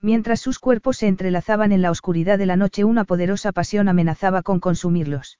Mientras 0.00 0.40
sus 0.40 0.58
cuerpos 0.58 0.98
se 0.98 1.08
entrelazaban 1.08 1.72
en 1.72 1.82
la 1.82 1.90
oscuridad 1.90 2.38
de 2.38 2.46
la 2.46 2.56
noche 2.56 2.84
una 2.84 3.04
poderosa 3.04 3.52
pasión 3.52 3.88
amenazaba 3.88 4.42
con 4.42 4.60
consumirlos. 4.60 5.38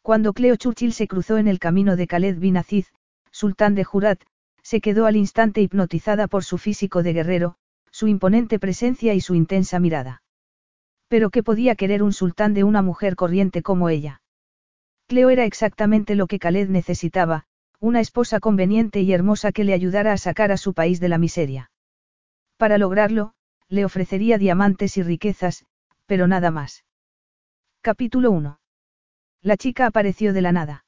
Cuando 0.00 0.32
Cleo 0.32 0.56
Churchill 0.56 0.92
se 0.92 1.06
cruzó 1.06 1.36
en 1.36 1.48
el 1.48 1.58
camino 1.58 1.96
de 1.96 2.06
Khaled 2.06 2.38
bin 2.38 2.56
Aziz, 2.56 2.92
sultán 3.30 3.74
de 3.74 3.84
Jurat, 3.84 4.22
se 4.62 4.80
quedó 4.80 5.06
al 5.06 5.16
instante 5.16 5.60
hipnotizada 5.60 6.26
por 6.26 6.42
su 6.42 6.58
físico 6.58 7.02
de 7.02 7.12
guerrero, 7.12 7.56
su 7.90 8.08
imponente 8.08 8.58
presencia 8.58 9.14
y 9.14 9.20
su 9.20 9.34
intensa 9.34 9.78
mirada. 9.78 10.22
Pero 11.08 11.30
¿qué 11.30 11.42
podía 11.42 11.76
querer 11.76 12.02
un 12.02 12.12
sultán 12.12 12.54
de 12.54 12.64
una 12.64 12.82
mujer 12.82 13.14
corriente 13.14 13.62
como 13.62 13.88
ella? 13.90 14.22
Cleo 15.06 15.30
era 15.30 15.44
exactamente 15.44 16.14
lo 16.14 16.26
que 16.26 16.38
Khaled 16.38 16.68
necesitaba, 16.68 17.44
una 17.78 18.00
esposa 18.00 18.40
conveniente 18.40 19.02
y 19.02 19.12
hermosa 19.12 19.52
que 19.52 19.64
le 19.64 19.74
ayudara 19.74 20.12
a 20.12 20.18
sacar 20.18 20.50
a 20.50 20.56
su 20.56 20.72
país 20.72 20.98
de 20.98 21.08
la 21.08 21.18
miseria. 21.18 21.70
Para 22.56 22.78
lograrlo, 22.78 23.34
le 23.68 23.84
ofrecería 23.84 24.38
diamantes 24.38 24.96
y 24.96 25.02
riquezas, 25.02 25.64
pero 26.06 26.26
nada 26.26 26.50
más. 26.50 26.84
Capítulo 27.80 28.30
1. 28.30 28.58
La 29.42 29.56
chica 29.56 29.86
apareció 29.86 30.32
de 30.32 30.42
la 30.42 30.52
nada. 30.52 30.84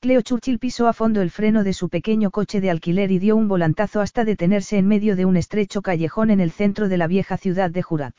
Cleo 0.00 0.20
Churchill 0.20 0.58
pisó 0.58 0.88
a 0.88 0.92
fondo 0.92 1.22
el 1.22 1.30
freno 1.30 1.64
de 1.64 1.72
su 1.72 1.88
pequeño 1.88 2.30
coche 2.30 2.60
de 2.60 2.70
alquiler 2.70 3.10
y 3.10 3.18
dio 3.18 3.34
un 3.34 3.48
volantazo 3.48 4.00
hasta 4.00 4.24
detenerse 4.24 4.78
en 4.78 4.86
medio 4.86 5.16
de 5.16 5.24
un 5.24 5.36
estrecho 5.36 5.82
callejón 5.82 6.30
en 6.30 6.40
el 6.40 6.50
centro 6.50 6.88
de 6.88 6.98
la 6.98 7.06
vieja 7.06 7.38
ciudad 7.38 7.70
de 7.70 7.82
Jurat. 7.82 8.14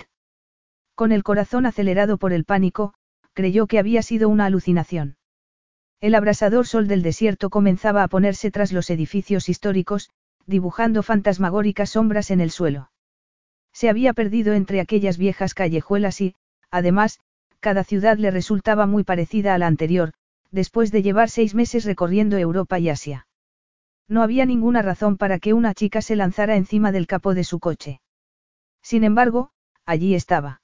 Con 0.96 1.12
el 1.12 1.24
corazón 1.24 1.66
acelerado 1.66 2.18
por 2.18 2.34
el 2.34 2.46
pánico, 2.46 2.94
creyó 3.34 3.68
que 3.68 3.78
había 3.78 4.02
sido 4.02 4.30
una 4.30 4.46
alucinación. 4.46 5.18
El 6.02 6.16
abrasador 6.16 6.66
sol 6.66 6.88
del 6.88 7.04
desierto 7.04 7.50
comenzaba 7.50 8.04
a 8.04 8.08
ponerse 8.08 8.50
tras 8.52 8.72
los 8.72 8.90
edificios 8.90 9.48
históricos, 9.48 10.10
dibujando 10.48 11.04
fantasmagóricas 11.04 11.92
sombras 11.92 12.32
en 12.32 12.42
el 12.42 12.52
suelo. 12.52 12.90
Se 13.78 13.90
había 13.90 14.14
perdido 14.14 14.56
entre 14.56 14.82
aquellas 14.82 15.20
viejas 15.20 15.54
callejuelas 15.54 16.20
y, 16.20 16.34
además, 16.72 17.20
cada 17.60 17.84
ciudad 17.84 18.18
le 18.18 18.32
resultaba 18.32 18.88
muy 18.88 19.04
parecida 19.04 19.54
a 19.54 19.60
la 19.60 19.68
anterior, 19.68 20.14
después 20.50 20.92
de 20.92 21.04
llevar 21.04 21.30
seis 21.30 21.54
meses 21.54 21.86
recorriendo 21.86 22.40
Europa 22.40 22.80
y 22.80 22.90
Asia. 22.90 23.28
No 24.08 24.24
había 24.24 24.48
ninguna 24.48 24.82
razón 24.82 25.16
para 25.16 25.38
que 25.38 25.54
una 25.54 25.76
chica 25.76 26.02
se 26.02 26.16
lanzara 26.16 26.56
encima 26.56 26.92
del 26.92 27.06
capó 27.06 27.36
de 27.36 27.44
su 27.44 27.60
coche. 27.60 28.02
Sin 28.82 29.04
embargo, 29.04 29.52
allí 29.86 30.16
estaba. 30.16 30.64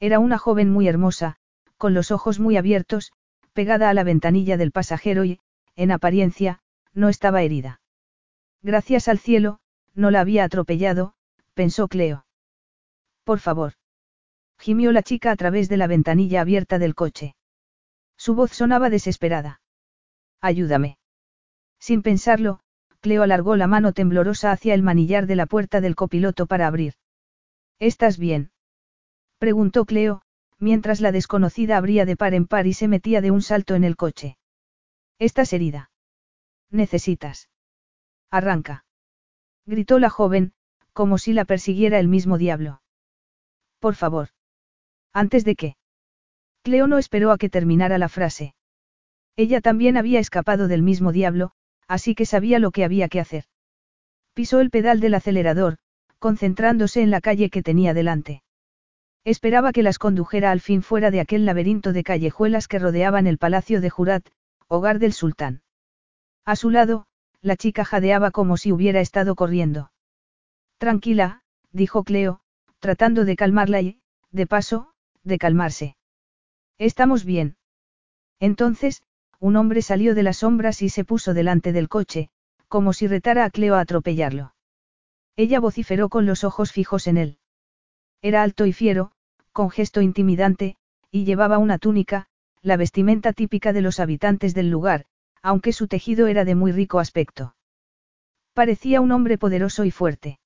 Era 0.00 0.18
una 0.18 0.36
joven 0.36 0.72
muy 0.72 0.88
hermosa, 0.88 1.36
con 1.78 1.94
los 1.94 2.10
ojos 2.10 2.40
muy 2.40 2.56
abiertos, 2.56 3.12
pegada 3.52 3.90
a 3.90 3.94
la 3.94 4.02
ventanilla 4.02 4.56
del 4.56 4.72
pasajero 4.72 5.24
y, 5.24 5.38
en 5.76 5.92
apariencia, 5.92 6.58
no 6.94 7.08
estaba 7.08 7.42
herida. 7.42 7.80
Gracias 8.60 9.06
al 9.06 9.20
cielo, 9.20 9.60
no 9.94 10.10
la 10.10 10.18
había 10.18 10.42
atropellado, 10.42 11.14
pensó 11.54 11.88
Cleo. 11.88 12.26
Por 13.24 13.38
favor. 13.38 13.72
Gimió 14.58 14.92
la 14.92 15.02
chica 15.02 15.30
a 15.30 15.36
través 15.36 15.68
de 15.68 15.76
la 15.76 15.86
ventanilla 15.86 16.40
abierta 16.40 16.78
del 16.78 16.94
coche. 16.94 17.34
Su 18.16 18.34
voz 18.34 18.52
sonaba 18.52 18.90
desesperada. 18.90 19.60
Ayúdame. 20.40 20.98
Sin 21.80 22.02
pensarlo, 22.02 22.60
Cleo 23.00 23.22
alargó 23.22 23.56
la 23.56 23.66
mano 23.66 23.92
temblorosa 23.92 24.52
hacia 24.52 24.74
el 24.74 24.82
manillar 24.82 25.26
de 25.26 25.36
la 25.36 25.46
puerta 25.46 25.80
del 25.80 25.94
copiloto 25.94 26.46
para 26.46 26.66
abrir. 26.66 26.94
¿Estás 27.78 28.18
bien? 28.18 28.50
Preguntó 29.38 29.84
Cleo, 29.84 30.22
mientras 30.58 31.00
la 31.00 31.12
desconocida 31.12 31.76
abría 31.76 32.06
de 32.06 32.16
par 32.16 32.34
en 32.34 32.46
par 32.46 32.66
y 32.66 32.72
se 32.72 32.88
metía 32.88 33.20
de 33.20 33.30
un 33.30 33.42
salto 33.42 33.74
en 33.74 33.84
el 33.84 33.96
coche. 33.96 34.38
¿Estás 35.18 35.52
herida? 35.52 35.90
Necesitas. 36.70 37.50
Arranca. 38.30 38.84
Gritó 39.66 39.98
la 39.98 40.10
joven, 40.10 40.54
como 40.94 41.18
si 41.18 41.34
la 41.34 41.44
persiguiera 41.44 41.98
el 41.98 42.08
mismo 42.08 42.38
diablo. 42.38 42.80
Por 43.80 43.96
favor. 43.96 44.28
Antes 45.12 45.44
de 45.44 45.56
qué. 45.56 45.76
Cleo 46.62 46.86
no 46.86 46.96
esperó 46.96 47.30
a 47.30 47.36
que 47.36 47.50
terminara 47.50 47.98
la 47.98 48.08
frase. 48.08 48.54
Ella 49.36 49.60
también 49.60 49.98
había 49.98 50.20
escapado 50.20 50.68
del 50.68 50.82
mismo 50.82 51.12
diablo, 51.12 51.50
así 51.88 52.14
que 52.14 52.24
sabía 52.24 52.58
lo 52.58 52.70
que 52.70 52.84
había 52.84 53.08
que 53.08 53.20
hacer. 53.20 53.44
Pisó 54.32 54.60
el 54.60 54.70
pedal 54.70 55.00
del 55.00 55.14
acelerador, 55.14 55.76
concentrándose 56.18 57.02
en 57.02 57.10
la 57.10 57.20
calle 57.20 57.50
que 57.50 57.62
tenía 57.62 57.92
delante. 57.92 58.42
Esperaba 59.24 59.72
que 59.72 59.82
las 59.82 59.98
condujera 59.98 60.50
al 60.50 60.60
fin 60.60 60.82
fuera 60.82 61.10
de 61.10 61.20
aquel 61.20 61.44
laberinto 61.44 61.92
de 61.92 62.04
callejuelas 62.04 62.68
que 62.68 62.78
rodeaban 62.78 63.26
el 63.26 63.38
palacio 63.38 63.80
de 63.80 63.90
Jurat, 63.90 64.26
hogar 64.68 64.98
del 64.98 65.12
sultán. 65.12 65.62
A 66.44 66.56
su 66.56 66.70
lado, 66.70 67.06
la 67.42 67.56
chica 67.56 67.84
jadeaba 67.84 68.30
como 68.30 68.56
si 68.56 68.72
hubiera 68.72 69.00
estado 69.00 69.34
corriendo. 69.34 69.90
Tranquila, 70.84 71.40
dijo 71.72 72.04
Cleo, 72.04 72.40
tratando 72.78 73.24
de 73.24 73.36
calmarla 73.36 73.80
y, 73.80 74.02
de 74.32 74.46
paso, 74.46 74.92
de 75.22 75.38
calmarse. 75.38 75.96
Estamos 76.76 77.24
bien. 77.24 77.56
Entonces, 78.38 79.02
un 79.40 79.56
hombre 79.56 79.80
salió 79.80 80.14
de 80.14 80.22
las 80.22 80.36
sombras 80.36 80.82
y 80.82 80.90
se 80.90 81.06
puso 81.06 81.32
delante 81.32 81.72
del 81.72 81.88
coche, 81.88 82.28
como 82.68 82.92
si 82.92 83.06
retara 83.06 83.46
a 83.46 83.50
Cleo 83.50 83.76
a 83.76 83.80
atropellarlo. 83.80 84.54
Ella 85.36 85.58
vociferó 85.58 86.10
con 86.10 86.26
los 86.26 86.44
ojos 86.44 86.70
fijos 86.70 87.06
en 87.06 87.16
él. 87.16 87.38
Era 88.20 88.42
alto 88.42 88.66
y 88.66 88.74
fiero, 88.74 89.12
con 89.52 89.70
gesto 89.70 90.02
intimidante, 90.02 90.76
y 91.10 91.24
llevaba 91.24 91.56
una 91.56 91.78
túnica, 91.78 92.26
la 92.60 92.76
vestimenta 92.76 93.32
típica 93.32 93.72
de 93.72 93.80
los 93.80 94.00
habitantes 94.00 94.52
del 94.52 94.68
lugar, 94.68 95.06
aunque 95.40 95.72
su 95.72 95.88
tejido 95.88 96.26
era 96.26 96.44
de 96.44 96.54
muy 96.54 96.72
rico 96.72 96.98
aspecto. 96.98 97.56
Parecía 98.52 99.00
un 99.00 99.12
hombre 99.12 99.38
poderoso 99.38 99.86
y 99.86 99.90
fuerte. 99.90 100.40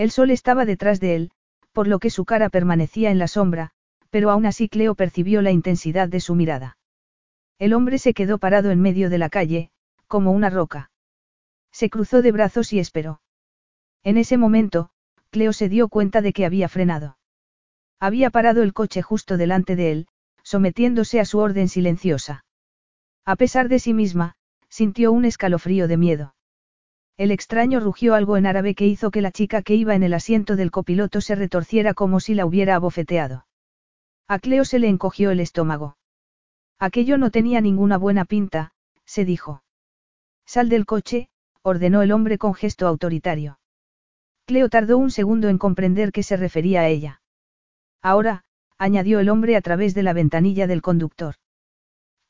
El 0.00 0.10
sol 0.10 0.30
estaba 0.30 0.64
detrás 0.64 0.98
de 0.98 1.14
él, 1.14 1.30
por 1.72 1.86
lo 1.86 1.98
que 1.98 2.08
su 2.08 2.24
cara 2.24 2.48
permanecía 2.48 3.10
en 3.10 3.18
la 3.18 3.28
sombra, 3.28 3.72
pero 4.08 4.30
aún 4.30 4.46
así 4.46 4.66
Cleo 4.66 4.94
percibió 4.94 5.42
la 5.42 5.50
intensidad 5.50 6.08
de 6.08 6.20
su 6.20 6.34
mirada. 6.34 6.78
El 7.58 7.74
hombre 7.74 7.98
se 7.98 8.14
quedó 8.14 8.38
parado 8.38 8.70
en 8.70 8.80
medio 8.80 9.10
de 9.10 9.18
la 9.18 9.28
calle, 9.28 9.70
como 10.06 10.30
una 10.32 10.48
roca. 10.48 10.90
Se 11.70 11.90
cruzó 11.90 12.22
de 12.22 12.32
brazos 12.32 12.72
y 12.72 12.78
esperó. 12.78 13.20
En 14.02 14.16
ese 14.16 14.38
momento, 14.38 14.88
Cleo 15.28 15.52
se 15.52 15.68
dio 15.68 15.90
cuenta 15.90 16.22
de 16.22 16.32
que 16.32 16.46
había 16.46 16.70
frenado. 16.70 17.18
Había 17.98 18.30
parado 18.30 18.62
el 18.62 18.72
coche 18.72 19.02
justo 19.02 19.36
delante 19.36 19.76
de 19.76 19.92
él, 19.92 20.06
sometiéndose 20.42 21.20
a 21.20 21.26
su 21.26 21.40
orden 21.40 21.68
silenciosa. 21.68 22.46
A 23.26 23.36
pesar 23.36 23.68
de 23.68 23.78
sí 23.78 23.92
misma, 23.92 24.36
sintió 24.70 25.12
un 25.12 25.26
escalofrío 25.26 25.88
de 25.88 25.98
miedo. 25.98 26.34
El 27.20 27.32
extraño 27.32 27.80
rugió 27.80 28.14
algo 28.14 28.38
en 28.38 28.46
árabe 28.46 28.74
que 28.74 28.86
hizo 28.86 29.10
que 29.10 29.20
la 29.20 29.30
chica 29.30 29.60
que 29.60 29.74
iba 29.74 29.94
en 29.94 30.02
el 30.02 30.14
asiento 30.14 30.56
del 30.56 30.70
copiloto 30.70 31.20
se 31.20 31.34
retorciera 31.34 31.92
como 31.92 32.18
si 32.18 32.32
la 32.32 32.46
hubiera 32.46 32.76
abofeteado. 32.76 33.44
A 34.26 34.38
Cleo 34.38 34.64
se 34.64 34.78
le 34.78 34.88
encogió 34.88 35.30
el 35.30 35.40
estómago. 35.40 35.98
Aquello 36.78 37.18
no 37.18 37.30
tenía 37.30 37.60
ninguna 37.60 37.98
buena 37.98 38.24
pinta, 38.24 38.72
se 39.04 39.26
dijo. 39.26 39.62
Sal 40.46 40.70
del 40.70 40.86
coche, 40.86 41.28
ordenó 41.60 42.00
el 42.00 42.12
hombre 42.12 42.38
con 42.38 42.54
gesto 42.54 42.86
autoritario. 42.86 43.60
Cleo 44.46 44.70
tardó 44.70 44.96
un 44.96 45.10
segundo 45.10 45.50
en 45.50 45.58
comprender 45.58 46.12
que 46.12 46.22
se 46.22 46.38
refería 46.38 46.80
a 46.80 46.88
ella. 46.88 47.20
Ahora, 48.00 48.44
añadió 48.78 49.20
el 49.20 49.28
hombre 49.28 49.56
a 49.56 49.60
través 49.60 49.92
de 49.92 50.02
la 50.02 50.14
ventanilla 50.14 50.66
del 50.66 50.80
conductor. 50.80 51.34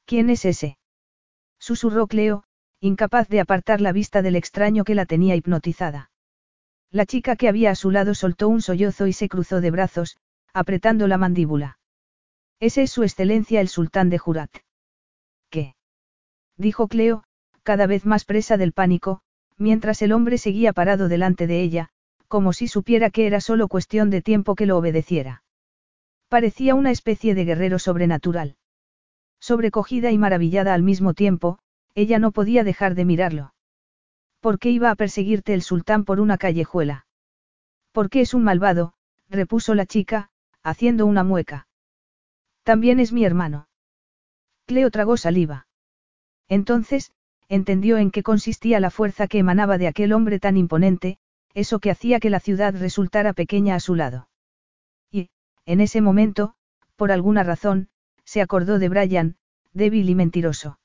¿Quién 0.05 0.31
es 0.31 0.45
ese? 0.45 0.79
Susurró 1.61 2.09
Cleo, 2.09 2.43
incapaz 2.81 3.29
de 3.29 3.41
apartar 3.41 3.81
la 3.81 3.93
vista 3.93 4.23
del 4.23 4.37
extraño 4.37 4.85
que 4.85 4.95
la 4.95 5.05
tenía 5.05 5.37
hipnotizada. 5.37 6.11
La 6.91 7.07
chica 7.07 7.37
que 7.37 7.49
había 7.49 7.71
a 7.71 7.75
su 7.75 7.91
lado 7.91 8.15
soltó 8.15 8.49
un 8.49 8.63
sollozo 8.63 9.07
y 9.07 9.13
se 9.13 9.29
cruzó 9.29 9.61
de 9.61 9.71
brazos, 9.71 10.17
apretando 10.53 11.07
la 11.07 11.19
mandíbula. 11.19 11.79
Ese 12.59 12.83
es 12.83 12.91
su 12.91 13.03
excelencia 13.03 13.61
el 13.61 13.69
sultán 13.69 14.11
de 14.11 14.19
Jurat. 14.19 14.51
¿Qué? 15.51 15.75
dijo 16.57 16.89
Cleo, 16.89 17.25
cada 17.63 17.87
vez 17.87 18.07
más 18.07 18.25
presa 18.25 18.57
del 18.57 18.73
pánico, 18.73 19.21
mientras 19.57 20.03
el 20.03 20.13
hombre 20.13 20.39
seguía 20.39 20.73
parado 20.73 21.09
delante 21.09 21.47
de 21.47 21.61
ella, 21.61 21.91
como 22.29 22.53
si 22.53 22.67
supiera 22.67 23.11
que 23.11 23.27
era 23.27 23.41
solo 23.41 23.69
cuestión 23.69 24.09
de 24.11 24.23
tiempo 24.23 24.55
que 24.55 24.67
lo 24.67 24.79
obedeciera. 24.79 25.43
Parecía 26.29 26.75
una 26.75 26.91
especie 26.91 27.35
de 27.35 27.45
guerrero 27.45 27.79
sobrenatural. 27.79 28.57
Sobrecogida 29.41 30.11
y 30.13 30.19
maravillada 30.19 30.75
al 30.75 30.83
mismo 30.83 31.13
tiempo, 31.13 31.59
ella 31.95 32.19
no 32.19 32.33
podía 32.33 32.65
dejar 32.65 32.95
de 32.95 33.05
mirarlo. 33.05 33.55
¿Por 34.41 34.59
qué 34.59 34.71
iba 34.71 34.91
a 34.91 34.95
perseguirte 34.95 35.55
el 35.55 35.63
sultán 35.63 36.05
por 36.05 36.21
una 36.21 36.39
callejuela? 36.39 37.07
Porque 37.93 38.21
es 38.23 38.35
un 38.35 38.43
malvado, 38.43 38.95
repuso 39.29 39.75
la 39.75 39.87
chica, 39.87 40.31
haciendo 40.63 41.07
una 41.07 41.25
mueca. 41.25 41.69
También 42.63 43.01
es 43.01 43.13
mi 43.13 43.25
hermano. 43.25 43.69
Cleo 44.67 44.91
tragó 44.91 45.17
saliva. 45.17 45.67
Entonces, 46.49 47.13
entendió 47.49 47.99
en 47.99 48.11
qué 48.11 48.23
consistía 48.23 48.81
la 48.81 48.91
fuerza 48.91 49.27
que 49.27 49.39
emanaba 49.39 49.79
de 49.79 49.89
aquel 49.89 50.13
hombre 50.13 50.39
tan 50.39 50.57
imponente, 50.57 51.19
eso 51.55 51.81
que 51.81 51.91
hacía 51.91 52.21
que 52.21 52.31
la 52.31 52.41
ciudad 52.41 52.75
resultara 52.77 53.33
pequeña 53.33 53.75
a 53.75 53.81
su 53.81 53.95
lado. 53.95 54.29
Y, 55.11 55.31
en 55.67 55.81
ese 55.81 56.01
momento, 56.01 56.55
por 56.97 57.13
alguna 57.13 57.43
razón, 57.43 57.89
se 58.25 58.41
acordó 58.41 58.79
de 58.79 58.89
Brian, 58.89 59.37
débil 59.73 60.09
y 60.09 60.15
mentiroso. 60.15 60.80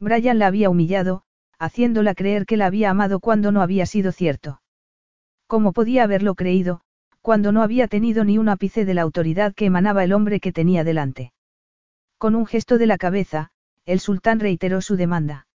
Brian 0.00 0.38
la 0.38 0.46
había 0.46 0.70
humillado, 0.70 1.22
haciéndola 1.58 2.14
creer 2.14 2.46
que 2.46 2.56
la 2.56 2.66
había 2.66 2.90
amado 2.90 3.20
cuando 3.20 3.50
no 3.50 3.62
había 3.62 3.84
sido 3.86 4.12
cierto. 4.12 4.60
¿Cómo 5.46 5.72
podía 5.72 6.04
haberlo 6.04 6.34
creído, 6.34 6.82
cuando 7.20 7.52
no 7.52 7.62
había 7.62 7.88
tenido 7.88 8.24
ni 8.24 8.38
un 8.38 8.48
ápice 8.48 8.84
de 8.84 8.94
la 8.94 9.02
autoridad 9.02 9.54
que 9.54 9.66
emanaba 9.66 10.04
el 10.04 10.12
hombre 10.12 10.40
que 10.40 10.52
tenía 10.52 10.84
delante? 10.84 11.32
Con 12.16 12.34
un 12.34 12.46
gesto 12.46 12.78
de 12.78 12.86
la 12.86 12.98
cabeza, 12.98 13.50
el 13.86 14.00
sultán 14.00 14.40
reiteró 14.40 14.80
su 14.82 14.96
demanda. 14.96 15.46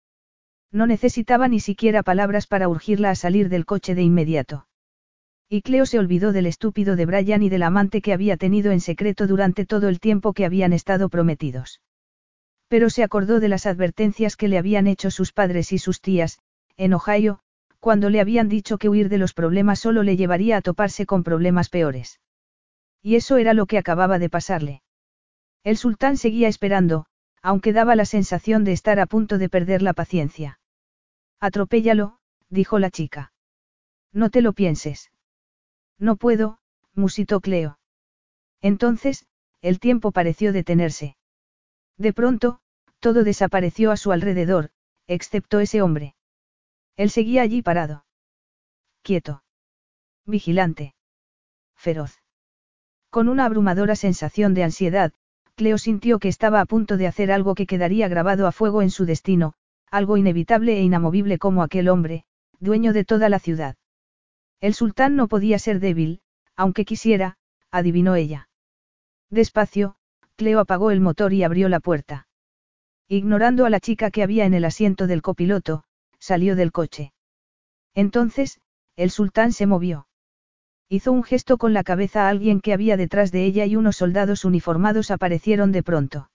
No 0.72 0.86
necesitaba 0.86 1.48
ni 1.48 1.60
siquiera 1.60 2.02
palabras 2.02 2.46
para 2.46 2.68
urgirla 2.68 3.10
a 3.10 3.14
salir 3.14 3.48
del 3.48 3.66
coche 3.66 3.94
de 3.94 4.02
inmediato. 4.02 4.66
Y 5.48 5.60
Cleo 5.60 5.84
se 5.84 5.98
olvidó 5.98 6.32
del 6.32 6.46
estúpido 6.46 6.96
de 6.96 7.04
Brian 7.04 7.42
y 7.42 7.50
del 7.50 7.62
amante 7.62 8.00
que 8.00 8.14
había 8.14 8.38
tenido 8.38 8.72
en 8.72 8.80
secreto 8.80 9.26
durante 9.26 9.66
todo 9.66 9.88
el 9.88 10.00
tiempo 10.00 10.32
que 10.32 10.46
habían 10.46 10.72
estado 10.72 11.10
prometidos. 11.10 11.80
Pero 12.72 12.88
se 12.88 13.02
acordó 13.02 13.38
de 13.38 13.50
las 13.50 13.66
advertencias 13.66 14.34
que 14.34 14.48
le 14.48 14.56
habían 14.56 14.86
hecho 14.86 15.10
sus 15.10 15.30
padres 15.30 15.72
y 15.72 15.78
sus 15.78 16.00
tías, 16.00 16.38
en 16.78 16.94
Ohio, 16.94 17.40
cuando 17.80 18.08
le 18.08 18.18
habían 18.18 18.48
dicho 18.48 18.78
que 18.78 18.88
huir 18.88 19.10
de 19.10 19.18
los 19.18 19.34
problemas 19.34 19.78
solo 19.78 20.02
le 20.02 20.16
llevaría 20.16 20.56
a 20.56 20.62
toparse 20.62 21.04
con 21.04 21.22
problemas 21.22 21.68
peores. 21.68 22.18
Y 23.02 23.16
eso 23.16 23.36
era 23.36 23.52
lo 23.52 23.66
que 23.66 23.76
acababa 23.76 24.18
de 24.18 24.30
pasarle. 24.30 24.82
El 25.62 25.76
sultán 25.76 26.16
seguía 26.16 26.48
esperando, 26.48 27.04
aunque 27.42 27.74
daba 27.74 27.94
la 27.94 28.06
sensación 28.06 28.64
de 28.64 28.72
estar 28.72 29.00
a 29.00 29.04
punto 29.04 29.36
de 29.36 29.50
perder 29.50 29.82
la 29.82 29.92
paciencia. 29.92 30.58
Atropéllalo, 31.40 32.20
dijo 32.48 32.78
la 32.78 32.90
chica. 32.90 33.34
No 34.14 34.30
te 34.30 34.40
lo 34.40 34.54
pienses. 34.54 35.12
No 35.98 36.16
puedo, 36.16 36.58
musitó 36.94 37.42
Cleo. 37.42 37.78
Entonces, 38.62 39.26
el 39.60 39.78
tiempo 39.78 40.10
pareció 40.10 40.54
detenerse. 40.54 41.18
De 41.98 42.14
pronto, 42.14 42.61
todo 43.02 43.24
desapareció 43.24 43.90
a 43.90 43.96
su 43.96 44.12
alrededor, 44.12 44.70
excepto 45.08 45.58
ese 45.58 45.82
hombre. 45.82 46.14
Él 46.96 47.10
seguía 47.10 47.42
allí 47.42 47.60
parado. 47.60 48.04
Quieto. 49.02 49.42
Vigilante. 50.24 50.94
Feroz. 51.74 52.22
Con 53.10 53.28
una 53.28 53.44
abrumadora 53.44 53.96
sensación 53.96 54.54
de 54.54 54.62
ansiedad, 54.62 55.12
Cleo 55.56 55.78
sintió 55.78 56.20
que 56.20 56.28
estaba 56.28 56.60
a 56.60 56.64
punto 56.64 56.96
de 56.96 57.08
hacer 57.08 57.32
algo 57.32 57.56
que 57.56 57.66
quedaría 57.66 58.06
grabado 58.06 58.46
a 58.46 58.52
fuego 58.52 58.82
en 58.82 58.90
su 58.90 59.04
destino, 59.04 59.54
algo 59.90 60.16
inevitable 60.16 60.78
e 60.78 60.82
inamovible 60.82 61.38
como 61.38 61.64
aquel 61.64 61.88
hombre, 61.88 62.24
dueño 62.60 62.92
de 62.92 63.04
toda 63.04 63.28
la 63.28 63.40
ciudad. 63.40 63.74
El 64.60 64.74
sultán 64.74 65.16
no 65.16 65.26
podía 65.26 65.58
ser 65.58 65.80
débil, 65.80 66.20
aunque 66.54 66.84
quisiera, 66.84 67.36
adivinó 67.72 68.14
ella. 68.14 68.48
Despacio, 69.28 69.96
Cleo 70.36 70.60
apagó 70.60 70.92
el 70.92 71.00
motor 71.00 71.32
y 71.32 71.42
abrió 71.42 71.68
la 71.68 71.80
puerta. 71.80 72.28
Ignorando 73.08 73.66
a 73.66 73.70
la 73.70 73.80
chica 73.80 74.10
que 74.10 74.22
había 74.22 74.44
en 74.44 74.54
el 74.54 74.64
asiento 74.64 75.06
del 75.06 75.22
copiloto, 75.22 75.84
salió 76.18 76.56
del 76.56 76.72
coche. 76.72 77.12
Entonces, 77.94 78.60
el 78.96 79.10
sultán 79.10 79.52
se 79.52 79.66
movió. 79.66 80.06
Hizo 80.88 81.12
un 81.12 81.22
gesto 81.22 81.58
con 81.58 81.72
la 81.72 81.84
cabeza 81.84 82.26
a 82.26 82.28
alguien 82.28 82.60
que 82.60 82.72
había 82.72 82.96
detrás 82.96 83.32
de 83.32 83.44
ella 83.44 83.64
y 83.64 83.76
unos 83.76 83.96
soldados 83.96 84.44
uniformados 84.44 85.10
aparecieron 85.10 85.72
de 85.72 85.82
pronto. 85.82 86.30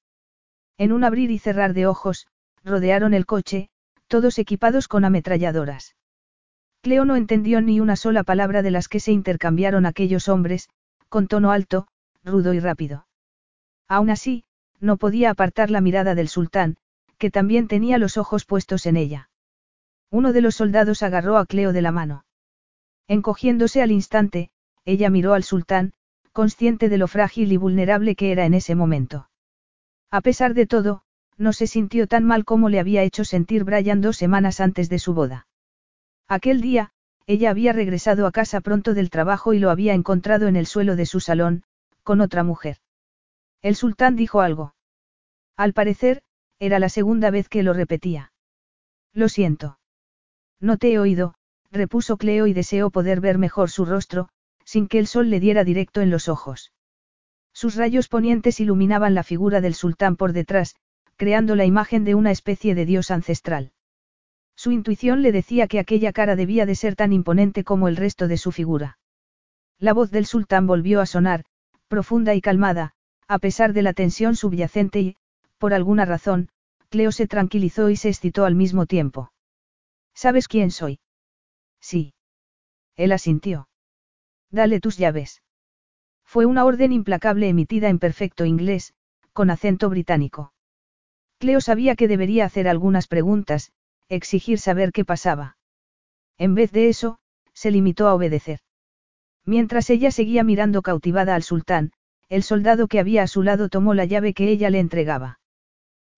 En 0.78 0.92
un 0.92 1.04
abrir 1.04 1.32
y 1.32 1.40
cerrar 1.40 1.74
de 1.74 1.88
ojos, 1.88 2.28
rodearon 2.64 3.14
el 3.14 3.26
coche, 3.26 3.70
todos 4.08 4.40
equipados 4.40 4.88
con 4.88 5.06
ametralladoras. 5.06 5.96
Cleo 6.82 7.06
no 7.06 7.16
entendió 7.16 7.62
ni 7.62 7.80
una 7.80 7.96
sola 7.96 8.24
palabra 8.24 8.62
de 8.62 8.72
las 8.72 8.88
que 8.88 9.00
se 9.00 9.12
intercambiaron 9.12 9.86
aquellos 9.86 10.30
hombres, 10.30 10.70
con 11.10 11.28
tono 11.28 11.52
alto, 11.52 11.88
rudo 12.24 12.54
y 12.54 12.60
rápido. 12.60 13.08
Aún 13.88 14.10
así, 14.10 14.44
no 14.80 14.98
podía 14.98 15.30
apartar 15.30 15.70
la 15.72 15.82
mirada 15.82 16.16
del 16.16 16.30
sultán, 16.30 16.78
que 17.18 17.32
también 17.32 17.68
tenía 17.68 17.98
los 17.98 18.18
ojos 18.18 18.46
puestos 18.46 18.86
en 18.86 18.98
ella. 18.98 19.30
Uno 20.10 20.34
de 20.34 20.42
los 20.42 20.56
soldados 20.56 21.04
agarró 21.04 21.38
a 21.38 21.46
Cleo 21.46 21.74
de 21.74 21.82
la 21.82 21.92
mano. 21.92 22.26
Encogiéndose 23.08 23.82
al 23.82 23.92
instante, 23.92 24.52
ella 24.86 25.10
miró 25.10 25.34
al 25.34 25.44
sultán, 25.44 25.94
consciente 26.32 26.90
de 26.90 26.98
lo 26.98 27.08
frágil 27.08 27.52
y 27.52 27.58
vulnerable 27.58 28.16
que 28.16 28.32
era 28.32 28.46
en 28.46 28.54
ese 28.54 28.76
momento. 28.76 29.30
A 30.12 30.22
pesar 30.22 30.54
de 30.54 30.68
todo, 30.68 31.02
no 31.38 31.54
se 31.54 31.68
sintió 31.68 32.08
tan 32.08 32.24
mal 32.24 32.46
como 32.46 32.70
le 32.70 32.80
había 32.80 33.04
hecho 33.04 33.26
sentir 33.26 33.64
Brian 33.64 34.02
dos 34.02 34.18
semanas 34.18 34.60
antes 34.60 34.90
de 34.90 35.00
su 35.00 35.14
boda. 35.14 35.48
Aquel 36.28 36.62
día, 36.62 36.92
ella 37.26 37.50
había 37.50 37.74
regresado 37.74 38.26
a 38.26 38.32
casa 38.32 38.62
pronto 38.62 38.94
del 38.94 39.10
trabajo 39.10 39.54
y 39.54 39.60
lo 39.60 39.70
había 39.70 39.94
encontrado 39.94 40.48
en 40.48 40.56
el 40.56 40.66
suelo 40.66 40.96
de 40.96 41.06
su 41.06 41.20
salón, 41.20 41.64
con 42.04 42.22
otra 42.22 42.44
mujer. 42.44 42.78
El 43.62 43.76
sultán 43.76 44.16
dijo 44.16 44.42
algo. 44.42 44.76
Al 45.56 45.74
parecer, 45.74 46.22
era 46.60 46.80
la 46.80 46.90
segunda 46.90 47.32
vez 47.32 47.50
que 47.50 47.64
lo 47.64 47.74
repetía. 47.74 48.32
Lo 49.14 49.30
siento. 49.30 49.80
No 50.60 50.78
te 50.78 50.92
he 50.92 51.00
oído, 51.00 51.36
repuso 51.72 52.18
Cleo 52.18 52.48
y 52.48 52.54
deseó 52.54 52.90
poder 52.90 53.22
ver 53.22 53.38
mejor 53.38 53.70
su 53.70 53.86
rostro, 53.86 54.30
sin 54.64 54.88
que 54.88 55.00
el 55.00 55.08
sol 55.08 55.30
le 55.30 55.40
diera 55.40 55.64
directo 55.64 56.02
en 56.02 56.10
los 56.10 56.30
ojos. 56.30 56.72
Sus 57.54 57.76
rayos 57.76 58.08
ponientes 58.08 58.60
iluminaban 58.60 59.16
la 59.16 59.24
figura 59.24 59.62
del 59.62 59.74
sultán 59.74 60.16
por 60.16 60.34
detrás, 60.34 60.76
creando 61.16 61.56
la 61.56 61.66
imagen 61.66 62.04
de 62.04 62.16
una 62.16 62.32
especie 62.32 62.76
de 62.76 62.86
dios 62.86 63.10
ancestral. 63.10 63.72
Su 64.56 64.72
intuición 64.72 65.22
le 65.22 65.32
decía 65.32 65.68
que 65.68 65.80
aquella 65.80 66.12
cara 66.12 66.36
debía 66.36 66.66
de 66.66 66.76
ser 66.76 66.96
tan 66.96 67.14
imponente 67.14 67.64
como 67.64 67.88
el 67.88 67.96
resto 67.96 68.28
de 68.28 68.38
su 68.38 68.52
figura. 68.52 68.98
La 69.80 69.94
voz 69.94 70.12
del 70.12 70.26
sultán 70.26 70.68
volvió 70.68 71.02
a 71.02 71.06
sonar, 71.06 71.46
profunda 71.88 72.34
y 72.36 72.42
calmada, 72.42 72.94
a 73.28 73.40
pesar 73.40 73.74
de 73.74 73.82
la 73.82 73.94
tensión 73.94 74.36
subyacente 74.36 75.00
y, 75.00 75.18
por 75.58 75.74
alguna 75.74 76.06
razón, 76.06 76.50
Cleo 76.90 77.12
se 77.12 77.28
tranquilizó 77.28 77.90
y 77.90 77.96
se 77.96 78.10
excitó 78.10 78.46
al 78.46 78.56
mismo 78.56 78.86
tiempo. 78.86 79.32
¿Sabes 80.14 80.48
quién 80.48 80.72
soy? 80.72 81.00
Sí. 81.82 82.14
Él 82.96 83.12
asintió. 83.12 83.68
Dale 84.50 84.80
tus 84.80 84.98
llaves. 84.98 85.42
Fue 86.24 86.46
una 86.46 86.66
orden 86.66 86.92
implacable 86.92 87.50
emitida 87.50 87.90
en 87.90 88.00
perfecto 88.00 88.46
inglés, 88.46 88.94
con 89.34 89.50
acento 89.50 89.90
británico. 89.90 90.54
Cleo 91.38 91.62
sabía 91.62 91.96
que 91.96 92.08
debería 92.08 92.46
hacer 92.46 92.68
algunas 92.68 93.08
preguntas, 93.08 93.72
exigir 94.10 94.60
saber 94.60 94.92
qué 94.92 95.06
pasaba. 95.06 95.58
En 96.38 96.56
vez 96.56 96.72
de 96.72 96.90
eso, 96.90 97.20
se 97.54 97.72
limitó 97.72 98.08
a 98.08 98.16
obedecer. 98.16 98.60
Mientras 99.46 99.90
ella 99.90 100.12
seguía 100.12 100.44
mirando 100.44 100.82
cautivada 100.82 101.36
al 101.36 101.44
sultán, 101.44 101.92
el 102.30 102.44
soldado 102.44 102.88
que 102.88 103.00
había 103.00 103.24
a 103.24 103.28
su 103.28 103.44
lado 103.44 103.70
tomó 103.70 103.94
la 103.94 104.06
llave 104.06 104.34
que 104.34 104.50
ella 104.50 104.70
le 104.70 104.80
entregaba. 104.80 105.40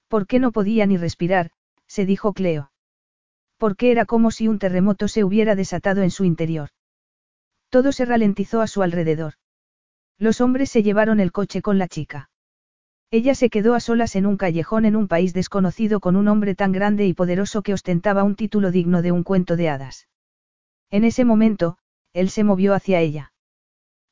¿Por 0.08 0.25
qué 0.25 0.39
no 0.39 0.51
podía 0.51 0.86
ni 0.86 0.98
respirar? 0.98 1.51
se 1.88 2.06
dijo 2.06 2.34
Cleo. 2.34 2.72
Porque 3.58 3.92
era 3.92 4.06
como 4.06 4.32
si 4.32 4.48
un 4.48 4.58
terremoto 4.58 5.08
se 5.08 5.24
hubiera 5.24 5.56
desatado 5.56 6.01
en 6.01 6.12
su 6.12 6.24
interior. 6.24 6.70
Todo 7.70 7.92
se 7.92 8.06
ralentizó 8.06 8.62
a 8.62 8.68
su 8.68 8.82
alrededor. 8.82 9.34
Los 10.18 10.42
hombres 10.42 10.70
se 10.70 10.82
llevaron 10.82 11.20
el 11.20 11.32
coche 11.32 11.62
con 11.62 11.78
la 11.78 11.88
chica. 11.88 12.30
Ella 13.12 13.34
se 13.36 13.50
quedó 13.50 13.74
a 13.74 13.80
solas 13.80 14.16
en 14.16 14.25
un 14.25 14.38
callejón 14.38 14.86
en 14.86 14.96
un 14.96 15.08
país 15.08 15.34
desconocido 15.34 16.00
con 16.00 16.16
un 16.16 16.28
hombre 16.28 16.56
tan 16.56 16.72
grande 16.72 17.06
y 17.06 17.13
poderoso 17.13 17.62
que 17.63 17.74
ostentaba 17.74 18.24
un 18.24 18.36
título 18.36 18.72
digno 18.72 19.01
de 19.01 19.12
un 19.12 19.24
cuento 19.24 19.56
de 19.56 19.70
hadas. 19.70 20.08
En 20.92 21.04
ese 21.04 21.25
momento, 21.25 21.78
él 22.13 22.30
se 22.30 22.44
movió 22.44 22.74
hacia 22.74 23.00
ella. 23.00 23.34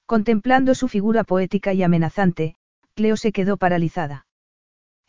Contemplando 0.08 0.74
su 0.74 0.88
figura 0.88 1.26
poética 1.26 1.74
y 1.74 1.84
amenazante, 1.84 2.56
Cleo 2.96 3.18
se 3.18 3.34
quedó 3.34 3.58
paralizada. 3.58 4.26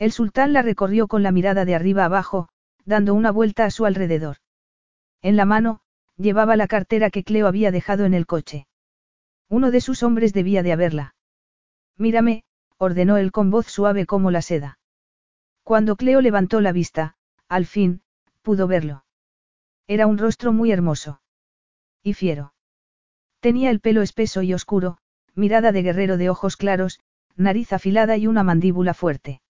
El 0.01 0.11
sultán 0.11 0.53
la 0.53 0.61
recorrió 0.61 1.07
con 1.07 1.23
la 1.23 1.31
mirada 1.31 1.65
de 1.65 1.77
arriba 1.77 2.05
abajo, 2.05 2.49
dando 2.85 3.15
una 3.15 3.31
vuelta 3.31 3.65
a 3.65 3.71
su 3.71 3.87
alrededor. 3.87 4.39
En 5.23 5.37
la 5.37 5.45
mano, 5.45 5.81
llevaba 6.17 6.57
la 6.57 6.67
cartera 6.67 7.11
que 7.11 7.23
Cleo 7.23 7.47
había 7.47 7.71
dejado 7.71 8.07
en 8.07 8.13
el 8.13 8.27
coche. 8.27 8.67
Uno 9.49 9.71
de 9.71 9.81
sus 9.81 10.03
hombres 10.03 10.33
debía 10.33 10.65
de 10.65 10.73
haberla. 10.73 11.15
Mírame, 11.97 12.43
ordenó 12.77 13.19
él 13.19 13.31
con 13.31 13.53
voz 13.53 13.67
suave 13.67 14.05
como 14.05 14.33
la 14.33 14.43
seda. 14.43 14.81
Cuando 15.63 15.95
Cleo 15.95 16.21
levantó 16.21 16.61
la 16.61 16.73
vista, 16.73 17.15
al 17.49 17.67
fin, 17.67 18.03
pudo 18.43 18.67
verlo. 18.67 19.05
Era 19.87 20.09
un 20.09 20.19
rostro 20.19 20.53
muy 20.53 20.73
hermoso. 20.73 21.21
Y 22.03 22.15
fiero. 22.15 22.53
Tenía 23.41 23.71
el 23.71 23.81
pelo 23.81 24.03
espeso 24.03 24.43
y 24.43 24.53
oscuro, 24.53 24.99
mirada 25.35 25.73
de 25.73 25.83
guerrero 25.83 26.17
de 26.17 26.31
ojos 26.31 26.57
claros, 26.57 27.01
nariz 27.37 27.73
afilada 27.73 28.17
y 28.17 28.27
una 28.27 28.43
mandíbula 28.43 28.95
fuerte. 28.95 29.41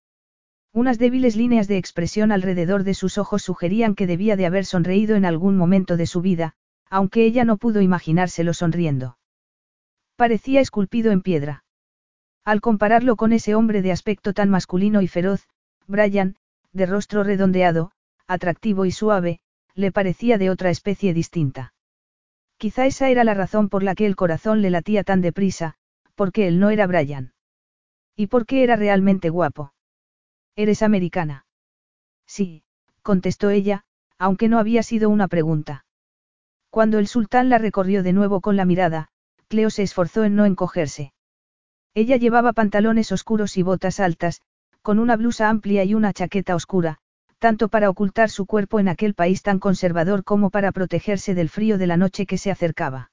Unas 0.72 0.98
débiles 0.98 1.34
líneas 1.36 1.66
de 1.66 1.78
expresión 1.78 2.30
alrededor 2.30 2.84
de 2.84 2.94
sus 2.94 3.16
ojos 3.16 3.42
sugerían 3.42 3.94
que 3.94 4.06
debía 4.06 4.36
de 4.36 4.46
haber 4.46 4.66
sonreído 4.66 5.16
en 5.16 5.24
algún 5.24 5.56
momento 5.56 5.96
de 5.96 6.06
su 6.06 6.20
vida, 6.20 6.54
aunque 6.90 7.24
ella 7.24 7.44
no 7.44 7.56
pudo 7.56 7.80
imaginárselo 7.80 8.52
sonriendo. 8.52 9.18
Parecía 10.16 10.60
esculpido 10.60 11.10
en 11.10 11.22
piedra. 11.22 11.64
Al 12.44 12.60
compararlo 12.60 13.16
con 13.16 13.32
ese 13.32 13.54
hombre 13.54 13.82
de 13.82 13.92
aspecto 13.92 14.32
tan 14.34 14.50
masculino 14.50 15.00
y 15.00 15.08
feroz, 15.08 15.48
Brian, 15.86 16.36
de 16.72 16.86
rostro 16.86 17.24
redondeado, 17.24 17.92
atractivo 18.26 18.84
y 18.84 18.90
suave, 18.90 19.40
le 19.74 19.92
parecía 19.92 20.36
de 20.38 20.50
otra 20.50 20.70
especie 20.70 21.14
distinta. 21.14 21.72
Quizá 22.58 22.86
esa 22.86 23.08
era 23.08 23.22
la 23.22 23.34
razón 23.34 23.68
por 23.68 23.84
la 23.84 23.94
que 23.94 24.04
el 24.04 24.16
corazón 24.16 24.62
le 24.62 24.70
latía 24.70 25.04
tan 25.04 25.20
deprisa, 25.20 25.74
porque 26.16 26.48
él 26.48 26.58
no 26.58 26.70
era 26.70 26.88
Brian. 26.88 27.32
¿Y 28.16 28.26
por 28.26 28.46
qué 28.46 28.64
era 28.64 28.74
realmente 28.74 29.30
guapo? 29.30 29.72
¿Eres 30.56 30.82
americana? 30.82 31.46
Sí, 32.26 32.64
contestó 33.02 33.50
ella, 33.50 33.84
aunque 34.18 34.48
no 34.48 34.58
había 34.58 34.82
sido 34.82 35.08
una 35.08 35.28
pregunta. 35.28 35.84
Cuando 36.70 36.98
el 36.98 37.06
sultán 37.06 37.48
la 37.48 37.58
recorrió 37.58 38.02
de 38.02 38.12
nuevo 38.12 38.40
con 38.40 38.56
la 38.56 38.64
mirada, 38.64 39.08
Cleo 39.46 39.70
se 39.70 39.84
esforzó 39.84 40.24
en 40.24 40.34
no 40.34 40.44
encogerse. 40.44 41.12
Ella 41.94 42.16
llevaba 42.16 42.52
pantalones 42.52 43.12
oscuros 43.12 43.56
y 43.56 43.62
botas 43.62 44.00
altas, 44.00 44.42
con 44.82 44.98
una 44.98 45.16
blusa 45.16 45.48
amplia 45.48 45.84
y 45.84 45.94
una 45.94 46.12
chaqueta 46.12 46.56
oscura, 46.56 46.98
tanto 47.38 47.68
para 47.68 47.88
ocultar 47.88 48.30
su 48.30 48.46
cuerpo 48.46 48.80
en 48.80 48.88
aquel 48.88 49.14
país 49.14 49.42
tan 49.42 49.58
conservador 49.58 50.24
como 50.24 50.50
para 50.50 50.72
protegerse 50.72 51.34
del 51.34 51.48
frío 51.48 51.78
de 51.78 51.86
la 51.86 51.96
noche 51.96 52.26
que 52.26 52.38
se 52.38 52.50
acercaba. 52.50 53.10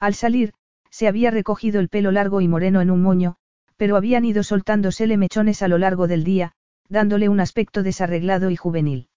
Al 0.00 0.14
salir, 0.14 0.52
se 0.90 1.08
había 1.08 1.30
recogido 1.30 1.80
el 1.80 1.88
pelo 1.88 2.10
largo 2.10 2.40
y 2.40 2.48
moreno 2.48 2.80
en 2.80 2.90
un 2.90 3.02
moño, 3.02 3.36
pero 3.76 3.96
habían 3.96 4.24
ido 4.24 4.42
soltándosele 4.42 5.16
mechones 5.16 5.62
a 5.62 5.68
lo 5.68 5.78
largo 5.78 6.06
del 6.08 6.24
día, 6.24 6.52
dándole 6.88 7.28
un 7.28 7.40
aspecto 7.40 7.82
desarreglado 7.82 8.50
y 8.50 8.56
juvenil. 8.56 9.08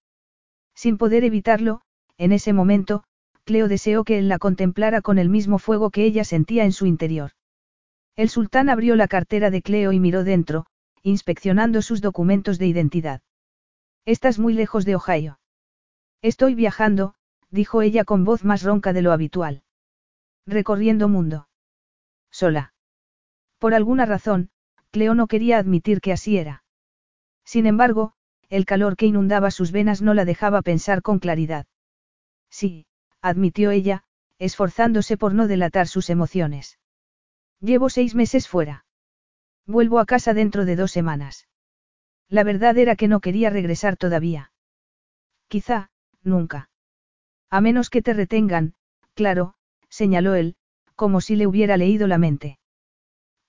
Sin 0.76 0.98
poder 0.98 1.24
evitarlo, 1.24 1.82
en 2.18 2.32
ese 2.32 2.54
momento, 2.54 3.04
Cleo 3.46 3.68
deseó 3.68 4.04
que 4.04 4.20
él 4.20 4.28
la 4.28 4.38
contemplara 4.38 5.02
con 5.02 5.18
el 5.18 5.30
mismo 5.30 5.58
fuego 5.58 5.90
que 5.90 6.04
ella 6.04 6.24
sentía 6.24 6.66
en 6.66 6.72
su 6.72 6.86
interior. 6.86 7.32
El 8.16 8.30
sultán 8.30 8.70
abrió 8.70 8.96
la 8.96 9.08
cartera 9.08 9.50
de 9.50 9.62
Cleo 9.62 9.92
y 9.92 10.00
miró 10.00 10.24
dentro, 10.24 10.66
inspeccionando 11.02 11.82
sus 11.82 12.02
documentos 12.02 12.60
de 12.60 12.68
identidad. 12.68 13.22
Estás 14.06 14.40
muy 14.40 14.54
lejos 14.54 14.86
de 14.86 14.96
Ohio. 14.96 15.40
Estoy 16.22 16.56
viajando, 16.56 17.16
dijo 17.50 17.82
ella 17.82 18.04
con 18.06 18.24
voz 18.26 18.44
más 18.44 18.64
ronca 18.64 18.94
de 18.94 19.02
lo 19.02 19.12
habitual. 19.12 19.64
Recorriendo 20.46 21.10
mundo. 21.10 21.48
Sola. 22.32 22.74
Por 23.58 23.74
alguna 23.74 24.06
razón, 24.06 24.50
Cleo 24.92 25.16
no 25.16 25.28
quería 25.28 25.58
admitir 25.58 26.02
que 26.02 26.14
así 26.14 26.38
era. 26.38 26.64
Sin 27.44 27.66
embargo, 27.66 28.14
el 28.50 28.66
calor 28.66 28.96
que 28.96 29.06
inundaba 29.06 29.52
sus 29.52 29.72
venas 29.72 30.02
no 30.02 30.14
la 30.14 30.26
dejaba 30.26 30.62
pensar 30.62 31.02
con 31.02 31.20
claridad. 31.20 31.66
Sí, 32.50 32.86
admitió 33.22 33.72
ella, 33.72 34.04
esforzándose 34.40 35.18
por 35.18 35.34
no 35.34 35.48
delatar 35.48 35.88
sus 35.88 36.10
emociones. 36.10 36.80
Llevo 37.60 37.90
seis 37.90 38.16
meses 38.16 38.48
fuera. 38.48 38.86
Vuelvo 39.66 40.00
a 40.00 40.06
casa 40.06 40.34
dentro 40.34 40.66
de 40.66 40.76
dos 40.78 40.92
semanas. 40.92 41.49
La 42.30 42.44
verdad 42.44 42.78
era 42.78 42.96
que 42.96 43.08
no 43.08 43.20
quería 43.20 43.50
regresar 43.50 43.98
todavía. 43.98 44.52
Quizá, 45.48 45.90
nunca. 46.24 46.70
A 47.50 47.60
menos 47.60 47.90
que 47.90 48.04
te 48.04 48.14
retengan, 48.14 48.76
claro, 49.16 49.56
señaló 49.90 50.36
él, 50.36 50.56
como 50.96 51.22
si 51.22 51.36
le 51.36 51.48
hubiera 51.48 51.76
leído 51.76 52.08
la 52.08 52.20
mente. 52.20 52.60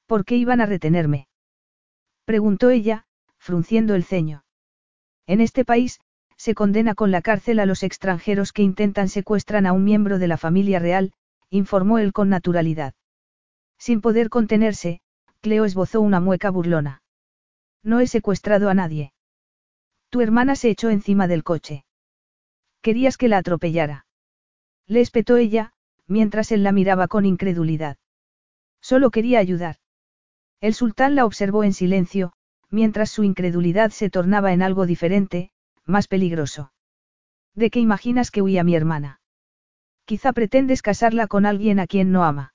¿Por 0.07 0.25
qué 0.25 0.37
iban 0.37 0.61
a 0.61 0.67
retenerme? 0.67 1.29
preguntó 2.25 2.71
ella, 2.71 3.05
frunciendo 3.39 3.95
el 3.95 4.05
ceño. 4.05 4.45
En 5.27 5.41
este 5.41 5.65
país, 5.65 6.01
se 6.37 6.55
condena 6.55 6.95
con 6.95 7.11
la 7.11 7.21
cárcel 7.21 7.59
a 7.61 7.67
los 7.67 7.83
extranjeros 7.83 8.53
que 8.53 8.63
intentan 8.63 9.09
secuestran 9.09 9.67
a 9.67 9.73
un 9.73 9.85
miembro 9.85 10.19
de 10.19 10.27
la 10.27 10.39
familia 10.39 10.79
real, 10.79 11.13
informó 11.51 11.99
él 11.99 12.15
con 12.15 12.31
naturalidad. 12.31 12.95
Sin 13.79 14.01
poder 14.01 14.31
contenerse, 14.31 15.03
Cleo 15.43 15.65
esbozó 15.67 16.01
una 16.01 16.21
mueca 16.21 16.51
burlona. 16.51 17.03
No 17.83 18.01
he 18.01 18.07
secuestrado 18.07 18.69
a 18.69 18.75
nadie. 18.75 19.13
Tu 20.11 20.21
hermana 20.21 20.57
se 20.57 20.71
echó 20.71 20.91
encima 20.91 21.29
del 21.29 21.45
coche. 21.45 21.85
Querías 22.83 23.17
que 23.17 23.29
la 23.29 23.39
atropellara. 23.39 24.07
Le 24.87 25.01
espetó 25.01 25.37
ella, 25.37 25.73
mientras 26.07 26.51
él 26.53 26.63
la 26.63 26.73
miraba 26.73 27.09
con 27.09 27.25
incredulidad. 27.25 27.97
Solo 28.81 29.11
quería 29.11 29.39
ayudar. 29.39 29.77
El 30.61 30.75
sultán 30.75 31.15
la 31.15 31.25
observó 31.25 31.65
en 31.65 31.73
silencio, 31.73 32.33
mientras 32.71 33.11
su 33.11 33.25
incredulidad 33.25 33.91
se 33.91 34.11
tornaba 34.11 34.53
en 34.53 34.63
algo 34.63 34.87
diferente, 34.87 35.51
más 35.85 36.09
peligroso. 36.09 36.73
¿De 37.55 37.71
qué 37.71 37.81
imaginas 37.81 38.31
que 38.31 38.43
huía 38.43 38.65
mi 38.65 38.75
hermana? 38.75 39.21
Quizá 40.05 40.33
pretendes 40.33 40.83
casarla 40.83 41.27
con 41.27 41.47
alguien 41.47 41.79
a 41.79 41.87
quien 41.87 42.13
no 42.13 42.25
ama. 42.25 42.55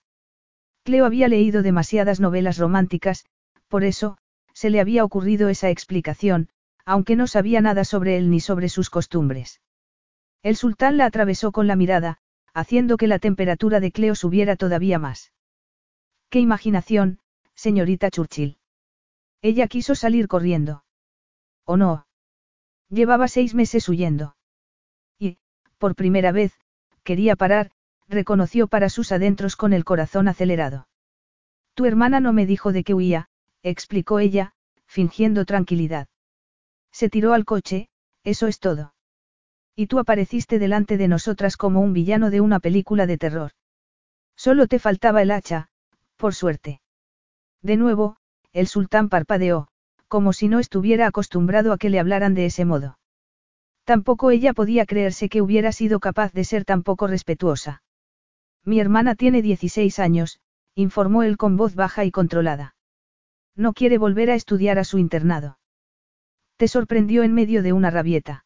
Cleo 0.83 1.05
había 1.05 1.27
leído 1.27 1.63
demasiadas 1.63 2.19
novelas 2.19 2.57
románticas, 2.57 3.25
por 3.67 3.83
eso, 3.83 4.17
se 4.55 4.69
le 4.69 4.79
había 4.79 5.03
ocurrido 5.03 5.49
esa 5.49 5.69
explicación, 5.69 6.49
aunque 6.85 7.15
no 7.15 7.27
sabía 7.27 7.61
nada 7.61 7.83
sobre 7.83 8.17
él 8.17 8.31
ni 8.31 8.39
sobre 8.39 8.69
sus 8.69 8.89
costumbres. 8.89 9.61
El 10.41 10.55
sultán 10.55 10.97
la 10.97 11.05
atravesó 11.05 11.51
con 11.51 11.67
la 11.67 11.75
mirada, 11.75 12.19
haciendo 12.53 12.95
que 12.95 13.07
la 13.07 13.19
temperatura 13.19 13.81
de 13.81 13.91
Cleo 13.91 14.15
subiera 14.15 14.55
todavía 14.55 14.97
más. 14.97 15.33
¡Qué 16.29 16.39
imaginación, 16.39 17.19
señorita 17.53 18.09
Churchill! 18.09 18.57
Ella 19.41 19.67
quiso 19.67 19.93
salir 19.93 20.27
corriendo. 20.29 20.85
¿O 21.65 21.75
no? 21.75 22.07
Llevaba 22.89 23.27
seis 23.27 23.53
meses 23.53 23.89
huyendo. 23.89 24.37
Y, 25.19 25.37
por 25.79 25.95
primera 25.95 26.31
vez, 26.31 26.53
quería 27.03 27.35
parar, 27.35 27.71
reconoció 28.07 28.67
para 28.67 28.89
sus 28.89 29.11
adentros 29.11 29.55
con 29.57 29.73
el 29.73 29.83
corazón 29.83 30.27
acelerado. 30.27 30.87
Tu 31.73 31.85
hermana 31.85 32.21
no 32.21 32.31
me 32.31 32.45
dijo 32.45 32.71
de 32.71 32.83
qué 32.83 32.93
huía, 32.93 33.27
explicó 33.65 34.19
ella, 34.19 34.53
fingiendo 34.85 35.43
tranquilidad. 35.43 36.07
Se 36.91 37.09
tiró 37.09 37.33
al 37.33 37.45
coche, 37.45 37.89
eso 38.23 38.45
es 38.47 38.59
todo. 38.59 38.93
Y 39.75 39.87
tú 39.87 39.97
apareciste 39.97 40.59
delante 40.59 40.97
de 40.97 41.07
nosotras 41.07 41.57
como 41.57 41.81
un 41.81 41.91
villano 41.91 42.29
de 42.29 42.41
una 42.41 42.59
película 42.59 43.07
de 43.07 43.17
terror. 43.17 43.51
Solo 44.35 44.67
te 44.67 44.77
faltaba 44.77 45.23
el 45.23 45.31
hacha, 45.31 45.69
por 46.15 46.35
suerte. 46.35 46.79
De 47.63 47.75
nuevo, 47.75 48.17
el 48.53 48.67
sultán 48.67 49.09
parpadeó, 49.09 49.67
como 50.07 50.31
si 50.31 50.47
no 50.47 50.59
estuviera 50.59 51.07
acostumbrado 51.07 51.73
a 51.73 51.77
que 51.79 51.89
le 51.89 51.99
hablaran 51.99 52.35
de 52.35 52.45
ese 52.45 52.65
modo. 52.65 52.99
Tampoco 53.83 54.29
ella 54.29 54.53
podía 54.53 54.85
creerse 54.85 55.27
que 55.27 55.41
hubiera 55.41 55.71
sido 55.71 55.99
capaz 55.99 56.31
de 56.33 56.43
ser 56.43 56.65
tan 56.65 56.83
poco 56.83 57.07
respetuosa. 57.07 57.81
Mi 58.63 58.79
hermana 58.79 59.15
tiene 59.15 59.41
16 59.41 59.97
años, 59.99 60.39
informó 60.75 61.23
él 61.23 61.37
con 61.37 61.57
voz 61.57 61.73
baja 61.73 62.05
y 62.05 62.11
controlada. 62.11 62.74
No 63.55 63.73
quiere 63.73 63.97
volver 63.97 64.29
a 64.29 64.35
estudiar 64.35 64.79
a 64.79 64.83
su 64.83 64.97
internado. 64.97 65.59
Te 66.57 66.67
sorprendió 66.67 67.23
en 67.23 67.33
medio 67.33 67.63
de 67.63 67.73
una 67.73 67.89
rabieta. 67.89 68.45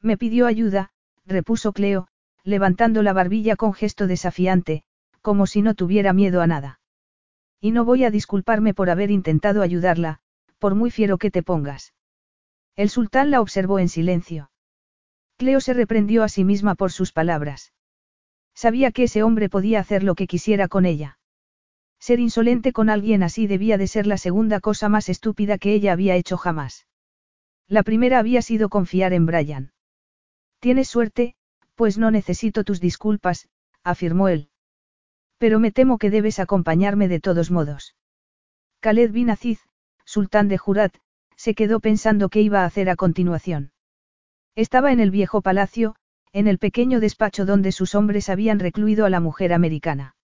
Me 0.00 0.16
pidió 0.16 0.46
ayuda, 0.46 0.90
repuso 1.26 1.72
Cleo, 1.72 2.08
levantando 2.42 3.02
la 3.02 3.12
barbilla 3.12 3.56
con 3.56 3.72
gesto 3.72 4.06
desafiante, 4.06 4.82
como 5.20 5.46
si 5.46 5.62
no 5.62 5.74
tuviera 5.74 6.12
miedo 6.12 6.40
a 6.40 6.46
nada. 6.46 6.80
Y 7.60 7.72
no 7.72 7.84
voy 7.84 8.04
a 8.04 8.10
disculparme 8.10 8.72
por 8.72 8.88
haber 8.88 9.10
intentado 9.10 9.62
ayudarla, 9.62 10.20
por 10.58 10.74
muy 10.74 10.90
fiero 10.90 11.18
que 11.18 11.30
te 11.30 11.42
pongas. 11.42 11.92
El 12.76 12.88
sultán 12.88 13.30
la 13.30 13.40
observó 13.40 13.78
en 13.78 13.88
silencio. 13.88 14.50
Cleo 15.36 15.60
se 15.60 15.74
reprendió 15.74 16.22
a 16.22 16.28
sí 16.28 16.44
misma 16.44 16.74
por 16.74 16.92
sus 16.92 17.12
palabras. 17.12 17.72
Sabía 18.54 18.92
que 18.92 19.04
ese 19.04 19.22
hombre 19.22 19.48
podía 19.48 19.80
hacer 19.80 20.02
lo 20.02 20.14
que 20.14 20.26
quisiera 20.26 20.68
con 20.68 20.86
ella. 20.86 21.19
Ser 22.00 22.18
insolente 22.18 22.72
con 22.72 22.88
alguien 22.88 23.22
así 23.22 23.46
debía 23.46 23.76
de 23.76 23.86
ser 23.86 24.06
la 24.06 24.16
segunda 24.16 24.60
cosa 24.60 24.88
más 24.88 25.08
estúpida 25.08 25.58
que 25.58 25.74
ella 25.74 25.92
había 25.92 26.16
hecho 26.16 26.38
jamás. 26.38 26.86
La 27.68 27.82
primera 27.82 28.18
había 28.18 28.42
sido 28.42 28.70
confiar 28.70 29.12
en 29.12 29.26
Brian. 29.26 29.72
Tienes 30.60 30.88
suerte, 30.88 31.34
pues 31.74 31.98
no 31.98 32.10
necesito 32.10 32.64
tus 32.64 32.80
disculpas, 32.80 33.48
afirmó 33.84 34.28
él. 34.28 34.48
Pero 35.38 35.60
me 35.60 35.72
temo 35.72 35.98
que 35.98 36.10
debes 36.10 36.38
acompañarme 36.38 37.06
de 37.06 37.20
todos 37.20 37.50
modos. 37.50 37.94
Khaled 38.80 39.12
bin 39.12 39.30
Aziz, 39.30 39.60
sultán 40.04 40.48
de 40.48 40.58
Jurat, 40.58 40.94
se 41.36 41.54
quedó 41.54 41.80
pensando 41.80 42.28
qué 42.28 42.40
iba 42.40 42.62
a 42.62 42.64
hacer 42.66 42.90
a 42.90 42.96
continuación. 42.96 43.72
Estaba 44.54 44.90
en 44.90 45.00
el 45.00 45.10
viejo 45.10 45.42
palacio, 45.42 45.96
en 46.32 46.48
el 46.48 46.58
pequeño 46.58 46.98
despacho 47.00 47.44
donde 47.44 47.72
sus 47.72 47.94
hombres 47.94 48.28
habían 48.28 48.58
recluido 48.58 49.04
a 49.04 49.10
la 49.10 49.20
mujer 49.20 49.52
americana. 49.52 50.16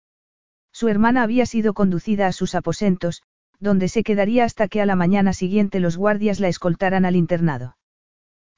Su 0.76 0.88
hermana 0.88 1.23
había 1.23 1.47
sido 1.47 1.73
conducida 1.73 2.26
a 2.26 2.33
sus 2.33 2.54
aposentos, 2.54 3.23
donde 3.59 3.88
se 3.88 4.02
quedaría 4.02 4.45
hasta 4.45 4.68
que 4.68 4.83
a 4.83 4.85
la 4.85 4.95
mañana 4.95 5.33
siguiente 5.33 5.80
los 5.80 5.97
guardias 5.97 6.38
la 6.38 6.49
escoltaran 6.49 7.06
al 7.06 7.16
internado. 7.16 7.78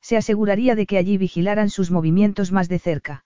Se 0.01 0.17
aseguraría 0.17 0.75
de 0.75 0.85
que 0.87 0.99
allí 0.99 1.17
vigilaran 1.17 1.71
sus 1.71 1.93
movimientos 1.93 2.51
más 2.51 2.69
de 2.69 2.81
cerca. 2.81 3.25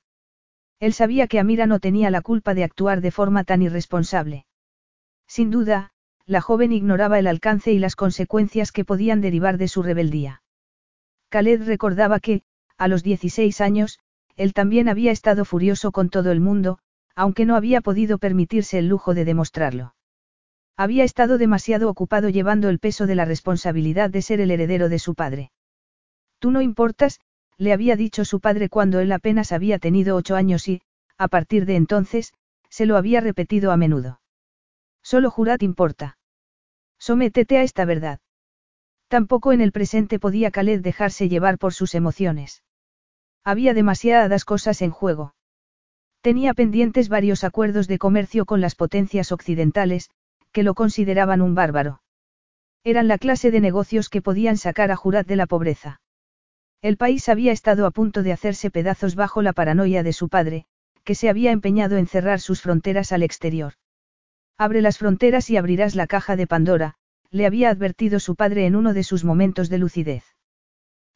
Él 0.79 0.93
sabía 0.93 1.27
que 1.27 1.39
Amira 1.39 1.67
no 1.67 1.81
tenía 1.81 2.11
la 2.11 2.21
culpa 2.21 2.53
de 2.53 2.65
actuar 2.65 3.01
de 3.01 3.11
forma 3.11 3.45
tan 3.45 3.63
irresponsable. 3.63 4.45
Sin 5.27 5.51
duda, 5.51 5.93
la 6.27 6.43
joven 6.43 6.71
ignoraba 6.71 7.19
el 7.19 7.29
alcance 7.29 7.73
y 7.73 7.79
las 7.79 7.97
consecuencias 7.97 8.73
que 8.73 8.85
podían 8.85 9.23
derivar 9.23 9.57
de 9.57 9.69
su 9.69 9.83
rebeldía. 9.83 10.43
Khaled 11.31 11.65
recordaba 11.65 12.21
que, 12.21 12.43
a 12.77 12.89
los 12.89 13.03
16 13.03 13.59
años, 13.63 14.01
él 14.37 14.53
también 14.53 14.91
había 14.91 15.13
estado 15.13 15.47
furioso 15.47 15.93
con 15.93 16.11
todo 16.11 16.31
el 16.31 16.41
mundo, 16.41 16.79
aunque 17.15 17.45
no 17.45 17.57
había 17.57 17.81
podido 17.81 18.19
permitirse 18.19 18.79
el 18.79 18.89
lujo 18.89 19.15
de 19.15 19.25
demostrarlo. 19.25 19.95
Había 20.77 21.05
estado 21.05 21.39
demasiado 21.39 21.89
ocupado 21.91 22.29
llevando 22.29 22.69
el 22.69 22.79
peso 22.79 23.07
de 23.07 23.15
la 23.15 23.25
responsabilidad 23.25 24.11
de 24.11 24.23
ser 24.23 24.41
el 24.41 24.51
heredero 24.51 24.89
de 24.89 24.99
su 24.99 25.15
padre. 25.15 25.53
Tú 26.39 26.51
no 26.51 26.63
importas, 26.63 27.21
le 27.59 27.73
había 27.73 27.97
dicho 27.97 28.25
su 28.25 28.41
padre 28.41 28.69
cuando 28.69 29.01
él 29.01 29.13
apenas 29.13 29.53
había 29.53 29.79
tenido 29.79 30.17
ocho 30.17 30.35
años 30.35 30.67
y, 30.69 30.83
a 31.19 31.29
partir 31.29 31.67
de 31.67 31.77
entonces, 31.77 32.33
se 32.69 32.87
lo 32.87 32.97
había 32.97 33.21
repetido 33.21 33.71
a 33.71 33.77
menudo. 33.77 34.21
Solo 35.03 35.31
Jurat 35.31 35.63
importa. 35.63 36.19
Sométete 36.99 37.59
a 37.59 37.63
esta 37.63 37.85
verdad. 37.85 38.21
Tampoco 39.09 39.53
en 39.53 39.61
el 39.61 39.73
presente 39.73 40.19
podía 40.19 40.51
Khaled 40.51 40.81
dejarse 40.81 41.29
llevar 41.29 41.59
por 41.59 41.75
sus 41.75 41.95
emociones. 41.95 42.63
Había 43.45 43.75
demasiadas 43.75 44.45
cosas 44.45 44.81
en 44.81 44.91
juego. 44.91 45.35
Tenía 46.23 46.55
pendientes 46.55 47.09
varios 47.09 47.43
acuerdos 47.43 47.89
de 47.89 47.99
comercio 47.99 48.47
con 48.47 48.61
las 48.61 48.77
potencias 48.77 49.33
occidentales, 49.33 50.09
que 50.53 50.63
lo 50.63 50.75
consideraban 50.75 51.43
un 51.43 51.57
bárbaro. 51.57 52.01
Eran 52.85 53.09
la 53.09 53.19
clase 53.19 53.51
de 53.51 53.61
negocios 53.61 54.09
que 54.09 54.23
podían 54.23 54.57
sacar 54.57 54.93
a 54.93 54.97
Jurat 54.97 55.27
de 55.27 55.35
la 55.35 55.47
pobreza. 55.47 56.01
El 56.81 56.97
país 56.97 57.29
había 57.29 57.51
estado 57.51 57.87
a 57.87 57.91
punto 57.91 58.23
de 58.23 58.33
hacerse 58.33 58.71
pedazos 58.71 59.17
bajo 59.17 59.43
la 59.43 59.53
paranoia 59.53 60.05
de 60.05 60.13
su 60.13 60.29
padre, 60.29 60.65
que 61.03 61.17
se 61.17 61.29
había 61.29 61.51
empeñado 61.51 61.97
en 61.97 62.07
cerrar 62.07 62.41
sus 62.41 62.61
fronteras 62.61 63.11
al 63.11 63.25
exterior. 63.25 63.75
Abre 64.59 64.81
las 64.81 64.99
fronteras 64.99 65.51
y 65.51 65.57
abrirás 65.57 65.97
la 65.97 66.07
caja 66.07 66.37
de 66.37 66.47
Pandora, 66.47 66.95
le 67.31 67.47
había 67.47 67.69
advertido 67.69 68.21
su 68.21 68.37
padre 68.37 68.67
en 68.67 68.77
uno 68.77 68.95
de 68.95 69.03
sus 69.03 69.25
momentos 69.25 69.69
de 69.69 69.79
lucidez. 69.79 70.25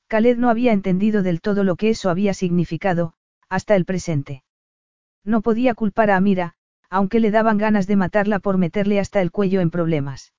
Khaled 0.08 0.36
no 0.36 0.50
había 0.50 0.72
entendido 0.72 1.22
del 1.22 1.40
todo 1.40 1.62
lo 1.62 1.76
que 1.76 1.90
eso 1.90 2.10
había 2.10 2.34
significado, 2.34 3.14
hasta 3.48 3.76
el 3.76 3.84
presente. 3.84 4.42
No 5.26 5.42
podía 5.42 5.74
culpar 5.74 6.10
a 6.10 6.16
Amira, 6.16 6.54
aunque 6.88 7.18
le 7.18 7.32
daban 7.32 7.58
ganas 7.58 7.88
de 7.88 7.96
matarla 7.96 8.38
por 8.38 8.58
meterle 8.58 9.00
hasta 9.00 9.20
el 9.20 9.32
cuello 9.32 9.60
en 9.60 9.70
problemas. 9.70 10.32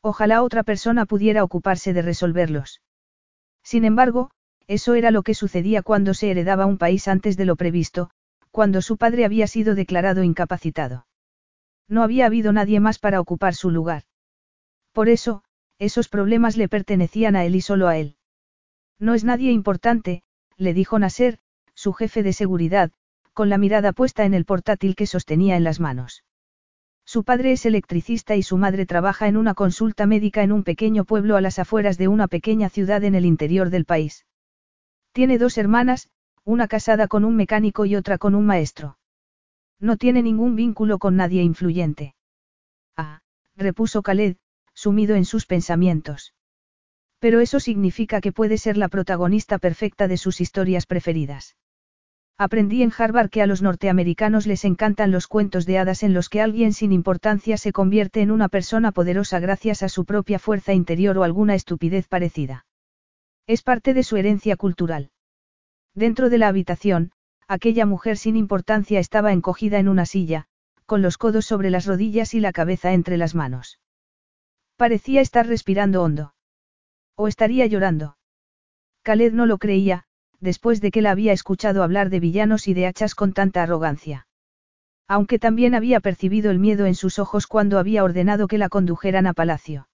Ojalá 0.00 0.42
otra 0.42 0.62
persona 0.62 1.04
pudiera 1.04 1.42
ocuparse 1.42 1.92
de 1.92 2.00
resolverlos. 2.00 2.80
Sin 3.64 3.84
embargo, 3.84 4.30
eso 4.68 4.94
era 4.94 5.10
lo 5.10 5.24
que 5.24 5.34
sucedía 5.34 5.82
cuando 5.82 6.14
se 6.14 6.30
heredaba 6.30 6.64
un 6.64 6.78
país 6.78 7.08
antes 7.08 7.36
de 7.36 7.44
lo 7.44 7.56
previsto, 7.56 8.10
cuando 8.52 8.82
su 8.82 8.96
padre 8.98 9.24
había 9.24 9.48
sido 9.48 9.74
declarado 9.74 10.22
incapacitado. 10.22 11.06
No 11.88 12.04
había 12.04 12.26
habido 12.26 12.52
nadie 12.52 12.78
más 12.78 13.00
para 13.00 13.20
ocupar 13.20 13.54
su 13.54 13.70
lugar. 13.70 14.04
Por 14.92 15.08
eso, 15.08 15.42
esos 15.80 16.08
problemas 16.08 16.56
le 16.56 16.68
pertenecían 16.68 17.34
a 17.34 17.44
él 17.44 17.56
y 17.56 17.60
solo 17.62 17.88
a 17.88 17.98
él. 17.98 18.16
No 19.00 19.14
es 19.14 19.24
nadie 19.24 19.50
importante, 19.50 20.22
le 20.56 20.72
dijo 20.72 21.00
Nasser, 21.00 21.40
su 21.74 21.92
jefe 21.92 22.22
de 22.22 22.32
seguridad, 22.32 22.92
con 23.34 23.50
la 23.50 23.58
mirada 23.58 23.92
puesta 23.92 24.24
en 24.24 24.32
el 24.32 24.44
portátil 24.44 24.94
que 24.94 25.06
sostenía 25.06 25.56
en 25.56 25.64
las 25.64 25.80
manos. 25.80 26.24
Su 27.04 27.24
padre 27.24 27.52
es 27.52 27.66
electricista 27.66 28.36
y 28.36 28.42
su 28.42 28.56
madre 28.56 28.86
trabaja 28.86 29.28
en 29.28 29.36
una 29.36 29.52
consulta 29.54 30.06
médica 30.06 30.42
en 30.42 30.52
un 30.52 30.64
pequeño 30.64 31.04
pueblo 31.04 31.36
a 31.36 31.42
las 31.42 31.58
afueras 31.58 31.98
de 31.98 32.08
una 32.08 32.28
pequeña 32.28 32.70
ciudad 32.70 33.04
en 33.04 33.14
el 33.14 33.26
interior 33.26 33.68
del 33.68 33.84
país. 33.84 34.24
Tiene 35.12 35.36
dos 35.36 35.58
hermanas, 35.58 36.08
una 36.44 36.66
casada 36.66 37.06
con 37.08 37.24
un 37.24 37.36
mecánico 37.36 37.84
y 37.84 37.96
otra 37.96 38.16
con 38.16 38.34
un 38.34 38.46
maestro. 38.46 38.98
No 39.80 39.96
tiene 39.96 40.22
ningún 40.22 40.56
vínculo 40.56 40.98
con 40.98 41.16
nadie 41.16 41.42
influyente. 41.42 42.14
Ah, 42.96 43.20
repuso 43.56 44.02
Khaled, 44.02 44.36
sumido 44.72 45.14
en 45.14 45.24
sus 45.24 45.46
pensamientos. 45.46 46.34
Pero 47.18 47.40
eso 47.40 47.60
significa 47.60 48.20
que 48.20 48.32
puede 48.32 48.58
ser 48.58 48.76
la 48.76 48.88
protagonista 48.88 49.58
perfecta 49.58 50.08
de 50.08 50.16
sus 50.16 50.40
historias 50.40 50.86
preferidas. 50.86 51.56
Aprendí 52.36 52.82
en 52.82 52.92
Harvard 52.96 53.30
que 53.30 53.42
a 53.42 53.46
los 53.46 53.62
norteamericanos 53.62 54.46
les 54.46 54.64
encantan 54.64 55.12
los 55.12 55.28
cuentos 55.28 55.66
de 55.66 55.78
hadas 55.78 56.02
en 56.02 56.14
los 56.14 56.28
que 56.28 56.40
alguien 56.40 56.72
sin 56.72 56.90
importancia 56.90 57.56
se 57.56 57.72
convierte 57.72 58.22
en 58.22 58.32
una 58.32 58.48
persona 58.48 58.90
poderosa 58.90 59.38
gracias 59.38 59.84
a 59.84 59.88
su 59.88 60.04
propia 60.04 60.40
fuerza 60.40 60.72
interior 60.72 61.16
o 61.16 61.22
alguna 61.22 61.54
estupidez 61.54 62.08
parecida. 62.08 62.66
Es 63.46 63.62
parte 63.62 63.94
de 63.94 64.02
su 64.02 64.16
herencia 64.16 64.56
cultural. 64.56 65.10
Dentro 65.94 66.28
de 66.28 66.38
la 66.38 66.48
habitación, 66.48 67.12
aquella 67.46 67.86
mujer 67.86 68.16
sin 68.16 68.36
importancia 68.36 68.98
estaba 68.98 69.32
encogida 69.32 69.78
en 69.78 69.88
una 69.88 70.04
silla, 70.04 70.46
con 70.86 71.02
los 71.02 71.18
codos 71.18 71.46
sobre 71.46 71.70
las 71.70 71.86
rodillas 71.86 72.34
y 72.34 72.40
la 72.40 72.52
cabeza 72.52 72.94
entre 72.94 73.16
las 73.16 73.36
manos. 73.36 73.78
Parecía 74.76 75.20
estar 75.20 75.46
respirando 75.46 76.02
hondo. 76.02 76.34
O 77.16 77.28
estaría 77.28 77.66
llorando. 77.66 78.16
Khaled 79.02 79.32
no 79.34 79.46
lo 79.46 79.58
creía, 79.58 80.06
después 80.40 80.80
de 80.80 80.90
que 80.90 81.02
la 81.02 81.10
había 81.10 81.32
escuchado 81.32 81.82
hablar 81.82 82.10
de 82.10 82.20
villanos 82.20 82.68
y 82.68 82.74
de 82.74 82.86
hachas 82.86 83.14
con 83.14 83.32
tanta 83.32 83.62
arrogancia. 83.62 84.26
Aunque 85.06 85.38
también 85.38 85.74
había 85.74 86.00
percibido 86.00 86.50
el 86.50 86.58
miedo 86.58 86.86
en 86.86 86.94
sus 86.94 87.18
ojos 87.18 87.46
cuando 87.46 87.78
había 87.78 88.04
ordenado 88.04 88.48
que 88.48 88.58
la 88.58 88.68
condujeran 88.68 89.26
a 89.26 89.34
palacio. 89.34 89.88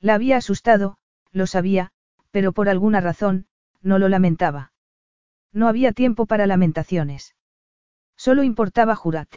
La 0.00 0.14
había 0.14 0.36
asustado, 0.36 0.98
lo 1.32 1.46
sabía, 1.46 1.92
pero 2.30 2.52
por 2.52 2.68
alguna 2.68 3.00
razón, 3.00 3.46
no 3.80 3.98
lo 3.98 4.08
lamentaba. 4.08 4.72
No 5.52 5.68
había 5.68 5.92
tiempo 5.92 6.26
para 6.26 6.46
lamentaciones. 6.46 7.36
Solo 8.16 8.42
importaba 8.42 8.96
Jurat. 8.96 9.28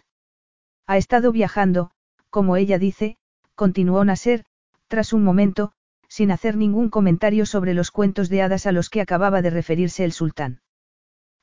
Ha 0.88 0.98
estado 0.98 1.32
viajando, 1.32 1.92
como 2.30 2.56
ella 2.56 2.80
dice, 2.80 3.18
continuó 3.56 4.04
Nasser, 4.04 4.46
tras 4.88 5.14
un 5.14 5.24
momento, 5.24 5.74
sin 6.18 6.32
hacer 6.32 6.58
ningún 6.58 6.90
comentario 6.90 7.46
sobre 7.46 7.76
los 7.76 7.92
cuentos 7.92 8.28
de 8.28 8.42
hadas 8.42 8.66
a 8.66 8.72
los 8.72 8.90
que 8.90 9.02
acababa 9.02 9.44
de 9.44 9.52
referirse 9.52 10.04
el 10.04 10.12
sultán. 10.12 10.62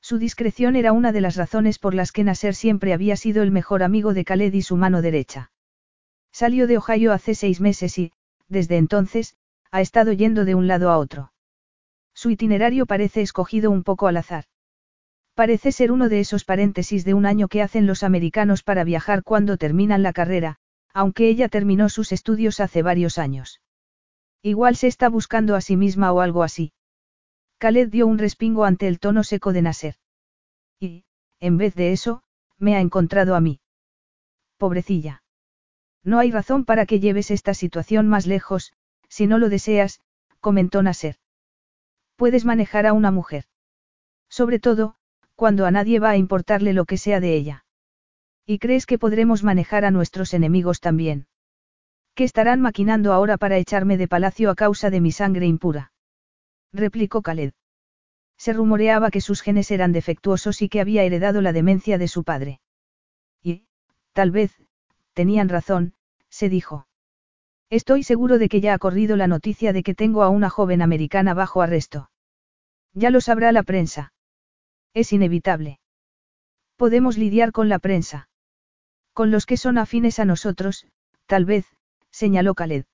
Su 0.01 0.17
discreción 0.17 0.75
era 0.75 0.91
una 0.91 1.13
de 1.13 1.21
las 1.21 1.37
razones 1.37 1.79
por 1.79 1.93
las 1.93 2.11
que 2.11 2.25
Nasser 2.25 2.53
siempre 2.53 2.91
había 2.91 3.15
sido 3.15 3.41
el 3.41 3.51
mejor 3.51 3.83
amigo 3.83 4.13
de 4.13 4.25
Khaled 4.25 4.53
y 4.53 4.61
su 4.63 4.75
mano 4.75 5.01
derecha. 5.01 5.49
Salió 6.33 6.67
de 6.67 6.77
Ohio 6.77 7.13
hace 7.13 7.35
seis 7.35 7.61
meses 7.61 7.97
y, 7.97 8.11
desde 8.49 8.75
entonces, 8.75 9.37
ha 9.71 9.79
estado 9.79 10.11
yendo 10.11 10.43
de 10.43 10.55
un 10.55 10.67
lado 10.67 10.89
a 10.91 10.97
otro. 10.97 11.31
Su 12.13 12.29
itinerario 12.29 12.85
parece 12.85 13.21
escogido 13.21 13.71
un 13.71 13.81
poco 13.81 14.07
al 14.07 14.17
azar. 14.17 14.43
Parece 15.35 15.71
ser 15.71 15.93
uno 15.93 16.09
de 16.09 16.19
esos 16.19 16.43
paréntesis 16.43 17.05
de 17.05 17.13
un 17.13 17.25
año 17.25 17.47
que 17.47 17.61
hacen 17.61 17.87
los 17.87 18.03
americanos 18.03 18.61
para 18.61 18.83
viajar 18.83 19.23
cuando 19.23 19.55
terminan 19.55 20.03
la 20.03 20.11
carrera, 20.11 20.57
aunque 20.93 21.29
ella 21.29 21.47
terminó 21.47 21.87
sus 21.87 22.11
estudios 22.11 22.59
hace 22.59 22.83
varios 22.83 23.17
años. 23.17 23.61
Igual 24.45 24.75
se 24.75 24.85
está 24.85 25.09
buscando 25.09 25.55
a 25.55 25.61
sí 25.61 25.75
misma 25.75 26.11
o 26.11 26.19
algo 26.19 26.43
así. 26.43 26.71
Khaled 27.57 27.89
dio 27.89 28.05
un 28.05 28.19
respingo 28.19 28.63
ante 28.63 28.87
el 28.87 28.99
tono 28.99 29.23
seco 29.23 29.53
de 29.53 29.63
Nasser. 29.63 29.95
Y, 30.79 31.05
en 31.39 31.57
vez 31.57 31.73
de 31.73 31.93
eso, 31.93 32.21
me 32.59 32.75
ha 32.75 32.79
encontrado 32.79 33.33
a 33.33 33.41
mí. 33.41 33.59
Pobrecilla. 34.59 35.23
No 36.03 36.19
hay 36.19 36.29
razón 36.29 36.63
para 36.63 36.85
que 36.85 36.99
lleves 36.99 37.31
esta 37.31 37.55
situación 37.55 38.07
más 38.07 38.27
lejos, 38.27 38.71
si 39.09 39.25
no 39.25 39.39
lo 39.39 39.49
deseas, 39.49 39.99
comentó 40.41 40.83
Nasser. 40.83 41.15
Puedes 42.15 42.45
manejar 42.45 42.85
a 42.85 42.93
una 42.93 43.09
mujer. 43.09 43.45
Sobre 44.29 44.59
todo, 44.59 44.93
cuando 45.33 45.65
a 45.65 45.71
nadie 45.71 45.97
va 45.97 46.11
a 46.11 46.17
importarle 46.17 46.73
lo 46.73 46.85
que 46.85 46.97
sea 46.97 47.19
de 47.19 47.33
ella. 47.33 47.65
¿Y 48.45 48.59
crees 48.59 48.85
que 48.85 48.99
podremos 48.99 49.43
manejar 49.43 49.85
a 49.85 49.89
nuestros 49.89 50.35
enemigos 50.35 50.81
también? 50.81 51.25
¿Qué 52.15 52.23
estarán 52.23 52.61
maquinando 52.61 53.11
ahora 53.11 53.37
para 53.37 53.57
echarme 53.57 53.97
de 53.97 54.07
palacio 54.07 54.49
a 54.49 54.55
causa 54.55 54.89
de 54.89 55.01
mi 55.01 55.11
sangre 55.11 55.45
impura? 55.47 55.91
replicó 56.71 57.21
Khaled. 57.21 57.51
Se 58.37 58.53
rumoreaba 58.53 59.11
que 59.11 59.19
sus 59.19 59.41
genes 59.41 59.69
eran 59.69 59.91
defectuosos 59.91 60.61
y 60.61 60.69
que 60.69 60.79
había 60.79 61.03
heredado 61.03 61.41
la 61.41 61.51
demencia 61.51 61.97
de 61.97 62.07
su 62.07 62.23
padre. 62.23 62.61
Y, 63.43 63.65
tal 64.13 64.31
vez, 64.31 64.55
tenían 65.13 65.49
razón, 65.49 65.93
se 66.29 66.47
dijo. 66.47 66.87
Estoy 67.69 68.03
seguro 68.03 68.37
de 68.37 68.47
que 68.47 68.61
ya 68.61 68.73
ha 68.73 68.79
corrido 68.79 69.17
la 69.17 69.27
noticia 69.27 69.73
de 69.73 69.83
que 69.83 69.93
tengo 69.93 70.23
a 70.23 70.29
una 70.29 70.49
joven 70.49 70.81
americana 70.81 71.33
bajo 71.33 71.61
arresto. 71.61 72.11
Ya 72.93 73.09
lo 73.09 73.19
sabrá 73.19 73.51
la 73.51 73.63
prensa. 73.63 74.13
Es 74.93 75.11
inevitable. 75.11 75.79
Podemos 76.77 77.17
lidiar 77.17 77.51
con 77.51 77.67
la 77.67 77.79
prensa. 77.79 78.29
Con 79.13 79.31
los 79.31 79.45
que 79.45 79.57
son 79.57 79.77
afines 79.77 80.19
a 80.19 80.25
nosotros, 80.25 80.87
tal 81.25 81.45
vez, 81.45 81.74
señaló 82.15 82.55
Khaled. 82.55 82.85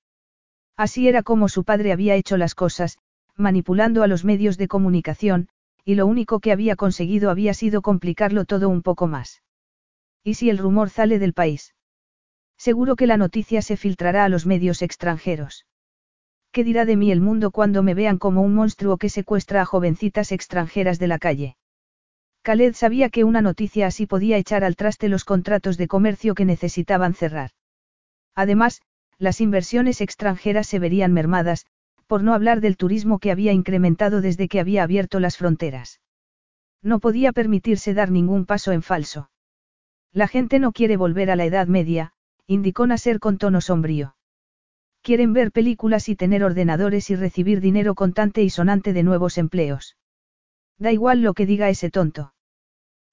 Así 0.76 1.06
era 1.06 1.22
como 1.22 1.48
su 1.48 1.62
padre 1.62 1.92
había 1.92 2.16
hecho 2.16 2.36
las 2.36 2.56
cosas, 2.56 2.98
manipulando 3.36 4.02
a 4.02 4.08
los 4.08 4.24
medios 4.24 4.58
de 4.58 4.66
comunicación, 4.66 5.48
y 5.84 5.94
lo 5.94 6.06
único 6.06 6.40
que 6.40 6.50
había 6.50 6.74
conseguido 6.74 7.30
había 7.30 7.54
sido 7.54 7.82
complicarlo 7.82 8.44
todo 8.44 8.68
un 8.68 8.82
poco 8.82 9.06
más. 9.06 9.42
¿Y 10.24 10.34
si 10.34 10.50
el 10.50 10.58
rumor 10.58 10.90
sale 10.90 11.20
del 11.20 11.34
país? 11.34 11.74
Seguro 12.56 12.96
que 12.96 13.06
la 13.06 13.16
noticia 13.16 13.62
se 13.62 13.76
filtrará 13.76 14.24
a 14.24 14.28
los 14.28 14.44
medios 14.44 14.82
extranjeros. 14.82 15.66
¿Qué 16.50 16.64
dirá 16.64 16.84
de 16.84 16.96
mí 16.96 17.12
el 17.12 17.20
mundo 17.20 17.52
cuando 17.52 17.82
me 17.82 17.94
vean 17.94 18.18
como 18.18 18.42
un 18.42 18.54
monstruo 18.54 18.98
que 18.98 19.08
secuestra 19.08 19.62
a 19.62 19.64
jovencitas 19.64 20.32
extranjeras 20.32 20.98
de 20.98 21.06
la 21.06 21.18
calle? 21.18 21.56
Khaled 22.42 22.74
sabía 22.74 23.08
que 23.08 23.22
una 23.22 23.40
noticia 23.40 23.86
así 23.86 24.06
podía 24.06 24.36
echar 24.36 24.64
al 24.64 24.74
traste 24.74 25.08
los 25.08 25.24
contratos 25.24 25.76
de 25.78 25.86
comercio 25.86 26.34
que 26.34 26.44
necesitaban 26.44 27.14
cerrar. 27.14 27.52
Además, 28.34 28.82
las 29.18 29.40
inversiones 29.40 30.00
extranjeras 30.00 30.66
se 30.66 30.78
verían 30.78 31.12
mermadas, 31.12 31.66
por 32.06 32.22
no 32.22 32.34
hablar 32.34 32.60
del 32.60 32.76
turismo 32.76 33.18
que 33.18 33.30
había 33.30 33.52
incrementado 33.52 34.20
desde 34.20 34.48
que 34.48 34.60
había 34.60 34.82
abierto 34.82 35.20
las 35.20 35.36
fronteras. 35.36 36.00
No 36.82 36.98
podía 36.98 37.32
permitirse 37.32 37.94
dar 37.94 38.10
ningún 38.10 38.44
paso 38.44 38.72
en 38.72 38.82
falso. 38.82 39.30
La 40.12 40.28
gente 40.28 40.58
no 40.58 40.72
quiere 40.72 40.96
volver 40.96 41.30
a 41.30 41.36
la 41.36 41.44
Edad 41.44 41.68
Media, 41.68 42.12
indicó 42.46 42.86
Nasser 42.86 43.18
con 43.18 43.38
tono 43.38 43.60
sombrío. 43.60 44.16
Quieren 45.00 45.32
ver 45.32 45.52
películas 45.52 46.08
y 46.08 46.16
tener 46.16 46.44
ordenadores 46.44 47.08
y 47.10 47.16
recibir 47.16 47.60
dinero 47.60 47.94
contante 47.94 48.42
y 48.42 48.50
sonante 48.50 48.92
de 48.92 49.02
nuevos 49.02 49.38
empleos. 49.38 49.96
Da 50.78 50.92
igual 50.92 51.22
lo 51.22 51.34
que 51.34 51.46
diga 51.46 51.68
ese 51.70 51.90
tonto. 51.90 52.34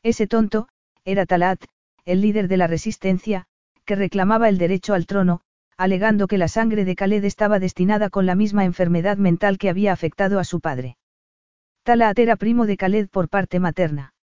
Ese 0.03 0.27
tonto, 0.27 0.67
era 1.05 1.25
Talat, 1.25 1.63
el 2.05 2.21
líder 2.21 2.47
de 2.47 2.57
la 2.57 2.67
resistencia, 2.67 3.45
que 3.85 3.95
reclamaba 3.95 4.49
el 4.49 4.57
derecho 4.57 4.93
al 4.93 5.05
trono, 5.05 5.41
alegando 5.79 6.27
que 6.27 6.37
la 6.37 6.49
sangre 6.49 6.83
de 6.83 6.93
Khaled 6.93 7.23
estaba 7.23 7.57
destinada 7.57 8.09
con 8.09 8.25
la 8.25 8.35
misma 8.35 8.65
enfermedad 8.65 9.15
mental 9.15 9.57
que 9.57 9.69
había 9.69 9.93
afectado 9.93 10.37
a 10.37 10.43
su 10.43 10.59
padre. 10.59 10.97
Talat 11.83 12.19
era 12.19 12.35
primo 12.35 12.65
de 12.65 12.75
Khaled 12.75 13.07
por 13.07 13.29
parte 13.29 13.61
materna. 13.61 14.13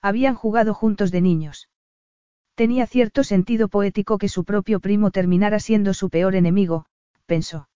Habían 0.00 0.36
jugado 0.36 0.74
juntos 0.74 1.10
de 1.10 1.20
niños. 1.20 1.68
Tenía 2.54 2.86
cierto 2.86 3.24
sentido 3.24 3.66
poético 3.66 4.16
que 4.16 4.28
su 4.28 4.44
propio 4.44 4.78
primo 4.78 5.10
terminara 5.10 5.58
siendo 5.58 5.92
su 5.92 6.08
peor 6.08 6.36
enemigo, 6.36 6.86
pensó. 7.26 7.68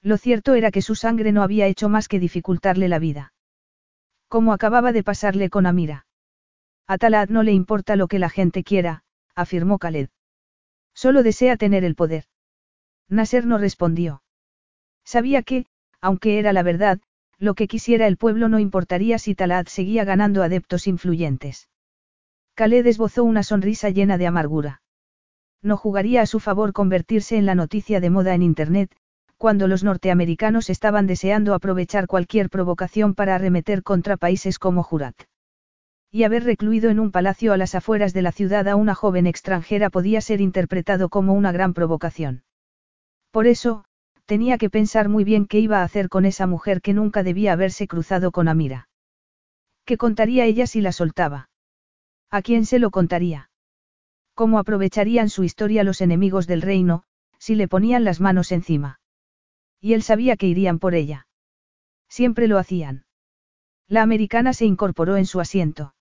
Lo 0.00 0.16
cierto 0.16 0.54
era 0.54 0.70
que 0.70 0.80
su 0.80 0.94
sangre 0.94 1.32
no 1.32 1.42
había 1.42 1.66
hecho 1.66 1.88
más 1.88 2.06
que 2.06 2.20
dificultarle 2.20 2.86
la 2.88 3.00
vida. 3.00 3.32
Como 4.28 4.52
acababa 4.52 4.92
de 4.92 5.02
pasarle 5.02 5.50
con 5.50 5.66
Amira. 5.66 6.06
A 6.86 6.98
Talat 6.98 7.30
no 7.30 7.42
le 7.42 7.52
importa 7.52 7.96
lo 7.96 8.06
que 8.06 8.20
la 8.20 8.30
gente 8.30 8.62
quiera, 8.62 9.02
afirmó 9.34 9.78
Khaled. 9.78 10.10
Solo 11.02 11.22
desea 11.22 11.56
tener 11.56 11.84
el 11.84 11.94
poder. 11.94 12.24
Nasser 13.08 13.46
no 13.46 13.56
respondió. 13.56 14.20
Sabía 15.04 15.44
que, 15.44 15.64
aunque 16.00 16.40
era 16.40 16.52
la 16.52 16.64
verdad, 16.64 16.98
lo 17.38 17.54
que 17.54 17.68
quisiera 17.68 18.08
el 18.08 18.16
pueblo 18.16 18.48
no 18.48 18.58
importaría 18.58 19.20
si 19.20 19.36
Talat 19.36 19.68
seguía 19.68 20.04
ganando 20.04 20.42
adeptos 20.42 20.88
influyentes. 20.88 21.68
Khaled 22.56 22.84
esbozó 22.84 23.22
una 23.22 23.44
sonrisa 23.44 23.90
llena 23.90 24.18
de 24.18 24.26
amargura. 24.26 24.82
No 25.62 25.76
jugaría 25.76 26.22
a 26.22 26.26
su 26.26 26.40
favor 26.40 26.72
convertirse 26.72 27.36
en 27.36 27.46
la 27.46 27.54
noticia 27.54 28.00
de 28.00 28.10
moda 28.10 28.34
en 28.34 28.42
Internet, 28.42 28.90
cuando 29.36 29.68
los 29.68 29.84
norteamericanos 29.84 30.68
estaban 30.68 31.06
deseando 31.06 31.54
aprovechar 31.54 32.08
cualquier 32.08 32.50
provocación 32.50 33.14
para 33.14 33.36
arremeter 33.36 33.84
contra 33.84 34.16
países 34.16 34.58
como 34.58 34.82
Jurat. 34.82 35.14
Y 36.10 36.22
haber 36.22 36.44
recluido 36.44 36.90
en 36.90 37.00
un 37.00 37.10
palacio 37.10 37.52
a 37.52 37.56
las 37.58 37.74
afueras 37.74 38.14
de 38.14 38.22
la 38.22 38.32
ciudad 38.32 38.66
a 38.66 38.76
una 38.76 38.94
joven 38.94 39.26
extranjera 39.26 39.90
podía 39.90 40.20
ser 40.20 40.40
interpretado 40.40 41.10
como 41.10 41.34
una 41.34 41.52
gran 41.52 41.74
provocación. 41.74 42.44
Por 43.30 43.46
eso, 43.46 43.84
tenía 44.24 44.56
que 44.56 44.70
pensar 44.70 45.08
muy 45.08 45.24
bien 45.24 45.46
qué 45.46 45.58
iba 45.58 45.80
a 45.80 45.84
hacer 45.84 46.08
con 46.08 46.24
esa 46.24 46.46
mujer 46.46 46.80
que 46.80 46.94
nunca 46.94 47.22
debía 47.22 47.52
haberse 47.52 47.86
cruzado 47.86 48.32
con 48.32 48.48
Amira. 48.48 48.88
¿Qué 49.84 49.96
contaría 49.98 50.44
ella 50.46 50.66
si 50.66 50.80
la 50.80 50.92
soltaba? 50.92 51.50
¿A 52.30 52.42
quién 52.42 52.64
se 52.64 52.78
lo 52.78 52.90
contaría? 52.90 53.50
¿Cómo 54.34 54.58
aprovecharían 54.58 55.28
su 55.28 55.44
historia 55.44 55.84
los 55.84 56.00
enemigos 56.00 56.46
del 56.46 56.62
reino, 56.62 57.02
si 57.38 57.54
le 57.54 57.68
ponían 57.68 58.04
las 58.04 58.20
manos 58.20 58.52
encima? 58.52 59.00
Y 59.80 59.94
él 59.94 60.02
sabía 60.02 60.36
que 60.36 60.46
irían 60.46 60.78
por 60.78 60.94
ella. 60.94 61.26
Siempre 62.08 62.48
lo 62.48 62.58
hacían. 62.58 63.04
La 63.88 64.02
americana 64.02 64.52
se 64.52 64.64
incorporó 64.64 65.16
en 65.16 65.26
su 65.26 65.40
asiento. 65.40 65.94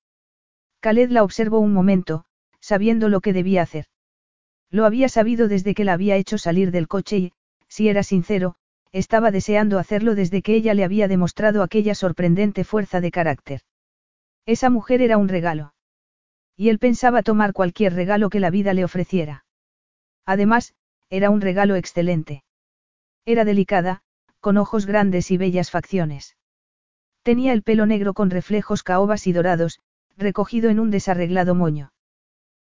Khaled 0.87 1.11
la 1.11 1.25
observó 1.25 1.59
un 1.59 1.73
momento, 1.73 2.23
sabiendo 2.61 3.09
lo 3.09 3.19
que 3.19 3.33
debía 3.33 3.61
hacer. 3.61 3.87
Lo 4.71 4.85
había 4.85 5.09
sabido 5.09 5.49
desde 5.49 5.73
que 5.73 5.83
la 5.83 5.91
había 5.91 6.15
hecho 6.15 6.37
salir 6.37 6.71
del 6.71 6.87
coche 6.87 7.17
y, 7.17 7.33
si 7.67 7.89
era 7.89 8.03
sincero, 8.03 8.55
estaba 8.93 9.29
deseando 9.29 9.79
hacerlo 9.79 10.15
desde 10.15 10.41
que 10.41 10.55
ella 10.55 10.73
le 10.73 10.85
había 10.85 11.09
demostrado 11.09 11.61
aquella 11.61 11.93
sorprendente 11.93 12.63
fuerza 12.63 13.01
de 13.01 13.11
carácter. 13.11 13.63
Esa 14.45 14.69
mujer 14.69 15.01
era 15.01 15.17
un 15.17 15.27
regalo. 15.27 15.73
Y 16.55 16.69
él 16.69 16.79
pensaba 16.79 17.21
tomar 17.21 17.51
cualquier 17.51 17.93
regalo 17.93 18.29
que 18.29 18.39
la 18.39 18.49
vida 18.49 18.73
le 18.73 18.85
ofreciera. 18.85 19.43
Además, 20.25 20.73
era 21.09 21.29
un 21.31 21.41
regalo 21.41 21.75
excelente. 21.75 22.45
Era 23.25 23.43
delicada, 23.43 24.03
con 24.39 24.55
ojos 24.55 24.85
grandes 24.85 25.31
y 25.31 25.37
bellas 25.37 25.69
facciones. 25.69 26.37
Tenía 27.23 27.51
el 27.51 27.61
pelo 27.61 27.85
negro 27.85 28.13
con 28.13 28.29
reflejos 28.29 28.83
caobas 28.83 29.27
y 29.27 29.33
dorados, 29.33 29.81
recogido 30.17 30.69
en 30.69 30.79
un 30.79 30.89
desarreglado 30.91 31.55
moño. 31.55 31.93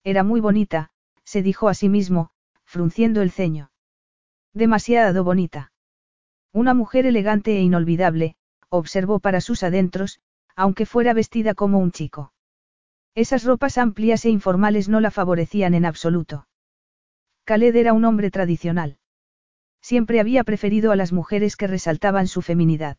Era 0.04 0.24
muy 0.24 0.40
bonita, 0.40 0.90
se 1.24 1.42
dijo 1.42 1.68
a 1.68 1.74
sí 1.74 1.88
mismo, 1.88 2.30
frunciendo 2.64 3.22
el 3.22 3.30
ceño. 3.30 3.70
Demasiado 4.52 5.24
bonita. 5.24 5.72
Una 6.52 6.74
mujer 6.74 7.06
elegante 7.06 7.56
e 7.56 7.60
inolvidable, 7.60 8.36
observó 8.68 9.20
para 9.20 9.40
sus 9.40 9.62
adentros, 9.62 10.20
aunque 10.56 10.86
fuera 10.86 11.12
vestida 11.12 11.54
como 11.54 11.78
un 11.78 11.92
chico. 11.92 12.32
Esas 13.14 13.44
ropas 13.44 13.78
amplias 13.78 14.24
e 14.24 14.30
informales 14.30 14.88
no 14.88 15.00
la 15.00 15.10
favorecían 15.10 15.74
en 15.74 15.84
absoluto. 15.84 16.48
Khaled 17.44 17.76
era 17.76 17.92
un 17.92 18.04
hombre 18.04 18.30
tradicional. 18.30 18.98
Siempre 19.80 20.18
había 20.20 20.42
preferido 20.42 20.90
a 20.90 20.96
las 20.96 21.12
mujeres 21.12 21.56
que 21.56 21.66
resaltaban 21.66 22.26
su 22.26 22.42
feminidad. 22.42 22.96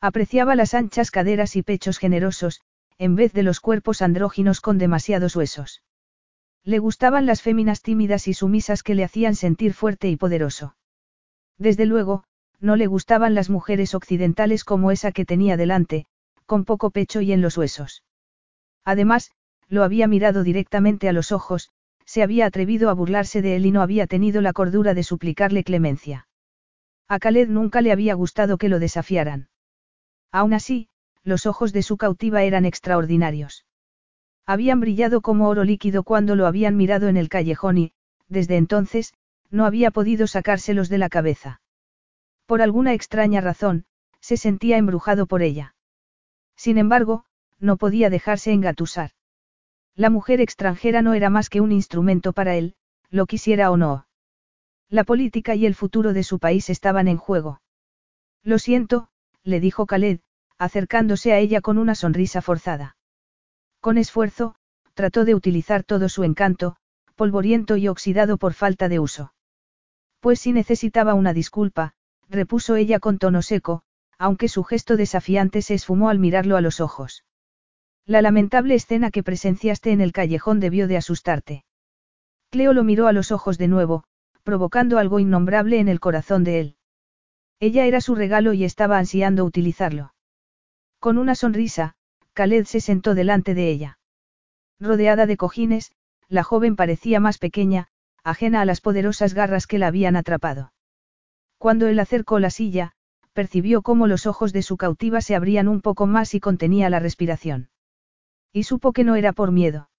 Apreciaba 0.00 0.54
las 0.54 0.74
anchas 0.74 1.10
caderas 1.10 1.56
y 1.56 1.62
pechos 1.62 1.98
generosos, 1.98 2.60
en 2.98 3.14
vez 3.14 3.32
de 3.32 3.42
los 3.42 3.60
cuerpos 3.60 4.02
andróginos 4.02 4.60
con 4.60 4.78
demasiados 4.78 5.36
huesos. 5.36 5.82
Le 6.64 6.78
gustaban 6.78 7.26
las 7.26 7.42
féminas 7.42 7.82
tímidas 7.82 8.26
y 8.28 8.34
sumisas 8.34 8.82
que 8.82 8.94
le 8.94 9.04
hacían 9.04 9.34
sentir 9.34 9.72
fuerte 9.72 10.08
y 10.08 10.16
poderoso. 10.16 10.76
Desde 11.58 11.86
luego, 11.86 12.24
no 12.60 12.76
le 12.76 12.86
gustaban 12.86 13.34
las 13.34 13.50
mujeres 13.50 13.94
occidentales 13.94 14.64
como 14.64 14.90
esa 14.90 15.12
que 15.12 15.24
tenía 15.24 15.56
delante, 15.56 16.06
con 16.46 16.64
poco 16.64 16.90
pecho 16.90 17.20
y 17.20 17.32
en 17.32 17.40
los 17.40 17.56
huesos. 17.56 18.02
Además, 18.84 19.30
lo 19.68 19.84
había 19.84 20.06
mirado 20.06 20.42
directamente 20.42 21.08
a 21.08 21.12
los 21.12 21.32
ojos, 21.32 21.70
se 22.04 22.22
había 22.22 22.46
atrevido 22.46 22.88
a 22.88 22.94
burlarse 22.94 23.42
de 23.42 23.56
él 23.56 23.66
y 23.66 23.72
no 23.72 23.82
había 23.82 24.06
tenido 24.06 24.40
la 24.40 24.52
cordura 24.52 24.94
de 24.94 25.02
suplicarle 25.02 25.64
clemencia. 25.64 26.28
A 27.08 27.18
Khaled 27.18 27.48
nunca 27.48 27.80
le 27.80 27.92
había 27.92 28.14
gustado 28.14 28.58
que 28.58 28.68
lo 28.68 28.78
desafiaran. 28.78 29.48
Aún 30.32 30.54
así, 30.54 30.88
los 31.26 31.44
ojos 31.44 31.72
de 31.72 31.82
su 31.82 31.96
cautiva 31.96 32.44
eran 32.44 32.64
extraordinarios. 32.64 33.66
Habían 34.46 34.78
brillado 34.78 35.20
como 35.22 35.48
oro 35.48 35.64
líquido 35.64 36.04
cuando 36.04 36.36
lo 36.36 36.46
habían 36.46 36.76
mirado 36.76 37.08
en 37.08 37.16
el 37.16 37.28
callejón 37.28 37.78
y, 37.78 37.92
desde 38.28 38.56
entonces, 38.56 39.12
no 39.50 39.66
había 39.66 39.90
podido 39.90 40.28
sacárselos 40.28 40.88
de 40.88 40.98
la 40.98 41.08
cabeza. 41.08 41.60
Por 42.46 42.62
alguna 42.62 42.94
extraña 42.94 43.40
razón, 43.40 43.86
se 44.20 44.36
sentía 44.36 44.78
embrujado 44.78 45.26
por 45.26 45.42
ella. 45.42 45.74
Sin 46.54 46.78
embargo, 46.78 47.24
no 47.58 47.76
podía 47.76 48.08
dejarse 48.08 48.52
engatusar. 48.52 49.10
La 49.96 50.10
mujer 50.10 50.40
extranjera 50.40 51.02
no 51.02 51.14
era 51.14 51.28
más 51.28 51.50
que 51.50 51.60
un 51.60 51.72
instrumento 51.72 52.32
para 52.32 52.54
él, 52.54 52.76
lo 53.10 53.26
quisiera 53.26 53.72
o 53.72 53.76
no. 53.76 54.06
La 54.88 55.02
política 55.02 55.56
y 55.56 55.66
el 55.66 55.74
futuro 55.74 56.12
de 56.12 56.22
su 56.22 56.38
país 56.38 56.70
estaban 56.70 57.08
en 57.08 57.16
juego. 57.16 57.62
Lo 58.44 58.60
siento, 58.60 59.08
le 59.42 59.58
dijo 59.58 59.86
Khaled, 59.86 60.20
acercándose 60.58 61.32
a 61.32 61.38
ella 61.38 61.60
con 61.60 61.78
una 61.78 61.94
sonrisa 61.94 62.42
forzada. 62.42 62.96
Con 63.80 63.98
esfuerzo, 63.98 64.54
trató 64.94 65.24
de 65.24 65.34
utilizar 65.34 65.84
todo 65.84 66.08
su 66.08 66.24
encanto, 66.24 66.76
polvoriento 67.14 67.76
y 67.76 67.88
oxidado 67.88 68.38
por 68.38 68.54
falta 68.54 68.88
de 68.88 68.98
uso. 68.98 69.32
Pues 70.20 70.40
si 70.40 70.52
necesitaba 70.52 71.14
una 71.14 71.32
disculpa, 71.32 71.92
repuso 72.28 72.76
ella 72.76 72.98
con 72.98 73.18
tono 73.18 73.42
seco, 73.42 73.82
aunque 74.18 74.48
su 74.48 74.64
gesto 74.64 74.96
desafiante 74.96 75.62
se 75.62 75.74
esfumó 75.74 76.08
al 76.08 76.18
mirarlo 76.18 76.56
a 76.56 76.60
los 76.60 76.80
ojos. 76.80 77.24
La 78.06 78.22
lamentable 78.22 78.74
escena 78.74 79.10
que 79.10 79.22
presenciaste 79.22 79.90
en 79.90 80.00
el 80.00 80.12
callejón 80.12 80.60
debió 80.60 80.88
de 80.88 80.96
asustarte. 80.96 81.64
Cleo 82.50 82.72
lo 82.72 82.84
miró 82.84 83.06
a 83.06 83.12
los 83.12 83.32
ojos 83.32 83.58
de 83.58 83.68
nuevo, 83.68 84.04
provocando 84.42 84.98
algo 84.98 85.18
innombrable 85.18 85.80
en 85.80 85.88
el 85.88 86.00
corazón 86.00 86.44
de 86.44 86.60
él. 86.60 86.76
Ella 87.60 87.84
era 87.84 88.00
su 88.00 88.14
regalo 88.14 88.52
y 88.52 88.64
estaba 88.64 88.98
ansiando 88.98 89.44
utilizarlo. 89.44 90.12
Con 90.98 91.18
una 91.18 91.34
sonrisa, 91.34 91.94
Khaled 92.32 92.64
se 92.64 92.80
sentó 92.80 93.14
delante 93.14 93.54
de 93.54 93.70
ella. 93.70 93.98
Rodeada 94.80 95.26
de 95.26 95.36
cojines, 95.36 95.92
la 96.28 96.42
joven 96.42 96.76
parecía 96.76 97.20
más 97.20 97.38
pequeña, 97.38 97.88
ajena 98.22 98.60
a 98.60 98.64
las 98.64 98.80
poderosas 98.80 99.34
garras 99.34 99.66
que 99.66 99.78
la 99.78 99.86
habían 99.86 100.16
atrapado. 100.16 100.72
Cuando 101.58 101.86
él 101.86 101.98
acercó 101.98 102.38
la 102.38 102.50
silla, 102.50 102.92
percibió 103.32 103.82
cómo 103.82 104.06
los 104.06 104.26
ojos 104.26 104.52
de 104.52 104.62
su 104.62 104.76
cautiva 104.76 105.20
se 105.20 105.34
abrían 105.34 105.68
un 105.68 105.80
poco 105.80 106.06
más 106.06 106.34
y 106.34 106.40
contenía 106.40 106.90
la 106.90 106.98
respiración. 106.98 107.70
Y 108.52 108.64
supo 108.64 108.92
que 108.92 109.04
no 109.04 109.14
era 109.14 109.32
por 109.32 109.52
miedo. 109.52 109.90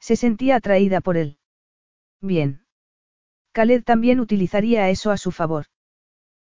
Se 0.00 0.16
sentía 0.16 0.56
atraída 0.56 1.00
por 1.00 1.16
él. 1.16 1.38
Bien. 2.20 2.64
Khaled 3.52 3.84
también 3.84 4.18
utilizaría 4.18 4.88
eso 4.90 5.10
a 5.10 5.16
su 5.16 5.30
favor. 5.30 5.66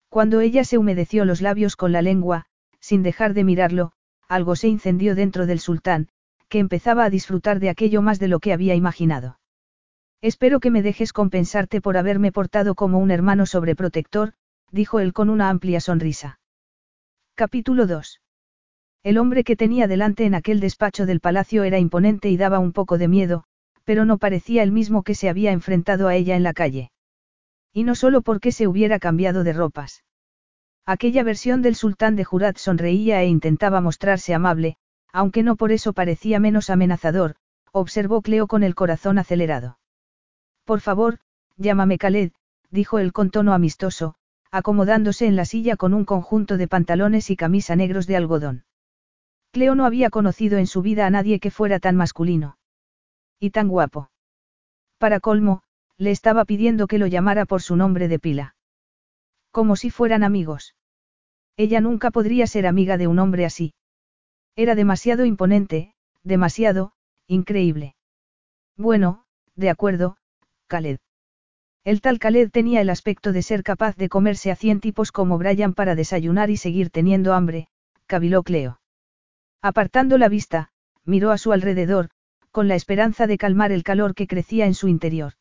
Cuando 0.09 0.41
ella 0.41 0.65
se 0.65 0.79
humedeció 0.79 1.25
los 1.25 1.41
labios 1.41 1.77
con 1.77 1.93
la 1.93 2.03
lengua, 2.03 2.47
sin 2.91 3.05
dejar 3.05 3.35
de 3.35 3.45
mirarlo, 3.45 3.93
algo 4.27 4.57
se 4.57 4.67
incendió 4.67 5.15
dentro 5.15 5.47
del 5.47 5.61
sultán, 5.61 6.09
que 6.49 6.59
empezaba 6.59 7.05
a 7.05 7.11
disfrutar 7.11 7.61
de 7.61 7.71
aquello 7.71 8.03
más 8.03 8.19
de 8.19 8.27
lo 8.27 8.41
que 8.41 8.53
había 8.53 8.75
imaginado. 8.75 9.39
Espero 10.21 10.59
que 10.59 10.73
me 10.73 10.83
dejes 10.83 11.13
compensarte 11.13 11.81
por 11.81 11.97
haberme 11.97 12.33
portado 12.33 12.75
como 12.75 12.99
un 12.99 13.13
hermano 13.13 13.47
sobreprotector, 13.47 14.33
dijo 14.73 14.99
él 14.99 15.13
con 15.13 15.31
una 15.31 15.51
amplia 15.51 15.79
sonrisa. 15.79 16.41
Capítulo 17.37 17.87
2. 17.87 18.23
El 19.05 19.19
hombre 19.19 19.45
que 19.45 19.55
tenía 19.55 19.87
delante 19.87 20.25
en 20.25 20.35
aquel 20.35 20.59
despacho 20.59 21.07
del 21.07 21.21
palacio 21.21 21.63
era 21.63 21.79
imponente 21.79 22.29
y 22.29 22.37
daba 22.37 22.59
un 22.59 22.73
poco 22.73 22.99
de 22.99 23.07
miedo, 23.07 23.45
pero 23.85 24.05
no 24.05 24.19
parecía 24.19 24.65
el 24.65 24.73
mismo 24.73 25.05
que 25.05 25.15
se 25.15 25.29
había 25.29 25.53
enfrentado 25.53 26.09
a 26.09 26.17
ella 26.17 26.35
en 26.35 26.43
la 26.43 26.55
calle. 26.55 26.91
Y 27.73 27.85
no 27.85 27.95
solo 27.95 28.21
porque 28.21 28.51
se 28.51 28.67
hubiera 28.67 28.99
cambiado 28.99 29.45
de 29.45 29.53
ropas. 29.53 30.03
Aquella 30.87 31.23
versión 31.23 31.63
del 31.63 31.77
sultán 31.77 32.17
de 32.17 32.25
Jurat 32.25 32.57
sonreía 32.57 33.23
e 33.23 33.27
intentaba 33.27 33.81
mostrarse 33.81 34.35
amable, 34.35 34.77
aunque 35.13 35.43
no 35.43 35.57
por 35.57 35.73
eso 35.73 35.93
parecía 35.93 36.41
menos 36.41 36.71
amenazador, 36.71 37.37
observó 37.73 38.23
Cleo 38.23 38.47
con 38.47 38.63
el 38.63 38.75
corazón 38.75 39.19
acelerado. 39.19 39.79
Por 40.65 40.81
favor, 40.81 41.19
llámame 41.57 41.99
Khaled, 41.99 42.33
dijo 42.71 42.99
él 42.99 43.13
con 43.13 43.31
tono 43.31 43.53
amistoso, 43.53 44.15
acomodándose 44.51 45.27
en 45.27 45.37
la 45.37 45.45
silla 45.45 45.77
con 45.77 45.95
un 45.95 46.05
conjunto 46.05 46.57
de 46.57 46.69
pantalones 46.69 47.31
y 47.31 47.37
camisa 47.37 47.77
negros 47.77 48.07
de 48.07 48.17
algodón. 48.17 48.65
Cleo 49.53 49.75
no 49.75 49.85
había 49.85 50.11
conocido 50.11 50.59
en 50.59 50.67
su 50.67 50.83
vida 50.83 51.07
a 51.07 51.11
nadie 51.11 51.41
que 51.41 51.51
fuera 51.51 51.81
tan 51.81 51.97
masculino. 51.97 52.57
Y 53.39 53.51
tan 53.51 53.69
guapo. 53.69 54.11
Para 54.99 55.19
colmo, 55.19 55.63
le 55.97 56.11
estaba 56.11 56.45
pidiendo 56.45 56.87
que 56.87 56.99
lo 56.99 57.07
llamara 57.07 57.47
por 57.47 57.63
su 57.63 57.77
nombre 57.77 58.09
de 58.09 58.19
pila. 58.19 58.55
Como 59.51 59.77
si 59.77 59.91
fueran 59.91 60.23
amigos. 60.23 60.75
Ella 61.57 61.81
nunca 61.81 62.11
podría 62.11 62.47
ser 62.47 62.67
amiga 62.67 62.97
de 62.97 63.07
un 63.07 63.19
hombre 63.19 63.45
así. 63.45 63.75
Era 64.57 64.75
demasiado 64.75 65.25
imponente, 65.25 65.95
demasiado, 66.23 66.93
increíble. 67.27 67.95
Bueno, 68.77 69.25
de 69.57 69.71
acuerdo, 69.71 70.17
Khaled. 70.69 70.99
El 71.85 72.01
tal 72.01 72.19
Khaled 72.19 72.51
tenía 72.51 72.81
el 72.81 72.91
aspecto 72.91 73.33
de 73.33 73.43
ser 73.43 73.63
capaz 73.63 73.97
de 73.97 74.09
comerse 74.09 74.51
a 74.51 74.57
cien 74.57 74.81
tipos 74.81 75.13
como 75.13 75.39
Brian 75.39 75.75
para 75.75 75.95
desayunar 75.95 76.51
y 76.51 76.57
seguir 76.57 76.91
teniendo 76.91 77.33
hambre, 77.33 77.69
caviló 78.07 78.43
Cleo. 78.43 78.81
Apartando 79.63 80.19
la 80.19 80.29
vista, 80.29 80.71
miró 81.05 81.31
a 81.31 81.39
su 81.39 81.53
alrededor, 81.53 82.11
con 82.51 82.69
la 82.69 82.75
esperanza 82.75 83.27
de 83.27 83.39
calmar 83.39 83.73
el 83.73 83.83
calor 83.83 84.15
que 84.15 84.27
crecía 84.27 84.67
en 84.67 84.75
su 84.75 84.89
interior. 84.89 85.35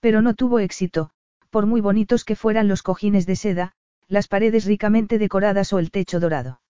Pero 0.00 0.22
no 0.22 0.34
tuvo 0.34 0.58
éxito, 0.60 1.10
por 1.50 1.66
muy 1.66 1.80
bonitos 1.80 2.24
que 2.24 2.36
fueran 2.36 2.68
los 2.68 2.82
cojines 2.82 3.26
de 3.26 3.36
seda, 3.36 3.72
las 4.08 4.28
paredes 4.28 4.64
ricamente 4.64 5.18
decoradas 5.18 5.72
o 5.72 5.78
el 5.78 5.90
techo 5.90 6.20
dorado. 6.20 6.60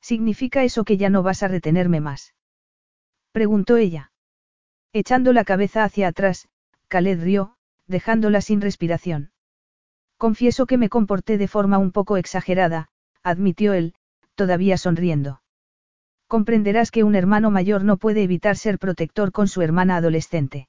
¿Significa 0.00 0.64
eso 0.64 0.84
que 0.84 0.96
ya 0.96 1.10
no 1.10 1.22
vas 1.22 1.42
a 1.42 1.48
retenerme 1.48 2.00
más? 2.00 2.34
Preguntó 3.32 3.76
ella. 3.76 4.12
Echando 4.92 5.32
la 5.32 5.44
cabeza 5.44 5.84
hacia 5.84 6.08
atrás, 6.08 6.48
Khaled 6.88 7.22
rió, 7.22 7.56
dejándola 7.86 8.40
sin 8.40 8.60
respiración. 8.60 9.32
Confieso 10.16 10.66
que 10.66 10.78
me 10.78 10.88
comporté 10.88 11.38
de 11.38 11.48
forma 11.48 11.78
un 11.78 11.92
poco 11.92 12.16
exagerada, 12.16 12.88
admitió 13.22 13.74
él, 13.74 13.94
todavía 14.34 14.78
sonriendo. 14.78 15.42
Comprenderás 16.26 16.90
que 16.90 17.04
un 17.04 17.14
hermano 17.14 17.50
mayor 17.50 17.84
no 17.84 17.98
puede 17.98 18.22
evitar 18.22 18.56
ser 18.56 18.78
protector 18.78 19.32
con 19.32 19.48
su 19.48 19.62
hermana 19.62 19.96
adolescente. 19.96 20.68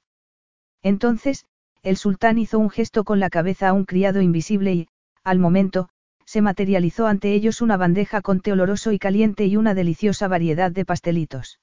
Entonces, 0.82 1.46
el 1.82 1.96
sultán 1.96 2.38
hizo 2.38 2.58
un 2.58 2.70
gesto 2.70 3.04
con 3.04 3.20
la 3.20 3.30
cabeza 3.30 3.68
a 3.68 3.72
un 3.72 3.84
criado 3.84 4.20
invisible 4.20 4.74
y, 4.74 4.88
al 5.24 5.38
momento, 5.38 5.88
se 6.24 6.42
materializó 6.42 7.06
ante 7.06 7.32
ellos 7.32 7.62
una 7.62 7.76
bandeja 7.76 8.20
con 8.20 8.40
té 8.40 8.52
oloroso 8.52 8.92
y 8.92 8.98
caliente 8.98 9.46
y 9.46 9.56
una 9.56 9.74
deliciosa 9.74 10.28
variedad 10.28 10.70
de 10.70 10.84
pastelitos. 10.84 11.60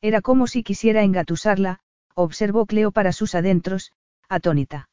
Era 0.00 0.20
como 0.20 0.46
si 0.46 0.62
quisiera 0.62 1.02
engatusarla, 1.02 1.80
observó 2.14 2.66
Cleo 2.66 2.92
para 2.92 3.12
sus 3.12 3.34
adentros, 3.34 3.92
atónita. 4.28 4.88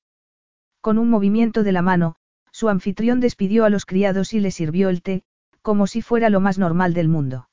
Con 0.82 0.98
un 0.98 1.10
movimiento 1.10 1.64
de 1.64 1.72
la 1.72 1.82
mano, 1.82 2.16
su 2.52 2.70
anfitrión 2.70 3.20
despidió 3.20 3.66
a 3.66 3.70
los 3.70 3.86
criados 3.86 4.34
y 4.34 4.40
le 4.40 4.52
sirvió 4.52 4.90
el 4.90 5.02
té, 5.02 5.24
como 5.62 5.88
si 5.88 6.02
fuera 6.02 6.30
lo 6.30 6.40
más 6.40 6.58
normal 6.58 6.94
del 6.94 7.10
mundo. 7.10 7.50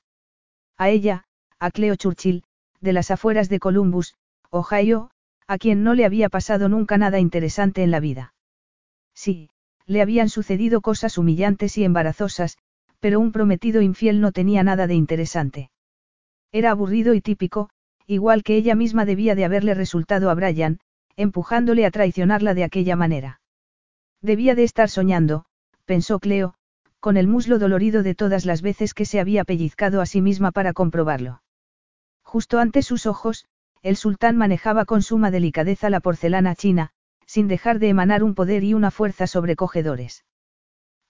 A 0.77 0.91
ella, 0.91 1.25
a 1.59 1.71
Cleo 1.71 1.97
Churchill, 1.97 2.45
de 2.81 2.93
las 2.93 3.11
afueras 3.11 3.49
de 3.49 3.59
Columbus, 3.59 4.15
Ohio, 4.51 5.12
a 5.53 5.59
quien 5.59 5.85
no 5.85 5.93
le 5.93 6.07
había 6.07 6.31
pasado 6.31 6.71
nunca 6.71 6.97
nada 6.97 7.21
interesante 7.21 7.83
en 7.83 7.91
la 7.91 8.01
vida. 8.01 8.33
Sí, 9.15 9.51
le 9.85 10.01
habían 10.01 10.31
sucedido 10.31 10.81
cosas 10.81 11.19
humillantes 11.19 11.77
y 11.77 11.85
embarazosas, 11.85 12.57
pero 13.01 13.21
un 13.21 13.33
prometido 13.33 13.83
infiel 13.83 14.23
no 14.23 14.33
tenía 14.33 14.63
nada 14.63 14.87
de 14.87 14.95
interesante. 14.95 15.71
Era 16.53 16.71
aburrido 16.71 17.13
y 17.13 17.21
típico, 17.21 17.69
igual 18.07 18.45
que 18.45 18.57
ella 18.57 18.75
misma 18.75 19.05
debía 19.05 19.35
de 19.35 19.45
haberle 19.45 19.75
resultado 19.75 20.31
a 20.31 20.35
Brian, 20.35 20.79
empujándole 21.17 21.85
a 21.85 21.91
traicionarla 21.91 22.55
de 22.55 22.65
aquella 22.65 22.97
manera. 22.97 23.43
Debía 24.23 24.55
de 24.55 24.65
estar 24.65 24.89
soñando, 24.89 25.45
pensó 25.85 26.19
Cleo, 26.19 26.55
con 26.99 27.19
el 27.19 27.29
muslo 27.29 27.59
dolorido 27.59 28.03
de 28.03 28.15
todas 28.15 28.47
las 28.47 28.63
veces 28.63 28.95
que 28.95 29.05
se 29.05 29.21
había 29.21 29.45
pellizcado 29.45 30.01
a 30.01 30.07
sí 30.07 30.23
misma 30.23 30.51
para 30.51 30.73
comprobarlo. 30.73 31.43
Justo 32.23 32.59
ante 32.59 32.81
sus 32.81 33.05
ojos, 33.05 33.45
el 33.83 33.97
sultán 33.97 34.37
manejaba 34.37 34.85
con 34.85 35.03
suma 35.03 35.31
delicadeza 35.31 35.91
la 35.91 36.01
porcelana 36.01 36.55
china, 36.55 36.91
sin 37.27 37.49
dejar 37.49 37.79
de 37.79 37.89
emanar 37.89 38.23
un 38.23 38.35
poder 38.35 38.63
y 38.65 38.75
una 38.75 38.91
fuerza 38.91 39.27
sobrecogedores. 39.27 40.25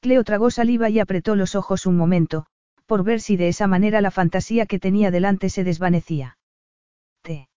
Cleo 0.01 0.25
tragó 0.25 0.51
saliva 0.51 0.89
y 0.89 0.99
apretó 0.99 1.37
los 1.37 1.55
ojos 1.55 1.87
un 1.87 1.97
momento, 1.97 2.47
por 2.87 3.05
ver 3.05 3.21
si 3.21 3.37
de 3.37 3.49
esa 3.49 3.67
manera 3.67 4.01
la 4.01 4.11
fantasía 4.11 4.67
que 4.67 4.79
tenía 4.79 5.11
delante 5.11 5.49
se 5.49 5.65
desvanecía. 5.65 6.39
Te. 7.23 7.49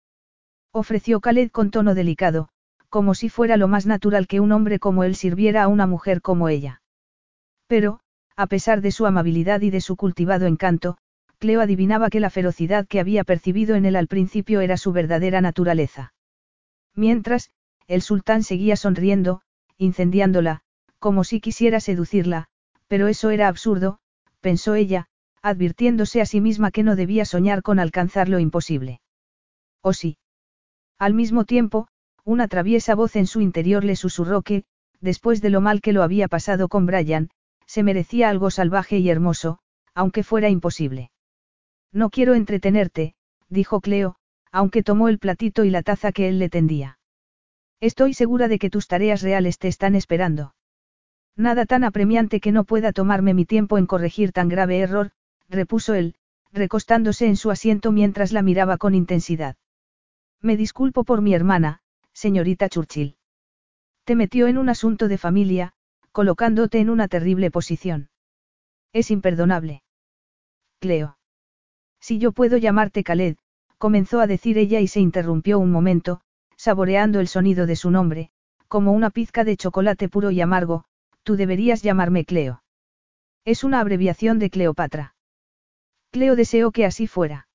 Ofreció 0.71 1.21
Khaled 1.21 1.49
con 1.51 1.71
tono 1.71 1.95
delicado, 1.95 2.49
como 2.89 3.15
si 3.15 3.30
fuera 3.30 3.58
lo 3.58 3.67
más 3.67 3.86
natural 3.86 4.28
que 4.28 4.39
un 4.39 4.51
hombre 4.51 4.80
como 4.80 5.04
él 5.04 5.15
sirviera 5.15 5.63
a 5.63 5.67
una 5.67 5.88
mujer 5.88 6.21
como 6.21 6.49
ella. 6.49 6.82
Pero, 7.67 7.99
a 8.36 8.47
pesar 8.47 8.82
de 8.82 8.91
su 8.91 9.06
amabilidad 9.06 9.62
y 9.62 9.69
de 9.69 9.82
su 9.82 9.95
cultivado 9.95 10.45
encanto, 10.45 10.97
Cleo 11.45 11.62
adivinaba 11.62 12.10
que 12.10 12.19
la 12.19 12.31
ferocidad 12.31 12.88
que 12.88 12.99
había 12.99 13.23
percibido 13.23 13.75
en 13.75 13.86
él 13.86 13.95
al 13.97 14.08
principio 14.08 14.62
era 14.62 14.77
su 14.77 14.91
verdadera 14.91 15.41
naturaleza. 15.41 16.12
Mientras, 16.95 17.51
el 17.86 18.01
sultán 18.01 18.41
seguía 18.41 18.75
sonriendo, 18.75 19.41
incendiándola, 19.77 20.62
como 20.97 21.23
si 21.23 21.39
quisiera 21.39 21.79
seducirla, 21.79 22.47
pero 22.88 23.08
eso 23.08 23.29
era 23.29 23.47
absurdo, 23.47 23.99
pensó 24.41 24.73
ella, 24.73 25.05
advirtiéndose 25.43 26.19
a 26.19 26.25
sí 26.25 26.41
misma 26.41 26.71
que 26.71 26.81
no 26.81 26.95
debía 26.95 27.25
soñar 27.25 27.62
con 27.62 27.77
alcanzar 27.77 28.27
lo 28.27 28.39
imposible. 28.39 29.01
¿O 29.81 29.93
sí? 29.93 30.17
Al 30.97 31.13
mismo 31.13 31.45
tiempo, 31.45 31.89
una 32.23 32.47
traviesa 32.47 32.95
voz 32.95 33.15
en 33.15 33.27
su 33.27 33.41
interior 33.41 33.84
le 33.84 33.95
susurró 33.95 34.41
que, 34.41 34.63
después 34.99 35.43
de 35.43 35.51
lo 35.51 35.62
mal 35.62 35.81
que 35.81 35.93
lo 35.93 36.01
había 36.01 36.27
pasado 36.27 36.69
con 36.69 36.88
Brian, 36.88 37.29
se 37.67 37.84
merecía 37.84 38.31
algo 38.31 38.49
salvaje 38.49 38.97
y 38.97 39.12
hermoso, 39.12 39.60
aunque 39.93 40.23
fuera 40.23 40.49
imposible. 40.49 41.12
No 41.91 42.10
quiero 42.10 42.34
entretenerte, 42.34 43.15
dijo 43.50 43.82
Cleo, 43.82 44.17
aunque 44.52 44.84
tomó 44.84 45.10
el 45.10 45.19
platito 45.19 45.63
y 45.63 45.69
la 45.69 45.84
taza 45.84 46.12
que 46.12 46.28
él 46.28 46.39
le 46.39 46.50
tendía. 46.50 47.00
Estoy 47.82 48.13
segura 48.13 48.48
de 48.48 48.60
que 48.60 48.69
tus 48.69 48.88
tareas 48.88 49.21
reales 49.21 49.60
te 49.60 49.67
están 49.67 49.95
esperando. 49.95 50.56
Nada 51.36 51.65
tan 51.65 51.84
apremiante 51.84 52.39
que 52.39 52.52
no 52.52 52.63
pueda 52.63 52.93
tomarme 52.93 53.34
mi 53.34 53.45
tiempo 53.45 53.78
en 53.78 53.86
corregir 53.86 54.32
tan 54.32 54.48
grave 54.48 54.80
error, 54.80 55.12
repuso 55.50 55.93
él, 55.93 56.15
recostándose 56.54 57.28
en 57.28 57.36
su 57.36 57.52
asiento 57.52 57.91
mientras 57.91 58.32
la 58.32 58.41
miraba 58.41 58.78
con 58.78 58.95
intensidad. 58.95 59.58
Me 60.41 60.56
disculpo 60.56 61.04
por 61.04 61.21
mi 61.21 61.34
hermana, 61.34 61.82
señorita 62.13 62.69
Churchill. 62.69 63.17
Te 64.06 64.15
metió 64.15 64.48
en 64.48 64.58
un 64.58 64.69
asunto 64.69 65.08
de 65.08 65.17
familia, 65.17 65.74
colocándote 66.12 66.80
en 66.80 66.89
una 66.89 67.10
terrible 67.10 67.52
posición. 67.52 68.10
Es 68.93 69.12
imperdonable. 69.12 69.84
Cleo. 70.80 71.17
Si 72.05 72.19
yo 72.19 72.33
puedo 72.33 72.57
llamarte 72.57 73.03
Khaled, 73.03 73.35
comenzó 73.79 74.19
a 74.19 74.27
decir 74.27 74.59
ella 74.59 74.79
y 74.79 74.87
se 74.87 74.99
interrumpió 74.99 75.57
un 75.57 75.71
momento, 75.71 76.21
saboreando 76.55 77.19
el 77.19 77.27
sonido 77.27 77.65
de 77.65 77.75
su 77.75 77.89
nombre, 77.89 78.29
como 78.67 78.91
una 78.91 79.09
pizca 79.09 79.43
de 79.43 79.57
chocolate 79.57 80.07
puro 80.07 80.29
y 80.29 80.39
amargo, 80.39 80.85
tú 81.23 81.35
deberías 81.35 81.81
llamarme 81.81 82.23
Cleo. 82.23 82.61
Es 83.43 83.63
una 83.63 83.79
abreviación 83.79 84.37
de 84.37 84.51
Cleopatra. 84.51 85.15
Cleo 86.11 86.35
deseó 86.35 86.71
que 86.71 86.85
así 86.85 87.07
fuera. 87.07 87.47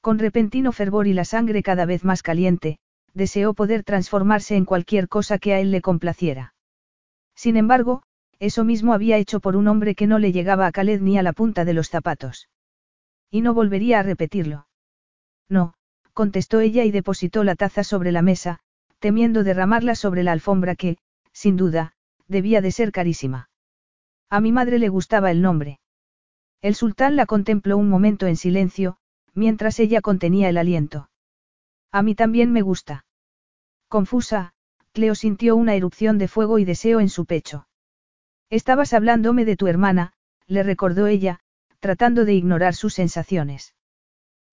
Con 0.00 0.20
repentino 0.20 0.70
fervor 0.70 1.08
y 1.08 1.12
la 1.12 1.24
sangre 1.24 1.64
cada 1.64 1.84
vez 1.84 2.04
más 2.04 2.22
caliente, 2.22 2.78
deseó 3.12 3.54
poder 3.54 3.82
transformarse 3.82 4.54
en 4.54 4.66
cualquier 4.66 5.08
cosa 5.08 5.38
que 5.38 5.52
a 5.52 5.58
él 5.58 5.72
le 5.72 5.80
complaciera. 5.80 6.54
Sin 7.34 7.56
embargo, 7.56 8.04
eso 8.38 8.62
mismo 8.62 8.94
había 8.94 9.16
hecho 9.16 9.40
por 9.40 9.56
un 9.56 9.66
hombre 9.66 9.96
que 9.96 10.06
no 10.06 10.20
le 10.20 10.30
llegaba 10.30 10.68
a 10.68 10.70
Khaled 10.70 11.00
ni 11.00 11.18
a 11.18 11.24
la 11.24 11.32
punta 11.32 11.64
de 11.64 11.74
los 11.74 11.88
zapatos. 11.88 12.48
Y 13.34 13.40
no 13.40 13.52
volvería 13.52 13.98
a 13.98 14.04
repetirlo. 14.04 14.68
No, 15.48 15.74
contestó 16.12 16.60
ella 16.60 16.84
y 16.84 16.92
depositó 16.92 17.42
la 17.42 17.56
taza 17.56 17.82
sobre 17.82 18.12
la 18.12 18.22
mesa, 18.22 18.60
temiendo 19.00 19.42
derramarla 19.42 19.96
sobre 19.96 20.22
la 20.22 20.30
alfombra 20.30 20.76
que, 20.76 20.98
sin 21.32 21.56
duda, 21.56 21.96
debía 22.28 22.60
de 22.60 22.70
ser 22.70 22.92
carísima. 22.92 23.50
A 24.30 24.40
mi 24.40 24.52
madre 24.52 24.78
le 24.78 24.88
gustaba 24.88 25.32
el 25.32 25.42
nombre. 25.42 25.80
El 26.62 26.76
sultán 26.76 27.16
la 27.16 27.26
contempló 27.26 27.76
un 27.76 27.88
momento 27.88 28.28
en 28.28 28.36
silencio, 28.36 28.98
mientras 29.34 29.80
ella 29.80 30.00
contenía 30.00 30.48
el 30.48 30.56
aliento. 30.56 31.10
A 31.90 32.02
mí 32.02 32.14
también 32.14 32.52
me 32.52 32.62
gusta. 32.62 33.04
Confusa, 33.88 34.54
Cleo 34.92 35.16
sintió 35.16 35.56
una 35.56 35.74
erupción 35.74 36.18
de 36.18 36.28
fuego 36.28 36.60
y 36.60 36.64
deseo 36.64 37.00
en 37.00 37.08
su 37.08 37.26
pecho. 37.26 37.66
Estabas 38.48 38.94
hablándome 38.94 39.44
de 39.44 39.56
tu 39.56 39.66
hermana, 39.66 40.12
le 40.46 40.62
recordó 40.62 41.08
ella, 41.08 41.40
tratando 41.84 42.24
de 42.24 42.32
ignorar 42.32 42.74
sus 42.74 42.94
sensaciones. 42.94 43.74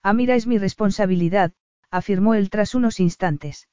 Amira 0.03 0.35
es 0.35 0.47
mi 0.47 0.57
responsabilidad, 0.57 1.53
afirmó 1.89 2.33
él 2.33 2.49
tras 2.49 2.75
unos 2.75 2.99
instantes. 2.99 3.69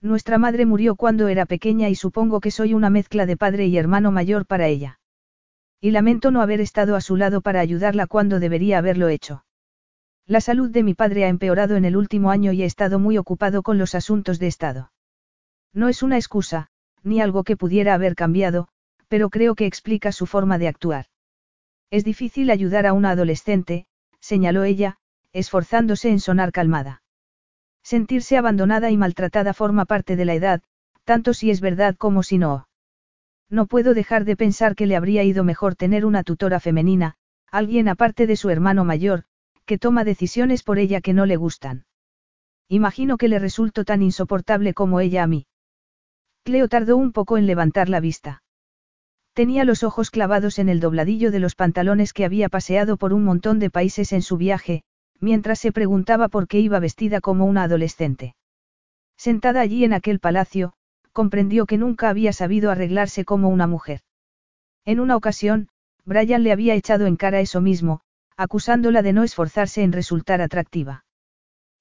Nuestra 0.00 0.36
madre 0.36 0.66
murió 0.66 0.96
cuando 0.96 1.28
era 1.28 1.46
pequeña 1.46 1.90
y 1.90 1.94
supongo 1.94 2.40
que 2.40 2.50
soy 2.50 2.74
una 2.74 2.90
mezcla 2.90 3.24
de 3.24 3.36
padre 3.36 3.68
y 3.68 3.78
hermano 3.78 4.10
mayor 4.10 4.46
para 4.46 4.66
ella. 4.66 4.98
Y 5.80 5.92
lamento 5.92 6.32
no 6.32 6.42
haber 6.42 6.60
estado 6.60 6.96
a 6.96 7.00
su 7.00 7.14
lado 7.14 7.40
para 7.40 7.60
ayudarla 7.60 8.08
cuando 8.08 8.40
debería 8.40 8.78
haberlo 8.78 9.06
hecho. 9.06 9.44
La 10.26 10.40
salud 10.40 10.68
de 10.68 10.82
mi 10.82 10.94
padre 10.94 11.24
ha 11.24 11.28
empeorado 11.28 11.76
en 11.76 11.84
el 11.84 11.96
último 11.96 12.32
año 12.32 12.50
y 12.50 12.64
he 12.64 12.66
estado 12.66 12.98
muy 12.98 13.16
ocupado 13.16 13.62
con 13.62 13.78
los 13.78 13.94
asuntos 13.94 14.40
de 14.40 14.48
Estado. 14.48 14.90
No 15.72 15.88
es 15.88 16.02
una 16.02 16.16
excusa, 16.16 16.66
ni 17.04 17.20
algo 17.20 17.44
que 17.44 17.56
pudiera 17.56 17.94
haber 17.94 18.16
cambiado, 18.16 18.66
pero 19.06 19.30
creo 19.30 19.54
que 19.54 19.66
explica 19.66 20.10
su 20.10 20.26
forma 20.26 20.58
de 20.58 20.66
actuar. 20.66 21.06
Es 21.92 22.04
difícil 22.04 22.50
ayudar 22.50 22.86
a 22.86 22.94
una 22.94 23.10
adolescente, 23.10 23.84
señaló 24.18 24.64
ella, 24.64 24.96
esforzándose 25.34 26.08
en 26.08 26.20
sonar 26.20 26.50
calmada. 26.50 27.02
Sentirse 27.82 28.38
abandonada 28.38 28.90
y 28.90 28.96
maltratada 28.96 29.52
forma 29.52 29.84
parte 29.84 30.16
de 30.16 30.24
la 30.24 30.32
edad, 30.32 30.62
tanto 31.04 31.34
si 31.34 31.50
es 31.50 31.60
verdad 31.60 31.94
como 31.96 32.22
si 32.22 32.38
no. 32.38 32.66
No 33.50 33.66
puedo 33.66 33.92
dejar 33.92 34.24
de 34.24 34.36
pensar 34.36 34.74
que 34.74 34.86
le 34.86 34.96
habría 34.96 35.22
ido 35.22 35.44
mejor 35.44 35.74
tener 35.76 36.06
una 36.06 36.22
tutora 36.22 36.60
femenina, 36.60 37.16
alguien 37.50 37.88
aparte 37.88 38.26
de 38.26 38.36
su 38.36 38.48
hermano 38.48 38.86
mayor, 38.86 39.24
que 39.66 39.76
toma 39.76 40.02
decisiones 40.02 40.62
por 40.62 40.78
ella 40.78 41.02
que 41.02 41.12
no 41.12 41.26
le 41.26 41.36
gustan. 41.36 41.84
Imagino 42.68 43.18
que 43.18 43.28
le 43.28 43.38
resulto 43.38 43.84
tan 43.84 44.00
insoportable 44.00 44.72
como 44.72 45.00
ella 45.00 45.24
a 45.24 45.26
mí. 45.26 45.46
Cleo 46.42 46.68
tardó 46.68 46.96
un 46.96 47.12
poco 47.12 47.36
en 47.36 47.46
levantar 47.46 47.90
la 47.90 48.00
vista. 48.00 48.41
Tenía 49.34 49.64
los 49.64 49.82
ojos 49.82 50.10
clavados 50.10 50.58
en 50.58 50.68
el 50.68 50.80
dobladillo 50.80 51.30
de 51.30 51.40
los 51.40 51.54
pantalones 51.54 52.12
que 52.12 52.24
había 52.24 52.48
paseado 52.48 52.98
por 52.98 53.14
un 53.14 53.24
montón 53.24 53.58
de 53.58 53.70
países 53.70 54.12
en 54.12 54.20
su 54.20 54.36
viaje, 54.36 54.82
mientras 55.20 55.58
se 55.58 55.72
preguntaba 55.72 56.28
por 56.28 56.48
qué 56.48 56.60
iba 56.60 56.78
vestida 56.80 57.20
como 57.20 57.46
una 57.46 57.62
adolescente. 57.62 58.34
Sentada 59.16 59.60
allí 59.60 59.84
en 59.84 59.94
aquel 59.94 60.18
palacio, 60.18 60.74
comprendió 61.12 61.64
que 61.64 61.78
nunca 61.78 62.10
había 62.10 62.32
sabido 62.32 62.70
arreglarse 62.70 63.24
como 63.24 63.48
una 63.48 63.66
mujer. 63.66 64.00
En 64.84 65.00
una 65.00 65.16
ocasión, 65.16 65.68
Brian 66.04 66.42
le 66.42 66.52
había 66.52 66.74
echado 66.74 67.06
en 67.06 67.16
cara 67.16 67.40
eso 67.40 67.60
mismo, 67.60 68.00
acusándola 68.36 69.02
de 69.02 69.12
no 69.12 69.22
esforzarse 69.22 69.82
en 69.82 69.92
resultar 69.92 70.40
atractiva. 70.40 71.04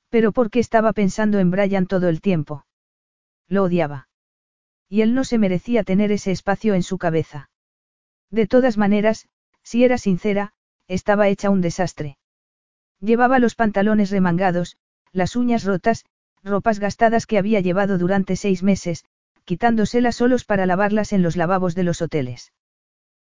Pero 0.09 0.31
¿por 0.31 0.51
qué 0.51 0.59
estaba 0.59 0.93
pensando 0.93 1.39
en 1.39 1.51
Brian 1.51 1.87
todo 1.87 2.07
el 2.09 2.21
tiempo? 2.21 2.65
Lo 3.47 3.63
odiaba. 3.63 4.10
Y 4.91 5.03
él 5.03 5.13
no 5.13 5.23
se 5.23 5.37
merecía 5.37 5.85
tener 5.85 6.11
ese 6.11 6.31
espacio 6.31 6.73
en 6.73 6.83
su 6.83 6.97
cabeza. 6.97 7.49
De 8.29 8.45
todas 8.45 8.77
maneras, 8.77 9.29
si 9.63 9.85
era 9.85 9.97
sincera, 9.97 10.51
estaba 10.89 11.29
hecha 11.29 11.49
un 11.49 11.61
desastre. 11.61 12.17
Llevaba 12.99 13.39
los 13.39 13.55
pantalones 13.55 14.11
remangados, 14.11 14.75
las 15.13 15.37
uñas 15.37 15.63
rotas, 15.63 16.03
ropas 16.43 16.79
gastadas 16.79 17.25
que 17.25 17.37
había 17.37 17.61
llevado 17.61 17.97
durante 17.97 18.35
seis 18.35 18.63
meses, 18.63 19.05
quitándoselas 19.45 20.17
solos 20.17 20.43
para 20.43 20.65
lavarlas 20.65 21.13
en 21.13 21.21
los 21.21 21.37
lavabos 21.37 21.73
de 21.73 21.83
los 21.83 22.01
hoteles. 22.01 22.51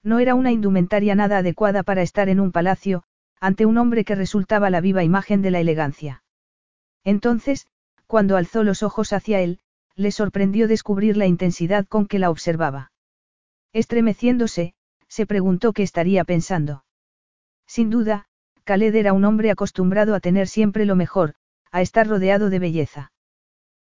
No 0.02 0.18
era 0.18 0.34
una 0.34 0.52
indumentaria 0.52 1.14
nada 1.14 1.38
adecuada 1.38 1.82
para 1.82 2.00
estar 2.00 2.30
en 2.30 2.40
un 2.40 2.52
palacio, 2.52 3.02
ante 3.38 3.66
un 3.66 3.76
hombre 3.76 4.06
que 4.06 4.14
resultaba 4.14 4.70
la 4.70 4.80
viva 4.80 5.04
imagen 5.04 5.42
de 5.42 5.50
la 5.50 5.60
elegancia. 5.60 6.24
Entonces, 7.04 7.66
cuando 8.06 8.38
alzó 8.38 8.64
los 8.64 8.82
ojos 8.82 9.12
hacia 9.12 9.40
él, 9.40 9.60
le 10.00 10.12
sorprendió 10.12 10.66
descubrir 10.66 11.18
la 11.18 11.26
intensidad 11.26 11.86
con 11.86 12.06
que 12.06 12.18
la 12.18 12.30
observaba. 12.30 12.90
Estremeciéndose, 13.74 14.72
se 15.08 15.26
preguntó 15.26 15.74
qué 15.74 15.82
estaría 15.82 16.24
pensando. 16.24 16.84
Sin 17.66 17.90
duda, 17.90 18.26
Khaled 18.64 18.94
era 18.94 19.12
un 19.12 19.26
hombre 19.26 19.50
acostumbrado 19.50 20.14
a 20.14 20.20
tener 20.20 20.48
siempre 20.48 20.86
lo 20.86 20.96
mejor, 20.96 21.34
a 21.70 21.82
estar 21.82 22.08
rodeado 22.08 22.48
de 22.48 22.58
belleza. 22.58 23.12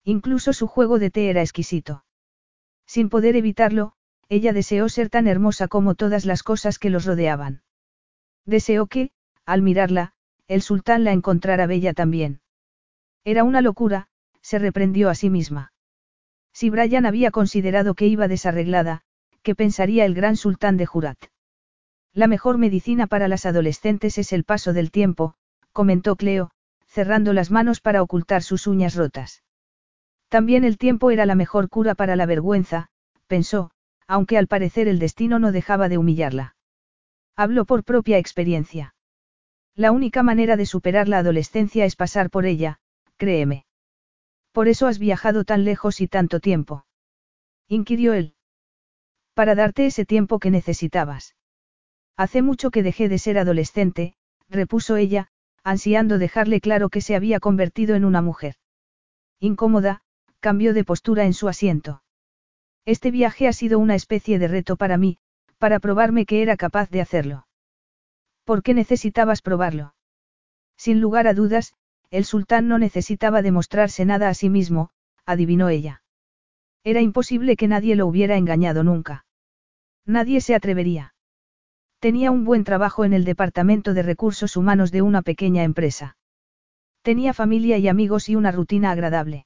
Incluso 0.03 0.51
su 0.51 0.67
juego 0.67 0.99
de 0.99 1.11
té 1.11 1.29
era 1.29 1.41
exquisito. 1.41 2.03
Sin 2.85 3.07
poder 3.07 3.37
evitarlo, 3.37 3.93
ella 4.27 4.51
deseó 4.51 4.89
ser 4.89 5.09
tan 5.09 5.27
hermosa 5.27 5.69
como 5.69 5.95
todas 5.95 6.25
las 6.25 6.43
cosas 6.43 6.77
que 6.77 6.89
los 6.89 7.05
rodeaban. 7.05 7.61
Deseó 8.45 8.87
que, 8.87 9.11
al 9.45 9.61
mirarla, 9.61 10.11
el 10.49 10.61
sultán 10.61 11.05
la 11.05 11.13
encontrara 11.13 11.67
bella 11.67 11.93
también. 11.93 12.41
Era 13.23 13.45
una 13.45 13.61
locura, 13.61 14.09
se 14.41 14.59
reprendió 14.59 15.09
a 15.09 15.15
sí 15.15 15.29
misma. 15.29 15.71
Si 16.53 16.69
Brian 16.69 17.05
había 17.05 17.31
considerado 17.31 17.95
que 17.95 18.07
iba 18.07 18.27
desarreglada, 18.27 19.01
¿qué 19.41 19.55
pensaría 19.55 20.05
el 20.05 20.13
gran 20.13 20.35
sultán 20.35 20.77
de 20.77 20.85
Jurat? 20.85 21.17
La 22.13 22.27
mejor 22.27 22.57
medicina 22.57 23.07
para 23.07 23.27
las 23.27 23.45
adolescentes 23.45 24.17
es 24.17 24.33
el 24.33 24.43
paso 24.43 24.73
del 24.73 24.91
tiempo, 24.91 25.35
comentó 25.71 26.15
Cleo, 26.15 26.51
cerrando 26.87 27.31
las 27.31 27.51
manos 27.51 27.79
para 27.79 28.01
ocultar 28.01 28.43
sus 28.43 28.67
uñas 28.67 28.95
rotas. 28.95 29.43
También 30.27 30.63
el 30.63 30.77
tiempo 30.77 31.11
era 31.11 31.25
la 31.25 31.35
mejor 31.35 31.69
cura 31.69 31.95
para 31.95 32.15
la 32.15 32.25
vergüenza, 32.25 32.89
pensó, 33.27 33.71
aunque 34.07 34.37
al 34.37 34.47
parecer 34.47 34.89
el 34.89 34.99
destino 34.99 35.39
no 35.39 35.53
dejaba 35.53 35.87
de 35.87 35.97
humillarla. 35.97 36.55
Habló 37.35 37.65
por 37.65 37.85
propia 37.85 38.17
experiencia. 38.17 38.93
La 39.73 39.91
única 39.91 40.21
manera 40.21 40.57
de 40.57 40.65
superar 40.65 41.07
la 41.07 41.19
adolescencia 41.19 41.85
es 41.85 41.95
pasar 41.95 42.29
por 42.29 42.45
ella, 42.45 42.79
créeme. 43.15 43.65
Por 44.51 44.67
eso 44.67 44.87
has 44.87 44.99
viajado 44.99 45.43
tan 45.43 45.63
lejos 45.63 46.01
y 46.01 46.07
tanto 46.07 46.39
tiempo. 46.39 46.85
Inquirió 47.67 48.13
él. 48.13 48.35
Para 49.33 49.55
darte 49.55 49.85
ese 49.85 50.05
tiempo 50.05 50.39
que 50.39 50.51
necesitabas. 50.51 51.35
Hace 52.17 52.41
mucho 52.41 52.69
que 52.69 52.83
dejé 52.83 53.07
de 53.07 53.17
ser 53.17 53.37
adolescente, 53.37 54.15
repuso 54.49 54.97
ella, 54.97 55.29
ansiando 55.63 56.17
dejarle 56.17 56.59
claro 56.59 56.89
que 56.89 57.01
se 57.01 57.15
había 57.15 57.39
convertido 57.39 57.95
en 57.95 58.03
una 58.03 58.21
mujer. 58.21 58.55
Incómoda, 59.39 60.01
cambió 60.39 60.73
de 60.73 60.83
postura 60.83 61.25
en 61.25 61.33
su 61.33 61.47
asiento. 61.47 62.03
Este 62.85 63.11
viaje 63.11 63.47
ha 63.47 63.53
sido 63.53 63.79
una 63.79 63.95
especie 63.95 64.39
de 64.39 64.47
reto 64.47 64.75
para 64.75 64.97
mí, 64.97 65.19
para 65.59 65.79
probarme 65.79 66.25
que 66.25 66.41
era 66.41 66.57
capaz 66.57 66.89
de 66.89 67.01
hacerlo. 67.01 67.47
¿Por 68.43 68.63
qué 68.63 68.73
necesitabas 68.73 69.41
probarlo? 69.41 69.93
Sin 70.75 70.99
lugar 70.99 71.27
a 71.27 71.33
dudas, 71.33 71.73
el 72.11 72.25
sultán 72.25 72.67
no 72.67 72.77
necesitaba 72.77 73.41
demostrarse 73.41 74.05
nada 74.05 74.29
a 74.29 74.33
sí 74.33 74.49
mismo, 74.49 74.91
adivinó 75.25 75.69
ella. 75.69 76.03
Era 76.83 77.01
imposible 77.01 77.55
que 77.55 77.67
nadie 77.67 77.95
lo 77.95 78.05
hubiera 78.05 78.35
engañado 78.35 78.83
nunca. 78.83 79.25
Nadie 80.05 80.41
se 80.41 80.53
atrevería. 80.53 81.13
Tenía 81.99 82.31
un 82.31 82.43
buen 82.43 82.63
trabajo 82.63 83.05
en 83.05 83.13
el 83.13 83.23
Departamento 83.23 83.93
de 83.93 84.03
Recursos 84.03 84.57
Humanos 84.57 84.91
de 84.91 85.01
una 85.01 85.21
pequeña 85.21 85.63
empresa. 85.63 86.17
Tenía 87.01 87.33
familia 87.33 87.77
y 87.77 87.87
amigos 87.87 88.27
y 88.27 88.35
una 88.35 88.51
rutina 88.51 88.91
agradable. 88.91 89.45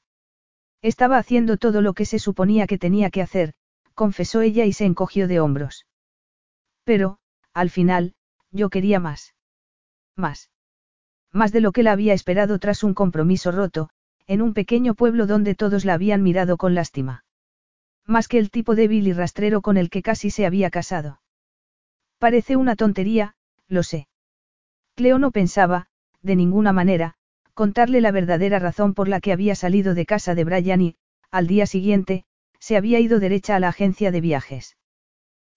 Estaba 0.81 1.17
haciendo 1.17 1.57
todo 1.57 1.81
lo 1.81 1.93
que 1.93 2.05
se 2.05 2.19
suponía 2.19 2.67
que 2.67 2.77
tenía 2.77 3.09
que 3.09 3.21
hacer, 3.21 3.53
confesó 3.93 4.41
ella 4.41 4.65
y 4.65 4.73
se 4.73 4.85
encogió 4.85 5.27
de 5.27 5.39
hombros. 5.39 5.85
Pero, 6.83 7.19
al 7.53 7.69
final, 7.69 8.15
yo 8.51 8.69
quería 8.69 8.99
más. 8.99 9.35
Más. 10.15 10.49
Más 11.35 11.51
de 11.51 11.59
lo 11.59 11.73
que 11.73 11.83
la 11.83 11.91
había 11.91 12.13
esperado 12.13 12.59
tras 12.59 12.81
un 12.81 12.93
compromiso 12.93 13.51
roto, 13.51 13.89
en 14.25 14.41
un 14.41 14.53
pequeño 14.53 14.93
pueblo 14.93 15.27
donde 15.27 15.53
todos 15.53 15.83
la 15.83 15.93
habían 15.93 16.23
mirado 16.23 16.55
con 16.55 16.75
lástima. 16.75 17.25
Más 18.07 18.29
que 18.29 18.39
el 18.39 18.49
tipo 18.49 18.73
débil 18.73 19.05
y 19.05 19.11
rastrero 19.11 19.61
con 19.61 19.75
el 19.75 19.89
que 19.89 20.01
casi 20.01 20.29
se 20.29 20.45
había 20.45 20.69
casado. 20.69 21.19
Parece 22.19 22.55
una 22.55 22.77
tontería, 22.77 23.35
lo 23.67 23.83
sé. 23.83 24.07
Cleo 24.95 25.19
no 25.19 25.31
pensaba, 25.31 25.87
de 26.21 26.37
ninguna 26.37 26.71
manera, 26.71 27.15
contarle 27.53 27.99
la 27.99 28.11
verdadera 28.11 28.57
razón 28.59 28.93
por 28.93 29.09
la 29.09 29.19
que 29.19 29.33
había 29.33 29.55
salido 29.55 29.93
de 29.93 30.05
casa 30.05 30.35
de 30.35 30.45
Brian 30.45 30.79
y, 30.79 30.95
al 31.31 31.47
día 31.47 31.65
siguiente, 31.65 32.23
se 32.61 32.77
había 32.77 33.01
ido 33.01 33.19
derecha 33.19 33.57
a 33.57 33.59
la 33.59 33.67
agencia 33.67 34.09
de 34.09 34.21
viajes. 34.21 34.77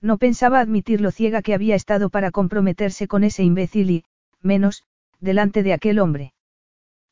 No 0.01 0.19
pensaba 0.19 0.59
admitir 0.59 1.01
lo 1.01 1.13
ciega 1.13 1.41
que 1.41 1.55
había 1.55 1.77
estado 1.77 2.11
para 2.11 2.33
comprometerse 2.33 3.07
con 3.07 3.23
ese 3.23 3.45
imbécil 3.45 3.91
y, 3.91 4.05
menos, 4.43 4.83
delante 5.21 5.63
de 5.63 5.73
aquel 5.73 5.99
hombre. 5.99 6.33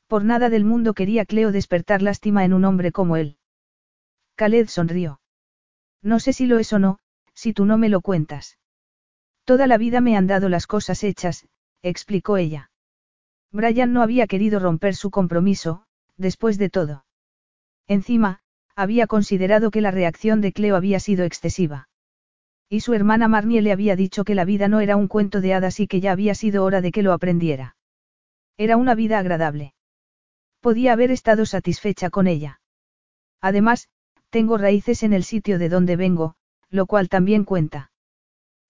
Por 0.07 0.25
nada 0.25 0.51
del 0.51 0.65
mundo 0.65 0.95
quería 0.95 1.25
Cleo 1.25 1.53
despertar 1.53 2.03
lástima 2.03 2.45
en 2.45 2.53
un 2.53 2.65
hombre 2.65 2.93
como 2.93 3.17
él. 3.17 3.39
Khaled 4.37 4.69
sonrió. 4.69 5.21
No 6.03 6.21
sé 6.21 6.33
si 6.33 6.47
lo 6.47 6.59
es 6.59 6.73
o 6.73 6.79
no, 6.79 6.99
si 7.35 7.53
tú 7.53 7.65
no 7.65 7.79
me 7.79 7.89
lo 7.89 8.01
cuentas. 8.01 8.59
Toda 9.45 9.67
la 9.67 9.79
vida 9.79 10.01
me 10.01 10.17
han 10.17 10.27
dado 10.27 10.49
las 10.49 10.67
cosas 10.67 11.03
hechas, 11.05 11.47
explicó 11.83 12.37
ella. 12.37 12.71
Brian 13.53 13.93
no 13.93 14.03
había 14.03 14.27
querido 14.27 14.59
romper 14.59 14.95
su 14.95 15.11
compromiso, 15.11 15.85
después 16.17 16.59
de 16.59 16.69
todo. 16.69 17.05
Encima, 17.87 18.41
había 18.75 19.07
considerado 19.07 19.71
que 19.71 19.81
la 19.81 19.91
reacción 19.91 20.41
de 20.41 20.53
Cleo 20.53 20.77
había 20.77 21.01
sido 21.01 21.25
excesiva. 21.25 21.89
Y 22.69 22.81
su 22.81 22.95
hermana 22.95 23.29
Marnie 23.29 23.63
le 23.63 23.73
había 23.73 23.97
dicho 23.97 24.25
que 24.25 24.35
la 24.35 24.45
vida 24.45 24.69
no 24.69 24.81
era 24.81 24.97
un 24.97 25.09
cuento 25.09 25.41
de 25.41 25.55
hadas 25.55 25.79
y 25.81 25.87
que 25.87 26.01
ya 26.01 26.13
había 26.13 26.35
sido 26.35 26.65
hora 26.65 26.81
de 26.81 26.91
que 26.91 27.03
lo 27.03 27.13
aprendiera. 27.13 27.76
Era 28.59 28.77
una 28.77 28.95
vida 28.95 29.19
agradable. 29.19 29.75
Podía 30.61 30.93
haber 30.93 31.11
estado 31.11 31.47
satisfecha 31.47 32.11
con 32.11 32.27
ella. 32.27 32.61
Además, 33.41 33.89
tengo 34.31 34.59
raíces 34.59 35.03
en 35.03 35.13
el 35.13 35.25
sitio 35.25 35.59
de 35.59 35.69
donde 35.69 35.97
vengo, 35.97 36.37
lo 36.71 36.87
cual 36.87 37.09
también 37.09 37.45
cuenta. 37.45 37.93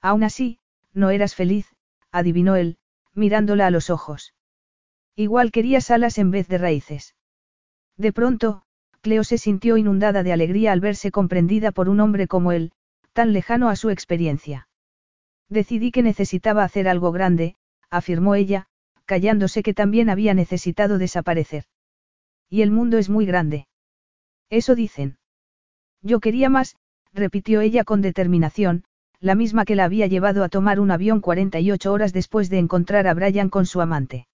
Aún 0.00 0.24
así, 0.24 0.58
no 0.92 1.10
eras 1.10 1.34
feliz, 1.34 1.74
adivinó 2.10 2.56
él, 2.56 2.78
mirándola 3.14 3.66
a 3.66 3.70
los 3.70 3.90
ojos. 3.90 4.34
Igual 5.14 5.50
querías 5.50 5.90
alas 5.90 6.18
en 6.18 6.30
vez 6.30 6.48
de 6.48 6.58
raíces. 6.58 7.14
De 7.96 8.12
pronto, 8.12 8.62
Cleo 9.00 9.24
se 9.24 9.38
sintió 9.38 9.76
inundada 9.76 10.22
de 10.22 10.32
alegría 10.32 10.72
al 10.72 10.80
verse 10.80 11.10
comprendida 11.10 11.72
por 11.72 11.88
un 11.88 12.00
hombre 12.00 12.26
como 12.26 12.52
él, 12.52 12.72
tan 13.12 13.32
lejano 13.32 13.68
a 13.68 13.76
su 13.76 13.90
experiencia. 13.90 14.68
Decidí 15.48 15.92
que 15.92 16.02
necesitaba 16.02 16.64
hacer 16.64 16.88
algo 16.88 17.12
grande, 17.12 17.56
afirmó 17.88 18.34
ella, 18.34 18.68
callándose 19.06 19.62
que 19.62 19.74
también 19.74 20.10
había 20.10 20.34
necesitado 20.34 20.98
desaparecer. 20.98 21.64
Y 22.50 22.62
el 22.62 22.70
mundo 22.70 22.98
es 22.98 23.08
muy 23.08 23.24
grande. 23.24 23.66
Eso 24.50 24.74
dicen. 24.74 25.18
Yo 26.02 26.20
quería 26.20 26.48
más, 26.48 26.76
repitió 27.12 27.60
ella 27.60 27.84
con 27.84 28.02
determinación, 28.02 28.84
la 29.20 29.34
misma 29.34 29.64
que 29.64 29.74
la 29.74 29.84
había 29.84 30.06
llevado 30.06 30.44
a 30.44 30.48
tomar 30.48 30.78
un 30.78 30.90
avión 30.90 31.20
48 31.20 31.92
horas 31.92 32.12
después 32.12 32.50
de 32.50 32.58
encontrar 32.58 33.06
a 33.06 33.14
Brian 33.14 33.48
con 33.48 33.66
su 33.66 33.80
amante. 33.80 34.28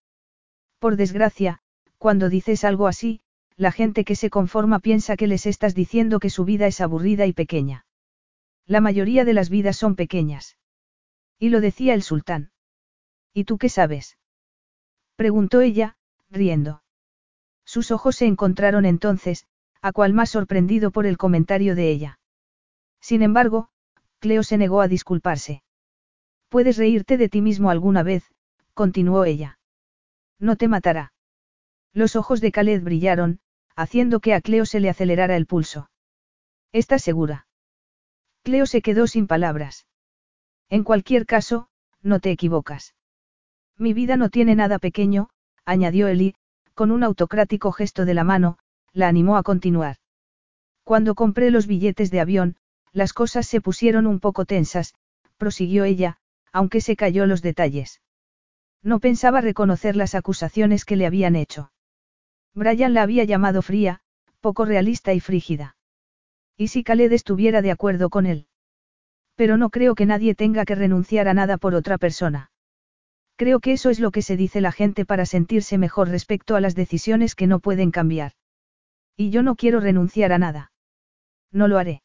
Por 0.79 0.97
desgracia, 0.97 1.61
cuando 1.99 2.29
dices 2.29 2.65
algo 2.65 2.89
así, 2.89 3.21
la 3.57 3.71
gente 3.71 4.05
que 4.05 4.17
se 4.17 4.29
conforma 4.29 4.81
piensa 4.81 5.17
que 5.17 5.29
les 5.29 5.47
estás 5.47 5.75
diciendo 5.75 6.19
que 6.19 6.31
su 6.31 6.45
vida 6.45 6.67
es 6.67 6.81
aburrida 6.81 7.27
y 7.27 7.33
pequeña. 7.33 7.87
La 8.67 8.81
mayoría 8.81 9.25
de 9.25 9.35
las 9.35 9.51
vidas 9.51 9.77
son 9.77 9.95
pequeñas. 9.95 10.57
Y 11.39 11.51
lo 11.51 11.61
decía 11.61 11.95
el 11.95 12.03
sultán. 12.03 12.51
¿Y 13.33 13.45
tú 13.45 13.59
qué 13.59 13.69
sabes? 13.69 14.17
Preguntó 15.23 15.61
ella, 15.61 15.95
riendo. 16.31 16.83
Sus 17.65 17.93
ojos 17.93 18.17
se 18.17 18.27
encontraron 18.27 18.85
entonces, 18.85 19.47
a 19.81 19.93
cual 19.93 20.15
más 20.15 20.31
sorprendido 20.31 20.91
por 20.91 21.07
el 21.07 21.17
comentario 21.17 21.77
de 21.77 21.93
ella. 21.93 22.19
Sin 23.01 23.23
embargo, 23.23 23.69
Cleo 24.19 24.43
se 24.43 24.59
negó 24.59 24.81
a 24.81 24.89
disculparse. 24.89 25.63
Puedes 26.49 26.77
reírte 26.77 27.19
de 27.19 27.29
ti 27.29 27.41
mismo 27.41 27.71
alguna 27.71 28.03
vez, 28.03 28.33
continuó 28.75 29.25
ella. 29.25 29.61
No 30.41 30.57
te 30.57 30.67
matará. 30.67 31.13
Los 31.93 32.17
ojos 32.17 32.41
de 32.41 32.51
Khaled 32.51 32.83
brillaron, 32.83 33.39
haciendo 33.77 34.19
que 34.19 34.35
a 34.35 34.41
Cleo 34.41 34.67
se 34.67 34.81
le 34.81 34.91
acelerara 34.91 35.37
el 35.37 35.47
pulso. 35.47 35.89
¿Estás 36.73 37.03
segura? 37.03 37.47
Cleo 38.43 38.67
se 38.67 38.83
quedó 38.83 39.07
sin 39.07 39.29
palabras. 39.29 39.87
En 40.69 40.83
cualquier 40.83 41.27
caso, 41.27 41.69
no 42.03 42.19
te 42.19 42.33
equivocas. 42.33 42.97
Mi 43.79 43.95
vida 43.95 44.17
no 44.17 44.29
tiene 44.29 44.55
nada 44.55 44.79
pequeño, 44.79 45.29
añadió 45.65 46.09
Eli, 46.09 46.35
con 46.75 46.91
un 46.91 47.03
autocrático 47.05 47.73
gesto 47.73 48.05
de 48.05 48.15
la 48.15 48.25
mano, 48.25 48.59
la 48.93 49.09
animó 49.09 49.37
a 49.37 49.43
continuar. 49.43 49.97
Cuando 50.85 51.15
compré 51.15 51.51
los 51.51 51.67
billetes 51.67 52.11
de 52.11 52.21
avión, 52.21 52.57
las 52.93 53.13
cosas 53.13 53.47
se 53.47 53.61
pusieron 53.61 54.07
un 54.07 54.21
poco 54.21 54.45
tensas, 54.45 54.95
prosiguió 55.39 55.85
ella, 55.85 56.19
aunque 56.53 56.81
se 56.81 56.97
cayó 56.97 57.27
los 57.27 57.43
detalles. 57.43 58.01
No 58.83 59.01
pensaba 59.01 59.41
reconocer 59.41 59.97
las 59.97 60.15
acusaciones 60.15 60.85
que 60.85 60.97
le 60.97 61.07
habían 61.07 61.37
hecho. 61.37 61.73
Brian 62.55 62.95
la 62.95 63.03
había 63.03 63.25
llamado 63.25 63.63
fría, 63.63 64.01
poco 64.41 64.65
realista 64.65 65.15
y 65.15 65.21
frígida. 65.21 65.77
¿Y 66.57 66.69
si 66.69 66.85
Khaled 66.85 67.13
estuviera 67.13 67.63
de 67.63 67.71
acuerdo 67.71 68.11
con 68.11 68.27
él? 68.27 68.47
Pero 69.35 69.57
no 69.57 69.71
creo 69.71 69.95
que 69.95 70.07
nadie 70.07 70.35
tenga 70.35 70.65
que 70.65 70.75
renunciar 70.75 71.29
a 71.29 71.35
nada 71.35 71.57
por 71.57 71.75
otra 71.75 71.97
persona. 71.97 72.52
Creo 73.37 73.61
que 73.61 73.73
eso 73.73 73.91
es 73.91 73.99
lo 73.99 74.11
que 74.11 74.23
se 74.23 74.37
dice 74.37 74.61
la 74.61 74.73
gente 74.73 75.05
para 75.05 75.27
sentirse 75.27 75.79
mejor 75.79 76.09
respecto 76.09 76.55
a 76.57 76.61
las 76.61 76.75
decisiones 76.75 77.35
que 77.35 77.47
no 77.47 77.61
pueden 77.61 77.91
cambiar. 77.91 78.33
Y 79.17 79.31
yo 79.31 79.43
no 79.43 79.57
quiero 79.57 79.81
renunciar 79.81 80.33
a 80.33 80.39
nada. 80.39 80.73
No 81.51 81.69
lo 81.69 81.79
haré. 81.79 82.03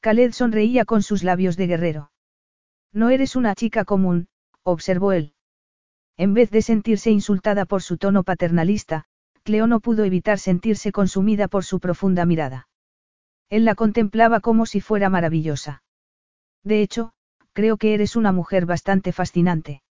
Khaled 0.00 0.32
sonreía 0.32 0.84
con 0.84 1.02
sus 1.02 1.22
labios 1.22 1.56
de 1.56 1.66
guerrero. 1.66 2.10
No 2.92 3.10
eres 3.10 3.36
una 3.36 3.54
chica 3.54 3.84
común, 3.84 4.28
observó 4.62 5.12
él. 5.12 5.32
En 6.16 6.34
vez 6.34 6.50
de 6.50 6.62
sentirse 6.62 7.10
insultada 7.10 7.64
por 7.64 7.82
su 7.82 7.96
tono 7.96 8.22
paternalista, 8.22 9.06
Cleo 9.42 9.66
no 9.66 9.80
pudo 9.80 10.04
evitar 10.04 10.38
sentirse 10.38 10.92
consumida 10.92 11.48
por 11.48 11.64
su 11.64 11.80
profunda 11.80 12.24
mirada. 12.24 12.68
Él 13.50 13.64
la 13.64 13.74
contemplaba 13.74 14.40
como 14.40 14.66
si 14.66 14.80
fuera 14.80 15.10
maravillosa. 15.10 15.82
De 16.62 16.82
hecho, 16.82 17.12
creo 17.52 17.76
que 17.76 17.94
eres 17.94 18.16
una 18.16 18.32
mujer 18.32 18.66
bastante 18.66 19.12
fascinante. 19.12 19.82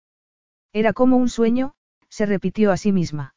Era 0.73 0.91
como 0.91 1.17
un 1.17 1.29
sueño, 1.29 1.73
se 2.09 2.25
repitió 2.25 2.71
a 2.71 2.77
sí 2.77 2.91
misma. 2.91 3.35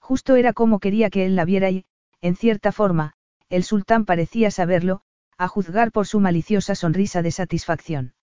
Justo 0.00 0.36
era 0.36 0.52
como 0.52 0.80
quería 0.80 1.08
que 1.08 1.24
él 1.24 1.36
la 1.36 1.44
viera 1.44 1.70
y, 1.70 1.84
en 2.20 2.34
cierta 2.34 2.72
forma, 2.72 3.14
el 3.48 3.62
sultán 3.62 4.04
parecía 4.04 4.50
saberlo, 4.50 5.02
a 5.36 5.46
juzgar 5.46 5.92
por 5.92 6.06
su 6.06 6.18
maliciosa 6.18 6.74
sonrisa 6.74 7.22
de 7.22 7.30
satisfacción. 7.30 8.14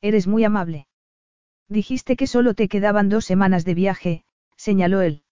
Eres 0.00 0.26
muy 0.26 0.44
amable. 0.44 0.88
Dijiste 1.68 2.16
que 2.16 2.26
solo 2.26 2.54
te 2.54 2.68
quedaban 2.68 3.08
dos 3.08 3.24
semanas 3.24 3.64
de 3.64 3.74
viaje, 3.74 4.24
señaló 4.56 5.00
él. 5.00 5.22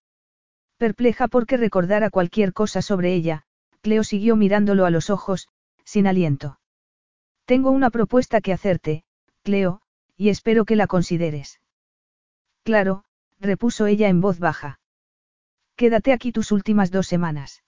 Perpleja 0.78 1.26
porque 1.26 1.56
recordara 1.56 2.10
cualquier 2.10 2.52
cosa 2.52 2.80
sobre 2.80 3.12
ella, 3.12 3.42
Cleo 3.80 4.04
siguió 4.04 4.36
mirándolo 4.36 4.86
a 4.86 4.90
los 4.90 5.10
ojos, 5.10 5.48
sin 5.84 6.06
aliento. 6.06 6.60
Tengo 7.44 7.70
una 7.70 7.90
propuesta 7.90 8.40
que 8.40 8.52
hacerte, 8.52 9.02
Cleo, 9.42 9.82
y 10.16 10.28
espero 10.28 10.64
que 10.64 10.76
la 10.76 10.86
consideres. 10.86 11.60
Claro, 12.62 13.04
repuso 13.38 13.86
ella 13.86 14.08
en 14.08 14.20
voz 14.20 14.38
baja. 14.38 14.80
Quédate 15.76 16.12
aquí 16.12 16.32
tus 16.32 16.52
últimas 16.52 16.90
dos 16.90 17.06
semanas. 17.06 17.62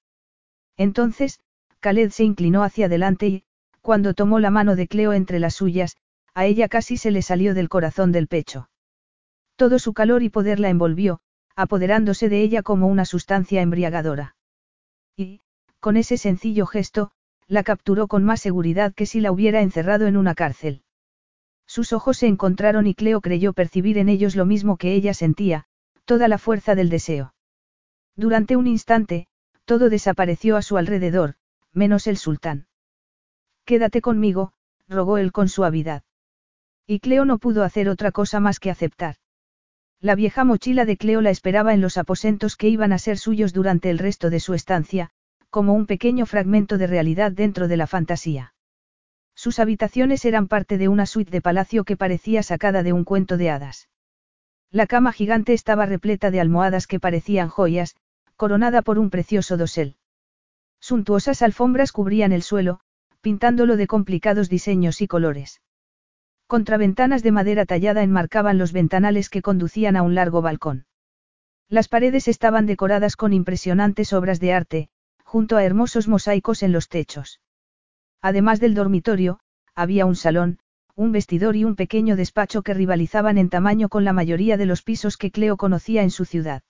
Entonces, 0.76 1.40
Khaled 1.80 2.10
se 2.10 2.24
inclinó 2.24 2.62
hacia 2.62 2.86
adelante 2.86 3.26
y, 3.26 3.44
cuando 3.80 4.14
tomó 4.14 4.38
la 4.38 4.50
mano 4.50 4.76
de 4.76 4.86
Cleo 4.86 5.12
entre 5.12 5.38
las 5.38 5.54
suyas, 5.54 5.96
a 6.34 6.44
ella 6.44 6.68
casi 6.68 6.96
se 6.96 7.10
le 7.10 7.22
salió 7.22 7.54
del 7.54 7.68
corazón 7.68 8.12
del 8.12 8.28
pecho. 8.28 8.68
Todo 9.56 9.78
su 9.78 9.92
calor 9.92 10.22
y 10.22 10.28
poder 10.28 10.60
la 10.60 10.68
envolvió, 10.68 11.20
apoderándose 11.56 12.28
de 12.28 12.42
ella 12.42 12.62
como 12.62 12.86
una 12.86 13.04
sustancia 13.04 13.60
embriagadora. 13.60 14.36
Y, 15.16 15.40
con 15.80 15.96
ese 15.96 16.16
sencillo 16.16 16.66
gesto, 16.66 17.10
la 17.48 17.62
capturó 17.62 18.08
con 18.08 18.24
más 18.24 18.40
seguridad 18.40 18.94
que 18.94 19.06
si 19.06 19.20
la 19.20 19.32
hubiera 19.32 19.60
encerrado 19.60 20.06
en 20.06 20.16
una 20.16 20.34
cárcel. 20.34 20.82
Sus 21.74 21.94
ojos 21.94 22.18
se 22.18 22.26
encontraron 22.26 22.86
y 22.86 22.94
Cleo 22.94 23.22
creyó 23.22 23.54
percibir 23.54 23.96
en 23.96 24.10
ellos 24.10 24.36
lo 24.36 24.44
mismo 24.44 24.76
que 24.76 24.92
ella 24.92 25.14
sentía, 25.14 25.64
toda 26.04 26.28
la 26.28 26.36
fuerza 26.36 26.74
del 26.74 26.90
deseo. 26.90 27.32
Durante 28.14 28.56
un 28.56 28.66
instante, 28.66 29.26
todo 29.64 29.88
desapareció 29.88 30.58
a 30.58 30.60
su 30.60 30.76
alrededor, 30.76 31.36
menos 31.72 32.06
el 32.08 32.18
sultán. 32.18 32.66
Quédate 33.64 34.02
conmigo, 34.02 34.52
rogó 34.86 35.16
él 35.16 35.32
con 35.32 35.48
suavidad. 35.48 36.02
Y 36.86 37.00
Cleo 37.00 37.24
no 37.24 37.38
pudo 37.38 37.64
hacer 37.64 37.88
otra 37.88 38.12
cosa 38.12 38.38
más 38.38 38.60
que 38.60 38.70
aceptar. 38.70 39.16
La 39.98 40.14
vieja 40.14 40.44
mochila 40.44 40.84
de 40.84 40.98
Cleo 40.98 41.22
la 41.22 41.30
esperaba 41.30 41.72
en 41.72 41.80
los 41.80 41.96
aposentos 41.96 42.56
que 42.56 42.68
iban 42.68 42.92
a 42.92 42.98
ser 42.98 43.16
suyos 43.16 43.54
durante 43.54 43.88
el 43.88 43.98
resto 43.98 44.28
de 44.28 44.40
su 44.40 44.52
estancia, 44.52 45.08
como 45.48 45.72
un 45.72 45.86
pequeño 45.86 46.26
fragmento 46.26 46.76
de 46.76 46.86
realidad 46.86 47.32
dentro 47.32 47.66
de 47.66 47.78
la 47.78 47.86
fantasía. 47.86 48.51
Sus 49.34 49.58
habitaciones 49.58 50.24
eran 50.24 50.48
parte 50.48 50.78
de 50.78 50.88
una 50.88 51.06
suite 51.06 51.30
de 51.30 51.40
palacio 51.40 51.84
que 51.84 51.96
parecía 51.96 52.42
sacada 52.42 52.82
de 52.82 52.92
un 52.92 53.04
cuento 53.04 53.36
de 53.36 53.50
hadas. 53.50 53.88
La 54.70 54.86
cama 54.86 55.12
gigante 55.12 55.52
estaba 55.52 55.84
repleta 55.84 56.30
de 56.30 56.40
almohadas 56.40 56.86
que 56.86 56.98
parecían 56.98 57.48
joyas, 57.48 57.94
coronada 58.36 58.82
por 58.82 58.98
un 58.98 59.10
precioso 59.10 59.56
dosel. 59.56 59.96
Suntuosas 60.80 61.42
alfombras 61.42 61.92
cubrían 61.92 62.32
el 62.32 62.42
suelo, 62.42 62.80
pintándolo 63.20 63.76
de 63.76 63.86
complicados 63.86 64.48
diseños 64.48 65.00
y 65.02 65.06
colores. 65.06 65.60
Contraventanas 66.46 67.22
de 67.22 67.32
madera 67.32 67.66
tallada 67.66 68.02
enmarcaban 68.02 68.58
los 68.58 68.72
ventanales 68.72 69.28
que 69.28 69.42
conducían 69.42 69.96
a 69.96 70.02
un 70.02 70.14
largo 70.14 70.42
balcón. 70.42 70.86
Las 71.68 71.88
paredes 71.88 72.26
estaban 72.26 72.66
decoradas 72.66 73.16
con 73.16 73.32
impresionantes 73.32 74.12
obras 74.12 74.40
de 74.40 74.54
arte, 74.54 74.88
junto 75.24 75.56
a 75.56 75.64
hermosos 75.64 76.08
mosaicos 76.08 76.62
en 76.62 76.72
los 76.72 76.88
techos. 76.88 77.41
Además 78.22 78.60
del 78.60 78.74
dormitorio, 78.74 79.40
había 79.74 80.06
un 80.06 80.14
salón, 80.16 80.58
un 80.94 81.10
vestidor 81.10 81.56
y 81.56 81.64
un 81.64 81.74
pequeño 81.74 82.14
despacho 82.16 82.62
que 82.62 82.74
rivalizaban 82.74 83.36
en 83.36 83.48
tamaño 83.48 83.88
con 83.88 84.04
la 84.04 84.12
mayoría 84.12 84.56
de 84.56 84.66
los 84.66 84.82
pisos 84.82 85.16
que 85.16 85.30
Cleo 85.30 85.56
conocía 85.56 86.02
en 86.02 86.10
su 86.10 86.24
ciudad. 86.24 86.62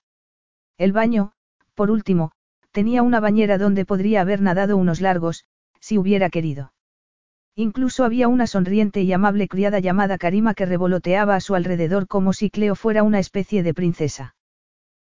El 0.77 0.93
baño, 0.93 1.33
por 1.75 1.91
último, 1.91 2.31
tenía 2.71 3.03
una 3.03 3.19
bañera 3.19 3.57
donde 3.57 3.85
podría 3.85 4.21
haber 4.21 4.41
nadado 4.41 4.77
unos 4.77 4.99
largos, 4.99 5.45
si 5.79 5.97
hubiera 5.97 6.29
querido. 6.29 6.73
Incluso 7.55 8.03
había 8.03 8.27
una 8.27 8.47
sonriente 8.47 9.03
y 9.03 9.13
amable 9.13 9.47
criada 9.47 9.79
llamada 9.79 10.17
Karima 10.17 10.55
que 10.55 10.65
revoloteaba 10.65 11.35
a 11.35 11.39
su 11.39 11.53
alrededor 11.53 12.07
como 12.07 12.33
si 12.33 12.49
Cleo 12.49 12.73
fuera 12.73 13.03
una 13.03 13.19
especie 13.19 13.61
de 13.61 13.75
princesa. 13.75 14.35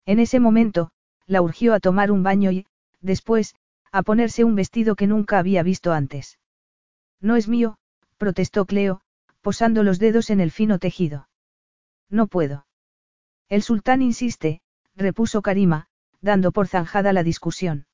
En 0.06 0.20
ese 0.20 0.41
momento, 0.41 0.91
la 1.26 1.41
urgió 1.41 1.74
a 1.74 1.80
tomar 1.80 2.12
un 2.12 2.22
baño 2.22 2.52
y, 2.52 2.66
después, 3.00 3.56
a 3.94 4.02
ponerse 4.02 4.44
un 4.44 4.56
vestido 4.56 4.96
que 4.96 5.06
nunca 5.06 5.38
había 5.38 5.62
visto 5.62 5.94
antes. 5.94 6.39
No 7.22 7.36
es 7.36 7.48
mío, 7.48 7.78
protestó 8.18 8.66
Cleo, 8.66 9.02
posando 9.41 9.84
los 9.84 10.00
dedos 10.00 10.32
en 10.32 10.39
el 10.39 10.50
fino 10.50 10.80
tejido. 10.80 11.30
No 12.10 12.26
puedo. 12.26 12.66
El 13.50 13.62
sultán 13.62 14.02
insiste, 14.02 14.62
repuso 14.96 15.44
Karima, 15.44 15.86
dando 16.22 16.52
por 16.52 16.68
zanjada 16.68 17.14
la 17.14 17.22
discusión. 17.22 17.86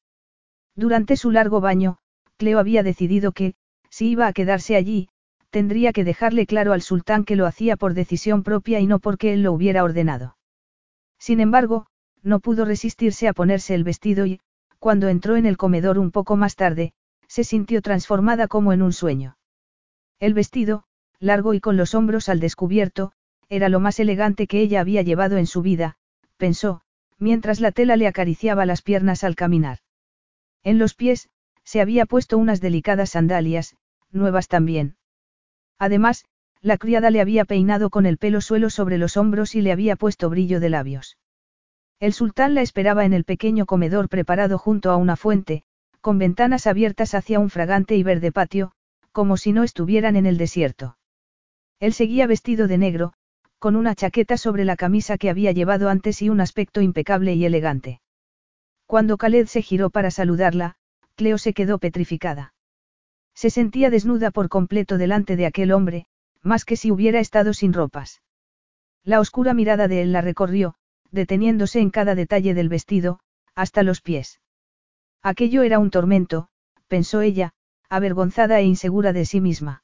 Durante 0.74 1.18
su 1.18 1.32
largo 1.32 1.60
baño, 1.60 1.98
Cleo 2.38 2.60
había 2.60 2.82
decidido 2.82 3.34
que, 3.34 3.56
si 3.90 4.10
iba 4.12 4.28
a 4.28 4.34
quedarse 4.34 4.78
allí, 4.78 5.10
tendría 5.50 5.92
que 5.92 6.06
dejarle 6.06 6.46
claro 6.46 6.72
al 6.72 6.82
sultán 6.82 7.26
que 7.26 7.36
lo 7.36 7.46
hacía 7.46 7.76
por 7.76 7.94
decisión 7.94 8.44
propia 8.44 8.80
y 8.80 8.88
no 8.88 9.00
porque 9.00 9.34
él 9.34 9.44
lo 9.44 9.52
hubiera 9.52 9.84
ordenado. 9.84 10.38
Sin 11.18 11.42
embargo, 11.42 11.88
no 12.22 12.40
pudo 12.40 12.64
resistirse 12.64 13.28
a 13.28 13.34
ponerse 13.34 13.76
el 13.76 13.84
vestido 13.84 14.26
y, 14.26 14.40
cuando 14.80 15.10
entró 15.10 15.36
en 15.36 15.46
el 15.46 15.58
comedor 15.58 16.00
un 16.00 16.12
poco 16.12 16.36
más 16.36 16.56
tarde, 16.56 16.94
se 17.28 17.44
sintió 17.44 17.82
transformada 17.82 18.48
como 18.48 18.74
en 18.74 18.82
un 18.82 18.94
sueño. 18.94 19.38
El 20.20 20.34
vestido, 20.34 20.84
largo 21.20 21.54
y 21.54 21.60
con 21.60 21.78
los 21.78 21.94
hombros 21.94 22.30
al 22.30 22.40
descubierto, 22.40 23.12
era 23.50 23.70
lo 23.70 23.80
más 23.80 24.00
elegante 24.00 24.48
que 24.48 24.62
ella 24.62 24.80
había 24.80 25.02
llevado 25.02 25.38
en 25.38 25.48
su 25.48 25.62
vida, 25.62 25.98
pensó, 26.38 26.82
mientras 27.18 27.60
la 27.60 27.72
tela 27.72 27.98
le 27.98 28.08
acariciaba 28.08 28.66
las 28.66 28.82
piernas 28.82 29.24
al 29.24 29.36
caminar. 29.36 29.80
En 30.64 30.80
los 30.80 30.94
pies, 30.94 31.30
se 31.64 31.82
había 31.82 32.06
puesto 32.06 32.38
unas 32.38 32.62
delicadas 32.62 33.12
sandalias, 33.12 33.76
nuevas 34.12 34.48
también. 34.48 34.96
Además, 35.78 36.26
la 36.62 36.78
criada 36.78 37.10
le 37.10 37.22
había 37.22 37.46
peinado 37.46 37.90
con 37.90 38.06
el 38.06 38.18
pelo 38.18 38.42
suelo 38.42 38.70
sobre 38.70 38.98
los 38.98 39.18
hombros 39.18 39.56
y 39.56 39.62
le 39.62 39.72
había 39.72 39.96
puesto 39.96 40.30
brillo 40.30 40.60
de 40.60 40.70
labios. 40.70 41.18
El 42.00 42.14
sultán 42.14 42.56
la 42.56 42.62
esperaba 42.62 43.04
en 43.04 43.14
el 43.14 43.26
pequeño 43.26 43.66
comedor 43.66 44.08
preparado 44.08 44.58
junto 44.58 44.90
a 44.92 44.96
una 44.96 45.18
fuente, 45.18 45.64
con 46.00 46.18
ventanas 46.18 46.66
abiertas 46.66 47.14
hacia 47.14 47.40
un 47.40 47.50
fragante 47.50 47.96
y 47.98 48.04
verde 48.04 48.32
patio, 48.32 48.72
como 49.12 49.36
si 49.36 49.52
no 49.52 49.64
estuvieran 49.64 50.16
en 50.16 50.26
el 50.26 50.38
desierto. 50.38 50.98
Él 51.80 51.94
seguía 51.94 52.26
vestido 52.26 52.68
de 52.68 52.78
negro, 52.78 53.14
con 53.58 53.76
una 53.76 53.96
chaqueta 53.96 54.38
sobre 54.38 54.64
la 54.64 54.78
camisa 54.78 55.18
que 55.18 55.30
había 55.30 55.52
llevado 55.52 55.90
antes 55.90 56.22
y 56.22 56.30
un 56.30 56.40
aspecto 56.40 56.80
impecable 56.80 57.34
y 57.34 57.44
elegante. 57.44 58.00
Cuando 58.86 59.18
Khaled 59.18 59.48
se 59.48 59.62
giró 59.62 59.90
para 59.90 60.10
saludarla, 60.10 60.76
Cleo 61.16 61.38
se 61.38 61.54
quedó 61.54 61.80
petrificada. 61.80 62.54
Se 63.34 63.50
sentía 63.50 63.90
desnuda 63.90 64.32
por 64.32 64.48
completo 64.48 64.98
delante 64.98 65.36
de 65.36 65.46
aquel 65.46 65.74
hombre, 65.74 66.06
más 66.42 66.64
que 66.64 66.78
si 66.78 66.92
hubiera 66.92 67.20
estado 67.20 67.54
sin 67.54 67.74
ropas. 67.74 68.22
La 69.04 69.20
oscura 69.20 69.54
mirada 69.54 69.90
de 69.90 70.02
él 70.02 70.14
la 70.14 70.22
recorrió, 70.22 70.76
deteniéndose 71.12 71.80
en 71.80 71.90
cada 71.90 72.16
detalle 72.16 72.54
del 72.54 72.70
vestido, 72.70 73.20
hasta 73.56 73.84
los 73.84 74.02
pies. 74.02 74.42
Aquello 75.22 75.64
era 75.64 75.80
un 75.80 75.90
tormento, 75.90 76.50
pensó 76.88 77.22
ella, 77.22 77.54
avergonzada 77.90 78.60
e 78.60 78.64
insegura 78.64 79.14
de 79.14 79.26
sí 79.26 79.42
misma. 79.42 79.84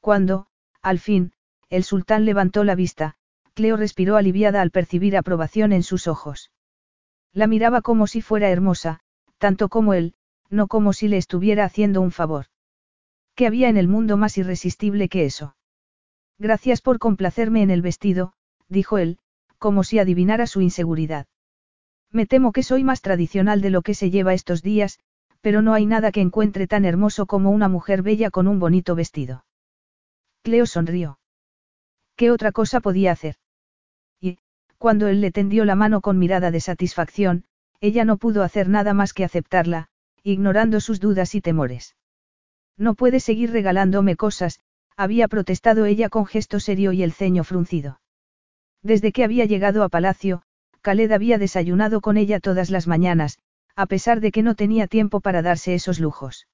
Cuando, 0.00 0.46
al 0.82 0.98
fin, 0.98 1.32
el 1.70 1.84
sultán 1.84 2.24
levantó 2.24 2.64
la 2.64 2.74
vista, 2.74 3.14
Cleo 3.54 3.76
respiró 3.76 4.16
aliviada 4.16 4.60
al 4.60 4.70
percibir 4.70 5.16
aprobación 5.16 5.72
en 5.72 5.82
sus 5.82 6.06
ojos. 6.06 6.50
La 7.32 7.46
miraba 7.46 7.80
como 7.80 8.06
si 8.06 8.20
fuera 8.20 8.50
hermosa, 8.50 9.00
tanto 9.38 9.68
como 9.68 9.94
él, 9.94 10.14
no 10.50 10.66
como 10.68 10.92
si 10.92 11.08
le 11.08 11.16
estuviera 11.16 11.64
haciendo 11.64 12.00
un 12.00 12.10
favor. 12.10 12.46
¿Qué 13.34 13.46
había 13.46 13.68
en 13.68 13.76
el 13.76 13.88
mundo 13.88 14.16
más 14.16 14.36
irresistible 14.36 15.08
que 15.08 15.24
eso? 15.24 15.56
Gracias 16.38 16.82
por 16.82 16.98
complacerme 16.98 17.62
en 17.62 17.70
el 17.70 17.80
vestido, 17.80 18.34
dijo 18.68 18.98
él, 18.98 19.18
como 19.62 19.84
si 19.84 20.00
adivinara 20.00 20.48
su 20.48 20.60
inseguridad. 20.60 21.28
Me 22.10 22.26
temo 22.26 22.50
que 22.50 22.64
soy 22.64 22.82
más 22.82 23.00
tradicional 23.00 23.60
de 23.60 23.70
lo 23.70 23.82
que 23.82 23.94
se 23.94 24.10
lleva 24.10 24.34
estos 24.34 24.60
días, 24.60 24.98
pero 25.40 25.62
no 25.62 25.72
hay 25.72 25.86
nada 25.86 26.10
que 26.10 26.20
encuentre 26.20 26.66
tan 26.66 26.84
hermoso 26.84 27.26
como 27.26 27.52
una 27.52 27.68
mujer 27.68 28.02
bella 28.02 28.32
con 28.32 28.48
un 28.48 28.58
bonito 28.58 28.96
vestido. 28.96 29.44
Cleo 30.42 30.66
sonrió. 30.66 31.20
¿Qué 32.16 32.32
otra 32.32 32.50
cosa 32.50 32.80
podía 32.80 33.12
hacer? 33.12 33.36
Y, 34.20 34.38
cuando 34.78 35.06
él 35.06 35.20
le 35.20 35.30
tendió 35.30 35.64
la 35.64 35.76
mano 35.76 36.00
con 36.00 36.18
mirada 36.18 36.50
de 36.50 36.58
satisfacción, 36.58 37.44
ella 37.80 38.04
no 38.04 38.16
pudo 38.16 38.42
hacer 38.42 38.68
nada 38.68 38.94
más 38.94 39.12
que 39.12 39.24
aceptarla, 39.24 39.86
ignorando 40.24 40.80
sus 40.80 40.98
dudas 40.98 41.36
y 41.36 41.40
temores. 41.40 41.94
No 42.76 42.94
puedes 42.96 43.22
seguir 43.22 43.52
regalándome 43.52 44.16
cosas, 44.16 44.58
había 44.96 45.28
protestado 45.28 45.86
ella 45.86 46.08
con 46.08 46.26
gesto 46.26 46.58
serio 46.58 46.90
y 46.90 47.04
el 47.04 47.12
ceño 47.12 47.44
fruncido. 47.44 48.01
Desde 48.82 49.12
que 49.12 49.24
había 49.24 49.44
llegado 49.44 49.84
a 49.84 49.88
palacio, 49.88 50.42
Khaled 50.80 51.12
había 51.12 51.38
desayunado 51.38 52.00
con 52.00 52.16
ella 52.16 52.40
todas 52.40 52.70
las 52.70 52.86
mañanas, 52.88 53.38
a 53.76 53.86
pesar 53.86 54.20
de 54.20 54.32
que 54.32 54.42
no 54.42 54.54
tenía 54.54 54.88
tiempo 54.88 55.20
para 55.20 55.42
darse 55.42 55.74
esos 55.74 56.00
lujos. 56.00 56.48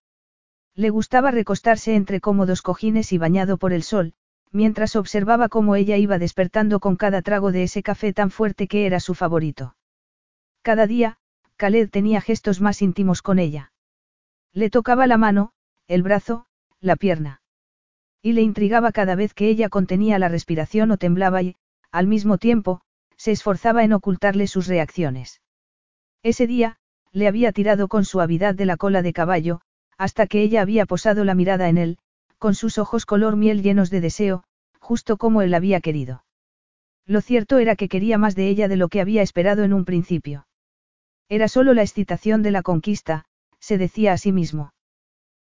Le 0.74 0.90
gustaba 0.90 1.30
recostarse 1.30 1.94
entre 1.94 2.20
cómodos 2.20 2.62
cojines 2.62 3.12
y 3.12 3.18
bañado 3.18 3.56
por 3.56 3.72
el 3.72 3.82
sol, 3.82 4.12
mientras 4.52 4.96
observaba 4.96 5.48
cómo 5.48 5.74
ella 5.74 5.96
iba 5.96 6.18
despertando 6.18 6.80
con 6.80 6.96
cada 6.96 7.22
trago 7.22 7.50
de 7.50 7.64
ese 7.64 7.82
café 7.82 8.12
tan 8.12 8.30
fuerte 8.30 8.68
que 8.68 8.86
era 8.86 9.00
su 9.00 9.14
favorito. 9.14 9.74
Cada 10.62 10.86
día, 10.86 11.18
Khaled 11.56 11.90
tenía 11.90 12.20
gestos 12.20 12.60
más 12.60 12.82
íntimos 12.82 13.22
con 13.22 13.38
ella. 13.38 13.72
Le 14.52 14.70
tocaba 14.70 15.06
la 15.06 15.16
mano, 15.16 15.52
el 15.86 16.02
brazo, 16.02 16.46
la 16.80 16.96
pierna. 16.96 17.40
Y 18.22 18.32
le 18.32 18.42
intrigaba 18.42 18.92
cada 18.92 19.14
vez 19.14 19.34
que 19.34 19.48
ella 19.48 19.68
contenía 19.68 20.18
la 20.18 20.28
respiración 20.28 20.90
o 20.90 20.98
temblaba 20.98 21.42
y, 21.42 21.56
al 21.90 22.06
mismo 22.06 22.38
tiempo, 22.38 22.80
se 23.16 23.32
esforzaba 23.32 23.84
en 23.84 23.92
ocultarle 23.92 24.46
sus 24.46 24.66
reacciones. 24.66 25.40
Ese 26.22 26.46
día, 26.46 26.76
le 27.12 27.28
había 27.28 27.52
tirado 27.52 27.88
con 27.88 28.04
suavidad 28.04 28.54
de 28.54 28.66
la 28.66 28.76
cola 28.76 29.02
de 29.02 29.12
caballo, 29.12 29.60
hasta 29.96 30.26
que 30.26 30.42
ella 30.42 30.62
había 30.62 30.86
posado 30.86 31.24
la 31.24 31.34
mirada 31.34 31.68
en 31.68 31.78
él, 31.78 31.98
con 32.38 32.54
sus 32.54 32.78
ojos 32.78 33.06
color 33.06 33.36
miel 33.36 33.62
llenos 33.62 33.90
de 33.90 34.00
deseo, 34.00 34.44
justo 34.78 35.16
como 35.16 35.42
él 35.42 35.54
había 35.54 35.80
querido. 35.80 36.24
Lo 37.04 37.20
cierto 37.20 37.58
era 37.58 37.74
que 37.74 37.88
quería 37.88 38.18
más 38.18 38.36
de 38.36 38.48
ella 38.48 38.68
de 38.68 38.76
lo 38.76 38.88
que 38.88 39.00
había 39.00 39.22
esperado 39.22 39.64
en 39.64 39.72
un 39.72 39.84
principio. 39.84 40.46
Era 41.28 41.48
solo 41.48 41.74
la 41.74 41.82
excitación 41.82 42.42
de 42.42 42.50
la 42.50 42.62
conquista, 42.62 43.24
se 43.58 43.78
decía 43.78 44.12
a 44.12 44.18
sí 44.18 44.30
mismo. 44.30 44.72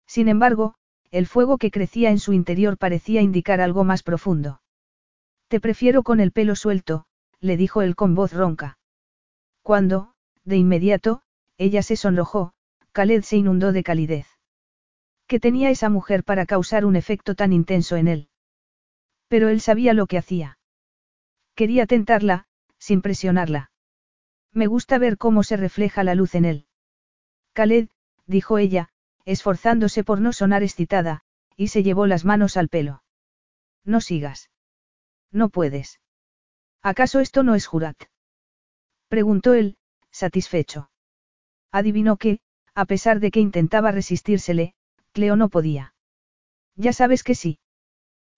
Sin 0.08 0.28
embargo, 0.28 0.76
el 1.12 1.28
fuego 1.28 1.58
que 1.58 1.72
crecía 1.72 2.10
en 2.10 2.20
su 2.20 2.34
interior 2.34 2.78
parecía 2.78 3.22
indicar 3.22 3.62
algo 3.62 3.84
más 3.84 4.04
profundo. 4.04 4.62
Te 5.50 5.60
prefiero 5.60 6.04
con 6.04 6.20
el 6.20 6.32
pelo 6.32 6.56
suelto, 6.56 7.06
le 7.39 7.58
dijo 7.58 7.82
él 7.82 7.95
con 7.95 8.14
voz 8.14 8.34
ronca. 8.34 8.78
Cuando, 9.64 10.14
de 10.43 10.58
inmediato, 10.58 11.24
ella 11.58 11.82
se 11.82 11.95
sonrojó, 11.95 12.54
Khaled 12.91 13.24
se 13.24 13.38
inundó 13.38 13.72
de 13.72 13.84
calidez. 13.84 14.28
¿Qué 15.26 15.39
tenía 15.39 15.72
esa 15.72 15.89
mujer 15.89 16.24
para 16.24 16.45
causar 16.45 16.86
un 16.86 16.95
efecto 16.95 17.34
tan 17.34 17.52
intenso 17.52 17.95
en 17.95 18.08
él? 18.08 18.30
Pero 19.28 19.50
él 19.50 19.60
sabía 19.60 19.93
lo 19.93 20.06
que 20.06 20.20
hacía. 20.20 20.60
Quería 21.56 21.88
tentarla, 21.88 22.45
sin 22.78 23.02
presionarla. 23.02 23.72
Me 24.54 24.68
gusta 24.68 25.00
ver 25.00 25.18
cómo 25.18 25.41
se 25.41 25.58
refleja 25.58 26.04
la 26.04 26.14
luz 26.14 26.36
en 26.36 26.45
él. 26.45 26.68
Khaled, 27.54 27.89
dijo 28.28 28.60
ella, 28.60 28.89
esforzándose 29.26 30.04
por 30.04 30.22
no 30.22 30.32
sonar 30.32 30.62
excitada, 30.62 31.22
y 31.56 31.70
se 31.70 31.82
llevó 31.82 32.06
las 32.06 32.24
manos 32.24 32.56
al 32.56 32.70
pelo. 32.70 33.04
No 33.84 34.00
sigas. 34.00 34.50
No 35.32 35.50
puedes. 35.50 36.00
¿Acaso 36.82 37.20
esto 37.20 37.44
no 37.44 37.56
es 37.56 37.68
Jurat? 37.68 37.98
Preguntó 39.08 39.54
él, 39.54 39.78
satisfecho. 40.12 40.90
Adivinó 41.72 42.18
que, 42.18 42.40
a 42.74 42.86
pesar 42.86 43.20
de 43.20 43.32
que 43.32 43.40
intentaba 43.40 43.92
resistírsele, 43.92 44.74
Cleo 45.12 45.36
no 45.36 45.50
podía. 45.50 45.94
Ya 46.76 46.94
sabes 46.94 47.24
que 47.24 47.36
sí. 47.36 47.60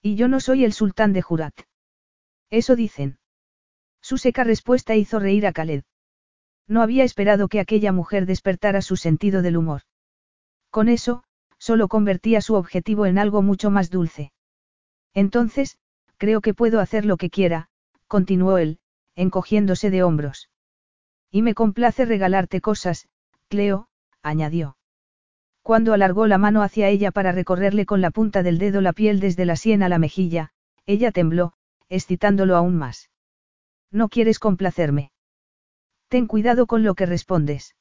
Y 0.01 0.15
yo 0.15 0.27
no 0.27 0.39
soy 0.39 0.65
el 0.65 0.73
sultán 0.73 1.13
de 1.13 1.21
Jurat. 1.21 1.53
Eso 2.49 2.75
dicen. 2.75 3.19
Su 4.01 4.17
seca 4.17 4.43
respuesta 4.43 4.95
hizo 4.95 5.19
reír 5.19 5.45
a 5.45 5.53
Khaled. 5.53 5.83
No 6.67 6.81
había 6.81 7.03
esperado 7.03 7.47
que 7.47 7.59
aquella 7.59 7.91
mujer 7.91 8.25
despertara 8.25 8.81
su 8.81 8.97
sentido 8.97 9.41
del 9.41 9.57
humor. 9.57 9.83
Con 10.69 10.89
eso, 10.89 11.23
solo 11.57 11.87
convertía 11.87 12.41
su 12.41 12.55
objetivo 12.55 13.05
en 13.05 13.19
algo 13.19 13.41
mucho 13.41 13.69
más 13.69 13.89
dulce. 13.89 14.31
Entonces, 15.13 15.77
creo 16.21 16.41
que 16.41 16.53
puedo 16.53 16.79
hacer 16.79 17.03
lo 17.03 17.17
que 17.17 17.31
quiera, 17.31 17.67
continuó 18.05 18.59
él, 18.59 18.77
encogiéndose 19.15 19.89
de 19.89 20.03
hombros. 20.03 20.51
Y 21.31 21.41
me 21.41 21.55
complace 21.55 22.05
regalarte 22.05 22.61
cosas, 22.61 23.07
Cleo, 23.47 23.87
añadió. 24.21 24.77
Cuando 25.63 25.93
alargó 25.93 26.27
la 26.27 26.37
mano 26.37 26.61
hacia 26.61 26.89
ella 26.89 27.09
para 27.09 27.31
recorrerle 27.31 27.87
con 27.87 28.01
la 28.01 28.11
punta 28.11 28.43
del 28.43 28.59
dedo 28.59 28.81
la 28.81 28.93
piel 28.93 29.19
desde 29.19 29.45
la 29.45 29.55
sien 29.55 29.81
a 29.81 29.89
la 29.89 29.97
mejilla, 29.97 30.51
ella 30.85 31.11
tembló, 31.11 31.53
excitándolo 31.89 32.55
aún 32.55 32.77
más. 32.77 33.09
No 33.89 34.07
quieres 34.07 34.37
complacerme. 34.37 35.11
Ten 36.07 36.27
cuidado 36.27 36.67
con 36.67 36.83
lo 36.83 36.93
que 36.93 37.07
respondes. 37.07 37.75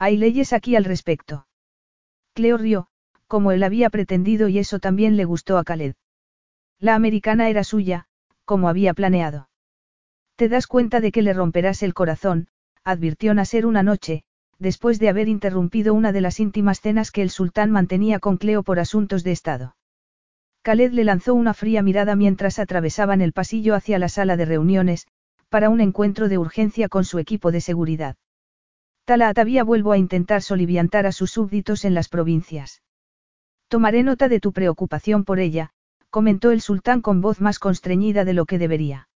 Hay 0.00 0.16
leyes 0.16 0.52
aquí 0.52 0.74
al 0.74 0.84
respecto. 0.84 1.46
Cleo 2.34 2.58
rió, 2.58 2.88
como 3.28 3.52
él 3.52 3.62
había 3.62 3.88
pretendido 3.88 4.48
y 4.48 4.58
eso 4.58 4.80
también 4.80 5.16
le 5.16 5.26
gustó 5.26 5.58
a 5.58 5.62
Khaled. 5.62 5.94
La 6.82 6.96
americana 6.96 7.48
era 7.48 7.62
suya, 7.62 8.06
como 8.44 8.68
había 8.68 8.92
planeado. 8.92 9.48
Te 10.34 10.48
das 10.48 10.66
cuenta 10.66 11.00
de 11.00 11.12
que 11.12 11.22
le 11.22 11.32
romperás 11.32 11.84
el 11.84 11.94
corazón, 11.94 12.48
advirtió 12.82 13.32
Nasser 13.34 13.66
una 13.66 13.84
noche, 13.84 14.24
después 14.58 14.98
de 14.98 15.08
haber 15.08 15.28
interrumpido 15.28 15.94
una 15.94 16.10
de 16.10 16.20
las 16.20 16.40
íntimas 16.40 16.80
cenas 16.80 17.12
que 17.12 17.22
el 17.22 17.30
sultán 17.30 17.70
mantenía 17.70 18.18
con 18.18 18.36
Cleo 18.36 18.64
por 18.64 18.80
asuntos 18.80 19.22
de 19.22 19.30
Estado. 19.30 19.76
Khaled 20.62 20.90
le 20.90 21.04
lanzó 21.04 21.34
una 21.34 21.54
fría 21.54 21.82
mirada 21.82 22.16
mientras 22.16 22.58
atravesaban 22.58 23.20
el 23.20 23.32
pasillo 23.32 23.76
hacia 23.76 24.00
la 24.00 24.08
sala 24.08 24.36
de 24.36 24.44
reuniones, 24.44 25.06
para 25.50 25.70
un 25.70 25.80
encuentro 25.80 26.28
de 26.28 26.38
urgencia 26.38 26.88
con 26.88 27.04
su 27.04 27.20
equipo 27.20 27.52
de 27.52 27.60
seguridad. 27.60 28.16
Tala 29.04 29.28
Atavía 29.28 29.62
vuelvo 29.62 29.92
a 29.92 29.98
intentar 29.98 30.42
soliviantar 30.42 31.06
a 31.06 31.12
sus 31.12 31.30
súbditos 31.30 31.84
en 31.84 31.94
las 31.94 32.08
provincias. 32.08 32.82
Tomaré 33.68 34.02
nota 34.02 34.28
de 34.28 34.40
tu 34.40 34.52
preocupación 34.52 35.24
por 35.24 35.38
ella, 35.38 35.72
comentó 36.12 36.50
el 36.50 36.60
sultán 36.60 37.00
con 37.00 37.22
voz 37.22 37.40
más 37.40 37.58
constreñida 37.58 38.26
de 38.26 38.34
lo 38.34 38.44
que 38.44 38.58
debería. 38.58 39.08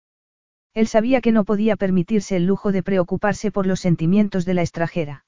Él 0.72 0.86
sabía 0.86 1.20
que 1.20 1.30
no 1.30 1.44
podía 1.44 1.76
permitirse 1.76 2.36
el 2.36 2.46
lujo 2.46 2.72
de 2.72 2.82
preocuparse 2.82 3.50
por 3.50 3.66
los 3.66 3.80
sentimientos 3.80 4.46
de 4.46 4.54
la 4.54 4.62
extranjera. 4.62 5.26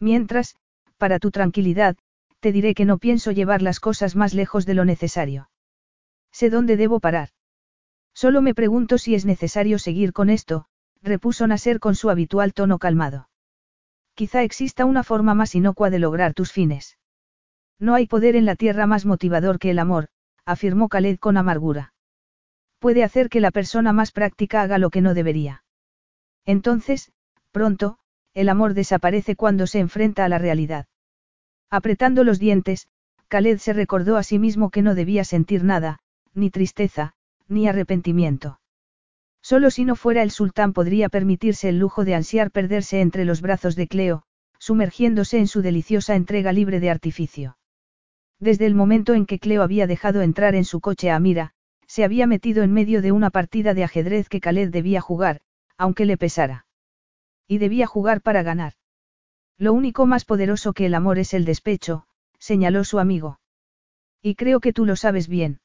Mientras, 0.00 0.56
para 0.96 1.18
tu 1.18 1.30
tranquilidad, 1.30 1.98
te 2.40 2.52
diré 2.52 2.74
que 2.74 2.86
no 2.86 2.96
pienso 2.96 3.32
llevar 3.32 3.60
las 3.60 3.80
cosas 3.80 4.16
más 4.16 4.32
lejos 4.32 4.64
de 4.64 4.72
lo 4.72 4.86
necesario. 4.86 5.50
Sé 6.32 6.48
dónde 6.48 6.78
debo 6.78 7.00
parar. 7.00 7.28
Solo 8.14 8.40
me 8.40 8.54
pregunto 8.54 8.96
si 8.96 9.14
es 9.14 9.26
necesario 9.26 9.78
seguir 9.78 10.14
con 10.14 10.30
esto, 10.30 10.64
repuso 11.02 11.46
Nasser 11.46 11.80
con 11.80 11.96
su 11.96 12.08
habitual 12.08 12.54
tono 12.54 12.78
calmado. 12.78 13.28
Quizá 14.14 14.42
exista 14.42 14.86
una 14.86 15.04
forma 15.04 15.34
más 15.34 15.54
inocua 15.54 15.90
de 15.90 15.98
lograr 15.98 16.32
tus 16.32 16.50
fines. 16.50 16.96
No 17.78 17.94
hay 17.94 18.06
poder 18.06 18.36
en 18.36 18.46
la 18.46 18.56
tierra 18.56 18.86
más 18.86 19.04
motivador 19.04 19.58
que 19.58 19.70
el 19.70 19.78
amor, 19.78 20.08
afirmó 20.48 20.88
Khaled 20.88 21.18
con 21.18 21.36
amargura. 21.36 21.92
Puede 22.78 23.04
hacer 23.04 23.28
que 23.28 23.40
la 23.40 23.50
persona 23.50 23.92
más 23.92 24.12
práctica 24.12 24.62
haga 24.62 24.78
lo 24.78 24.88
que 24.88 25.02
no 25.02 25.12
debería. 25.12 25.62
Entonces, 26.46 27.12
pronto, 27.52 27.98
el 28.32 28.48
amor 28.48 28.72
desaparece 28.72 29.36
cuando 29.36 29.66
se 29.66 29.78
enfrenta 29.78 30.24
a 30.24 30.28
la 30.30 30.38
realidad. 30.38 30.86
Apretando 31.68 32.24
los 32.24 32.38
dientes, 32.38 32.88
Khaled 33.28 33.58
se 33.58 33.74
recordó 33.74 34.16
a 34.16 34.22
sí 34.22 34.38
mismo 34.38 34.70
que 34.70 34.80
no 34.80 34.94
debía 34.94 35.24
sentir 35.24 35.64
nada, 35.64 35.98
ni 36.32 36.48
tristeza, 36.48 37.12
ni 37.46 37.68
arrepentimiento. 37.68 38.58
Solo 39.42 39.70
si 39.70 39.84
no 39.84 39.96
fuera 39.96 40.22
el 40.22 40.30
sultán 40.30 40.72
podría 40.72 41.10
permitirse 41.10 41.68
el 41.68 41.78
lujo 41.78 42.06
de 42.06 42.14
ansiar 42.14 42.50
perderse 42.50 43.02
entre 43.02 43.26
los 43.26 43.42
brazos 43.42 43.76
de 43.76 43.86
Cleo, 43.86 44.22
sumergiéndose 44.58 45.38
en 45.38 45.46
su 45.46 45.60
deliciosa 45.60 46.14
entrega 46.14 46.52
libre 46.52 46.80
de 46.80 46.88
artificio. 46.88 47.57
Desde 48.40 48.66
el 48.66 48.74
momento 48.74 49.14
en 49.14 49.26
que 49.26 49.38
Cleo 49.38 49.62
había 49.62 49.86
dejado 49.86 50.22
entrar 50.22 50.54
en 50.54 50.64
su 50.64 50.80
coche 50.80 51.10
a 51.10 51.16
Amira, 51.16 51.52
se 51.86 52.04
había 52.04 52.26
metido 52.26 52.62
en 52.62 52.72
medio 52.72 53.02
de 53.02 53.12
una 53.12 53.30
partida 53.30 53.74
de 53.74 53.82
ajedrez 53.82 54.28
que 54.28 54.40
Khaled 54.40 54.70
debía 54.70 55.00
jugar, 55.00 55.40
aunque 55.76 56.04
le 56.04 56.16
pesara. 56.16 56.66
Y 57.48 57.58
debía 57.58 57.86
jugar 57.86 58.20
para 58.20 58.42
ganar. 58.42 58.74
Lo 59.56 59.72
único 59.72 60.06
más 60.06 60.24
poderoso 60.24 60.72
que 60.72 60.86
el 60.86 60.94
amor 60.94 61.18
es 61.18 61.34
el 61.34 61.44
despecho, 61.44 62.06
señaló 62.38 62.84
su 62.84 62.98
amigo. 63.00 63.40
Y 64.22 64.34
creo 64.34 64.60
que 64.60 64.72
tú 64.72 64.84
lo 64.84 64.94
sabes 64.94 65.26
bien. 65.26 65.60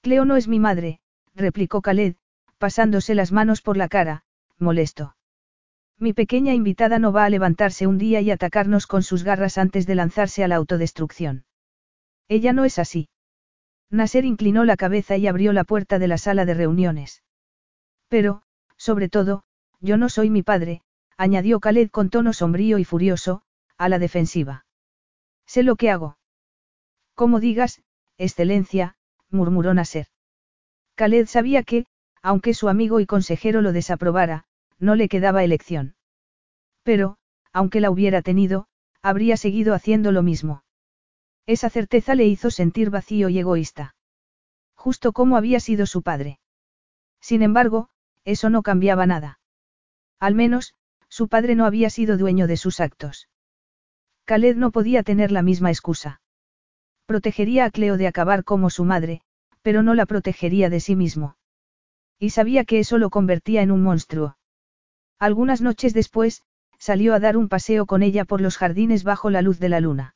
Cleo 0.00 0.24
no 0.24 0.36
es 0.36 0.48
mi 0.48 0.60
madre, 0.60 1.00
replicó 1.34 1.82
Khaled, 1.82 2.16
pasándose 2.58 3.14
las 3.14 3.32
manos 3.32 3.60
por 3.60 3.76
la 3.76 3.88
cara, 3.88 4.24
molesto. 4.58 5.16
Mi 5.98 6.12
pequeña 6.12 6.54
invitada 6.54 6.98
no 6.98 7.12
va 7.12 7.24
a 7.24 7.30
levantarse 7.30 7.86
un 7.86 7.98
día 7.98 8.20
y 8.20 8.30
atacarnos 8.30 8.86
con 8.86 9.02
sus 9.02 9.24
garras 9.24 9.58
antes 9.58 9.86
de 9.86 9.94
lanzarse 9.94 10.42
a 10.42 10.48
la 10.48 10.56
autodestrucción. 10.56 11.44
Ella 12.28 12.52
no 12.52 12.64
es 12.64 12.78
así. 12.78 13.08
Nasser 13.90 14.24
inclinó 14.24 14.64
la 14.64 14.76
cabeza 14.76 15.16
y 15.16 15.26
abrió 15.26 15.52
la 15.52 15.64
puerta 15.64 15.98
de 15.98 16.08
la 16.08 16.18
sala 16.18 16.44
de 16.44 16.54
reuniones. 16.54 17.22
Pero, 18.08 18.42
sobre 18.76 19.08
todo, 19.08 19.44
yo 19.80 19.96
no 19.96 20.08
soy 20.08 20.30
mi 20.30 20.42
padre, 20.42 20.82
añadió 21.16 21.60
Khaled 21.60 21.90
con 21.90 22.08
tono 22.08 22.32
sombrío 22.32 22.78
y 22.78 22.84
furioso, 22.84 23.42
a 23.76 23.88
la 23.88 23.98
defensiva. 23.98 24.64
Sé 25.46 25.62
lo 25.62 25.76
que 25.76 25.90
hago. 25.90 26.18
Como 27.14 27.40
digas, 27.40 27.82
excelencia, 28.16 28.96
murmuró 29.30 29.74
Nasser. 29.74 30.06
Khaled 30.94 31.26
sabía 31.26 31.62
que, 31.62 31.86
aunque 32.22 32.54
su 32.54 32.68
amigo 32.68 33.00
y 33.00 33.06
consejero 33.06 33.60
lo 33.60 33.72
desaprobara, 33.72 34.44
no 34.78 34.94
le 34.94 35.08
quedaba 35.08 35.44
elección. 35.44 35.96
Pero, 36.82 37.18
aunque 37.52 37.80
la 37.80 37.90
hubiera 37.90 38.22
tenido, 38.22 38.66
habría 39.02 39.36
seguido 39.36 39.74
haciendo 39.74 40.12
lo 40.12 40.22
mismo. 40.22 40.62
Esa 41.46 41.70
certeza 41.70 42.14
le 42.14 42.26
hizo 42.26 42.50
sentir 42.50 42.90
vacío 42.90 43.28
y 43.28 43.38
egoísta. 43.38 43.94
Justo 44.74 45.12
como 45.12 45.36
había 45.36 45.60
sido 45.60 45.86
su 45.86 46.02
padre. 46.02 46.38
Sin 47.20 47.42
embargo, 47.42 47.88
eso 48.24 48.50
no 48.50 48.62
cambiaba 48.62 49.06
nada. 49.06 49.40
Al 50.18 50.34
menos, 50.34 50.74
su 51.08 51.28
padre 51.28 51.54
no 51.54 51.66
había 51.66 51.90
sido 51.90 52.16
dueño 52.16 52.46
de 52.46 52.56
sus 52.56 52.80
actos. 52.80 53.28
Khaled 54.24 54.56
no 54.56 54.70
podía 54.70 55.02
tener 55.02 55.32
la 55.32 55.42
misma 55.42 55.70
excusa. 55.70 56.20
Protegería 57.06 57.64
a 57.64 57.70
Cleo 57.70 57.96
de 57.96 58.06
acabar 58.06 58.44
como 58.44 58.70
su 58.70 58.84
madre, 58.84 59.22
pero 59.62 59.82
no 59.82 59.94
la 59.94 60.06
protegería 60.06 60.70
de 60.70 60.80
sí 60.80 60.96
mismo. 60.96 61.36
Y 62.18 62.30
sabía 62.30 62.64
que 62.64 62.78
eso 62.78 62.98
lo 62.98 63.10
convertía 63.10 63.62
en 63.62 63.72
un 63.72 63.82
monstruo. 63.82 64.36
Algunas 65.18 65.60
noches 65.60 65.92
después, 65.92 66.42
salió 66.78 67.14
a 67.14 67.20
dar 67.20 67.36
un 67.36 67.48
paseo 67.48 67.86
con 67.86 68.02
ella 68.02 68.24
por 68.24 68.40
los 68.40 68.56
jardines 68.56 69.04
bajo 69.04 69.30
la 69.30 69.42
luz 69.42 69.58
de 69.58 69.68
la 69.68 69.80
luna. 69.80 70.14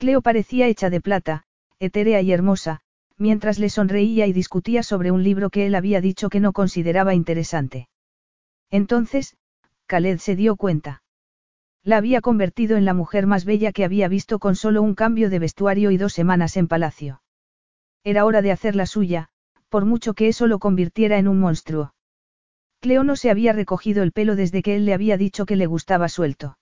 Cleo 0.00 0.22
parecía 0.22 0.66
hecha 0.66 0.88
de 0.88 1.02
plata, 1.02 1.42
etérea 1.78 2.22
y 2.22 2.32
hermosa, 2.32 2.80
mientras 3.18 3.58
le 3.58 3.68
sonreía 3.68 4.26
y 4.26 4.32
discutía 4.32 4.82
sobre 4.82 5.10
un 5.10 5.22
libro 5.22 5.50
que 5.50 5.66
él 5.66 5.74
había 5.74 6.00
dicho 6.00 6.30
que 6.30 6.40
no 6.40 6.54
consideraba 6.54 7.12
interesante. 7.12 7.86
Entonces, 8.70 9.36
Khaled 9.86 10.16
se 10.16 10.36
dio 10.36 10.56
cuenta. 10.56 11.02
La 11.84 11.98
había 11.98 12.22
convertido 12.22 12.78
en 12.78 12.86
la 12.86 12.94
mujer 12.94 13.26
más 13.26 13.44
bella 13.44 13.72
que 13.72 13.84
había 13.84 14.08
visto 14.08 14.38
con 14.38 14.56
solo 14.56 14.80
un 14.80 14.94
cambio 14.94 15.28
de 15.28 15.38
vestuario 15.38 15.90
y 15.90 15.98
dos 15.98 16.14
semanas 16.14 16.56
en 16.56 16.66
palacio. 16.66 17.20
Era 18.02 18.24
hora 18.24 18.40
de 18.40 18.52
hacer 18.52 18.76
la 18.76 18.86
suya, 18.86 19.28
por 19.68 19.84
mucho 19.84 20.14
que 20.14 20.28
eso 20.28 20.46
lo 20.46 20.60
convirtiera 20.60 21.18
en 21.18 21.28
un 21.28 21.38
monstruo. 21.38 21.92
Cleo 22.80 23.04
no 23.04 23.16
se 23.16 23.30
había 23.30 23.52
recogido 23.52 24.02
el 24.02 24.12
pelo 24.12 24.34
desde 24.34 24.62
que 24.62 24.76
él 24.76 24.86
le 24.86 24.94
había 24.94 25.18
dicho 25.18 25.44
que 25.44 25.56
le 25.56 25.66
gustaba 25.66 26.08
suelto. 26.08 26.56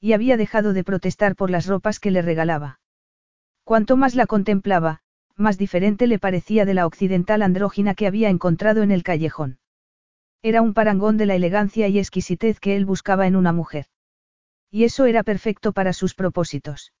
Y 0.00 0.14
había 0.14 0.36
dejado 0.36 0.72
de 0.72 0.82
protestar 0.82 1.36
por 1.36 1.50
las 1.50 1.66
ropas 1.66 2.00
que 2.00 2.10
le 2.10 2.22
regalaba. 2.22 2.80
Cuanto 3.64 3.96
más 3.96 4.14
la 4.14 4.26
contemplaba, 4.26 5.00
más 5.36 5.58
diferente 5.58 6.06
le 6.06 6.18
parecía 6.18 6.64
de 6.64 6.74
la 6.74 6.86
occidental 6.86 7.42
andrógina 7.42 7.94
que 7.94 8.06
había 8.06 8.30
encontrado 8.30 8.82
en 8.82 8.90
el 8.90 9.02
callejón. 9.02 9.58
Era 10.42 10.62
un 10.62 10.72
parangón 10.72 11.18
de 11.18 11.26
la 11.26 11.34
elegancia 11.34 11.88
y 11.88 11.98
exquisitez 11.98 12.60
que 12.60 12.76
él 12.76 12.86
buscaba 12.86 13.26
en 13.26 13.36
una 13.36 13.52
mujer. 13.52 13.86
Y 14.70 14.84
eso 14.84 15.04
era 15.04 15.22
perfecto 15.22 15.72
para 15.72 15.92
sus 15.92 16.14
propósitos. 16.14 16.92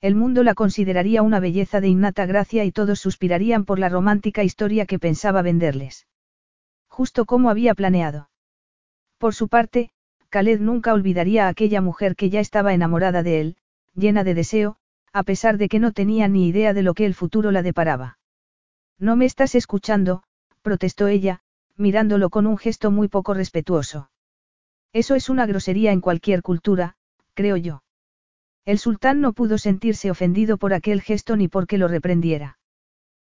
El 0.00 0.14
mundo 0.14 0.42
la 0.42 0.54
consideraría 0.54 1.22
una 1.22 1.40
belleza 1.40 1.80
de 1.80 1.88
innata 1.88 2.26
gracia 2.26 2.64
y 2.64 2.72
todos 2.72 3.00
suspirarían 3.00 3.64
por 3.64 3.78
la 3.78 3.88
romántica 3.88 4.42
historia 4.44 4.86
que 4.86 4.98
pensaba 4.98 5.42
venderles. 5.42 6.06
Justo 6.88 7.24
como 7.24 7.50
había 7.50 7.74
planeado. 7.74 8.30
Por 9.18 9.34
su 9.34 9.48
parte, 9.48 9.90
Khaled 10.36 10.60
nunca 10.60 10.92
olvidaría 10.92 11.46
a 11.46 11.48
aquella 11.48 11.80
mujer 11.80 12.14
que 12.14 12.28
ya 12.28 12.40
estaba 12.40 12.74
enamorada 12.74 13.22
de 13.22 13.40
él, 13.40 13.56
llena 13.94 14.22
de 14.22 14.34
deseo, 14.34 14.76
a 15.14 15.22
pesar 15.22 15.56
de 15.56 15.70
que 15.70 15.78
no 15.78 15.92
tenía 15.92 16.28
ni 16.28 16.46
idea 16.46 16.74
de 16.74 16.82
lo 16.82 16.92
que 16.92 17.06
el 17.06 17.14
futuro 17.14 17.52
la 17.52 17.62
deparaba. 17.62 18.18
No 18.98 19.16
me 19.16 19.24
estás 19.24 19.54
escuchando, 19.54 20.24
protestó 20.60 21.08
ella, 21.08 21.40
mirándolo 21.78 22.28
con 22.28 22.46
un 22.46 22.58
gesto 22.58 22.90
muy 22.90 23.08
poco 23.08 23.32
respetuoso. 23.32 24.10
Eso 24.92 25.14
es 25.14 25.30
una 25.30 25.46
grosería 25.46 25.92
en 25.92 26.02
cualquier 26.02 26.42
cultura, 26.42 26.96
creo 27.32 27.56
yo. 27.56 27.82
El 28.66 28.78
sultán 28.78 29.22
no 29.22 29.32
pudo 29.32 29.56
sentirse 29.56 30.10
ofendido 30.10 30.58
por 30.58 30.74
aquel 30.74 31.00
gesto 31.00 31.36
ni 31.36 31.48
porque 31.48 31.78
lo 31.78 31.88
reprendiera. 31.88 32.58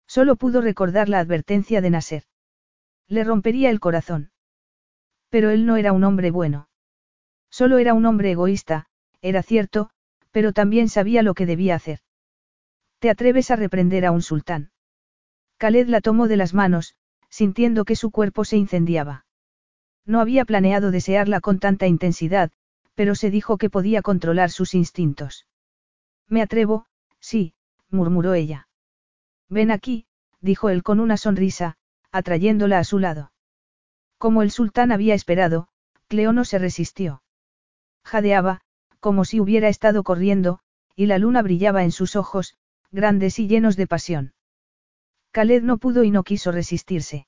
Solo 0.07 0.37
pudo 0.37 0.63
recordar 0.63 1.11
la 1.11 1.19
advertencia 1.19 1.83
de 1.83 1.91
Nasser. 1.91 2.23
Le 3.09 3.25
rompería 3.25 3.69
el 3.69 3.79
corazón. 3.79 4.31
Pero 5.29 5.51
él 5.51 5.67
no 5.67 5.77
era 5.77 5.93
un 5.93 6.05
hombre 6.05 6.31
bueno. 6.31 6.69
Solo 7.59 7.79
era 7.79 7.95
un 7.95 8.05
hombre 8.05 8.33
egoísta, 8.33 8.87
era 9.23 9.41
cierto, 9.45 9.89
pero 10.33 10.53
también 10.53 10.89
sabía 10.89 11.23
lo 11.23 11.35
que 11.35 11.47
debía 11.47 11.77
hacer. 11.77 12.01
¿Te 12.99 13.11
atreves 13.11 13.53
a 13.53 13.55
reprender 13.55 14.05
a 14.05 14.11
un 14.11 14.23
sultán? 14.23 14.73
Khaled 15.59 15.87
la 15.87 16.01
tomó 16.01 16.27
de 16.27 16.37
las 16.37 16.53
manos, 16.53 16.97
sintiendo 17.31 17.85
que 17.85 17.95
su 17.95 18.11
cuerpo 18.11 18.45
se 18.45 18.57
incendiaba. 18.57 19.25
No 20.05 20.19
había 20.19 20.45
planeado 20.45 20.91
desearla 20.91 21.41
con 21.41 21.61
tanta 21.61 21.87
intensidad, 21.87 22.51
pero 22.97 23.15
se 23.15 23.31
dijo 23.31 23.57
que 23.57 23.71
podía 23.71 24.03
controlar 24.03 24.51
sus 24.51 24.75
instintos. 24.75 25.47
Me 26.27 26.43
atrevo, 26.43 26.87
sí, 27.21 27.55
murmuró 27.89 28.35
ella. 28.35 28.67
Ven 29.49 29.71
aquí, 29.71 30.07
dijo 30.41 30.71
él 30.71 30.83
con 30.83 30.99
una 30.99 31.17
sonrisa, 31.17 31.77
atrayéndola 32.11 32.81
a 32.81 32.85
su 32.85 32.99
lado. 32.99 33.31
Como 34.19 34.43
el 34.43 34.51
sultán 34.51 34.91
había 34.91 35.15
esperado, 35.15 35.69
Cleo 36.09 36.33
no 36.33 36.45
se 36.45 36.59
resistió. 36.59 37.23
Jadeaba, 38.05 38.61
como 39.01 39.25
si 39.25 39.41
hubiera 39.41 39.69
estado 39.69 40.03
corriendo, 40.03 40.61
y 40.97 41.07
la 41.07 41.19
luna 41.19 41.43
brillaba 41.43 41.85
en 41.85 41.93
sus 41.93 42.17
ojos, 42.17 42.57
grandes 42.93 43.39
y 43.39 43.49
llenos 43.49 43.77
de 43.77 43.87
pasión. 43.87 44.35
Khaled 45.33 45.63
no 45.63 45.79
pudo 45.79 46.05
y 46.05 46.11
no 46.11 46.23
quiso 46.23 46.53
resistirse. 46.53 47.27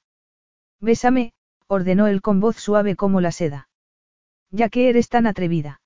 Bésame, 0.80 1.32
ordenó 1.66 2.06
él 2.06 2.22
con 2.22 2.40
voz 2.40 2.56
suave 2.56 2.94
como 2.94 3.20
la 3.20 3.32
seda. 3.32 3.68
Ya 4.50 4.68
que 4.68 4.88
eres 4.88 5.08
tan 5.08 5.26
atrevida. 5.26 5.80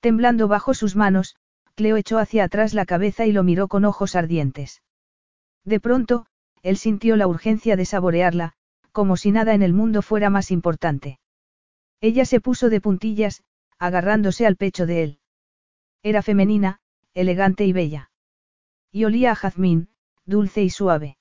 Temblando 0.00 0.48
bajo 0.48 0.74
sus 0.74 0.96
manos, 0.96 1.36
Cleo 1.74 1.96
echó 1.96 2.18
hacia 2.18 2.44
atrás 2.44 2.74
la 2.74 2.84
cabeza 2.84 3.24
y 3.26 3.32
lo 3.32 3.42
miró 3.42 3.68
con 3.68 3.84
ojos 3.84 4.16
ardientes. 4.16 4.82
De 5.64 5.80
pronto, 5.80 6.26
él 6.62 6.76
sintió 6.76 7.16
la 7.16 7.26
urgencia 7.26 7.76
de 7.76 7.86
saborearla, 7.86 8.52
como 8.92 9.16
si 9.16 9.30
nada 9.30 9.54
en 9.54 9.62
el 9.62 9.72
mundo 9.72 10.02
fuera 10.02 10.28
más 10.28 10.50
importante. 10.50 11.20
Ella 12.00 12.24
se 12.24 12.40
puso 12.40 12.68
de 12.68 12.80
puntillas, 12.80 13.42
agarrándose 13.80 14.46
al 14.46 14.54
pecho 14.54 14.86
de 14.86 15.02
él. 15.02 15.18
Era 16.04 16.22
femenina, 16.22 16.80
elegante 17.14 17.64
y 17.64 17.72
bella. 17.72 18.12
Y 18.92 19.04
olía 19.04 19.32
a 19.32 19.34
jazmín, 19.34 19.88
dulce 20.24 20.62
y 20.62 20.70
suave. 20.70 21.18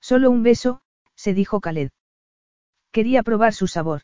Solo 0.00 0.30
un 0.30 0.42
beso, 0.42 0.80
se 1.14 1.34
dijo 1.34 1.60
Khaled. 1.60 1.90
Quería 2.90 3.22
probar 3.22 3.52
su 3.52 3.66
sabor. 3.66 4.02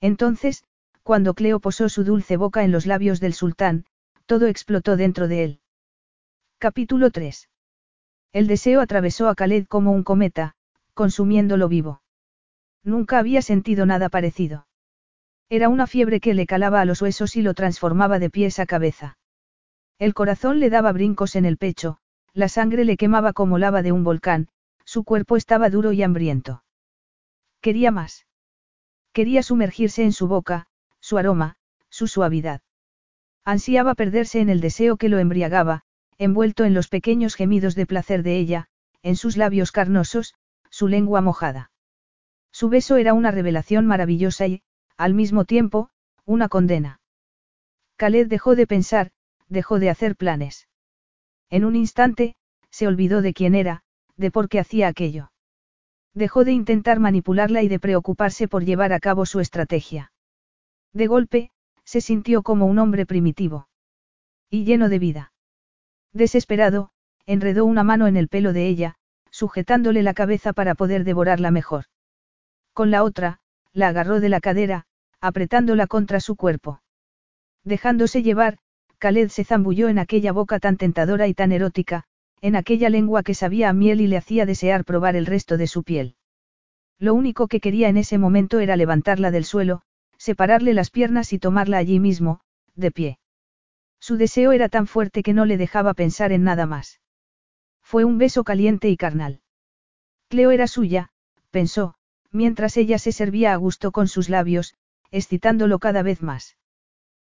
Entonces, 0.00 0.64
Cuando 1.06 1.34
Cleo 1.34 1.60
posó 1.60 1.88
su 1.88 2.02
dulce 2.02 2.36
boca 2.36 2.64
en 2.64 2.72
los 2.72 2.84
labios 2.84 3.20
del 3.20 3.32
sultán, 3.32 3.84
todo 4.26 4.48
explotó 4.48 4.96
dentro 4.96 5.28
de 5.28 5.44
él. 5.44 5.60
Capítulo 6.58 7.12
3. 7.12 7.48
El 8.32 8.48
deseo 8.48 8.80
atravesó 8.80 9.28
a 9.28 9.36
Khaled 9.36 9.66
como 9.68 9.92
un 9.92 10.02
cometa, 10.02 10.56
consumiéndolo 10.94 11.68
vivo. 11.68 12.02
Nunca 12.82 13.20
había 13.20 13.40
sentido 13.40 13.86
nada 13.86 14.08
parecido. 14.08 14.65
Era 15.48 15.68
una 15.68 15.86
fiebre 15.86 16.20
que 16.20 16.34
le 16.34 16.46
calaba 16.46 16.80
a 16.80 16.84
los 16.84 17.02
huesos 17.02 17.36
y 17.36 17.42
lo 17.42 17.54
transformaba 17.54 18.18
de 18.18 18.30
pies 18.30 18.58
a 18.58 18.66
cabeza. 18.66 19.18
El 19.98 20.12
corazón 20.12 20.58
le 20.58 20.70
daba 20.70 20.92
brincos 20.92 21.36
en 21.36 21.44
el 21.44 21.56
pecho, 21.56 21.98
la 22.32 22.48
sangre 22.48 22.84
le 22.84 22.96
quemaba 22.96 23.32
como 23.32 23.56
lava 23.56 23.82
de 23.82 23.92
un 23.92 24.04
volcán, 24.04 24.48
su 24.84 25.04
cuerpo 25.04 25.36
estaba 25.36 25.70
duro 25.70 25.92
y 25.92 26.02
hambriento. 26.02 26.64
Quería 27.60 27.90
más. 27.90 28.26
Quería 29.12 29.42
sumergirse 29.42 30.02
en 30.02 30.12
su 30.12 30.28
boca, 30.28 30.66
su 31.00 31.16
aroma, 31.16 31.56
su 31.88 32.08
suavidad. 32.08 32.60
Ansiaba 33.44 33.94
perderse 33.94 34.40
en 34.40 34.50
el 34.50 34.60
deseo 34.60 34.96
que 34.96 35.08
lo 35.08 35.18
embriagaba, 35.18 35.82
envuelto 36.18 36.64
en 36.64 36.74
los 36.74 36.88
pequeños 36.88 37.36
gemidos 37.36 37.74
de 37.74 37.86
placer 37.86 38.22
de 38.22 38.36
ella, 38.36 38.68
en 39.02 39.16
sus 39.16 39.36
labios 39.36 39.70
carnosos, 39.70 40.34
su 40.70 40.88
lengua 40.88 41.20
mojada. 41.20 41.70
Su 42.50 42.68
beso 42.68 42.96
era 42.96 43.14
una 43.14 43.30
revelación 43.30 43.86
maravillosa 43.86 44.46
y, 44.46 44.62
al 44.96 45.14
mismo 45.14 45.44
tiempo, 45.44 45.90
una 46.24 46.48
condena. 46.48 47.00
Khaled 47.96 48.28
dejó 48.28 48.56
de 48.56 48.66
pensar, 48.66 49.10
dejó 49.48 49.78
de 49.78 49.90
hacer 49.90 50.16
planes. 50.16 50.68
En 51.50 51.64
un 51.64 51.76
instante, 51.76 52.36
se 52.70 52.86
olvidó 52.86 53.22
de 53.22 53.32
quién 53.32 53.54
era, 53.54 53.82
de 54.16 54.30
por 54.30 54.48
qué 54.48 54.58
hacía 54.58 54.88
aquello. 54.88 55.30
Dejó 56.14 56.44
de 56.44 56.52
intentar 56.52 56.98
manipularla 56.98 57.62
y 57.62 57.68
de 57.68 57.78
preocuparse 57.78 58.48
por 58.48 58.64
llevar 58.64 58.92
a 58.92 59.00
cabo 59.00 59.26
su 59.26 59.40
estrategia. 59.40 60.12
De 60.92 61.06
golpe, 61.06 61.50
se 61.84 62.00
sintió 62.00 62.42
como 62.42 62.66
un 62.66 62.78
hombre 62.78 63.06
primitivo. 63.06 63.68
Y 64.50 64.64
lleno 64.64 64.88
de 64.88 64.98
vida. 64.98 65.32
Desesperado, 66.12 66.90
enredó 67.26 67.64
una 67.64 67.84
mano 67.84 68.06
en 68.06 68.16
el 68.16 68.28
pelo 68.28 68.52
de 68.52 68.66
ella, 68.66 68.96
sujetándole 69.30 70.02
la 70.02 70.14
cabeza 70.14 70.52
para 70.52 70.74
poder 70.74 71.04
devorarla 71.04 71.50
mejor. 71.50 71.84
Con 72.72 72.90
la 72.90 73.04
otra, 73.04 73.40
la 73.76 73.88
agarró 73.88 74.20
de 74.20 74.30
la 74.30 74.40
cadera, 74.40 74.86
apretándola 75.20 75.86
contra 75.86 76.18
su 76.18 76.34
cuerpo. 76.34 76.80
Dejándose 77.62 78.22
llevar, 78.22 78.56
Khaled 78.98 79.28
se 79.28 79.44
zambulló 79.44 79.88
en 79.88 79.98
aquella 79.98 80.32
boca 80.32 80.58
tan 80.58 80.78
tentadora 80.78 81.28
y 81.28 81.34
tan 81.34 81.52
erótica, 81.52 82.04
en 82.40 82.56
aquella 82.56 82.88
lengua 82.88 83.22
que 83.22 83.34
sabía 83.34 83.68
a 83.68 83.74
miel 83.74 84.00
y 84.00 84.06
le 84.06 84.16
hacía 84.16 84.46
desear 84.46 84.86
probar 84.86 85.14
el 85.14 85.26
resto 85.26 85.58
de 85.58 85.66
su 85.66 85.82
piel. 85.82 86.16
Lo 86.98 87.12
único 87.12 87.48
que 87.48 87.60
quería 87.60 87.90
en 87.90 87.98
ese 87.98 88.16
momento 88.16 88.60
era 88.60 88.76
levantarla 88.76 89.30
del 89.30 89.44
suelo, 89.44 89.82
separarle 90.16 90.72
las 90.72 90.90
piernas 90.90 91.34
y 91.34 91.38
tomarla 91.38 91.76
allí 91.76 92.00
mismo, 92.00 92.40
de 92.74 92.90
pie. 92.90 93.18
Su 94.00 94.16
deseo 94.16 94.52
era 94.52 94.70
tan 94.70 94.86
fuerte 94.86 95.22
que 95.22 95.34
no 95.34 95.44
le 95.44 95.58
dejaba 95.58 95.92
pensar 95.92 96.32
en 96.32 96.44
nada 96.44 96.64
más. 96.64 97.02
Fue 97.82 98.04
un 98.04 98.16
beso 98.16 98.42
caliente 98.42 98.88
y 98.88 98.96
carnal. 98.96 99.42
Cleo 100.28 100.50
era 100.50 100.66
suya, 100.66 101.10
pensó, 101.50 101.95
mientras 102.36 102.76
ella 102.76 102.98
se 102.98 103.10
servía 103.10 103.52
a 103.52 103.56
gusto 103.56 103.90
con 103.90 104.06
sus 104.06 104.28
labios, 104.28 104.76
excitándolo 105.10 105.78
cada 105.78 106.02
vez 106.02 106.22
más. 106.22 106.56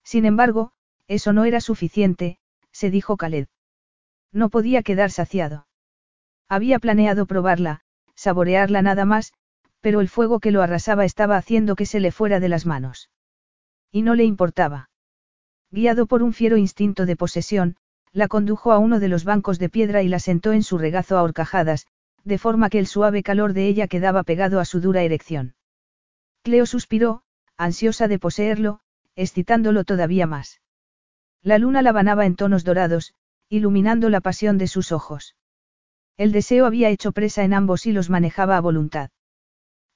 Sin 0.03 0.25
embargo, 0.25 0.71
eso 1.07 1.33
no 1.33 1.43
era 1.43 1.59
suficiente, 1.59 2.37
se 2.71 2.89
dijo 2.89 3.17
Khaled. 3.17 3.47
No 4.31 4.49
podía 4.49 4.81
quedar 4.83 5.11
saciado. 5.11 5.67
Había 6.47 6.79
planeado 6.79 7.25
probarla, 7.25 7.81
saborearla 8.15 8.81
nada 8.81 9.03
más, 9.03 9.33
pero 9.81 9.99
el 9.99 10.07
fuego 10.07 10.39
que 10.39 10.51
lo 10.51 10.61
arrasaba 10.61 11.05
estaba 11.05 11.35
haciendo 11.35 11.75
que 11.75 11.85
se 11.85 11.99
le 11.99 12.11
fuera 12.11 12.39
de 12.39 12.49
las 12.49 12.65
manos. 12.65 13.09
Y 13.91 14.03
no 14.03 14.15
le 14.15 14.23
importaba. 14.23 14.89
Guiado 15.71 16.05
por 16.05 16.23
un 16.23 16.33
fiero 16.33 16.57
instinto 16.57 17.05
de 17.05 17.15
posesión, 17.15 17.75
la 18.13 18.27
condujo 18.27 18.71
a 18.71 18.77
uno 18.77 18.99
de 18.99 19.07
los 19.07 19.23
bancos 19.23 19.57
de 19.57 19.69
piedra 19.69 20.03
y 20.03 20.09
la 20.09 20.19
sentó 20.19 20.53
en 20.53 20.63
su 20.63 20.77
regazo 20.77 21.17
a 21.17 21.23
horcajadas, 21.23 21.87
de 22.23 22.37
forma 22.37 22.69
que 22.69 22.79
el 22.79 22.87
suave 22.87 23.23
calor 23.23 23.53
de 23.53 23.67
ella 23.67 23.87
quedaba 23.87 24.23
pegado 24.23 24.59
a 24.59 24.65
su 24.65 24.81
dura 24.81 25.03
erección. 25.03 25.55
Cleo 26.43 26.65
suspiró, 26.65 27.23
ansiosa 27.57 28.07
de 28.07 28.19
poseerlo, 28.19 28.79
excitándolo 29.15 29.83
todavía 29.83 30.27
más. 30.27 30.61
La 31.41 31.57
luna 31.57 31.81
la 31.81 31.91
banaba 31.91 32.25
en 32.25 32.35
tonos 32.35 32.63
dorados, 32.63 33.13
iluminando 33.49 34.09
la 34.09 34.21
pasión 34.21 34.57
de 34.57 34.67
sus 34.67 34.91
ojos. 34.91 35.35
El 36.17 36.31
deseo 36.31 36.65
había 36.65 36.89
hecho 36.89 37.11
presa 37.11 37.43
en 37.43 37.53
ambos 37.53 37.85
y 37.85 37.91
los 37.91 38.09
manejaba 38.09 38.57
a 38.57 38.61
voluntad. 38.61 39.09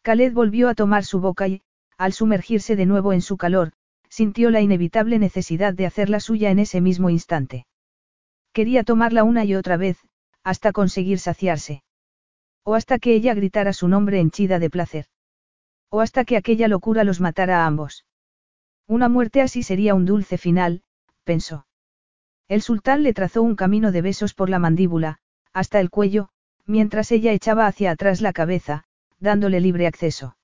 Khaled 0.02 0.34
volvió 0.34 0.70
a 0.70 0.76
tomar 0.76 1.04
su 1.04 1.20
boca 1.20 1.48
y, 1.48 1.62
al 1.98 2.14
sumergirse 2.14 2.76
de 2.76 2.86
nuevo 2.86 3.14
en 3.14 3.22
su 3.22 3.38
calor, 3.38 3.72
sintió 4.10 4.50
la 4.50 4.62
inevitable 4.62 5.20
necesidad 5.20 5.74
de 5.74 5.86
hacerla 5.86 6.20
suya 6.20 6.52
en 6.52 6.60
ese 6.60 6.82
mismo 6.82 7.10
instante. 7.10 7.66
Quería 8.54 8.84
tomarla 8.84 9.24
una 9.24 9.46
y 9.46 9.56
otra 9.56 9.78
vez, 9.78 9.98
hasta 10.44 10.72
conseguir 10.72 11.20
saciarse. 11.20 11.84
O 12.66 12.74
hasta 12.74 13.00
que 13.00 13.14
ella 13.14 13.34
gritara 13.34 13.72
su 13.74 13.88
nombre 13.88 14.20
henchida 14.20 14.60
de 14.60 14.70
placer. 14.70 15.06
O 15.90 16.02
hasta 16.02 16.26
que 16.26 16.36
aquella 16.36 16.68
locura 16.68 17.04
los 17.04 17.22
matara 17.22 17.64
a 17.64 17.68
ambos. 17.68 18.06
Una 18.88 19.08
muerte 19.08 19.42
así 19.42 19.64
sería 19.64 19.96
un 19.96 20.06
dulce 20.06 20.38
final, 20.38 20.82
pensó. 21.24 21.68
El 22.48 22.62
sultán 22.62 23.04
le 23.04 23.14
trazó 23.14 23.44
un 23.44 23.56
camino 23.56 23.92
de 23.92 24.02
besos 24.02 24.34
por 24.34 24.50
la 24.50 24.60
mandíbula, 24.60 25.20
hasta 25.54 25.80
el 25.80 25.90
cuello, 25.90 26.30
mientras 26.66 27.12
ella 27.12 27.32
echaba 27.32 27.68
hacia 27.68 27.92
atrás 27.92 28.22
la 28.22 28.34
cabeza, 28.34 28.84
dándole 29.20 29.60
libre 29.60 29.88
acceso. 29.88 30.36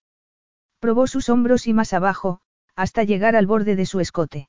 Probó 0.79 1.07
sus 1.07 1.27
hombros 1.29 1.67
y 1.67 1.73
más 1.73 1.91
abajo, 1.91 2.39
hasta 2.75 3.03
llegar 3.03 3.35
al 3.35 3.47
borde 3.47 3.75
de 3.75 3.85
su 3.85 3.99
escote. 3.99 4.47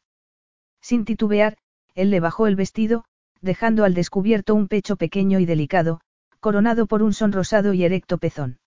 Sin 0.81 1.05
titubear, 1.05 1.57
él 1.95 2.11
le 2.11 2.21
bajó 2.21 2.47
el 2.47 2.57
vestido, 2.57 3.05
dejando 3.41 3.85
al 3.85 3.95
descubierto 3.95 4.55
un 4.55 4.69
pecho 4.69 4.97
pequeño 4.97 5.41
y 5.41 5.47
delicado, 5.47 6.01
coronado 6.43 6.87
por 6.87 7.05
un 7.05 7.15
sonrosado 7.15 7.73
y 7.73 7.85
erecto 7.85 8.19
pezón. 8.19 8.59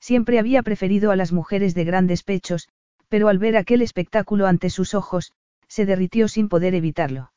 Siempre 0.00 0.38
había 0.38 0.62
preferido 0.62 1.10
a 1.10 1.16
las 1.16 1.32
mujeres 1.32 1.74
de 1.74 1.84
grandes 1.84 2.22
pechos, 2.22 2.68
pero 3.08 3.28
al 3.28 3.38
ver 3.38 3.56
aquel 3.56 3.80
espectáculo 3.80 4.46
ante 4.46 4.68
sus 4.68 4.92
ojos, 4.92 5.32
se 5.66 5.86
derritió 5.86 6.28
sin 6.28 6.50
poder 6.50 6.74
evitarlo. 6.74 7.32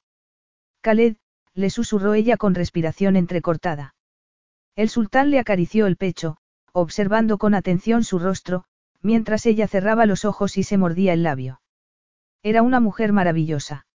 Khaled, 0.81 1.15
le 1.53 1.69
susurró 1.69 2.13
ella 2.13 2.35
con 2.35 2.55
respiración 2.55 3.15
entrecortada. 3.15 3.95
El 4.75 4.89
sultán 4.89 5.31
le 5.31 5.39
acarició 5.39 5.87
el 5.87 5.95
pecho, 5.95 6.35
observando 6.73 7.37
con 7.37 7.55
atención 7.55 8.03
su 8.03 8.19
rostro, 8.19 8.65
mientras 9.01 9.45
ella 9.45 9.69
cerraba 9.69 10.05
los 10.05 10.25
ojos 10.25 10.57
y 10.57 10.63
se 10.63 10.77
mordía 10.77 11.13
el 11.13 11.23
labio. 11.23 11.61
Era 12.41 12.63
una 12.63 12.81
mujer 12.81 13.13
maravillosa. 13.13 13.87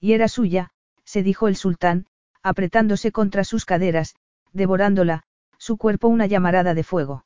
Y 0.00 0.14
era 0.14 0.28
suya, 0.28 0.70
se 1.04 1.22
dijo 1.22 1.48
el 1.48 1.56
sultán, 1.56 2.06
apretándose 2.42 3.12
contra 3.12 3.44
sus 3.44 3.66
caderas, 3.66 4.16
devorándola, 4.56 5.22
su 5.58 5.76
cuerpo 5.76 6.08
una 6.08 6.26
llamarada 6.26 6.74
de 6.74 6.82
fuego. 6.82 7.24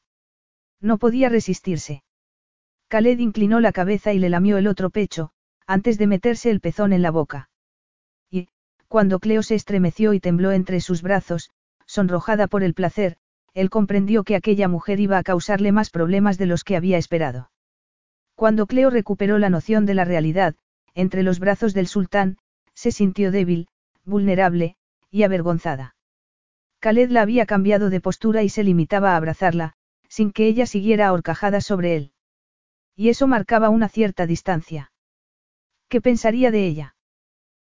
No 0.80 0.98
podía 0.98 1.28
resistirse. 1.28 2.02
Khaled 2.88 3.18
inclinó 3.18 3.60
la 3.60 3.72
cabeza 3.72 4.12
y 4.12 4.18
le 4.18 4.28
lamió 4.28 4.58
el 4.58 4.66
otro 4.66 4.90
pecho, 4.90 5.30
antes 5.66 5.98
de 5.98 6.06
meterse 6.06 6.50
el 6.50 6.60
pezón 6.60 6.92
en 6.92 7.02
la 7.02 7.10
boca. 7.10 7.48
Y, 8.30 8.48
cuando 8.88 9.20
Cleo 9.20 9.42
se 9.42 9.54
estremeció 9.54 10.12
y 10.12 10.20
tembló 10.20 10.52
entre 10.52 10.80
sus 10.80 11.02
brazos, 11.02 11.50
sonrojada 11.86 12.46
por 12.48 12.62
el 12.62 12.74
placer, 12.74 13.16
él 13.54 13.70
comprendió 13.70 14.24
que 14.24 14.36
aquella 14.36 14.68
mujer 14.68 15.00
iba 15.00 15.18
a 15.18 15.22
causarle 15.22 15.72
más 15.72 15.90
problemas 15.90 16.38
de 16.38 16.46
los 16.46 16.64
que 16.64 16.76
había 16.76 16.98
esperado. 16.98 17.50
Cuando 18.34 18.66
Cleo 18.66 18.90
recuperó 18.90 19.38
la 19.38 19.50
noción 19.50 19.86
de 19.86 19.94
la 19.94 20.04
realidad, 20.04 20.54
entre 20.94 21.22
los 21.22 21.38
brazos 21.38 21.74
del 21.74 21.86
sultán, 21.86 22.38
se 22.74 22.90
sintió 22.90 23.30
débil, 23.30 23.68
vulnerable, 24.04 24.76
y 25.10 25.24
avergonzada. 25.24 25.94
Khaled 26.80 27.10
la 27.10 27.22
había 27.22 27.46
cambiado 27.46 27.90
de 27.90 28.00
postura 28.00 28.42
y 28.42 28.48
se 28.48 28.64
limitaba 28.64 29.12
a 29.12 29.16
abrazarla, 29.16 29.74
sin 30.08 30.32
que 30.32 30.46
ella 30.46 30.66
siguiera 30.66 31.08
ahorcajada 31.08 31.60
sobre 31.60 31.94
él. 31.94 32.12
Y 32.96 33.10
eso 33.10 33.26
marcaba 33.26 33.68
una 33.68 33.88
cierta 33.88 34.26
distancia. 34.26 34.92
¿Qué 35.88 36.00
pensaría 36.00 36.50
de 36.50 36.66
ella? 36.66 36.96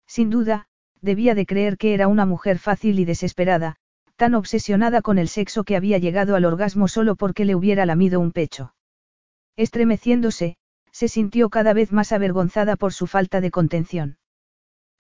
Sin 0.07 0.31
duda, 0.31 0.69
debía 1.01 1.35
de 1.35 1.47
creer 1.47 1.77
que 1.77 1.95
era 1.95 2.09
una 2.09 2.25
mujer 2.25 2.59
fácil 2.59 2.99
y 2.99 3.05
desesperada, 3.05 3.77
tan 4.17 4.35
obsesionada 4.35 5.03
con 5.03 5.19
el 5.19 5.29
sexo 5.29 5.65
que 5.65 5.77
había 5.77 5.99
llegado 5.99 6.37
al 6.37 6.45
orgasmo 6.45 6.89
solo 6.89 7.17
porque 7.17 7.45
le 7.45 7.55
hubiera 7.55 7.87
lamido 7.87 8.21
un 8.21 8.33
pecho. 8.33 8.75
Estremeciéndose, 9.57 10.57
se 10.93 11.09
sintió 11.09 11.49
cada 11.49 11.73
vez 11.73 11.93
más 11.93 12.13
avergonzada 12.13 12.77
por 12.77 12.93
su 12.93 13.07
falta 13.07 13.41
de 13.41 13.51
contención. 13.51 14.19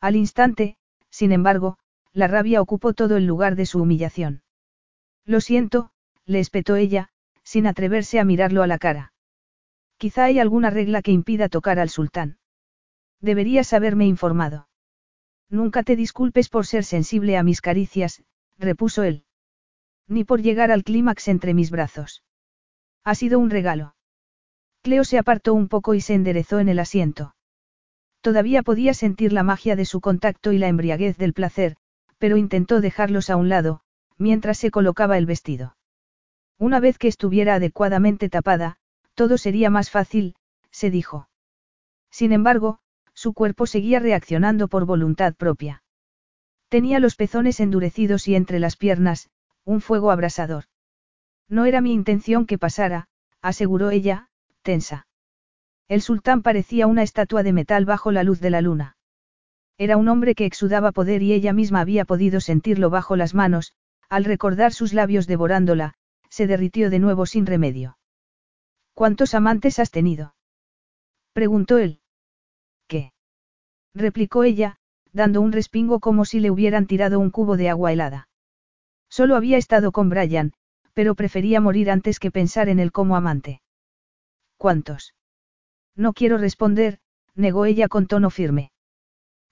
Al 0.01 0.17
instante, 0.17 0.77
sin 1.11 1.33
embargo, 1.33 1.79
la 2.13 2.27
rabia 2.27 2.61
ocupó 2.61 2.93
todo 2.93 3.17
el 3.17 3.27
lugar 3.27 3.57
de 3.57 3.67
su 3.67 3.81
humillación. 3.81 4.43
Lo 5.25 5.41
siento, 5.41 5.91
le 6.27 6.41
espetó 6.41 6.77
ella, 6.77 7.11
sin 7.43 7.67
atreverse 7.67 8.19
a 8.19 8.25
mirarlo 8.25 8.63
a 8.63 8.67
la 8.67 8.79
cara. 8.79 9.13
Quizá 9.97 10.25
hay 10.25 10.39
alguna 10.39 10.71
regla 10.71 11.03
que 11.03 11.13
impida 11.13 11.49
tocar 11.49 11.79
al 11.79 11.91
sultán. 11.91 12.39
Deberías 13.21 13.73
haberme 13.73 14.07
informado. 14.07 14.69
Nunca 15.51 15.83
te 15.83 15.97
disculpes 15.97 16.49
por 16.49 16.67
ser 16.67 16.85
sensible 16.85 17.37
a 17.37 17.43
mis 17.43 17.61
caricias, 17.61 18.23
repuso 18.57 19.03
él. 19.03 19.25
Ni 20.07 20.25
por 20.25 20.43
llegar 20.43 20.71
al 20.71 20.85
clímax 20.85 21.29
entre 21.29 21.55
mis 21.55 21.71
brazos. 21.71 22.25
Ha 23.05 23.15
sido 23.15 23.39
un 23.39 23.51
regalo. 23.51 23.95
Cleo 24.83 25.05
se 25.05 25.19
apartó 25.19 25.55
un 25.55 25.69
poco 25.69 25.95
y 25.95 26.01
se 26.01 26.15
enderezó 26.15 26.61
en 26.61 26.69
el 26.69 26.79
asiento. 26.79 27.35
Todavía 28.21 28.63
podía 28.63 28.95
sentir 28.95 29.33
la 29.33 29.43
magia 29.43 29.77
de 29.77 29.85
su 29.85 30.01
contacto 30.01 30.53
y 30.53 30.59
la 30.59 30.69
embriaguez 30.69 31.17
del 31.17 31.33
placer, 31.33 31.77
pero 32.21 32.37
intentó 32.37 32.83
dejarlos 32.83 33.31
a 33.31 33.37
un 33.37 33.49
lado, 33.49 33.81
mientras 34.19 34.59
se 34.59 34.71
colocaba 34.71 35.17
el 35.17 35.25
vestido. 35.25 35.77
Una 36.59 36.79
vez 36.79 36.99
que 36.99 37.09
estuviera 37.09 37.55
adecuadamente 37.55 38.29
tapada, 38.29 38.77
todo 39.15 39.39
sería 39.39 39.71
más 39.71 39.91
fácil, 39.91 40.35
se 40.71 40.91
dijo. 40.91 41.31
Sin 42.11 42.33
embargo, 42.33 42.79
su 43.15 43.33
cuerpo 43.33 43.67
seguía 43.67 44.01
reaccionando 44.01 44.69
por 44.69 44.85
voluntad 44.85 45.35
propia. 45.35 45.83
Tenía 46.69 47.01
los 47.01 47.17
pezones 47.17 47.59
endurecidos 47.59 48.29
y 48.29 48.35
entre 48.35 48.61
las 48.61 48.77
piernas, 48.77 49.31
un 49.65 49.81
fuego 49.81 50.11
abrasador. 50.11 50.65
No 51.49 51.65
era 51.65 51.81
mi 51.81 51.93
intención 51.95 52.45
que 52.45 52.59
pasara, 52.59 53.09
aseguró 53.41 53.91
ella, 53.91 54.29
tensa. 54.61 55.07
El 55.89 56.03
sultán 56.03 56.43
parecía 56.43 56.87
una 56.87 57.03
estatua 57.03 57.43
de 57.43 57.55
metal 57.55 57.87
bajo 57.87 58.13
la 58.13 58.25
luz 58.25 58.41
de 58.41 58.51
la 58.51 58.61
luna. 58.61 58.97
Era 59.81 59.97
un 59.97 60.09
hombre 60.09 60.35
que 60.35 60.45
exudaba 60.45 60.93
poder 60.93 61.23
y 61.23 61.33
ella 61.33 61.55
misma 61.55 61.81
había 61.81 62.05
podido 62.05 62.43
sentirlo 62.43 62.91
bajo 62.91 63.17
las 63.17 63.35
manos, 63.35 63.73
al 64.11 64.27
recordar 64.27 64.75
sus 64.75 64.93
labios 64.93 65.27
devorándola, 65.27 65.95
se 66.29 66.47
derritió 66.47 66.91
de 66.91 66.99
nuevo 66.99 67.25
sin 67.25 67.47
remedio. 67.47 67.97
¿Cuántos 68.93 69.33
amantes 69.33 69.79
has 69.79 69.91
tenido? 69.91 70.35
preguntó 71.33 71.79
él. 71.79 72.01
¿Qué? 72.89 73.15
replicó 73.95 74.45
ella, 74.45 74.77
dando 75.15 75.41
un 75.41 75.51
respingo 75.51 75.99
como 75.99 76.27
si 76.27 76.41
le 76.41 76.51
hubieran 76.51 76.87
tirado 76.87 77.19
un 77.19 77.31
cubo 77.31 77.57
de 77.57 77.71
agua 77.71 77.91
helada. 77.91 78.29
Solo 79.09 79.35
había 79.35 79.57
estado 79.57 79.93
con 79.93 80.11
Brian, 80.11 80.53
pero 80.93 81.15
prefería 81.15 81.59
morir 81.59 81.91
antes 81.91 82.19
que 82.21 82.31
pensar 82.31 82.69
en 82.69 82.81
él 82.81 82.93
como 82.93 83.17
amante. 83.17 83.63
¿Cuántos? 84.59 85.15
No 85.97 86.13
quiero 86.13 86.37
responder, 86.37 86.99
negó 87.35 87.65
ella 87.65 87.89
con 87.89 88.07
tono 88.07 88.29
firme. 88.29 88.73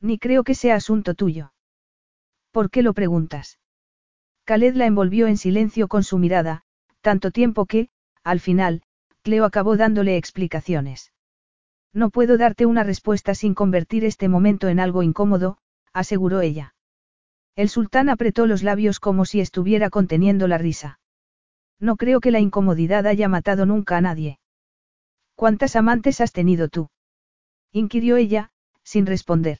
Ni 0.00 0.18
creo 0.18 0.44
que 0.44 0.54
sea 0.54 0.76
asunto 0.76 1.14
tuyo. 1.14 1.52
¿Por 2.52 2.70
qué 2.70 2.82
lo 2.82 2.94
preguntas? 2.94 3.58
Khaled 4.44 4.74
la 4.74 4.86
envolvió 4.86 5.26
en 5.26 5.36
silencio 5.36 5.88
con 5.88 6.04
su 6.04 6.18
mirada, 6.18 6.62
tanto 7.00 7.30
tiempo 7.30 7.66
que, 7.66 7.90
al 8.22 8.40
final, 8.40 8.82
Cleo 9.22 9.44
acabó 9.44 9.76
dándole 9.76 10.16
explicaciones. 10.16 11.12
No 11.92 12.10
puedo 12.10 12.38
darte 12.38 12.66
una 12.66 12.84
respuesta 12.84 13.34
sin 13.34 13.54
convertir 13.54 14.04
este 14.04 14.28
momento 14.28 14.68
en 14.68 14.80
algo 14.80 15.02
incómodo, 15.02 15.58
aseguró 15.92 16.40
ella. 16.40 16.74
El 17.56 17.68
sultán 17.68 18.08
apretó 18.08 18.46
los 18.46 18.62
labios 18.62 19.00
como 19.00 19.24
si 19.24 19.40
estuviera 19.40 19.90
conteniendo 19.90 20.46
la 20.48 20.58
risa. 20.58 21.00
No 21.80 21.96
creo 21.96 22.20
que 22.20 22.30
la 22.30 22.40
incomodidad 22.40 23.06
haya 23.06 23.28
matado 23.28 23.66
nunca 23.66 23.96
a 23.96 24.00
nadie. 24.00 24.38
¿Cuántas 25.34 25.76
amantes 25.76 26.20
has 26.20 26.32
tenido 26.32 26.68
tú? 26.68 26.88
inquirió 27.72 28.16
ella, 28.16 28.50
sin 28.82 29.06
responder. 29.06 29.58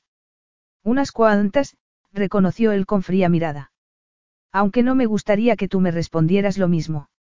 Unas 0.89 1.13
cuantas, 1.13 1.77
reconoció 2.15 2.73
él 2.73 2.87
con 2.87 3.03
fría 3.03 3.29
mirada. 3.29 3.73
Aunque 4.51 4.83
no 4.83 4.95
me 4.95 5.05
gustaría 5.05 5.55
que 5.55 5.69
tú 5.69 5.81
me 5.81 5.91
respondieras 5.91 6.57
lo 6.57 6.67
mismo. 6.67 7.11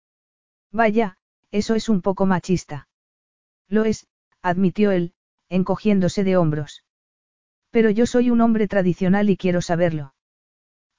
Vaya, 0.73 1.19
eso 1.51 1.75
es 1.75 1.91
un 1.91 2.01
poco 2.01 2.25
machista. 2.25 2.89
Lo 3.69 3.85
es, 3.85 4.07
admitió 4.41 4.91
él, 4.91 5.13
encogiéndose 5.51 6.25
de 6.25 6.39
hombros. 6.39 6.87
Pero 7.71 7.91
yo 7.91 8.07
soy 8.07 8.31
un 8.31 8.41
hombre 8.41 8.69
tradicional 8.69 9.29
y 9.29 9.37
quiero 9.37 9.61
saberlo. 9.61 10.15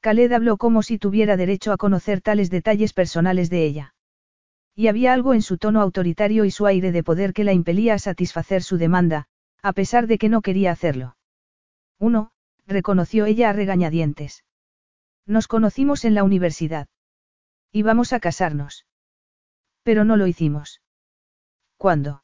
Khaled 0.01 0.31
habló 0.31 0.57
como 0.57 0.83
si 0.83 0.99
tuviera 0.99 1.37
derecho 1.37 1.71
a 1.71 1.77
conocer 1.77 2.21
tales 2.21 2.51
detalles 2.51 2.93
personales 2.93 3.49
de 3.49 3.65
ella. 3.65 3.95
Y 4.75 4.89
había 4.89 5.13
algo 5.13 5.33
en 5.33 5.41
su 5.41 5.57
tono 5.57 5.81
autoritario 5.81 6.45
y 6.45 6.51
su 6.51 6.67
aire 6.67 6.91
de 6.91 7.01
poder 7.01 7.33
que 7.33 7.45
la 7.45 7.53
impelía 7.53 7.95
a 7.95 7.99
satisfacer 7.99 8.61
su 8.61 8.77
demanda, 8.77 9.25
a 9.63 9.73
pesar 9.73 10.05
de 10.05 10.19
que 10.19 10.29
no 10.29 10.43
quería 10.43 10.71
hacerlo. 10.71 11.17
Uno, 11.97 12.31
reconoció 12.69 13.25
ella 13.25 13.49
a 13.49 13.53
regañadientes. 13.53 14.45
Nos 15.25 15.47
conocimos 15.47 16.05
en 16.05 16.15
la 16.15 16.23
universidad. 16.23 16.87
Íbamos 17.71 18.13
a 18.13 18.19
casarnos. 18.19 18.85
Pero 19.83 20.05
no 20.05 20.17
lo 20.17 20.27
hicimos. 20.27 20.81
¿Cuándo? 21.77 22.23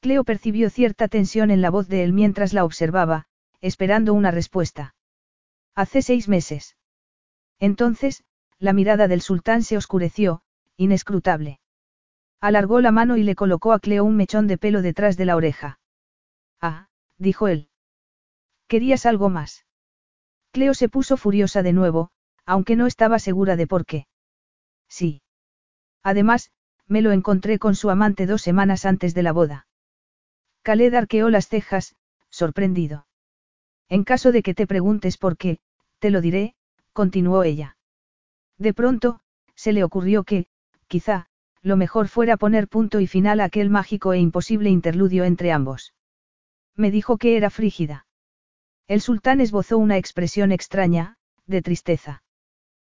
Cleo 0.00 0.24
percibió 0.24 0.70
cierta 0.70 1.08
tensión 1.08 1.50
en 1.50 1.60
la 1.60 1.70
voz 1.70 1.88
de 1.88 2.02
él 2.04 2.12
mientras 2.12 2.52
la 2.52 2.64
observaba, 2.64 3.26
esperando 3.60 4.14
una 4.14 4.30
respuesta. 4.30 4.94
Hace 5.74 6.02
seis 6.02 6.28
meses. 6.28 6.76
Entonces, 7.58 8.24
la 8.58 8.72
mirada 8.72 9.08
del 9.08 9.20
sultán 9.20 9.62
se 9.62 9.76
oscureció, 9.76 10.42
inescrutable. 10.76 11.60
Alargó 12.40 12.80
la 12.80 12.92
mano 12.92 13.18
y 13.18 13.22
le 13.22 13.34
colocó 13.34 13.72
a 13.72 13.80
Cleo 13.80 14.04
un 14.04 14.16
mechón 14.16 14.46
de 14.46 14.56
pelo 14.56 14.80
detrás 14.80 15.18
de 15.18 15.26
la 15.26 15.36
oreja. 15.36 15.78
Ah, 16.60 16.88
dijo 17.18 17.48
él. 17.48 17.69
¿Querías 18.70 19.04
algo 19.04 19.30
más? 19.30 19.66
Cleo 20.52 20.74
se 20.74 20.88
puso 20.88 21.16
furiosa 21.16 21.64
de 21.64 21.72
nuevo, 21.72 22.12
aunque 22.46 22.76
no 22.76 22.86
estaba 22.86 23.18
segura 23.18 23.56
de 23.56 23.66
por 23.66 23.84
qué. 23.84 24.06
Sí. 24.88 25.22
Además, 26.04 26.52
me 26.86 27.02
lo 27.02 27.10
encontré 27.10 27.58
con 27.58 27.74
su 27.74 27.90
amante 27.90 28.26
dos 28.26 28.42
semanas 28.42 28.84
antes 28.84 29.12
de 29.12 29.24
la 29.24 29.32
boda. 29.32 29.66
Khaled 30.62 30.94
arqueó 30.94 31.30
las 31.30 31.48
cejas, 31.48 31.96
sorprendido. 32.28 33.08
En 33.88 34.04
caso 34.04 34.30
de 34.30 34.40
que 34.44 34.54
te 34.54 34.68
preguntes 34.68 35.18
por 35.18 35.36
qué, 35.36 35.58
te 35.98 36.10
lo 36.10 36.20
diré, 36.20 36.54
continuó 36.92 37.42
ella. 37.42 37.76
De 38.56 38.72
pronto, 38.72 39.18
se 39.56 39.72
le 39.72 39.82
ocurrió 39.82 40.22
que, 40.22 40.46
quizá, 40.86 41.26
lo 41.60 41.76
mejor 41.76 42.06
fuera 42.06 42.36
poner 42.36 42.68
punto 42.68 43.00
y 43.00 43.08
final 43.08 43.40
a 43.40 43.46
aquel 43.46 43.68
mágico 43.68 44.12
e 44.12 44.20
imposible 44.20 44.70
interludio 44.70 45.24
entre 45.24 45.50
ambos. 45.50 45.92
Me 46.76 46.92
dijo 46.92 47.18
que 47.18 47.36
era 47.36 47.50
frígida. 47.50 48.06
El 48.90 49.00
sultán 49.00 49.40
esbozó 49.40 49.78
una 49.78 49.98
expresión 49.98 50.50
extraña, 50.50 51.14
de 51.46 51.62
tristeza. 51.62 52.24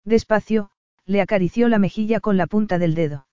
Despacio, 0.06 0.72
le 1.06 1.20
acarició 1.20 1.68
la 1.68 1.80
mejilla 1.80 2.22
con 2.22 2.38
la 2.38 2.48
punta 2.48 2.80
del 2.80 2.96
dedo. 2.96 3.28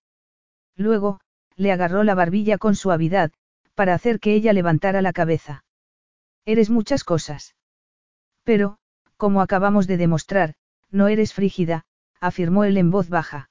Luego, 0.75 1.21
le 1.55 1.71
agarró 1.71 2.03
la 2.03 2.17
barbilla 2.17 2.59
con 2.59 2.75
suavidad, 2.75 3.31
para 3.77 3.95
hacer 3.95 4.19
que 4.19 4.35
ella 4.35 4.53
levantara 4.53 5.03
la 5.03 5.13
cabeza. 5.13 5.65
Eres 6.45 6.69
muchas 6.69 7.05
cosas. 7.05 7.55
Pero, 8.43 8.79
como 9.17 9.41
acabamos 9.41 9.87
de 9.87 9.97
demostrar, 9.97 10.55
no 10.91 11.07
eres 11.07 11.35
frígida, 11.35 11.85
afirmó 12.19 12.65
él 12.65 12.77
en 12.77 12.91
voz 12.91 13.09
baja. 13.09 13.51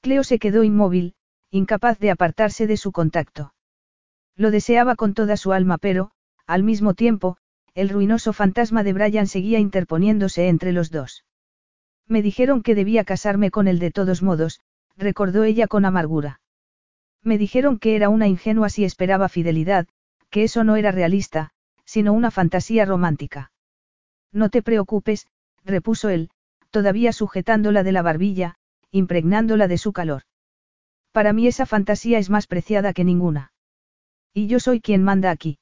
Cleo 0.00 0.24
se 0.24 0.38
quedó 0.38 0.64
inmóvil, 0.64 1.14
incapaz 1.50 1.98
de 1.98 2.10
apartarse 2.10 2.66
de 2.66 2.78
su 2.78 2.90
contacto. 2.90 3.52
Lo 4.34 4.50
deseaba 4.50 4.96
con 4.96 5.12
toda 5.12 5.36
su 5.36 5.52
alma, 5.52 5.76
pero, 5.76 6.12
al 6.46 6.62
mismo 6.62 6.94
tiempo, 6.94 7.36
el 7.74 7.88
ruinoso 7.88 8.32
fantasma 8.32 8.84
de 8.84 8.92
Brian 8.92 9.26
seguía 9.26 9.58
interponiéndose 9.58 10.48
entre 10.48 10.72
los 10.72 10.90
dos. 10.90 11.24
Me 12.06 12.22
dijeron 12.22 12.62
que 12.62 12.74
debía 12.74 13.04
casarme 13.04 13.50
con 13.50 13.66
él 13.66 13.78
de 13.78 13.90
todos 13.90 14.22
modos, 14.22 14.60
recordó 14.96 15.42
ella 15.44 15.66
con 15.66 15.84
amargura. 15.84 16.40
Me 17.22 17.36
dijeron 17.38 17.78
que 17.78 17.96
era 17.96 18.10
una 18.10 18.28
ingenua 18.28 18.68
si 18.68 18.84
esperaba 18.84 19.28
fidelidad, 19.28 19.88
que 20.30 20.44
eso 20.44 20.62
no 20.62 20.76
era 20.76 20.92
realista, 20.92 21.50
sino 21.84 22.12
una 22.12 22.30
fantasía 22.30 22.84
romántica. 22.84 23.50
No 24.30 24.50
te 24.50 24.62
preocupes, 24.62 25.26
repuso 25.64 26.10
él, 26.10 26.30
todavía 26.70 27.12
sujetándola 27.12 27.82
de 27.82 27.92
la 27.92 28.02
barbilla, 28.02 28.56
impregnándola 28.90 29.66
de 29.66 29.78
su 29.78 29.92
calor. 29.92 30.22
Para 31.12 31.32
mí 31.32 31.46
esa 31.46 31.66
fantasía 31.66 32.18
es 32.18 32.30
más 32.30 32.46
preciada 32.46 32.92
que 32.92 33.04
ninguna. 33.04 33.52
Y 34.32 34.46
yo 34.46 34.60
soy 34.60 34.80
quien 34.80 35.02
manda 35.02 35.30
aquí. 35.30 35.58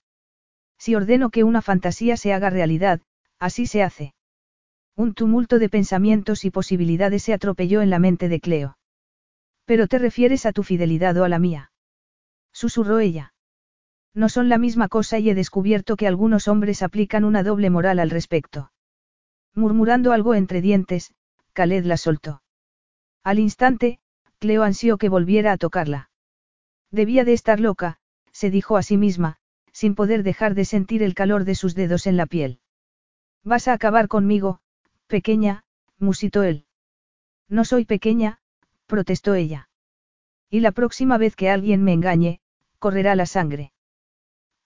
Si 0.83 0.97
ordeno 0.97 1.30
que 1.30 1.45
una 1.45 1.62
fantasía 1.62 2.16
se 2.16 2.33
haga 2.33 2.51
realidad, 2.51 3.03
así 3.39 3.66
se 3.66 3.85
hace. 3.85 4.14
Un 4.97 5.14
tumulto 5.14 5.61
de 5.61 5.68
pensamientos 5.68 6.45
y 6.45 6.51
posibilidades 6.51 7.22
se 7.22 7.33
atropelló 7.33 7.83
en 7.83 7.91
la 7.91 8.01
mente 8.01 8.28
de 8.28 8.41
Cleo. 8.41 8.76
Pero 9.64 9.87
te 9.87 9.99
refieres 9.99 10.45
a 10.45 10.51
tu 10.51 10.64
fidelidad 10.64 11.16
o 11.18 11.22
a 11.22 11.28
la 11.28 11.39
mía. 11.39 11.70
Susurró 12.53 12.99
ella. 12.99 13.33
No 14.12 14.28
son 14.28 14.49
la 14.49 14.59
misma 14.59 14.89
cosa 14.89 15.20
y 15.20 15.30
he 15.30 15.37
descubierto 15.37 15.95
que 15.95 16.09
algunos 16.09 16.49
hombres 16.49 16.83
aplican 16.83 17.22
una 17.22 17.45
doble 17.45 17.70
moral 17.70 18.01
al 18.01 18.11
respecto. 18.11 18.72
Murmurando 19.55 20.11
algo 20.11 20.35
entre 20.35 20.61
dientes, 20.62 21.14
Khaled 21.53 21.85
la 21.85 21.97
soltó. 21.97 22.43
Al 23.22 23.39
instante, 23.39 24.01
Cleo 24.41 24.64
ansió 24.64 24.99
que 24.99 25.09
volviera 25.09 25.53
a 25.53 25.59
tocarla. 25.59 26.11
Debía 26.91 27.24
de 27.24 27.35
estar 27.35 27.61
loca, 27.61 27.99
se 28.33 28.51
dijo 28.51 28.76
a 28.76 28.83
sí 28.83 28.97
misma, 28.97 29.39
sin 29.73 29.95
poder 29.95 30.23
dejar 30.23 30.55
de 30.55 30.64
sentir 30.64 31.03
el 31.03 31.14
calor 31.14 31.45
de 31.45 31.55
sus 31.55 31.75
dedos 31.75 32.07
en 32.07 32.16
la 32.16 32.27
piel. 32.27 32.61
Vas 33.43 33.68
a 33.68 33.73
acabar 33.73 34.09
conmigo, 34.09 34.61
pequeña, 35.07 35.64
musitó 35.99 36.43
él. 36.43 36.66
No 37.49 37.64
soy 37.64 37.85
pequeña, 37.85 38.39
protestó 38.87 39.35
ella. 39.35 39.68
Y 40.49 40.61
la 40.61 40.73
próxima 40.73 41.18
vez 41.18 41.35
que 41.35 41.51
alguien 41.51 41.83
me 41.83 41.93
engañe, 41.93 42.41
correrá 42.79 43.16
la 43.16 43.27
sangre. 43.27 43.73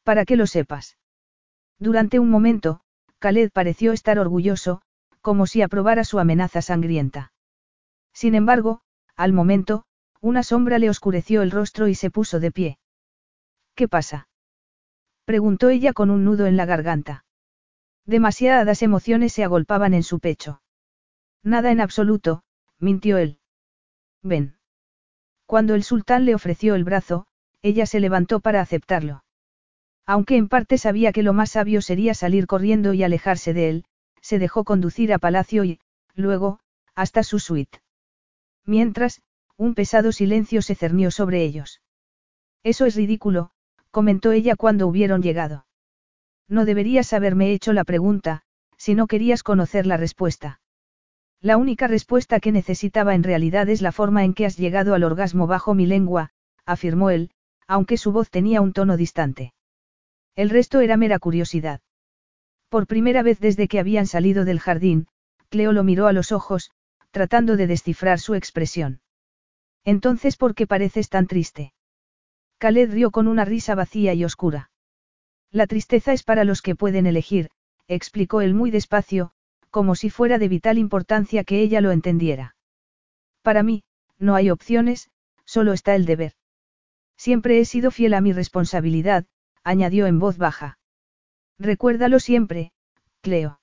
Para 0.03 0.25
que 0.25 0.37
lo 0.37 0.47
sepas. 0.47 0.97
Durante 1.79 2.19
un 2.19 2.31
momento, 2.31 2.81
Khaled 3.19 3.51
pareció 3.53 3.93
estar 3.93 4.19
orgulloso, 4.19 4.83
como 5.21 5.47
si 5.47 5.63
aprobara 5.63 6.05
su 6.05 6.19
amenaza 6.19 6.63
sangrienta. 6.63 7.33
Sin 8.13 8.35
embargo, 8.35 8.81
al 9.17 9.33
momento, 9.33 9.85
una 10.21 10.43
sombra 10.43 10.79
le 10.79 10.91
oscureció 10.91 11.43
el 11.43 11.51
rostro 11.51 11.89
y 11.89 11.95
se 11.95 12.11
puso 12.11 12.41
de 12.41 12.51
pie. 12.51 12.79
¿Qué 13.75 13.89
pasa? 13.89 14.29
Preguntó 15.27 15.71
ella 15.71 15.93
con 15.93 16.11
un 16.11 16.25
nudo 16.25 16.47
en 16.47 16.57
la 16.57 16.67
garganta. 16.67 17.25
Demasiadas 18.05 18.81
emociones 18.83 19.33
se 19.33 19.43
agolpaban 19.43 19.93
en 19.93 20.05
su 20.05 20.21
pecho. 20.21 20.63
Nada 21.43 21.73
en 21.73 21.81
absoluto, 21.81 22.45
mintió 22.79 23.19
él. 23.19 23.41
Ven. 24.23 24.57
Cuando 25.45 25.75
el 25.75 25.83
sultán 25.83 26.27
le 26.27 26.35
ofreció 26.37 26.77
el 26.77 26.85
brazo, 26.85 27.27
ella 27.61 27.87
se 27.87 27.99
levantó 27.99 28.39
para 28.39 28.61
aceptarlo. 28.61 29.25
Aunque 30.07 30.37
en 30.37 30.49
parte 30.49 30.79
sabía 30.79 31.11
que 31.13 31.25
lo 31.25 31.33
más 31.33 31.51
sabio 31.51 31.83
sería 31.83 32.15
salir 32.15 32.47
corriendo 32.47 32.95
y 32.95 33.03
alejarse 33.03 33.53
de 33.53 33.69
él, 33.69 33.85
se 34.21 34.39
dejó 34.39 34.63
conducir 34.63 35.13
a 35.13 35.19
palacio 35.19 35.65
y, 35.65 35.81
luego, 36.15 36.61
hasta 36.95 37.25
su 37.25 37.41
suite. 37.41 37.81
Mientras, 38.65 39.23
un 39.57 39.75
pesado 39.75 40.13
silencio 40.13 40.63
se 40.63 40.77
cernió 40.77 41.11
sobre 41.11 41.43
ellos. 41.43 41.83
Eso 42.63 42.87
es 42.87 42.95
ridículo, 42.95 43.51
comentó 43.97 44.33
ella 44.33 44.57
cuando 44.57 44.87
hubieron 44.87 45.23
llegado. 45.23 45.65
No 46.51 46.67
deberías 46.67 47.15
haberme 47.15 47.55
hecho 47.55 47.73
la 47.73 47.83
pregunta, 47.83 48.43
si 48.77 48.95
no 48.95 49.07
querías 49.07 49.43
conocer 49.43 49.87
la 49.87 49.97
respuesta. 49.97 50.61
La 51.41 51.57
única 51.57 51.89
respuesta 51.89 52.39
que 52.39 52.53
necesitaba 52.53 53.15
en 53.15 53.23
realidad 53.23 53.71
es 53.71 53.81
la 53.81 53.93
forma 53.93 54.23
en 54.23 54.35
que 54.35 54.45
has 54.45 54.59
llegado 54.59 54.93
al 54.93 55.03
orgasmo 55.03 55.47
bajo 55.47 55.73
mi 55.73 55.87
lengua, 55.87 56.29
afirmó 56.67 57.09
él, 57.09 57.31
aunque 57.67 57.97
su 57.97 58.13
voz 58.13 58.29
tenía 58.29 58.61
un 58.61 58.75
tono 58.75 58.99
distante. 58.99 59.55
El 60.35 60.51
resto 60.51 60.81
era 60.81 60.99
mera 60.99 61.19
curiosidad. 61.19 61.81
Por 62.69 62.87
primera 62.87 63.23
vez 63.23 63.41
desde 63.41 63.67
que 63.67 63.81
habían 63.81 64.07
salido 64.07 64.45
del 64.45 64.61
jardín, 64.61 65.09
Cleo 65.49 65.73
lo 65.73 65.85
miró 65.85 66.07
a 66.07 66.13
los 66.13 66.33
ojos, 66.33 66.71
tratando 67.13 67.57
de 67.57 67.67
descifrar 67.67 68.19
su 68.21 68.35
expresión. 68.35 69.01
Entonces, 69.87 70.37
¿por 70.37 70.55
qué 70.55 70.67
pareces 70.67 71.09
tan 71.09 71.27
triste? 71.27 71.73
Khaled 72.59 72.91
rió 72.91 73.11
con 73.11 73.29
una 73.29 73.45
risa 73.45 73.75
vacía 73.75 74.15
y 74.15 74.25
oscura. 74.25 74.71
La 75.51 75.67
tristeza 75.67 76.13
es 76.13 76.23
para 76.23 76.45
los 76.45 76.63
que 76.63 76.75
pueden 76.75 77.07
elegir, 77.07 77.51
explicó 77.89 78.41
él 78.41 78.55
muy 78.55 78.71
despacio, 78.71 79.33
como 79.71 79.95
si 79.95 80.11
fuera 80.11 80.39
de 80.39 80.49
vital 80.49 80.79
importancia 80.79 81.45
que 81.45 81.61
ella 81.61 81.81
lo 81.81 81.91
entendiera. 81.93 82.57
Para 83.43 83.63
mí, 83.63 83.85
no 84.19 84.35
hay 84.35 84.51
opciones, 84.51 85.11
solo 85.45 85.73
está 85.73 85.95
el 85.95 86.07
deber. 86.07 86.33
Siempre 87.17 87.61
he 87.61 87.65
sido 87.65 87.91
fiel 87.91 88.15
a 88.15 88.21
mi 88.21 88.33
responsabilidad, 88.33 89.27
añadió 89.63 90.07
en 90.07 90.19
voz 90.19 90.39
baja. 90.39 90.79
Recuérdalo 91.59 92.21
siempre, 92.21 92.73
Cleo. 93.21 93.61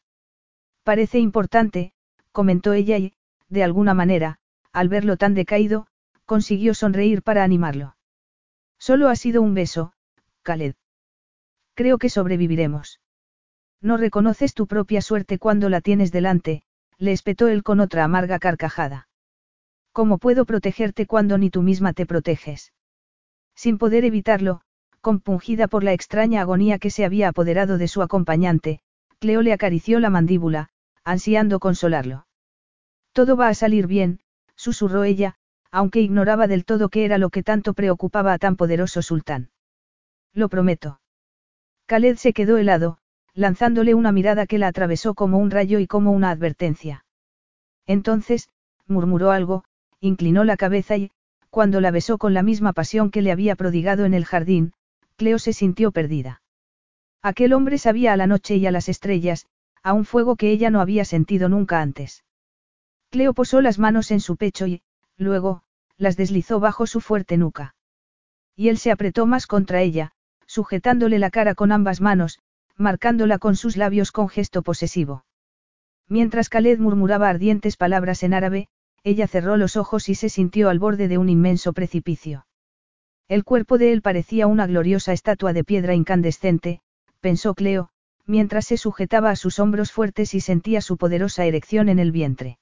Parece 0.84 1.20
importante, 1.20 1.94
comentó 2.32 2.74
ella 2.74 2.98
y, 2.98 3.14
de 3.50 3.64
alguna 3.64 3.94
manera, 3.94 4.40
al 4.72 4.90
verlo 4.90 5.18
tan 5.18 5.34
decaído, 5.34 5.88
consiguió 6.26 6.74
sonreír 6.74 7.22
para 7.22 7.44
animarlo. 7.44 7.96
Solo 8.88 9.08
ha 9.08 9.16
sido 9.16 9.42
un 9.42 9.54
beso, 9.54 9.94
Khaled. 10.42 10.76
Creo 11.74 11.98
que 11.98 12.10
sobreviviremos. 12.10 13.00
No 13.80 13.96
reconoces 13.96 14.54
tu 14.54 14.68
propia 14.68 15.02
suerte 15.02 15.40
cuando 15.40 15.70
la 15.70 15.80
tienes 15.80 16.12
delante, 16.12 16.64
le 16.98 17.14
espetó 17.14 17.48
él 17.48 17.64
con 17.64 17.80
otra 17.80 18.04
amarga 18.04 18.40
carcajada. 18.40 19.08
¿Cómo 19.94 20.18
puedo 20.18 20.44
protegerte 20.44 21.06
cuando 21.06 21.38
ni 21.38 21.50
tú 21.50 21.62
misma 21.62 21.94
te 21.94 22.06
proteges? 22.06 22.74
Sin 23.56 23.78
poder 23.78 24.04
evitarlo, 24.04 24.64
compungida 25.00 25.70
por 25.70 25.86
la 25.86 25.94
extraña 25.94 26.42
agonía 26.42 26.78
que 26.78 26.90
se 26.90 27.06
había 27.06 27.30
apoderado 27.30 27.78
de 27.78 27.88
su 27.88 28.02
acompañante, 28.02 28.82
Cleo 29.18 29.44
le 29.44 29.54
acarició 29.54 30.02
la 30.02 30.10
mandíbula, 30.10 30.72
ansiando 31.06 31.62
consolarlo. 31.62 32.28
Todo 33.14 33.38
va 33.38 33.48
a 33.48 33.54
salir 33.54 33.88
bien, 33.88 34.20
susurró 34.58 35.06
ella, 35.06 35.38
aunque 35.74 36.02
ignoraba 36.02 36.46
del 36.46 36.66
todo 36.66 36.88
qué 36.90 37.04
era 37.04 37.18
lo 37.18 37.32
que 37.32 37.42
tanto 37.42 37.74
preocupaba 37.74 38.32
a 38.32 38.38
tan 38.38 38.56
poderoso 38.58 39.02
sultán. 39.02 39.50
Lo 40.32 40.48
prometo. 40.48 41.02
Khaled 41.88 42.18
se 42.18 42.32
quedó 42.32 42.58
helado, 42.60 43.00
lanzándole 43.34 43.96
una 43.96 44.12
mirada 44.12 44.46
que 44.46 44.60
la 44.60 44.68
atravesó 44.68 45.16
como 45.16 45.40
un 45.40 45.50
rayo 45.50 45.80
y 45.80 45.88
como 45.88 46.12
una 46.12 46.30
advertencia. 46.30 47.06
Entonces, 47.88 48.50
murmuró 48.86 49.32
algo, 49.32 49.64
inclinó 50.00 50.44
la 50.44 50.58
cabeza 50.58 50.96
y, 50.96 51.10
cuando 51.50 51.82
la 51.82 51.90
besó 51.90 52.20
con 52.20 52.36
la 52.36 52.44
misma 52.44 52.74
pasión 52.74 53.10
que 53.10 53.24
le 53.24 53.32
había 53.32 53.56
prodigado 53.56 54.06
en 54.06 54.14
el 54.14 54.26
jardín, 54.26 54.74
Cleo 55.16 55.40
se 55.40 55.54
sintió 55.54 55.92
perdida. 55.92 56.44
Aquel 57.24 57.52
hombre 57.52 57.80
sabía 57.80 58.14
a 58.14 58.18
la 58.18 58.28
noche 58.28 58.58
y 58.58 58.68
a 58.68 58.72
las 58.72 58.90
estrellas, 58.90 59.48
a 59.82 59.94
un 59.94 60.06
fuego 60.06 60.36
que 60.36 60.52
ella 60.52 60.70
no 60.70 60.82
había 60.82 61.04
sentido 61.04 61.50
nunca 61.50 61.82
antes. 61.82 62.24
Cleo 63.10 63.34
posó 63.34 63.60
las 63.60 63.80
manos 63.80 64.12
en 64.12 64.20
su 64.20 64.38
pecho 64.38 64.68
y, 64.68 64.84
luego, 65.18 65.63
las 65.98 66.18
deslizó 66.18 66.60
bajo 66.60 66.88
su 66.88 67.02
fuerte 67.02 67.38
nuca. 67.38 67.76
Y 68.56 68.70
él 68.70 68.78
se 68.78 68.92
apretó 68.92 69.26
más 69.26 69.48
contra 69.48 69.82
ella, 69.82 70.12
sujetándole 70.46 71.20
la 71.20 71.30
cara 71.30 71.56
con 71.56 71.72
ambas 71.72 72.02
manos, 72.02 72.40
marcándola 72.78 73.40
con 73.40 73.56
sus 73.56 73.78
labios 73.78 74.12
con 74.12 74.30
gesto 74.30 74.62
posesivo. 74.62 75.26
Mientras 76.08 76.50
Khaled 76.50 76.80
murmuraba 76.80 77.30
ardientes 77.30 77.78
palabras 77.78 78.24
en 78.24 78.34
árabe, 78.34 78.68
ella 79.04 79.28
cerró 79.28 79.58
los 79.58 79.76
ojos 79.78 80.10
y 80.10 80.16
se 80.16 80.30
sintió 80.30 80.70
al 80.70 80.80
borde 80.80 81.08
de 81.08 81.18
un 81.18 81.30
inmenso 81.30 81.74
precipicio. 81.74 82.46
El 83.28 83.44
cuerpo 83.44 83.78
de 83.78 83.94
él 83.94 84.02
parecía 84.02 84.48
una 84.48 84.68
gloriosa 84.68 85.14
estatua 85.14 85.54
de 85.54 85.64
piedra 85.64 85.94
incandescente, 85.94 86.82
pensó 87.20 87.54
Cleo, 87.54 87.90
mientras 88.26 88.66
se 88.66 88.78
sujetaba 88.78 89.30
a 89.30 89.36
sus 89.36 89.60
hombros 89.60 89.92
fuertes 89.92 90.34
y 90.34 90.40
sentía 90.40 90.82
su 90.82 90.98
poderosa 90.98 91.46
erección 91.46 91.90
en 91.90 92.00
el 92.00 92.12
vientre. 92.12 92.60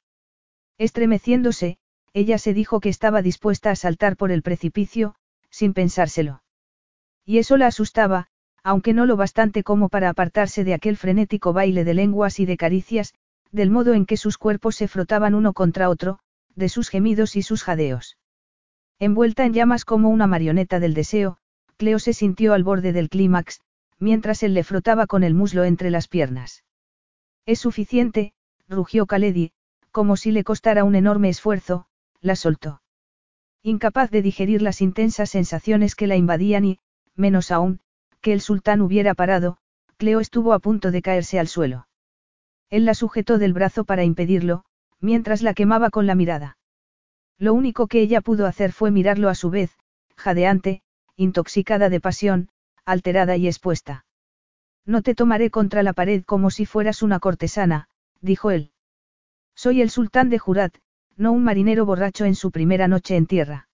Estremeciéndose, 0.77 1.77
ella 2.13 2.37
se 2.37 2.53
dijo 2.53 2.79
que 2.79 2.89
estaba 2.89 3.21
dispuesta 3.21 3.71
a 3.71 3.75
saltar 3.75 4.17
por 4.17 4.31
el 4.31 4.41
precipicio, 4.41 5.15
sin 5.49 5.73
pensárselo. 5.73 6.43
Y 7.25 7.37
eso 7.37 7.57
la 7.57 7.67
asustaba, 7.67 8.27
aunque 8.63 8.93
no 8.93 9.05
lo 9.05 9.17
bastante 9.17 9.63
como 9.63 9.89
para 9.89 10.09
apartarse 10.09 10.63
de 10.63 10.73
aquel 10.73 10.97
frenético 10.97 11.53
baile 11.53 11.83
de 11.83 11.93
lenguas 11.93 12.39
y 12.39 12.45
de 12.45 12.57
caricias, 12.57 13.13
del 13.51 13.69
modo 13.69 13.93
en 13.93 14.05
que 14.05 14.17
sus 14.17 14.37
cuerpos 14.37 14.75
se 14.75 14.87
frotaban 14.87 15.35
uno 15.35 15.53
contra 15.53 15.89
otro, 15.89 16.19
de 16.55 16.69
sus 16.69 16.89
gemidos 16.89 17.35
y 17.35 17.41
sus 17.41 17.63
jadeos. 17.63 18.17
Envuelta 18.99 19.45
en 19.45 19.53
llamas 19.53 19.85
como 19.85 20.09
una 20.09 20.27
marioneta 20.27 20.79
del 20.79 20.93
deseo, 20.93 21.37
Cleo 21.77 21.97
se 21.97 22.13
sintió 22.13 22.53
al 22.53 22.63
borde 22.63 22.93
del 22.93 23.09
clímax, 23.09 23.61
mientras 23.97 24.43
él 24.43 24.53
le 24.53 24.63
frotaba 24.63 25.07
con 25.07 25.23
el 25.23 25.33
muslo 25.33 25.63
entre 25.63 25.89
las 25.89 26.07
piernas. 26.07 26.63
Es 27.45 27.59
suficiente, 27.59 28.33
rugió 28.67 29.05
Kaledi, 29.07 29.51
como 29.91 30.15
si 30.15 30.31
le 30.31 30.43
costara 30.43 30.83
un 30.83 30.95
enorme 30.95 31.29
esfuerzo, 31.29 31.87
la 32.21 32.35
soltó. 32.35 32.81
Incapaz 33.63 34.09
de 34.09 34.21
digerir 34.21 34.61
las 34.61 34.81
intensas 34.81 35.29
sensaciones 35.29 35.95
que 35.95 36.07
la 36.07 36.15
invadían 36.15 36.65
y, 36.65 36.79
menos 37.15 37.51
aún, 37.51 37.79
que 38.21 38.33
el 38.33 38.41
sultán 38.41 38.81
hubiera 38.81 39.13
parado, 39.13 39.57
Cleo 39.97 40.19
estuvo 40.19 40.53
a 40.53 40.59
punto 40.59 40.91
de 40.91 41.01
caerse 41.01 41.39
al 41.39 41.47
suelo. 41.47 41.87
Él 42.69 42.85
la 42.85 42.93
sujetó 42.93 43.37
del 43.37 43.53
brazo 43.53 43.83
para 43.83 44.03
impedirlo, 44.03 44.63
mientras 44.99 45.41
la 45.41 45.53
quemaba 45.53 45.89
con 45.89 46.07
la 46.07 46.15
mirada. 46.15 46.57
Lo 47.37 47.53
único 47.53 47.87
que 47.87 48.01
ella 48.01 48.21
pudo 48.21 48.45
hacer 48.45 48.71
fue 48.71 48.91
mirarlo 48.91 49.29
a 49.29 49.35
su 49.35 49.49
vez, 49.49 49.71
jadeante, 50.15 50.81
intoxicada 51.15 51.89
de 51.89 51.99
pasión, 51.99 52.49
alterada 52.85 53.35
y 53.35 53.47
expuesta. 53.47 54.05
No 54.85 55.01
te 55.01 55.15
tomaré 55.15 55.49
contra 55.49 55.83
la 55.83 55.93
pared 55.93 56.23
como 56.23 56.49
si 56.49 56.65
fueras 56.65 57.01
una 57.01 57.19
cortesana, 57.19 57.89
dijo 58.21 58.51
él. 58.51 58.71
Soy 59.55 59.81
el 59.81 59.89
sultán 59.89 60.29
de 60.29 60.39
Jurat, 60.39 60.75
no 61.17 61.31
un 61.31 61.43
marinero 61.43 61.85
borracho 61.85 62.25
en 62.25 62.35
su 62.35 62.51
primera 62.51 62.87
noche 62.87 63.15
en 63.15 63.27
tierra. 63.27 63.67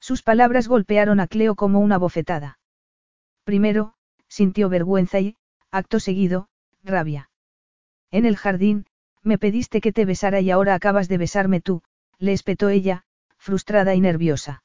Sus 0.00 0.22
palabras 0.22 0.68
golpearon 0.68 1.20
a 1.20 1.26
Cleo 1.26 1.54
como 1.54 1.80
una 1.80 1.98
bofetada. 1.98 2.58
Primero, 3.44 3.94
sintió 4.28 4.68
vergüenza 4.68 5.20
y, 5.20 5.36
acto 5.70 6.00
seguido, 6.00 6.48
rabia. 6.82 7.30
En 8.10 8.26
el 8.26 8.36
jardín, 8.36 8.86
me 9.22 9.38
pediste 9.38 9.80
que 9.80 9.92
te 9.92 10.04
besara 10.04 10.40
y 10.40 10.50
ahora 10.50 10.74
acabas 10.74 11.08
de 11.08 11.18
besarme 11.18 11.60
tú, 11.60 11.82
le 12.18 12.32
espetó 12.32 12.68
ella, 12.68 13.04
frustrada 13.38 13.94
y 13.94 14.00
nerviosa. 14.00 14.62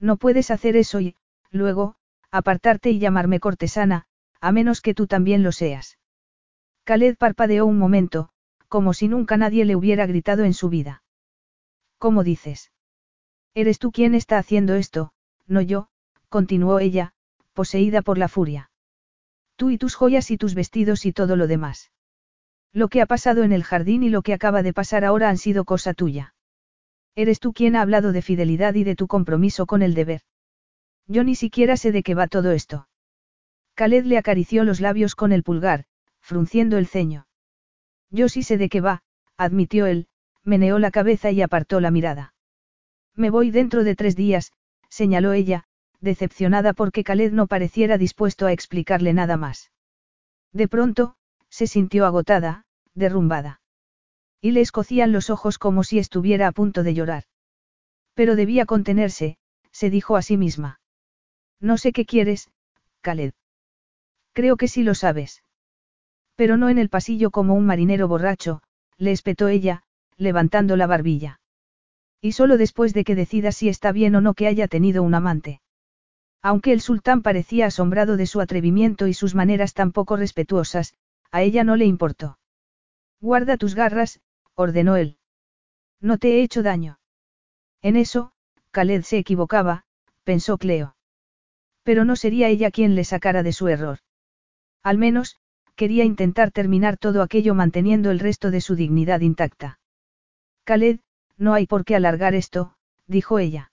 No 0.00 0.16
puedes 0.16 0.50
hacer 0.50 0.76
eso 0.76 1.00
y, 1.00 1.16
luego, 1.50 1.96
apartarte 2.30 2.90
y 2.90 2.98
llamarme 2.98 3.40
cortesana, 3.40 4.06
a 4.40 4.52
menos 4.52 4.80
que 4.80 4.94
tú 4.94 5.06
también 5.06 5.42
lo 5.42 5.52
seas. 5.52 5.98
Khaled 6.84 7.16
parpadeó 7.16 7.66
un 7.66 7.78
momento, 7.78 8.30
como 8.68 8.92
si 8.92 9.08
nunca 9.08 9.36
nadie 9.36 9.64
le 9.64 9.76
hubiera 9.76 10.06
gritado 10.06 10.44
en 10.44 10.54
su 10.54 10.68
vida. 10.68 11.02
¿Cómo 11.98 12.24
dices? 12.24 12.70
Eres 13.54 13.78
tú 13.78 13.90
quien 13.90 14.14
está 14.14 14.38
haciendo 14.38 14.74
esto, 14.74 15.12
no 15.46 15.60
yo, 15.60 15.88
continuó 16.28 16.78
ella, 16.78 17.12
poseída 17.54 18.02
por 18.02 18.18
la 18.18 18.28
furia. 18.28 18.70
Tú 19.56 19.70
y 19.70 19.78
tus 19.78 19.96
joyas 19.96 20.30
y 20.30 20.38
tus 20.38 20.54
vestidos 20.54 21.04
y 21.04 21.12
todo 21.12 21.34
lo 21.34 21.48
demás. 21.48 21.90
Lo 22.72 22.88
que 22.88 23.02
ha 23.02 23.06
pasado 23.06 23.42
en 23.42 23.52
el 23.52 23.64
jardín 23.64 24.04
y 24.04 24.10
lo 24.10 24.22
que 24.22 24.34
acaba 24.34 24.62
de 24.62 24.72
pasar 24.72 25.04
ahora 25.04 25.28
han 25.28 25.38
sido 25.38 25.64
cosa 25.64 25.94
tuya. 25.94 26.34
Eres 27.16 27.40
tú 27.40 27.52
quien 27.52 27.74
ha 27.74 27.82
hablado 27.82 28.12
de 28.12 28.22
fidelidad 28.22 28.74
y 28.74 28.84
de 28.84 28.94
tu 28.94 29.08
compromiso 29.08 29.66
con 29.66 29.82
el 29.82 29.94
deber. 29.94 30.20
Yo 31.08 31.24
ni 31.24 31.34
siquiera 31.34 31.76
sé 31.76 31.90
de 31.90 32.04
qué 32.04 32.14
va 32.14 32.28
todo 32.28 32.52
esto. 32.52 32.88
Khaled 33.74 34.04
le 34.04 34.18
acarició 34.18 34.62
los 34.62 34.80
labios 34.80 35.16
con 35.16 35.32
el 35.32 35.42
pulgar, 35.42 35.86
frunciendo 36.20 36.78
el 36.78 36.86
ceño. 36.86 37.26
Yo 38.10 38.28
sí 38.28 38.44
sé 38.44 38.56
de 38.58 38.68
qué 38.68 38.80
va, 38.80 39.02
admitió 39.36 39.86
él, 39.86 40.06
meneó 40.44 40.78
la 40.78 40.90
cabeza 40.90 41.30
y 41.30 41.42
apartó 41.42 41.80
la 41.80 41.90
mirada. 41.90 42.34
Me 43.14 43.30
voy 43.30 43.50
dentro 43.50 43.84
de 43.84 43.96
tres 43.96 44.16
días, 44.16 44.52
señaló 44.88 45.32
ella, 45.32 45.64
decepcionada 46.00 46.72
porque 46.72 47.04
Khaled 47.04 47.32
no 47.32 47.46
pareciera 47.46 47.98
dispuesto 47.98 48.46
a 48.46 48.52
explicarle 48.52 49.12
nada 49.12 49.36
más. 49.36 49.72
De 50.52 50.68
pronto, 50.68 51.16
se 51.50 51.66
sintió 51.66 52.06
agotada, 52.06 52.64
derrumbada. 52.94 53.60
Y 54.40 54.52
le 54.52 54.60
escocían 54.60 55.12
los 55.12 55.30
ojos 55.30 55.58
como 55.58 55.82
si 55.82 55.98
estuviera 55.98 56.46
a 56.46 56.52
punto 56.52 56.82
de 56.82 56.94
llorar. 56.94 57.24
Pero 58.14 58.36
debía 58.36 58.66
contenerse, 58.66 59.36
se 59.72 59.90
dijo 59.90 60.16
a 60.16 60.22
sí 60.22 60.36
misma. 60.36 60.80
No 61.60 61.76
sé 61.76 61.92
qué 61.92 62.04
quieres, 62.04 62.50
Khaled. 63.00 63.32
Creo 64.32 64.56
que 64.56 64.68
sí 64.68 64.84
lo 64.84 64.94
sabes. 64.94 65.42
Pero 66.36 66.56
no 66.56 66.68
en 66.68 66.78
el 66.78 66.88
pasillo 66.88 67.32
como 67.32 67.54
un 67.54 67.66
marinero 67.66 68.06
borracho, 68.06 68.62
le 68.96 69.10
espetó 69.10 69.48
ella, 69.48 69.82
levantando 70.18 70.76
la 70.76 70.86
barbilla. 70.86 71.40
Y 72.20 72.32
solo 72.32 72.58
después 72.58 72.92
de 72.92 73.04
que 73.04 73.14
decida 73.14 73.52
si 73.52 73.68
está 73.68 73.92
bien 73.92 74.14
o 74.16 74.20
no 74.20 74.34
que 74.34 74.48
haya 74.48 74.68
tenido 74.68 75.02
un 75.02 75.14
amante. 75.14 75.60
Aunque 76.42 76.72
el 76.72 76.80
sultán 76.80 77.22
parecía 77.22 77.66
asombrado 77.66 78.16
de 78.16 78.26
su 78.26 78.40
atrevimiento 78.40 79.06
y 79.06 79.14
sus 79.14 79.34
maneras 79.34 79.74
tan 79.74 79.92
poco 79.92 80.16
respetuosas, 80.16 80.94
a 81.30 81.42
ella 81.42 81.64
no 81.64 81.76
le 81.76 81.84
importó. 81.84 82.38
Guarda 83.20 83.56
tus 83.56 83.74
garras, 83.74 84.20
ordenó 84.54 84.96
él. 84.96 85.16
No 86.00 86.18
te 86.18 86.34
he 86.34 86.42
hecho 86.42 86.62
daño. 86.62 87.00
En 87.82 87.96
eso, 87.96 88.32
Khaled 88.70 89.02
se 89.02 89.18
equivocaba, 89.18 89.84
pensó 90.24 90.58
Cleo. 90.58 90.96
Pero 91.82 92.04
no 92.04 92.16
sería 92.16 92.48
ella 92.48 92.70
quien 92.70 92.94
le 92.94 93.04
sacara 93.04 93.42
de 93.42 93.52
su 93.52 93.68
error. 93.68 93.98
Al 94.82 94.98
menos, 94.98 95.36
quería 95.74 96.04
intentar 96.04 96.50
terminar 96.50 96.96
todo 96.96 97.22
aquello 97.22 97.54
manteniendo 97.54 98.10
el 98.10 98.18
resto 98.18 98.50
de 98.50 98.60
su 98.60 98.74
dignidad 98.74 99.20
intacta. 99.20 99.77
Khaled, 100.68 101.00
no 101.38 101.54
hay 101.54 101.66
por 101.66 101.86
qué 101.86 101.96
alargar 101.96 102.34
esto, 102.34 102.74
dijo 103.06 103.38
ella. 103.38 103.72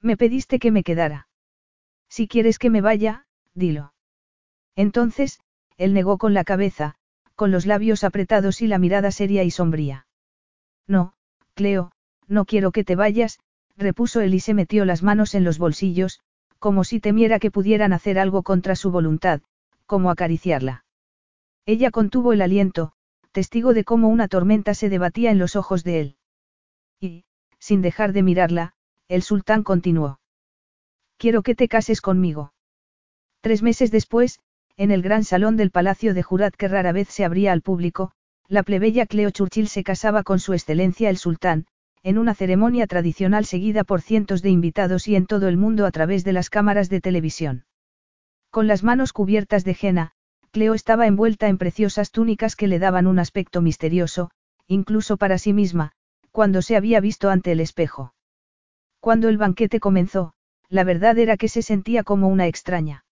Me 0.00 0.16
pediste 0.16 0.58
que 0.58 0.70
me 0.70 0.82
quedara. 0.82 1.28
Si 2.08 2.26
quieres 2.26 2.58
que 2.58 2.70
me 2.70 2.80
vaya, 2.80 3.26
dilo. 3.52 3.92
Entonces, 4.76 5.40
él 5.76 5.92
negó 5.92 6.16
con 6.16 6.32
la 6.32 6.44
cabeza, 6.44 6.94
con 7.34 7.50
los 7.50 7.66
labios 7.66 8.02
apretados 8.02 8.62
y 8.62 8.66
la 8.66 8.78
mirada 8.78 9.10
seria 9.10 9.44
y 9.44 9.50
sombría. 9.50 10.06
No, 10.86 11.12
Cleo, 11.52 11.92
no 12.26 12.46
quiero 12.46 12.72
que 12.72 12.82
te 12.82 12.96
vayas, 12.96 13.38
repuso 13.76 14.22
él 14.22 14.32
y 14.32 14.40
se 14.40 14.54
metió 14.54 14.86
las 14.86 15.02
manos 15.02 15.34
en 15.34 15.44
los 15.44 15.58
bolsillos, 15.58 16.20
como 16.58 16.84
si 16.84 16.98
temiera 16.98 17.38
que 17.38 17.50
pudieran 17.50 17.92
hacer 17.92 18.18
algo 18.18 18.42
contra 18.42 18.74
su 18.74 18.90
voluntad, 18.90 19.42
como 19.84 20.10
acariciarla. 20.10 20.86
Ella 21.66 21.90
contuvo 21.90 22.32
el 22.32 22.40
aliento, 22.40 22.94
testigo 23.36 23.74
de 23.74 23.84
cómo 23.84 24.08
una 24.08 24.28
tormenta 24.28 24.72
se 24.72 24.88
debatía 24.88 25.30
en 25.30 25.38
los 25.38 25.56
ojos 25.56 25.84
de 25.84 26.00
él. 26.00 26.16
Y, 27.00 27.26
sin 27.58 27.82
dejar 27.82 28.14
de 28.14 28.22
mirarla, 28.22 28.72
el 29.08 29.20
sultán 29.20 29.62
continuó. 29.62 30.20
Quiero 31.18 31.42
que 31.42 31.54
te 31.54 31.68
cases 31.68 32.00
conmigo. 32.00 32.54
Tres 33.42 33.62
meses 33.62 33.90
después, 33.90 34.40
en 34.78 34.90
el 34.90 35.02
gran 35.02 35.22
salón 35.22 35.58
del 35.58 35.70
Palacio 35.70 36.14
de 36.14 36.22
Jurat 36.22 36.54
que 36.56 36.66
rara 36.66 36.92
vez 36.92 37.08
se 37.08 37.26
abría 37.26 37.52
al 37.52 37.60
público, 37.60 38.12
la 38.48 38.62
plebeya 38.62 39.04
Cleo 39.04 39.30
Churchill 39.30 39.68
se 39.68 39.84
casaba 39.84 40.22
con 40.22 40.38
su 40.38 40.54
excelencia 40.54 41.10
el 41.10 41.18
sultán, 41.18 41.66
en 42.02 42.16
una 42.16 42.34
ceremonia 42.34 42.86
tradicional 42.86 43.44
seguida 43.44 43.84
por 43.84 44.00
cientos 44.00 44.40
de 44.40 44.48
invitados 44.48 45.08
y 45.08 45.14
en 45.14 45.26
todo 45.26 45.48
el 45.48 45.58
mundo 45.58 45.84
a 45.84 45.90
través 45.90 46.24
de 46.24 46.32
las 46.32 46.48
cámaras 46.48 46.88
de 46.88 47.02
televisión. 47.02 47.66
Con 48.48 48.66
las 48.66 48.82
manos 48.82 49.12
cubiertas 49.12 49.62
de 49.62 49.74
jena, 49.74 50.12
Cleo 50.56 50.72
estaba 50.72 51.06
envuelta 51.06 51.48
en 51.48 51.58
preciosas 51.58 52.10
túnicas 52.10 52.56
que 52.56 52.66
le 52.66 52.78
daban 52.78 53.06
un 53.06 53.18
aspecto 53.18 53.60
misterioso, 53.60 54.30
incluso 54.66 55.18
para 55.18 55.36
sí 55.36 55.52
misma, 55.52 55.92
cuando 56.32 56.62
se 56.62 56.76
había 56.76 56.98
visto 56.98 57.28
ante 57.28 57.52
el 57.52 57.60
espejo. 57.60 58.14
Cuando 58.98 59.28
el 59.28 59.36
banquete 59.36 59.80
comenzó, 59.80 60.32
la 60.70 60.82
verdad 60.82 61.18
era 61.18 61.36
que 61.36 61.48
se 61.48 61.60
sentía 61.60 62.04
como 62.04 62.28
una 62.28 62.46
extraña. 62.46 63.04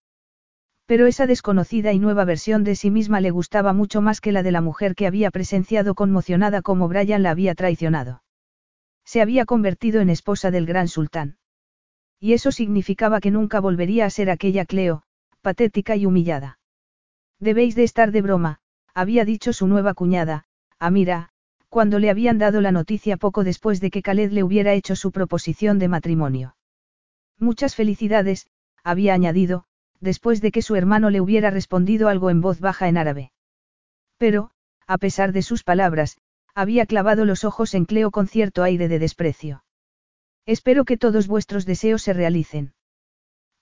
Pero 0.87 1.05
esa 1.05 1.27
desconocida 1.27 1.93
y 1.93 1.99
nueva 1.99 2.25
versión 2.25 2.63
de 2.63 2.75
sí 2.75 2.89
misma 2.89 3.21
le 3.21 3.29
gustaba 3.29 3.73
mucho 3.73 4.01
más 4.01 4.21
que 4.21 4.31
la 4.31 4.41
de 4.41 4.51
la 4.51 4.61
mujer 4.61 4.95
que 4.95 5.05
había 5.05 5.29
presenciado 5.29 5.93
conmocionada 5.93 6.63
como 6.63 6.87
Brian 6.87 7.21
la 7.21 7.29
había 7.29 7.53
traicionado. 7.53 8.23
Se 9.03 9.21
había 9.21 9.45
convertido 9.45 10.01
en 10.01 10.09
esposa 10.09 10.49
del 10.49 10.65
gran 10.65 10.87
sultán. 10.87 11.37
Y 12.19 12.33
eso 12.33 12.51
significaba 12.51 13.19
que 13.19 13.29
nunca 13.29 13.59
volvería 13.59 14.07
a 14.07 14.09
ser 14.09 14.31
aquella 14.31 14.65
Cleo, 14.65 15.03
patética 15.43 15.95
y 15.95 16.07
humillada. 16.07 16.57
Debéis 17.45 17.75
de 17.75 17.83
estar 17.83 18.11
de 18.11 18.23
broma, 18.23 18.57
había 18.95 19.23
dicho 19.23 19.53
su 19.53 19.67
nueva 19.67 19.93
cuñada, 19.93 20.45
Amira, 20.79 21.29
cuando 21.69 21.99
le 21.99 22.09
habían 22.09 22.39
dado 22.39 22.59
la 22.59 22.71
noticia 22.71 23.17
poco 23.17 23.43
después 23.43 23.79
de 23.79 23.91
que 23.91 24.01
Khaled 24.01 24.31
le 24.31 24.41
hubiera 24.41 24.73
hecho 24.73 24.95
su 24.95 25.11
proposición 25.11 25.77
de 25.77 25.87
matrimonio. 25.87 26.55
Muchas 27.37 27.75
felicidades, 27.75 28.47
había 28.83 29.13
añadido, 29.13 29.65
después 29.99 30.41
de 30.41 30.51
que 30.51 30.63
su 30.63 30.75
hermano 30.75 31.11
le 31.11 31.21
hubiera 31.21 31.51
respondido 31.51 32.09
algo 32.09 32.31
en 32.31 32.41
voz 32.41 32.59
baja 32.59 32.87
en 32.87 32.97
árabe. 32.97 33.31
Pero, 34.17 34.49
a 34.87 34.97
pesar 34.97 35.31
de 35.31 35.43
sus 35.43 35.63
palabras, 35.63 36.17
había 36.55 36.87
clavado 36.87 37.25
los 37.25 37.43
ojos 37.43 37.75
en 37.75 37.85
Cleo 37.85 38.09
con 38.09 38.27
cierto 38.27 38.63
aire 38.63 38.87
de 38.87 38.97
desprecio. 38.97 39.63
Espero 40.47 40.83
que 40.83 40.97
todos 40.97 41.27
vuestros 41.27 41.67
deseos 41.67 42.01
se 42.01 42.13
realicen. 42.13 42.73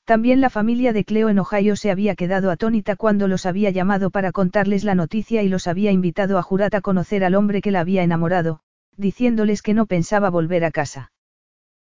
También 0.05 0.41
la 0.41 0.49
familia 0.49 0.91
de 0.91 1.05
Cleo 1.05 1.29
en 1.29 1.39
Ohio 1.39 1.77
se 1.77 1.89
había 1.89 2.15
quedado 2.15 2.51
atónita 2.51 2.97
cuando 2.97 3.29
los 3.29 3.45
había 3.45 3.69
llamado 3.69 4.09
para 4.09 4.33
contarles 4.33 4.83
la 4.83 4.95
noticia 4.95 5.43
y 5.43 5.47
los 5.47 5.65
había 5.67 5.91
invitado 5.91 6.37
a 6.37 6.41
Jurat 6.41 6.73
a 6.73 6.81
conocer 6.81 7.23
al 7.23 7.35
hombre 7.35 7.61
que 7.61 7.71
la 7.71 7.79
había 7.79 8.03
enamorado, 8.03 8.59
diciéndoles 8.97 9.61
que 9.61 9.73
no 9.73 9.85
pensaba 9.85 10.29
volver 10.29 10.65
a 10.65 10.71
casa. 10.71 11.13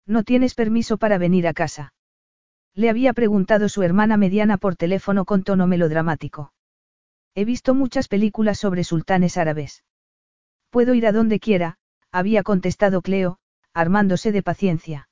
No 0.07 0.23
tienes 0.23 0.55
permiso 0.55 0.97
para 0.97 1.19
venir 1.19 1.47
a 1.47 1.53
casa. 1.53 1.93
Le 2.73 2.89
había 2.89 3.13
preguntado 3.13 3.69
su 3.69 3.83
hermana 3.83 4.17
mediana 4.17 4.57
por 4.57 4.75
teléfono 4.75 5.25
con 5.25 5.43
tono 5.43 5.67
melodramático. 5.67 6.53
He 7.35 7.45
visto 7.45 7.75
muchas 7.75 8.07
películas 8.07 8.57
sobre 8.57 8.83
sultanes 8.83 9.37
árabes. 9.37 9.83
Puedo 10.71 10.95
ir 10.95 11.05
a 11.05 11.11
donde 11.11 11.39
quiera, 11.39 11.77
había 12.11 12.41
contestado 12.41 13.01
Cleo, 13.01 13.37
armándose 13.73 14.31
de 14.31 14.41
paciencia. 14.41 15.09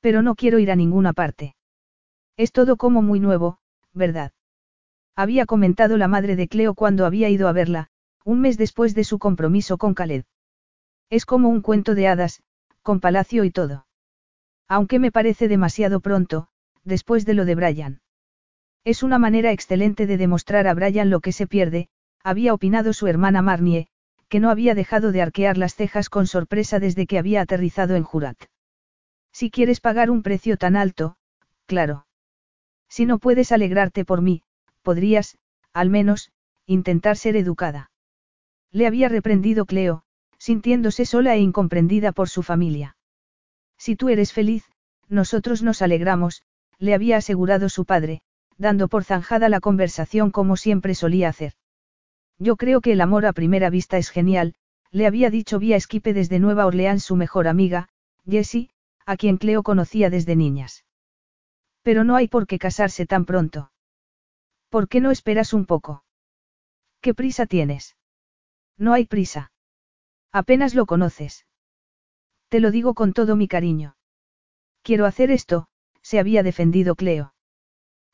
Pero 0.00 0.20
no 0.20 0.34
quiero 0.34 0.58
ir 0.58 0.70
a 0.70 0.76
ninguna 0.76 1.14
parte. 1.14 1.54
Es 2.36 2.52
todo 2.52 2.76
como 2.76 3.02
muy 3.02 3.20
nuevo, 3.20 3.58
¿verdad? 3.92 4.32
Había 5.14 5.46
comentado 5.46 5.98
la 5.98 6.08
madre 6.08 6.36
de 6.36 6.48
Cleo 6.48 6.74
cuando 6.74 7.04
había 7.04 7.28
ido 7.28 7.48
a 7.48 7.52
verla, 7.52 7.88
un 8.24 8.40
mes 8.40 8.56
después 8.56 8.94
de 8.94 9.04
su 9.04 9.18
compromiso 9.18 9.76
con 9.76 9.94
Khaled. 9.94 10.24
Es 11.10 11.26
como 11.26 11.48
un 11.48 11.60
cuento 11.60 11.94
de 11.94 12.08
hadas, 12.08 12.42
con 12.82 13.00
palacio 13.00 13.44
y 13.44 13.50
todo. 13.50 13.86
Aunque 14.68 14.98
me 14.98 15.12
parece 15.12 15.48
demasiado 15.48 16.00
pronto, 16.00 16.48
después 16.84 17.26
de 17.26 17.34
lo 17.34 17.44
de 17.44 17.54
Brian. 17.54 18.00
Es 18.84 19.02
una 19.02 19.18
manera 19.18 19.52
excelente 19.52 20.06
de 20.06 20.16
demostrar 20.16 20.66
a 20.66 20.74
Brian 20.74 21.10
lo 21.10 21.20
que 21.20 21.32
se 21.32 21.46
pierde, 21.46 21.88
había 22.24 22.54
opinado 22.54 22.92
su 22.92 23.06
hermana 23.06 23.42
Marnie, 23.42 23.88
que 24.28 24.40
no 24.40 24.48
había 24.48 24.74
dejado 24.74 25.12
de 25.12 25.20
arquear 25.20 25.58
las 25.58 25.74
cejas 25.74 26.08
con 26.08 26.26
sorpresa 26.26 26.80
desde 26.80 27.06
que 27.06 27.18
había 27.18 27.42
aterrizado 27.42 27.96
en 27.96 28.02
Jurat. 28.02 28.38
Si 29.30 29.50
quieres 29.50 29.80
pagar 29.80 30.10
un 30.10 30.22
precio 30.22 30.56
tan 30.56 30.76
alto, 30.76 31.16
claro. 31.66 32.06
Si 32.94 33.06
no 33.06 33.18
puedes 33.18 33.52
alegrarte 33.52 34.04
por 34.04 34.20
mí, 34.20 34.42
podrías, 34.82 35.38
al 35.72 35.88
menos, 35.88 36.30
intentar 36.66 37.16
ser 37.16 37.36
educada. 37.36 37.90
Le 38.70 38.86
había 38.86 39.08
reprendido 39.08 39.64
Cleo, 39.64 40.02
sintiéndose 40.36 41.06
sola 41.06 41.34
e 41.34 41.38
incomprendida 41.38 42.12
por 42.12 42.28
su 42.28 42.42
familia. 42.42 42.98
Si 43.78 43.96
tú 43.96 44.10
eres 44.10 44.34
feliz, 44.34 44.70
nosotros 45.08 45.62
nos 45.62 45.80
alegramos, 45.80 46.42
le 46.78 46.92
había 46.92 47.16
asegurado 47.16 47.70
su 47.70 47.86
padre, 47.86 48.20
dando 48.58 48.88
por 48.88 49.04
zanjada 49.04 49.48
la 49.48 49.60
conversación 49.60 50.30
como 50.30 50.58
siempre 50.58 50.94
solía 50.94 51.30
hacer. 51.30 51.54
Yo 52.38 52.56
creo 52.56 52.82
que 52.82 52.92
el 52.92 53.00
amor 53.00 53.24
a 53.24 53.32
primera 53.32 53.70
vista 53.70 53.96
es 53.96 54.10
genial, 54.10 54.54
le 54.90 55.06
había 55.06 55.30
dicho 55.30 55.58
vía 55.58 55.76
Esquipe 55.76 56.12
desde 56.12 56.40
Nueva 56.40 56.66
Orleans 56.66 57.04
su 57.04 57.16
mejor 57.16 57.48
amiga, 57.48 57.88
Jessie, 58.28 58.68
a 59.06 59.16
quien 59.16 59.38
Cleo 59.38 59.62
conocía 59.62 60.10
desde 60.10 60.36
niñas. 60.36 60.84
Pero 61.82 62.04
no 62.04 62.16
hay 62.16 62.28
por 62.28 62.46
qué 62.46 62.58
casarse 62.58 63.06
tan 63.06 63.24
pronto. 63.24 63.72
¿Por 64.68 64.88
qué 64.88 65.00
no 65.00 65.10
esperas 65.10 65.52
un 65.52 65.66
poco? 65.66 66.04
¿Qué 67.00 67.14
prisa 67.14 67.46
tienes? 67.46 67.96
No 68.78 68.92
hay 68.92 69.06
prisa. 69.06 69.52
Apenas 70.32 70.74
lo 70.74 70.86
conoces. 70.86 71.46
Te 72.48 72.60
lo 72.60 72.70
digo 72.70 72.94
con 72.94 73.12
todo 73.12 73.36
mi 73.36 73.48
cariño. 73.48 73.96
Quiero 74.82 75.06
hacer 75.06 75.30
esto, 75.30 75.68
se 76.00 76.18
había 76.18 76.42
defendido 76.42 76.94
Cleo. 76.94 77.34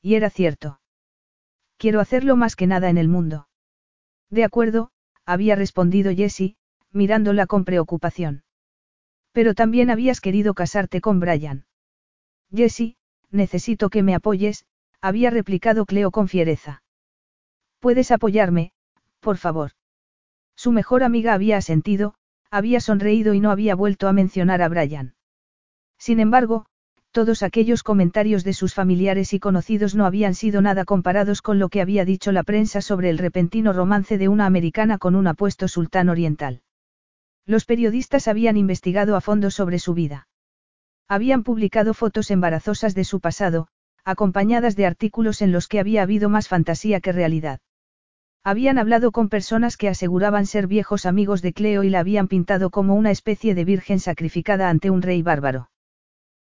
Y 0.02 0.14
era 0.14 0.30
cierto. 0.30 0.80
Quiero 1.76 2.00
hacerlo 2.00 2.36
más 2.36 2.56
que 2.56 2.66
nada 2.66 2.90
en 2.90 2.98
el 2.98 3.08
mundo. 3.08 3.48
De 4.30 4.44
acuerdo, 4.44 4.90
había 5.24 5.54
respondido 5.54 6.12
Jessie, 6.12 6.56
mirándola 6.90 7.46
con 7.46 7.64
preocupación. 7.64 8.42
Pero 9.32 9.54
también 9.54 9.90
habías 9.90 10.20
querido 10.20 10.54
casarte 10.54 11.00
con 11.00 11.20
Brian. 11.20 11.66
Jessie, 12.50 12.96
necesito 13.30 13.90
que 13.90 14.02
me 14.02 14.14
apoyes, 14.14 14.64
había 15.00 15.30
replicado 15.30 15.86
Cleo 15.86 16.10
con 16.10 16.28
fiereza. 16.28 16.82
Puedes 17.78 18.10
apoyarme, 18.10 18.72
por 19.20 19.36
favor. 19.36 19.72
Su 20.56 20.72
mejor 20.72 21.02
amiga 21.02 21.34
había 21.34 21.56
asentido, 21.56 22.14
había 22.50 22.80
sonreído 22.80 23.34
y 23.34 23.40
no 23.40 23.50
había 23.50 23.74
vuelto 23.74 24.08
a 24.08 24.12
mencionar 24.12 24.62
a 24.62 24.68
Brian. 24.68 25.14
Sin 25.98 26.20
embargo, 26.20 26.66
Todos 27.10 27.42
aquellos 27.42 27.82
comentarios 27.82 28.44
de 28.44 28.52
sus 28.52 28.74
familiares 28.74 29.32
y 29.32 29.40
conocidos 29.40 29.94
no 29.94 30.04
habían 30.04 30.34
sido 30.34 30.60
nada 30.60 30.84
comparados 30.84 31.42
con 31.42 31.58
lo 31.58 31.68
que 31.68 31.80
había 31.80 32.04
dicho 32.04 32.32
la 32.32 32.42
prensa 32.42 32.80
sobre 32.80 33.10
el 33.10 33.18
repentino 33.18 33.72
romance 33.72 34.18
de 34.18 34.28
una 34.28 34.46
americana 34.46 34.98
con 34.98 35.14
un 35.14 35.26
apuesto 35.26 35.68
sultán 35.68 36.10
oriental. 36.10 36.60
Los 37.46 37.64
periodistas 37.64 38.28
habían 38.28 38.56
investigado 38.56 39.16
a 39.16 39.20
fondo 39.20 39.50
sobre 39.50 39.78
su 39.78 39.94
vida. 39.94 40.27
Habían 41.08 41.42
publicado 41.42 41.94
fotos 41.94 42.30
embarazosas 42.30 42.94
de 42.94 43.04
su 43.04 43.20
pasado, 43.20 43.68
acompañadas 44.04 44.76
de 44.76 44.84
artículos 44.84 45.40
en 45.40 45.52
los 45.52 45.66
que 45.66 45.80
había 45.80 46.02
habido 46.02 46.28
más 46.28 46.48
fantasía 46.48 47.00
que 47.00 47.12
realidad. 47.12 47.60
Habían 48.44 48.78
hablado 48.78 49.10
con 49.10 49.28
personas 49.28 49.76
que 49.76 49.88
aseguraban 49.88 50.46
ser 50.46 50.66
viejos 50.66 51.06
amigos 51.06 51.42
de 51.42 51.52
Cleo 51.54 51.82
y 51.82 51.90
la 51.90 52.00
habían 52.00 52.28
pintado 52.28 52.70
como 52.70 52.94
una 52.94 53.10
especie 53.10 53.54
de 53.54 53.64
virgen 53.64 54.00
sacrificada 54.00 54.68
ante 54.68 54.90
un 54.90 55.00
rey 55.00 55.22
bárbaro. 55.22 55.70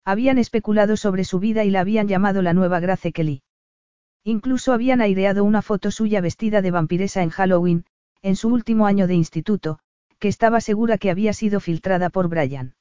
Habían 0.05 0.38
especulado 0.38 0.95
sobre 0.95 1.23
su 1.23 1.39
vida 1.39 1.63
y 1.63 1.71
la 1.71 1.81
habían 1.81 2.07
llamado 2.07 2.41
la 2.41 2.53
nueva 2.53 2.79
Grace 2.79 3.11
Kelly. 3.11 3.43
Incluso 4.23 4.73
habían 4.73 5.01
aireado 5.01 5.43
una 5.43 5.61
foto 5.61 5.89
suya 5.89 6.21
vestida 6.21 6.61
de 6.61 6.71
vampiresa 6.71 7.23
en 7.23 7.29
Halloween, 7.31 7.85
en 8.21 8.35
su 8.35 8.49
último 8.49 8.85
año 8.85 9.07
de 9.07 9.15
instituto, 9.15 9.79
que 10.19 10.27
estaba 10.27 10.61
segura 10.61 10.99
que 10.99 11.09
había 11.09 11.33
sido 11.33 11.59
filtrada 11.59 12.11
por 12.11 12.29
Brian. 12.29 12.75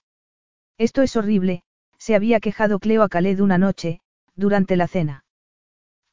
Esto 0.76 1.02
es 1.02 1.16
horrible, 1.16 1.62
se 2.00 2.14
había 2.14 2.40
quejado 2.40 2.78
Cleo 2.78 3.02
a 3.02 3.08
Khaled 3.08 3.40
una 3.40 3.58
noche, 3.58 4.00
durante 4.34 4.74
la 4.74 4.88
cena. 4.88 5.24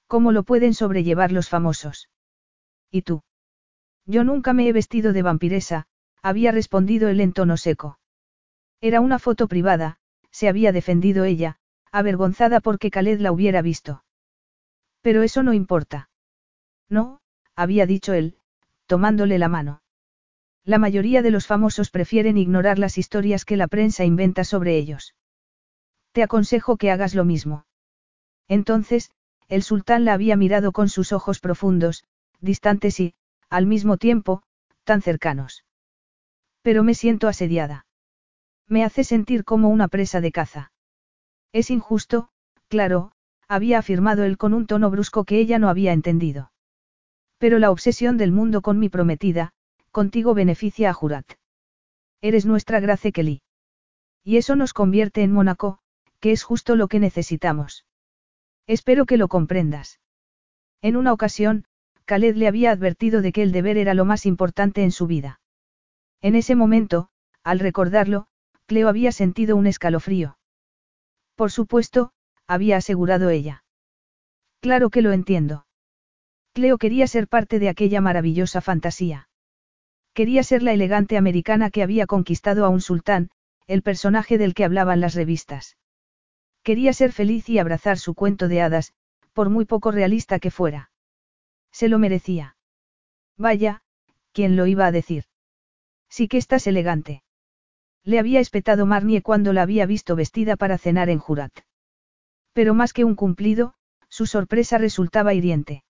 ¿Cómo 0.05 0.31
lo 0.33 0.43
pueden 0.43 0.73
sobrellevar 0.73 1.31
los 1.31 1.49
famosos? 1.49 2.09
¿Y 2.91 3.03
tú? 3.03 3.23
Yo 4.05 4.23
nunca 4.25 4.53
me 4.53 4.67
he 4.67 4.73
vestido 4.73 5.13
de 5.13 5.21
vampiresa, 5.21 5.87
había 6.21 6.51
respondido 6.51 7.07
él 7.07 7.21
en 7.21 7.31
tono 7.31 7.55
seco. 7.55 7.99
Era 8.81 8.99
una 8.99 9.17
foto 9.17 9.47
privada, 9.47 9.97
se 10.29 10.49
había 10.49 10.73
defendido 10.73 11.23
ella, 11.23 11.57
avergonzada 11.91 12.59
porque 12.59 12.91
Khaled 12.91 13.21
la 13.21 13.31
hubiera 13.31 13.61
visto. 13.61 14.03
Pero 15.01 15.23
eso 15.23 15.41
no 15.41 15.53
importa. 15.53 16.09
No, 16.89 17.21
había 17.55 17.85
dicho 17.85 18.13
él, 18.13 18.37
tomándole 18.87 19.37
la 19.37 19.47
mano. 19.47 19.81
La 20.65 20.79
mayoría 20.79 21.21
de 21.21 21.31
los 21.31 21.47
famosos 21.47 21.91
prefieren 21.91 22.37
ignorar 22.37 22.77
las 22.77 22.97
historias 22.97 23.45
que 23.45 23.55
la 23.55 23.67
prensa 23.67 24.03
inventa 24.03 24.43
sobre 24.43 24.77
ellos. 24.77 25.15
Te 26.17 26.23
aconsejo 26.23 26.77
que 26.77 26.89
hagas 26.89 27.13
lo 27.13 27.25
mismo. 27.25 27.67
Entonces, 28.47 29.11
el 29.49 29.61
sultán 29.61 30.03
la 30.03 30.13
había 30.13 30.35
mirado 30.35 30.71
con 30.71 30.89
sus 30.89 31.13
ojos 31.13 31.39
profundos, 31.39 32.05
distantes 32.41 32.99
y, 32.99 33.13
al 33.51 33.67
mismo 33.67 33.97
tiempo, 33.97 34.41
tan 34.83 35.03
cercanos. 35.03 35.63
Pero 36.63 36.83
me 36.83 36.95
siento 36.95 37.27
asediada. 37.27 37.85
Me 38.67 38.83
hace 38.83 39.03
sentir 39.03 39.43
como 39.43 39.69
una 39.69 39.89
presa 39.89 40.19
de 40.19 40.31
caza. 40.31 40.71
Es 41.53 41.69
injusto, 41.69 42.29
claro, 42.67 43.11
había 43.47 43.77
afirmado 43.77 44.23
él 44.23 44.39
con 44.39 44.55
un 44.55 44.65
tono 44.65 44.89
brusco 44.89 45.23
que 45.23 45.37
ella 45.37 45.59
no 45.59 45.69
había 45.69 45.93
entendido. 45.93 46.51
Pero 47.37 47.59
la 47.59 47.69
obsesión 47.69 48.17
del 48.17 48.31
mundo 48.31 48.63
con 48.63 48.79
mi 48.79 48.89
prometida, 48.89 49.51
contigo 49.91 50.33
beneficia 50.33 50.89
a 50.89 50.93
Jurat. 50.93 51.33
Eres 52.21 52.47
nuestra 52.47 52.79
Grace 52.79 53.11
Kelly. 53.11 53.43
Y 54.23 54.37
eso 54.37 54.55
nos 54.55 54.73
convierte 54.73 55.21
en 55.21 55.31
Mónaco, 55.31 55.79
que 56.19 56.31
es 56.31 56.43
justo 56.43 56.75
lo 56.75 56.87
que 56.87 56.99
necesitamos. 56.99 57.85
Espero 58.67 59.05
que 59.05 59.17
lo 59.17 59.27
comprendas. 59.27 59.99
En 60.81 60.95
una 60.95 61.13
ocasión, 61.13 61.65
Khaled 62.05 62.35
le 62.35 62.47
había 62.47 62.71
advertido 62.71 63.21
de 63.21 63.31
que 63.31 63.43
el 63.43 63.51
deber 63.51 63.77
era 63.77 63.93
lo 63.93 64.05
más 64.05 64.25
importante 64.25 64.83
en 64.83 64.91
su 64.91 65.07
vida. 65.07 65.39
En 66.21 66.35
ese 66.35 66.55
momento, 66.55 67.09
al 67.43 67.59
recordarlo, 67.59 68.27
Cleo 68.65 68.89
había 68.89 69.11
sentido 69.11 69.55
un 69.55 69.67
escalofrío. 69.67 70.37
Por 71.35 71.51
supuesto, 71.51 72.11
había 72.47 72.77
asegurado 72.77 73.29
ella. 73.29 73.63
Claro 74.59 74.89
que 74.89 75.01
lo 75.01 75.11
entiendo. 75.11 75.65
Cleo 76.53 76.77
quería 76.77 77.07
ser 77.07 77.27
parte 77.27 77.59
de 77.59 77.69
aquella 77.69 78.01
maravillosa 78.01 78.61
fantasía. 78.61 79.29
Quería 80.13 80.43
ser 80.43 80.63
la 80.63 80.73
elegante 80.73 81.15
americana 81.15 81.69
que 81.69 81.83
había 81.83 82.07
conquistado 82.07 82.65
a 82.65 82.69
un 82.69 82.81
sultán, 82.81 83.29
el 83.67 83.83
personaje 83.83 84.37
del 84.37 84.55
que 84.55 84.65
hablaban 84.65 84.99
las 84.99 85.13
revistas. 85.13 85.77
Quería 86.67 86.91
ser 86.91 87.13
feliz 87.13 87.47
y 87.47 87.59
abrazar 87.59 87.97
su 87.97 88.13
cuento 88.13 88.49
de 88.49 88.61
hadas, 88.61 88.91
por 89.31 89.49
muy 89.49 89.63
poco 89.63 89.89
realista 89.89 90.37
que 90.37 90.51
fuera. 90.51 90.91
Se 91.71 91.87
lo 91.87 91.97
merecía. 91.97 92.57
Vaya, 93.37 93.83
¿quién 94.33 94.57
lo 94.57 94.67
iba 94.67 94.85
a 94.85 94.91
decir? 94.91 95.23
Sí 96.09 96.27
que 96.27 96.35
estás 96.35 96.67
elegante. 96.67 97.23
Le 98.03 98.19
había 98.19 98.41
espetado 98.41 98.85
Marnie 98.85 99.21
cuando 99.21 99.53
la 99.53 99.61
había 99.61 99.85
visto 99.85 100.17
vestida 100.17 100.57
para 100.57 100.77
cenar 100.77 101.09
en 101.09 101.19
Jurat. 101.19 101.53
Pero 102.51 102.73
más 102.73 102.91
que 102.91 103.05
un 103.05 103.15
cumplido, 103.15 103.73
su 104.09 104.25
sorpresa 104.25 104.77
resultaba 104.77 105.33
hiriente. 105.33 105.85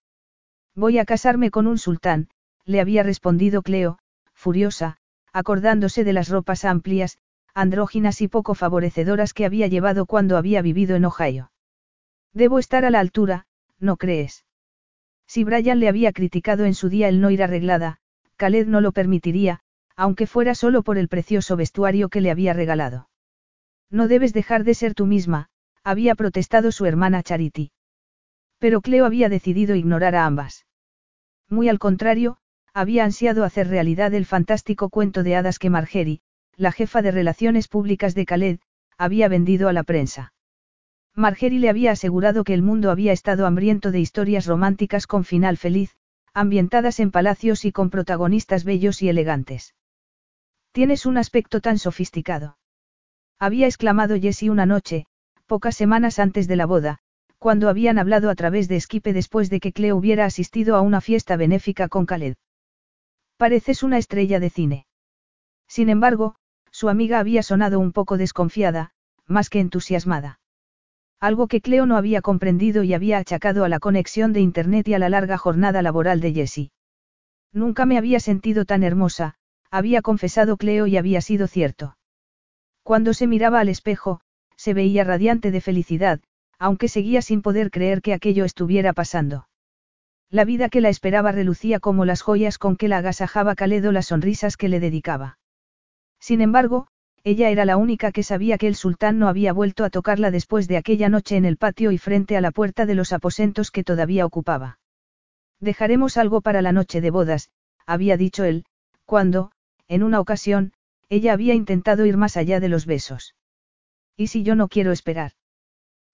Voy 0.75 0.99
a 0.99 1.05
casarme 1.05 1.49
con 1.49 1.65
un 1.65 1.79
sultán, 1.79 2.29
le 2.65 2.81
había 2.81 3.01
respondido 3.01 3.63
Cleo, 3.63 3.97
furiosa, 4.35 4.97
acordándose 5.33 6.03
de 6.03 6.13
las 6.13 6.29
ropas 6.29 6.65
amplias, 6.65 7.17
andróginas 7.57 8.21
y 8.21 8.27
poco 8.27 8.53
favorecedoras 8.53 9.33
que 9.33 9.43
había 9.43 9.65
llevado 9.65 10.05
cuando 10.05 10.37
había 10.37 10.61
vivido 10.61 10.95
en 10.95 11.05
Ohio. 11.05 11.51
Debo 12.31 12.59
estar 12.59 12.85
a 12.85 12.91
la 12.91 12.99
altura, 12.99 13.47
¿no 13.79 13.97
crees? 13.97 14.45
Si 15.25 15.43
Brian 15.43 15.79
le 15.79 15.87
había 15.87 16.13
criticado 16.13 16.65
en 16.65 16.75
su 16.75 16.87
día 16.87 17.09
el 17.09 17.19
no 17.19 17.31
ir 17.31 17.41
arreglada, 17.41 17.97
Khaled 18.35 18.67
no 18.67 18.79
lo 18.79 18.91
permitiría, 18.91 19.61
aunque 19.95 20.27
fuera 20.27 20.53
solo 20.53 20.83
por 20.83 20.99
el 20.99 21.07
precioso 21.07 21.55
vestuario 21.55 22.09
que 22.09 22.21
le 22.21 22.29
había 22.29 22.53
regalado. 22.53 23.09
No 23.89 24.07
debes 24.07 24.33
dejar 24.33 24.63
de 24.63 24.75
ser 24.75 24.93
tú 24.93 25.07
misma, 25.07 25.49
había 25.83 26.13
protestado 26.13 26.71
su 26.71 26.85
hermana 26.85 27.23
Charity. 27.23 27.71
Pero 28.59 28.81
Cleo 28.81 29.03
había 29.03 29.29
decidido 29.29 29.75
ignorar 29.75 30.15
a 30.15 30.27
ambas. 30.27 30.67
Muy 31.49 31.69
al 31.69 31.79
contrario, 31.79 32.37
había 32.71 33.03
ansiado 33.03 33.43
hacer 33.43 33.67
realidad 33.67 34.13
el 34.13 34.27
fantástico 34.27 34.89
cuento 34.89 35.23
de 35.23 35.35
hadas 35.35 35.57
que 35.57 35.71
Margery, 35.71 36.21
la 36.57 36.71
jefa 36.71 37.03
de 37.03 37.11
relaciones 37.11 37.67
públicas 37.67 38.15
de 38.15 38.25
Khaled, 38.25 38.59
había 38.97 39.27
vendido 39.27 39.69
a 39.69 39.73
la 39.73 39.83
prensa. 39.83 40.33
Margery 41.13 41.59
le 41.59 41.69
había 41.69 41.91
asegurado 41.91 42.43
que 42.43 42.53
el 42.53 42.63
mundo 42.63 42.91
había 42.91 43.11
estado 43.11 43.45
hambriento 43.45 43.91
de 43.91 43.99
historias 43.99 44.47
románticas 44.47 45.05
con 45.07 45.23
final 45.23 45.57
feliz, 45.57 45.95
ambientadas 46.33 46.99
en 46.99 47.11
palacios 47.11 47.63
y 47.63 47.71
con 47.71 47.89
protagonistas 47.89 48.63
bellos 48.63 49.01
y 49.01 49.09
elegantes. 49.09 49.75
Tienes 50.71 51.05
un 51.05 51.17
aspecto 51.17 51.61
tan 51.61 51.77
sofisticado. 51.77 52.57
Había 53.39 53.67
exclamado 53.67 54.19
Jessie 54.19 54.49
una 54.49 54.65
noche, 54.65 55.05
pocas 55.45 55.75
semanas 55.75 56.19
antes 56.19 56.47
de 56.47 56.55
la 56.55 56.65
boda, 56.65 56.99
cuando 57.37 57.69
habían 57.69 57.99
hablado 57.99 58.31
a 58.31 58.35
través 58.35 58.67
de 58.67 58.79
Skype 58.79 59.13
después 59.13 59.49
de 59.51 59.59
que 59.59 59.73
Cleo 59.73 59.95
hubiera 59.95 60.25
asistido 60.25 60.75
a 60.75 60.81
una 60.81 61.01
fiesta 61.01 61.37
benéfica 61.37 61.87
con 61.87 62.07
Khaled. 62.07 62.35
Pareces 63.37 63.83
una 63.83 63.99
estrella 63.99 64.39
de 64.39 64.49
cine. 64.49 64.87
Sin 65.67 65.89
embargo, 65.89 66.35
su 66.77 66.89
amiga 66.89 67.17
había 67.17 67.41
sonado 67.41 67.79
un 67.79 67.91
poco 67.91 68.17
desconfiada, 68.17 68.91
más 69.25 69.49
que 69.49 69.59
entusiasmada. 69.59 70.39
Algo 71.19 71.47
que 71.47 71.59
Cleo 71.59 71.87
no 71.87 71.97
había 71.97 72.21
comprendido 72.21 72.83
y 72.83 72.93
había 72.93 73.17
achacado 73.17 73.63
a 73.63 73.69
la 73.69 73.79
conexión 73.79 74.31
de 74.31 74.41
Internet 74.41 74.87
y 74.87 74.93
a 74.93 74.99
la 74.99 75.09
larga 75.09 75.39
jornada 75.39 75.81
laboral 75.81 76.21
de 76.21 76.33
Jessie. 76.33 76.69
Nunca 77.51 77.87
me 77.87 77.97
había 77.97 78.19
sentido 78.19 78.63
tan 78.63 78.83
hermosa, 78.83 79.33
había 79.71 80.03
confesado 80.03 80.55
Cleo 80.55 80.85
y 80.85 80.97
había 80.97 81.19
sido 81.21 81.47
cierto. 81.47 81.97
Cuando 82.83 83.15
se 83.15 83.25
miraba 83.25 83.59
al 83.59 83.69
espejo, 83.69 84.21
se 84.55 84.75
veía 84.75 85.03
radiante 85.03 85.49
de 85.49 85.61
felicidad, 85.61 86.19
aunque 86.59 86.89
seguía 86.89 87.23
sin 87.23 87.41
poder 87.41 87.71
creer 87.71 88.03
que 88.03 88.13
aquello 88.13 88.45
estuviera 88.45 88.93
pasando. 88.93 89.47
La 90.29 90.45
vida 90.45 90.69
que 90.69 90.81
la 90.81 90.89
esperaba 90.89 91.31
relucía 91.31 91.79
como 91.79 92.05
las 92.05 92.21
joyas 92.21 92.59
con 92.59 92.75
que 92.75 92.87
la 92.87 92.99
agasajaba 92.99 93.55
Caledo 93.55 93.91
las 93.91 94.05
sonrisas 94.05 94.57
que 94.57 94.69
le 94.69 94.79
dedicaba. 94.79 95.36
Sin 96.19 96.41
embargo, 96.41 96.87
ella 97.23 97.49
era 97.49 97.65
la 97.65 97.77
única 97.77 98.11
que 98.11 98.23
sabía 98.23 98.57
que 98.57 98.67
el 98.67 98.75
sultán 98.75 99.19
no 99.19 99.27
había 99.27 99.51
vuelto 99.51 99.83
a 99.83 99.89
tocarla 99.89 100.31
después 100.31 100.67
de 100.67 100.77
aquella 100.77 101.09
noche 101.09 101.35
en 101.35 101.45
el 101.45 101.57
patio 101.57 101.91
y 101.91 101.97
frente 101.97 102.37
a 102.37 102.41
la 102.41 102.51
puerta 102.51 102.85
de 102.85 102.95
los 102.95 103.11
aposentos 103.11 103.69
que 103.69 103.83
todavía 103.83 104.25
ocupaba. 104.25 104.79
Dejaremos 105.59 106.15
algo 106.15 106.41
para 106.41 106.61
la 106.61 106.71
noche 106.71 107.01
de 107.01 107.11
bodas, 107.11 107.49
había 107.85 108.15
dicho 108.15 108.45
él, 108.45 108.63
cuando, 109.05 109.51
en 109.87 110.03
una 110.03 110.19
ocasión, 110.21 110.71
ella 111.09 111.33
había 111.33 111.53
intentado 111.53 112.05
ir 112.05 112.15
más 112.15 112.37
allá 112.37 112.59
de 112.59 112.69
los 112.69 112.85
besos. 112.85 113.35
¿Y 114.15 114.27
si 114.27 114.43
yo 114.43 114.55
no 114.55 114.69
quiero 114.69 114.93
esperar? 114.93 115.33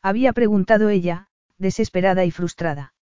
Había 0.02 0.34
preguntado 0.34 0.90
ella, 0.90 1.28
desesperada 1.60 2.26
y 2.26 2.32
frustrada. 2.32 2.96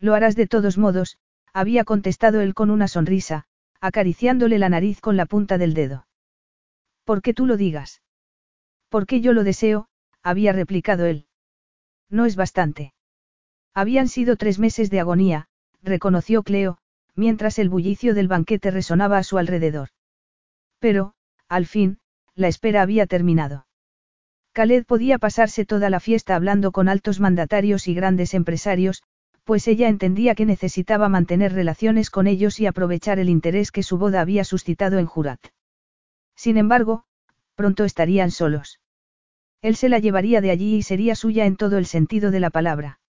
Lo 0.00 0.14
harás 0.14 0.34
de 0.34 0.48
todos 0.48 0.76
modos, 0.76 1.18
había 1.52 1.84
contestado 1.84 2.40
él 2.40 2.54
con 2.54 2.70
una 2.70 2.88
sonrisa, 2.88 3.46
acariciándole 3.80 4.58
la 4.58 4.68
nariz 4.68 5.00
con 5.00 5.16
la 5.16 5.26
punta 5.26 5.56
del 5.56 5.74
dedo. 5.74 6.07
¿Por 7.08 7.22
qué 7.22 7.32
tú 7.32 7.46
lo 7.46 7.56
digas? 7.56 8.02
Porque 8.90 9.22
yo 9.22 9.32
lo 9.32 9.42
deseo, 9.42 9.88
había 10.22 10.52
replicado 10.52 11.06
él. 11.06 11.24
No 12.10 12.26
es 12.26 12.36
bastante. 12.36 12.92
Habían 13.72 14.08
sido 14.08 14.36
tres 14.36 14.58
meses 14.58 14.90
de 14.90 15.00
agonía, 15.00 15.46
reconoció 15.82 16.42
Cleo, 16.42 16.76
mientras 17.14 17.58
el 17.58 17.70
bullicio 17.70 18.12
del 18.12 18.28
banquete 18.28 18.70
resonaba 18.70 19.16
a 19.16 19.22
su 19.22 19.38
alrededor. 19.38 19.88
Pero, 20.80 21.14
al 21.48 21.64
fin, 21.64 21.98
la 22.34 22.48
espera 22.48 22.82
había 22.82 23.06
terminado. 23.06 23.66
Khaled 24.52 24.84
podía 24.84 25.16
pasarse 25.16 25.64
toda 25.64 25.88
la 25.88 26.00
fiesta 26.00 26.36
hablando 26.36 26.72
con 26.72 26.90
altos 26.90 27.20
mandatarios 27.20 27.88
y 27.88 27.94
grandes 27.94 28.34
empresarios, 28.34 29.02
pues 29.44 29.66
ella 29.66 29.88
entendía 29.88 30.34
que 30.34 30.44
necesitaba 30.44 31.08
mantener 31.08 31.54
relaciones 31.54 32.10
con 32.10 32.26
ellos 32.26 32.60
y 32.60 32.66
aprovechar 32.66 33.18
el 33.18 33.30
interés 33.30 33.72
que 33.72 33.82
su 33.82 33.96
boda 33.96 34.20
había 34.20 34.44
suscitado 34.44 34.98
en 34.98 35.06
Jurat. 35.06 35.40
Sin 36.38 36.56
embargo, 36.56 37.02
pronto 37.56 37.84
estarían 37.84 38.30
solos. 38.30 38.78
Él 39.60 39.74
se 39.74 39.88
la 39.88 39.98
llevaría 39.98 40.40
de 40.40 40.52
allí 40.52 40.76
y 40.76 40.82
sería 40.82 41.16
suya 41.16 41.46
en 41.46 41.56
todo 41.56 41.78
el 41.78 41.84
sentido 41.84 42.30
de 42.30 42.38
la 42.38 42.50
palabra. 42.50 43.00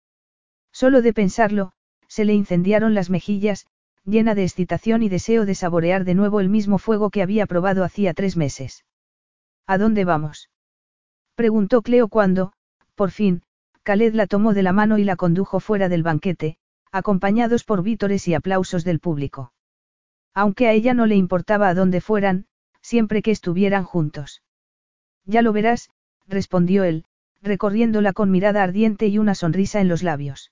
Solo 0.72 1.03
de 1.03 1.14
pensarlo, 1.14 1.72
se 2.07 2.26
le 2.26 2.34
incendiaron 2.34 2.95
las 2.95 3.11
mejillas, 3.11 3.68
llena 4.03 4.34
de 4.34 4.45
excitación 4.45 5.03
y 5.03 5.10
deseo 5.10 5.45
de 5.45 5.53
saborear 5.53 6.06
de 6.06 6.15
nuevo 6.15 6.39
el 6.39 6.49
mismo 6.49 6.80
fuego 6.80 7.11
que 7.11 7.22
había 7.22 7.45
probado 7.45 7.84
hacía 7.84 8.15
tres 8.15 8.35
meses. 8.35 8.84
¿A 9.68 9.77
dónde 9.77 10.06
vamos? 10.06 10.49
Preguntó 11.35 11.84
Cleo 11.84 12.07
cuando, 12.07 12.53
por 12.95 13.11
fin, 13.11 13.43
Khaled 13.84 14.15
la 14.15 14.26
tomó 14.26 14.56
de 14.56 14.64
la 14.64 14.73
mano 14.73 14.97
y 14.97 15.03
la 15.03 15.15
condujo 15.15 15.60
fuera 15.60 15.88
del 15.88 16.01
banquete, 16.01 16.57
acompañados 16.91 17.64
por 17.64 17.84
vítores 17.84 18.27
y 18.27 18.34
aplausos 18.34 18.84
del 18.84 18.99
público. 18.99 19.53
Aunque 20.34 20.68
a 20.68 20.73
ella 20.73 20.95
no 20.95 21.06
le 21.06 21.15
importaba 21.15 21.69
a 21.69 21.76
dónde 21.76 22.01
fueran, 22.01 22.47
siempre 22.90 23.22
que 23.22 23.30
estuvieran 23.30 23.84
juntos. 23.84 24.41
Ya 25.24 25.44
lo 25.44 25.53
verás, 25.53 25.91
respondió 26.28 26.84
él, 26.84 27.06
recorriéndola 27.40 28.14
con 28.14 28.32
mirada 28.32 28.64
ardiente 28.64 29.06
y 29.06 29.20
una 29.20 29.36
sonrisa 29.36 29.80
en 29.80 29.88
los 29.88 30.02
labios. 30.02 30.52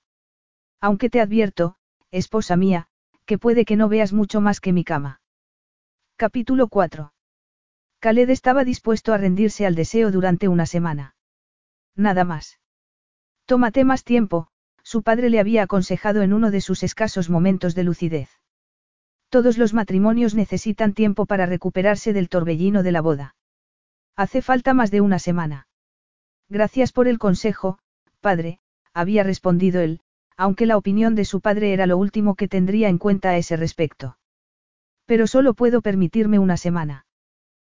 Aunque 0.80 1.10
te 1.10 1.20
advierto, 1.20 1.78
esposa 2.12 2.56
mía, 2.56 2.90
que 3.26 3.40
puede 3.40 3.66
que 3.66 3.76
no 3.76 3.90
veas 3.90 4.14
mucho 4.14 4.40
más 4.40 4.60
que 4.60 4.72
mi 4.72 4.84
cama. 4.84 5.20
Capítulo 6.16 6.68
4. 6.68 7.12
Khaled 8.02 8.30
estaba 8.30 8.64
dispuesto 8.64 9.14
a 9.14 9.18
rendirse 9.18 9.66
al 9.66 9.74
deseo 9.74 10.12
durante 10.12 10.48
una 10.48 10.68
semana. 10.68 11.16
Nada 11.96 12.24
más. 12.24 12.60
Tómate 13.46 13.84
más 13.84 14.04
tiempo, 14.04 14.50
su 14.84 15.02
padre 15.02 15.32
le 15.32 15.40
había 15.40 15.64
aconsejado 15.64 16.22
en 16.22 16.34
uno 16.34 16.52
de 16.52 16.62
sus 16.62 16.84
escasos 16.84 17.32
momentos 17.32 17.74
de 17.74 17.84
lucidez. 17.84 18.30
Todos 19.30 19.58
los 19.58 19.74
matrimonios 19.74 20.36
necesitan 20.36 20.94
tiempo 20.94 21.26
para 21.26 21.46
recuperarse 21.46 22.14
del 22.14 22.30
torbellino 22.30 22.82
de 22.82 22.92
la 22.94 23.02
boda. 23.02 23.36
Hace 24.16 24.42
falta 24.42 24.74
más 24.74 24.90
de 24.90 25.02
una 25.02 25.20
semana. 25.20 25.68
Gracias 26.50 26.94
por 26.94 27.10
el 27.10 27.20
consejo, 27.20 27.78
padre, 28.22 28.60
había 28.94 29.24
respondido 29.24 29.82
él, 29.82 30.00
aunque 30.38 30.66
la 30.66 30.78
opinión 30.78 31.14
de 31.14 31.26
su 31.26 31.42
padre 31.42 31.74
era 31.74 31.88
lo 31.88 31.98
último 31.98 32.36
que 32.36 32.48
tendría 32.48 32.88
en 32.88 32.98
cuenta 32.98 33.32
a 33.32 33.38
ese 33.38 33.58
respecto. 33.58 34.18
Pero 35.06 35.28
solo 35.28 35.54
puedo 35.54 35.82
permitirme 35.82 36.40
una 36.40 36.56
semana. 36.56 37.06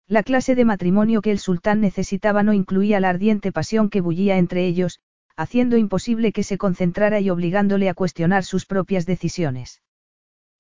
La 0.07 0.23
clase 0.23 0.55
de 0.55 0.65
matrimonio 0.65 1.23
que 1.23 1.31
el 1.31 1.39
sultán 1.39 1.81
necesitaba 1.81 2.43
no 2.43 2.53
incluía 2.53 3.01
la 3.01 3.09
ardiente 3.09 3.53
pasión 3.53 3.89
que 3.89 4.01
bullía 4.01 4.37
entre 4.37 4.66
ellos, 4.66 5.01
haciendo 5.37 5.77
imposible 5.77 6.33
que 6.33 6.43
se 6.43 6.59
concentrara 6.59 7.20
y 7.20 7.31
obligándole 7.31 7.89
a 7.89 7.95
cuestionar 7.95 8.45
sus 8.45 8.66
propias 8.66 9.07
decisiones. 9.07 9.81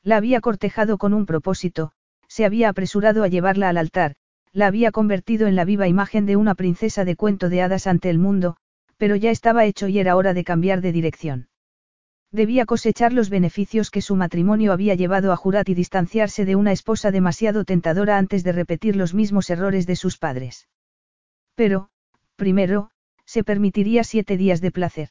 La 0.02 0.16
había 0.16 0.40
cortejado 0.40 0.98
con 0.98 1.12
un 1.14 1.26
propósito, 1.26 1.92
se 2.28 2.44
había 2.44 2.68
apresurado 2.68 3.22
a 3.22 3.28
llevarla 3.28 3.68
al 3.68 3.78
altar, 3.78 4.14
la 4.52 4.66
había 4.66 4.92
convertido 4.92 5.46
en 5.46 5.56
la 5.56 5.64
viva 5.64 5.88
imagen 5.88 6.26
de 6.26 6.36
una 6.36 6.54
princesa 6.54 7.04
de 7.04 7.16
cuento 7.16 7.48
de 7.48 7.62
hadas 7.62 7.86
ante 7.86 8.10
el 8.10 8.18
mundo, 8.18 8.56
pero 8.96 9.16
ya 9.16 9.30
estaba 9.30 9.64
hecho 9.64 9.88
y 9.88 9.98
era 9.98 10.16
hora 10.16 10.34
de 10.34 10.44
cambiar 10.44 10.80
de 10.80 10.92
dirección. 10.92 11.48
Debía 12.30 12.66
cosechar 12.66 13.12
los 13.12 13.30
beneficios 13.30 13.90
que 13.90 14.02
su 14.02 14.14
matrimonio 14.14 14.72
había 14.72 14.94
llevado 14.94 15.32
a 15.32 15.36
Jurat 15.36 15.68
y 15.68 15.74
distanciarse 15.74 16.44
de 16.44 16.56
una 16.56 16.72
esposa 16.72 17.10
demasiado 17.10 17.64
tentadora 17.64 18.18
antes 18.18 18.44
de 18.44 18.52
repetir 18.52 18.96
los 18.96 19.14
mismos 19.14 19.48
errores 19.48 19.86
de 19.86 19.96
sus 19.96 20.18
padres. 20.18 20.68
Pero, 21.54 21.88
primero, 22.36 22.90
se 23.24 23.44
permitiría 23.44 24.04
siete 24.04 24.36
días 24.36 24.60
de 24.60 24.70
placer. 24.70 25.08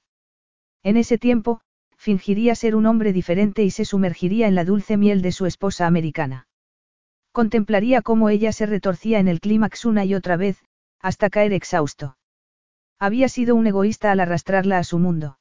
En 0.84 0.96
ese 0.96 1.18
tiempo, 1.18 1.62
fingiría 1.98 2.56
ser 2.56 2.76
un 2.76 2.86
hombre 2.86 3.12
diferente 3.12 3.64
y 3.64 3.72
se 3.72 3.84
sumergiría 3.84 4.48
en 4.48 4.56
la 4.56 4.64
dulce 4.64 4.96
miel 4.96 5.22
de 5.22 5.32
su 5.32 5.46
esposa 5.46 5.88
americana. 5.88 6.48
Contemplaría 7.32 8.02
cómo 8.02 8.30
ella 8.30 8.52
se 8.52 8.66
retorcía 8.66 9.20
en 9.20 9.28
el 9.28 9.40
clímax 9.40 9.86
una 9.86 10.06
y 10.06 10.16
otra 10.16 10.38
vez, 10.38 10.64
hasta 11.00 11.30
caer 11.30 11.54
exhausto. 11.54 12.18
Había 13.00 13.30
sido 13.30 13.56
un 13.56 13.68
egoísta 13.68 14.12
al 14.12 14.20
arrastrarla 14.20 14.80
a 14.80 14.84
su 14.84 14.98
mundo. 14.98 15.38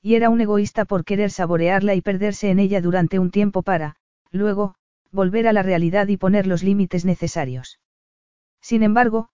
Y 0.00 0.14
era 0.14 0.30
un 0.30 0.40
egoísta 0.40 0.84
por 0.84 1.04
querer 1.04 1.30
saborearla 1.30 1.94
y 1.94 2.02
perderse 2.02 2.50
en 2.50 2.60
ella 2.60 2.80
durante 2.80 3.18
un 3.18 3.30
tiempo 3.30 3.62
para, 3.62 3.96
luego, 4.30 4.76
volver 5.10 5.48
a 5.48 5.52
la 5.52 5.62
realidad 5.62 6.06
y 6.08 6.16
poner 6.16 6.46
los 6.46 6.62
límites 6.62 7.04
necesarios. 7.04 7.80
Sin 8.60 8.82
embargo, 8.82 9.30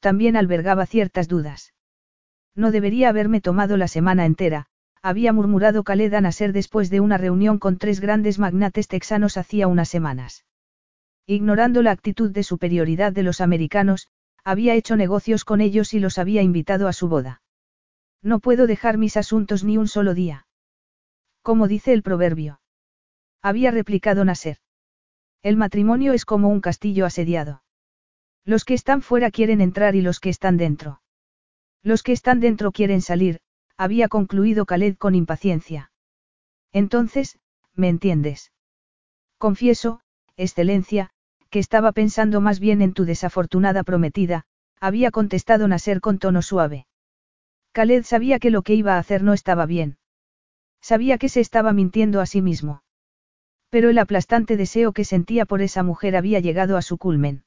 también 0.00 0.36
albergaba 0.36 0.86
ciertas 0.86 1.28
dudas. 1.28 1.74
No 2.54 2.72
debería 2.72 3.10
haberme 3.10 3.40
tomado 3.40 3.76
la 3.76 3.86
semana 3.86 4.26
entera, 4.26 4.66
había 5.02 5.32
murmurado 5.32 5.84
Khaled 5.84 6.12
Nasser 6.20 6.52
después 6.52 6.90
de 6.90 7.00
una 7.00 7.18
reunión 7.18 7.58
con 7.58 7.78
tres 7.78 8.00
grandes 8.00 8.38
magnates 8.38 8.88
texanos 8.88 9.36
hacía 9.36 9.68
unas 9.68 9.88
semanas. 9.88 10.44
Ignorando 11.26 11.82
la 11.82 11.90
actitud 11.90 12.30
de 12.30 12.42
superioridad 12.42 13.12
de 13.12 13.22
los 13.22 13.40
americanos, 13.40 14.08
había 14.44 14.74
hecho 14.74 14.96
negocios 14.96 15.44
con 15.44 15.60
ellos 15.60 15.92
y 15.94 16.00
los 16.00 16.18
había 16.18 16.42
invitado 16.42 16.88
a 16.88 16.92
su 16.92 17.08
boda. 17.08 17.42
No 18.22 18.40
puedo 18.40 18.66
dejar 18.66 18.98
mis 18.98 19.16
asuntos 19.16 19.62
ni 19.62 19.76
un 19.76 19.88
solo 19.88 20.14
día. 20.14 20.46
Como 21.42 21.68
dice 21.68 21.92
el 21.92 22.02
proverbio. 22.02 22.60
Había 23.42 23.70
replicado 23.70 24.24
Nasser. 24.24 24.58
El 25.42 25.56
matrimonio 25.56 26.12
es 26.12 26.24
como 26.24 26.48
un 26.48 26.60
castillo 26.60 27.06
asediado. 27.06 27.62
Los 28.44 28.64
que 28.64 28.74
están 28.74 29.02
fuera 29.02 29.30
quieren 29.30 29.60
entrar 29.60 29.94
y 29.94 30.00
los 30.00 30.20
que 30.20 30.30
están 30.30 30.56
dentro. 30.56 31.02
Los 31.82 32.02
que 32.02 32.12
están 32.12 32.40
dentro 32.40 32.72
quieren 32.72 33.02
salir, 33.02 33.40
había 33.78 34.08
concluido 34.08 34.66
Khaled 34.66 34.96
con 34.96 35.14
impaciencia. 35.14 35.90
Entonces, 36.72 37.38
¿me 37.74 37.88
entiendes? 37.88 38.52
Confieso, 39.38 40.00
excelencia, 40.36 41.10
que 41.48 41.60
estaba 41.60 41.92
pensando 41.92 42.40
más 42.40 42.60
bien 42.60 42.82
en 42.82 42.92
tu 42.92 43.04
desafortunada 43.04 43.84
prometida, 43.84 44.44
había 44.80 45.10
contestado 45.10 45.66
Nasser 45.68 46.00
con 46.00 46.18
tono 46.18 46.42
suave. 46.42 46.86
Khaled 47.72 48.02
sabía 48.02 48.38
que 48.38 48.50
lo 48.50 48.62
que 48.62 48.74
iba 48.74 48.96
a 48.96 48.98
hacer 48.98 49.22
no 49.22 49.32
estaba 49.32 49.64
bien. 49.64 49.98
Sabía 50.80 51.18
que 51.18 51.28
se 51.28 51.40
estaba 51.40 51.72
mintiendo 51.72 52.20
a 52.20 52.26
sí 52.26 52.42
mismo. 52.42 52.82
Pero 53.70 53.90
el 53.90 53.98
aplastante 53.98 54.56
deseo 54.56 54.92
que 54.92 55.04
sentía 55.04 55.46
por 55.46 55.62
esa 55.62 55.82
mujer 55.82 56.16
había 56.16 56.40
llegado 56.40 56.76
a 56.76 56.82
su 56.82 56.98
culmen. 56.98 57.44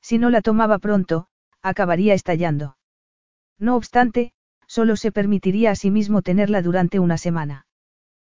Si 0.00 0.18
no 0.18 0.30
la 0.30 0.40
tomaba 0.40 0.78
pronto, 0.78 1.26
acabaría 1.62 2.14
estallando. 2.14 2.76
No 3.58 3.76
obstante, 3.76 4.32
solo 4.72 4.96
se 4.96 5.12
permitiría 5.12 5.72
a 5.72 5.74
sí 5.74 5.90
mismo 5.90 6.22
tenerla 6.22 6.62
durante 6.62 6.98
una 6.98 7.18
semana. 7.18 7.66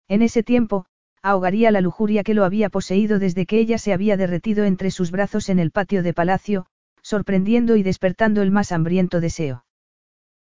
En 0.08 0.24
ese 0.24 0.42
tiempo, 0.42 0.88
ahogaría 1.22 1.70
la 1.70 1.80
lujuria 1.80 2.24
que 2.24 2.34
lo 2.34 2.44
había 2.44 2.70
poseído 2.70 3.20
desde 3.20 3.46
que 3.46 3.60
ella 3.60 3.78
se 3.78 3.94
había 3.94 4.18
derretido 4.18 4.66
entre 4.66 4.90
sus 4.90 5.12
brazos 5.12 5.50
en 5.50 5.60
el 5.60 5.70
patio 5.70 6.02
de 6.02 6.12
palacio, 6.12 6.66
sorprendiendo 7.04 7.76
y 7.76 7.84
despertando 7.84 8.42
el 8.42 8.50
más 8.50 8.72
hambriento 8.72 9.22
deseo. 9.22 9.66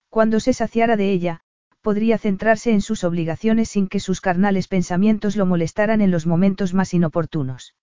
Cuando 0.09 0.41
se 0.41 0.55
saciara 0.55 0.97
de 0.97 1.13
ella, 1.13 1.41
podría 1.83 2.17
centrarse 2.17 2.71
en 2.73 2.81
sus 2.81 3.05
obligaciones 3.05 3.69
sin 3.69 3.87
que 3.87 4.01
sus 4.01 4.23
carnales 4.23 4.69
pensamientos 4.69 5.37
lo 5.37 5.45
molestaran 5.45 6.01
en 6.01 6.11
los 6.11 6.27
momentos 6.27 6.73
más 6.73 6.95
inoportunos. 6.95 7.75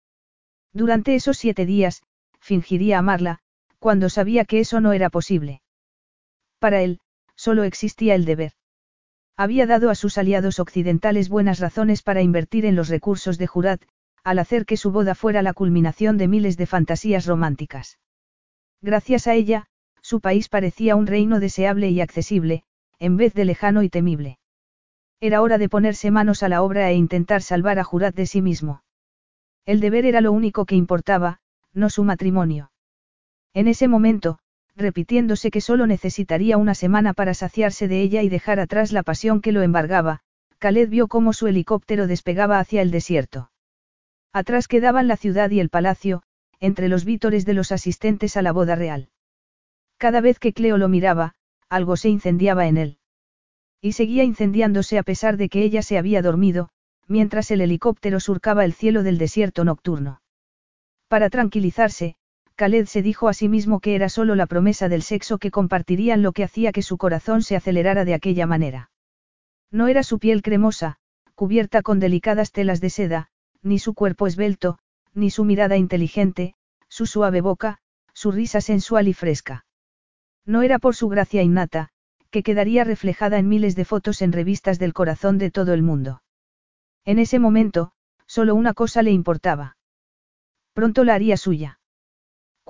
Durante 0.73 1.14
esos 1.14 1.38
siete 1.38 1.68
días, 1.68 2.02
fingiría 2.40 2.98
amarla, 2.98 3.38
cuando 3.77 4.10
sabía 4.10 4.45
que 4.45 4.61
eso 4.61 4.81
no 4.81 4.94
era 4.94 5.11
posible. 5.11 5.61
Para 6.57 6.81
él, 6.81 6.99
solo 7.40 7.64
existía 7.64 8.16
el 8.16 8.26
deber. 8.26 8.52
Había 9.38 9.66
dado 9.66 9.90
a 9.90 9.95
sus 9.95 10.18
aliados 10.18 10.60
occidentales 10.60 11.30
buenas 11.30 11.60
razones 11.60 12.03
para 12.03 12.22
invertir 12.22 12.66
en 12.66 12.76
los 12.76 12.90
recursos 12.90 13.38
de 13.38 13.48
Jurat, 13.48 13.82
al 14.26 14.40
hacer 14.40 14.66
que 14.66 14.76
su 14.76 14.91
boda 14.91 15.16
fuera 15.16 15.41
la 15.41 15.53
culminación 15.53 16.18
de 16.18 16.28
miles 16.28 16.57
de 16.57 16.66
fantasías 16.66 17.26
románticas. 17.26 17.98
Gracias 18.82 19.26
a 19.28 19.36
ella, 19.36 19.68
su 20.02 20.20
país 20.20 20.49
parecía 20.49 20.98
un 20.98 21.07
reino 21.07 21.40
deseable 21.40 21.90
y 21.90 22.02
accesible, 22.02 22.64
en 22.99 23.16
vez 23.16 23.34
de 23.34 23.45
lejano 23.45 23.84
y 23.84 23.90
temible. 23.90 24.38
Era 25.22 25.41
hora 25.41 25.57
de 25.57 25.70
ponerse 25.70 26.11
manos 26.11 26.44
a 26.44 26.49
la 26.49 26.61
obra 26.61 26.90
e 26.90 26.95
intentar 26.95 27.41
salvar 27.41 27.80
a 27.80 27.86
Jurat 27.86 28.14
de 28.14 28.26
sí 28.26 28.41
mismo. 28.41 28.84
El 29.66 29.80
deber 29.80 30.06
era 30.06 30.20
lo 30.20 30.34
único 30.34 30.66
que 30.66 30.76
importaba, 30.76 31.40
no 31.72 31.90
su 31.90 32.03
matrimonio. 32.03 32.74
En 33.53 33.70
ese 33.70 33.88
momento, 33.88 34.40
repitiéndose 34.80 35.51
que 35.51 35.61
solo 35.61 35.85
necesitaría 35.85 36.57
una 36.57 36.73
semana 36.73 37.14
para 37.14 37.34
saciarse 37.34 37.88
de 37.88 38.01
ella 38.01 38.23
y 38.23 38.30
dejar 38.30 38.60
atrás 38.60 38.91
la 38.91 39.03
pasión 39.03 39.41
que 39.41 39.51
lo 39.51 39.61
embargaba, 39.61 40.22
Khaled 40.57 40.89
vio 40.89 41.07
cómo 41.07 41.34
su 41.34 41.47
helicóptero 41.47 42.07
despegaba 42.07 42.60
hacia 42.60 42.81
el 42.81 42.89
desierto. 42.89 43.51
Atrás 44.34 44.68
quedaban 44.68 45.07
la 45.07 45.18
ciudad 45.18 45.49
y 45.51 45.60
el 45.60 45.69
palacio, 45.69 46.23
entre 46.60 46.89
los 46.89 47.06
vítores 47.06 47.45
de 47.45 47.53
los 47.53 47.72
asistentes 47.72 48.38
a 48.38 48.41
la 48.41 48.51
boda 48.51 48.76
real. 48.76 49.10
Cada 49.97 50.22
vez 50.22 50.39
que 50.39 50.53
Cleo 50.53 50.77
lo 50.77 50.89
miraba, 50.89 51.35
algo 51.69 51.95
se 51.95 52.10
incendiaba 52.10 52.68
en 52.68 52.77
él. 52.77 52.97
Y 53.81 53.93
seguía 53.93 54.23
incendiándose 54.23 54.97
a 54.97 55.03
pesar 55.03 55.38
de 55.38 55.49
que 55.49 55.64
ella 55.64 55.81
se 55.81 55.97
había 55.97 56.22
dormido, 56.22 56.69
mientras 57.07 57.51
el 57.51 57.61
helicóptero 57.61 58.19
surcaba 58.19 58.65
el 58.65 58.73
cielo 58.73 59.03
del 59.03 59.18
desierto 59.18 59.64
nocturno. 59.64 60.22
Para 61.07 61.30
tranquilizarse, 61.30 62.15
Khaled 62.60 62.88
se 62.88 63.02
dijo 63.02 63.30
a 63.30 63.34
sí 63.34 63.48
mismo 63.48 63.80
que 63.80 63.95
era 63.95 64.10
solo 64.10 64.36
la 64.36 64.45
promesa 64.45 64.90
del 64.90 65.02
sexo 65.02 65.38
que 65.38 65.49
compartirían 65.49 66.22
lo 66.22 66.34
que 66.34 66.44
hacía 66.44 66.73
que 66.73 66.81
su 66.81 66.98
corazón 66.98 67.41
se 67.41 67.56
acelerara 67.56 68.03
de 68.03 68.14
aquella 68.14 68.45
manera. 68.48 68.91
No 69.72 69.88
era 69.88 70.03
su 70.03 70.19
piel 70.19 70.41
cremosa, 70.41 70.98
cubierta 71.36 71.81
con 71.81 72.02
delicadas 72.02 72.52
telas 72.52 72.81
de 72.81 72.90
seda, 72.90 73.30
ni 73.61 73.80
su 73.80 73.94
cuerpo 73.94 74.27
esbelto, 74.27 74.77
ni 75.14 75.30
su 75.30 75.45
mirada 75.45 75.77
inteligente, 75.77 76.53
su 76.90 77.06
suave 77.06 77.40
boca, 77.40 77.77
su 78.14 78.30
risa 78.30 78.60
sensual 78.60 79.07
y 79.07 79.14
fresca. 79.14 79.65
No 80.45 80.61
era 80.61 80.80
por 80.80 80.98
su 80.98 81.07
gracia 81.07 81.41
innata, 81.41 81.91
que 82.30 82.44
quedaría 82.44 82.84
reflejada 82.84 83.40
en 83.40 83.48
miles 83.48 83.77
de 83.77 83.86
fotos 83.86 84.22
en 84.22 84.34
revistas 84.34 84.80
del 84.80 84.91
corazón 84.91 85.38
de 85.38 85.49
todo 85.49 85.73
el 85.73 85.81
mundo. 85.81 86.23
En 87.06 87.19
ese 87.19 87.40
momento, 87.40 87.94
solo 88.27 88.53
una 88.53 88.73
cosa 88.73 89.02
le 89.02 89.11
importaba. 89.11 89.77
Pronto 90.73 91.06
la 91.06 91.14
haría 91.14 91.38
suya. 91.38 91.78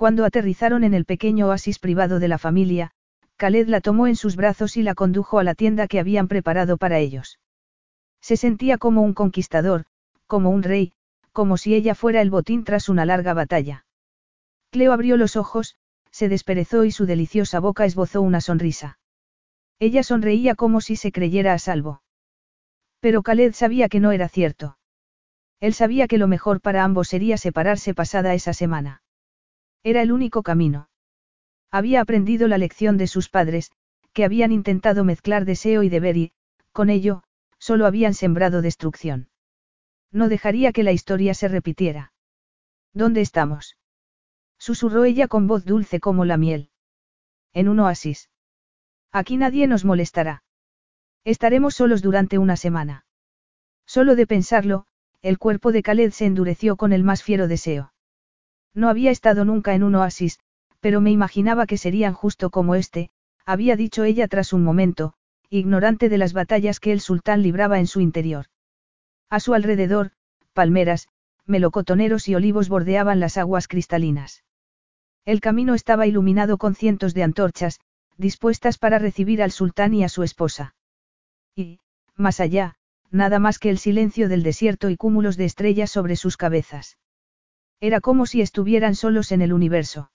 Cuando 0.00 0.24
aterrizaron 0.24 0.82
en 0.82 0.94
el 0.94 1.04
pequeño 1.04 1.48
oasis 1.48 1.78
privado 1.78 2.20
de 2.20 2.28
la 2.28 2.38
familia, 2.38 2.92
Khaled 3.36 3.68
la 3.68 3.82
tomó 3.82 4.06
en 4.06 4.16
sus 4.16 4.34
brazos 4.34 4.78
y 4.78 4.82
la 4.82 4.94
condujo 4.94 5.38
a 5.38 5.44
la 5.44 5.54
tienda 5.54 5.88
que 5.88 6.00
habían 6.00 6.26
preparado 6.26 6.78
para 6.78 6.98
ellos. 6.98 7.38
Se 8.22 8.38
sentía 8.38 8.78
como 8.78 9.02
un 9.02 9.12
conquistador, 9.12 9.84
como 10.26 10.48
un 10.48 10.62
rey, 10.62 10.94
como 11.32 11.58
si 11.58 11.74
ella 11.74 11.94
fuera 11.94 12.22
el 12.22 12.30
botín 12.30 12.64
tras 12.64 12.88
una 12.88 13.04
larga 13.04 13.34
batalla. 13.34 13.84
Cleo 14.70 14.94
abrió 14.94 15.18
los 15.18 15.36
ojos, 15.36 15.76
se 16.10 16.30
desperezó 16.30 16.84
y 16.84 16.92
su 16.92 17.04
deliciosa 17.04 17.60
boca 17.60 17.84
esbozó 17.84 18.22
una 18.22 18.40
sonrisa. 18.40 18.98
Ella 19.78 20.02
sonreía 20.02 20.54
como 20.54 20.80
si 20.80 20.96
se 20.96 21.12
creyera 21.12 21.52
a 21.52 21.58
salvo. 21.58 22.00
Pero 23.00 23.22
Khaled 23.22 23.52
sabía 23.52 23.90
que 23.90 24.00
no 24.00 24.12
era 24.12 24.30
cierto. 24.30 24.78
Él 25.60 25.74
sabía 25.74 26.08
que 26.08 26.16
lo 26.16 26.26
mejor 26.26 26.62
para 26.62 26.84
ambos 26.84 27.08
sería 27.08 27.36
separarse 27.36 27.92
pasada 27.92 28.32
esa 28.32 28.54
semana. 28.54 29.02
Era 29.82 30.02
el 30.02 30.12
único 30.12 30.42
camino. 30.42 30.88
Había 31.70 32.00
aprendido 32.00 32.48
la 32.48 32.58
lección 32.58 32.96
de 32.96 33.06
sus 33.06 33.28
padres, 33.28 33.70
que 34.12 34.24
habían 34.24 34.52
intentado 34.52 35.04
mezclar 35.04 35.44
deseo 35.44 35.82
y 35.82 35.88
deber 35.88 36.16
y, 36.16 36.32
con 36.72 36.90
ello, 36.90 37.22
solo 37.58 37.86
habían 37.86 38.14
sembrado 38.14 38.62
destrucción. 38.62 39.28
No 40.10 40.28
dejaría 40.28 40.72
que 40.72 40.82
la 40.82 40.92
historia 40.92 41.34
se 41.34 41.48
repitiera. 41.48 42.12
¿Dónde 42.92 43.20
estamos? 43.20 43.76
Susurró 44.58 45.04
ella 45.04 45.28
con 45.28 45.46
voz 45.46 45.64
dulce 45.64 46.00
como 46.00 46.24
la 46.24 46.36
miel. 46.36 46.70
En 47.52 47.68
un 47.68 47.80
oasis. 47.80 48.30
Aquí 49.12 49.36
nadie 49.36 49.66
nos 49.66 49.84
molestará. 49.84 50.42
Estaremos 51.24 51.74
solos 51.74 52.02
durante 52.02 52.38
una 52.38 52.56
semana. 52.56 53.04
Solo 53.86 54.16
de 54.16 54.26
pensarlo, 54.26 54.86
el 55.22 55.38
cuerpo 55.38 55.72
de 55.72 55.82
Khaled 55.82 56.10
se 56.10 56.26
endureció 56.26 56.76
con 56.76 56.92
el 56.92 57.04
más 57.04 57.22
fiero 57.22 57.48
deseo. 57.48 57.92
No 58.74 58.88
había 58.88 59.10
estado 59.10 59.44
nunca 59.44 59.74
en 59.74 59.82
un 59.82 59.94
oasis, 59.94 60.38
pero 60.80 61.00
me 61.00 61.10
imaginaba 61.10 61.66
que 61.66 61.76
serían 61.76 62.14
justo 62.14 62.50
como 62.50 62.74
este, 62.74 63.10
había 63.44 63.76
dicho 63.76 64.04
ella 64.04 64.28
tras 64.28 64.52
un 64.52 64.62
momento, 64.62 65.14
ignorante 65.48 66.08
de 66.08 66.18
las 66.18 66.32
batallas 66.32 66.80
que 66.80 66.92
el 66.92 67.00
sultán 67.00 67.42
libraba 67.42 67.78
en 67.78 67.86
su 67.86 68.00
interior. 68.00 68.46
A 69.28 69.40
su 69.40 69.54
alrededor, 69.54 70.12
palmeras, 70.52 71.08
melocotoneros 71.46 72.28
y 72.28 72.34
olivos 72.34 72.68
bordeaban 72.68 73.20
las 73.20 73.36
aguas 73.36 73.66
cristalinas. 73.66 74.44
El 75.24 75.40
camino 75.40 75.74
estaba 75.74 76.06
iluminado 76.06 76.58
con 76.58 76.74
cientos 76.74 77.14
de 77.14 77.24
antorchas, 77.24 77.80
dispuestas 78.16 78.78
para 78.78 78.98
recibir 78.98 79.42
al 79.42 79.50
sultán 79.50 79.94
y 79.94 80.04
a 80.04 80.08
su 80.08 80.22
esposa. 80.22 80.74
Y, 81.54 81.80
más 82.16 82.40
allá, 82.40 82.76
nada 83.10 83.38
más 83.38 83.58
que 83.58 83.70
el 83.70 83.78
silencio 83.78 84.28
del 84.28 84.42
desierto 84.42 84.90
y 84.90 84.96
cúmulos 84.96 85.36
de 85.36 85.46
estrellas 85.46 85.90
sobre 85.90 86.16
sus 86.16 86.36
cabezas. 86.36 86.96
Era 87.80 88.00
como 88.00 88.26
si 88.26 88.42
estuvieran 88.42 88.94
solos 88.94 89.32
en 89.32 89.42
el 89.42 89.52
universo. 89.52 90.10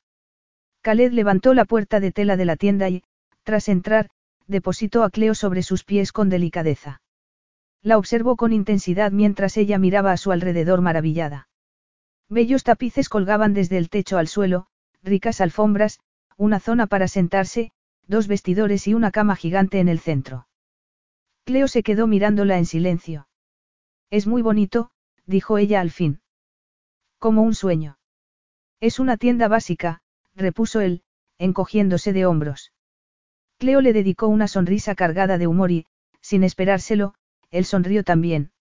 Khaled 0.82 1.12
levantó 1.14 1.54
la 1.56 1.66
puerta 1.66 2.00
de 2.00 2.12
tela 2.12 2.38
de 2.38 2.46
la 2.46 2.56
tienda 2.56 2.90
y, 2.90 3.04
tras 3.44 3.70
entrar, 3.70 4.10
depositó 4.48 5.04
a 5.04 5.10
Cleo 5.10 5.34
sobre 5.34 5.64
sus 5.64 5.84
pies 5.84 6.12
con 6.12 6.30
delicadeza. 6.30 7.02
La 7.82 7.98
observó 7.98 8.36
con 8.36 8.54
intensidad 8.54 9.12
mientras 9.12 9.58
ella 9.58 9.80
miraba 9.80 10.12
a 10.12 10.18
su 10.18 10.32
alrededor 10.32 10.82
maravillada. 10.82 11.48
Bellos 12.30 12.64
tapices 12.64 13.10
colgaban 13.10 13.54
desde 13.54 13.78
el 13.78 13.90
techo 13.90 14.18
al 14.18 14.28
suelo, 14.28 14.68
ricas 15.04 15.42
alfombras, 15.42 16.00
una 16.38 16.60
zona 16.60 16.88
para 16.88 17.08
sentarse, 17.08 17.72
dos 18.08 18.28
vestidores 18.28 18.88
y 18.88 18.94
una 18.94 19.12
cama 19.12 19.36
gigante 19.36 19.80
en 19.80 19.88
el 19.88 20.00
centro. 20.00 20.48
Cleo 21.46 21.68
se 21.68 21.84
quedó 21.84 22.08
mirándola 22.08 22.58
en 22.58 22.66
silencio. 22.66 23.28
Es 24.10 24.28
muy 24.28 24.42
bonito, 24.42 24.92
dijo 25.26 25.58
ella 25.58 25.82
al 25.82 25.92
fin. 25.92 26.22
Como 27.26 27.42
un 27.42 27.56
sueño. 27.56 27.98
Es 28.80 29.00
una 29.00 29.18
tienda 29.18 29.48
básica, 29.48 30.04
repuso 30.36 30.80
él, 30.80 31.02
encogiéndose 31.40 32.14
de 32.14 32.28
hombros. 32.28 32.72
Cleo 33.58 33.82
le 33.82 33.94
dedicó 33.94 34.28
una 34.28 34.48
sonrisa 34.48 34.94
cargada 34.94 35.40
de 35.40 35.48
humor 35.48 35.72
y, 35.72 35.88
sin 36.22 36.44
esperárselo, 36.44 37.16
él 37.50 37.66
sonrió 37.66 38.04
también. 38.04 38.52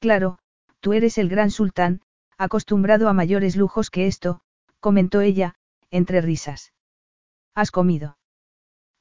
Claro, 0.00 0.38
tú 0.80 0.94
eres 0.94 1.18
el 1.18 1.28
gran 1.28 1.50
sultán, 1.50 2.00
acostumbrado 2.38 3.06
a 3.06 3.12
mayores 3.12 3.54
lujos 3.54 3.90
que 3.90 4.06
esto, 4.06 4.40
comentó 4.80 5.20
ella, 5.20 5.54
entre 5.90 6.22
risas. 6.22 6.72
¿Has 7.54 7.70
comido? 7.70 8.16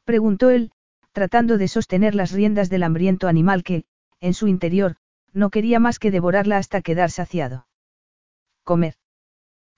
Preguntó 0.04 0.50
él, 0.50 0.74
tratando 1.14 1.58
de 1.58 1.70
sostener 1.70 2.16
las 2.16 2.34
riendas 2.34 2.70
del 2.70 2.84
hambriento 2.84 3.30
animal 3.30 3.64
que, 3.64 3.86
en 4.20 4.34
su 4.34 4.50
interior, 4.50 4.98
no 5.32 5.52
quería 5.52 5.80
más 5.80 6.00
que 6.00 6.12
devorarla 6.12 6.58
hasta 6.58 6.82
quedar 6.82 7.12
saciado. 7.12 7.66
Comer. 8.64 8.96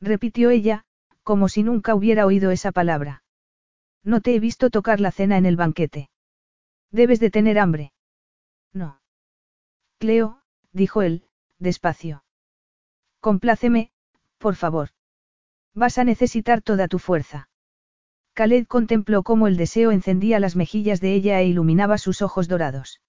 Repitió 0.01 0.49
ella, 0.49 0.85
como 1.23 1.49
si 1.49 1.63
nunca 1.63 1.95
hubiera 1.95 2.25
oído 2.25 2.51
esa 2.51 2.71
palabra. 2.71 3.23
No 4.03 4.21
te 4.21 4.35
he 4.35 4.39
visto 4.39 4.69
tocar 4.69 4.99
la 4.99 5.11
cena 5.11 5.37
en 5.37 5.45
el 5.45 5.55
banquete. 5.55 6.09
Debes 6.91 7.19
de 7.19 7.31
tener 7.31 7.57
hambre. 7.57 7.93
No. 8.73 9.01
Cleo, 9.97 10.41
dijo 10.71 11.01
él, 11.01 11.27
despacio. 11.57 12.23
Compláceme, 13.19 13.91
por 14.37 14.55
favor. 14.55 14.89
Vas 15.73 15.97
a 15.97 16.03
necesitar 16.03 16.61
toda 16.61 16.87
tu 16.87 16.99
fuerza. 16.99 17.49
Khaled 18.33 18.67
contempló 18.67 19.23
cómo 19.23 19.47
el 19.47 19.57
deseo 19.57 19.91
encendía 19.91 20.39
las 20.39 20.55
mejillas 20.55 21.01
de 21.01 21.13
ella 21.13 21.39
e 21.41 21.47
iluminaba 21.47 21.97
sus 21.97 22.21
ojos 22.21 22.47
dorados. 22.47 23.01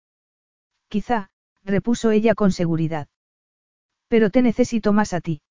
Quizá, 0.88 1.30
repuso 1.64 2.12
ella 2.12 2.34
con 2.34 2.52
seguridad. 2.52 3.08
Pero 4.08 4.30
te 4.30 4.40
necesito 4.40 4.92
más 4.92 5.12
a 5.12 5.20
ti. 5.20 5.42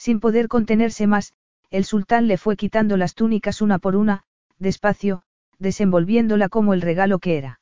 Sin 0.00 0.18
poder 0.18 0.48
contenerse 0.48 1.06
más, 1.06 1.34
el 1.68 1.84
sultán 1.84 2.26
le 2.26 2.38
fue 2.38 2.56
quitando 2.56 2.96
las 2.96 3.14
túnicas 3.14 3.60
una 3.60 3.78
por 3.78 3.96
una, 3.96 4.24
despacio, 4.58 5.24
desenvolviéndola 5.58 6.48
como 6.48 6.72
el 6.72 6.80
regalo 6.80 7.18
que 7.18 7.36
era. 7.36 7.60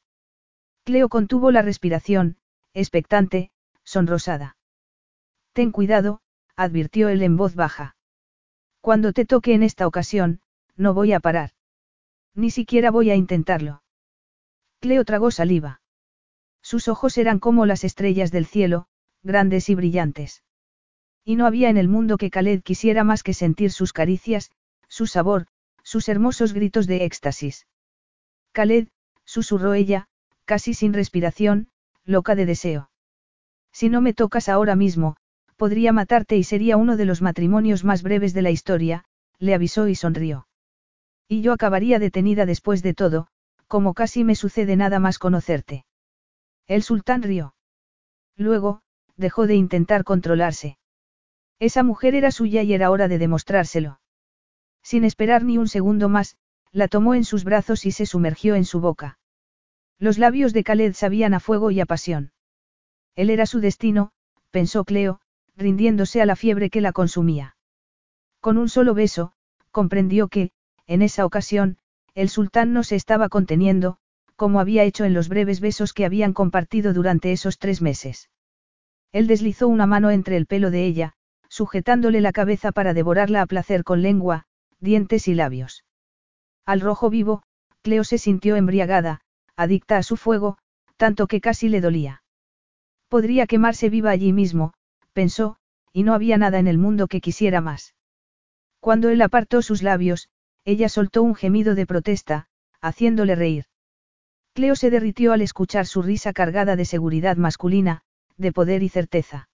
Cleo 0.85 1.09
contuvo 1.09 1.51
la 1.51 1.63
respiración, 1.63 2.37
expectante, 2.75 3.51
sonrosada. 3.83 4.57
Ten 5.53 5.73
cuidado, 5.73 6.21
advirtió 6.55 7.09
él 7.09 7.23
en 7.23 7.37
voz 7.37 7.57
baja. 7.57 7.97
Cuando 8.81 9.13
te 9.13 9.25
toque 9.25 9.55
en 9.55 9.65
esta 9.65 9.89
ocasión, 9.89 10.41
no 10.77 10.95
voy 10.95 11.15
a 11.15 11.19
parar. 11.19 11.51
Ni 12.37 12.53
siquiera 12.53 12.93
voy 12.93 13.11
a 13.11 13.17
intentarlo. 13.17 13.83
Cleo 14.79 15.05
tragó 15.05 15.33
saliva. 15.33 15.81
Sus 16.63 16.87
ojos 16.87 17.19
eran 17.19 17.41
como 17.41 17.67
las 17.67 17.83
estrellas 17.83 18.31
del 18.31 18.47
cielo, 18.47 18.87
grandes 19.25 19.69
y 19.71 19.75
brillantes. 19.75 20.45
Y 21.29 21.37
no 21.37 21.45
había 21.45 21.69
en 21.69 21.77
el 21.77 21.89
mundo 21.89 22.17
que 22.17 22.31
Khaled 22.31 22.63
quisiera 22.63 23.05
más 23.05 23.23
que 23.23 23.35
sentir 23.35 23.71
sus 23.71 23.93
caricias, 23.93 24.51
su 24.89 25.07
sabor, 25.07 25.47
sus 25.83 26.09
hermosos 26.09 26.55
gritos 26.55 26.87
de 26.87 27.05
éxtasis. 27.05 27.67
Khaled, 28.53 28.89
susurró 29.27 29.75
ella, 29.75 30.07
casi 30.47 30.73
sin 30.73 30.95
respiración, 30.95 31.69
loca 32.07 32.35
de 32.35 32.47
deseo. 32.47 32.91
Si 33.73 33.91
no 33.91 34.01
me 34.01 34.15
tocas 34.15 34.49
ahora 34.49 34.75
mismo, 34.75 35.17
podría 35.59 35.93
matarte 35.93 36.39
y 36.39 36.45
sería 36.45 36.79
uno 36.79 36.97
de 36.97 37.05
los 37.05 37.21
matrimonios 37.21 37.85
más 37.85 38.03
breves 38.03 38.33
de 38.33 38.41
la 38.41 38.51
historia, 38.51 39.05
le 39.39 39.53
avisó 39.53 39.87
y 39.87 39.97
sonrió. 39.97 40.49
Y 41.29 41.43
yo 41.43 41.53
acabaría 41.53 41.99
detenida 41.99 42.47
después 42.47 42.83
de 42.83 42.95
todo, 42.95 43.27
como 43.67 43.93
casi 43.93 44.25
me 44.25 44.35
sucede 44.35 44.77
nada 44.77 44.99
más 44.99 45.19
conocerte. 45.19 45.85
El 46.67 46.83
sultán 46.83 47.23
rió. 47.23 47.55
Luego, 48.35 48.81
dejó 49.19 49.47
de 49.47 49.57
intentar 49.57 50.05
controlarse. 50.05 50.79
Esa 51.61 51.83
mujer 51.83 52.15
era 52.15 52.31
suya 52.31 52.63
y 52.63 52.73
era 52.73 52.91
hora 52.91 53.09
de 53.09 53.19
demostrárselo. 53.19 54.01
Sin 54.83 55.05
esperar 55.05 55.45
ni 55.45 55.59
un 55.59 55.69
segundo 55.69 56.09
más, 56.09 56.37
la 56.73 56.89
tomó 56.89 57.15
en 57.15 57.25
sus 57.25 57.45
brazos 57.45 57.85
y 57.85 57.93
se 57.93 58.07
sumergió 58.07 58.55
en 58.55 58.65
su 58.65 58.81
boca. 58.81 59.19
Los 59.99 60.19
labios 60.19 60.53
de 60.53 60.63
Khaled 60.63 60.95
sabían 60.95 61.35
a 61.35 61.41
fuego 61.41 61.71
y 61.71 61.81
a 61.81 61.87
pasión. 61.87 62.33
Él 63.17 63.31
era 63.31 63.47
su 63.47 63.59
destino, 63.61 64.13
pensó 64.51 64.85
Cleo, 64.85 65.21
rindiéndose 65.57 66.23
a 66.23 66.27
la 66.27 66.37
fiebre 66.37 66.71
que 66.71 66.81
la 66.81 66.93
consumía. 66.93 67.57
Con 68.41 68.59
un 68.59 68.69
solo 68.69 68.95
beso, 68.95 69.33
comprendió 69.73 70.29
que, 70.29 70.53
en 70.87 71.03
esa 71.03 71.27
ocasión, 71.27 71.79
el 72.15 72.29
sultán 72.29 72.73
no 72.73 72.85
se 72.85 72.95
estaba 72.95 73.29
conteniendo, 73.29 73.99
como 74.37 74.61
había 74.61 74.85
hecho 74.85 75.05
en 75.05 75.15
los 75.15 75.29
breves 75.29 75.59
besos 75.59 75.93
que 75.93 76.05
habían 76.05 76.33
compartido 76.33 76.93
durante 76.93 77.33
esos 77.33 77.59
tres 77.59 77.83
meses. 77.83 78.31
Él 79.11 79.27
deslizó 79.27 79.67
una 79.67 79.87
mano 79.87 80.11
entre 80.11 80.37
el 80.37 80.47
pelo 80.47 80.71
de 80.71 80.87
ella, 80.87 81.15
sujetándole 81.49 82.21
la 82.21 82.33
cabeza 82.33 82.73
para 82.73 82.95
devorarla 82.95 83.43
a 83.43 83.47
placer 83.47 83.85
con 83.85 84.03
lengua, 84.03 84.45
dientes 84.81 85.29
y 85.29 85.35
labios. 85.35 85.85
Al 86.65 86.81
rojo 86.81 87.11
vivo, 87.11 87.43
Cleo 87.83 88.05
se 88.05 88.19
sintió 88.19 88.57
embriagada, 88.57 89.21
adicta 89.57 89.97
a 89.97 90.03
su 90.03 90.17
fuego, 90.17 90.59
tanto 90.97 91.27
que 91.27 91.41
casi 91.41 91.69
le 91.69 91.81
dolía. 91.81 92.23
Podría 93.09 93.47
quemarse 93.47 93.89
viva 93.89 94.11
allí 94.11 94.33
mismo, 94.33 94.75
pensó, 95.13 95.57
y 95.93 96.03
no 96.03 96.15
había 96.15 96.37
nada 96.37 96.59
en 96.59 96.67
el 96.67 96.79
mundo 96.79 97.09
que 97.09 97.21
quisiera 97.21 97.61
más. 97.61 97.95
Cuando 98.81 99.09
él 99.09 99.23
apartó 99.23 99.63
sus 99.63 99.83
labios, 99.83 100.29
ella 100.65 100.89
soltó 100.89 101.23
un 101.23 101.35
gemido 101.35 101.75
de 101.75 101.87
protesta, 101.87 102.47
haciéndole 102.81 103.35
reír. 103.35 103.65
Cleo 104.53 104.77
se 104.77 104.91
derritió 104.91 105.33
al 105.33 105.41
escuchar 105.41 105.87
su 105.87 106.03
risa 106.03 106.33
cargada 106.33 106.77
de 106.77 106.85
seguridad 106.85 107.37
masculina, 107.37 108.03
de 108.37 108.53
poder 108.53 108.83
y 108.83 108.89
certeza. 108.89 109.49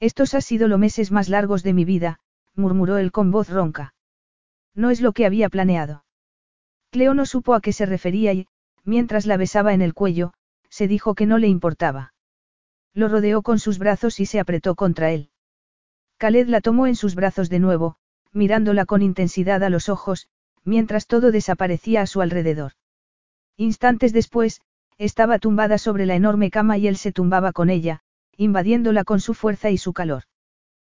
Estos 0.00 0.34
han 0.34 0.42
sido 0.42 0.68
los 0.68 0.78
meses 0.78 1.10
más 1.10 1.28
largos 1.28 1.62
de 1.62 1.72
mi 1.72 1.84
vida, 1.84 2.20
murmuró 2.54 2.98
él 2.98 3.10
con 3.12 3.30
voz 3.30 3.48
ronca. 3.48 3.94
No 4.74 4.90
es 4.90 5.00
lo 5.00 5.12
que 5.12 5.26
había 5.26 5.48
planeado. 5.48 6.04
Cleo 6.90 7.14
no 7.14 7.26
supo 7.26 7.54
a 7.54 7.60
qué 7.60 7.72
se 7.72 7.84
refería 7.86 8.32
y, 8.32 8.46
mientras 8.84 9.26
la 9.26 9.36
besaba 9.36 9.74
en 9.74 9.82
el 9.82 9.94
cuello, 9.94 10.32
se 10.70 10.86
dijo 10.86 11.14
que 11.14 11.26
no 11.26 11.38
le 11.38 11.48
importaba. 11.48 12.14
Lo 12.94 13.08
rodeó 13.08 13.42
con 13.42 13.58
sus 13.58 13.78
brazos 13.78 14.20
y 14.20 14.26
se 14.26 14.40
apretó 14.40 14.74
contra 14.74 15.10
él. 15.10 15.30
Khaled 16.18 16.48
la 16.48 16.60
tomó 16.60 16.86
en 16.86 16.96
sus 16.96 17.14
brazos 17.14 17.48
de 17.48 17.58
nuevo, 17.58 17.96
mirándola 18.32 18.86
con 18.86 19.02
intensidad 19.02 19.62
a 19.62 19.70
los 19.70 19.88
ojos, 19.88 20.28
mientras 20.64 21.06
todo 21.06 21.30
desaparecía 21.30 22.02
a 22.02 22.06
su 22.06 22.20
alrededor. 22.20 22.72
Instantes 23.56 24.12
después, 24.12 24.60
estaba 24.96 25.38
tumbada 25.38 25.78
sobre 25.78 26.06
la 26.06 26.14
enorme 26.14 26.50
cama 26.50 26.78
y 26.78 26.88
él 26.88 26.96
se 26.96 27.12
tumbaba 27.12 27.52
con 27.52 27.70
ella, 27.70 28.02
invadiéndola 28.38 29.04
con 29.04 29.20
su 29.20 29.34
fuerza 29.34 29.68
y 29.68 29.76
su 29.76 29.92
calor. 29.92 30.22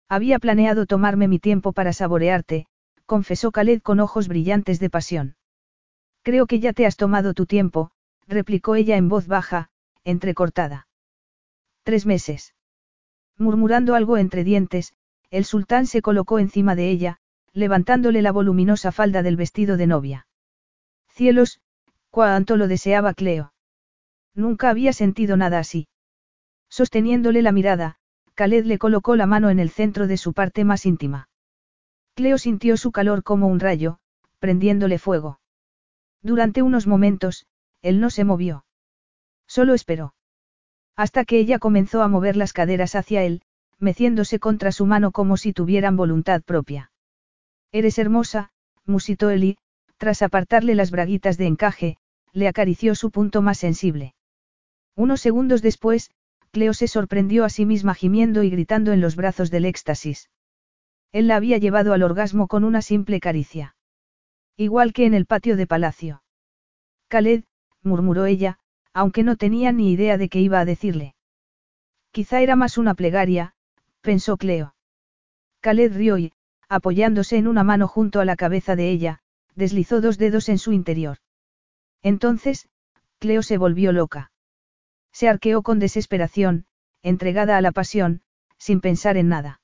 Había 0.07 0.38
planeado 0.38 0.86
tomarme 0.86 1.28
mi 1.28 1.40
tiempo 1.40 1.74
para 1.74 1.94
saborearte, 1.94 2.68
confesó 3.07 3.52
Khaled 3.52 3.82
con 3.82 3.99
ojos 3.99 4.28
brillantes 4.28 4.80
de 4.80 4.91
pasión. 4.91 5.36
Creo 6.22 6.45
que 6.45 6.60
ya 6.60 6.74
te 6.74 6.86
has 6.86 6.98
tomado 6.98 7.34
tu 7.34 7.48
tiempo, 7.48 7.90
replicó 8.28 8.76
ella 8.76 8.98
en 8.98 9.10
voz 9.10 9.26
baja, 9.26 9.70
entrecortada. 10.03 10.88
Tres 11.84 12.06
meses. 12.06 12.53
Murmurando 13.38 13.95
algo 13.95 14.18
entre 14.18 14.44
dientes, 14.44 14.94
el 15.32 15.45
sultán 15.45 15.88
se 15.88 16.03
colocó 16.03 16.38
encima 16.38 16.76
de 16.76 16.91
ella, 16.91 17.18
levantándole 17.53 18.22
la 18.22 18.32
voluminosa 18.32 18.91
falda 18.91 19.24
del 19.24 19.38
vestido 19.38 19.78
de 19.78 19.88
novia. 19.88 20.28
Cielos, 21.07 21.61
Cuánto 22.11 22.57
lo 22.57 22.68
deseaba 22.68 23.14
Cleo. 23.14 23.53
Nunca 24.34 24.70
había 24.70 24.94
sentido 24.94 25.38
nada 25.38 25.60
así. 25.60 25.88
Sosteniéndole 26.70 27.41
la 27.41 27.52
mirada, 27.52 27.98
Khaled 28.36 28.66
le 28.66 28.78
colocó 28.78 29.16
la 29.16 29.26
mano 29.26 29.50
en 29.50 29.60
el 29.60 29.70
centro 29.70 30.08
de 30.08 30.18
su 30.18 30.34
parte 30.34 30.64
más 30.64 30.86
íntima. 30.86 31.30
Cleo 32.16 32.38
sintió 32.38 32.78
su 32.78 32.91
calor 32.91 33.24
como 33.24 33.48
un 33.48 33.60
rayo, 33.60 34.00
prendiéndole 34.40 35.00
fuego. 35.00 35.40
Durante 36.22 36.62
unos 36.62 36.88
momentos, 36.88 37.46
él 37.82 38.00
no 38.00 38.10
se 38.10 38.24
movió. 38.24 38.66
Solo 39.48 39.74
esperó. 39.74 40.14
Hasta 40.96 41.26
que 41.26 41.40
ella 41.40 41.60
comenzó 41.60 42.02
a 42.02 42.08
mover 42.08 42.36
las 42.36 42.54
caderas 42.54 42.96
hacia 42.96 43.24
él, 43.24 43.41
meciéndose 43.80 44.40
contra 44.40 44.72
su 44.72 44.86
mano 44.86 45.12
como 45.12 45.38
si 45.38 45.54
tuvieran 45.54 45.96
voluntad 45.96 46.41
propia. 46.44 46.91
Eres 47.72 47.98
hermosa, 47.98 48.52
musitó 48.86 49.30
él 49.30 49.44
y, 49.44 49.58
tras 49.98 50.22
apartarle 50.22 50.76
las 50.76 50.91
braguitas 50.91 51.38
de 51.38 51.48
encaje, 51.48 51.98
le 52.34 52.48
acarició 52.48 52.96
su 52.96 53.12
punto 53.12 53.41
más 53.41 53.58
sensible. 53.58 54.14
Unos 54.96 55.22
segundos 55.22 55.62
después, 55.62 56.12
Cleo 56.51 56.73
se 56.73 56.88
sorprendió 56.88 57.45
a 57.45 57.49
sí 57.49 57.65
misma 57.65 57.93
gimiendo 57.93 58.43
y 58.43 58.49
gritando 58.49 58.91
en 58.91 59.01
los 59.01 59.15
brazos 59.15 59.51
del 59.51 59.65
éxtasis. 59.65 60.30
Él 61.11 61.27
la 61.27 61.35
había 61.35 61.57
llevado 61.57 61.93
al 61.93 62.03
orgasmo 62.03 62.47
con 62.47 62.63
una 62.63 62.81
simple 62.81 63.19
caricia. 63.19 63.76
Igual 64.57 64.93
que 64.93 65.05
en 65.05 65.13
el 65.13 65.26
patio 65.26 65.55
de 65.57 65.67
palacio. 65.67 66.23
Khaled, 67.07 67.43
murmuró 67.81 68.26
ella, 68.26 68.59
aunque 68.93 69.23
no 69.23 69.35
tenía 69.35 69.71
ni 69.71 69.91
idea 69.91 70.17
de 70.17 70.30
qué 70.30 70.39
iba 70.39 70.59
a 70.59 70.65
decirle. 70.65 71.15
Quizá 72.11 72.41
era 72.41 72.55
más 72.55 72.77
una 72.77 72.95
plegaria, 72.95 73.53
pensó 74.01 74.38
Cleo. 74.38 74.76
Khaled 75.61 75.95
rió 75.95 76.17
y, 76.17 76.34
apoyándose 76.67 77.38
en 77.38 77.47
una 77.47 77.63
mano 77.63 77.88
junto 77.88 78.19
a 78.19 78.26
la 78.26 78.35
cabeza 78.35 78.76
de 78.76 78.89
ella, 78.89 79.19
deslizó 79.55 80.01
dos 80.01 80.17
dedos 80.17 80.49
en 80.49 80.57
su 80.57 80.71
interior. 80.71 81.17
Entonces, 82.01 82.69
Cleo 83.19 83.43
se 83.43 83.57
volvió 83.57 83.91
loca. 83.91 84.31
Se 85.20 85.28
arqueó 85.28 85.64
con 85.64 85.80
desesperación, 85.80 86.66
entregada 87.04 87.58
a 87.58 87.62
la 87.62 87.74
pasión, 87.74 88.22
sin 88.58 88.80
pensar 88.80 89.18
en 89.18 89.28
nada. 89.28 89.60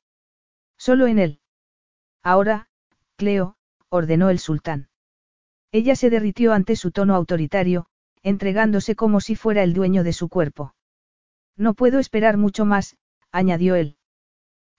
Solo 0.78 1.08
en 1.08 1.18
él. 1.18 1.40
Ahora, 2.22 2.68
Cleo, 3.16 3.56
ordenó 3.88 4.30
el 4.30 4.40
sultán. 4.40 4.90
Ella 5.72 5.96
se 5.96 6.10
derritió 6.10 6.52
ante 6.52 6.76
su 6.76 6.92
tono 6.92 7.16
autoritario, 7.16 7.86
entregándose 8.22 8.98
como 8.98 9.22
si 9.22 9.38
fuera 9.38 9.64
el 9.64 9.74
dueño 9.74 10.04
de 10.04 10.12
su 10.12 10.28
cuerpo. 10.28 10.76
No 11.56 11.74
puedo 11.74 12.00
esperar 12.00 12.36
mucho 12.36 12.66
más, 12.66 12.98
añadió 13.32 13.76
él. 13.76 13.96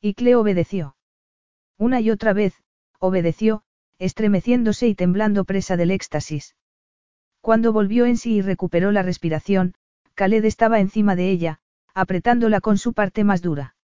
Y 0.03 0.13
Cleo 0.13 0.43
obedeció. 0.43 0.95
Una 1.79 2.03
y 2.03 2.11
otra 2.11 2.35
vez, 2.35 2.63
obedeció, 2.99 3.63
estremeciéndose 3.99 4.89
y 4.89 4.95
temblando 4.95 5.47
presa 5.47 5.79
del 5.79 5.91
éxtasis. 5.91 6.55
Cuando 7.41 7.73
volvió 7.73 8.05
en 8.05 8.19
sí 8.19 8.35
y 8.35 8.43
recuperó 8.43 8.93
la 8.93 9.01
respiración, 9.01 9.75
Khaled 10.17 10.47
estaba 10.47 10.81
encima 10.81 11.15
de 11.15 11.31
ella, 11.31 11.61
apretándola 11.95 12.63
con 12.63 12.79
su 12.79 12.95
parte 12.95 13.23
más 13.23 13.43
dura. 13.43 13.77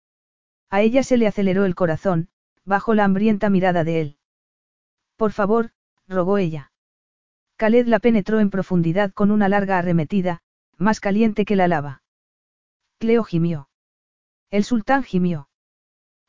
A 0.70 0.80
ella 0.80 1.02
se 1.02 1.16
le 1.16 1.26
aceleró 1.26 1.64
el 1.64 1.74
corazón, 1.74 2.28
bajo 2.64 2.94
la 2.94 3.04
hambrienta 3.04 3.50
mirada 3.50 3.82
de 3.82 4.00
él. 4.00 4.16
Por 5.16 5.32
favor, 5.32 5.72
rogó 6.06 6.38
ella. 6.38 6.70
Khaled 7.56 7.88
la 7.88 7.98
penetró 7.98 8.38
en 8.38 8.48
profundidad 8.48 9.12
con 9.12 9.32
una 9.32 9.48
larga 9.48 9.78
arremetida, 9.78 10.40
más 10.78 11.00
caliente 11.00 11.44
que 11.44 11.56
la 11.56 11.66
lava. 11.66 12.02
Cleo 12.98 13.24
gimió. 13.24 13.68
El 14.50 14.62
sultán 14.62 15.02
gimió. 15.02 15.48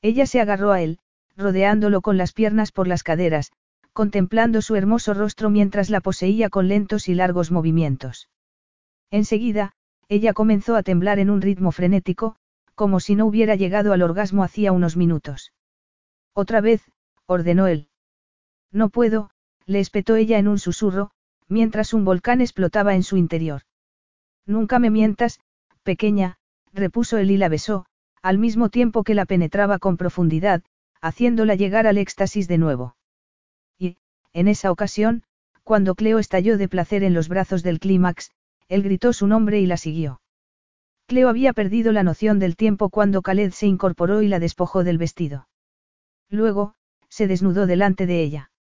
Ella 0.02 0.26
se 0.26 0.42
agarró 0.42 0.72
a 0.72 0.82
él, 0.82 1.00
rodeándolo 1.38 2.02
con 2.02 2.18
las 2.18 2.34
piernas 2.34 2.72
por 2.72 2.88
las 2.88 3.04
caderas, 3.04 3.52
contemplando 3.94 4.64
su 4.64 4.76
hermoso 4.76 5.14
rostro 5.14 5.52
mientras 5.52 5.92
la 5.92 6.02
poseía 6.02 6.50
con 6.50 6.68
lentos 6.68 7.08
y 7.08 7.14
largos 7.14 7.52
movimientos. 7.52 8.30
Enseguida, 9.12 9.76
ella 10.12 10.34
comenzó 10.34 10.76
a 10.76 10.84
temblar 10.84 11.20
en 11.20 11.30
un 11.30 11.42
ritmo 11.42 11.72
frenético, 11.72 12.36
como 12.76 13.00
si 13.00 13.16
no 13.16 13.26
hubiera 13.26 13.56
llegado 13.56 13.94
al 13.94 14.02
orgasmo 14.02 14.44
hacía 14.44 14.74
unos 14.74 14.98
minutos. 14.98 15.54
Otra 16.34 16.60
vez, 16.60 16.82
ordenó 17.28 17.68
él. 17.68 17.88
No 18.74 18.90
puedo, 18.90 19.30
le 19.66 19.80
espetó 19.80 20.18
ella 20.18 20.38
en 20.38 20.50
un 20.50 20.60
susurro, 20.60 21.12
mientras 21.48 21.94
un 21.94 22.04
volcán 22.04 22.42
explotaba 22.42 22.94
en 22.96 23.04
su 23.04 23.16
interior. 23.16 23.62
Nunca 24.46 24.80
me 24.80 24.90
mientas, 24.90 25.40
pequeña, 25.84 26.36
repuso 26.74 27.18
él 27.18 27.32
y 27.32 27.38
la 27.38 27.48
besó, 27.48 27.86
al 28.22 28.38
mismo 28.38 28.68
tiempo 28.68 29.06
que 29.06 29.16
la 29.16 29.26
penetraba 29.26 29.80
con 29.80 29.96
profundidad, 29.96 30.62
haciéndola 31.00 31.56
llegar 31.56 31.88
al 31.88 31.98
éxtasis 31.98 32.50
de 32.50 32.58
nuevo. 32.58 32.98
En 34.34 34.48
esa 34.50 34.72
ocasión, 34.72 35.24
cuando 35.64 35.96
Cleo 35.96 36.20
estalló 36.20 36.58
de 36.58 36.68
placer 36.68 37.04
en 37.04 37.14
los 37.14 37.30
brazos 37.30 37.64
del 37.64 37.80
clímax, 37.80 38.32
él 38.72 38.84
gritó 38.84 39.12
su 39.12 39.28
nombre 39.28 39.60
y 39.60 39.66
la 39.66 39.76
siguió. 39.76 40.22
Cleo 41.06 41.28
había 41.28 41.52
perdido 41.52 41.92
la 41.92 42.04
noción 42.04 42.40
del 42.40 42.56
tiempo 42.56 42.90
cuando 42.90 43.22
Khaled 43.22 43.52
se 43.52 43.68
incorporó 43.68 44.22
y 44.22 44.30
la 44.30 44.40
despojó 44.40 44.86
del 44.86 44.98
vestido. 44.98 45.50
Luego, 46.30 46.74
se 47.10 47.28
desnudó 47.28 47.68
delante 47.68 48.06
de 48.06 48.24
ella. 48.24 48.52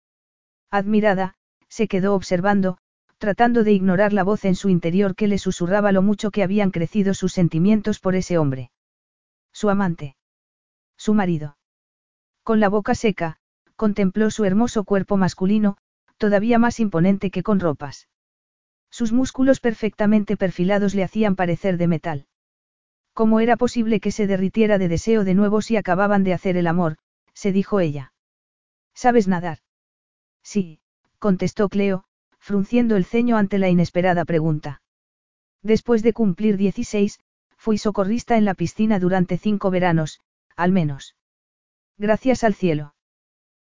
Admirada, 0.69 1.37
se 1.69 1.87
quedó 1.87 2.17
observando, 2.17 2.79
tratando 3.19 3.63
de 3.63 3.71
ignorar 3.71 4.13
la 4.13 4.25
voz 4.25 4.45
en 4.45 4.57
su 4.57 4.69
interior 4.69 5.15
que 5.15 5.29
le 5.29 5.39
susurraba 5.39 5.93
lo 5.93 6.03
mucho 6.03 6.33
que 6.33 6.43
habían 6.43 6.73
crecido 6.73 7.15
sus 7.15 7.33
sentimientos 7.33 8.01
por 8.01 8.17
ese 8.17 8.37
hombre. 8.37 8.73
Su 9.53 9.71
amante. 9.71 10.17
Su 10.97 11.15
marido. 11.15 11.57
Con 12.43 12.59
la 12.59 12.69
boca 12.69 12.97
seca, 12.97 13.37
contempló 13.77 14.33
su 14.33 14.45
hermoso 14.45 14.83
cuerpo 14.83 15.17
masculino, 15.17 15.77
todavía 16.17 16.59
más 16.59 16.81
imponente 16.81 17.31
que 17.31 17.45
con 17.45 17.61
ropas. 17.61 18.09
Sus 18.91 19.13
músculos 19.13 19.61
perfectamente 19.61 20.37
perfilados 20.37 20.95
le 20.95 21.05
hacían 21.05 21.37
parecer 21.37 21.77
de 21.77 21.87
metal. 21.87 22.27
¿Cómo 23.13 23.41
era 23.41 23.57
posible 23.57 24.01
que 24.01 24.13
se 24.13 24.27
derritiera 24.27 24.79
de 24.79 24.89
deseo 24.89 25.25
de 25.25 25.35
nuevo 25.35 25.63
si 25.63 25.77
acababan 25.77 26.25
de 26.25 26.35
hacer 26.35 26.57
el 26.57 26.67
amor? 26.67 26.97
se 27.35 27.53
dijo 27.53 27.81
ella. 27.81 28.13
¿Sabes 28.95 29.29
nadar? 29.29 29.59
Sí, 30.43 30.81
contestó 31.19 31.69
Cleo, 31.69 32.05
frunciendo 32.39 32.97
el 32.97 33.05
ceño 33.05 33.37
ante 33.37 33.59
la 33.59 33.69
inesperada 33.69 34.25
pregunta. 34.25 34.83
Después 35.63 36.03
de 36.03 36.13
cumplir 36.13 36.57
16, 36.57 37.21
fui 37.57 37.79
socorrista 37.79 38.37
en 38.37 38.45
la 38.45 38.55
piscina 38.55 38.99
durante 38.99 39.37
cinco 39.37 39.71
veranos, 39.71 40.21
al 40.57 40.73
menos. 40.73 41.15
Gracias 41.99 42.45
al 42.45 42.55
cielo. 42.55 42.95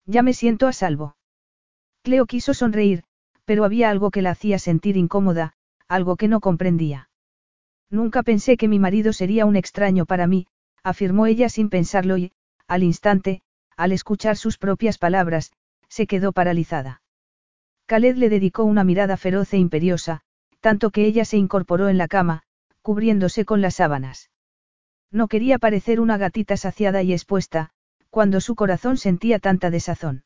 Ya 0.04 0.22
me 0.22 0.34
siento 0.34 0.66
a 0.66 0.72
salvo. 0.72 1.16
Cleo 2.02 2.26
quiso 2.26 2.52
sonreír, 2.54 3.04
pero 3.48 3.64
había 3.64 3.88
algo 3.88 4.10
que 4.10 4.20
la 4.20 4.32
hacía 4.32 4.58
sentir 4.58 4.98
incómoda, 4.98 5.54
algo 5.88 6.16
que 6.16 6.28
no 6.28 6.38
comprendía. 6.38 7.08
Nunca 7.88 8.22
pensé 8.22 8.58
que 8.58 8.68
mi 8.68 8.78
marido 8.78 9.14
sería 9.14 9.46
un 9.46 9.56
extraño 9.56 10.04
para 10.04 10.26
mí, 10.26 10.46
afirmó 10.84 11.24
ella 11.24 11.48
sin 11.48 11.70
pensarlo 11.70 12.18
y, 12.18 12.32
al 12.66 12.82
instante, 12.82 13.40
al 13.74 13.92
escuchar 13.92 14.36
sus 14.36 14.58
propias 14.58 14.98
palabras, 14.98 15.50
se 15.88 16.06
quedó 16.06 16.32
paralizada. 16.32 17.00
Khaled 17.86 18.16
le 18.16 18.28
dedicó 18.28 18.64
una 18.64 18.84
mirada 18.84 19.16
feroz 19.16 19.54
e 19.54 19.56
imperiosa, 19.56 20.20
tanto 20.60 20.90
que 20.90 21.06
ella 21.06 21.24
se 21.24 21.38
incorporó 21.38 21.88
en 21.88 21.96
la 21.96 22.06
cama, 22.06 22.42
cubriéndose 22.82 23.46
con 23.46 23.62
las 23.62 23.76
sábanas. 23.76 24.30
No 25.10 25.26
quería 25.26 25.58
parecer 25.58 26.00
una 26.00 26.18
gatita 26.18 26.58
saciada 26.58 27.02
y 27.02 27.14
expuesta, 27.14 27.70
cuando 28.10 28.42
su 28.42 28.54
corazón 28.56 28.98
sentía 28.98 29.38
tanta 29.38 29.70
desazón. 29.70 30.24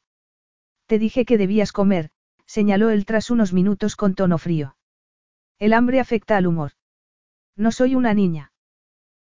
Te 0.87 0.99
dije 0.99 1.25
que 1.25 1.39
debías 1.39 1.71
comer, 1.71 2.11
señaló 2.53 2.91
él 2.91 3.07
tras 3.07 3.31
unos 3.31 3.55
minutos 3.55 3.97
con 3.97 4.15
tono 4.15 4.37
frío. 4.37 4.77
El 5.59 5.73
hambre 5.73 6.01
afecta 6.01 6.37
al 6.37 6.47
humor. 6.47 6.73
No 7.57 7.73
soy 7.73 7.95
una 7.95 8.13
niña. 8.13 8.53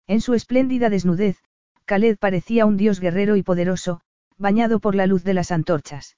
En 0.06 0.20
su 0.20 0.34
espléndida 0.34 0.90
desnudez, 0.90 1.42
Khaled 1.86 2.18
parecía 2.18 2.66
un 2.66 2.76
dios 2.76 3.00
guerrero 3.00 3.34
y 3.34 3.42
poderoso, 3.42 4.00
bañado 4.36 4.78
por 4.78 4.94
la 4.94 5.08
luz 5.08 5.24
de 5.24 5.34
las 5.34 5.50
antorchas. 5.50 6.16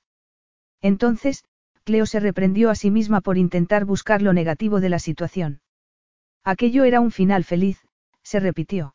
Entonces, 0.82 1.44
Cleo 1.82 2.04
se 2.04 2.20
reprendió 2.20 2.68
a 2.68 2.74
sí 2.74 2.90
misma 2.90 3.22
por 3.22 3.38
intentar 3.38 3.86
buscar 3.86 4.20
lo 4.20 4.34
negativo 4.34 4.78
de 4.78 4.90
la 4.90 4.98
situación. 4.98 5.62
Aquello 6.44 6.84
era 6.84 7.00
un 7.00 7.10
final 7.10 7.42
feliz, 7.42 7.86
se 8.22 8.38
repitió. 8.38 8.94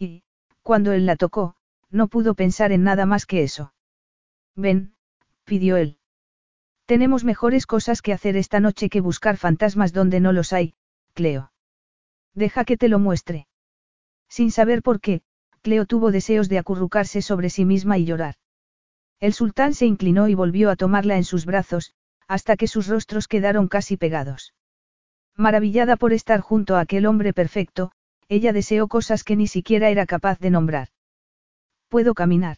Y, 0.00 0.24
cuando 0.62 0.90
él 0.90 1.06
la 1.06 1.14
tocó, 1.14 1.54
no 1.90 2.08
pudo 2.08 2.34
pensar 2.34 2.72
en 2.72 2.82
nada 2.82 3.06
más 3.06 3.24
que 3.24 3.44
eso. 3.44 3.72
Ven, 4.56 4.96
pidió 5.44 5.76
él. 5.76 5.99
Tenemos 6.90 7.22
mejores 7.22 7.68
cosas 7.68 8.02
que 8.02 8.12
hacer 8.12 8.36
esta 8.36 8.58
noche 8.58 8.88
que 8.88 9.00
buscar 9.00 9.36
fantasmas 9.36 9.92
donde 9.92 10.18
no 10.18 10.32
los 10.32 10.52
hay, 10.52 10.74
Cleo. 11.14 11.52
Deja 12.34 12.64
que 12.64 12.76
te 12.76 12.88
lo 12.88 12.98
muestre. 12.98 13.46
Sin 14.28 14.50
saber 14.50 14.82
por 14.82 15.00
qué, 15.00 15.22
Cleo 15.62 15.86
tuvo 15.86 16.10
deseos 16.10 16.48
de 16.48 16.58
acurrucarse 16.58 17.22
sobre 17.22 17.48
sí 17.48 17.64
misma 17.64 17.96
y 17.96 18.06
llorar. 18.06 18.34
El 19.20 19.34
sultán 19.34 19.74
se 19.74 19.86
inclinó 19.86 20.26
y 20.26 20.34
volvió 20.34 20.68
a 20.68 20.74
tomarla 20.74 21.16
en 21.16 21.22
sus 21.22 21.46
brazos, 21.46 21.94
hasta 22.26 22.56
que 22.56 22.66
sus 22.66 22.88
rostros 22.88 23.28
quedaron 23.28 23.68
casi 23.68 23.96
pegados. 23.96 24.52
Maravillada 25.36 25.94
por 25.94 26.12
estar 26.12 26.40
junto 26.40 26.74
a 26.74 26.80
aquel 26.80 27.06
hombre 27.06 27.32
perfecto, 27.32 27.92
ella 28.28 28.52
deseó 28.52 28.88
cosas 28.88 29.22
que 29.22 29.36
ni 29.36 29.46
siquiera 29.46 29.90
era 29.90 30.06
capaz 30.06 30.40
de 30.40 30.50
nombrar. 30.50 30.88
Puedo 31.88 32.14
caminar. 32.14 32.56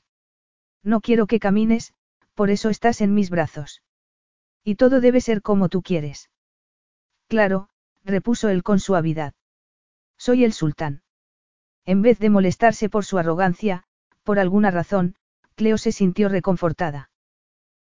No 0.82 1.02
quiero 1.02 1.26
que 1.26 1.38
camines, 1.38 1.92
por 2.32 2.48
eso 2.48 2.70
estás 2.70 3.02
en 3.02 3.12
mis 3.12 3.28
brazos. 3.28 3.82
Y 4.64 4.76
todo 4.76 5.00
debe 5.00 5.20
ser 5.20 5.42
como 5.42 5.68
tú 5.68 5.82
quieres. 5.82 6.30
Claro, 7.28 7.68
repuso 8.04 8.48
él 8.48 8.62
con 8.62 8.78
suavidad. 8.78 9.34
Soy 10.16 10.44
el 10.44 10.52
sultán. 10.52 11.02
En 11.84 12.02
vez 12.02 12.18
de 12.18 12.30
molestarse 12.30 12.88
por 12.88 13.04
su 13.04 13.18
arrogancia, 13.18 13.84
por 14.22 14.38
alguna 14.38 14.70
razón, 14.70 15.16
Cleo 15.56 15.78
se 15.78 15.92
sintió 15.92 16.28
reconfortada. 16.28 17.10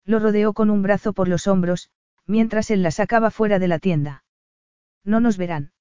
Lo 0.04 0.18
rodeó 0.18 0.52
con 0.52 0.70
un 0.70 0.82
brazo 0.82 1.12
por 1.12 1.28
los 1.28 1.46
hombros, 1.46 1.90
mientras 2.26 2.70
él 2.70 2.82
la 2.82 2.90
sacaba 2.90 3.30
fuera 3.30 3.58
de 3.58 3.68
la 3.68 3.78
tienda. 3.78 4.24
¿No 5.02 5.20
nos 5.20 5.38
verán? 5.38 5.72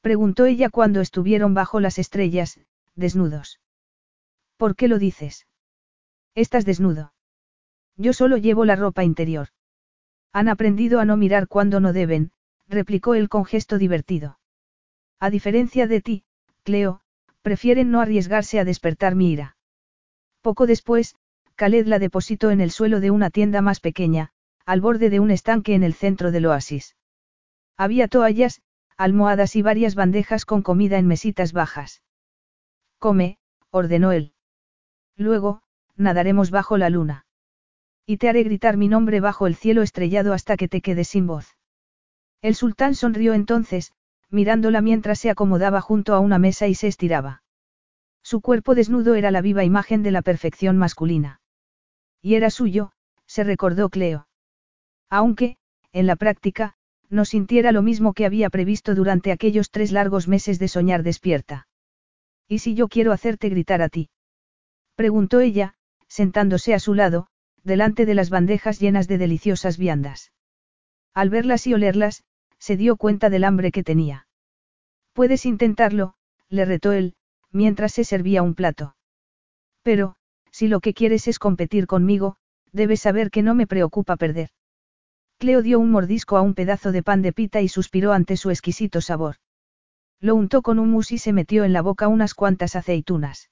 Preguntó 0.00 0.46
ella 0.46 0.70
cuando 0.70 1.00
estuvieron 1.00 1.54
bajo 1.54 1.80
las 1.80 1.98
estrellas, 1.98 2.60
desnudos. 2.94 3.60
¿Por 4.56 4.74
qué 4.74 4.88
lo 4.88 4.98
dices? 4.98 5.46
Estás 6.34 6.64
desnudo. 6.64 7.12
Yo 7.96 8.12
solo 8.12 8.36
llevo 8.36 8.64
la 8.64 8.76
ropa 8.76 9.04
interior. 9.04 9.48
Han 10.32 10.48
aprendido 10.48 11.00
a 11.00 11.04
no 11.04 11.16
mirar 11.16 11.48
cuando 11.48 11.80
no 11.80 11.92
deben, 11.92 12.32
replicó 12.68 13.14
él 13.14 13.28
con 13.28 13.44
gesto 13.44 13.78
divertido. 13.78 14.38
A 15.18 15.30
diferencia 15.30 15.86
de 15.86 16.00
ti, 16.00 16.24
Cleo, 16.62 17.00
prefieren 17.42 17.90
no 17.90 18.00
arriesgarse 18.00 18.60
a 18.60 18.64
despertar 18.64 19.14
mi 19.14 19.32
ira. 19.32 19.56
Poco 20.42 20.66
después, 20.66 21.16
Khaled 21.56 21.86
la 21.86 21.98
depositó 21.98 22.50
en 22.50 22.60
el 22.60 22.70
suelo 22.70 23.00
de 23.00 23.10
una 23.10 23.30
tienda 23.30 23.62
más 23.62 23.80
pequeña, 23.80 24.32
al 24.64 24.80
borde 24.80 25.10
de 25.10 25.18
un 25.18 25.30
estanque 25.30 25.74
en 25.74 25.82
el 25.82 25.94
centro 25.94 26.30
del 26.30 26.46
oasis. 26.46 26.96
Había 27.76 28.06
toallas, 28.06 28.60
almohadas 28.96 29.56
y 29.56 29.62
varias 29.62 29.94
bandejas 29.94 30.44
con 30.44 30.62
comida 30.62 30.98
en 30.98 31.06
mesitas 31.06 31.52
bajas. 31.52 32.02
Come, 32.98 33.38
ordenó 33.70 34.12
él. 34.12 34.34
Luego, 35.16 35.62
nadaremos 35.96 36.50
bajo 36.50 36.76
la 36.76 36.90
luna. 36.90 37.26
Y 38.10 38.16
te 38.16 38.30
haré 38.30 38.42
gritar 38.42 38.78
mi 38.78 38.88
nombre 38.88 39.20
bajo 39.20 39.46
el 39.46 39.54
cielo 39.54 39.82
estrellado 39.82 40.32
hasta 40.32 40.56
que 40.56 40.66
te 40.66 40.80
quedes 40.80 41.08
sin 41.08 41.26
voz. 41.26 41.58
El 42.40 42.54
sultán 42.54 42.94
sonrió 42.94 43.34
entonces, 43.34 43.92
mirándola 44.30 44.80
mientras 44.80 45.18
se 45.18 45.28
acomodaba 45.28 45.82
junto 45.82 46.14
a 46.14 46.20
una 46.20 46.38
mesa 46.38 46.68
y 46.68 46.74
se 46.74 46.86
estiraba. 46.86 47.42
Su 48.22 48.40
cuerpo 48.40 48.74
desnudo 48.74 49.14
era 49.14 49.30
la 49.30 49.42
viva 49.42 49.62
imagen 49.62 50.02
de 50.02 50.10
la 50.10 50.22
perfección 50.22 50.78
masculina. 50.78 51.42
Y 52.22 52.36
era 52.36 52.48
suyo, 52.48 52.92
se 53.26 53.44
recordó 53.44 53.90
Cleo. 53.90 54.26
Aunque, 55.10 55.58
en 55.92 56.06
la 56.06 56.16
práctica, 56.16 56.76
no 57.10 57.26
sintiera 57.26 57.72
lo 57.72 57.82
mismo 57.82 58.14
que 58.14 58.24
había 58.24 58.48
previsto 58.48 58.94
durante 58.94 59.32
aquellos 59.32 59.70
tres 59.70 59.92
largos 59.92 60.28
meses 60.28 60.58
de 60.58 60.68
soñar 60.68 61.02
despierta. 61.02 61.68
¿Y 62.48 62.60
si 62.60 62.74
yo 62.74 62.88
quiero 62.88 63.12
hacerte 63.12 63.50
gritar 63.50 63.82
a 63.82 63.90
ti? 63.90 64.08
Preguntó 64.94 65.40
ella, 65.40 65.74
sentándose 66.06 66.72
a 66.72 66.78
su 66.78 66.94
lado, 66.94 67.28
delante 67.64 68.06
de 68.06 68.14
las 68.14 68.30
bandejas 68.30 68.80
llenas 68.80 69.08
de 69.08 69.18
deliciosas 69.18 69.78
viandas. 69.78 70.32
Al 71.14 71.30
verlas 71.30 71.66
y 71.66 71.74
olerlas, 71.74 72.24
se 72.58 72.76
dio 72.76 72.96
cuenta 72.96 73.30
del 73.30 73.44
hambre 73.44 73.70
que 73.70 73.82
tenía. 73.82 74.26
Puedes 75.12 75.46
intentarlo, 75.46 76.14
le 76.48 76.64
retó 76.64 76.92
él, 76.92 77.14
mientras 77.50 77.92
se 77.92 78.04
servía 78.04 78.42
un 78.42 78.54
plato. 78.54 78.96
Pero, 79.82 80.16
si 80.50 80.68
lo 80.68 80.80
que 80.80 80.94
quieres 80.94 81.28
es 81.28 81.38
competir 81.38 81.86
conmigo, 81.86 82.36
debes 82.72 83.00
saber 83.00 83.30
que 83.30 83.42
no 83.42 83.54
me 83.54 83.66
preocupa 83.66 84.16
perder. 84.16 84.50
Cleo 85.38 85.62
dio 85.62 85.78
un 85.78 85.90
mordisco 85.90 86.36
a 86.36 86.42
un 86.42 86.54
pedazo 86.54 86.90
de 86.92 87.02
pan 87.02 87.22
de 87.22 87.32
pita 87.32 87.60
y 87.60 87.68
suspiró 87.68 88.12
ante 88.12 88.36
su 88.36 88.50
exquisito 88.50 89.00
sabor. 89.00 89.36
Lo 90.20 90.34
untó 90.34 90.62
con 90.62 90.78
un 90.80 90.90
mousse 90.90 91.12
y 91.12 91.18
se 91.18 91.32
metió 91.32 91.64
en 91.64 91.72
la 91.72 91.82
boca 91.82 92.08
unas 92.08 92.34
cuantas 92.34 92.74
aceitunas. 92.74 93.50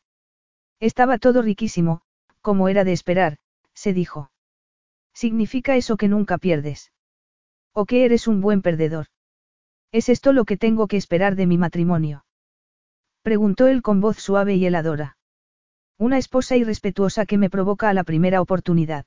Estaba 0.80 1.18
todo 1.18 1.42
riquísimo, 1.42 2.02
como 2.40 2.68
era 2.68 2.82
de 2.82 2.92
esperar, 2.92 3.38
se 3.76 3.92
dijo. 3.92 4.32
¿Significa 5.14 5.76
eso 5.76 5.96
que 5.96 6.08
nunca 6.08 6.38
pierdes? 6.38 6.92
¿O 7.72 7.84
que 7.84 8.04
eres 8.04 8.26
un 8.26 8.40
buen 8.40 8.62
perdedor? 8.62 9.06
¿Es 9.92 10.08
esto 10.08 10.32
lo 10.32 10.44
que 10.44 10.56
tengo 10.56 10.88
que 10.88 10.96
esperar 10.96 11.36
de 11.36 11.46
mi 11.46 11.58
matrimonio? 11.58 12.24
Preguntó 13.22 13.68
él 13.68 13.82
con 13.82 14.00
voz 14.00 14.16
suave 14.16 14.56
y 14.56 14.66
heladora. 14.66 15.16
Una 15.98 16.18
esposa 16.18 16.56
irrespetuosa 16.56 17.26
que 17.26 17.38
me 17.38 17.50
provoca 17.50 17.88
a 17.88 17.94
la 17.94 18.04
primera 18.04 18.40
oportunidad. 18.40 19.06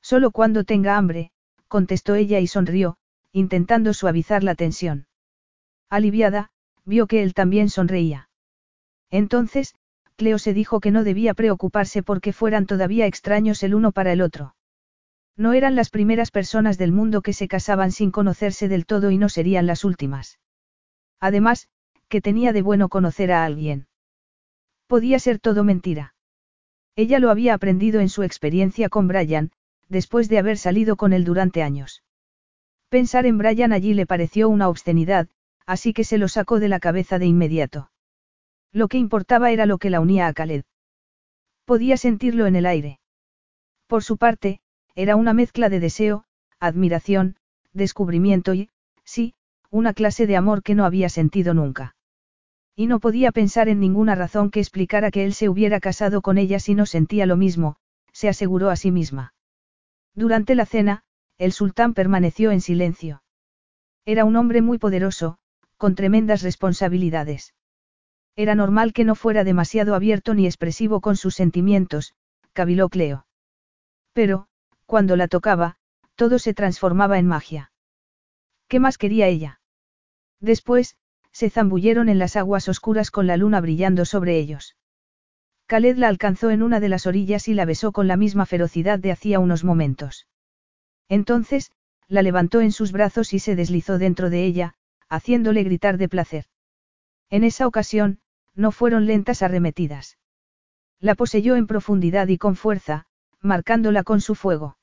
Solo 0.00 0.30
cuando 0.30 0.64
tenga 0.64 0.96
hambre, 0.96 1.32
contestó 1.66 2.14
ella 2.14 2.40
y 2.40 2.46
sonrió, 2.46 2.96
intentando 3.32 3.92
suavizar 3.94 4.42
la 4.44 4.54
tensión. 4.54 5.06
Aliviada, 5.90 6.50
vio 6.84 7.06
que 7.06 7.22
él 7.22 7.34
también 7.34 7.68
sonreía. 7.68 8.28
Entonces, 9.10 9.74
Cleo 10.18 10.40
se 10.40 10.52
dijo 10.52 10.80
que 10.80 10.90
no 10.90 11.04
debía 11.04 11.32
preocuparse 11.32 12.02
porque 12.02 12.32
fueran 12.32 12.66
todavía 12.66 13.06
extraños 13.06 13.62
el 13.62 13.72
uno 13.72 13.92
para 13.92 14.12
el 14.12 14.20
otro. 14.20 14.56
No 15.36 15.52
eran 15.52 15.76
las 15.76 15.90
primeras 15.90 16.32
personas 16.32 16.76
del 16.76 16.90
mundo 16.90 17.22
que 17.22 17.32
se 17.32 17.46
casaban 17.46 17.92
sin 17.92 18.10
conocerse 18.10 18.66
del 18.66 18.84
todo 18.84 19.12
y 19.12 19.16
no 19.16 19.28
serían 19.28 19.68
las 19.68 19.84
últimas. 19.84 20.40
Además, 21.20 21.68
que 22.08 22.20
tenía 22.20 22.52
de 22.52 22.62
bueno 22.62 22.88
conocer 22.88 23.30
a 23.30 23.44
alguien. 23.44 23.86
Podía 24.88 25.20
ser 25.20 25.38
todo 25.38 25.62
mentira. 25.62 26.16
Ella 26.96 27.20
lo 27.20 27.30
había 27.30 27.54
aprendido 27.54 28.00
en 28.00 28.08
su 28.08 28.24
experiencia 28.24 28.88
con 28.88 29.06
Brian, 29.06 29.52
después 29.88 30.28
de 30.28 30.38
haber 30.38 30.58
salido 30.58 30.96
con 30.96 31.12
él 31.12 31.24
durante 31.24 31.62
años. 31.62 32.02
Pensar 32.88 33.24
en 33.24 33.38
Brian 33.38 33.72
allí 33.72 33.94
le 33.94 34.04
pareció 34.04 34.48
una 34.48 34.68
obscenidad, 34.68 35.28
así 35.64 35.92
que 35.92 36.02
se 36.02 36.18
lo 36.18 36.26
sacó 36.26 36.58
de 36.58 36.68
la 36.68 36.80
cabeza 36.80 37.20
de 37.20 37.26
inmediato. 37.26 37.92
Lo 38.72 38.88
que 38.88 38.98
importaba 38.98 39.50
era 39.50 39.66
lo 39.66 39.78
que 39.78 39.90
la 39.90 40.00
unía 40.00 40.26
a 40.26 40.32
Khaled. 40.32 40.64
Podía 41.64 41.96
sentirlo 41.96 42.46
en 42.46 42.56
el 42.56 42.66
aire. 42.66 43.00
Por 43.86 44.04
su 44.04 44.16
parte, 44.16 44.60
era 44.94 45.16
una 45.16 45.32
mezcla 45.32 45.68
de 45.68 45.80
deseo, 45.80 46.24
admiración, 46.60 47.36
descubrimiento 47.72 48.54
y, 48.54 48.68
sí, 49.04 49.34
una 49.70 49.94
clase 49.94 50.26
de 50.26 50.36
amor 50.36 50.62
que 50.62 50.74
no 50.74 50.84
había 50.84 51.08
sentido 51.08 51.54
nunca. 51.54 51.96
Y 52.74 52.86
no 52.86 53.00
podía 53.00 53.32
pensar 53.32 53.68
en 53.68 53.80
ninguna 53.80 54.14
razón 54.14 54.50
que 54.50 54.60
explicara 54.60 55.10
que 55.10 55.24
él 55.24 55.34
se 55.34 55.48
hubiera 55.48 55.80
casado 55.80 56.22
con 56.22 56.38
ella 56.38 56.60
si 56.60 56.74
no 56.74 56.86
sentía 56.86 57.26
lo 57.26 57.36
mismo, 57.36 57.76
se 58.12 58.28
aseguró 58.28 58.70
a 58.70 58.76
sí 58.76 58.90
misma. 58.90 59.34
Durante 60.14 60.54
la 60.54 60.66
cena, 60.66 61.02
el 61.38 61.52
sultán 61.52 61.94
permaneció 61.94 62.50
en 62.50 62.60
silencio. 62.60 63.22
Era 64.04 64.24
un 64.24 64.36
hombre 64.36 64.62
muy 64.62 64.78
poderoso, 64.78 65.38
con 65.76 65.94
tremendas 65.94 66.42
responsabilidades. 66.42 67.54
Era 68.38 68.54
normal 68.54 68.92
que 68.92 69.02
no 69.02 69.16
fuera 69.16 69.42
demasiado 69.42 69.96
abierto 69.96 70.32
ni 70.32 70.46
expresivo 70.46 71.00
con 71.00 71.16
sus 71.16 71.34
sentimientos, 71.34 72.14
caviló 72.52 72.88
Cleo. 72.88 73.26
Pero, 74.12 74.46
cuando 74.86 75.16
la 75.16 75.26
tocaba, 75.26 75.74
todo 76.14 76.38
se 76.38 76.54
transformaba 76.54 77.18
en 77.18 77.26
magia. 77.26 77.72
¿Qué 78.68 78.78
más 78.78 78.96
quería 78.96 79.26
ella? 79.26 79.60
Después, 80.38 80.96
se 81.32 81.50
zambulleron 81.50 82.08
en 82.08 82.20
las 82.20 82.36
aguas 82.36 82.68
oscuras 82.68 83.10
con 83.10 83.26
la 83.26 83.36
luna 83.36 83.60
brillando 83.60 84.04
sobre 84.04 84.38
ellos. 84.38 84.76
Khaled 85.66 85.96
la 85.96 86.06
alcanzó 86.06 86.50
en 86.50 86.62
una 86.62 86.78
de 86.78 86.90
las 86.90 87.08
orillas 87.08 87.48
y 87.48 87.54
la 87.54 87.64
besó 87.64 87.90
con 87.90 88.06
la 88.06 88.16
misma 88.16 88.46
ferocidad 88.46 89.00
de 89.00 89.10
hacía 89.10 89.40
unos 89.40 89.64
momentos. 89.64 90.28
Entonces, 91.08 91.72
la 92.06 92.22
levantó 92.22 92.60
en 92.60 92.70
sus 92.70 92.92
brazos 92.92 93.32
y 93.34 93.40
se 93.40 93.56
deslizó 93.56 93.98
dentro 93.98 94.30
de 94.30 94.44
ella, 94.44 94.74
haciéndole 95.08 95.64
gritar 95.64 95.98
de 95.98 96.08
placer. 96.08 96.44
En 97.30 97.42
esa 97.42 97.66
ocasión, 97.66 98.20
no 98.58 98.72
fueron 98.72 99.06
lentas 99.06 99.42
arremetidas. 99.42 100.18
La 100.98 101.14
poseyó 101.14 101.54
en 101.54 101.68
profundidad 101.68 102.26
y 102.26 102.38
con 102.38 102.56
fuerza, 102.56 103.06
marcándola 103.40 104.02
con 104.02 104.20
su 104.20 104.34
fuego. 104.34 104.76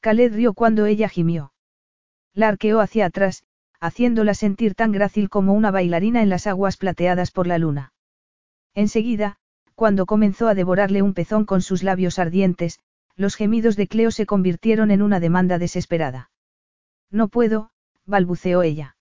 Khaled 0.00 0.34
rió 0.34 0.52
cuando 0.52 0.84
ella 0.84 1.08
gimió. 1.08 1.54
La 2.34 2.48
arqueó 2.48 2.80
hacia 2.80 3.06
atrás, 3.06 3.44
haciéndola 3.80 4.34
sentir 4.34 4.74
tan 4.74 4.92
grácil 4.92 5.30
como 5.30 5.54
una 5.54 5.70
bailarina 5.70 6.20
en 6.20 6.28
las 6.28 6.46
aguas 6.46 6.76
plateadas 6.76 7.30
por 7.30 7.46
la 7.46 7.56
luna. 7.56 7.94
Enseguida, 8.74 9.38
cuando 9.74 10.04
comenzó 10.04 10.46
a 10.48 10.54
devorarle 10.54 11.00
un 11.00 11.14
pezón 11.14 11.46
con 11.46 11.62
sus 11.62 11.82
labios 11.82 12.18
ardientes, 12.18 12.80
los 13.16 13.34
gemidos 13.34 13.76
de 13.76 13.88
Cleo 13.88 14.10
se 14.10 14.26
convirtieron 14.26 14.90
en 14.90 15.00
una 15.00 15.20
demanda 15.20 15.58
desesperada. 15.58 16.30
No 17.10 17.28
puedo, 17.28 17.70
balbuceó 18.04 18.62
ella. 18.62 18.96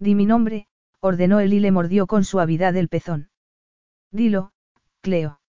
Di 0.00 0.16
mi 0.16 0.26
nombre, 0.26 0.66
ordenó 1.00 1.40
él 1.40 1.52
y 1.52 1.60
le 1.60 1.70
mordió 1.70 2.06
con 2.06 2.24
suavidad 2.24 2.76
el 2.76 2.88
pezón. 2.88 3.30
Dilo, 4.10 4.52
Cleo. 5.00 5.40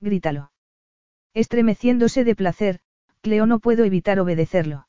Grítalo. 0.00 0.52
Estremeciéndose 1.32 2.24
de 2.24 2.34
placer, 2.34 2.80
Cleo 3.20 3.46
no 3.46 3.58
pudo 3.58 3.84
evitar 3.84 4.20
obedecerlo. 4.20 4.86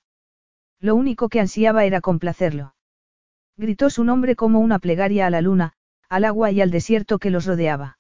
Lo 0.80 0.96
único 0.96 1.30
que 1.30 1.40
ansiaba 1.40 1.86
era 1.86 2.02
complacerlo. 2.02 2.76
Gritó 3.58 3.90
su 3.90 4.04
nombre 4.04 4.36
como 4.36 4.60
una 4.60 4.80
plegaria 4.80 5.26
a 5.26 5.30
la 5.30 5.42
luna, 5.42 5.74
al 6.10 6.26
agua 6.26 6.52
y 6.52 6.62
al 6.62 6.72
desierto 6.72 7.18
que 7.20 7.30
los 7.30 7.46
rodeaba. 7.46 7.98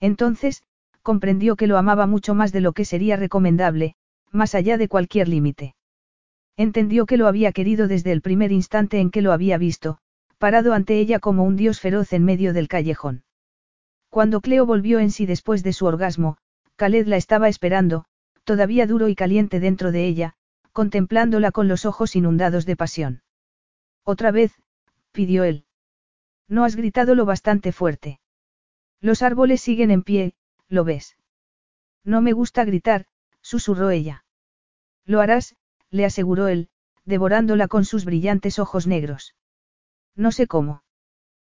Entonces, 0.00 0.62
comprendió 1.02 1.56
que 1.56 1.66
lo 1.66 1.78
amaba 1.78 2.06
mucho 2.06 2.34
más 2.34 2.52
de 2.52 2.60
lo 2.60 2.72
que 2.72 2.84
sería 2.84 3.16
recomendable, 3.16 3.94
más 4.30 4.54
allá 4.54 4.76
de 4.76 4.88
cualquier 4.88 5.28
límite. 5.28 5.74
Entendió 6.56 7.06
que 7.06 7.16
lo 7.16 7.26
había 7.26 7.52
querido 7.52 7.88
desde 7.88 8.12
el 8.12 8.22
primer 8.22 8.52
instante 8.52 9.00
en 9.00 9.10
que 9.10 9.22
lo 9.22 9.32
había 9.32 9.58
visto, 9.58 9.98
parado 10.38 10.72
ante 10.74 10.98
ella 10.98 11.18
como 11.18 11.44
un 11.44 11.56
dios 11.56 11.80
feroz 11.80 12.12
en 12.12 12.24
medio 12.24 12.52
del 12.52 12.68
callejón. 12.68 13.24
Cuando 14.10 14.40
Cleo 14.40 14.66
volvió 14.66 14.98
en 14.98 15.10
sí 15.10 15.26
después 15.26 15.62
de 15.62 15.72
su 15.72 15.86
orgasmo, 15.86 16.38
Khaled 16.76 17.06
la 17.06 17.16
estaba 17.16 17.48
esperando, 17.48 18.04
todavía 18.44 18.86
duro 18.86 19.08
y 19.08 19.14
caliente 19.14 19.60
dentro 19.60 19.92
de 19.92 20.06
ella, 20.06 20.34
contemplándola 20.72 21.52
con 21.52 21.68
los 21.68 21.84
ojos 21.86 22.16
inundados 22.16 22.66
de 22.66 22.76
pasión. 22.76 23.22
Otra 24.04 24.30
vez, 24.30 24.52
pidió 25.12 25.44
él. 25.44 25.64
No 26.48 26.64
has 26.64 26.76
gritado 26.76 27.14
lo 27.14 27.24
bastante 27.24 27.72
fuerte. 27.72 28.20
Los 29.00 29.22
árboles 29.22 29.60
siguen 29.60 29.90
en 29.90 30.02
pie, 30.02 30.34
¿lo 30.68 30.84
ves? 30.84 31.16
No 32.04 32.20
me 32.20 32.32
gusta 32.32 32.64
gritar, 32.64 33.06
susurró 33.40 33.90
ella. 33.90 34.24
Lo 35.04 35.20
harás, 35.20 35.56
le 35.90 36.04
aseguró 36.04 36.48
él, 36.48 36.68
devorándola 37.04 37.68
con 37.68 37.84
sus 37.84 38.04
brillantes 38.04 38.58
ojos 38.58 38.86
negros. 38.86 39.34
No 40.16 40.32
sé 40.32 40.46
cómo. 40.46 40.82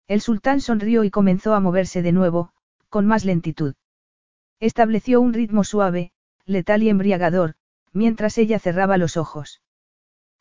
El 0.09 0.21
sultán 0.21 0.61
sonrió 0.61 1.05
y 1.05 1.11
comenzó 1.11 1.55
a 1.55 1.61
moverse 1.61 2.03
de 2.03 2.13
nuevo, 2.13 2.53
con 2.89 3.07
más 3.07 3.25
lentitud. 3.25 3.75
Estableció 4.59 5.21
un 5.21 5.33
ritmo 5.33 5.63
suave, 5.65 6.13
letal 6.45 6.83
y 6.83 6.89
embriagador, 6.89 7.55
mientras 7.93 8.37
ella 8.39 8.59
cerraba 8.59 8.99
los 8.99 9.17
ojos. 9.17 9.63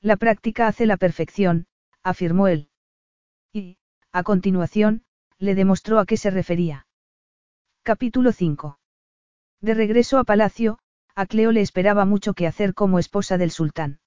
La 0.01 0.15
práctica 0.15 0.67
hace 0.67 0.85
la 0.85 0.97
perfección, 0.97 1.67
afirmó 2.01 2.47
él. 2.47 2.69
Y, 3.53 3.77
a 4.11 4.23
continuación, 4.23 5.03
le 5.37 5.53
demostró 5.53 5.99
a 5.99 6.05
qué 6.05 6.17
se 6.17 6.31
refería. 6.31 6.87
Capítulo 7.83 8.31
5. 8.31 8.79
De 9.61 9.73
regreso 9.73 10.17
a 10.17 10.23
Palacio, 10.23 10.79
a 11.15 11.25
Cleo 11.25 11.51
le 11.51 11.61
esperaba 11.61 12.05
mucho 12.05 12.33
que 12.33 12.47
hacer 12.47 12.73
como 12.73 12.99
esposa 12.99 13.37
del 13.37 13.51
sultán. 13.51 13.99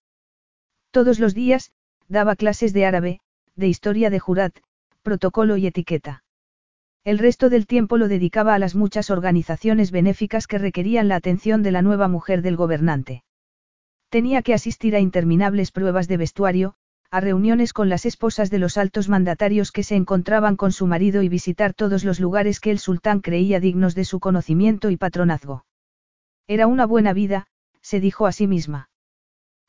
Todos 0.90 1.18
los 1.18 1.34
días, 1.34 1.72
daba 2.08 2.36
clases 2.36 2.72
de 2.72 2.86
árabe, 2.86 3.20
de 3.56 3.68
historia 3.68 4.10
de 4.10 4.18
Jurat, 4.18 4.56
protocolo 5.02 5.56
y 5.56 5.66
etiqueta. 5.66 6.22
El 7.04 7.18
resto 7.18 7.48
del 7.48 7.66
tiempo 7.66 7.96
lo 7.96 8.08
dedicaba 8.08 8.54
a 8.54 8.58
las 8.58 8.74
muchas 8.74 9.10
organizaciones 9.10 9.90
benéficas 9.90 10.46
que 10.46 10.58
requerían 10.58 11.08
la 11.08 11.16
atención 11.16 11.62
de 11.62 11.70
la 11.70 11.80
nueva 11.80 12.08
mujer 12.08 12.42
del 12.42 12.56
gobernante. 12.56 13.24
Tenía 14.10 14.42
que 14.42 14.52
asistir 14.52 14.94
a 14.94 15.00
interminables 15.00 15.72
pruebas 15.72 16.08
de 16.08 16.18
vestuario, 16.18 16.74
a 17.10 17.20
reuniones 17.20 17.72
con 17.72 17.88
las 17.88 18.06
esposas 18.06 18.50
de 18.50 18.58
los 18.58 18.76
altos 18.76 19.08
mandatarios 19.08 19.72
que 19.72 19.82
se 19.82 19.96
encontraban 19.96 20.56
con 20.56 20.72
su 20.72 20.86
marido 20.86 21.22
y 21.22 21.28
visitar 21.28 21.72
todos 21.74 22.04
los 22.04 22.20
lugares 22.20 22.60
que 22.60 22.70
el 22.70 22.78
sultán 22.78 23.20
creía 23.20 23.60
dignos 23.60 23.94
de 23.94 24.04
su 24.04 24.20
conocimiento 24.20 24.90
y 24.90 24.96
patronazgo. 24.96 25.64
Era 26.46 26.66
una 26.66 26.84
buena 26.84 27.12
vida, 27.12 27.46
se 27.80 27.98
dijo 27.98 28.26
a 28.26 28.32
sí 28.32 28.46
misma. 28.46 28.89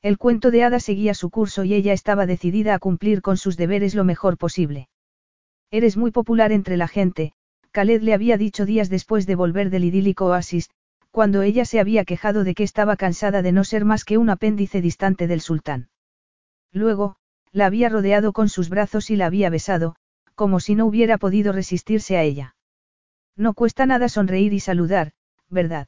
El 0.02 0.18
cuento 0.18 0.50
de 0.50 0.64
hadas 0.64 0.84
seguía 0.84 1.14
su 1.14 1.30
curso 1.30 1.64
y 1.64 1.76
ella 1.76 1.94
estaba 1.94 2.26
decidida 2.26 2.74
a 2.74 2.80
cumplir 2.80 3.22
con 3.22 3.38
sus 3.38 3.56
deberes 3.56 3.94
lo 3.94 4.04
mejor 4.04 4.38
posible. 4.38 4.90
Eres 5.70 5.96
muy 5.96 6.12
popular 6.12 6.52
entre 6.52 6.76
la 6.76 6.88
gente, 6.88 7.34
Khaled 7.72 8.02
le 8.02 8.14
había 8.14 8.38
dicho 8.38 8.66
días 8.66 8.90
después 8.90 9.28
de 9.28 9.36
volver 9.36 9.70
del 9.70 9.86
idílico 9.86 10.26
oasis, 10.26 10.70
cuando 11.12 11.44
ella 11.44 11.66
se 11.66 11.80
había 11.80 12.04
quejado 12.04 12.44
de 12.44 12.56
que 12.56 12.64
estaba 12.64 12.96
cansada 12.96 13.42
de 13.42 13.52
no 13.52 13.64
ser 13.64 13.86
más 13.86 14.04
que 14.04 14.18
un 14.18 14.30
apéndice 14.30 14.82
distante 14.82 15.28
del 15.28 15.42
sultán. 15.42 15.90
Luego, 16.72 17.18
la 17.52 17.68
había 17.68 17.90
rodeado 17.90 18.34
con 18.34 18.50
sus 18.50 18.70
brazos 18.70 19.10
y 19.10 19.16
la 19.16 19.28
había 19.28 19.50
besado, 19.50 19.96
como 20.36 20.60
si 20.60 20.74
no 20.74 20.86
hubiera 20.86 21.18
podido 21.18 21.52
resistirse 21.52 22.18
a 22.18 22.24
ella. 22.24 22.56
No 23.36 23.54
cuesta 23.54 23.86
nada 23.86 24.10
sonreír 24.10 24.54
y 24.54 24.60
saludar, 24.60 25.12
¿verdad? 25.50 25.88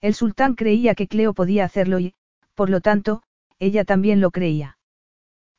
El 0.00 0.14
sultán 0.14 0.54
creía 0.54 0.94
que 0.94 1.06
Cleo 1.06 1.34
podía 1.34 1.64
hacerlo 1.64 2.00
y, 2.00 2.14
por 2.60 2.68
lo 2.68 2.82
tanto, 2.82 3.22
ella 3.58 3.86
también 3.86 4.20
lo 4.20 4.30
creía. 4.30 4.76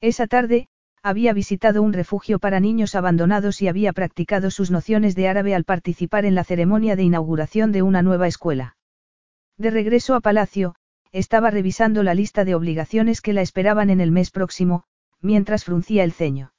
Esa 0.02 0.28
tarde, 0.28 0.68
había 1.02 1.34
visitado 1.34 1.82
un 1.82 1.94
refugio 1.94 2.38
para 2.38 2.60
niños 2.60 2.94
abandonados 2.94 3.64
y 3.64 3.68
había 3.68 3.91
practicado 3.91 4.52
sus 4.52 4.69
nociones 4.69 5.15
de 5.15 5.28
árabe 5.28 5.56
al 5.56 5.64
participar 5.64 6.26
en 6.26 6.36
la 6.36 6.44
ceremonia 6.44 6.95
de 6.95 7.02
inauguración 7.02 7.72
de 7.72 7.82
una 7.82 8.03
nueva 8.03 8.28
escuela. 8.28 8.78
De 9.57 9.72
regreso 9.72 10.14
a 10.14 10.19
Palacio, 10.19 10.76
estaba 11.11 11.49
revisando 11.49 12.03
la 12.03 12.14
lista 12.14 12.45
de 12.45 12.53
obligaciones 12.53 13.22
que 13.22 13.34
la 13.34 13.41
esperaban 13.41 13.90
en 13.90 13.99
el 13.99 14.11
mes 14.11 14.30
próximo, 14.30 14.84
mientras 15.22 15.65
fruncía 15.65 16.03
el 16.03 16.11
ceño. 16.11 16.53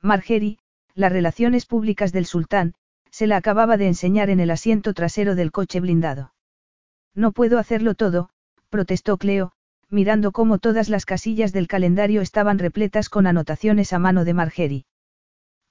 Margery, 0.00 0.60
las 0.94 1.10
relaciones 1.10 1.66
públicas 1.66 2.12
del 2.12 2.26
sultán, 2.26 2.74
se 3.10 3.26
la 3.26 3.36
acababa 3.36 3.76
de 3.76 3.88
enseñar 3.88 4.30
en 4.30 4.38
el 4.38 4.52
asiento 4.52 4.94
trasero 4.94 5.34
del 5.34 5.50
coche 5.50 5.80
blindado. 5.80 6.34
No 7.16 7.32
puedo 7.32 7.58
hacerlo 7.58 7.96
todo, 7.96 8.30
protestó 8.70 9.16
Cleo, 9.16 9.52
mirando 9.90 10.32
cómo 10.32 10.58
todas 10.58 10.88
las 10.88 11.04
casillas 11.04 11.52
del 11.52 11.68
calendario 11.68 12.20
estaban 12.20 12.58
repletas 12.58 13.08
con 13.08 13.26
anotaciones 13.26 13.92
a 13.92 13.98
mano 13.98 14.24
de 14.24 14.34
Margery. 14.34 14.86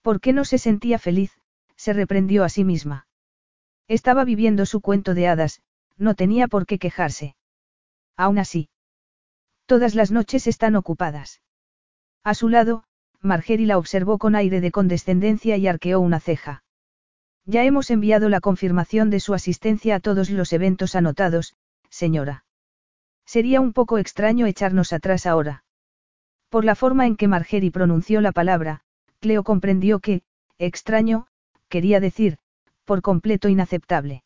¿Por 0.02 0.22
qué 0.22 0.34
no 0.34 0.46
se 0.46 0.58
sentía 0.58 1.00
feliz? 1.00 1.32
se 1.76 1.94
reprendió 1.94 2.44
a 2.44 2.50
sí 2.50 2.64
misma. 2.64 3.08
Estaba 3.88 4.24
viviendo 4.24 4.66
su 4.66 4.82
cuento 4.82 5.14
de 5.14 5.28
hadas, 5.28 5.62
no 5.98 6.16
tenía 6.16 6.48
por 6.48 6.66
qué 6.66 6.80
quejarse. 6.80 7.36
Aún 8.16 8.40
así. 8.40 8.70
Todas 9.66 9.96
las 9.96 10.12
noches 10.12 10.48
están 10.48 10.76
ocupadas. 10.76 11.42
A 12.24 12.34
su 12.34 12.50
lado, 12.50 12.86
Margery 13.20 13.66
la 13.66 13.78
observó 13.78 14.18
con 14.18 14.36
aire 14.36 14.62
de 14.62 14.72
condescendencia 14.72 15.58
y 15.58 15.68
arqueó 15.68 16.00
una 16.00 16.20
ceja. 16.20 16.64
Ya 17.46 17.64
hemos 17.64 17.92
enviado 17.92 18.30
la 18.30 18.42
confirmación 18.42 19.10
de 19.10 19.20
su 19.20 19.34
asistencia 19.34 19.96
a 19.96 20.00
todos 20.00 20.30
los 20.30 20.54
eventos 20.54 20.96
anotados, 20.96 21.56
señora. 21.90 22.45
Sería 23.26 23.62
un 23.62 23.74
poco 23.74 23.98
extraño 23.98 24.46
echarnos 24.46 24.94
atrás 24.94 25.26
ahora. 25.26 25.64
Por 26.50 26.64
la 26.64 26.76
forma 26.76 27.06
en 27.06 27.16
que 27.16 27.28
Margery 27.28 27.70
pronunció 27.70 28.22
la 28.22 28.32
palabra, 28.32 28.82
Cleo 29.20 29.44
comprendió 29.44 30.00
que, 30.00 30.22
extraño, 30.58 31.28
quería 31.68 32.00
decir, 32.00 32.38
por 32.86 33.02
completo 33.02 33.50
inaceptable. 33.50 34.24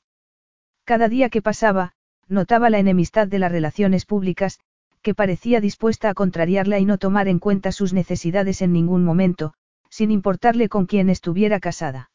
Cada 0.84 1.08
día 1.08 1.30
que 1.30 1.42
pasaba, 1.42 1.94
notaba 2.28 2.70
la 2.70 2.80
enemistad 2.80 3.28
de 3.28 3.40
las 3.40 3.52
relaciones 3.52 4.06
públicas, 4.06 4.60
que 5.02 5.16
parecía 5.16 5.62
dispuesta 5.62 6.10
a 6.10 6.14
contrariarla 6.14 6.80
y 6.80 6.86
no 6.86 6.98
tomar 6.98 7.28
en 7.28 7.40
cuenta 7.40 7.72
sus 7.72 7.94
necesidades 7.94 8.62
en 8.62 8.74
ningún 8.74 9.04
momento, 9.04 9.54
sin 9.90 10.12
importarle 10.12 10.70
con 10.70 10.86
quién 10.86 11.10
estuviera 11.10 11.60
casada. 11.60 12.12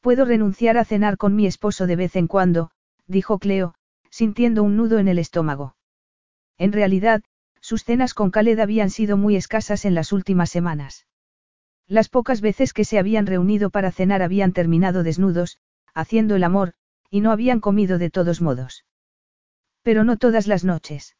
Puedo 0.00 0.24
renunciar 0.26 0.76
a 0.76 0.84
cenar 0.84 1.16
con 1.16 1.34
mi 1.34 1.46
esposo 1.46 1.86
de 1.86 1.96
vez 1.96 2.14
en 2.14 2.26
cuando, 2.26 2.70
dijo 3.06 3.38
Cleo, 3.38 3.74
sintiendo 4.10 4.62
un 4.62 4.76
nudo 4.76 4.98
en 4.98 5.08
el 5.08 5.18
estómago. 5.18 5.74
En 6.58 6.72
realidad, 6.72 7.22
sus 7.60 7.84
cenas 7.84 8.14
con 8.14 8.30
Khaled 8.30 8.58
habían 8.58 8.90
sido 8.90 9.16
muy 9.16 9.36
escasas 9.36 9.84
en 9.84 9.94
las 9.94 10.12
últimas 10.12 10.50
semanas. 10.50 11.06
Las 11.86 12.08
pocas 12.08 12.40
veces 12.40 12.72
que 12.72 12.84
se 12.84 12.98
habían 12.98 13.26
reunido 13.26 13.70
para 13.70 13.92
cenar 13.92 14.22
habían 14.22 14.52
terminado 14.52 15.02
desnudos, 15.02 15.58
haciendo 15.94 16.36
el 16.36 16.44
amor, 16.44 16.74
y 17.10 17.20
no 17.20 17.30
habían 17.30 17.60
comido 17.60 17.98
de 17.98 18.10
todos 18.10 18.40
modos. 18.40 18.84
Pero 19.82 20.04
no 20.04 20.16
todas 20.16 20.46
las 20.46 20.64
noches. 20.64 21.16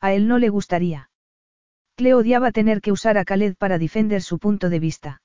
A 0.00 0.12
él 0.12 0.28
no 0.28 0.38
le 0.38 0.48
gustaría. 0.48 1.10
Cleo 1.96 2.18
odiaba 2.18 2.52
tener 2.52 2.80
que 2.80 2.92
usar 2.92 3.16
a 3.16 3.24
Khaled 3.24 3.56
para 3.56 3.78
defender 3.78 4.22
su 4.22 4.38
punto 4.38 4.68
de 4.68 4.80
vista. 4.80 5.22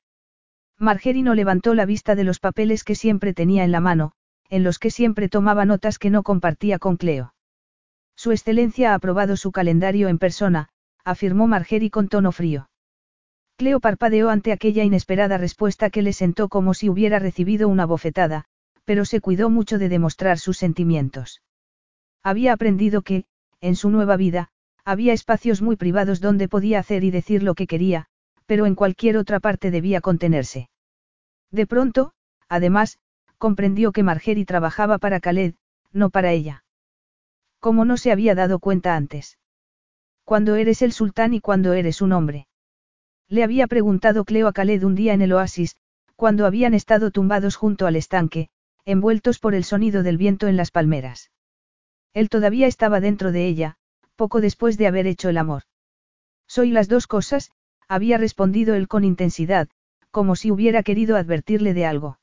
Margery 0.77 1.21
no 1.21 1.35
levantó 1.35 1.73
la 1.73 1.85
vista 1.85 2.15
de 2.15 2.23
los 2.23 2.39
papeles 2.39 2.83
que 2.83 2.95
siempre 2.95 3.33
tenía 3.33 3.63
en 3.63 3.71
la 3.71 3.81
mano, 3.81 4.13
en 4.49 4.63
los 4.63 4.79
que 4.79 4.89
siempre 4.89 5.29
tomaba 5.29 5.65
notas 5.65 5.99
que 5.99 6.09
no 6.09 6.23
compartía 6.23 6.79
con 6.79 6.97
Cleo. 6.97 7.33
Su 8.21 8.31
excelencia 8.31 8.91
ha 8.91 8.93
aprobado 8.93 9.35
su 9.35 9.51
calendario 9.51 10.07
en 10.07 10.19
persona, 10.19 10.69
afirmó 11.03 11.47
Margery 11.47 11.89
con 11.89 12.07
tono 12.07 12.31
frío. 12.31 12.69
Cleo 13.57 13.79
parpadeó 13.79 14.29
ante 14.29 14.51
aquella 14.51 14.83
inesperada 14.83 15.39
respuesta 15.39 15.89
que 15.89 16.03
le 16.03 16.13
sentó 16.13 16.47
como 16.47 16.75
si 16.75 16.87
hubiera 16.87 17.17
recibido 17.17 17.67
una 17.67 17.87
bofetada, 17.87 18.45
pero 18.85 19.05
se 19.05 19.21
cuidó 19.21 19.49
mucho 19.49 19.79
de 19.79 19.89
demostrar 19.89 20.37
sus 20.37 20.59
sentimientos. 20.59 21.41
Había 22.21 22.53
aprendido 22.53 23.01
que, 23.01 23.25
en 23.59 23.75
su 23.75 23.89
nueva 23.89 24.17
vida, 24.17 24.49
había 24.85 25.13
espacios 25.13 25.63
muy 25.63 25.75
privados 25.75 26.21
donde 26.21 26.47
podía 26.47 26.77
hacer 26.77 27.03
y 27.03 27.09
decir 27.09 27.41
lo 27.41 27.55
que 27.55 27.65
quería, 27.65 28.05
pero 28.45 28.67
en 28.67 28.75
cualquier 28.75 29.17
otra 29.17 29.39
parte 29.39 29.71
debía 29.71 29.99
contenerse. 29.99 30.69
De 31.49 31.65
pronto, 31.65 32.13
además, 32.47 32.99
comprendió 33.39 33.91
que 33.91 34.03
Margery 34.03 34.45
trabajaba 34.45 34.99
para 34.99 35.19
Khaled, 35.19 35.55
no 35.91 36.11
para 36.11 36.33
ella. 36.33 36.63
Como 37.61 37.85
no 37.85 37.95
se 37.95 38.11
había 38.11 38.33
dado 38.33 38.57
cuenta 38.57 38.95
antes. 38.95 39.37
Cuando 40.25 40.55
eres 40.55 40.81
el 40.81 40.91
sultán 40.91 41.35
y 41.35 41.41
cuando 41.41 41.73
eres 41.73 42.01
un 42.01 42.11
hombre. 42.11 42.47
Le 43.29 43.43
había 43.43 43.67
preguntado 43.67 44.25
Cleo 44.25 44.47
a 44.47 44.51
Khaled 44.51 44.83
un 44.83 44.95
día 44.95 45.13
en 45.13 45.21
el 45.21 45.31
oasis, 45.31 45.77
cuando 46.15 46.47
habían 46.47 46.73
estado 46.73 47.11
tumbados 47.11 47.55
junto 47.55 47.85
al 47.85 47.95
estanque, 47.95 48.49
envueltos 48.83 49.37
por 49.37 49.53
el 49.53 49.63
sonido 49.63 50.01
del 50.01 50.17
viento 50.17 50.47
en 50.47 50.57
las 50.57 50.71
palmeras. 50.71 51.29
Él 52.13 52.29
todavía 52.29 52.65
estaba 52.65 52.99
dentro 52.99 53.31
de 53.31 53.45
ella, 53.47 53.77
poco 54.15 54.41
después 54.41 54.77
de 54.79 54.87
haber 54.87 55.05
hecho 55.05 55.29
el 55.29 55.37
amor. 55.37 55.61
Soy 56.47 56.71
las 56.71 56.87
dos 56.87 57.05
cosas, 57.05 57.51
había 57.87 58.17
respondido 58.17 58.73
él 58.73 58.87
con 58.87 59.03
intensidad, 59.03 59.69
como 60.09 60.35
si 60.35 60.49
hubiera 60.49 60.81
querido 60.81 61.15
advertirle 61.15 61.75
de 61.75 61.85
algo. 61.85 62.17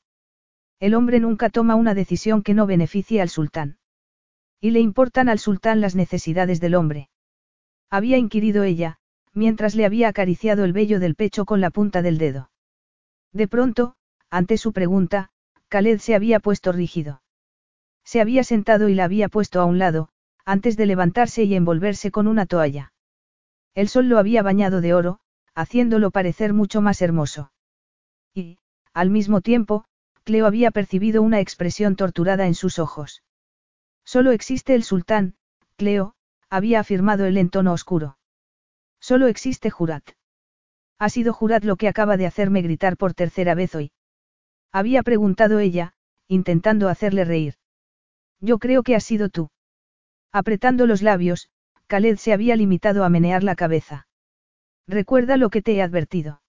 El 0.81 0.95
hombre 0.95 1.21
nunca 1.21 1.49
toma 1.49 1.75
una 1.75 1.93
decisión 1.93 2.43
que 2.43 2.53
no 2.53 2.67
beneficie 2.67 3.21
al 3.21 3.29
sultán. 3.29 3.78
Y 4.61 4.71
le 4.71 4.79
importan 4.79 5.29
al 5.29 5.39
sultán 5.39 5.81
las 5.81 5.95
necesidades 5.95 6.59
del 6.59 6.75
hombre. 6.75 7.09
Había 7.89 8.17
inquirido 8.17 8.63
ella, 8.63 8.97
mientras 9.33 9.75
le 9.75 9.85
había 9.85 10.09
acariciado 10.09 10.65
el 10.65 10.73
vello 10.73 10.99
del 10.99 11.15
pecho 11.15 11.45
con 11.45 11.61
la 11.61 11.69
punta 11.69 12.01
del 12.01 12.17
dedo. 12.17 12.51
De 13.31 13.47
pronto, 13.47 13.95
ante 14.29 14.57
su 14.57 14.73
pregunta, 14.73 15.31
Khaled 15.69 15.99
se 15.99 16.15
había 16.15 16.39
puesto 16.39 16.71
rígido. 16.71 17.21
Se 18.03 18.21
había 18.21 18.43
sentado 18.43 18.89
y 18.89 18.95
la 18.95 19.05
había 19.05 19.29
puesto 19.29 19.61
a 19.61 19.65
un 19.65 19.77
lado, 19.77 20.09
antes 20.45 20.77
de 20.77 20.87
levantarse 20.87 21.43
y 21.43 21.55
envolverse 21.55 22.11
con 22.11 22.27
una 22.27 22.45
toalla. 22.45 22.91
El 23.75 23.87
sol 23.87 24.09
lo 24.09 24.17
había 24.17 24.41
bañado 24.41 24.81
de 24.81 24.93
oro, 24.93 25.19
haciéndolo 25.53 26.11
parecer 26.11 26.53
mucho 26.53 26.81
más 26.81 27.01
hermoso. 27.01 27.51
Y, 28.33 28.57
al 28.93 29.09
mismo 29.09 29.41
tiempo, 29.41 29.85
Cleo 30.23 30.45
había 30.47 30.71
percibido 30.71 31.21
una 31.21 31.39
expresión 31.39 31.95
torturada 31.95 32.47
en 32.47 32.55
sus 32.55 32.79
ojos. 32.79 33.21
Solo 34.09 34.31
existe 34.31 34.73
el 34.73 34.83
sultán, 34.83 35.35
Cleo, 35.77 36.15
había 36.49 36.79
afirmado 36.79 37.25
él 37.25 37.37
en 37.37 37.51
tono 37.51 37.73
oscuro. 37.73 38.17
Solo 38.99 39.27
existe 39.27 39.69
Jurat. 39.69 40.03
Ha 40.97 41.09
sido 41.09 41.31
Jurat 41.31 41.63
lo 41.63 41.75
que 41.75 41.87
acaba 41.87 42.17
de 42.17 42.25
hacerme 42.25 42.63
gritar 42.63 42.97
por 42.97 43.13
tercera 43.13 43.53
vez 43.53 43.75
hoy. 43.75 43.91
Había 44.71 45.03
preguntado 45.03 45.59
ella, 45.59 45.93
intentando 46.27 46.89
hacerle 46.89 47.23
reír. 47.23 47.53
Yo 48.39 48.57
creo 48.57 48.81
que 48.81 48.95
has 48.95 49.03
sido 49.03 49.29
tú. 49.29 49.51
Apretando 50.31 50.87
los 50.87 51.03
labios, 51.03 51.51
Khaled 51.85 52.17
se 52.17 52.33
había 52.33 52.55
limitado 52.55 53.03
a 53.03 53.09
menear 53.09 53.43
la 53.43 53.55
cabeza. 53.55 54.07
Recuerda 54.87 55.37
lo 55.37 55.51
que 55.51 55.61
te 55.61 55.75
he 55.75 55.83
advertido. 55.83 56.41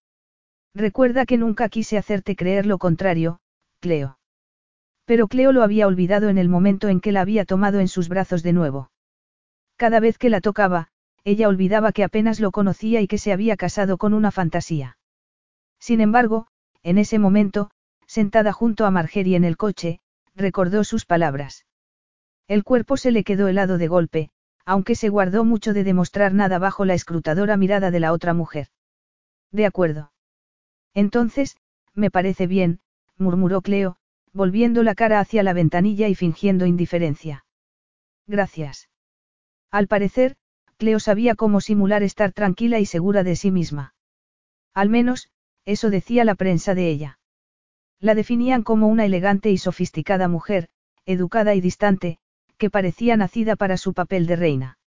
Recuerda 0.74 1.26
que 1.26 1.36
nunca 1.36 1.68
quise 1.68 1.98
hacerte 1.98 2.36
creer 2.36 2.64
lo 2.64 2.78
contrario, 2.78 3.40
Cleo. 3.80 4.18
Pero 5.10 5.26
Cleo 5.26 5.50
lo 5.50 5.64
había 5.64 5.88
olvidado 5.88 6.28
en 6.28 6.38
el 6.38 6.48
momento 6.48 6.86
en 6.86 7.00
que 7.00 7.10
la 7.10 7.22
había 7.22 7.44
tomado 7.44 7.80
en 7.80 7.88
sus 7.88 8.08
brazos 8.08 8.44
de 8.44 8.52
nuevo. 8.52 8.92
Cada 9.74 9.98
vez 9.98 10.18
que 10.18 10.30
la 10.30 10.40
tocaba, 10.40 10.86
ella 11.24 11.48
olvidaba 11.48 11.90
que 11.90 12.04
apenas 12.04 12.38
lo 12.38 12.52
conocía 12.52 13.00
y 13.00 13.08
que 13.08 13.18
se 13.18 13.32
había 13.32 13.56
casado 13.56 13.98
con 13.98 14.14
una 14.14 14.30
fantasía. 14.30 14.98
Sin 15.80 16.00
embargo, 16.00 16.46
en 16.84 16.96
ese 16.96 17.18
momento, 17.18 17.72
sentada 18.06 18.52
junto 18.52 18.86
a 18.86 18.92
Margery 18.92 19.34
en 19.34 19.42
el 19.42 19.56
coche, 19.56 19.98
recordó 20.36 20.84
sus 20.84 21.06
palabras. 21.06 21.66
El 22.46 22.62
cuerpo 22.62 22.96
se 22.96 23.10
le 23.10 23.24
quedó 23.24 23.48
helado 23.48 23.78
de 23.78 23.88
golpe, 23.88 24.30
aunque 24.64 24.94
se 24.94 25.08
guardó 25.08 25.44
mucho 25.44 25.72
de 25.72 25.82
demostrar 25.82 26.34
nada 26.34 26.60
bajo 26.60 26.84
la 26.84 26.94
escrutadora 26.94 27.56
mirada 27.56 27.90
de 27.90 27.98
la 27.98 28.12
otra 28.12 28.32
mujer. 28.32 28.68
De 29.50 29.66
acuerdo. 29.66 30.12
Entonces, 30.94 31.56
me 31.94 32.12
parece 32.12 32.46
bien, 32.46 32.78
murmuró 33.18 33.60
Cleo, 33.60 33.96
volviendo 34.32 34.82
la 34.82 34.94
cara 34.94 35.20
hacia 35.20 35.42
la 35.42 35.52
ventanilla 35.52 36.08
y 36.08 36.14
fingiendo 36.14 36.66
indiferencia. 36.66 37.44
Gracias. 38.26 38.88
Al 39.70 39.86
parecer, 39.86 40.36
Cleo 40.76 41.00
sabía 41.00 41.34
cómo 41.34 41.60
simular 41.60 42.02
estar 42.02 42.32
tranquila 42.32 42.78
y 42.78 42.86
segura 42.86 43.22
de 43.22 43.36
sí 43.36 43.50
misma. 43.50 43.94
Al 44.72 44.88
menos, 44.88 45.30
eso 45.64 45.90
decía 45.90 46.24
la 46.24 46.34
prensa 46.34 46.74
de 46.74 46.88
ella. 46.88 47.18
La 48.00 48.14
definían 48.14 48.62
como 48.62 48.88
una 48.88 49.04
elegante 49.04 49.50
y 49.50 49.58
sofisticada 49.58 50.26
mujer, 50.26 50.68
educada 51.04 51.54
y 51.54 51.60
distante, 51.60 52.18
que 52.56 52.70
parecía 52.70 53.16
nacida 53.16 53.56
para 53.56 53.76
su 53.76 53.92
papel 53.92 54.26
de 54.26 54.36
reina. 54.36 54.78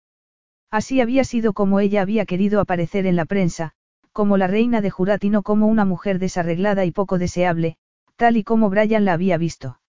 Así 0.71 1.01
había 1.01 1.25
sido 1.25 1.53
como 1.53 1.81
ella 1.81 2.01
había 2.01 2.25
querido 2.25 2.61
aparecer 2.61 3.07
en 3.07 3.17
la 3.17 3.27
prensa, 3.27 3.73
como 4.13 4.37
la 4.39 4.47
reina 4.47 4.81
de 4.81 4.91
Jurat 4.91 5.23
y 5.25 5.31
no 5.31 5.43
como 5.43 5.67
una 5.67 5.85
mujer 5.85 6.19
desarreglada 6.19 6.85
y 6.87 6.91
poco 6.91 7.19
deseable, 7.19 7.77
tal 8.23 8.37
y 8.37 8.45
como 8.45 8.71
Brian 8.71 9.05
la 9.05 9.15
había 9.15 9.37
visto. 9.37 9.81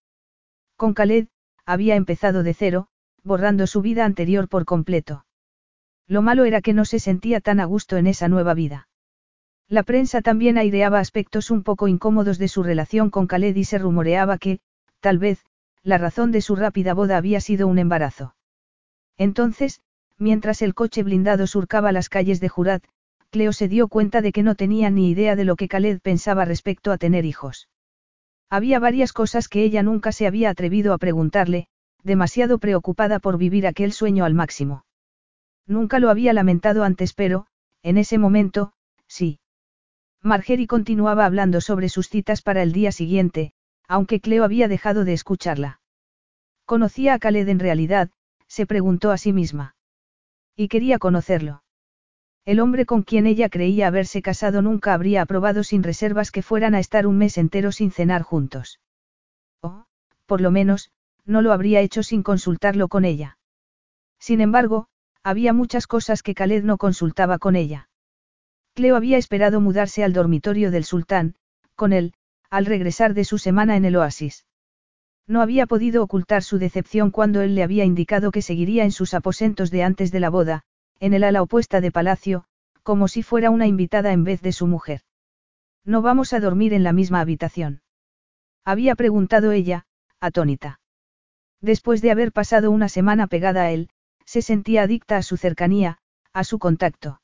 Con 0.76 0.96
Khaled, 0.96 1.28
había 1.68 1.96
empezado 1.96 2.42
de 2.42 2.56
cero, 2.56 2.88
borrando 3.22 3.68
su 3.68 3.84
vida 3.84 4.06
anterior 4.06 4.50
por 4.50 4.66
completo. 4.66 5.28
Lo 6.08 6.24
malo 6.24 6.44
era 6.44 6.60
que 6.64 6.74
no 6.74 6.84
se 6.84 6.98
sentía 6.98 7.42
tan 7.42 7.60
a 7.60 7.66
gusto 7.66 7.96
en 7.96 8.08
esa 8.08 8.30
nueva 8.30 8.56
vida. 8.56 8.88
La 9.70 9.84
prensa 9.84 10.24
también 10.24 10.58
aireaba 10.58 10.98
aspectos 10.98 11.52
un 11.52 11.62
poco 11.62 11.88
incómodos 11.88 12.40
de 12.40 12.48
su 12.48 12.64
relación 12.64 13.12
con 13.12 13.28
Khaled 13.28 13.56
y 13.56 13.66
se 13.66 13.78
rumoreaba 13.78 14.40
que, 14.40 14.62
tal 15.00 15.20
vez, 15.20 15.46
la 15.84 16.00
razón 16.00 16.32
de 16.32 16.42
su 16.42 16.56
rápida 16.56 16.96
boda 16.96 17.18
había 17.18 17.40
sido 17.40 17.68
un 17.68 17.78
embarazo. 17.78 18.34
Entonces, 19.16 19.80
mientras 20.18 20.64
el 20.64 20.74
coche 20.74 21.04
blindado 21.04 21.46
surcaba 21.46 21.92
las 21.92 22.10
calles 22.10 22.40
de 22.40 22.50
Jurat, 22.50 22.84
Cleo 23.30 23.54
se 23.54 23.68
dio 23.68 23.90
cuenta 23.90 24.22
de 24.22 24.32
que 24.32 24.42
no 24.42 24.56
tenía 24.56 24.90
ni 24.90 25.12
idea 25.12 25.36
de 25.36 25.44
lo 25.44 25.56
que 25.56 25.68
Khaled 25.68 26.00
pensaba 26.02 26.46
respecto 26.46 26.92
a 26.92 26.98
tener 26.98 27.26
hijos. 27.26 27.68
Había 28.54 28.78
varias 28.78 29.14
cosas 29.14 29.48
que 29.48 29.64
ella 29.64 29.82
nunca 29.82 30.12
se 30.12 30.28
había 30.28 30.52
atrevido 30.52 30.94
a 30.94 31.00
preguntarle, 31.00 31.66
demasiado 32.04 32.60
preocupada 32.60 33.18
por 33.18 33.40
vivir 33.40 33.66
aquel 33.66 33.92
sueño 33.92 34.26
al 34.26 34.36
máximo. 34.36 34.86
Nunca 35.66 35.98
lo 35.98 36.12
había 36.12 36.34
lamentado 36.34 36.84
antes, 36.84 37.16
pero, 37.16 37.48
en 37.82 37.98
ese 37.98 38.20
momento, 38.20 38.74
sí. 39.08 39.40
Margery 40.22 40.68
continuaba 40.68 41.26
hablando 41.26 41.62
sobre 41.62 41.90
sus 41.90 42.10
citas 42.10 42.44
para 42.44 42.62
el 42.62 42.74
día 42.74 42.92
siguiente, 42.92 43.54
aunque 43.88 44.20
Cleo 44.20 44.44
había 44.44 44.68
dejado 44.68 45.04
de 45.04 45.14
escucharla. 45.14 45.82
¿Conocía 46.66 47.16
a 47.16 47.20
Khaled 47.20 47.50
en 47.50 47.58
realidad? 47.58 48.12
se 48.46 48.68
preguntó 48.68 49.10
a 49.10 49.18
sí 49.18 49.34
misma. 49.34 49.76
Y 50.56 50.68
quería 50.68 51.00
conocerlo. 51.00 51.63
El 52.46 52.60
hombre 52.60 52.86
con 52.86 53.04
quien 53.04 53.26
ella 53.26 53.48
creía 53.48 53.88
haberse 53.88 54.22
casado 54.22 54.62
nunca 54.62 54.94
habría 54.94 55.22
aprobado 55.22 55.64
sin 55.64 55.82
reservas 55.82 56.30
que 56.30 56.42
fueran 56.42 56.76
a 56.76 56.80
estar 56.80 57.08
un 57.08 57.18
mes 57.18 57.38
entero 57.38 57.72
sin 57.72 57.90
cenar 57.92 58.22
juntos. 58.22 58.82
O, 59.62 59.86
por 60.26 60.42
lo 60.42 60.52
menos, 60.52 60.92
no 61.26 61.42
lo 61.42 61.54
habría 61.54 61.80
hecho 61.80 62.04
sin 62.04 62.22
consultarlo 62.22 62.90
con 62.90 63.06
ella. 63.06 63.38
Sin 64.20 64.42
embargo, 64.42 64.88
había 65.24 65.54
muchas 65.54 65.88
cosas 65.88 66.22
que 66.22 66.36
Khaled 66.36 66.64
no 66.64 66.78
consultaba 66.78 67.40
con 67.40 67.56
ella. 67.56 67.90
Cleo 68.74 68.98
había 68.98 69.18
esperado 69.18 69.62
mudarse 69.62 70.04
al 70.04 70.12
dormitorio 70.12 70.70
del 70.70 70.84
sultán, 70.84 71.36
con 71.76 71.94
él, 71.94 72.14
al 72.50 72.66
regresar 72.66 73.14
de 73.14 73.24
su 73.24 73.38
semana 73.38 73.78
en 73.78 73.86
el 73.86 73.96
oasis. 73.96 74.46
No 75.28 75.42
había 75.42 75.66
podido 75.66 76.04
ocultar 76.04 76.44
su 76.44 76.58
decepción 76.58 77.10
cuando 77.10 77.42
él 77.42 77.56
le 77.56 77.64
había 77.64 77.86
indicado 77.86 78.32
que 78.32 78.42
seguiría 78.42 78.84
en 78.84 78.92
sus 78.92 79.14
aposentos 79.14 79.72
de 79.72 79.84
antes 79.84 80.12
de 80.12 80.20
la 80.20 80.30
boda, 80.30 80.64
en 81.00 81.14
el 81.14 81.24
ala 81.24 81.42
opuesta 81.42 81.82
de 81.82 81.92
palacio, 81.92 82.46
como 82.84 83.08
si 83.08 83.24
fuera 83.24 83.50
una 83.50 83.68
invitada 83.68 84.12
en 84.12 84.24
vez 84.24 84.42
de 84.42 84.52
su 84.52 84.68
mujer. 84.68 85.02
No 85.86 86.02
vamos 86.02 86.34
a 86.34 86.40
dormir 86.40 86.74
en 86.74 86.84
la 86.84 86.94
misma 86.94 87.20
habitación. 87.20 87.82
Había 88.66 88.96
preguntado 88.96 89.52
ella, 89.52 89.86
atónita. 90.20 90.80
Después 91.62 92.02
de 92.02 92.12
haber 92.12 92.32
pasado 92.32 92.72
una 92.72 92.90
semana 92.90 93.28
pegada 93.28 93.64
a 93.64 93.72
él, 93.72 93.90
se 94.26 94.42
sentía 94.42 94.84
adicta 94.84 95.18
a 95.18 95.24
su 95.24 95.38
cercanía, 95.38 95.98
a 96.34 96.44
su 96.44 96.60
contacto. 96.60 97.22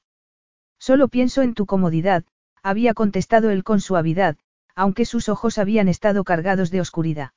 Solo 0.79 1.07
pienso 1.07 1.41
en 1.41 1.53
tu 1.53 1.65
comodidad, 1.65 2.23
había 2.63 2.93
contestado 2.93 3.49
él 3.49 3.63
con 3.63 3.81
suavidad, 3.81 4.37
aunque 4.75 5.05
sus 5.05 5.29
ojos 5.29 5.57
habían 5.57 5.87
estado 5.89 6.23
cargados 6.23 6.71
de 6.71 6.81
oscuridad. 6.81 7.31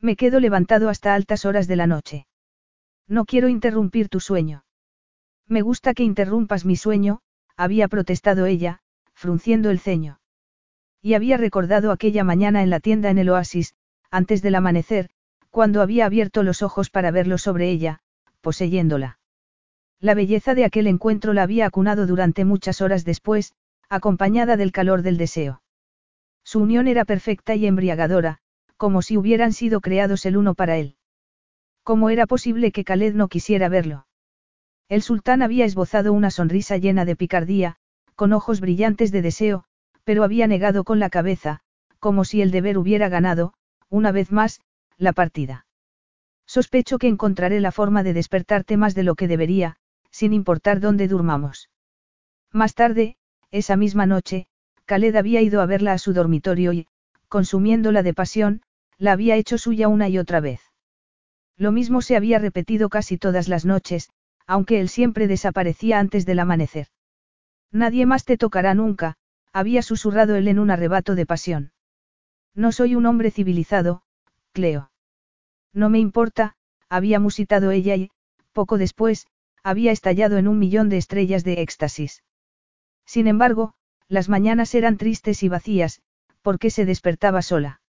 Me 0.00 0.16
quedo 0.16 0.40
levantado 0.40 0.88
hasta 0.88 1.14
altas 1.14 1.44
horas 1.44 1.66
de 1.66 1.76
la 1.76 1.86
noche. 1.86 2.26
No 3.06 3.24
quiero 3.24 3.48
interrumpir 3.48 4.08
tu 4.08 4.20
sueño. 4.20 4.64
Me 5.48 5.62
gusta 5.62 5.94
que 5.94 6.02
interrumpas 6.02 6.64
mi 6.64 6.76
sueño, 6.76 7.20
había 7.56 7.88
protestado 7.88 8.46
ella, 8.46 8.80
frunciendo 9.14 9.70
el 9.70 9.78
ceño. 9.78 10.20
Y 11.02 11.14
había 11.14 11.36
recordado 11.36 11.92
aquella 11.92 12.24
mañana 12.24 12.62
en 12.62 12.70
la 12.70 12.80
tienda 12.80 13.10
en 13.10 13.18
el 13.18 13.28
oasis, 13.28 13.74
antes 14.10 14.42
del 14.42 14.54
amanecer, 14.54 15.10
cuando 15.50 15.82
había 15.82 16.06
abierto 16.06 16.42
los 16.42 16.62
ojos 16.62 16.90
para 16.90 17.10
verlo 17.10 17.38
sobre 17.38 17.70
ella, 17.70 18.00
poseyéndola. 18.40 19.18
La 20.00 20.14
belleza 20.14 20.54
de 20.54 20.64
aquel 20.64 20.86
encuentro 20.86 21.32
la 21.32 21.42
había 21.42 21.66
acunado 21.66 22.06
durante 22.06 22.44
muchas 22.44 22.80
horas 22.80 23.04
después, 23.04 23.54
acompañada 23.88 24.56
del 24.56 24.72
calor 24.72 25.02
del 25.02 25.16
deseo. 25.16 25.62
Su 26.42 26.60
unión 26.60 26.88
era 26.88 27.04
perfecta 27.04 27.54
y 27.54 27.66
embriagadora, 27.66 28.38
como 28.76 29.02
si 29.02 29.16
hubieran 29.16 29.52
sido 29.52 29.80
creados 29.80 30.26
el 30.26 30.36
uno 30.36 30.54
para 30.54 30.76
él. 30.76 30.96
¿Cómo 31.82 32.10
era 32.10 32.26
posible 32.26 32.72
que 32.72 32.84
Khaled 32.84 33.14
no 33.14 33.28
quisiera 33.28 33.68
verlo? 33.68 34.06
El 34.88 35.02
sultán 35.02 35.42
había 35.42 35.64
esbozado 35.64 36.12
una 36.12 36.30
sonrisa 36.30 36.76
llena 36.76 37.04
de 37.04 37.16
picardía, 37.16 37.76
con 38.14 38.32
ojos 38.32 38.60
brillantes 38.60 39.10
de 39.12 39.22
deseo, 39.22 39.64
pero 40.04 40.24
había 40.24 40.46
negado 40.46 40.84
con 40.84 40.98
la 40.98 41.10
cabeza, 41.10 41.60
como 41.98 42.24
si 42.24 42.42
el 42.42 42.50
deber 42.50 42.76
hubiera 42.76 43.08
ganado, 43.08 43.54
una 43.88 44.12
vez 44.12 44.30
más, 44.30 44.60
la 44.98 45.12
partida. 45.12 45.66
Sospecho 46.46 46.98
que 46.98 47.08
encontraré 47.08 47.60
la 47.60 47.72
forma 47.72 48.02
de 48.02 48.12
despertarte 48.12 48.76
más 48.76 48.94
de 48.94 49.02
lo 49.02 49.14
que 49.14 49.28
debería, 49.28 49.76
sin 50.10 50.32
importar 50.32 50.80
dónde 50.80 51.08
durmamos. 51.08 51.70
Más 52.52 52.74
tarde, 52.74 53.16
esa 53.50 53.76
misma 53.76 54.06
noche, 54.06 54.46
Khaled 54.84 55.16
había 55.16 55.40
ido 55.40 55.62
a 55.62 55.66
verla 55.66 55.92
a 55.92 55.98
su 55.98 56.12
dormitorio 56.12 56.72
y, 56.72 56.86
consumiéndola 57.28 58.02
de 58.02 58.14
pasión, 58.14 58.62
la 58.98 59.12
había 59.12 59.36
hecho 59.36 59.58
suya 59.58 59.88
una 59.88 60.08
y 60.08 60.18
otra 60.18 60.40
vez. 60.40 60.60
Lo 61.56 61.72
mismo 61.72 62.02
se 62.02 62.16
había 62.16 62.38
repetido 62.38 62.88
casi 62.88 63.16
todas 63.16 63.48
las 63.48 63.64
noches, 63.64 64.10
aunque 64.46 64.80
él 64.80 64.88
siempre 64.88 65.26
desaparecía 65.26 65.98
antes 65.98 66.26
del 66.26 66.38
amanecer. 66.38 66.88
Nadie 67.70 68.06
más 68.06 68.24
te 68.24 68.36
tocará 68.36 68.74
nunca, 68.74 69.16
había 69.52 69.82
susurrado 69.82 70.36
él 70.36 70.48
en 70.48 70.58
un 70.58 70.70
arrebato 70.70 71.14
de 71.14 71.26
pasión. 71.26 71.72
No 72.54 72.72
soy 72.72 72.94
un 72.94 73.06
hombre 73.06 73.30
civilizado, 73.30 74.02
Cleo. 74.52 74.90
No 75.72 75.90
me 75.90 75.98
importa, 75.98 76.56
había 76.88 77.18
musitado 77.18 77.70
ella 77.72 77.96
y, 77.96 78.10
poco 78.52 78.78
después, 78.78 79.26
había 79.62 79.92
estallado 79.92 80.38
en 80.38 80.46
un 80.46 80.58
millón 80.58 80.88
de 80.88 80.98
estrellas 80.98 81.42
de 81.42 81.62
éxtasis. 81.62 82.22
Sin 83.06 83.26
embargo, 83.26 83.74
las 84.08 84.28
mañanas 84.28 84.74
eran 84.74 84.96
tristes 84.96 85.42
y 85.42 85.48
vacías, 85.48 86.02
porque 86.42 86.70
se 86.70 86.84
despertaba 86.84 87.42
sola. 87.42 87.80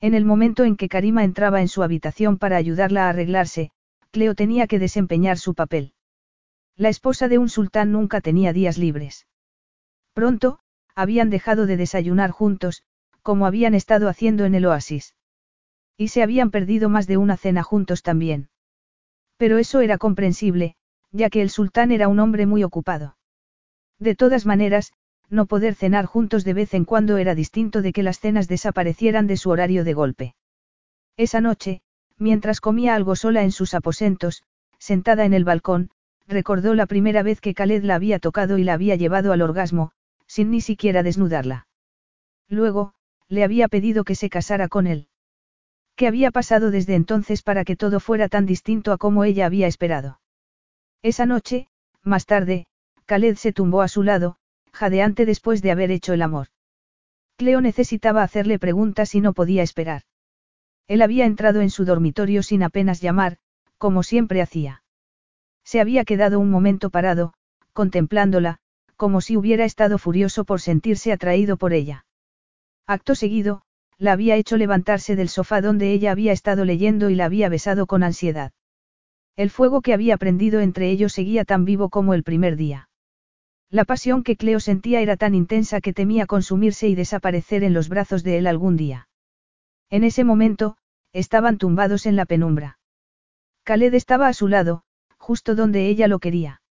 En 0.00 0.14
el 0.14 0.24
momento 0.24 0.64
en 0.64 0.76
que 0.76 0.88
Karima 0.88 1.24
entraba 1.24 1.60
en 1.60 1.68
su 1.68 1.82
habitación 1.82 2.38
para 2.38 2.56
ayudarla 2.56 3.06
a 3.06 3.10
arreglarse, 3.10 3.72
Cleo 4.12 4.34
tenía 4.34 4.66
que 4.66 4.78
desempeñar 4.78 5.38
su 5.38 5.54
papel. 5.54 5.94
La 6.76 6.90
esposa 6.90 7.28
de 7.28 7.38
un 7.38 7.48
sultán 7.48 7.92
nunca 7.92 8.20
tenía 8.20 8.52
días 8.52 8.76
libres. 8.76 9.26
Pronto, 10.12 10.58
habían 10.94 11.30
dejado 11.30 11.64
de 11.64 11.78
desayunar 11.78 12.30
juntos, 12.30 12.82
como 13.22 13.46
habían 13.46 13.74
estado 13.74 14.10
haciendo 14.10 14.44
en 14.44 14.54
el 14.54 14.66
oasis. 14.66 15.14
Y 15.96 16.08
se 16.08 16.22
habían 16.22 16.50
perdido 16.50 16.90
más 16.90 17.06
de 17.06 17.16
una 17.16 17.38
cena 17.38 17.62
juntos 17.62 18.02
también. 18.02 18.50
Pero 19.38 19.56
eso 19.56 19.80
era 19.80 19.96
comprensible, 19.96 20.76
ya 21.10 21.30
que 21.30 21.40
el 21.40 21.48
sultán 21.48 21.90
era 21.90 22.08
un 22.08 22.18
hombre 22.18 22.44
muy 22.44 22.64
ocupado. 22.64 23.16
De 23.98 24.14
todas 24.14 24.44
maneras, 24.44 24.92
no 25.30 25.46
poder 25.46 25.74
cenar 25.74 26.04
juntos 26.04 26.44
de 26.44 26.52
vez 26.52 26.74
en 26.74 26.84
cuando 26.84 27.16
era 27.16 27.34
distinto 27.34 27.80
de 27.80 27.94
que 27.94 28.02
las 28.02 28.20
cenas 28.20 28.46
desaparecieran 28.46 29.26
de 29.26 29.38
su 29.38 29.48
horario 29.48 29.84
de 29.84 29.94
golpe. 29.94 30.34
Esa 31.16 31.40
noche, 31.40 31.80
mientras 32.22 32.60
comía 32.60 32.94
algo 32.94 33.16
sola 33.16 33.42
en 33.42 33.52
sus 33.52 33.74
aposentos, 33.74 34.42
sentada 34.78 35.24
en 35.24 35.34
el 35.34 35.44
balcón, 35.44 35.90
recordó 36.26 36.74
la 36.74 36.86
primera 36.86 37.22
vez 37.22 37.40
que 37.40 37.52
Khaled 37.52 37.82
la 37.82 37.96
había 37.96 38.18
tocado 38.18 38.56
y 38.56 38.64
la 38.64 38.74
había 38.74 38.96
llevado 38.96 39.32
al 39.32 39.42
orgasmo, 39.42 39.92
sin 40.26 40.50
ni 40.50 40.60
siquiera 40.60 41.02
desnudarla. 41.02 41.66
Luego, 42.48 42.94
le 43.28 43.44
había 43.44 43.68
pedido 43.68 44.04
que 44.04 44.14
se 44.14 44.30
casara 44.30 44.68
con 44.68 44.86
él. 44.86 45.08
¿Qué 45.96 46.06
había 46.06 46.30
pasado 46.30 46.70
desde 46.70 46.94
entonces 46.94 47.42
para 47.42 47.64
que 47.64 47.76
todo 47.76 48.00
fuera 48.00 48.28
tan 48.28 48.46
distinto 48.46 48.92
a 48.92 48.98
como 48.98 49.24
ella 49.24 49.46
había 49.46 49.66
esperado? 49.66 50.20
Esa 51.02 51.26
noche, 51.26 51.68
más 52.02 52.24
tarde, 52.24 52.66
Khaled 53.06 53.36
se 53.36 53.52
tumbó 53.52 53.82
a 53.82 53.88
su 53.88 54.02
lado, 54.02 54.36
jadeante 54.72 55.26
después 55.26 55.60
de 55.60 55.70
haber 55.70 55.90
hecho 55.90 56.12
el 56.12 56.22
amor. 56.22 56.48
Cleo 57.36 57.60
necesitaba 57.60 58.22
hacerle 58.22 58.58
preguntas 58.58 59.14
y 59.14 59.20
no 59.20 59.32
podía 59.32 59.62
esperar. 59.62 60.02
Él 60.88 61.02
había 61.02 61.26
entrado 61.26 61.60
en 61.60 61.70
su 61.70 61.84
dormitorio 61.84 62.42
sin 62.42 62.62
apenas 62.62 63.00
llamar, 63.00 63.38
como 63.78 64.02
siempre 64.02 64.42
hacía. 64.42 64.82
Se 65.64 65.80
había 65.80 66.04
quedado 66.04 66.40
un 66.40 66.50
momento 66.50 66.90
parado, 66.90 67.34
contemplándola, 67.72 68.58
como 68.96 69.20
si 69.20 69.36
hubiera 69.36 69.64
estado 69.64 69.98
furioso 69.98 70.44
por 70.44 70.60
sentirse 70.60 71.12
atraído 71.12 71.56
por 71.56 71.72
ella. 71.72 72.04
Acto 72.86 73.14
seguido, 73.14 73.62
la 73.98 74.12
había 74.12 74.36
hecho 74.36 74.56
levantarse 74.56 75.16
del 75.16 75.28
sofá 75.28 75.60
donde 75.60 75.92
ella 75.92 76.10
había 76.10 76.32
estado 76.32 76.64
leyendo 76.64 77.10
y 77.10 77.14
la 77.14 77.24
había 77.24 77.48
besado 77.48 77.86
con 77.86 78.02
ansiedad. 78.02 78.52
El 79.36 79.50
fuego 79.50 79.80
que 79.80 79.94
había 79.94 80.16
prendido 80.16 80.60
entre 80.60 80.90
ellos 80.90 81.12
seguía 81.12 81.44
tan 81.44 81.64
vivo 81.64 81.88
como 81.88 82.12
el 82.12 82.22
primer 82.22 82.56
día. 82.56 82.88
La 83.70 83.84
pasión 83.84 84.22
que 84.22 84.36
Cleo 84.36 84.60
sentía 84.60 85.00
era 85.00 85.16
tan 85.16 85.34
intensa 85.34 85.80
que 85.80 85.94
temía 85.94 86.26
consumirse 86.26 86.88
y 86.88 86.94
desaparecer 86.94 87.64
en 87.64 87.72
los 87.72 87.88
brazos 87.88 88.22
de 88.22 88.38
él 88.38 88.46
algún 88.46 88.76
día. 88.76 89.08
En 89.92 90.04
ese 90.04 90.24
momento, 90.24 90.78
estaban 91.12 91.58
tumbados 91.58 92.06
en 92.06 92.16
la 92.16 92.24
penumbra. 92.24 92.78
Khaled 93.64 93.92
estaba 93.92 94.26
a 94.26 94.32
su 94.32 94.48
lado, 94.48 94.84
justo 95.18 95.54
donde 95.54 95.86
ella 95.86 96.08
lo 96.08 96.18
quería. 96.18 96.62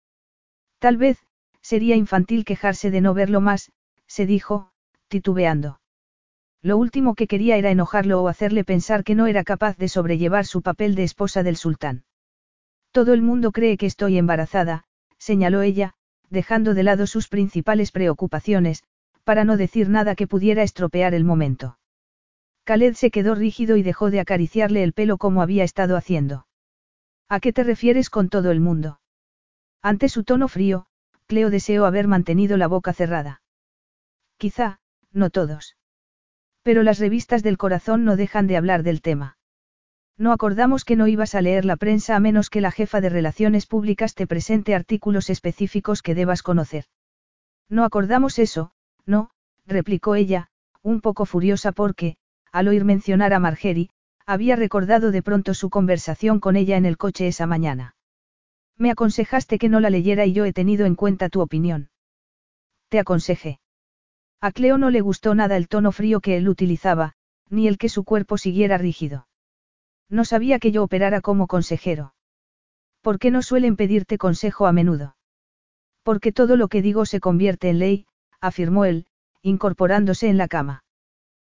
Tal 0.80 0.96
vez, 0.96 1.18
sería 1.60 1.94
infantil 1.94 2.44
quejarse 2.44 2.90
de 2.90 3.00
no 3.00 3.14
verlo 3.14 3.40
más, 3.40 3.70
se 4.08 4.26
dijo, 4.26 4.72
titubeando. 5.06 5.80
Lo 6.62 6.76
último 6.76 7.14
que 7.14 7.28
quería 7.28 7.56
era 7.56 7.70
enojarlo 7.70 8.20
o 8.20 8.26
hacerle 8.26 8.64
pensar 8.64 9.04
que 9.04 9.14
no 9.14 9.28
era 9.28 9.44
capaz 9.44 9.76
de 9.76 9.86
sobrellevar 9.86 10.44
su 10.44 10.60
papel 10.60 10.96
de 10.96 11.04
esposa 11.04 11.44
del 11.44 11.56
sultán. 11.56 12.02
Todo 12.90 13.12
el 13.12 13.22
mundo 13.22 13.52
cree 13.52 13.76
que 13.76 13.86
estoy 13.86 14.18
embarazada, 14.18 14.82
señaló 15.16 15.62
ella, 15.62 15.94
dejando 16.28 16.74
de 16.74 16.82
lado 16.82 17.06
sus 17.06 17.28
principales 17.28 17.92
preocupaciones, 17.92 18.82
para 19.22 19.44
no 19.44 19.56
decir 19.56 19.88
nada 19.88 20.16
que 20.16 20.26
pudiera 20.26 20.64
estropear 20.64 21.14
el 21.14 21.22
momento. 21.22 21.78
Khaled 22.64 22.94
se 22.94 23.10
quedó 23.10 23.34
rígido 23.34 23.76
y 23.76 23.82
dejó 23.82 24.10
de 24.10 24.20
acariciarle 24.20 24.82
el 24.82 24.92
pelo 24.92 25.18
como 25.18 25.42
había 25.42 25.64
estado 25.64 25.96
haciendo. 25.96 26.46
¿A 27.28 27.40
qué 27.40 27.52
te 27.52 27.64
refieres 27.64 28.10
con 28.10 28.28
todo 28.28 28.50
el 28.50 28.60
mundo? 28.60 29.00
Ante 29.80 30.08
su 30.08 30.22
tono 30.22 30.48
frío, 30.48 30.86
Cleo 31.26 31.50
deseó 31.50 31.86
haber 31.86 32.06
mantenido 32.06 32.56
la 32.56 32.68
boca 32.68 32.92
cerrada. 32.92 33.42
Quizá, 34.36 34.80
no 35.12 35.30
todos. 35.30 35.76
Pero 36.62 36.82
las 36.82 36.98
revistas 36.98 37.42
del 37.42 37.58
corazón 37.58 38.04
no 38.04 38.16
dejan 38.16 38.46
de 38.46 38.56
hablar 38.56 38.82
del 38.82 39.02
tema. 39.02 39.38
No 40.16 40.32
acordamos 40.32 40.84
que 40.84 40.94
no 40.94 41.08
ibas 41.08 41.34
a 41.34 41.42
leer 41.42 41.64
la 41.64 41.76
prensa 41.76 42.14
a 42.14 42.20
menos 42.20 42.50
que 42.50 42.60
la 42.60 42.70
jefa 42.70 43.00
de 43.00 43.08
relaciones 43.08 43.66
públicas 43.66 44.14
te 44.14 44.26
presente 44.26 44.74
artículos 44.74 45.30
específicos 45.30 46.02
que 46.02 46.14
debas 46.14 46.42
conocer. 46.42 46.84
No 47.68 47.84
acordamos 47.84 48.38
eso, 48.38 48.72
no, 49.06 49.30
replicó 49.66 50.14
ella, 50.14 50.48
un 50.82 51.00
poco 51.00 51.24
furiosa 51.24 51.72
porque, 51.72 52.16
al 52.52 52.68
oír 52.68 52.84
mencionar 52.84 53.32
a 53.32 53.40
Margery, 53.40 53.90
había 54.26 54.56
recordado 54.56 55.10
de 55.10 55.22
pronto 55.22 55.54
su 55.54 55.70
conversación 55.70 56.38
con 56.38 56.56
ella 56.56 56.76
en 56.76 56.86
el 56.86 56.96
coche 56.96 57.26
esa 57.26 57.46
mañana. 57.46 57.96
Me 58.76 58.90
aconsejaste 58.90 59.58
que 59.58 59.68
no 59.68 59.80
la 59.80 59.90
leyera 59.90 60.26
y 60.26 60.32
yo 60.32 60.44
he 60.44 60.52
tenido 60.52 60.86
en 60.86 60.94
cuenta 60.94 61.28
tu 61.28 61.40
opinión. 61.40 61.90
Te 62.88 62.98
aconsejé. 62.98 63.58
A 64.40 64.52
Cleo 64.52 64.76
no 64.78 64.90
le 64.90 65.00
gustó 65.00 65.34
nada 65.34 65.56
el 65.56 65.68
tono 65.68 65.92
frío 65.92 66.20
que 66.20 66.36
él 66.36 66.48
utilizaba, 66.48 67.14
ni 67.48 67.68
el 67.68 67.78
que 67.78 67.88
su 67.88 68.04
cuerpo 68.04 68.38
siguiera 68.38 68.78
rígido. 68.78 69.28
No 70.08 70.24
sabía 70.24 70.58
que 70.58 70.72
yo 70.72 70.82
operara 70.82 71.20
como 71.20 71.46
consejero. 71.46 72.14
¿Por 73.00 73.18
qué 73.18 73.30
no 73.30 73.42
suelen 73.42 73.76
pedirte 73.76 74.18
consejo 74.18 74.66
a 74.66 74.72
menudo? 74.72 75.16
Porque 76.02 76.32
todo 76.32 76.56
lo 76.56 76.68
que 76.68 76.82
digo 76.82 77.06
se 77.06 77.20
convierte 77.20 77.70
en 77.70 77.78
ley, 77.78 78.06
afirmó 78.40 78.84
él, 78.84 79.06
incorporándose 79.42 80.28
en 80.28 80.36
la 80.36 80.48
cama. 80.48 80.84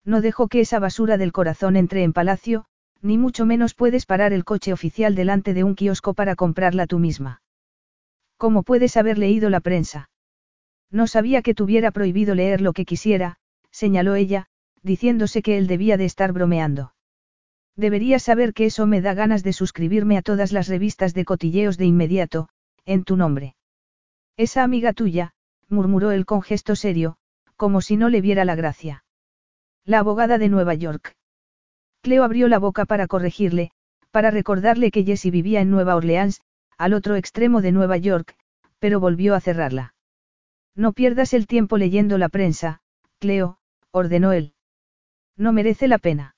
No 0.05 0.21
dejo 0.21 0.49
que 0.49 0.61
esa 0.61 0.79
basura 0.79 1.17
del 1.17 1.33
corazón 1.33 1.77
entre 1.77 2.03
en 2.03 2.13
palacio, 2.13 2.65
ni 3.03 3.19
mucho 3.19 3.47
menos 3.47 3.75
puedes 3.75 4.07
parar 4.07 4.33
el 4.33 4.45
coche 4.45 4.73
oficial 4.73 5.15
delante 5.15 5.55
de 5.55 5.65
un 5.65 5.75
kiosco 5.75 6.15
para 6.15 6.37
comprarla 6.37 6.87
tú 6.87 6.99
misma. 6.99 7.43
¿Cómo 8.37 8.63
puedes 8.63 8.97
haber 8.97 9.19
leído 9.19 9.51
la 9.51 9.61
prensa? 9.61 10.11
No 10.91 11.07
sabía 11.07 11.43
que 11.43 11.55
tuviera 11.55 11.91
prohibido 11.91 12.35
leer 12.35 12.61
lo 12.61 12.73
que 12.73 12.85
quisiera, 12.85 13.37
señaló 13.71 14.15
ella, 14.15 14.47
diciéndose 14.83 15.43
que 15.43 15.57
él 15.59 15.67
debía 15.67 15.97
de 15.97 16.05
estar 16.05 16.33
bromeando. 16.33 16.95
Deberías 17.77 18.25
saber 18.25 18.53
que 18.53 18.67
eso 18.67 18.87
me 18.87 19.01
da 19.01 19.15
ganas 19.15 19.43
de 19.43 19.53
suscribirme 19.53 20.19
a 20.19 20.23
todas 20.23 20.53
las 20.53 20.69
revistas 20.69 21.15
de 21.15 21.25
cotilleos 21.25 21.79
de 21.79 21.87
inmediato, 21.87 22.49
en 22.85 23.05
tu 23.05 23.17
nombre. 23.17 23.55
Esa 24.37 24.63
amiga 24.63 24.93
tuya, 24.93 25.33
murmuró 25.69 26.11
él 26.11 26.27
con 26.27 26.43
gesto 26.43 26.77
serio, 26.77 27.17
como 27.57 27.81
si 27.81 27.97
no 27.97 28.09
le 28.09 28.21
viera 28.21 28.45
la 28.45 28.57
gracia. 28.57 29.05
La 29.85 29.99
abogada 29.99 30.39
de 30.39 30.49
Nueva 30.49 30.75
York. 30.75 31.17
Cleo 32.03 32.23
abrió 32.23 32.47
la 32.47 32.61
boca 32.61 32.85
para 32.85 33.09
corregirle, 33.09 33.73
para 34.13 34.31
recordarle 34.31 34.93
que 34.93 35.03
Jessie 35.03 35.33
vivía 35.33 35.61
en 35.61 35.71
Nueva 35.71 35.97
Orleans, 35.97 36.41
al 36.79 36.95
otro 36.95 37.17
extremo 37.17 37.63
de 37.63 37.73
Nueva 37.73 37.97
York, 37.97 38.37
pero 38.79 39.01
volvió 39.01 39.35
a 39.35 39.41
cerrarla. 39.41 39.95
No 40.77 40.93
pierdas 40.93 41.35
el 41.35 41.49
tiempo 41.49 41.79
leyendo 41.79 42.17
la 42.17 42.29
prensa, 42.29 42.81
Cleo, 43.19 43.59
ordenó 43.91 44.33
él. 44.33 44.55
No 45.37 45.53
merece 45.53 45.89
la 45.89 45.99
pena. 45.99 46.37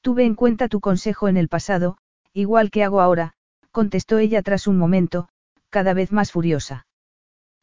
Tuve 0.00 0.24
en 0.24 0.34
cuenta 0.34 0.68
tu 0.68 0.80
consejo 0.80 1.28
en 1.28 1.36
el 1.36 1.48
pasado, 1.48 1.98
igual 2.32 2.70
que 2.70 2.82
hago 2.82 3.02
ahora, 3.02 3.34
contestó 3.72 4.18
ella 4.18 4.40
tras 4.42 4.66
un 4.66 4.78
momento, 4.78 5.28
cada 5.68 5.92
vez 5.92 6.12
más 6.12 6.32
furiosa. 6.32 6.86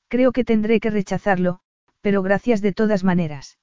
Creo 0.10 0.32
que 0.32 0.44
tendré 0.44 0.80
que 0.80 0.91
rechazarlo, 0.91 1.60
pero 2.02 2.22
gracias 2.22 2.61
de 2.61 2.73
todas 2.73 3.03
maneras. 3.03 3.57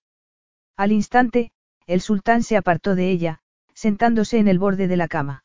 Al 0.79 0.93
instante, 0.93 1.51
el 1.89 2.01
sultán 2.01 2.45
se 2.45 2.57
apartó 2.57 2.95
de 2.95 3.11
ella, 3.11 3.41
sentándose 3.75 4.39
en 4.39 4.47
el 4.47 4.61
borde 4.61 4.87
de 4.87 4.97
la 4.97 5.09
cama. 5.09 5.43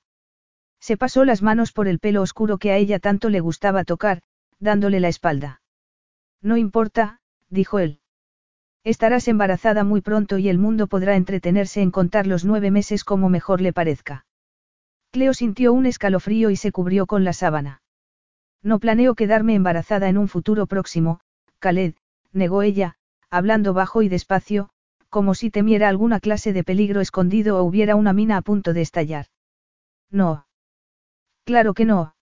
Se 0.80 0.96
pasó 0.96 1.26
las 1.26 1.42
manos 1.42 1.72
por 1.72 1.88
el 1.88 1.98
pelo 1.98 2.22
oscuro 2.22 2.60
que 2.60 2.72
a 2.72 2.78
ella 2.78 3.00
tanto 3.00 3.30
le 3.30 3.40
gustaba 3.40 3.84
tocar, 3.84 4.22
dándole 4.60 5.00
la 5.00 5.08
espalda. 5.08 5.62
No 6.44 6.56
importa, 6.56 7.20
dijo 7.50 7.80
él. 7.80 8.00
Estarás 8.84 9.28
embarazada 9.28 9.84
muy 9.84 10.02
pronto 10.02 10.38
y 10.38 10.50
el 10.50 10.60
mundo 10.60 10.86
podrá 10.86 11.16
entretenerse 11.16 11.82
en 11.82 11.90
contar 11.90 12.28
los 12.28 12.46
nueve 12.46 12.70
meses 12.70 13.04
como 13.04 13.28
mejor 13.30 13.60
le 13.60 13.74
parezca. 13.74 14.28
Cleo 15.10 15.34
sintió 15.34 15.74
un 15.74 15.88
escalofrío 15.88 16.52
y 16.52 16.58
se 16.58 16.72
cubrió 16.72 17.08
con 17.08 17.24
la 17.24 17.34
sábana. 17.34 17.82
No 18.62 18.78
planeo 18.78 19.16
quedarme 19.16 19.56
embarazada 19.56 20.10
en 20.10 20.20
un 20.20 20.28
futuro 20.28 20.68
próximo, 20.68 21.22
Khaled, 21.58 21.96
negó 22.34 22.62
ella, 22.62 22.98
hablando 23.32 23.74
bajo 23.74 24.04
y 24.04 24.10
despacio, 24.10 24.70
como 25.14 25.36
si 25.36 25.52
temiera 25.52 25.90
alguna 25.90 26.20
clase 26.20 26.54
de 26.54 26.64
peligro 26.64 27.00
escondido 27.00 27.60
o 27.60 27.64
hubiera 27.64 27.96
una 27.96 28.14
mina 28.14 28.36
a 28.36 28.42
punto 28.42 28.74
de 28.74 28.82
estallar. 28.82 29.28
No. 30.10 30.48
Claro 31.46 31.76
que 31.76 31.86
no. 31.86 32.16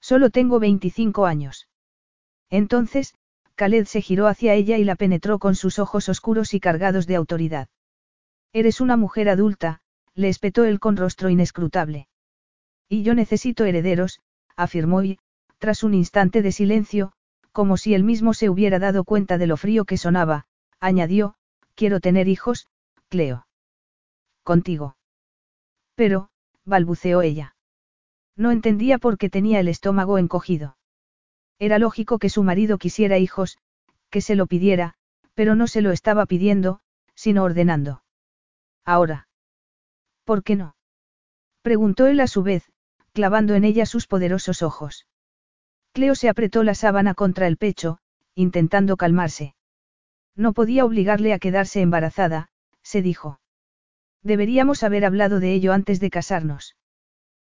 Solo 0.00 0.30
tengo 0.30 0.58
25 0.58 1.26
años. 1.26 1.68
Entonces, 2.48 3.14
Khaled 3.54 3.84
se 3.84 4.00
giró 4.00 4.28
hacia 4.28 4.54
ella 4.54 4.78
y 4.78 4.84
la 4.84 4.96
penetró 4.96 5.38
con 5.38 5.54
sus 5.54 5.78
ojos 5.78 6.08
oscuros 6.08 6.54
y 6.54 6.58
cargados 6.58 7.06
de 7.06 7.16
autoridad. 7.16 7.68
Eres 8.54 8.80
una 8.80 8.96
mujer 8.96 9.28
adulta, 9.28 9.82
le 10.14 10.30
espetó 10.30 10.64
él 10.64 10.80
con 10.80 10.96
rostro 10.96 11.28
inescrutable. 11.28 12.08
Y 12.88 13.02
yo 13.02 13.14
necesito 13.14 13.66
herederos, 13.66 14.20
afirmó 14.56 15.02
y, 15.02 15.18
tras 15.58 15.82
un 15.82 15.92
instante 15.92 16.40
de 16.40 16.52
silencio, 16.52 17.12
como 17.52 17.76
si 17.76 17.92
él 17.92 18.04
mismo 18.04 18.32
se 18.32 18.48
hubiera 18.48 18.78
dado 18.78 19.04
cuenta 19.04 19.36
de 19.36 19.48
lo 19.48 19.58
frío 19.58 19.84
que 19.84 19.98
sonaba, 19.98 20.46
añadió, 20.80 21.36
quiero 21.76 22.00
tener 22.00 22.26
hijos, 22.26 22.66
Cleo. 23.08 23.46
Contigo. 24.42 24.96
Pero, 25.94 26.30
balbuceó 26.64 27.22
ella. 27.22 27.54
No 28.36 28.50
entendía 28.50 28.98
por 28.98 29.18
qué 29.18 29.30
tenía 29.30 29.60
el 29.60 29.68
estómago 29.68 30.18
encogido. 30.18 30.76
Era 31.58 31.78
lógico 31.78 32.18
que 32.18 32.28
su 32.28 32.42
marido 32.42 32.78
quisiera 32.78 33.18
hijos, 33.18 33.58
que 34.10 34.20
se 34.20 34.34
lo 34.34 34.46
pidiera, 34.46 34.94
pero 35.34 35.54
no 35.54 35.66
se 35.66 35.82
lo 35.82 35.90
estaba 35.90 36.26
pidiendo, 36.26 36.80
sino 37.14 37.44
ordenando. 37.44 38.02
Ahora. 38.84 39.28
¿Por 40.24 40.42
qué 40.42 40.56
no? 40.56 40.76
Preguntó 41.62 42.06
él 42.06 42.20
a 42.20 42.26
su 42.26 42.42
vez, 42.42 42.70
clavando 43.12 43.54
en 43.54 43.64
ella 43.64 43.86
sus 43.86 44.06
poderosos 44.06 44.62
ojos. 44.62 45.06
Cleo 45.92 46.14
se 46.14 46.28
apretó 46.28 46.62
la 46.62 46.74
sábana 46.74 47.14
contra 47.14 47.46
el 47.46 47.56
pecho, 47.56 47.98
intentando 48.34 48.96
calmarse. 48.96 49.55
No 50.36 50.52
podía 50.52 50.84
obligarle 50.84 51.32
a 51.32 51.38
quedarse 51.38 51.80
embarazada, 51.80 52.48
se 52.82 53.02
dijo. 53.02 53.40
Deberíamos 54.22 54.82
haber 54.82 55.04
hablado 55.04 55.40
de 55.40 55.54
ello 55.54 55.72
antes 55.72 55.98
de 55.98 56.10
casarnos. 56.10 56.76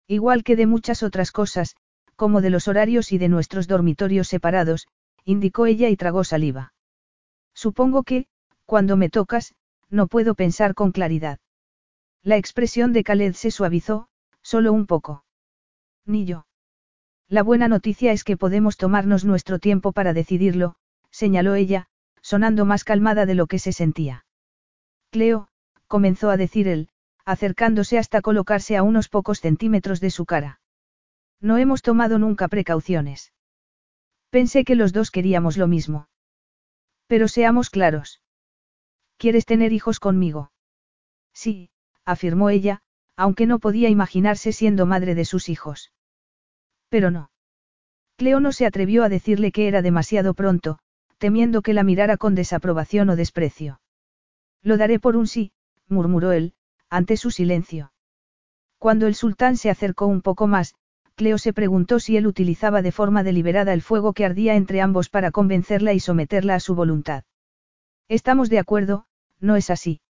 Igual 0.06 0.44
que 0.44 0.56
de 0.56 0.66
muchas 0.66 1.02
otras 1.02 1.32
cosas, 1.32 1.74
como 2.14 2.40
de 2.40 2.50
los 2.50 2.68
horarios 2.68 3.12
y 3.12 3.18
de 3.18 3.28
nuestros 3.28 3.66
dormitorios 3.66 4.28
separados, 4.28 4.86
indicó 5.24 5.66
ella 5.66 5.88
y 5.88 5.96
tragó 5.96 6.22
saliva. 6.22 6.72
Supongo 7.54 8.04
que, 8.04 8.26
cuando 8.64 8.96
me 8.96 9.10
tocas, 9.10 9.54
no 9.90 10.06
puedo 10.06 10.34
pensar 10.34 10.74
con 10.74 10.92
claridad. 10.92 11.38
La 12.22 12.36
expresión 12.36 12.92
de 12.92 13.04
Khaled 13.04 13.34
se 13.34 13.50
suavizó, 13.50 14.08
solo 14.42 14.72
un 14.72 14.86
poco. 14.86 15.24
Ni 16.04 16.24
yo. 16.24 16.46
La 17.28 17.42
buena 17.42 17.66
noticia 17.66 18.12
es 18.12 18.22
que 18.22 18.36
podemos 18.36 18.76
tomarnos 18.76 19.24
nuestro 19.24 19.58
tiempo 19.58 19.92
para 19.92 20.12
decidirlo, 20.12 20.76
señaló 21.10 21.54
ella, 21.56 21.88
sonando 22.26 22.64
más 22.64 22.82
calmada 22.82 23.24
de 23.24 23.36
lo 23.36 23.46
que 23.46 23.60
se 23.60 23.72
sentía. 23.72 24.26
Cleo, 25.12 25.46
comenzó 25.86 26.28
a 26.28 26.36
decir 26.36 26.66
él, 26.66 26.88
acercándose 27.24 27.98
hasta 27.98 28.20
colocarse 28.20 28.76
a 28.76 28.82
unos 28.82 29.08
pocos 29.08 29.40
centímetros 29.40 30.00
de 30.00 30.10
su 30.10 30.26
cara. 30.26 30.60
No 31.40 31.56
hemos 31.56 31.82
tomado 31.82 32.18
nunca 32.18 32.48
precauciones. 32.48 33.32
Pensé 34.30 34.64
que 34.64 34.74
los 34.74 34.92
dos 34.92 35.12
queríamos 35.12 35.56
lo 35.56 35.68
mismo. 35.68 36.08
Pero 37.06 37.28
seamos 37.28 37.70
claros. 37.70 38.20
¿Quieres 39.18 39.46
tener 39.46 39.72
hijos 39.72 40.00
conmigo? 40.00 40.50
Sí, 41.32 41.70
afirmó 42.04 42.50
ella, 42.50 42.80
aunque 43.14 43.46
no 43.46 43.60
podía 43.60 43.88
imaginarse 43.88 44.50
siendo 44.50 44.84
madre 44.84 45.14
de 45.14 45.24
sus 45.24 45.48
hijos. 45.48 45.92
Pero 46.88 47.12
no. 47.12 47.30
Cleo 48.16 48.40
no 48.40 48.50
se 48.50 48.66
atrevió 48.66 49.04
a 49.04 49.08
decirle 49.08 49.52
que 49.52 49.68
era 49.68 49.80
demasiado 49.80 50.34
pronto, 50.34 50.80
temiendo 51.18 51.62
que 51.62 51.74
la 51.74 51.82
mirara 51.82 52.16
con 52.16 52.34
desaprobación 52.34 53.10
o 53.10 53.16
desprecio. 53.16 53.80
Lo 54.62 54.76
daré 54.76 54.98
por 54.98 55.16
un 55.16 55.26
sí, 55.26 55.52
murmuró 55.88 56.32
él, 56.32 56.54
ante 56.88 57.16
su 57.16 57.30
silencio. 57.30 57.92
Cuando 58.78 59.06
el 59.06 59.14
sultán 59.14 59.56
se 59.56 59.70
acercó 59.70 60.06
un 60.06 60.22
poco 60.22 60.46
más, 60.46 60.74
Cleo 61.14 61.38
se 61.38 61.54
preguntó 61.54 61.98
si 61.98 62.16
él 62.16 62.26
utilizaba 62.26 62.82
de 62.82 62.92
forma 62.92 63.22
deliberada 63.22 63.72
el 63.72 63.80
fuego 63.80 64.12
que 64.12 64.26
ardía 64.26 64.54
entre 64.54 64.82
ambos 64.82 65.08
para 65.08 65.30
convencerla 65.30 65.94
y 65.94 66.00
someterla 66.00 66.56
a 66.56 66.60
su 66.60 66.74
voluntad. 66.74 67.24
Estamos 68.08 68.50
de 68.50 68.58
acuerdo, 68.58 69.06
no 69.40 69.56
es 69.56 69.70
así. 69.70 70.00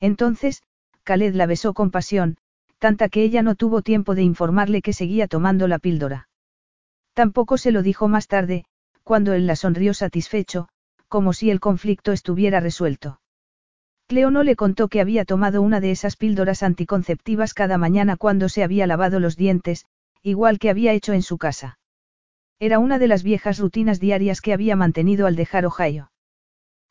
Entonces, 0.00 0.62
Khaled 1.04 1.34
la 1.34 1.46
besó 1.46 1.72
con 1.72 1.90
pasión, 1.90 2.36
tanta 2.78 3.08
que 3.08 3.22
ella 3.22 3.42
no 3.42 3.54
tuvo 3.54 3.82
tiempo 3.82 4.14
de 4.14 4.22
informarle 4.22 4.82
que 4.82 4.92
seguía 4.92 5.28
tomando 5.28 5.68
la 5.68 5.78
píldora. 5.78 6.28
Tampoco 7.12 7.56
se 7.56 7.70
lo 7.70 7.82
dijo 7.82 8.08
más 8.08 8.26
tarde, 8.26 8.64
cuando 9.04 9.34
él 9.34 9.46
la 9.46 9.54
sonrió 9.54 9.94
satisfecho, 9.94 10.68
como 11.08 11.32
si 11.32 11.50
el 11.50 11.60
conflicto 11.60 12.10
estuviera 12.10 12.58
resuelto. 12.58 13.20
Cleo 14.06 14.30
no 14.30 14.42
le 14.42 14.56
contó 14.56 14.88
que 14.88 15.00
había 15.00 15.24
tomado 15.24 15.62
una 15.62 15.80
de 15.80 15.90
esas 15.90 16.16
píldoras 16.16 16.62
anticonceptivas 16.62 17.54
cada 17.54 17.78
mañana 17.78 18.16
cuando 18.16 18.48
se 18.48 18.62
había 18.62 18.86
lavado 18.86 19.20
los 19.20 19.36
dientes, 19.36 19.86
igual 20.22 20.58
que 20.58 20.70
había 20.70 20.92
hecho 20.92 21.12
en 21.12 21.22
su 21.22 21.38
casa. 21.38 21.78
Era 22.58 22.78
una 22.78 22.98
de 22.98 23.08
las 23.08 23.22
viejas 23.22 23.58
rutinas 23.58 24.00
diarias 24.00 24.40
que 24.40 24.52
había 24.52 24.76
mantenido 24.76 25.26
al 25.26 25.36
dejar 25.36 25.66
Ohio. 25.66 26.10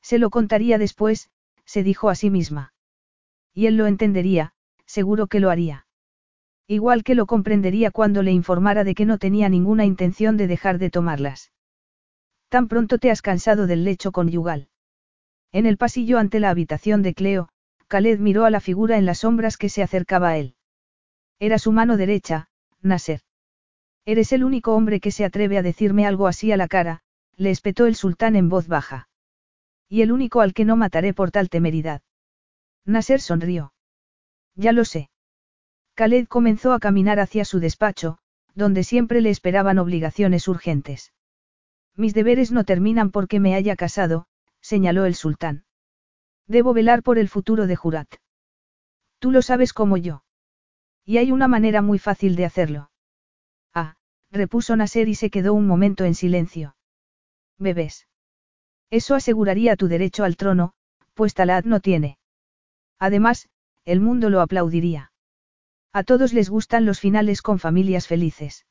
Se 0.02 0.20
lo 0.20 0.30
contaría 0.30 0.78
después, 0.78 1.30
se 1.66 1.84
dijo 1.84 2.10
a 2.10 2.16
sí 2.16 2.30
misma. 2.30 2.74
Y 3.54 3.68
él 3.68 3.78
lo 3.78 3.88
entendería, 3.88 4.54
seguro 4.86 5.28
que 5.28 5.40
lo 5.40 5.50
haría. 5.50 5.88
Igual 6.68 7.04
que 7.04 7.16
lo 7.16 7.26
comprendería 7.26 7.92
cuando 7.92 8.22
le 8.24 8.32
informara 8.32 8.84
de 8.84 8.96
que 8.96 9.06
no 9.06 9.18
tenía 9.18 9.50
ninguna 9.50 9.86
intención 9.86 10.38
de 10.38 10.48
dejar 10.48 10.78
de 10.78 10.90
tomarlas. 10.90 11.53
Tan 12.54 12.68
pronto 12.68 13.00
te 13.00 13.10
has 13.10 13.24
cansado 13.24 13.66
del 13.66 13.84
lecho 13.84 14.12
conyugal. 14.12 14.68
En 15.52 15.66
el 15.66 15.76
pasillo 15.76 16.20
ante 16.20 16.40
la 16.40 16.52
habitación 16.52 17.02
de 17.02 17.16
Cleo, 17.16 17.50
Khaled 17.88 18.20
miró 18.20 18.46
a 18.46 18.52
la 18.52 18.60
figura 18.60 19.00
en 19.00 19.08
las 19.08 19.22
sombras 19.22 19.58
que 19.58 19.70
se 19.70 19.82
acercaba 19.82 20.30
a 20.30 20.38
él. 20.38 20.54
Era 21.40 21.58
su 21.58 21.72
mano 21.72 21.98
derecha, 21.98 22.50
Nasser. 22.80 23.22
Eres 24.06 24.34
el 24.34 24.44
único 24.44 24.76
hombre 24.76 25.00
que 25.00 25.10
se 25.10 25.26
atreve 25.26 25.58
a 25.58 25.64
decirme 25.64 26.06
algo 26.06 26.28
así 26.28 26.52
a 26.52 26.58
la 26.58 26.68
cara, 26.68 27.02
le 27.38 27.50
espetó 27.50 27.88
el 27.88 27.96
sultán 27.96 28.36
en 28.36 28.50
voz 28.50 28.68
baja. 28.68 29.10
Y 29.90 30.04
el 30.04 30.12
único 30.12 30.40
al 30.42 30.54
que 30.54 30.64
no 30.64 30.76
mataré 30.76 31.12
por 31.12 31.32
tal 31.32 31.50
temeridad. 31.50 32.04
Nasser 32.86 33.20
sonrió. 33.20 33.74
Ya 34.54 34.74
lo 34.74 34.86
sé. 34.86 35.10
Khaled 35.96 36.28
comenzó 36.28 36.74
a 36.74 36.80
caminar 36.80 37.20
hacia 37.20 37.46
su 37.46 37.60
despacho, 37.60 38.20
donde 38.54 38.84
siempre 38.84 39.22
le 39.22 39.32
esperaban 39.32 39.80
obligaciones 39.80 40.48
urgentes. 40.48 41.14
Mis 41.96 42.14
deberes 42.14 42.52
no 42.52 42.64
terminan 42.64 43.12
porque 43.12 43.40
me 43.40 43.56
haya 43.56 43.76
casado, 43.76 44.26
señaló 44.62 45.06
el 45.06 45.16
sultán. 45.16 45.66
Debo 46.48 46.74
velar 46.74 47.04
por 47.04 47.20
el 47.20 47.30
futuro 47.30 47.68
de 47.68 47.76
Jurat. 47.76 48.08
Tú 49.20 49.32
lo 49.32 49.42
sabes 49.42 49.74
como 49.74 49.98
yo. 49.98 50.24
Y 51.06 51.18
hay 51.18 51.32
una 51.32 51.48
manera 51.48 51.82
muy 51.82 52.00
fácil 52.00 52.36
de 52.36 52.46
hacerlo. 52.46 52.92
Ah, 53.74 53.96
repuso 54.32 54.76
Nasser 54.76 55.08
y 55.08 55.16
se 55.16 55.30
quedó 55.30 55.54
un 55.54 55.68
momento 55.68 56.06
en 56.06 56.16
silencio. 56.16 56.76
Bebés. 57.58 58.08
Eso 58.90 59.16
aseguraría 59.16 59.76
tu 59.76 59.88
derecho 59.88 60.24
al 60.24 60.36
trono, 60.36 60.74
pues 61.14 61.34
Talat 61.34 61.66
no 61.66 61.80
tiene. 61.80 62.18
Además, 63.00 63.50
el 63.86 64.00
mundo 64.00 64.30
lo 64.30 64.42
aplaudiría. 64.42 65.12
A 65.92 66.04
todos 66.04 66.34
les 66.34 66.50
gustan 66.50 66.86
los 66.86 67.00
finales 67.00 67.42
con 67.42 67.60
familias 67.60 68.08
felices. 68.08 68.66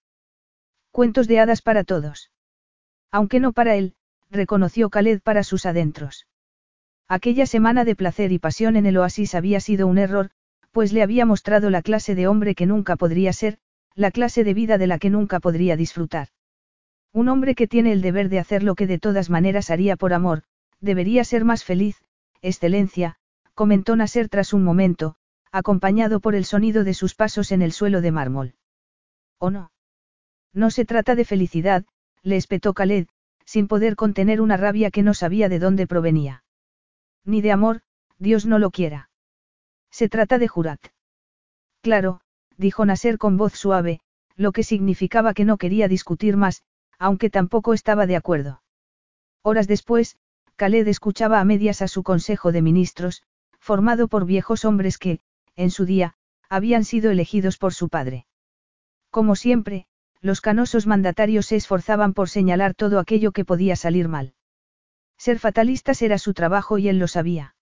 Cuentos 0.91 1.29
de 1.29 1.39
hadas 1.39 1.63
para 1.63 1.85
todos. 1.85 2.32
Aunque 3.13 3.39
no 3.39 3.53
para 3.53 3.77
él, 3.77 3.95
reconoció 4.31 4.91
Khaled 4.91 5.21
para 5.21 5.45
sus 5.45 5.67
adentros. 5.67 6.27
Aquella 7.09 7.47
semana 7.47 7.85
de 7.85 7.95
placer 7.95 8.33
y 8.33 8.39
pasión 8.39 8.75
en 8.75 8.87
el 8.87 8.97
oasis 8.97 9.35
había 9.35 9.61
sido 9.61 9.87
un 9.87 9.99
error, 9.99 10.31
pues 10.71 10.95
le 10.95 11.03
había 11.03 11.27
mostrado 11.27 11.69
la 11.69 11.83
clase 11.83 12.15
de 12.15 12.27
hombre 12.27 12.55
que 12.55 12.65
nunca 12.67 12.97
podría 12.97 13.35
ser, 13.35 13.59
la 13.95 14.11
clase 14.11 14.45
de 14.45 14.55
vida 14.55 14.79
de 14.79 14.87
la 14.87 14.99
que 14.99 15.11
nunca 15.11 15.39
podría 15.39 15.77
disfrutar. 15.77 16.29
Un 17.13 17.29
hombre 17.29 17.55
que 17.55 17.69
tiene 17.69 17.93
el 17.93 18.01
deber 18.01 18.31
de 18.31 18.39
hacer 18.39 18.63
lo 18.63 18.75
que 18.75 18.87
de 18.87 18.99
todas 18.99 19.29
maneras 19.29 19.71
haría 19.71 19.97
por 19.97 20.15
amor, 20.15 20.45
debería 20.81 21.25
ser 21.25 21.45
más 21.45 21.63
feliz, 21.63 22.03
excelencia, 22.41 23.17
comentó 23.55 23.95
Nasser 23.95 24.31
tras 24.31 24.55
un 24.55 24.65
momento, 24.65 25.17
acompañado 25.53 26.21
por 26.21 26.35
el 26.35 26.47
sonido 26.47 26.85
de 26.85 26.95
sus 26.95 27.15
pasos 27.15 27.53
en 27.53 27.61
el 27.61 27.73
suelo 27.73 28.01
de 28.01 28.11
mármol. 28.11 28.55
¿O 29.39 29.51
no? 29.51 29.71
No 30.55 30.71
se 30.71 30.87
trata 30.87 31.15
de 31.15 31.27
felicidad, 31.27 31.85
le 32.23 32.37
espetó 32.37 32.75
Khaled, 32.75 33.07
sin 33.45 33.69
poder 33.69 33.97
contener 33.97 34.41
una 34.41 34.57
rabia 34.57 34.91
que 34.91 35.03
no 35.03 35.15
sabía 35.15 35.49
de 35.49 35.59
dónde 35.59 35.87
provenía. 35.87 36.45
Ni 37.25 37.41
de 37.41 37.53
amor, 37.53 37.83
Dios 38.19 38.47
no 38.47 38.59
lo 38.59 38.71
quiera. 38.71 39.11
Se 39.91 40.09
trata 40.09 40.39
de 40.39 40.49
Jurat. 40.49 40.81
Claro, 41.83 42.21
dijo 42.57 42.85
Nasser 42.87 43.19
con 43.19 43.37
voz 43.37 43.55
suave, 43.55 44.01
lo 44.37 44.53
que 44.53 44.63
significaba 44.63 45.35
que 45.35 45.45
no 45.45 45.59
quería 45.59 45.89
discutir 45.89 46.37
más, 46.37 46.63
aunque 46.99 47.31
tampoco 47.31 47.75
estaba 47.75 48.07
de 48.07 48.17
acuerdo. 48.17 48.63
Horas 49.43 49.67
después, 49.67 50.17
Khaled 50.57 50.87
escuchaba 50.87 51.41
a 51.41 51.45
medias 51.45 51.83
a 51.83 51.89
su 51.89 52.03
consejo 52.03 52.53
de 52.53 52.63
ministros, 52.63 53.23
formado 53.59 54.09
por 54.09 54.25
viejos 54.25 54.65
hombres 54.65 54.99
que, 54.99 55.21
en 55.57 55.71
su 55.71 55.85
día, 55.85 56.15
habían 56.49 56.85
sido 56.85 57.11
elegidos 57.11 57.59
por 57.59 57.75
su 57.75 57.89
padre. 57.89 58.27
Como 59.11 59.35
siempre, 59.37 59.87
los 60.23 60.41
canosos 60.41 60.87
mandatarios 60.87 61.47
se 61.47 61.57
esforzaban 61.57 62.15
por 62.15 62.29
señalar 62.29 62.75
todo 62.75 63.01
aquello 63.01 63.33
que 63.33 63.45
podía 63.45 63.75
salir 63.75 64.09
mal. 64.09 64.35
Ser 65.19 65.41
fatalistas 65.41 66.01
era 66.01 66.17
su 66.17 66.33
trabajo 66.33 66.79
y 66.79 66.89
él 66.89 66.99
lo 66.99 67.09
sabía. 67.09 67.55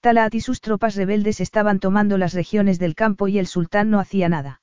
Talat 0.00 0.34
y 0.34 0.40
sus 0.40 0.60
tropas 0.60 0.94
rebeldes 0.94 1.40
estaban 1.40 1.80
tomando 1.80 2.18
las 2.18 2.34
regiones 2.34 2.78
del 2.78 2.94
campo 2.94 3.28
y 3.28 3.38
el 3.38 3.46
sultán 3.46 3.90
no 3.90 3.98
hacía 4.00 4.28
nada. 4.28 4.62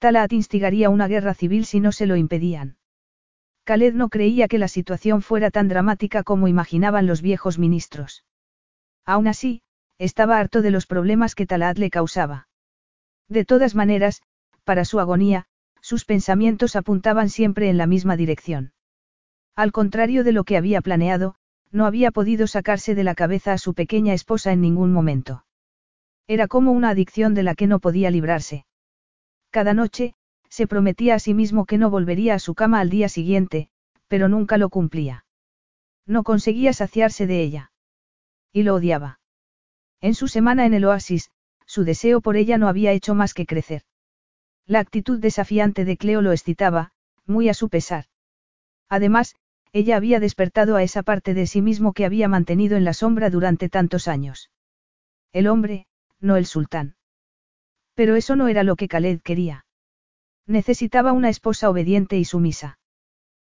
Talat 0.00 0.32
instigaría 0.32 0.90
una 0.90 1.08
guerra 1.08 1.34
civil 1.34 1.66
si 1.66 1.80
no 1.80 1.92
se 1.92 2.06
lo 2.06 2.16
impedían. 2.16 2.76
Khaled 3.64 3.94
no 3.94 4.10
creía 4.10 4.46
que 4.46 4.58
la 4.58 4.68
situación 4.68 5.22
fuera 5.22 5.50
tan 5.50 5.68
dramática 5.68 6.22
como 6.22 6.48
imaginaban 6.48 7.06
los 7.06 7.22
viejos 7.22 7.58
ministros. 7.58 8.24
Aún 9.06 9.26
así, 9.26 9.62
estaba 9.98 10.38
harto 10.38 10.62
de 10.62 10.70
los 10.70 10.86
problemas 10.86 11.34
que 11.34 11.46
Talat 11.46 11.78
le 11.78 11.90
causaba. 11.90 12.48
De 13.28 13.44
todas 13.44 13.74
maneras, 13.74 14.22
para 14.64 14.84
su 14.84 15.00
agonía, 15.00 15.46
sus 15.84 16.06
pensamientos 16.06 16.76
apuntaban 16.76 17.28
siempre 17.28 17.68
en 17.68 17.76
la 17.76 17.86
misma 17.86 18.16
dirección. 18.16 18.72
Al 19.54 19.70
contrario 19.70 20.24
de 20.24 20.32
lo 20.32 20.44
que 20.44 20.56
había 20.56 20.80
planeado, 20.80 21.34
no 21.72 21.84
había 21.84 22.10
podido 22.10 22.46
sacarse 22.46 22.94
de 22.94 23.04
la 23.04 23.14
cabeza 23.14 23.52
a 23.52 23.58
su 23.58 23.74
pequeña 23.74 24.14
esposa 24.14 24.50
en 24.52 24.62
ningún 24.62 24.94
momento. 24.94 25.44
Era 26.26 26.48
como 26.48 26.72
una 26.72 26.88
adicción 26.88 27.34
de 27.34 27.42
la 27.42 27.54
que 27.54 27.66
no 27.66 27.80
podía 27.80 28.10
librarse. 28.10 28.64
Cada 29.50 29.74
noche, 29.74 30.14
se 30.48 30.66
prometía 30.66 31.16
a 31.16 31.18
sí 31.18 31.34
mismo 31.34 31.66
que 31.66 31.76
no 31.76 31.90
volvería 31.90 32.32
a 32.32 32.38
su 32.38 32.54
cama 32.54 32.80
al 32.80 32.88
día 32.88 33.10
siguiente, 33.10 33.68
pero 34.08 34.30
nunca 34.30 34.56
lo 34.56 34.70
cumplía. 34.70 35.26
No 36.06 36.22
conseguía 36.22 36.72
saciarse 36.72 37.26
de 37.26 37.42
ella. 37.42 37.72
Y 38.54 38.62
lo 38.62 38.76
odiaba. 38.76 39.20
En 40.00 40.14
su 40.14 40.28
semana 40.28 40.64
en 40.64 40.72
el 40.72 40.86
oasis, 40.86 41.30
su 41.66 41.84
deseo 41.84 42.22
por 42.22 42.36
ella 42.36 42.56
no 42.56 42.68
había 42.68 42.92
hecho 42.92 43.14
más 43.14 43.34
que 43.34 43.44
crecer. 43.44 43.82
La 44.66 44.80
actitud 44.80 45.18
desafiante 45.20 45.84
de 45.84 45.96
Cleo 45.96 46.22
lo 46.22 46.32
excitaba, 46.32 46.92
muy 47.26 47.48
a 47.48 47.54
su 47.54 47.68
pesar. 47.68 48.06
Además, 48.88 49.34
ella 49.72 49.96
había 49.96 50.20
despertado 50.20 50.76
a 50.76 50.82
esa 50.82 51.02
parte 51.02 51.34
de 51.34 51.46
sí 51.46 51.60
mismo 51.60 51.92
que 51.92 52.04
había 52.04 52.28
mantenido 52.28 52.76
en 52.76 52.84
la 52.84 52.94
sombra 52.94 53.28
durante 53.28 53.68
tantos 53.68 54.08
años. 54.08 54.50
El 55.32 55.48
hombre, 55.48 55.86
no 56.20 56.36
el 56.36 56.46
sultán. 56.46 56.96
Pero 57.94 58.16
eso 58.16 58.36
no 58.36 58.48
era 58.48 58.62
lo 58.62 58.76
que 58.76 58.88
Khaled 58.88 59.20
quería. 59.20 59.66
Necesitaba 60.46 61.12
una 61.12 61.28
esposa 61.28 61.68
obediente 61.70 62.18
y 62.18 62.24
sumisa. 62.24 62.78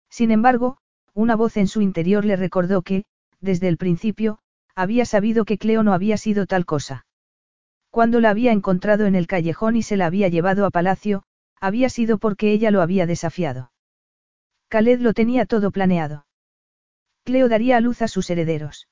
Sin 0.08 0.30
embargo, 0.30 0.78
una 1.12 1.36
voz 1.36 1.56
en 1.56 1.68
su 1.68 1.80
interior 1.80 2.24
le 2.24 2.36
recordó 2.36 2.82
que, 2.82 3.04
desde 3.40 3.68
el 3.68 3.76
principio, 3.76 4.38
había 4.74 5.04
sabido 5.04 5.44
que 5.44 5.58
Cleo 5.58 5.82
no 5.82 5.92
había 5.92 6.16
sido 6.16 6.46
tal 6.46 6.64
cosa. 6.64 7.06
Cuando 7.94 8.18
la 8.18 8.30
había 8.30 8.50
encontrado 8.50 9.06
en 9.06 9.14
el 9.14 9.28
callejón 9.28 9.76
y 9.76 9.82
se 9.84 9.96
la 9.96 10.06
había 10.06 10.26
llevado 10.26 10.66
a 10.66 10.70
palacio, 10.70 11.22
había 11.60 11.88
sido 11.88 12.18
porque 12.18 12.50
ella 12.50 12.72
lo 12.72 12.82
había 12.82 13.06
desafiado. 13.06 13.70
Khaled 14.68 14.98
lo 14.98 15.12
tenía 15.12 15.46
todo 15.46 15.70
planeado. 15.70 16.26
Cleo 17.22 17.48
daría 17.48 17.76
a 17.76 17.80
luz 17.80 18.02
a 18.02 18.08
sus 18.08 18.28
herederos. 18.30 18.88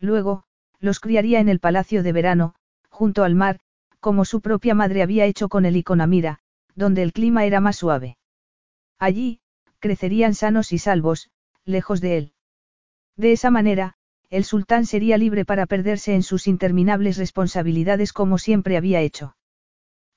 Luego, 0.00 0.44
los 0.80 1.00
criaría 1.00 1.38
en 1.38 1.50
el 1.50 1.60
palacio 1.60 2.02
de 2.02 2.12
verano, 2.12 2.54
junto 2.88 3.24
al 3.24 3.34
mar, 3.34 3.60
como 4.00 4.24
su 4.24 4.40
propia 4.40 4.74
madre 4.74 5.02
había 5.02 5.26
hecho 5.26 5.50
con 5.50 5.66
él 5.66 5.76
y 5.76 5.82
con 5.82 6.00
Amira, 6.00 6.38
donde 6.74 7.02
el 7.02 7.12
clima 7.12 7.44
era 7.44 7.60
más 7.60 7.76
suave. 7.76 8.16
Allí, 8.98 9.40
crecerían 9.80 10.34
sanos 10.34 10.72
y 10.72 10.78
salvos, 10.78 11.28
lejos 11.66 12.00
de 12.00 12.16
él. 12.16 12.32
De 13.16 13.32
esa 13.32 13.50
manera, 13.50 13.98
el 14.34 14.42
sultán 14.42 14.84
sería 14.84 15.16
libre 15.16 15.44
para 15.44 15.64
perderse 15.64 16.12
en 16.12 16.24
sus 16.24 16.48
interminables 16.48 17.18
responsabilidades 17.18 18.12
como 18.12 18.36
siempre 18.36 18.76
había 18.76 19.00
hecho. 19.00 19.36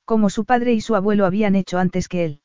Como 0.05 0.31
su 0.31 0.43
padre 0.43 0.73
y 0.73 0.81
su 0.81 0.95
abuelo 0.95 1.27
habían 1.27 1.53
hecho 1.53 1.77
antes 1.77 2.07
que 2.07 2.25
él. 2.25 2.41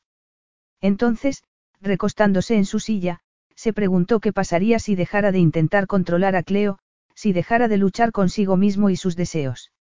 Entonces, 0.81 1.43
recostándose 1.81 2.57
en 2.57 2.65
su 2.65 2.79
silla, 2.79 3.21
se 3.55 3.73
preguntó 3.73 4.19
qué 4.19 4.31
pasaría 4.31 4.77
si 4.77 4.93
dejara 4.93 5.31
de 5.31 5.39
intentar 5.39 5.87
controlar 5.87 6.35
a 6.35 6.43
Cleo, 6.43 6.77
si 7.15 7.33
dejara 7.33 7.67
de 7.67 7.77
luchar 7.77 8.11
consigo 8.11 8.55
mismo 8.55 8.91
y 8.91 8.95
sus 8.95 9.15
deseos. 9.15 9.71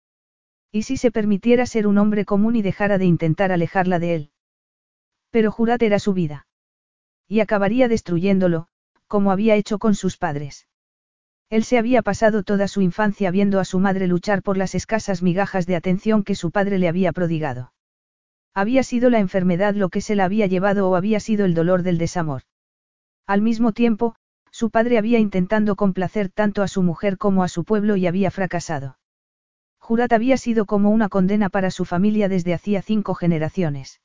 Y 0.70 0.84
si 0.84 0.96
se 0.96 1.10
permitiera 1.10 1.66
ser 1.66 1.86
un 1.86 1.98
hombre 1.98 2.24
común 2.24 2.56
y 2.56 2.62
dejara 2.62 2.96
de 2.96 3.04
intentar 3.04 3.52
alejarla 3.52 3.98
de 3.98 4.14
él. 4.14 4.30
Pero 5.28 5.52
Jurat 5.52 5.82
era 5.82 5.98
su 5.98 6.14
vida. 6.14 6.46
Y 7.28 7.40
acabaría 7.40 7.86
destruyéndolo, 7.86 8.68
como 9.08 9.30
había 9.30 9.56
hecho 9.56 9.78
con 9.78 9.94
sus 9.94 10.16
padres. 10.16 10.66
Él 11.52 11.64
se 11.64 11.76
había 11.76 12.00
pasado 12.00 12.44
toda 12.44 12.66
su 12.66 12.80
infancia 12.80 13.30
viendo 13.30 13.60
a 13.60 13.66
su 13.66 13.78
madre 13.78 14.06
luchar 14.06 14.42
por 14.42 14.56
las 14.56 14.74
escasas 14.74 15.22
migajas 15.22 15.66
de 15.66 15.76
atención 15.76 16.24
que 16.24 16.34
su 16.34 16.50
padre 16.50 16.78
le 16.78 16.88
había 16.88 17.12
prodigado. 17.12 17.74
Había 18.54 18.82
sido 18.82 19.10
la 19.10 19.18
enfermedad 19.18 19.74
lo 19.74 19.90
que 19.90 20.00
se 20.00 20.16
la 20.16 20.24
había 20.24 20.46
llevado 20.46 20.88
o 20.88 20.96
había 20.96 21.20
sido 21.20 21.44
el 21.44 21.52
dolor 21.52 21.82
del 21.82 21.98
desamor. 21.98 22.44
Al 23.26 23.42
mismo 23.42 23.72
tiempo, 23.72 24.14
su 24.50 24.70
padre 24.70 24.96
había 24.96 25.18
intentado 25.18 25.76
complacer 25.76 26.30
tanto 26.30 26.62
a 26.62 26.68
su 26.68 26.82
mujer 26.82 27.18
como 27.18 27.42
a 27.42 27.48
su 27.48 27.64
pueblo 27.64 27.96
y 27.96 28.06
había 28.06 28.30
fracasado. 28.30 28.96
Jurat 29.78 30.14
había 30.14 30.38
sido 30.38 30.64
como 30.64 30.88
una 30.88 31.10
condena 31.10 31.50
para 31.50 31.70
su 31.70 31.84
familia 31.84 32.30
desde 32.30 32.54
hacía 32.54 32.80
cinco 32.80 33.12
generaciones. 33.12 34.00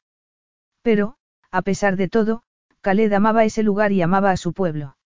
Pero, 0.81 1.15
a 1.49 1.61
pesar 1.61 1.95
de 1.95 2.09
todo, 2.09 2.43
Khaled 2.81 3.13
amaba 3.13 3.45
ese 3.45 3.63
lugar 3.63 3.93
y 3.93 4.01
amaba 4.01 4.31
a 4.31 4.37
su 4.37 4.51
pueblo. 4.51 4.96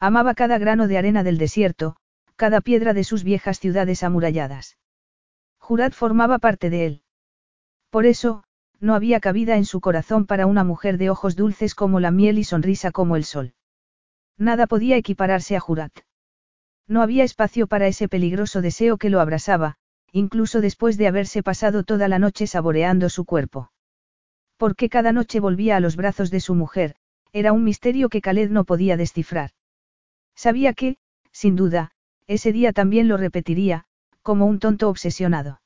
Amaba 0.00 0.34
cada 0.34 0.58
grano 0.58 0.86
de 0.86 0.98
arena 0.98 1.24
del 1.24 1.38
desierto, 1.38 1.96
cada 2.36 2.60
piedra 2.60 2.94
de 2.94 3.02
sus 3.04 3.24
viejas 3.24 3.58
ciudades 3.58 4.02
amuralladas. 4.02 4.78
Jurat 5.58 5.92
formaba 5.92 6.38
parte 6.38 6.70
de 6.70 6.86
él. 6.86 7.02
Por 7.90 8.06
eso, 8.06 8.44
no 8.80 8.94
había 8.94 9.18
cabida 9.18 9.56
en 9.56 9.64
su 9.64 9.80
corazón 9.80 10.26
para 10.26 10.46
una 10.46 10.62
mujer 10.62 10.98
de 10.98 11.10
ojos 11.10 11.34
dulces 11.34 11.74
como 11.74 11.98
la 11.98 12.12
miel 12.12 12.38
y 12.38 12.44
sonrisa 12.44 12.92
como 12.92 13.16
el 13.16 13.24
sol. 13.24 13.54
Nada 14.36 14.68
podía 14.68 14.96
equipararse 14.96 15.56
a 15.56 15.60
Jurat. 15.60 15.92
No 16.86 17.02
había 17.02 17.24
espacio 17.24 17.66
para 17.66 17.88
ese 17.88 18.08
peligroso 18.08 18.62
deseo 18.62 18.98
que 18.98 19.10
lo 19.10 19.20
abrasaba, 19.20 19.74
incluso 20.12 20.60
después 20.60 20.96
de 20.96 21.08
haberse 21.08 21.42
pasado 21.42 21.82
toda 21.82 22.06
la 22.06 22.20
noche 22.20 22.46
saboreando 22.46 23.08
su 23.08 23.24
cuerpo. 23.24 23.72
Porque 24.56 24.88
cada 24.88 25.12
noche 25.12 25.40
volvía 25.40 25.76
a 25.76 25.80
los 25.80 25.96
brazos 25.96 26.30
de 26.30 26.40
su 26.40 26.54
mujer, 26.54 26.94
era 27.32 27.52
un 27.52 27.64
misterio 27.64 28.08
que 28.08 28.20
Khaled 28.20 28.50
no 28.50 28.64
podía 28.64 28.96
descifrar. 28.96 29.50
Sabía 30.38 30.72
que, 30.72 30.98
sin 31.32 31.56
duda, 31.56 31.90
ese 32.28 32.52
día 32.52 32.72
también 32.72 33.08
lo 33.08 33.16
repetiría, 33.16 33.86
como 34.22 34.46
un 34.46 34.60
tonto 34.60 34.88
obsesionado. 34.88 35.60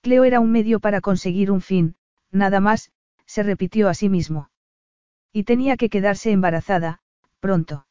Cleo 0.00 0.24
era 0.24 0.40
un 0.40 0.50
medio 0.50 0.80
para 0.80 1.02
conseguir 1.02 1.50
un 1.50 1.60
fin, 1.60 1.96
nada 2.30 2.58
más, 2.58 2.90
se 3.26 3.42
repitió 3.42 3.90
a 3.90 3.94
sí 3.94 4.08
mismo. 4.08 4.48
Y 5.30 5.44
tenía 5.44 5.76
que 5.76 5.90
quedarse 5.90 6.32
embarazada, 6.32 7.00
pronto. 7.38 7.86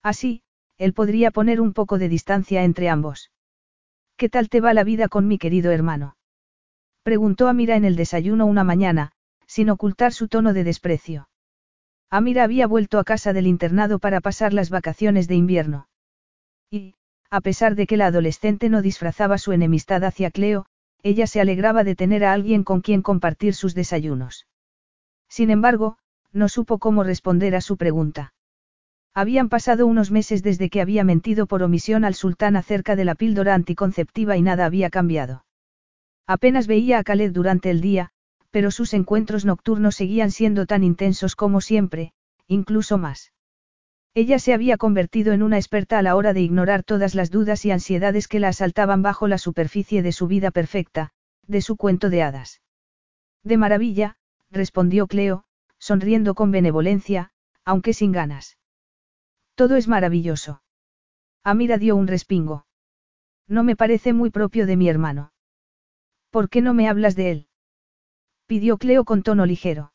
Así, 0.00 0.44
él 0.78 0.92
podría 0.92 1.32
poner 1.32 1.60
un 1.60 1.72
poco 1.72 1.98
de 1.98 2.08
distancia 2.08 2.62
entre 2.62 2.88
ambos. 2.88 3.32
¿Qué 4.16 4.28
tal 4.28 4.48
te 4.48 4.60
va 4.60 4.74
la 4.74 4.84
vida 4.84 5.08
con 5.08 5.26
mi 5.26 5.38
querido 5.38 5.72
hermano? 5.72 6.16
Preguntó 7.02 7.48
Amira 7.48 7.74
en 7.74 7.84
el 7.84 7.96
desayuno 7.96 8.46
una 8.46 8.62
mañana, 8.62 9.10
sin 9.48 9.70
ocultar 9.70 10.12
su 10.12 10.28
tono 10.28 10.52
de 10.52 10.62
desprecio. 10.62 11.28
Amira 12.10 12.44
había 12.44 12.66
vuelto 12.66 12.98
a 12.98 13.04
casa 13.04 13.32
del 13.32 13.46
internado 13.46 13.98
para 13.98 14.20
pasar 14.20 14.52
las 14.52 14.70
vacaciones 14.70 15.26
de 15.28 15.34
invierno. 15.34 15.88
Y, 16.70 16.94
a 17.30 17.40
pesar 17.40 17.74
de 17.74 17.86
que 17.86 17.96
la 17.96 18.06
adolescente 18.06 18.68
no 18.68 18.82
disfrazaba 18.82 19.38
su 19.38 19.52
enemistad 19.52 20.04
hacia 20.04 20.30
Cleo, 20.30 20.66
ella 21.02 21.26
se 21.26 21.40
alegraba 21.40 21.84
de 21.84 21.96
tener 21.96 22.24
a 22.24 22.32
alguien 22.32 22.64
con 22.64 22.80
quien 22.80 23.02
compartir 23.02 23.54
sus 23.54 23.74
desayunos. 23.74 24.46
Sin 25.28 25.50
embargo, 25.50 25.98
no 26.32 26.48
supo 26.48 26.78
cómo 26.78 27.02
responder 27.02 27.54
a 27.54 27.60
su 27.60 27.76
pregunta. 27.76 28.34
Habían 29.14 29.48
pasado 29.48 29.86
unos 29.86 30.10
meses 30.10 30.42
desde 30.42 30.68
que 30.68 30.80
había 30.80 31.02
mentido 31.02 31.46
por 31.46 31.62
omisión 31.62 32.04
al 32.04 32.14
sultán 32.14 32.54
acerca 32.54 32.96
de 32.96 33.04
la 33.04 33.14
píldora 33.14 33.54
anticonceptiva 33.54 34.36
y 34.36 34.42
nada 34.42 34.66
había 34.66 34.90
cambiado. 34.90 35.44
Apenas 36.26 36.66
veía 36.66 36.98
a 36.98 37.04
Khaled 37.04 37.32
durante 37.32 37.70
el 37.70 37.80
día, 37.80 38.10
pero 38.56 38.70
sus 38.70 38.94
encuentros 38.94 39.44
nocturnos 39.44 39.96
seguían 39.96 40.30
siendo 40.30 40.64
tan 40.64 40.82
intensos 40.82 41.36
como 41.36 41.60
siempre, 41.60 42.14
incluso 42.46 42.96
más. 42.96 43.34
Ella 44.14 44.38
se 44.38 44.54
había 44.54 44.78
convertido 44.78 45.34
en 45.34 45.42
una 45.42 45.58
experta 45.58 45.98
a 45.98 46.02
la 46.02 46.16
hora 46.16 46.32
de 46.32 46.40
ignorar 46.40 46.82
todas 46.82 47.14
las 47.14 47.30
dudas 47.30 47.66
y 47.66 47.70
ansiedades 47.70 48.28
que 48.28 48.40
la 48.40 48.48
asaltaban 48.48 49.02
bajo 49.02 49.28
la 49.28 49.36
superficie 49.36 50.00
de 50.00 50.10
su 50.10 50.26
vida 50.26 50.50
perfecta, 50.50 51.10
de 51.46 51.60
su 51.60 51.76
cuento 51.76 52.08
de 52.08 52.22
hadas. 52.22 52.62
De 53.44 53.58
maravilla, 53.58 54.16
respondió 54.50 55.06
Cleo, 55.06 55.44
sonriendo 55.78 56.34
con 56.34 56.50
benevolencia, 56.50 57.32
aunque 57.62 57.92
sin 57.92 58.10
ganas. 58.10 58.56
Todo 59.54 59.76
es 59.76 59.86
maravilloso. 59.86 60.62
Amira 61.44 61.76
dio 61.76 61.94
un 61.94 62.06
respingo. 62.06 62.64
No 63.46 63.64
me 63.64 63.76
parece 63.76 64.14
muy 64.14 64.30
propio 64.30 64.64
de 64.64 64.78
mi 64.78 64.88
hermano. 64.88 65.34
¿Por 66.30 66.48
qué 66.48 66.62
no 66.62 66.72
me 66.72 66.88
hablas 66.88 67.16
de 67.16 67.30
él? 67.32 67.48
Pidió 68.46 68.78
Cleo 68.78 69.04
con 69.04 69.22
tono 69.22 69.46
ligero. 69.46 69.92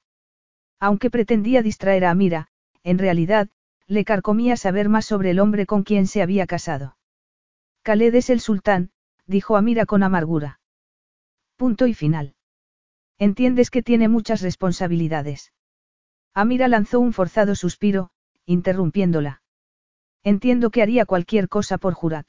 Aunque 0.80 1.10
pretendía 1.10 1.62
distraer 1.62 2.06
a 2.06 2.12
Amira, 2.12 2.48
en 2.84 2.98
realidad, 2.98 3.50
le 3.88 4.06
carcomía 4.06 4.58
saber 4.58 4.90
más 4.90 5.06
sobre 5.06 5.32
el 5.32 5.40
hombre 5.40 5.66
con 5.66 5.84
quien 5.84 6.08
se 6.08 6.22
había 6.22 6.48
casado. 6.48 6.98
Khaled 7.84 8.16
es 8.16 8.30
el 8.30 8.40
sultán, 8.40 8.92
dijo 9.26 9.58
Amira 9.58 9.86
con 9.86 10.04
amargura. 10.04 10.60
Punto 11.56 11.88
y 11.88 11.94
final. 11.94 12.36
Entiendes 13.18 13.70
que 13.70 13.84
tiene 13.84 14.08
muchas 14.08 14.42
responsabilidades. 14.42 15.54
Amira 16.34 16.68
lanzó 16.68 17.00
un 17.00 17.14
forzado 17.14 17.56
suspiro, 17.56 18.10
interrumpiéndola. 18.46 19.42
Entiendo 20.24 20.70
que 20.70 20.82
haría 20.82 21.06
cualquier 21.06 21.50
cosa 21.50 21.78
por 21.78 21.94
Jurat. 21.94 22.28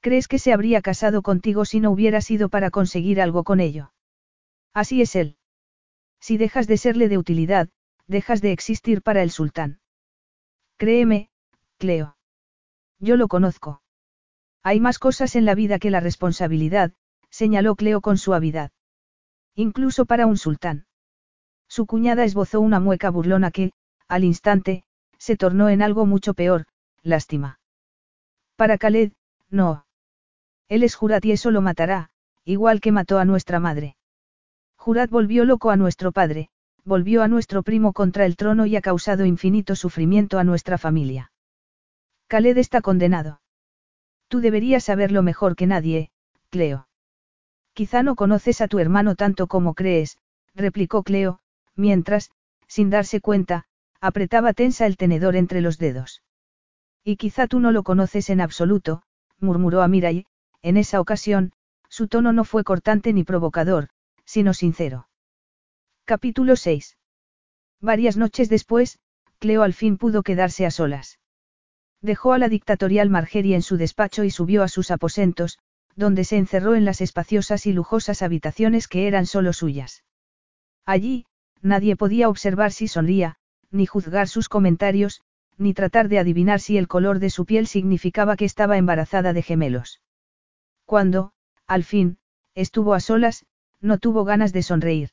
¿Crees 0.00 0.28
que 0.28 0.38
se 0.38 0.52
habría 0.52 0.82
casado 0.82 1.22
contigo 1.22 1.64
si 1.64 1.80
no 1.80 1.90
hubiera 1.90 2.20
sido 2.20 2.48
para 2.48 2.70
conseguir 2.70 3.20
algo 3.20 3.44
con 3.44 3.60
ello? 3.60 3.92
Así 4.76 5.00
es 5.00 5.16
él. 5.16 5.38
Si 6.20 6.36
dejas 6.36 6.66
de 6.66 6.76
serle 6.76 7.08
de 7.08 7.16
utilidad, 7.16 7.70
dejas 8.06 8.42
de 8.42 8.52
existir 8.52 9.00
para 9.00 9.22
el 9.22 9.30
sultán. 9.30 9.80
Créeme, 10.76 11.30
Cleo. 11.78 12.18
Yo 12.98 13.16
lo 13.16 13.26
conozco. 13.26 13.80
Hay 14.62 14.78
más 14.80 14.98
cosas 14.98 15.34
en 15.34 15.46
la 15.46 15.54
vida 15.54 15.78
que 15.78 15.90
la 15.90 16.00
responsabilidad, 16.00 16.92
señaló 17.30 17.74
Cleo 17.74 18.02
con 18.02 18.18
suavidad. 18.18 18.70
Incluso 19.54 20.04
para 20.04 20.26
un 20.26 20.36
sultán. 20.36 20.84
Su 21.68 21.86
cuñada 21.86 22.24
esbozó 22.24 22.60
una 22.60 22.78
mueca 22.78 23.08
burlona 23.08 23.50
que, 23.50 23.72
al 24.08 24.24
instante, 24.24 24.84
se 25.16 25.38
tornó 25.38 25.70
en 25.70 25.80
algo 25.80 26.04
mucho 26.04 26.34
peor, 26.34 26.66
lástima. 27.00 27.60
Para 28.56 28.76
Khaled, 28.76 29.12
no. 29.48 29.86
Él 30.68 30.82
es 30.82 30.96
Jurat 30.96 31.24
y 31.24 31.32
eso 31.32 31.50
lo 31.50 31.62
matará, 31.62 32.10
igual 32.44 32.82
que 32.82 32.92
mató 32.92 33.18
a 33.18 33.24
nuestra 33.24 33.58
madre. 33.58 33.96
Jurat 34.86 35.10
volvió 35.10 35.44
loco 35.44 35.70
a 35.70 35.76
nuestro 35.76 36.12
padre, 36.12 36.48
volvió 36.84 37.24
a 37.24 37.26
nuestro 37.26 37.64
primo 37.64 37.92
contra 37.92 38.24
el 38.24 38.36
trono 38.36 38.66
y 38.66 38.76
ha 38.76 38.80
causado 38.80 39.24
infinito 39.24 39.74
sufrimiento 39.74 40.38
a 40.38 40.44
nuestra 40.44 40.78
familia. 40.78 41.32
Khaled 42.28 42.56
está 42.56 42.82
condenado. 42.82 43.40
Tú 44.28 44.38
deberías 44.38 44.84
saberlo 44.84 45.24
mejor 45.24 45.56
que 45.56 45.66
nadie, 45.66 46.10
Cleo. 46.50 46.86
Quizá 47.72 48.04
no 48.04 48.14
conoces 48.14 48.60
a 48.60 48.68
tu 48.68 48.78
hermano 48.78 49.16
tanto 49.16 49.48
como 49.48 49.74
crees, 49.74 50.18
replicó 50.54 51.02
Cleo, 51.02 51.40
mientras, 51.74 52.30
sin 52.68 52.88
darse 52.88 53.20
cuenta, 53.20 53.64
apretaba 54.00 54.52
tensa 54.52 54.86
el 54.86 54.96
tenedor 54.96 55.34
entre 55.34 55.62
los 55.62 55.78
dedos. 55.78 56.22
Y 57.02 57.16
quizá 57.16 57.48
tú 57.48 57.58
no 57.58 57.72
lo 57.72 57.82
conoces 57.82 58.30
en 58.30 58.40
absoluto, 58.40 59.02
murmuró 59.40 59.82
Amira 59.82 60.12
y, 60.12 60.26
en 60.62 60.76
esa 60.76 61.00
ocasión, 61.00 61.50
su 61.88 62.06
tono 62.06 62.32
no 62.32 62.44
fue 62.44 62.62
cortante 62.62 63.12
ni 63.12 63.24
provocador, 63.24 63.88
sino 64.26 64.52
sincero. 64.52 65.08
Capítulo 66.04 66.56
6. 66.56 66.98
Varias 67.80 68.16
noches 68.16 68.48
después, 68.48 68.98
Cleo 69.38 69.62
al 69.62 69.72
fin 69.72 69.96
pudo 69.96 70.22
quedarse 70.22 70.66
a 70.66 70.70
solas. 70.70 71.18
Dejó 72.02 72.32
a 72.32 72.38
la 72.38 72.48
dictatorial 72.48 73.08
Margery 73.08 73.54
en 73.54 73.62
su 73.62 73.76
despacho 73.76 74.24
y 74.24 74.30
subió 74.30 74.62
a 74.62 74.68
sus 74.68 74.90
aposentos, 74.90 75.58
donde 75.94 76.24
se 76.24 76.36
encerró 76.36 76.74
en 76.74 76.84
las 76.84 77.00
espaciosas 77.00 77.66
y 77.66 77.72
lujosas 77.72 78.22
habitaciones 78.22 78.86
que 78.86 79.06
eran 79.06 79.26
solo 79.26 79.52
suyas. 79.52 80.04
Allí, 80.84 81.26
nadie 81.62 81.96
podía 81.96 82.28
observar 82.28 82.72
si 82.72 82.86
sonría, 82.86 83.36
ni 83.70 83.86
juzgar 83.86 84.28
sus 84.28 84.48
comentarios, 84.48 85.22
ni 85.58 85.72
tratar 85.72 86.08
de 86.08 86.18
adivinar 86.18 86.60
si 86.60 86.76
el 86.76 86.86
color 86.86 87.18
de 87.18 87.30
su 87.30 87.46
piel 87.46 87.66
significaba 87.66 88.36
que 88.36 88.44
estaba 88.44 88.76
embarazada 88.76 89.32
de 89.32 89.42
gemelos. 89.42 90.02
Cuando, 90.84 91.32
al 91.66 91.82
fin, 91.82 92.18
estuvo 92.54 92.94
a 92.94 93.00
solas, 93.00 93.46
no 93.80 93.98
tuvo 93.98 94.24
ganas 94.24 94.52
de 94.52 94.62
sonreír. 94.62 95.10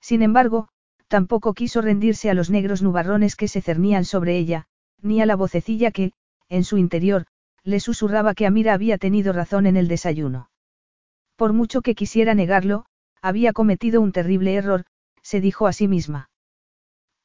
Sin 0.00 0.22
embargo, 0.22 0.68
tampoco 1.08 1.54
quiso 1.54 1.80
rendirse 1.80 2.30
a 2.30 2.34
los 2.34 2.50
negros 2.50 2.82
nubarrones 2.82 3.36
que 3.36 3.48
se 3.48 3.60
cernían 3.60 4.04
sobre 4.04 4.38
ella, 4.38 4.66
ni 5.00 5.20
a 5.20 5.26
la 5.26 5.36
vocecilla 5.36 5.90
que, 5.90 6.12
en 6.48 6.64
su 6.64 6.78
interior, 6.78 7.26
le 7.64 7.80
susurraba 7.80 8.34
que 8.34 8.46
Amira 8.46 8.74
había 8.74 8.98
tenido 8.98 9.32
razón 9.32 9.66
en 9.66 9.76
el 9.76 9.88
desayuno. 9.88 10.50
Por 11.36 11.52
mucho 11.52 11.82
que 11.82 11.94
quisiera 11.94 12.34
negarlo, 12.34 12.86
había 13.20 13.52
cometido 13.52 14.00
un 14.00 14.12
terrible 14.12 14.54
error, 14.54 14.84
se 15.22 15.40
dijo 15.40 15.66
a 15.66 15.72
sí 15.72 15.88
misma. 15.88 16.30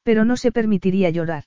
Pero 0.02 0.24
no 0.24 0.36
se 0.36 0.52
permitiría 0.52 1.10
llorar. 1.10 1.44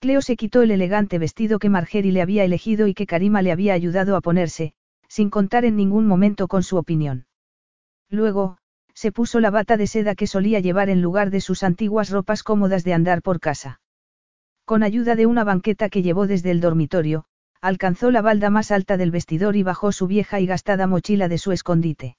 Cleo 0.00 0.20
se 0.20 0.36
quitó 0.36 0.62
el 0.62 0.70
elegante 0.70 1.18
vestido 1.18 1.58
que 1.58 1.70
Margery 1.70 2.10
le 2.10 2.20
había 2.20 2.44
elegido 2.44 2.86
y 2.86 2.94
que 2.94 3.06
Karima 3.06 3.40
le 3.40 3.52
había 3.52 3.72
ayudado 3.72 4.16
a 4.16 4.20
ponerse, 4.20 4.74
sin 5.08 5.30
contar 5.30 5.64
en 5.64 5.76
ningún 5.76 6.06
momento 6.06 6.46
con 6.46 6.62
su 6.62 6.76
opinión. 6.76 7.26
Luego, 8.10 8.58
se 8.94 9.12
puso 9.12 9.40
la 9.40 9.50
bata 9.50 9.76
de 9.76 9.86
seda 9.86 10.14
que 10.14 10.26
solía 10.26 10.60
llevar 10.60 10.88
en 10.88 11.02
lugar 11.02 11.30
de 11.30 11.40
sus 11.40 11.62
antiguas 11.62 12.10
ropas 12.10 12.42
cómodas 12.42 12.84
de 12.84 12.94
andar 12.94 13.22
por 13.22 13.40
casa. 13.40 13.80
Con 14.64 14.82
ayuda 14.82 15.14
de 15.16 15.26
una 15.26 15.44
banqueta 15.44 15.88
que 15.88 16.02
llevó 16.02 16.26
desde 16.26 16.50
el 16.50 16.60
dormitorio, 16.60 17.24
alcanzó 17.60 18.10
la 18.10 18.22
balda 18.22 18.50
más 18.50 18.70
alta 18.70 18.96
del 18.96 19.10
vestidor 19.10 19.56
y 19.56 19.62
bajó 19.62 19.90
su 19.90 20.06
vieja 20.06 20.40
y 20.40 20.46
gastada 20.46 20.86
mochila 20.86 21.28
de 21.28 21.38
su 21.38 21.52
escondite. 21.52 22.16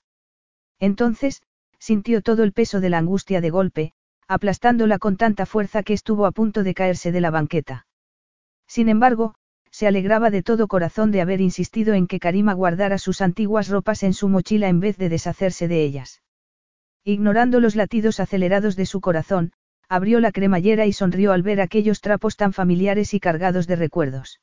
Entonces, 0.80 1.41
sintió 1.80 2.22
todo 2.22 2.44
el 2.44 2.52
peso 2.52 2.82
de 2.82 2.90
la 2.90 2.98
angustia 2.98 3.41
de 3.41 3.49
golpe, 3.49 3.94
aplastándola 4.28 4.99
con 4.99 5.18
tanta 5.18 5.45
fuerza 5.45 5.84
que 5.84 5.94
estuvo 5.94 6.26
a 6.26 6.32
punto 6.32 6.64
de 6.64 6.74
caerse 6.74 7.12
de 7.12 7.22
la 7.22 7.32
banqueta. 7.32 7.86
Sin 8.68 8.90
embargo, 8.90 9.36
se 9.76 9.88
alegraba 9.88 10.30
de 10.30 10.41
todo 10.41 10.69
corazón 10.69 11.11
de 11.11 11.19
haber 11.19 11.41
insistido 11.41 11.95
en 11.95 12.07
que 12.07 12.18
Karima 12.18 12.53
guardara 12.53 12.97
sus 12.97 13.19
antiguas 13.19 13.68
ropas 13.68 14.03
en 14.03 14.14
su 14.14 14.30
mochila 14.30 14.69
en 14.69 14.80
vez 14.80 14.97
de 14.97 15.10
deshacerse 15.10 15.68
de 15.68 15.84
ellas. 15.84 16.22
Ignorando 17.03 17.60
los 17.60 17.76
latidos 17.76 18.22
acelerados 18.22 18.77
de 18.77 18.85
su 18.85 19.02
corazón, 19.02 19.52
abrió 19.89 20.22
la 20.22 20.31
cremallera 20.31 20.85
y 20.85 20.93
sonrió 20.93 21.34
al 21.34 21.43
ver 21.43 21.60
aquellos 21.60 21.99
trapos 21.99 22.38
tan 22.38 22.53
familiares 22.53 23.14
y 23.14 23.19
cargados 23.19 23.68
de 23.68 23.76
recuerdos. 23.76 24.39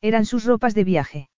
Eran 0.00 0.24
sus 0.24 0.44
ropas 0.44 0.76
de 0.76 0.84
viaje. 0.84 1.30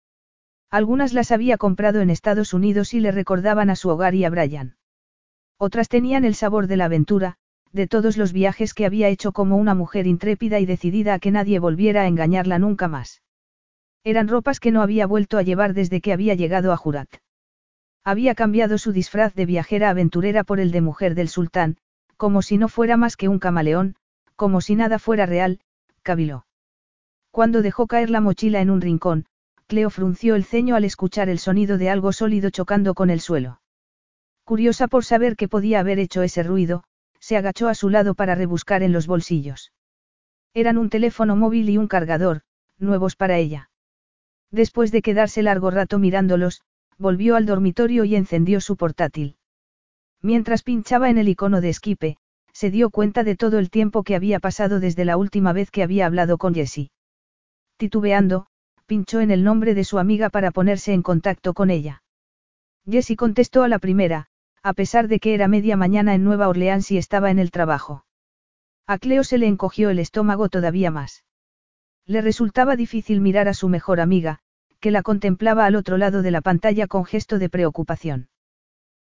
Algunas 0.68 1.12
las 1.12 1.30
había 1.30 1.56
comprado 1.56 2.00
en 2.00 2.10
Estados 2.10 2.52
Unidos 2.52 2.94
y 2.94 2.98
le 2.98 3.12
recordaban 3.12 3.70
a 3.70 3.76
su 3.76 3.90
hogar 3.90 4.16
y 4.16 4.24
a 4.24 4.30
Brian. 4.30 4.74
Otras 5.56 5.88
tenían 5.88 6.24
el 6.24 6.34
sabor 6.34 6.66
de 6.66 6.78
la 6.78 6.86
aventura, 6.86 7.36
de 7.74 7.88
todos 7.88 8.16
los 8.16 8.32
viajes 8.32 8.72
que 8.72 8.86
había 8.86 9.08
hecho 9.08 9.32
como 9.32 9.56
una 9.56 9.74
mujer 9.74 10.06
intrépida 10.06 10.60
y 10.60 10.64
decidida 10.64 11.14
a 11.14 11.18
que 11.18 11.32
nadie 11.32 11.58
volviera 11.58 12.02
a 12.02 12.06
engañarla 12.06 12.60
nunca 12.60 12.86
más. 12.86 13.20
Eran 14.04 14.28
ropas 14.28 14.60
que 14.60 14.70
no 14.70 14.80
había 14.80 15.06
vuelto 15.06 15.38
a 15.38 15.42
llevar 15.42 15.74
desde 15.74 16.00
que 16.00 16.12
había 16.12 16.34
llegado 16.34 16.72
a 16.72 16.76
Jurat. 16.76 17.08
Había 18.04 18.36
cambiado 18.36 18.78
su 18.78 18.92
disfraz 18.92 19.34
de 19.34 19.44
viajera 19.44 19.90
aventurera 19.90 20.44
por 20.44 20.60
el 20.60 20.70
de 20.70 20.82
mujer 20.82 21.16
del 21.16 21.28
sultán, 21.28 21.76
como 22.16 22.42
si 22.42 22.58
no 22.58 22.68
fuera 22.68 22.96
más 22.96 23.16
que 23.16 23.28
un 23.28 23.40
camaleón, 23.40 23.96
como 24.36 24.60
si 24.60 24.76
nada 24.76 25.00
fuera 25.00 25.26
real, 25.26 25.58
caviló. 26.02 26.46
Cuando 27.32 27.60
dejó 27.60 27.88
caer 27.88 28.08
la 28.08 28.20
mochila 28.20 28.60
en 28.60 28.70
un 28.70 28.82
rincón, 28.82 29.26
Cleo 29.66 29.90
frunció 29.90 30.36
el 30.36 30.44
ceño 30.44 30.76
al 30.76 30.84
escuchar 30.84 31.28
el 31.28 31.40
sonido 31.40 31.76
de 31.76 31.90
algo 31.90 32.12
sólido 32.12 32.50
chocando 32.50 32.94
con 32.94 33.10
el 33.10 33.18
suelo. 33.18 33.60
Curiosa 34.44 34.86
por 34.86 35.04
saber 35.04 35.34
qué 35.34 35.48
podía 35.48 35.80
haber 35.80 35.98
hecho 35.98 36.22
ese 36.22 36.44
ruido, 36.44 36.84
se 37.24 37.38
agachó 37.38 37.68
a 37.68 37.74
su 37.74 37.88
lado 37.88 38.14
para 38.14 38.34
rebuscar 38.34 38.82
en 38.82 38.92
los 38.92 39.06
bolsillos. 39.06 39.72
Eran 40.52 40.76
un 40.76 40.90
teléfono 40.90 41.36
móvil 41.36 41.70
y 41.70 41.78
un 41.78 41.88
cargador, 41.88 42.42
nuevos 42.78 43.16
para 43.16 43.38
ella. 43.38 43.70
Después 44.50 44.92
de 44.92 45.00
quedarse 45.00 45.42
largo 45.42 45.70
rato 45.70 45.98
mirándolos, 45.98 46.60
volvió 46.98 47.36
al 47.36 47.46
dormitorio 47.46 48.04
y 48.04 48.14
encendió 48.14 48.60
su 48.60 48.76
portátil. 48.76 49.38
Mientras 50.20 50.62
pinchaba 50.62 51.08
en 51.08 51.16
el 51.16 51.30
icono 51.30 51.62
de 51.62 51.70
Esquipe, 51.70 52.18
se 52.52 52.70
dio 52.70 52.90
cuenta 52.90 53.24
de 53.24 53.36
todo 53.36 53.58
el 53.58 53.70
tiempo 53.70 54.02
que 54.02 54.16
había 54.16 54.38
pasado 54.38 54.78
desde 54.78 55.06
la 55.06 55.16
última 55.16 55.54
vez 55.54 55.70
que 55.70 55.82
había 55.82 56.04
hablado 56.04 56.36
con 56.36 56.54
Jessie. 56.54 56.90
Titubeando, 57.78 58.48
pinchó 58.84 59.22
en 59.22 59.30
el 59.30 59.44
nombre 59.44 59.74
de 59.74 59.84
su 59.84 59.98
amiga 59.98 60.28
para 60.28 60.50
ponerse 60.50 60.92
en 60.92 61.00
contacto 61.00 61.54
con 61.54 61.70
ella. 61.70 62.02
Jessie 62.86 63.16
contestó 63.16 63.62
a 63.62 63.68
la 63.68 63.78
primera, 63.78 64.28
a 64.64 64.72
pesar 64.72 65.08
de 65.08 65.20
que 65.20 65.34
era 65.34 65.46
media 65.46 65.76
mañana 65.76 66.14
en 66.14 66.24
Nueva 66.24 66.48
Orleans 66.48 66.90
y 66.90 66.96
estaba 66.96 67.30
en 67.30 67.38
el 67.38 67.50
trabajo. 67.50 68.06
A 68.86 68.96
Cleo 68.96 69.22
se 69.22 69.36
le 69.36 69.46
encogió 69.46 69.90
el 69.90 69.98
estómago 69.98 70.48
todavía 70.48 70.90
más. 70.90 71.22
Le 72.06 72.22
resultaba 72.22 72.74
difícil 72.74 73.20
mirar 73.20 73.46
a 73.46 73.52
su 73.52 73.68
mejor 73.68 74.00
amiga, 74.00 74.38
que 74.80 74.90
la 74.90 75.02
contemplaba 75.02 75.66
al 75.66 75.76
otro 75.76 75.98
lado 75.98 76.22
de 76.22 76.30
la 76.30 76.40
pantalla 76.40 76.86
con 76.86 77.04
gesto 77.04 77.38
de 77.38 77.50
preocupación. 77.50 78.30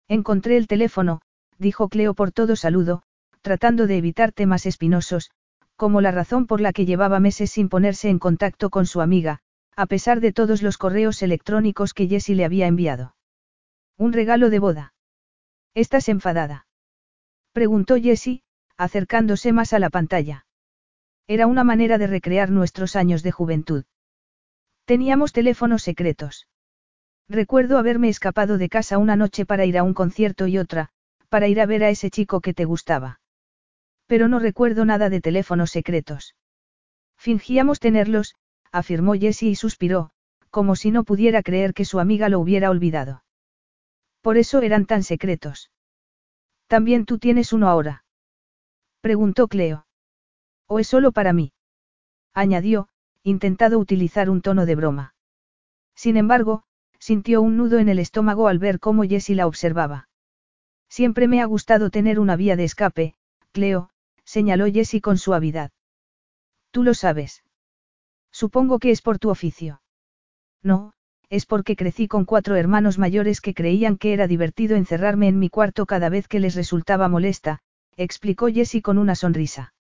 Encontré 0.08 0.56
el 0.56 0.66
teléfono, 0.66 1.20
dijo 1.58 1.90
Cleo 1.90 2.14
por 2.14 2.32
todo 2.32 2.56
saludo, 2.56 3.02
tratando 3.42 3.86
de 3.86 3.98
evitar 3.98 4.32
temas 4.32 4.64
espinosos, 4.64 5.30
como 5.76 6.00
la 6.00 6.10
razón 6.10 6.46
por 6.46 6.62
la 6.62 6.72
que 6.72 6.86
llevaba 6.86 7.20
meses 7.20 7.50
sin 7.50 7.68
ponerse 7.68 8.08
en 8.08 8.18
contacto 8.18 8.70
con 8.70 8.86
su 8.86 9.02
amiga, 9.02 9.40
a 9.76 9.84
pesar 9.84 10.20
de 10.20 10.32
todos 10.32 10.62
los 10.62 10.78
correos 10.78 11.22
electrónicos 11.22 11.92
que 11.92 12.08
Jessie 12.08 12.34
le 12.34 12.46
había 12.46 12.66
enviado. 12.66 13.14
Un 13.98 14.14
regalo 14.14 14.48
de 14.48 14.58
boda. 14.58 14.94
¿Estás 15.74 16.08
enfadada? 16.08 16.66
Preguntó 17.52 17.96
Jessie, 17.96 18.42
acercándose 18.76 19.52
más 19.52 19.72
a 19.72 19.78
la 19.78 19.90
pantalla. 19.90 20.46
Era 21.28 21.46
una 21.46 21.62
manera 21.62 21.96
de 21.96 22.08
recrear 22.08 22.50
nuestros 22.50 22.96
años 22.96 23.22
de 23.22 23.30
juventud. 23.30 23.84
Teníamos 24.84 25.32
teléfonos 25.32 25.82
secretos. 25.82 26.48
Recuerdo 27.28 27.78
haberme 27.78 28.08
escapado 28.08 28.58
de 28.58 28.68
casa 28.68 28.98
una 28.98 29.14
noche 29.14 29.46
para 29.46 29.64
ir 29.64 29.78
a 29.78 29.84
un 29.84 29.94
concierto 29.94 30.48
y 30.48 30.58
otra, 30.58 30.88
para 31.28 31.46
ir 31.46 31.60
a 31.60 31.66
ver 31.66 31.84
a 31.84 31.90
ese 31.90 32.10
chico 32.10 32.40
que 32.40 32.52
te 32.52 32.64
gustaba. 32.64 33.20
Pero 34.08 34.26
no 34.26 34.40
recuerdo 34.40 34.84
nada 34.84 35.08
de 35.08 35.20
teléfonos 35.20 35.70
secretos. 35.70 36.34
Fingíamos 37.16 37.78
tenerlos, 37.78 38.34
afirmó 38.72 39.14
Jessie 39.14 39.50
y 39.50 39.54
suspiró, 39.54 40.10
como 40.50 40.74
si 40.74 40.90
no 40.90 41.04
pudiera 41.04 41.44
creer 41.44 41.74
que 41.74 41.84
su 41.84 42.00
amiga 42.00 42.28
lo 42.28 42.40
hubiera 42.40 42.70
olvidado. 42.70 43.22
Por 44.20 44.36
eso 44.36 44.60
eran 44.60 44.86
tan 44.86 45.02
secretos. 45.02 45.70
También 46.66 47.04
tú 47.04 47.18
tienes 47.18 47.52
uno 47.52 47.68
ahora. 47.68 48.04
Preguntó 49.00 49.48
Cleo. 49.48 49.86
¿O 50.66 50.78
es 50.78 50.88
solo 50.88 51.10
para 51.12 51.32
mí? 51.32 51.52
Añadió, 52.34 52.88
intentado 53.22 53.78
utilizar 53.78 54.30
un 54.30 54.42
tono 54.42 54.66
de 54.66 54.74
broma. 54.76 55.14
Sin 55.94 56.16
embargo, 56.16 56.64
sintió 56.98 57.42
un 57.42 57.56
nudo 57.56 57.78
en 57.78 57.88
el 57.88 57.98
estómago 57.98 58.46
al 58.46 58.58
ver 58.58 58.78
cómo 58.78 59.02
Jessie 59.02 59.34
la 59.34 59.46
observaba. 59.46 60.08
Siempre 60.88 61.28
me 61.28 61.40
ha 61.40 61.46
gustado 61.46 61.90
tener 61.90 62.20
una 62.20 62.36
vía 62.36 62.56
de 62.56 62.64
escape, 62.64 63.14
Cleo, 63.52 63.90
señaló 64.24 64.66
Jessie 64.66 65.00
con 65.00 65.18
suavidad. 65.18 65.72
Tú 66.70 66.82
lo 66.84 66.94
sabes. 66.94 67.42
Supongo 68.30 68.78
que 68.78 68.90
es 68.90 69.02
por 69.02 69.18
tu 69.18 69.30
oficio. 69.30 69.82
No, 70.62 70.92
es 71.30 71.46
porque 71.46 71.76
crecí 71.76 72.08
con 72.08 72.24
cuatro 72.24 72.56
hermanos 72.56 72.98
mayores 72.98 73.40
que 73.40 73.54
creían 73.54 73.96
que 73.96 74.12
era 74.12 74.26
divertido 74.26 74.76
encerrarme 74.76 75.28
en 75.28 75.38
mi 75.38 75.48
cuarto 75.48 75.86
cada 75.86 76.08
vez 76.08 76.26
que 76.26 76.40
les 76.40 76.56
resultaba 76.56 77.08
molesta, 77.08 77.60
explicó 77.96 78.48
Jessie 78.48 78.82
con 78.82 78.98
una 78.98 79.14
sonrisa. 79.14 79.72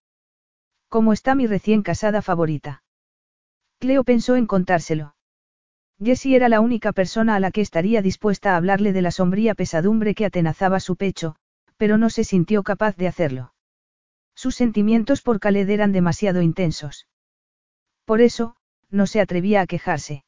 ¿Cómo 0.88 1.12
está 1.12 1.34
mi 1.34 1.48
recién 1.48 1.82
casada 1.82 2.22
favorita? 2.22 2.84
Cleo 3.80 4.04
pensó 4.04 4.36
en 4.36 4.46
contárselo. 4.46 5.16
Jessie 6.02 6.36
era 6.36 6.48
la 6.48 6.60
única 6.60 6.92
persona 6.92 7.34
a 7.34 7.40
la 7.40 7.50
que 7.50 7.60
estaría 7.60 8.00
dispuesta 8.00 8.52
a 8.52 8.56
hablarle 8.56 8.92
de 8.92 9.02
la 9.02 9.10
sombría 9.10 9.54
pesadumbre 9.54 10.14
que 10.14 10.24
atenazaba 10.24 10.78
su 10.78 10.96
pecho, 10.96 11.36
pero 11.76 11.98
no 11.98 12.10
se 12.10 12.24
sintió 12.24 12.62
capaz 12.62 12.96
de 12.96 13.08
hacerlo. 13.08 13.54
Sus 14.34 14.54
sentimientos 14.54 15.20
por 15.20 15.40
Khaled 15.40 15.68
eran 15.68 15.92
demasiado 15.92 16.42
intensos. 16.42 17.08
Por 18.04 18.20
eso, 18.20 18.56
no 18.90 19.06
se 19.06 19.20
atrevía 19.20 19.62
a 19.62 19.66
quejarse. 19.66 20.24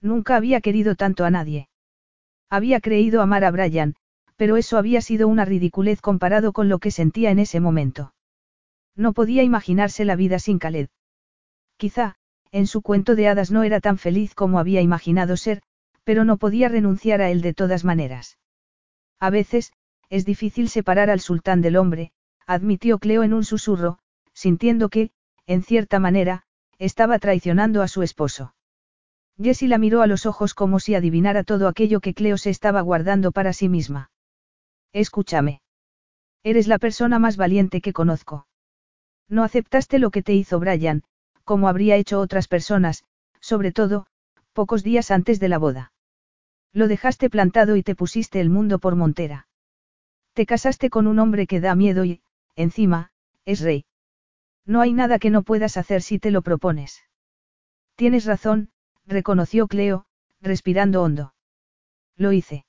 Nunca 0.00 0.36
había 0.36 0.60
querido 0.60 0.94
tanto 0.94 1.24
a 1.24 1.30
nadie. 1.30 1.68
Había 2.48 2.80
creído 2.80 3.22
amar 3.22 3.44
a 3.44 3.50
Brian, 3.50 3.96
pero 4.36 4.56
eso 4.56 4.78
había 4.78 5.00
sido 5.00 5.28
una 5.28 5.44
ridiculez 5.44 6.00
comparado 6.00 6.52
con 6.52 6.68
lo 6.68 6.78
que 6.78 6.90
sentía 6.90 7.30
en 7.30 7.38
ese 7.38 7.60
momento. 7.60 8.14
No 8.94 9.12
podía 9.12 9.42
imaginarse 9.42 10.04
la 10.04 10.16
vida 10.16 10.38
sin 10.38 10.58
Khaled. 10.58 10.88
Quizá, 11.76 12.16
en 12.52 12.66
su 12.66 12.82
cuento 12.82 13.14
de 13.14 13.28
hadas 13.28 13.50
no 13.50 13.62
era 13.62 13.80
tan 13.80 13.98
feliz 13.98 14.34
como 14.34 14.58
había 14.58 14.80
imaginado 14.80 15.36
ser, 15.36 15.62
pero 16.04 16.24
no 16.24 16.36
podía 16.36 16.68
renunciar 16.68 17.20
a 17.20 17.30
él 17.30 17.40
de 17.42 17.52
todas 17.52 17.84
maneras. 17.84 18.38
A 19.18 19.30
veces, 19.30 19.72
es 20.08 20.24
difícil 20.24 20.68
separar 20.68 21.10
al 21.10 21.20
sultán 21.20 21.62
del 21.62 21.76
hombre, 21.76 22.12
admitió 22.46 22.98
Cleo 22.98 23.24
en 23.24 23.34
un 23.34 23.44
susurro, 23.44 23.98
sintiendo 24.32 24.88
que, 24.88 25.10
en 25.46 25.62
cierta 25.62 25.98
manera, 25.98 26.44
estaba 26.78 27.18
traicionando 27.18 27.82
a 27.82 27.88
su 27.88 28.02
esposo. 28.02 28.54
Jessie 29.38 29.68
la 29.68 29.78
miró 29.78 30.02
a 30.02 30.06
los 30.06 30.24
ojos 30.24 30.54
como 30.54 30.80
si 30.80 30.94
adivinara 30.94 31.44
todo 31.44 31.68
aquello 31.68 32.00
que 32.00 32.14
Cleo 32.14 32.38
se 32.38 32.50
estaba 32.50 32.80
guardando 32.80 33.32
para 33.32 33.52
sí 33.52 33.68
misma. 33.68 34.10
Escúchame. 34.92 35.60
Eres 36.42 36.68
la 36.68 36.78
persona 36.78 37.18
más 37.18 37.36
valiente 37.36 37.80
que 37.80 37.92
conozco. 37.92 38.46
No 39.28 39.42
aceptaste 39.42 39.98
lo 39.98 40.10
que 40.10 40.22
te 40.22 40.32
hizo 40.32 40.58
Brian, 40.58 41.02
como 41.44 41.68
habría 41.68 41.96
hecho 41.96 42.20
otras 42.20 42.48
personas, 42.48 43.04
sobre 43.40 43.72
todo, 43.72 44.06
pocos 44.52 44.82
días 44.82 45.10
antes 45.10 45.38
de 45.38 45.48
la 45.48 45.58
boda. 45.58 45.92
Lo 46.72 46.88
dejaste 46.88 47.28
plantado 47.28 47.76
y 47.76 47.82
te 47.82 47.94
pusiste 47.94 48.40
el 48.40 48.50
mundo 48.50 48.78
por 48.78 48.96
montera. 48.96 49.48
Te 50.32 50.46
casaste 50.46 50.90
con 50.90 51.06
un 51.06 51.18
hombre 51.18 51.46
que 51.46 51.60
da 51.60 51.74
miedo 51.74 52.04
y, 52.04 52.20
encima, 52.54 53.10
es 53.44 53.60
rey. 53.60 53.84
No 54.64 54.80
hay 54.80 54.92
nada 54.92 55.18
que 55.18 55.30
no 55.30 55.42
puedas 55.42 55.76
hacer 55.76 56.02
si 56.02 56.18
te 56.18 56.30
lo 56.30 56.42
propones. 56.42 57.02
Tienes 57.96 58.24
razón, 58.24 58.70
reconoció 59.06 59.68
Cleo, 59.68 60.06
respirando 60.40 61.02
hondo. 61.02 61.34
Lo 62.16 62.32
hice. 62.32 62.64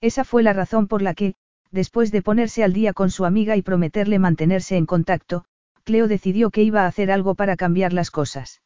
Esa 0.00 0.24
fue 0.24 0.42
la 0.42 0.52
razón 0.52 0.88
por 0.88 1.02
la 1.02 1.14
que, 1.14 1.34
después 1.70 2.10
de 2.10 2.22
ponerse 2.22 2.64
al 2.64 2.72
día 2.72 2.92
con 2.92 3.10
su 3.10 3.24
amiga 3.24 3.56
y 3.56 3.62
prometerle 3.62 4.18
mantenerse 4.18 4.76
en 4.76 4.86
contacto, 4.86 5.44
Cleo 5.84 6.08
decidió 6.08 6.50
que 6.50 6.62
iba 6.62 6.82
a 6.82 6.86
hacer 6.86 7.10
algo 7.10 7.34
para 7.34 7.56
cambiar 7.56 7.92
las 7.92 8.10
cosas. 8.10 8.62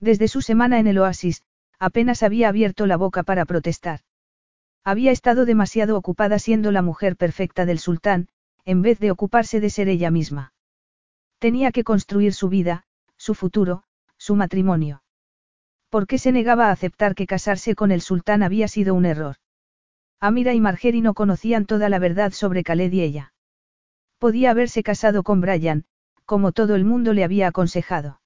Desde 0.00 0.28
su 0.28 0.42
semana 0.42 0.78
en 0.78 0.86
el 0.86 0.98
oasis, 0.98 1.42
apenas 1.78 2.22
había 2.22 2.48
abierto 2.48 2.86
la 2.86 2.96
boca 2.96 3.22
para 3.22 3.44
protestar. 3.44 4.00
Había 4.84 5.10
estado 5.10 5.44
demasiado 5.44 5.96
ocupada 5.96 6.38
siendo 6.38 6.70
la 6.70 6.82
mujer 6.82 7.16
perfecta 7.16 7.66
del 7.66 7.78
sultán, 7.78 8.28
en 8.64 8.82
vez 8.82 8.98
de 8.98 9.10
ocuparse 9.10 9.60
de 9.60 9.70
ser 9.70 9.88
ella 9.88 10.10
misma. 10.10 10.52
Tenía 11.38 11.72
que 11.72 11.84
construir 11.84 12.32
su 12.32 12.48
vida, 12.48 12.84
su 13.16 13.34
futuro, 13.34 13.82
su 14.16 14.36
matrimonio. 14.36 15.02
¿Por 15.88 16.06
qué 16.06 16.18
se 16.18 16.32
negaba 16.32 16.68
a 16.68 16.72
aceptar 16.72 17.14
que 17.14 17.26
casarse 17.26 17.74
con 17.74 17.90
el 17.90 18.00
sultán 18.00 18.42
había 18.42 18.68
sido 18.68 18.94
un 18.94 19.06
error? 19.06 19.36
Amira 20.20 20.54
y 20.54 20.60
Margery 20.60 21.00
no 21.00 21.14
conocían 21.14 21.66
toda 21.66 21.88
la 21.88 21.98
verdad 21.98 22.32
sobre 22.32 22.64
Khaled 22.64 22.92
y 22.92 23.02
ella. 23.02 23.32
Podía 24.18 24.50
haberse 24.50 24.82
casado 24.82 25.22
con 25.22 25.40
Brian, 25.40 25.84
como 26.24 26.52
todo 26.52 26.74
el 26.74 26.84
mundo 26.84 27.12
le 27.12 27.22
había 27.22 27.48
aconsejado. 27.48 28.20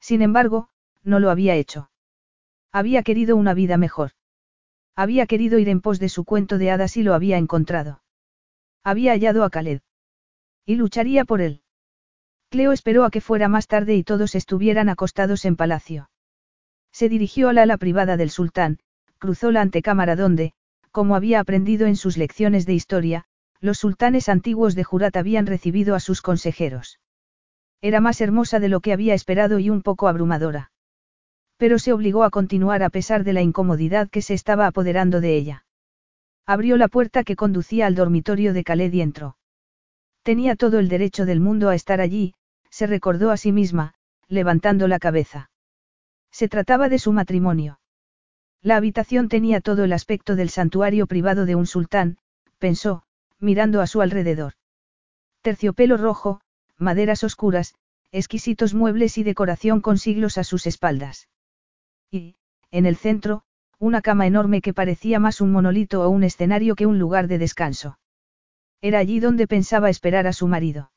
Sin 0.00 0.22
embargo, 0.22 0.68
no 1.02 1.20
lo 1.20 1.30
había 1.30 1.54
hecho. 1.54 1.90
Había 2.72 3.02
querido 3.02 3.36
una 3.36 3.54
vida 3.54 3.76
mejor. 3.76 4.10
Había 4.96 5.26
querido 5.26 5.58
ir 5.58 5.68
en 5.68 5.80
pos 5.80 5.98
de 5.98 6.08
su 6.08 6.24
cuento 6.24 6.58
de 6.58 6.70
hadas 6.70 6.96
y 6.96 7.02
lo 7.02 7.14
había 7.14 7.38
encontrado. 7.38 8.02
Había 8.82 9.12
hallado 9.12 9.44
a 9.44 9.50
Khaled. 9.50 9.80
Y 10.66 10.76
lucharía 10.76 11.24
por 11.24 11.40
él. 11.40 11.62
Cleo 12.50 12.72
esperó 12.72 13.04
a 13.04 13.10
que 13.10 13.20
fuera 13.20 13.48
más 13.48 13.66
tarde 13.66 13.94
y 13.96 14.04
todos 14.04 14.34
estuvieran 14.34 14.88
acostados 14.88 15.44
en 15.44 15.56
palacio. 15.56 16.10
Se 16.94 17.08
dirigió 17.08 17.48
al 17.48 17.58
ala 17.58 17.76
privada 17.76 18.16
del 18.16 18.30
sultán, 18.30 18.78
cruzó 19.18 19.50
la 19.50 19.62
antecámara 19.62 20.14
donde, 20.14 20.52
como 20.92 21.16
había 21.16 21.40
aprendido 21.40 21.88
en 21.88 21.96
sus 21.96 22.16
lecciones 22.16 22.66
de 22.66 22.74
historia, 22.74 23.24
los 23.60 23.78
sultanes 23.78 24.28
antiguos 24.28 24.76
de 24.76 24.84
Jurat 24.84 25.16
habían 25.16 25.46
recibido 25.46 25.96
a 25.96 26.00
sus 26.00 26.22
consejeros. 26.22 27.00
Era 27.80 28.00
más 28.00 28.20
hermosa 28.20 28.60
de 28.60 28.68
lo 28.68 28.78
que 28.78 28.92
había 28.92 29.14
esperado 29.14 29.58
y 29.58 29.70
un 29.70 29.82
poco 29.82 30.06
abrumadora. 30.06 30.70
Pero 31.56 31.80
se 31.80 31.92
obligó 31.92 32.22
a 32.22 32.30
continuar 32.30 32.84
a 32.84 32.90
pesar 32.90 33.24
de 33.24 33.32
la 33.32 33.42
incomodidad 33.42 34.08
que 34.08 34.22
se 34.22 34.34
estaba 34.34 34.68
apoderando 34.68 35.20
de 35.20 35.36
ella. 35.36 35.66
Abrió 36.46 36.76
la 36.76 36.86
puerta 36.86 37.24
que 37.24 37.34
conducía 37.34 37.86
al 37.86 37.96
dormitorio 37.96 38.52
de 38.52 38.62
Khaled 38.62 38.92
y 38.92 39.00
entró. 39.00 39.36
Tenía 40.22 40.54
todo 40.54 40.78
el 40.78 40.88
derecho 40.88 41.26
del 41.26 41.40
mundo 41.40 41.70
a 41.70 41.74
estar 41.74 42.00
allí, 42.00 42.34
se 42.70 42.86
recordó 42.86 43.32
a 43.32 43.36
sí 43.36 43.50
misma, 43.50 43.94
levantando 44.28 44.86
la 44.86 45.00
cabeza. 45.00 45.50
Se 46.34 46.48
trataba 46.48 46.88
de 46.88 46.98
su 46.98 47.12
matrimonio. 47.12 47.78
La 48.60 48.74
habitación 48.74 49.28
tenía 49.28 49.60
todo 49.60 49.84
el 49.84 49.92
aspecto 49.92 50.34
del 50.34 50.50
santuario 50.50 51.06
privado 51.06 51.46
de 51.46 51.54
un 51.54 51.64
sultán, 51.64 52.18
pensó, 52.58 53.04
mirando 53.38 53.80
a 53.80 53.86
su 53.86 54.02
alrededor. 54.02 54.54
Terciopelo 55.42 55.96
rojo, 55.96 56.40
maderas 56.76 57.22
oscuras, 57.22 57.76
exquisitos 58.10 58.74
muebles 58.74 59.16
y 59.16 59.22
decoración 59.22 59.80
con 59.80 59.96
siglos 59.96 60.36
a 60.36 60.42
sus 60.42 60.66
espaldas. 60.66 61.28
Y, 62.10 62.34
en 62.72 62.86
el 62.86 62.96
centro, 62.96 63.44
una 63.78 64.02
cama 64.02 64.26
enorme 64.26 64.60
que 64.60 64.74
parecía 64.74 65.20
más 65.20 65.40
un 65.40 65.52
monolito 65.52 66.02
o 66.02 66.08
un 66.08 66.24
escenario 66.24 66.74
que 66.74 66.86
un 66.86 66.98
lugar 66.98 67.28
de 67.28 67.38
descanso. 67.38 68.00
Era 68.80 68.98
allí 68.98 69.20
donde 69.20 69.46
pensaba 69.46 69.88
esperar 69.88 70.26
a 70.26 70.32
su 70.32 70.48
marido. 70.48 70.90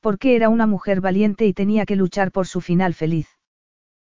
Porque 0.00 0.34
era 0.34 0.48
una 0.48 0.66
mujer 0.66 1.02
valiente 1.02 1.44
y 1.44 1.52
tenía 1.52 1.84
que 1.84 1.96
luchar 1.96 2.32
por 2.32 2.46
su 2.46 2.62
final 2.62 2.94
feliz. 2.94 3.35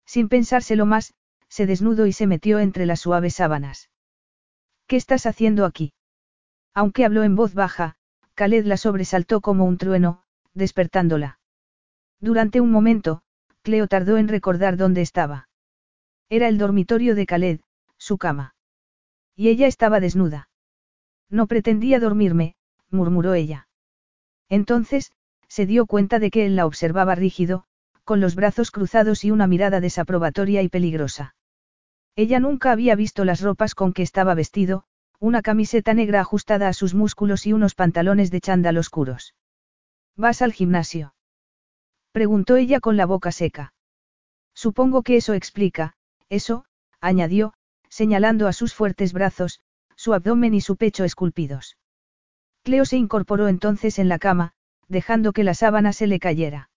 Sin 0.09 0.27
pensárselo 0.27 0.87
más, 0.87 1.13
se 1.49 1.67
desnudó 1.67 2.07
y 2.07 2.13
se 2.13 2.25
metió 2.25 2.57
entre 2.57 2.87
las 2.87 2.99
suaves 2.99 3.35
sábanas. 3.35 3.91
¿Qué 4.87 4.95
estás 4.95 5.27
haciendo 5.27 5.65
aquí? 5.65 5.93
Aunque 6.73 7.05
habló 7.05 7.21
en 7.21 7.35
voz 7.35 7.53
baja, 7.53 7.95
Khaled 8.33 8.65
la 8.65 8.77
sobresaltó 8.77 9.39
como 9.39 9.65
un 9.65 9.77
trueno, 9.77 10.23
despertándola. 10.55 11.39
Durante 12.19 12.59
un 12.59 12.71
momento, 12.71 13.21
Cleo 13.61 13.85
tardó 13.85 14.17
en 14.17 14.29
recordar 14.29 14.77
dónde 14.77 15.03
estaba. 15.03 15.47
Era 16.27 16.47
el 16.47 16.57
dormitorio 16.57 17.13
de 17.13 17.27
Khaled, 17.27 17.59
su 17.99 18.17
cama. 18.17 18.55
Y 19.35 19.49
ella 19.49 19.67
estaba 19.67 19.99
desnuda. 19.99 20.49
No 21.29 21.45
pretendía 21.45 21.99
dormirme, 21.99 22.55
murmuró 22.89 23.35
ella. 23.35 23.67
Entonces, 24.49 25.11
se 25.47 25.67
dio 25.67 25.85
cuenta 25.85 26.17
de 26.17 26.31
que 26.31 26.47
él 26.47 26.55
la 26.55 26.65
observaba 26.65 27.13
rígido, 27.13 27.67
con 28.09 28.21
los 28.21 28.33
brazos 28.33 28.71
cruzados 28.71 29.23
y 29.23 29.29
una 29.29 29.45
mirada 29.45 29.81
desaprobatoria 29.81 30.63
y 30.63 30.67
peligrosa. 30.67 31.35
Ella 32.15 32.39
nunca 32.39 32.71
había 32.71 32.95
visto 32.95 33.23
las 33.23 33.39
ropas 33.39 33.75
con 33.75 33.93
que 33.93 34.01
estaba 34.01 34.33
vestido, 34.33 34.83
una 35.19 35.43
camiseta 35.43 35.93
negra 35.93 36.19
ajustada 36.19 36.67
a 36.69 36.73
sus 36.73 36.95
músculos 36.95 37.45
y 37.45 37.53
unos 37.53 37.75
pantalones 37.75 38.31
de 38.31 38.41
chándal 38.41 38.79
oscuros. 38.79 39.35
¿Vas 40.15 40.41
al 40.41 40.53
gimnasio? 40.53 41.13
preguntó 42.11 42.55
ella 42.55 42.79
con 42.79 42.97
la 42.97 43.05
boca 43.05 43.31
seca. 43.31 43.75
Supongo 44.55 45.03
que 45.03 45.17
eso 45.17 45.35
explica, 45.35 45.93
eso, 46.29 46.65
añadió, 46.99 47.53
señalando 47.89 48.47
a 48.47 48.53
sus 48.53 48.73
fuertes 48.73 49.13
brazos, 49.13 49.59
su 49.95 50.15
abdomen 50.15 50.55
y 50.55 50.61
su 50.61 50.77
pecho 50.77 51.03
esculpidos. 51.03 51.77
Cleo 52.63 52.85
se 52.85 52.97
incorporó 52.97 53.47
entonces 53.49 53.99
en 53.99 54.09
la 54.09 54.17
cama, 54.17 54.53
dejando 54.87 55.31
que 55.31 55.43
la 55.43 55.53
sábana 55.53 55.93
se 55.93 56.07
le 56.07 56.19
cayera. 56.19 56.68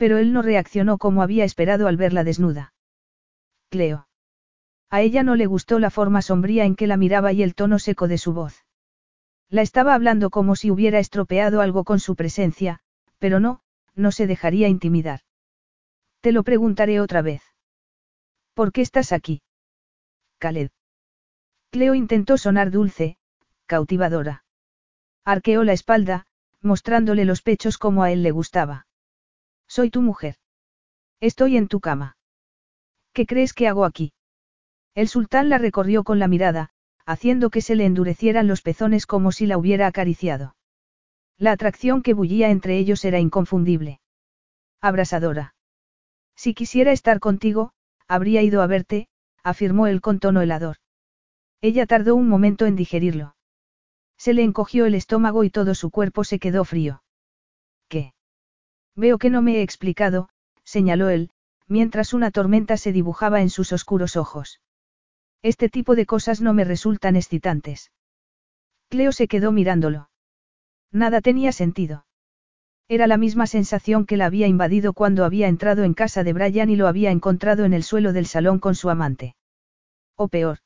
Pero 0.00 0.16
él 0.16 0.32
no 0.32 0.40
reaccionó 0.40 0.96
como 0.96 1.22
había 1.22 1.44
esperado 1.44 1.86
al 1.86 1.98
verla 1.98 2.24
desnuda. 2.24 2.72
Cleo. 3.68 4.08
A 4.88 5.02
ella 5.02 5.22
no 5.22 5.36
le 5.36 5.44
gustó 5.44 5.78
la 5.78 5.90
forma 5.90 6.22
sombría 6.22 6.64
en 6.64 6.74
que 6.74 6.86
la 6.86 6.96
miraba 6.96 7.34
y 7.34 7.42
el 7.42 7.54
tono 7.54 7.78
seco 7.78 8.08
de 8.08 8.16
su 8.16 8.32
voz. 8.32 8.64
La 9.50 9.60
estaba 9.60 9.92
hablando 9.94 10.30
como 10.30 10.56
si 10.56 10.70
hubiera 10.70 11.00
estropeado 11.00 11.60
algo 11.60 11.84
con 11.84 12.00
su 12.00 12.16
presencia, 12.16 12.80
pero 13.18 13.40
no, 13.40 13.60
no 13.94 14.10
se 14.10 14.26
dejaría 14.26 14.68
intimidar. 14.68 15.20
Te 16.22 16.32
lo 16.32 16.44
preguntaré 16.44 16.98
otra 16.98 17.20
vez. 17.20 17.42
¿Por 18.54 18.72
qué 18.72 18.80
estás 18.80 19.12
aquí? 19.12 19.42
Khaled. 20.38 20.70
Cleo 21.68 21.94
intentó 21.94 22.38
sonar 22.38 22.70
dulce, 22.70 23.18
cautivadora. 23.66 24.44
Arqueó 25.26 25.62
la 25.62 25.74
espalda, 25.74 26.26
mostrándole 26.62 27.26
los 27.26 27.42
pechos 27.42 27.76
como 27.76 28.02
a 28.02 28.12
él 28.12 28.22
le 28.22 28.30
gustaba. 28.30 28.86
Soy 29.70 29.88
tu 29.88 30.02
mujer. 30.02 30.34
Estoy 31.20 31.56
en 31.56 31.68
tu 31.68 31.78
cama. 31.78 32.16
¿Qué 33.12 33.24
crees 33.24 33.52
que 33.52 33.68
hago 33.68 33.84
aquí? 33.84 34.12
El 34.96 35.06
sultán 35.06 35.48
la 35.48 35.58
recorrió 35.58 36.02
con 36.02 36.18
la 36.18 36.26
mirada, 36.26 36.70
haciendo 37.06 37.50
que 37.50 37.60
se 37.60 37.76
le 37.76 37.84
endurecieran 37.84 38.48
los 38.48 38.62
pezones 38.62 39.06
como 39.06 39.30
si 39.30 39.46
la 39.46 39.58
hubiera 39.58 39.86
acariciado. 39.86 40.56
La 41.38 41.52
atracción 41.52 42.02
que 42.02 42.14
bullía 42.14 42.50
entre 42.50 42.78
ellos 42.78 43.04
era 43.04 43.20
inconfundible. 43.20 44.00
Abrasadora. 44.80 45.54
Si 46.34 46.52
quisiera 46.52 46.90
estar 46.90 47.20
contigo, 47.20 47.72
habría 48.08 48.42
ido 48.42 48.62
a 48.62 48.66
verte, 48.66 49.06
afirmó 49.44 49.86
él 49.86 50.00
con 50.00 50.18
tono 50.18 50.40
helador. 50.40 50.78
Ella 51.60 51.86
tardó 51.86 52.16
un 52.16 52.28
momento 52.28 52.66
en 52.66 52.74
digerirlo. 52.74 53.36
Se 54.18 54.34
le 54.34 54.42
encogió 54.42 54.86
el 54.86 54.96
estómago 54.96 55.44
y 55.44 55.50
todo 55.50 55.76
su 55.76 55.92
cuerpo 55.92 56.24
se 56.24 56.40
quedó 56.40 56.64
frío. 56.64 57.04
Veo 58.96 59.18
que 59.18 59.30
no 59.30 59.42
me 59.42 59.56
he 59.56 59.62
explicado, 59.62 60.28
señaló 60.64 61.08
él, 61.08 61.30
mientras 61.66 62.12
una 62.12 62.30
tormenta 62.30 62.76
se 62.76 62.92
dibujaba 62.92 63.40
en 63.40 63.50
sus 63.50 63.72
oscuros 63.72 64.16
ojos. 64.16 64.60
Este 65.42 65.68
tipo 65.68 65.94
de 65.94 66.06
cosas 66.06 66.40
no 66.40 66.52
me 66.52 66.64
resultan 66.64 67.16
excitantes. 67.16 67.92
Cleo 68.88 69.12
se 69.12 69.28
quedó 69.28 69.52
mirándolo. 69.52 70.10
Nada 70.92 71.20
tenía 71.20 71.52
sentido. 71.52 72.04
Era 72.88 73.06
la 73.06 73.16
misma 73.16 73.46
sensación 73.46 74.04
que 74.04 74.16
la 74.16 74.26
había 74.26 74.48
invadido 74.48 74.92
cuando 74.92 75.24
había 75.24 75.46
entrado 75.46 75.84
en 75.84 75.94
casa 75.94 76.24
de 76.24 76.32
Brian 76.32 76.70
y 76.70 76.76
lo 76.76 76.88
había 76.88 77.12
encontrado 77.12 77.64
en 77.64 77.72
el 77.72 77.84
suelo 77.84 78.12
del 78.12 78.26
salón 78.26 78.58
con 78.58 78.74
su 78.74 78.90
amante. 78.90 79.36
O 80.16 80.26
peor. 80.26 80.58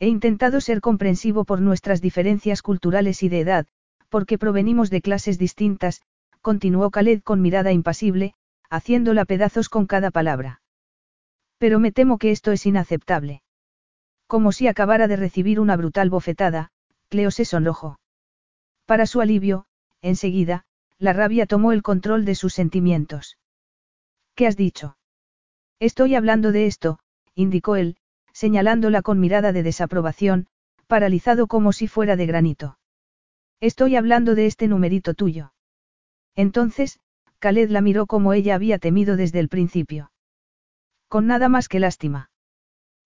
He 0.00 0.08
intentado 0.08 0.60
ser 0.60 0.80
comprensivo 0.80 1.44
por 1.44 1.60
nuestras 1.60 2.00
diferencias 2.02 2.62
culturales 2.62 3.22
y 3.22 3.28
de 3.28 3.40
edad, 3.40 3.66
porque 4.08 4.38
provenimos 4.38 4.90
de 4.90 5.00
clases 5.00 5.38
distintas, 5.38 6.02
continuó 6.46 6.92
Khaled 6.92 7.22
con 7.24 7.42
mirada 7.42 7.72
impasible, 7.72 8.34
haciéndola 8.70 9.24
pedazos 9.24 9.68
con 9.68 9.88
cada 9.88 10.12
palabra. 10.12 10.62
Pero 11.58 11.80
me 11.80 11.90
temo 11.90 12.18
que 12.18 12.30
esto 12.30 12.52
es 12.52 12.66
inaceptable. 12.66 13.42
Como 14.28 14.52
si 14.52 14.68
acabara 14.68 15.08
de 15.08 15.16
recibir 15.16 15.58
una 15.58 15.76
brutal 15.76 16.08
bofetada, 16.08 16.70
Cleo 17.08 17.32
se 17.32 17.44
sonrojó. 17.44 17.98
Para 18.84 19.06
su 19.06 19.20
alivio, 19.20 19.66
enseguida, 20.02 20.66
la 21.00 21.12
rabia 21.12 21.46
tomó 21.46 21.72
el 21.72 21.82
control 21.82 22.24
de 22.24 22.36
sus 22.36 22.54
sentimientos. 22.54 23.38
¿Qué 24.36 24.46
has 24.46 24.56
dicho? 24.56 24.96
Estoy 25.80 26.14
hablando 26.14 26.52
de 26.52 26.66
esto, 26.66 27.00
indicó 27.34 27.74
él, 27.74 27.96
señalándola 28.32 29.02
con 29.02 29.18
mirada 29.18 29.50
de 29.50 29.64
desaprobación, 29.64 30.46
paralizado 30.86 31.48
como 31.48 31.72
si 31.72 31.88
fuera 31.88 32.14
de 32.14 32.26
granito. 32.26 32.78
Estoy 33.58 33.96
hablando 33.96 34.36
de 34.36 34.46
este 34.46 34.68
numerito 34.68 35.14
tuyo. 35.14 35.50
Entonces, 36.36 37.00
Khaled 37.40 37.70
la 37.70 37.80
miró 37.80 38.06
como 38.06 38.32
ella 38.32 38.54
había 38.54 38.78
temido 38.78 39.16
desde 39.16 39.40
el 39.40 39.48
principio. 39.48 40.12
Con 41.08 41.26
nada 41.26 41.48
más 41.48 41.68
que 41.68 41.80
lástima. 41.80 42.30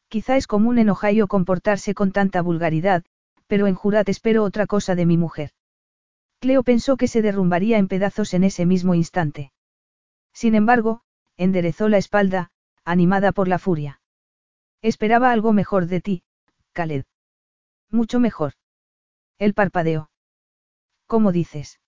Quizá 0.09 0.36
es 0.36 0.47
común 0.47 0.78
en 0.78 0.90
Ohio 0.90 1.28
comportarse 1.28 1.94
con 1.94 2.11
tanta 2.12 2.43
vulgaridad, 2.43 3.05
pero 3.47 3.66
en 3.66 3.74
Jurat 3.74 4.09
espero 4.09 4.44
otra 4.44 4.66
cosa 4.66 4.94
de 4.94 5.07
mi 5.07 5.16
mujer. 5.16 5.52
Cleo 6.40 6.62
pensó 6.62 6.97
que 6.97 7.07
se 7.07 7.23
derrumbaría 7.23 7.78
en 7.78 7.86
pedazos 7.86 8.35
en 8.35 8.44
ese 8.44 8.66
mismo 8.66 8.94
instante. 8.94 9.52
Sin 10.32 10.55
embargo, 10.55 11.02
enderezó 11.36 11.89
la 11.89 11.98
espalda, 11.98 12.51
animada 12.85 13.32
por 13.32 13.47
la 13.47 13.59
furia. 13.59 14.01
Esperaba 14.82 15.31
algo 15.31 15.52
mejor 15.52 15.86
de 15.86 16.01
ti, 16.01 16.23
Khaled. 16.73 17.05
Mucho 17.90 18.19
mejor. 18.20 18.55
Él 19.39 19.55
parpadeó. 19.55 20.11
¿Cómo 21.07 21.32
dices? 21.32 21.81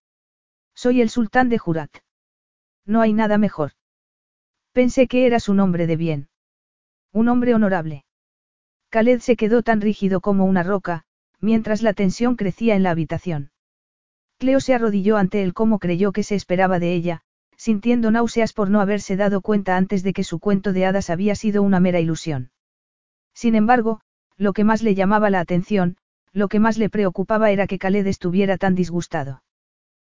Soy 0.75 1.01
el 1.01 1.11
sultán 1.11 1.49
de 1.49 1.59
Jurat. 1.59 1.91
No 2.87 3.01
hay 3.01 3.13
nada 3.13 3.39
mejor. 3.39 3.73
Pensé 4.73 5.07
que 5.07 5.27
eras 5.27 5.49
un 5.49 5.61
hombre 5.61 5.87
de 5.87 5.97
bien. 5.97 6.29
Un 7.13 7.29
hombre 7.29 7.55
honorable. 7.55 8.05
Khaled 8.91 9.21
se 9.21 9.37
quedó 9.37 9.63
tan 9.63 9.81
rígido 9.81 10.21
como 10.21 10.45
una 10.45 10.63
roca, 10.63 11.05
mientras 11.41 11.83
la 11.83 11.93
tensión 11.93 12.37
crecía 12.37 12.75
en 12.75 12.83
la 12.83 12.91
habitación. 12.91 13.51
Cleo 14.39 14.61
se 14.61 14.75
arrodilló 14.75 15.19
ante 15.19 15.43
él 15.43 15.55
como 15.55 15.79
creyó 15.79 16.13
que 16.13 16.23
se 16.23 16.35
esperaba 16.35 16.79
de 16.79 16.95
ella, 16.95 17.23
sintiendo 17.57 18.11
náuseas 18.11 18.53
por 18.53 18.71
no 18.71 18.81
haberse 18.81 19.17
dado 19.17 19.41
cuenta 19.41 19.77
antes 19.77 20.03
de 20.03 20.13
que 20.13 20.25
su 20.25 20.41
cuento 20.41 20.73
de 20.73 20.87
hadas 20.87 21.11
había 21.11 21.35
sido 21.35 21.63
una 21.63 21.81
mera 21.81 22.01
ilusión. 22.01 22.51
Sin 23.35 23.55
embargo, 23.55 24.01
lo 24.37 24.53
que 24.53 24.65
más 24.65 24.83
le 24.83 24.95
llamaba 24.95 25.31
la 25.31 25.41
atención, 25.41 25.97
lo 26.33 26.49
que 26.49 26.59
más 26.59 26.79
le 26.79 26.91
preocupaba 26.91 27.51
era 27.51 27.67
que 27.67 27.79
Khaled 27.79 28.07
estuviera 28.07 28.59
tan 28.59 28.75
disgustado. 28.75 29.43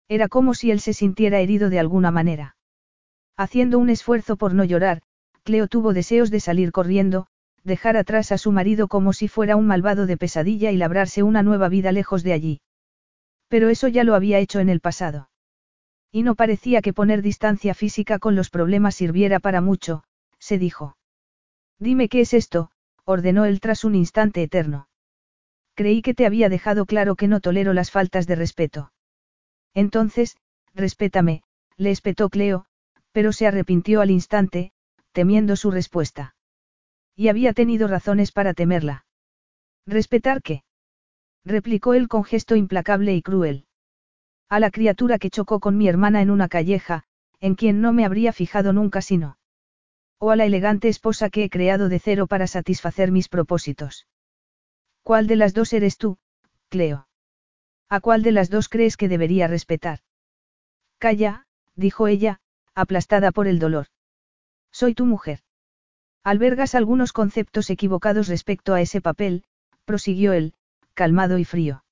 Era 0.07 0.27
como 0.27 0.53
si 0.53 0.71
él 0.71 0.79
se 0.79 0.93
sintiera 0.93 1.39
herido 1.39 1.69
de 1.69 1.79
alguna 1.79 2.11
manera. 2.11 2.55
Haciendo 3.37 3.79
un 3.79 3.89
esfuerzo 3.89 4.37
por 4.37 4.53
no 4.53 4.63
llorar, 4.63 5.01
Cleo 5.43 5.67
tuvo 5.67 5.93
deseos 5.93 6.31
de 6.31 6.39
salir 6.39 6.71
corriendo, 6.71 7.27
dejar 7.63 7.97
atrás 7.97 8.31
a 8.31 8.37
su 8.37 8.51
marido 8.51 8.87
como 8.87 9.13
si 9.13 9.27
fuera 9.27 9.55
un 9.55 9.67
malvado 9.67 10.05
de 10.05 10.17
pesadilla 10.17 10.71
y 10.71 10.77
labrarse 10.77 11.23
una 11.23 11.43
nueva 11.43 11.67
vida 11.69 11.91
lejos 11.91 12.23
de 12.23 12.33
allí. 12.33 12.61
Pero 13.47 13.69
eso 13.69 13.87
ya 13.87 14.03
lo 14.03 14.15
había 14.15 14.39
hecho 14.39 14.59
en 14.59 14.69
el 14.69 14.79
pasado. 14.79 15.29
Y 16.11 16.23
no 16.23 16.35
parecía 16.35 16.81
que 16.81 16.93
poner 16.93 17.21
distancia 17.21 17.73
física 17.73 18.19
con 18.19 18.35
los 18.35 18.49
problemas 18.49 18.95
sirviera 18.95 19.39
para 19.39 19.61
mucho, 19.61 20.03
se 20.39 20.57
dijo. 20.57 20.97
Dime 21.79 22.07
qué 22.07 22.21
es 22.21 22.33
esto, 22.33 22.71
ordenó 23.03 23.45
él 23.45 23.59
tras 23.59 23.83
un 23.83 23.95
instante 23.95 24.41
eterno. 24.41 24.87
Creí 25.73 26.01
que 26.01 26.13
te 26.13 26.25
había 26.25 26.47
dejado 26.47 26.85
claro 26.85 27.15
que 27.15 27.27
no 27.27 27.41
tolero 27.41 27.73
las 27.73 27.91
faltas 27.91 28.27
de 28.27 28.35
respeto. 28.35 28.91
Entonces, 29.75 30.37
respétame, 30.73 31.43
le 31.77 31.91
espetó 31.91 32.29
Cleo, 32.29 32.65
pero 33.11 33.31
se 33.31 33.45
arrepintió 33.45 34.01
al 34.01 34.09
instante, 34.09 34.71
temiendo 35.11 35.55
su 35.55 35.69
respuesta. 35.69 36.35
Y 37.15 37.27
había 37.27 37.53
tenido 37.53 37.87
razones 37.87 38.31
para 38.31 38.55
temerla. 38.55 39.05
¿Respetar 39.85 40.41
qué? 40.41 40.63
replicó 41.43 41.93
él 41.93 42.07
con 42.07 42.23
gesto 42.23 42.55
implacable 42.55 43.13
y 43.13 43.21
cruel. 43.21 43.67
A 44.49 44.59
la 44.59 44.71
criatura 44.71 45.19
que 45.19 45.29
chocó 45.29 45.59
con 45.59 45.77
mi 45.77 45.87
hermana 45.87 46.23
en 46.23 46.31
una 46.31 46.47
calleja, 46.47 47.03
en 47.39 47.53
quien 47.53 47.81
no 47.81 47.93
me 47.93 48.03
habría 48.03 48.33
fijado 48.33 48.73
nunca 48.73 49.03
sino 49.03 49.37
o 50.17 50.31
a 50.31 50.35
la 50.35 50.45
elegante 50.45 50.87
esposa 50.87 51.29
que 51.29 51.43
he 51.43 51.49
creado 51.49 51.89
de 51.89 51.99
cero 51.99 52.27
para 52.27 52.47
satisfacer 52.47 53.11
mis 53.11 53.27
propósitos. 53.29 54.07
¿Cuál 55.03 55.27
de 55.27 55.35
las 55.35 55.53
dos 55.53 55.73
eres 55.73 55.97
tú, 55.97 56.17
Cleo? 56.69 57.07
¿A 57.89 57.99
cuál 57.99 58.23
de 58.23 58.31
las 58.31 58.49
dos 58.49 58.69
crees 58.69 58.97
que 58.97 59.07
debería 59.07 59.47
respetar? 59.47 59.99
Calla, 60.97 61.45
dijo 61.75 62.07
ella, 62.07 62.39
aplastada 62.73 63.31
por 63.31 63.47
el 63.47 63.59
dolor. 63.59 63.87
Soy 64.71 64.93
tu 64.93 65.05
mujer. 65.05 65.39
Albergas 66.23 66.73
algunos 66.73 67.13
conceptos 67.13 67.69
equivocados 67.69 68.27
respecto 68.27 68.73
a 68.73 68.81
ese 68.81 69.01
papel, 69.01 69.43
prosiguió 69.85 70.33
él, 70.33 70.55
calmado 70.93 71.37
y 71.37 71.45
frío. 71.45 71.83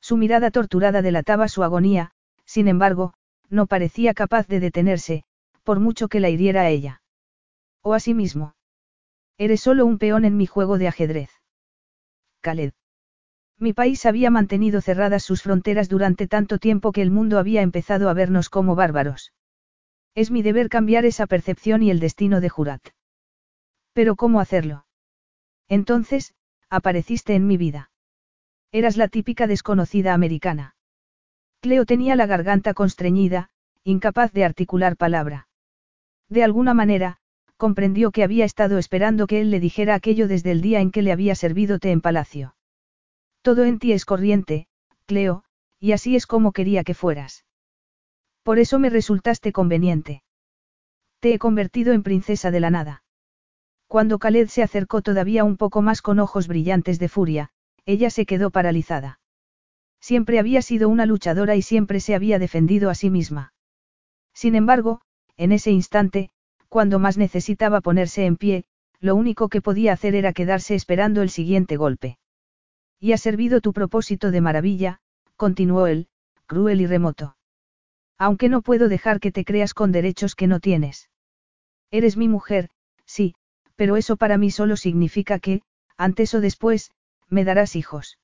Su 0.00 0.16
mirada 0.16 0.50
torturada 0.50 1.02
delataba 1.02 1.48
su 1.48 1.62
agonía, 1.62 2.12
sin 2.46 2.68
embargo, 2.68 3.12
no 3.50 3.66
parecía 3.66 4.14
capaz 4.14 4.46
de 4.48 4.60
detenerse, 4.60 5.24
por 5.62 5.78
mucho 5.78 6.08
que 6.08 6.20
la 6.20 6.30
hiriera 6.30 6.62
a 6.62 6.70
ella. 6.70 7.02
O 7.82 7.92
a 7.92 8.00
sí 8.00 8.14
mismo. 8.14 8.54
Eres 9.36 9.60
solo 9.60 9.84
un 9.84 9.98
peón 9.98 10.24
en 10.24 10.36
mi 10.36 10.46
juego 10.46 10.78
de 10.78 10.88
ajedrez. 10.88 11.30
Khaled. 12.40 12.72
Mi 13.60 13.74
país 13.74 14.06
había 14.06 14.30
mantenido 14.30 14.80
cerradas 14.80 15.22
sus 15.22 15.42
fronteras 15.42 15.90
durante 15.90 16.26
tanto 16.26 16.58
tiempo 16.58 16.92
que 16.92 17.02
el 17.02 17.10
mundo 17.10 17.38
había 17.38 17.60
empezado 17.60 18.08
a 18.08 18.14
vernos 18.14 18.48
como 18.48 18.74
bárbaros. 18.74 19.34
Es 20.14 20.30
mi 20.30 20.40
deber 20.40 20.70
cambiar 20.70 21.04
esa 21.04 21.26
percepción 21.26 21.82
y 21.82 21.90
el 21.90 22.00
destino 22.00 22.40
de 22.40 22.48
Jurat. 22.48 22.80
Pero 23.92 24.16
¿cómo 24.16 24.40
hacerlo? 24.40 24.86
Entonces, 25.68 26.34
apareciste 26.70 27.34
en 27.34 27.46
mi 27.46 27.58
vida. 27.58 27.90
Eras 28.72 28.96
la 28.96 29.08
típica 29.08 29.46
desconocida 29.46 30.14
americana. 30.14 30.74
Cleo 31.60 31.84
tenía 31.84 32.16
la 32.16 32.24
garganta 32.24 32.72
constreñida, 32.72 33.50
incapaz 33.84 34.32
de 34.32 34.44
articular 34.44 34.96
palabra. 34.96 35.48
De 36.30 36.44
alguna 36.44 36.72
manera, 36.72 37.18
comprendió 37.58 38.10
que 38.10 38.24
había 38.24 38.46
estado 38.46 38.78
esperando 38.78 39.26
que 39.26 39.42
él 39.42 39.50
le 39.50 39.60
dijera 39.60 39.94
aquello 39.94 40.28
desde 40.28 40.50
el 40.50 40.62
día 40.62 40.80
en 40.80 40.90
que 40.90 41.02
le 41.02 41.12
había 41.12 41.34
servido 41.34 41.78
té 41.78 41.90
en 41.90 42.00
palacio. 42.00 42.54
Todo 43.42 43.64
en 43.64 43.78
ti 43.78 43.92
es 43.92 44.04
corriente, 44.04 44.66
Cleo, 45.06 45.44
y 45.78 45.92
así 45.92 46.14
es 46.14 46.26
como 46.26 46.52
quería 46.52 46.84
que 46.84 46.94
fueras. 46.94 47.44
Por 48.42 48.58
eso 48.58 48.78
me 48.78 48.90
resultaste 48.90 49.52
conveniente. 49.52 50.22
Te 51.20 51.34
he 51.34 51.38
convertido 51.38 51.92
en 51.92 52.02
princesa 52.02 52.50
de 52.50 52.60
la 52.60 52.70
nada. 52.70 53.02
Cuando 53.86 54.18
Khaled 54.18 54.48
se 54.48 54.62
acercó 54.62 55.02
todavía 55.02 55.42
un 55.42 55.56
poco 55.56 55.82
más 55.82 56.00
con 56.00 56.20
ojos 56.20 56.46
brillantes 56.46 56.98
de 56.98 57.08
furia, 57.08 57.50
ella 57.86 58.10
se 58.10 58.24
quedó 58.24 58.50
paralizada. 58.50 59.20
Siempre 60.00 60.38
había 60.38 60.62
sido 60.62 60.88
una 60.88 61.06
luchadora 61.06 61.56
y 61.56 61.62
siempre 61.62 62.00
se 62.00 62.14
había 62.14 62.38
defendido 62.38 62.88
a 62.88 62.94
sí 62.94 63.10
misma. 63.10 63.52
Sin 64.32 64.54
embargo, 64.54 65.00
en 65.36 65.52
ese 65.52 65.72
instante, 65.72 66.30
cuando 66.68 66.98
más 66.98 67.18
necesitaba 67.18 67.80
ponerse 67.80 68.26
en 68.26 68.36
pie, 68.36 68.64
lo 69.00 69.16
único 69.16 69.48
que 69.48 69.60
podía 69.60 69.92
hacer 69.92 70.14
era 70.14 70.32
quedarse 70.32 70.74
esperando 70.74 71.20
el 71.20 71.30
siguiente 71.30 71.76
golpe. 71.76 72.19
Y 73.00 73.12
ha 73.12 73.18
servido 73.18 73.60
tu 73.60 73.72
propósito 73.72 74.30
de 74.30 74.42
maravilla, 74.42 75.00
continuó 75.36 75.86
él, 75.86 76.08
cruel 76.46 76.82
y 76.82 76.86
remoto. 76.86 77.36
Aunque 78.18 78.50
no 78.50 78.60
puedo 78.60 78.88
dejar 78.88 79.18
que 79.18 79.32
te 79.32 79.44
creas 79.44 79.72
con 79.72 79.90
derechos 79.90 80.34
que 80.34 80.46
no 80.46 80.60
tienes. 80.60 81.08
Eres 81.90 82.18
mi 82.18 82.28
mujer, 82.28 82.68
sí, 83.06 83.34
pero 83.74 83.96
eso 83.96 84.16
para 84.16 84.36
mí 84.36 84.50
solo 84.50 84.76
significa 84.76 85.38
que, 85.38 85.62
antes 85.96 86.34
o 86.34 86.40
después, 86.42 86.92
me 87.30 87.44
darás 87.44 87.74
hijos. 87.76 88.18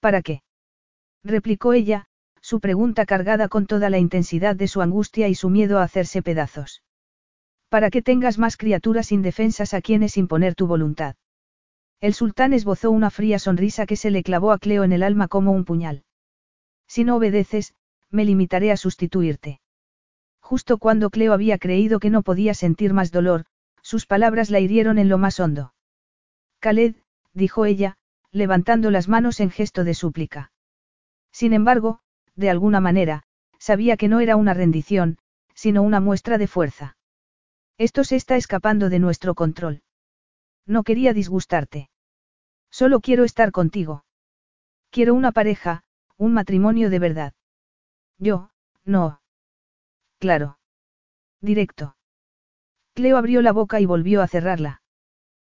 ¿Para 0.00 0.22
qué? 0.22 0.42
replicó 1.22 1.74
ella, 1.74 2.06
su 2.40 2.60
pregunta 2.60 3.04
cargada 3.04 3.48
con 3.48 3.66
toda 3.66 3.90
la 3.90 3.98
intensidad 3.98 4.56
de 4.56 4.68
su 4.68 4.80
angustia 4.80 5.28
y 5.28 5.34
su 5.34 5.50
miedo 5.50 5.78
a 5.78 5.82
hacerse 5.82 6.22
pedazos. 6.22 6.82
Para 7.68 7.90
que 7.90 8.02
tengas 8.02 8.38
más 8.38 8.56
criaturas 8.56 9.12
indefensas 9.12 9.74
a 9.74 9.80
quienes 9.80 10.16
imponer 10.16 10.54
tu 10.54 10.66
voluntad. 10.66 11.16
El 12.00 12.14
sultán 12.14 12.52
esbozó 12.52 12.90
una 12.90 13.10
fría 13.10 13.38
sonrisa 13.38 13.86
que 13.86 13.96
se 13.96 14.10
le 14.10 14.22
clavó 14.22 14.52
a 14.52 14.58
Cleo 14.58 14.84
en 14.84 14.92
el 14.92 15.02
alma 15.02 15.28
como 15.28 15.52
un 15.52 15.64
puñal. 15.64 16.04
Si 16.86 17.04
no 17.04 17.16
obedeces, 17.16 17.74
me 18.10 18.24
limitaré 18.24 18.72
a 18.72 18.76
sustituirte. 18.76 19.60
Justo 20.40 20.78
cuando 20.78 21.10
Cleo 21.10 21.32
había 21.32 21.58
creído 21.58 21.98
que 22.00 22.10
no 22.10 22.22
podía 22.22 22.54
sentir 22.54 22.92
más 22.92 23.10
dolor, 23.10 23.46
sus 23.82 24.06
palabras 24.06 24.50
la 24.50 24.60
hirieron 24.60 24.98
en 24.98 25.08
lo 25.08 25.18
más 25.18 25.40
hondo. 25.40 25.74
Khaled, 26.60 26.96
dijo 27.32 27.64
ella, 27.64 27.96
levantando 28.30 28.90
las 28.90 29.08
manos 29.08 29.40
en 29.40 29.50
gesto 29.50 29.84
de 29.84 29.94
súplica. 29.94 30.52
Sin 31.32 31.52
embargo, 31.52 32.00
de 32.34 32.50
alguna 32.50 32.80
manera, 32.80 33.22
sabía 33.58 33.96
que 33.96 34.08
no 34.08 34.20
era 34.20 34.36
una 34.36 34.54
rendición, 34.54 35.18
sino 35.54 35.82
una 35.82 36.00
muestra 36.00 36.36
de 36.36 36.46
fuerza. 36.46 36.96
Esto 37.78 38.04
se 38.04 38.16
está 38.16 38.36
escapando 38.36 38.90
de 38.90 38.98
nuestro 38.98 39.34
control. 39.34 39.82
No 40.66 40.82
quería 40.82 41.12
disgustarte. 41.12 41.90
Solo 42.70 43.00
quiero 43.00 43.24
estar 43.24 43.52
contigo. 43.52 44.04
Quiero 44.90 45.14
una 45.14 45.32
pareja, 45.32 45.84
un 46.16 46.32
matrimonio 46.32 46.90
de 46.90 46.98
verdad. 46.98 47.32
Yo, 48.18 48.50
no. 48.84 49.20
Claro. 50.18 50.58
Directo. 51.40 51.96
Cleo 52.94 53.16
abrió 53.16 53.42
la 53.42 53.52
boca 53.52 53.80
y 53.80 53.86
volvió 53.86 54.22
a 54.22 54.28
cerrarla. 54.28 54.82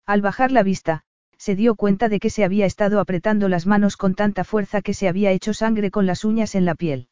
Al 0.05 0.23
bajar 0.23 0.51
la 0.53 0.63
vista, 0.63 1.05
se 1.37 1.55
dio 1.55 1.77
cuenta 1.77 2.09
de 2.09 2.19
que 2.19 2.31
se 2.31 2.45
había 2.45 2.67
estado 2.67 2.99
apretando 2.99 3.49
las 3.49 3.67
manos 3.67 3.97
con 3.97 4.15
tanta 4.15 4.43
fuerza 4.43 4.83
que 4.83 4.93
se 4.93 5.09
había 5.09 5.31
hecho 5.31 5.55
sangre 5.55 5.91
con 5.91 6.05
las 6.07 6.25
uñas 6.25 6.55
en 6.55 6.65
la 6.65 6.75
piel. 6.75 7.09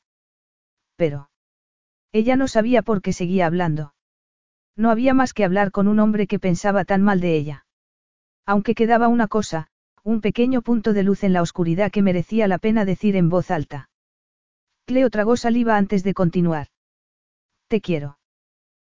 Pero. 0.96 1.30
Ella 2.12 2.36
no 2.36 2.48
sabía 2.48 2.82
por 2.82 3.02
qué 3.02 3.12
seguía 3.12 3.46
hablando. 3.46 3.94
No 4.74 4.90
había 4.90 5.14
más 5.14 5.32
que 5.32 5.44
hablar 5.44 5.70
con 5.70 5.88
un 5.88 6.00
hombre 6.00 6.26
que 6.26 6.38
pensaba 6.38 6.84
tan 6.84 7.02
mal 7.02 7.20
de 7.20 7.36
ella. 7.36 7.65
Aunque 8.46 8.74
quedaba 8.74 9.08
una 9.08 9.26
cosa, 9.26 9.66
un 10.04 10.20
pequeño 10.20 10.62
punto 10.62 10.92
de 10.92 11.02
luz 11.02 11.24
en 11.24 11.32
la 11.32 11.42
oscuridad 11.42 11.90
que 11.90 12.00
merecía 12.00 12.46
la 12.46 12.58
pena 12.58 12.84
decir 12.84 13.16
en 13.16 13.28
voz 13.28 13.50
alta. 13.50 13.90
Cleo 14.86 15.10
tragó 15.10 15.36
saliva 15.36 15.76
antes 15.76 16.04
de 16.04 16.14
continuar. 16.14 16.68
Te 17.66 17.80
quiero. 17.80 18.18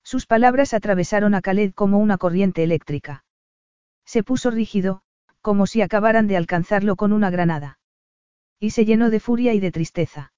Sus 0.03 0.28
palabras 0.28 0.76
atravesaron 0.76 1.34
a 1.34 1.42
Khaled 1.42 1.74
como 1.74 1.98
una 1.98 2.19
corriente 2.19 2.64
eléctrica. 2.64 3.26
Se 4.06 4.24
puso 4.24 4.52
rígido, 4.52 5.02
como 5.42 5.66
si 5.66 5.82
acabaran 5.82 6.28
de 6.28 6.38
alcanzarlo 6.38 6.95
con 6.95 7.11
una 7.11 7.32
granada. 7.32 7.80
Y 8.60 8.69
se 8.72 8.86
llenó 8.86 9.10
de 9.10 9.19
furia 9.19 9.53
y 9.53 9.60
de 9.60 9.72
tristeza. 9.72 10.32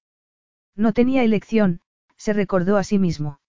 No 0.74 0.94
tenía 0.94 1.22
elección, 1.22 1.80
se 2.16 2.32
recordó 2.32 2.78
a 2.78 2.84
sí 2.84 2.98
mismo. 2.98 3.40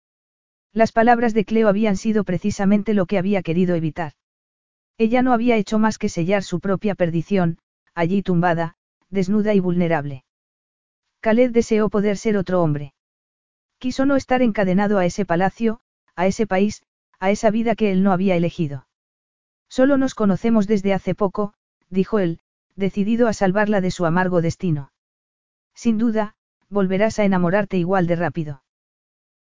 Las 0.74 0.92
palabras 0.92 1.34
de 1.34 1.46
Cleo 1.46 1.70
habían 1.70 1.96
sido 1.96 2.26
precisamente 2.26 2.94
lo 2.94 3.06
que 3.06 3.18
había 3.18 3.44
querido 3.44 3.76
evitar. 3.76 4.14
Ella 4.98 5.22
no 5.22 5.34
había 5.34 5.58
hecho 5.58 5.80
más 5.80 5.98
que 5.98 6.10
sellar 6.10 6.44
su 6.44 6.60
propia 6.60 6.96
perdición, 6.96 7.58
allí 7.96 8.22
tumbada, 8.22 8.76
desnuda 9.10 9.54
y 9.54 9.60
vulnerable. 9.60 10.24
Khaled 11.22 11.52
deseó 11.52 11.90
poder 11.90 12.18
ser 12.18 12.38
otro 12.38 12.62
hombre. 12.62 12.94
Quiso 13.80 14.06
no 14.06 14.16
estar 14.16 14.42
encadenado 14.42 14.98
a 14.98 15.06
ese 15.06 15.26
palacio, 15.26 15.80
a 16.16 16.28
ese 16.28 16.48
país, 16.48 16.84
a 17.20 17.32
esa 17.32 17.50
vida 17.50 17.76
que 17.76 17.92
él 17.92 18.04
no 18.04 18.12
había 18.12 18.36
elegido. 18.36 18.88
Solo 19.70 19.98
nos 19.98 20.16
conocemos 20.16 20.68
desde 20.68 20.94
hace 20.94 21.16
poco, 21.16 21.54
dijo 21.90 22.20
él, 22.20 22.40
decidido 22.76 23.28
a 23.28 23.34
salvarla 23.34 23.82
de 23.82 23.92
su 23.92 24.06
amargo 24.06 24.42
destino. 24.42 24.92
Sin 25.74 25.98
duda, 25.98 26.36
volverás 26.70 27.20
a 27.20 27.24
enamorarte 27.24 27.78
igual 27.78 28.08
de 28.08 28.16
rápido. 28.16 28.64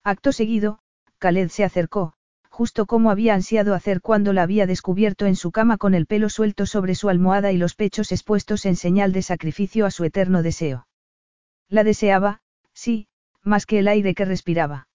Acto 0.04 0.32
seguido, 0.32 0.78
Khaled 1.18 1.48
se 1.48 1.64
acercó, 1.64 2.14
justo 2.52 2.84
como 2.84 3.10
había 3.10 3.32
ansiado 3.32 3.74
hacer 3.74 4.02
cuando 4.02 4.34
la 4.34 4.42
había 4.42 4.66
descubierto 4.66 5.24
en 5.24 5.36
su 5.36 5.52
cama 5.52 5.78
con 5.78 5.94
el 5.94 6.04
pelo 6.04 6.28
suelto 6.28 6.66
sobre 6.66 6.94
su 6.94 7.08
almohada 7.08 7.50
y 7.50 7.56
los 7.56 7.74
pechos 7.74 8.12
expuestos 8.12 8.66
en 8.66 8.76
señal 8.76 9.14
de 9.14 9.22
sacrificio 9.22 9.86
a 9.86 9.90
su 9.90 10.04
eterno 10.04 10.42
deseo. 10.42 10.86
La 11.70 11.82
deseaba, 11.82 12.42
sí, 12.74 13.08
más 13.42 13.64
que 13.64 13.78
el 13.78 13.88
aire 13.88 14.14
que 14.14 14.26
respiraba. 14.26 14.86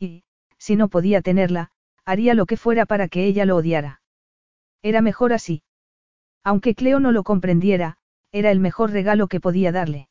Y, 0.00 0.24
si 0.58 0.74
no 0.74 0.88
podía 0.88 1.22
tenerla, 1.22 1.70
haría 2.04 2.34
lo 2.34 2.46
que 2.46 2.56
fuera 2.56 2.84
para 2.84 3.06
que 3.06 3.26
ella 3.26 3.46
lo 3.46 3.54
odiara. 3.54 4.02
Era 4.82 5.02
mejor 5.02 5.32
así. 5.32 5.62
Aunque 6.42 6.74
Cleo 6.74 6.98
no 6.98 7.12
lo 7.12 7.22
comprendiera, 7.22 7.96
era 8.32 8.50
el 8.50 8.58
mejor 8.58 8.90
regalo 8.90 9.28
que 9.28 9.38
podía 9.38 9.70
darle. 9.70 10.08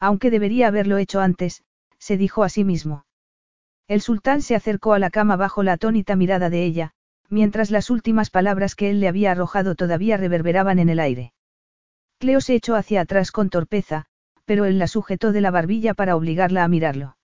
Aunque 0.00 0.30
debería 0.30 0.68
haberlo 0.68 0.96
hecho 0.96 1.20
antes, 1.20 1.64
se 1.98 2.16
dijo 2.16 2.44
a 2.44 2.48
sí 2.48 2.64
mismo. 2.64 3.04
El 3.92 4.00
sultán 4.00 4.40
se 4.40 4.54
acercó 4.54 4.94
a 4.94 4.98
la 4.98 5.10
cama 5.10 5.36
bajo 5.36 5.62
la 5.62 5.74
atónita 5.74 6.16
mirada 6.16 6.48
de 6.48 6.64
ella, 6.64 6.94
mientras 7.28 7.70
las 7.70 7.90
últimas 7.90 8.30
palabras 8.30 8.74
que 8.74 8.88
él 8.88 9.00
le 9.00 9.08
había 9.08 9.32
arrojado 9.32 9.74
todavía 9.74 10.16
reverberaban 10.16 10.78
en 10.78 10.88
el 10.88 10.98
aire. 10.98 11.34
Cleo 12.18 12.40
se 12.40 12.54
echó 12.54 12.74
hacia 12.74 13.02
atrás 13.02 13.30
con 13.30 13.50
torpeza, 13.50 14.06
pero 14.46 14.64
él 14.64 14.78
la 14.78 14.86
sujetó 14.86 15.30
de 15.30 15.42
la 15.42 15.50
barbilla 15.50 15.92
para 15.92 16.16
obligarla 16.16 16.64
a 16.64 16.68
mirarlo. 16.68 17.18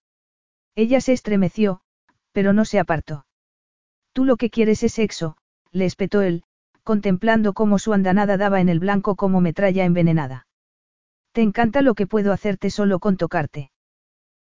Ella 0.75 1.01
se 1.01 1.15
estremeció, 1.15 1.81
pero 2.33 2.53
no 2.53 2.67
se 2.67 2.79
apartó. 2.79 3.25
Tú 4.13 4.27
lo 4.27 4.37
que 4.37 4.51
quieres 4.51 4.83
es 4.83 4.93
sexo, 4.93 5.39
le 5.73 5.87
espetó 5.87 6.21
él, 6.21 6.45
contemplando 6.85 7.55
cómo 7.55 7.79
su 7.79 7.95
andanada 7.95 8.37
daba 8.37 8.61
en 8.61 8.69
el 8.69 8.79
blanco 8.79 9.17
como 9.17 9.41
metralla 9.41 9.87
envenenada. 9.87 10.47
Te 11.33 11.41
encanta 11.41 11.81
lo 11.81 11.95
que 11.95 12.07
puedo 12.07 12.31
hacerte 12.31 12.69
solo 12.69 12.99
con 12.99 13.17
tocarte. 13.17 13.71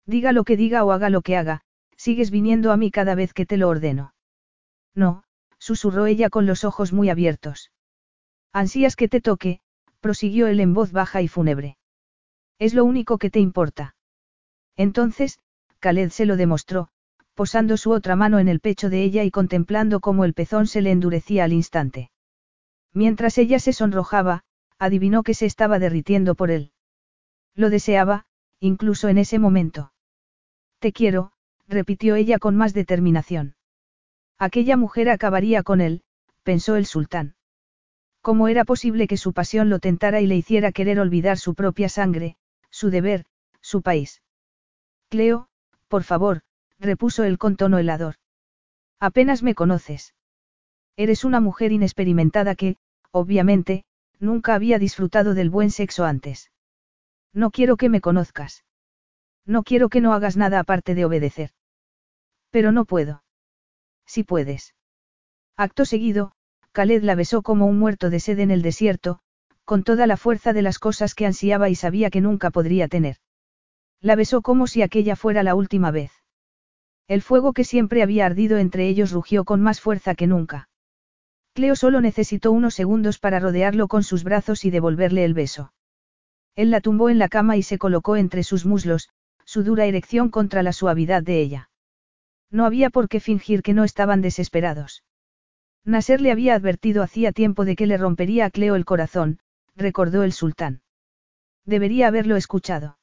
Diga 0.06 0.30
lo 0.30 0.44
que 0.44 0.56
diga 0.56 0.84
o 0.84 0.92
haga 0.92 1.10
lo 1.10 1.22
que 1.22 1.36
haga, 1.36 1.64
sigues 2.02 2.32
viniendo 2.32 2.72
a 2.72 2.76
mí 2.76 2.90
cada 2.90 3.14
vez 3.14 3.32
que 3.32 3.46
te 3.46 3.56
lo 3.56 3.68
ordeno. 3.68 4.12
No, 4.92 5.22
susurró 5.58 6.06
ella 6.06 6.30
con 6.30 6.46
los 6.46 6.64
ojos 6.64 6.92
muy 6.92 7.08
abiertos. 7.10 7.70
Ansías 8.52 8.96
que 8.96 9.06
te 9.06 9.20
toque, 9.20 9.60
prosiguió 10.00 10.48
él 10.48 10.58
en 10.58 10.74
voz 10.74 10.90
baja 10.90 11.22
y 11.22 11.28
fúnebre. 11.28 11.76
Es 12.58 12.74
lo 12.74 12.84
único 12.84 13.18
que 13.18 13.30
te 13.30 13.38
importa. 13.38 13.94
Entonces, 14.76 15.38
Khaled 15.78 16.10
se 16.10 16.26
lo 16.26 16.36
demostró, 16.36 16.88
posando 17.34 17.76
su 17.76 17.92
otra 17.92 18.16
mano 18.16 18.40
en 18.40 18.48
el 18.48 18.58
pecho 18.58 18.90
de 18.90 19.04
ella 19.04 19.22
y 19.22 19.30
contemplando 19.30 20.00
cómo 20.00 20.24
el 20.24 20.34
pezón 20.34 20.66
se 20.66 20.82
le 20.82 20.90
endurecía 20.90 21.44
al 21.44 21.52
instante. 21.52 22.10
Mientras 22.92 23.38
ella 23.38 23.60
se 23.60 23.72
sonrojaba, 23.72 24.42
adivinó 24.76 25.22
que 25.22 25.34
se 25.34 25.46
estaba 25.46 25.78
derritiendo 25.78 26.34
por 26.34 26.50
él. 26.50 26.72
Lo 27.54 27.70
deseaba, 27.70 28.26
incluso 28.58 29.08
en 29.08 29.18
ese 29.18 29.38
momento. 29.38 29.92
Te 30.80 30.92
quiero, 30.92 31.32
repitió 31.72 32.14
ella 32.14 32.38
con 32.38 32.56
más 32.56 32.74
determinación. 32.74 33.56
Aquella 34.38 34.76
mujer 34.76 35.08
acabaría 35.08 35.62
con 35.62 35.80
él, 35.80 36.02
pensó 36.42 36.76
el 36.76 36.86
sultán. 36.86 37.34
¿Cómo 38.20 38.46
era 38.46 38.64
posible 38.64 39.08
que 39.08 39.16
su 39.16 39.32
pasión 39.32 39.68
lo 39.68 39.80
tentara 39.80 40.20
y 40.20 40.26
le 40.26 40.36
hiciera 40.36 40.70
querer 40.70 41.00
olvidar 41.00 41.38
su 41.38 41.54
propia 41.54 41.88
sangre, 41.88 42.36
su 42.70 42.90
deber, 42.90 43.24
su 43.60 43.82
país? 43.82 44.22
Cleo, 45.08 45.48
por 45.88 46.04
favor, 46.04 46.42
repuso 46.78 47.24
él 47.24 47.38
con 47.38 47.56
tono 47.56 47.78
helador. 47.78 48.14
Apenas 49.00 49.42
me 49.42 49.54
conoces. 49.54 50.14
Eres 50.96 51.24
una 51.24 51.40
mujer 51.40 51.72
inexperimentada 51.72 52.54
que, 52.54 52.76
obviamente, 53.10 53.84
nunca 54.20 54.54
había 54.54 54.78
disfrutado 54.78 55.34
del 55.34 55.50
buen 55.50 55.70
sexo 55.70 56.04
antes. 56.04 56.52
No 57.32 57.50
quiero 57.50 57.76
que 57.76 57.88
me 57.88 58.00
conozcas. 58.00 58.64
No 59.44 59.64
quiero 59.64 59.88
que 59.88 60.00
no 60.00 60.12
hagas 60.12 60.36
nada 60.36 60.60
aparte 60.60 60.94
de 60.94 61.04
obedecer. 61.04 61.50
Pero 62.52 62.70
no 62.70 62.84
puedo. 62.84 63.24
Si 64.06 64.22
puedes. 64.22 64.74
Acto 65.56 65.84
seguido, 65.84 66.32
Khaled 66.72 67.02
la 67.02 67.14
besó 67.14 67.42
como 67.42 67.66
un 67.66 67.78
muerto 67.78 68.10
de 68.10 68.20
sed 68.20 68.38
en 68.38 68.50
el 68.50 68.62
desierto, 68.62 69.18
con 69.64 69.82
toda 69.82 70.06
la 70.06 70.16
fuerza 70.16 70.52
de 70.52 70.62
las 70.62 70.78
cosas 70.78 71.14
que 71.14 71.26
ansiaba 71.26 71.70
y 71.70 71.74
sabía 71.74 72.10
que 72.10 72.20
nunca 72.20 72.50
podría 72.50 72.88
tener. 72.88 73.16
La 74.00 74.16
besó 74.16 74.42
como 74.42 74.66
si 74.66 74.82
aquella 74.82 75.16
fuera 75.16 75.42
la 75.42 75.54
última 75.54 75.90
vez. 75.90 76.12
El 77.08 77.22
fuego 77.22 77.54
que 77.54 77.64
siempre 77.64 78.02
había 78.02 78.26
ardido 78.26 78.58
entre 78.58 78.86
ellos 78.86 79.12
rugió 79.12 79.44
con 79.44 79.62
más 79.62 79.80
fuerza 79.80 80.14
que 80.14 80.26
nunca. 80.26 80.68
Cleo 81.54 81.74
solo 81.74 82.00
necesitó 82.00 82.52
unos 82.52 82.74
segundos 82.74 83.18
para 83.18 83.40
rodearlo 83.40 83.88
con 83.88 84.02
sus 84.02 84.24
brazos 84.24 84.64
y 84.64 84.70
devolverle 84.70 85.24
el 85.24 85.34
beso. 85.34 85.72
Él 86.54 86.70
la 86.70 86.80
tumbó 86.82 87.08
en 87.08 87.18
la 87.18 87.28
cama 87.28 87.56
y 87.56 87.62
se 87.62 87.78
colocó 87.78 88.16
entre 88.16 88.42
sus 88.42 88.66
muslos, 88.66 89.08
su 89.44 89.62
dura 89.62 89.86
erección 89.86 90.30
contra 90.30 90.62
la 90.62 90.72
suavidad 90.72 91.22
de 91.22 91.40
ella. 91.40 91.70
No 92.52 92.66
había 92.66 92.90
por 92.90 93.08
qué 93.08 93.18
fingir 93.18 93.62
que 93.62 93.72
no 93.72 93.82
estaban 93.82 94.20
desesperados. 94.20 95.02
Nasser 95.84 96.20
le 96.20 96.30
había 96.30 96.54
advertido 96.54 97.02
hacía 97.02 97.32
tiempo 97.32 97.64
de 97.64 97.74
que 97.74 97.86
le 97.86 97.96
rompería 97.96 98.44
a 98.44 98.50
Cleo 98.50 98.76
el 98.76 98.84
corazón, 98.84 99.40
recordó 99.74 100.22
el 100.22 100.32
sultán. 100.32 100.82
Debería 101.64 102.08
haberlo 102.08 102.36
escuchado. 102.36 102.98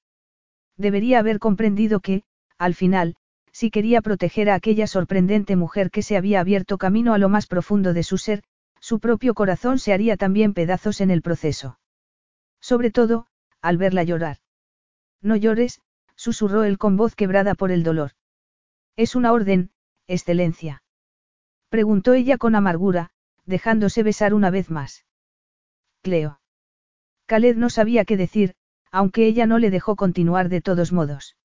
Debería 0.77 1.19
haber 1.19 1.39
comprendido 1.39 1.99
que, 1.99 2.23
al 2.57 2.75
final, 2.75 3.15
si 3.51 3.71
quería 3.71 4.01
proteger 4.01 4.49
a 4.49 4.55
aquella 4.55 4.87
sorprendente 4.87 5.55
mujer 5.55 5.89
que 5.89 6.03
se 6.03 6.15
había 6.15 6.39
abierto 6.39 6.77
camino 6.77 7.13
a 7.13 7.17
lo 7.17 7.27
más 7.27 7.47
profundo 7.47 7.93
de 7.93 8.03
su 8.03 8.17
ser, 8.17 8.43
su 8.79 8.99
propio 8.99 9.33
corazón 9.33 9.79
se 9.79 9.91
haría 9.91 10.15
también 10.15 10.53
pedazos 10.53 11.01
en 11.01 11.09
el 11.11 11.21
proceso. 11.21 11.79
Sobre 12.61 12.91
todo, 12.91 13.25
al 13.61 13.77
verla 13.77 14.03
llorar. 14.03 14.37
No 15.21 15.35
llores, 15.35 15.81
susurró 16.15 16.63
él 16.63 16.77
con 16.77 16.95
voz 16.95 17.15
quebrada 17.15 17.55
por 17.55 17.71
el 17.71 17.83
dolor. 17.83 18.11
Es 18.99 19.15
una 19.15 19.31
orden, 19.31 19.71
excelencia. 20.07 20.83
Preguntó 21.69 22.11
ella 22.15 22.37
con 22.37 22.53
amargura, 22.53 23.11
dejándose 23.45 24.03
besar 24.03 24.33
una 24.33 24.49
vez 24.49 24.69
más. 24.69 25.05
Cleo. 26.01 26.41
Khaled 27.25 27.55
no 27.55 27.69
sabía 27.69 28.03
qué 28.03 28.17
decir, 28.17 28.55
aunque 28.91 29.25
ella 29.25 29.45
no 29.45 29.57
le 29.57 29.69
dejó 29.69 29.95
continuar 29.95 30.49
de 30.49 30.59
todos 30.59 30.91
modos. 30.91 31.37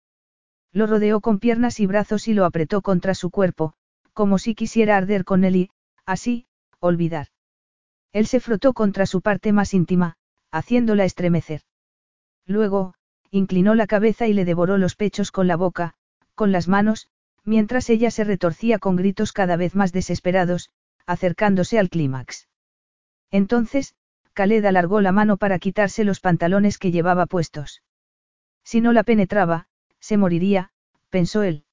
Lo 0.72 0.88
rodeó 0.88 1.20
con 1.20 1.38
piernas 1.38 1.78
y 1.78 1.86
brazos 1.86 2.26
y 2.26 2.34
lo 2.34 2.44
apretó 2.44 2.82
contra 2.82 3.14
su 3.14 3.30
cuerpo, 3.30 3.74
como 4.14 4.38
si 4.38 4.56
quisiera 4.56 4.96
arder 4.96 5.24
con 5.24 5.44
él 5.44 5.54
y, 5.54 5.70
así, 6.04 6.48
olvidar. 6.80 7.28
Él 8.12 8.26
se 8.26 8.40
frotó 8.40 8.72
contra 8.72 9.06
su 9.06 9.20
parte 9.20 9.52
más 9.52 9.74
íntima, 9.74 10.16
haciéndola 10.50 11.04
estremecer. 11.04 11.60
Luego, 12.46 12.94
inclinó 13.30 13.76
la 13.76 13.86
cabeza 13.86 14.26
y 14.26 14.32
le 14.32 14.44
devoró 14.44 14.76
los 14.76 14.96
pechos 14.96 15.30
con 15.30 15.46
la 15.46 15.54
boca, 15.54 15.94
con 16.34 16.50
las 16.50 16.66
manos, 16.66 17.10
mientras 17.44 17.90
ella 17.90 18.10
se 18.10 18.24
retorcía 18.24 18.78
con 18.78 18.96
gritos 18.96 19.32
cada 19.32 19.56
vez 19.56 19.74
más 19.74 19.92
desesperados, 19.92 20.70
acercándose 21.06 21.78
al 21.78 21.90
clímax. 21.90 22.48
Entonces, 23.30 23.94
Khaled 24.32 24.64
alargó 24.64 25.00
la 25.00 25.12
mano 25.12 25.36
para 25.36 25.58
quitarse 25.58 26.04
los 26.04 26.20
pantalones 26.20 26.78
que 26.78 26.90
llevaba 26.90 27.26
puestos. 27.26 27.82
Si 28.64 28.80
no 28.80 28.92
la 28.92 29.04
penetraba, 29.04 29.68
se 30.00 30.16
moriría, 30.16 30.70
pensó 31.10 31.42
él. 31.42 31.64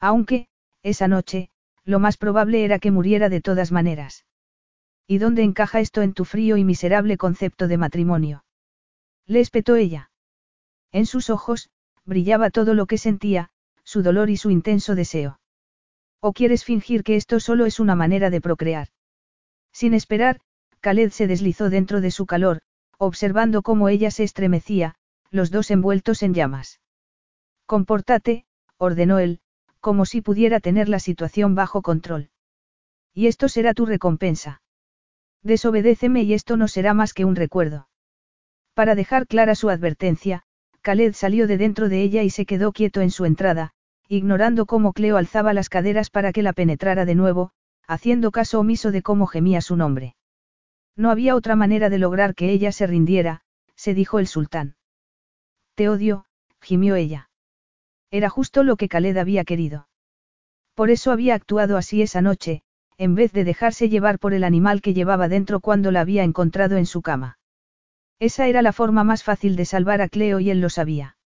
Aunque, 0.00 0.48
esa 0.82 1.08
noche, 1.08 1.50
lo 1.84 2.00
más 2.00 2.16
probable 2.16 2.64
era 2.64 2.78
que 2.78 2.90
muriera 2.90 3.28
de 3.28 3.40
todas 3.40 3.70
maneras. 3.72 4.24
¿Y 5.06 5.18
dónde 5.18 5.42
encaja 5.42 5.80
esto 5.80 6.02
en 6.02 6.14
tu 6.14 6.24
frío 6.24 6.56
y 6.56 6.64
miserable 6.64 7.16
concepto 7.16 7.68
de 7.68 7.78
matrimonio? 7.78 8.44
Le 9.26 9.40
espetó 9.40 9.76
ella. 9.76 10.10
En 10.90 11.06
sus 11.06 11.30
ojos, 11.30 11.70
brillaba 12.04 12.50
todo 12.50 12.74
lo 12.74 12.86
que 12.86 12.98
sentía, 12.98 13.50
su 13.86 14.02
dolor 14.02 14.28
y 14.28 14.36
su 14.36 14.50
intenso 14.50 14.94
deseo. 14.94 15.40
¿O 16.20 16.32
quieres 16.32 16.64
fingir 16.64 17.04
que 17.04 17.16
esto 17.16 17.38
solo 17.40 17.64
es 17.64 17.78
una 17.78 17.94
manera 17.94 18.28
de 18.28 18.40
procrear? 18.40 18.88
Sin 19.72 19.94
esperar, 19.94 20.40
Khaled 20.80 21.10
se 21.10 21.26
deslizó 21.26 21.70
dentro 21.70 22.00
de 22.00 22.10
su 22.10 22.26
calor, 22.26 22.60
observando 22.98 23.62
cómo 23.62 23.88
ella 23.88 24.10
se 24.10 24.24
estremecía, 24.24 24.96
los 25.30 25.50
dos 25.50 25.70
envueltos 25.70 26.22
en 26.22 26.34
llamas. 26.34 26.80
Compórtate, 27.64 28.44
ordenó 28.76 29.18
él, 29.20 29.40
como 29.80 30.04
si 30.04 30.20
pudiera 30.20 30.58
tener 30.60 30.88
la 30.88 30.98
situación 30.98 31.54
bajo 31.54 31.80
control. 31.80 32.30
Y 33.14 33.28
esto 33.28 33.48
será 33.48 33.72
tu 33.72 33.86
recompensa. 33.86 34.62
Desobedéceme 35.42 36.22
y 36.22 36.34
esto 36.34 36.56
no 36.56 36.66
será 36.66 36.92
más 36.92 37.14
que 37.14 37.24
un 37.24 37.36
recuerdo. 37.36 37.88
Para 38.74 38.94
dejar 38.94 39.26
clara 39.26 39.54
su 39.54 39.70
advertencia, 39.70 40.42
Khaled 40.86 41.14
salió 41.14 41.48
de 41.48 41.58
dentro 41.58 41.88
de 41.88 42.00
ella 42.00 42.22
y 42.22 42.30
se 42.30 42.46
quedó 42.46 42.70
quieto 42.70 43.00
en 43.00 43.10
su 43.10 43.24
entrada, 43.24 43.72
ignorando 44.06 44.66
cómo 44.66 44.92
Cleo 44.92 45.16
alzaba 45.16 45.52
las 45.52 45.68
caderas 45.68 46.10
para 46.10 46.32
que 46.32 46.44
la 46.44 46.52
penetrara 46.52 47.04
de 47.04 47.16
nuevo, 47.16 47.50
haciendo 47.88 48.30
caso 48.30 48.60
omiso 48.60 48.92
de 48.92 49.02
cómo 49.02 49.26
gemía 49.26 49.60
su 49.62 49.74
nombre. 49.74 50.14
No 50.94 51.10
había 51.10 51.34
otra 51.34 51.56
manera 51.56 51.90
de 51.90 51.98
lograr 51.98 52.36
que 52.36 52.52
ella 52.52 52.70
se 52.70 52.86
rindiera, 52.86 53.40
se 53.74 53.94
dijo 53.94 54.20
el 54.20 54.28
sultán. 54.28 54.76
Te 55.74 55.88
odio, 55.88 56.26
gimió 56.60 56.94
ella. 56.94 57.30
Era 58.12 58.28
justo 58.28 58.62
lo 58.62 58.76
que 58.76 58.88
Khaled 58.88 59.16
había 59.16 59.42
querido. 59.42 59.88
Por 60.76 60.90
eso 60.90 61.10
había 61.10 61.34
actuado 61.34 61.78
así 61.78 62.00
esa 62.00 62.22
noche, 62.22 62.62
en 62.96 63.16
vez 63.16 63.32
de 63.32 63.42
dejarse 63.42 63.88
llevar 63.88 64.20
por 64.20 64.34
el 64.34 64.44
animal 64.44 64.82
que 64.82 64.94
llevaba 64.94 65.26
dentro 65.26 65.58
cuando 65.58 65.90
la 65.90 66.02
había 66.02 66.22
encontrado 66.22 66.76
en 66.76 66.86
su 66.86 67.02
cama. 67.02 67.38
Esa 68.18 68.46
era 68.46 68.62
la 68.62 68.72
forma 68.72 69.04
más 69.04 69.22
fácil 69.22 69.56
de 69.56 69.64
salvar 69.64 70.00
a 70.00 70.08
Cleo 70.08 70.40
y 70.40 70.50
él 70.50 70.60
lo 70.60 70.70
sabía. 70.70 71.16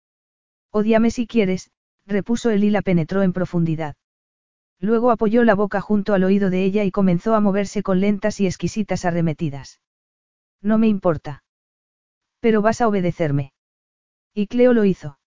Odiame 0.73 1.11
si 1.11 1.27
quieres, 1.27 1.71
repuso 2.07 2.51
él 2.51 2.65
y 2.65 2.71
la 2.71 2.83
penetró 2.83 3.23
en 3.23 3.33
profundidad. 3.33 3.97
Luego 4.81 5.11
apoyó 5.11 5.45
la 5.45 5.55
boca 5.55 5.81
junto 5.81 6.15
al 6.15 6.25
oído 6.25 6.51
de 6.51 6.65
ella 6.65 6.85
y 6.85 6.91
comenzó 6.91 7.35
a 7.35 7.41
moverse 7.41 7.83
con 7.83 8.01
lentas 8.01 8.41
y 8.41 8.47
exquisitas 8.47 9.05
arremetidas. 9.05 9.81
No 10.63 10.79
me 10.79 10.89
importa. 10.89 11.45
Pero 12.41 12.63
vas 12.63 12.81
a 12.81 12.89
obedecerme. 12.89 13.53
Y 14.35 14.47
Cleo 14.47 14.73
lo 14.73 14.85
hizo. 14.85 15.19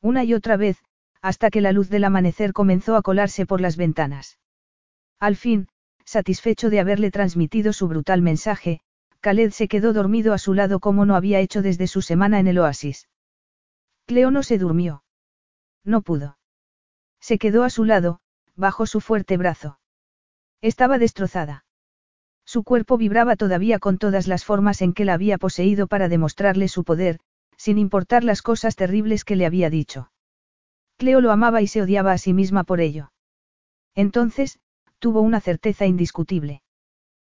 Una 0.00 0.24
y 0.24 0.34
otra 0.34 0.56
vez, 0.56 0.78
hasta 1.20 1.50
que 1.50 1.60
la 1.60 1.72
luz 1.72 1.90
del 1.90 2.04
amanecer 2.04 2.52
comenzó 2.52 2.96
a 2.96 3.02
colarse 3.02 3.44
por 3.44 3.60
las 3.60 3.76
ventanas. 3.76 4.38
Al 5.18 5.36
fin, 5.36 5.68
satisfecho 6.04 6.70
de 6.70 6.80
haberle 6.80 7.10
transmitido 7.10 7.74
su 7.74 7.86
brutal 7.86 8.22
mensaje, 8.22 8.80
Khaled 9.20 9.50
se 9.50 9.68
quedó 9.68 9.92
dormido 9.92 10.32
a 10.32 10.38
su 10.38 10.54
lado 10.54 10.80
como 10.80 11.04
no 11.04 11.14
había 11.14 11.40
hecho 11.40 11.60
desde 11.60 11.86
su 11.86 12.00
semana 12.00 12.40
en 12.40 12.46
el 12.46 12.58
oasis. 12.58 13.08
Cleo 14.06 14.30
no 14.30 14.42
se 14.42 14.56
durmió. 14.56 15.04
No 15.84 16.00
pudo. 16.02 16.38
Se 17.20 17.38
quedó 17.38 17.64
a 17.64 17.70
su 17.70 17.84
lado, 17.84 18.20
bajo 18.56 18.86
su 18.86 19.00
fuerte 19.00 19.36
brazo. 19.36 19.78
Estaba 20.62 20.98
destrozada. 20.98 21.64
Su 22.44 22.64
cuerpo 22.64 22.96
vibraba 22.96 23.36
todavía 23.36 23.78
con 23.78 23.98
todas 23.98 24.26
las 24.26 24.44
formas 24.44 24.82
en 24.82 24.94
que 24.94 25.04
la 25.04 25.14
había 25.14 25.38
poseído 25.38 25.86
para 25.86 26.08
demostrarle 26.08 26.68
su 26.68 26.84
poder, 26.84 27.20
sin 27.56 27.78
importar 27.78 28.24
las 28.24 28.42
cosas 28.42 28.74
terribles 28.74 29.24
que 29.24 29.36
le 29.36 29.46
había 29.46 29.70
dicho. 29.70 30.10
Cleo 30.96 31.20
lo 31.20 31.30
amaba 31.30 31.62
y 31.62 31.66
se 31.66 31.82
odiaba 31.82 32.12
a 32.12 32.18
sí 32.18 32.32
misma 32.32 32.64
por 32.64 32.80
ello. 32.80 33.12
Entonces, 33.94 34.58
tuvo 34.98 35.20
una 35.20 35.40
certeza 35.40 35.86
indiscutible. 35.86 36.62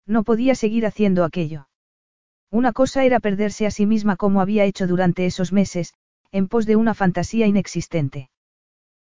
No 0.05 0.23
podía 0.23 0.55
seguir 0.55 0.85
haciendo 0.85 1.23
aquello. 1.23 1.67
Una 2.53 2.71
cosa 2.71 3.03
era 3.03 3.19
perderse 3.19 3.65
a 3.65 3.71
sí 3.71 3.87
misma 3.87 4.15
como 4.15 4.39
había 4.39 4.63
hecho 4.65 4.85
durante 4.85 5.25
esos 5.25 5.51
meses, 5.51 5.95
en 6.31 6.47
pos 6.47 6.67
de 6.67 6.75
una 6.75 6.93
fantasía 6.93 7.47
inexistente. 7.47 8.29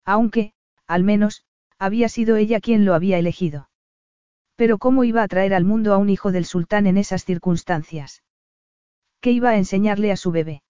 Aunque, 0.03 0.51
al 0.85 1.05
menos, 1.05 1.45
había 1.79 2.09
sido 2.09 2.35
ella 2.35 2.59
quien 2.59 2.83
lo 2.83 2.93
había 2.93 3.17
elegido. 3.17 3.69
Pero 4.57 4.77
¿cómo 4.79 5.05
iba 5.05 5.23
a 5.23 5.29
traer 5.29 5.53
al 5.53 5.63
mundo 5.63 5.93
a 5.93 5.97
un 5.97 6.09
hijo 6.09 6.33
del 6.33 6.43
sultán 6.43 6.87
en 6.87 6.97
esas 6.97 7.23
circunstancias? 7.23 8.21
¿Qué 9.21 9.31
iba 9.31 9.51
a 9.51 9.57
enseñarle 9.57 10.11
a 10.11 10.17
su 10.17 10.31
bebé? 10.31 10.61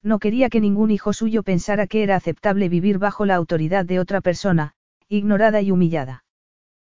No 0.00 0.20
quería 0.20 0.48
que 0.48 0.60
ningún 0.60 0.92
hijo 0.92 1.12
suyo 1.12 1.42
pensara 1.42 1.88
que 1.88 2.04
era 2.04 2.14
aceptable 2.14 2.68
vivir 2.68 2.98
bajo 2.98 3.26
la 3.26 3.34
autoridad 3.34 3.84
de 3.84 3.98
otra 3.98 4.20
persona, 4.20 4.74
ignorada 5.08 5.60
y 5.60 5.72
humillada. 5.72 6.22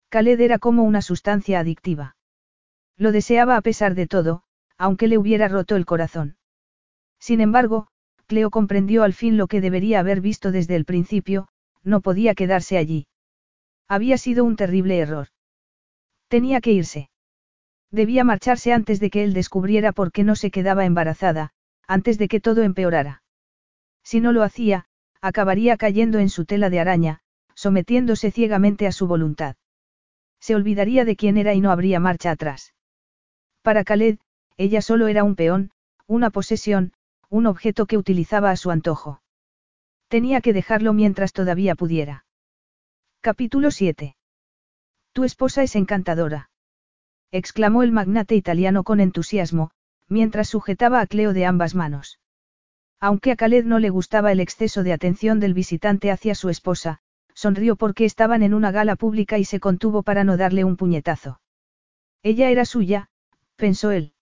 Khaled 0.08 0.40
era 0.40 0.58
como 0.58 0.82
una 0.82 1.00
sustancia 1.00 1.60
adictiva. 1.60 2.16
Lo 2.96 3.12
deseaba 3.12 3.56
a 3.56 3.60
pesar 3.60 3.94
de 3.94 4.08
todo, 4.08 4.42
aunque 4.78 5.08
le 5.08 5.18
hubiera 5.18 5.48
roto 5.48 5.76
el 5.76 5.86
corazón. 5.86 6.36
Sin 7.18 7.40
embargo, 7.40 7.88
Cleo 8.26 8.50
comprendió 8.50 9.02
al 9.02 9.12
fin 9.12 9.36
lo 9.36 9.46
que 9.46 9.60
debería 9.60 10.00
haber 10.00 10.20
visto 10.20 10.50
desde 10.50 10.76
el 10.76 10.84
principio, 10.84 11.48
no 11.82 12.00
podía 12.00 12.34
quedarse 12.34 12.76
allí. 12.76 13.06
Había 13.88 14.18
sido 14.18 14.44
un 14.44 14.56
terrible 14.56 14.98
error. 14.98 15.28
Tenía 16.28 16.60
que 16.60 16.72
irse. 16.72 17.10
Debía 17.90 18.24
marcharse 18.24 18.72
antes 18.72 18.98
de 18.98 19.10
que 19.10 19.22
él 19.22 19.32
descubriera 19.32 19.92
por 19.92 20.10
qué 20.10 20.24
no 20.24 20.34
se 20.34 20.50
quedaba 20.50 20.84
embarazada, 20.84 21.52
antes 21.86 22.18
de 22.18 22.26
que 22.26 22.40
todo 22.40 22.62
empeorara. 22.62 23.22
Si 24.02 24.20
no 24.20 24.32
lo 24.32 24.42
hacía, 24.42 24.86
acabaría 25.20 25.76
cayendo 25.76 26.18
en 26.18 26.28
su 26.28 26.44
tela 26.44 26.68
de 26.68 26.80
araña, 26.80 27.20
sometiéndose 27.54 28.32
ciegamente 28.32 28.86
a 28.86 28.92
su 28.92 29.06
voluntad. 29.06 29.56
Se 30.40 30.54
olvidaría 30.54 31.04
de 31.04 31.16
quién 31.16 31.36
era 31.36 31.54
y 31.54 31.60
no 31.60 31.70
habría 31.70 32.00
marcha 32.00 32.32
atrás. 32.32 32.74
Para 33.62 33.84
Khaled, 33.84 34.18
ella 34.56 34.82
solo 34.82 35.08
era 35.08 35.24
un 35.24 35.36
peón, 35.36 35.70
una 36.06 36.30
posesión, 36.30 36.92
un 37.28 37.46
objeto 37.46 37.86
que 37.86 37.98
utilizaba 37.98 38.50
a 38.50 38.56
su 38.56 38.70
antojo. 38.70 39.22
Tenía 40.08 40.40
que 40.40 40.52
dejarlo 40.52 40.92
mientras 40.92 41.32
todavía 41.32 41.74
pudiera. 41.74 42.24
Capítulo 43.20 43.70
7. 43.70 44.16
Tu 45.12 45.24
esposa 45.24 45.62
es 45.62 45.74
encantadora. 45.74 46.50
exclamó 47.32 47.82
el 47.82 47.90
magnate 47.90 48.36
italiano 48.36 48.84
con 48.84 49.00
entusiasmo, 49.00 49.72
mientras 50.08 50.48
sujetaba 50.48 51.00
a 51.00 51.06
Cleo 51.06 51.32
de 51.32 51.44
ambas 51.44 51.74
manos. 51.74 52.20
Aunque 53.00 53.32
a 53.32 53.36
Khaled 53.36 53.64
no 53.64 53.78
le 53.78 53.90
gustaba 53.90 54.32
el 54.32 54.40
exceso 54.40 54.82
de 54.82 54.92
atención 54.92 55.40
del 55.40 55.54
visitante 55.54 56.10
hacia 56.10 56.34
su 56.34 56.48
esposa, 56.48 57.00
sonrió 57.34 57.76
porque 57.76 58.04
estaban 58.04 58.42
en 58.42 58.54
una 58.54 58.70
gala 58.70 58.96
pública 58.96 59.38
y 59.38 59.44
se 59.44 59.60
contuvo 59.60 60.02
para 60.02 60.24
no 60.24 60.36
darle 60.36 60.64
un 60.64 60.76
puñetazo. 60.76 61.40
Ella 62.22 62.50
era 62.50 62.64
suya, 62.64 63.10
pensó 63.56 63.90
él. 63.90 64.12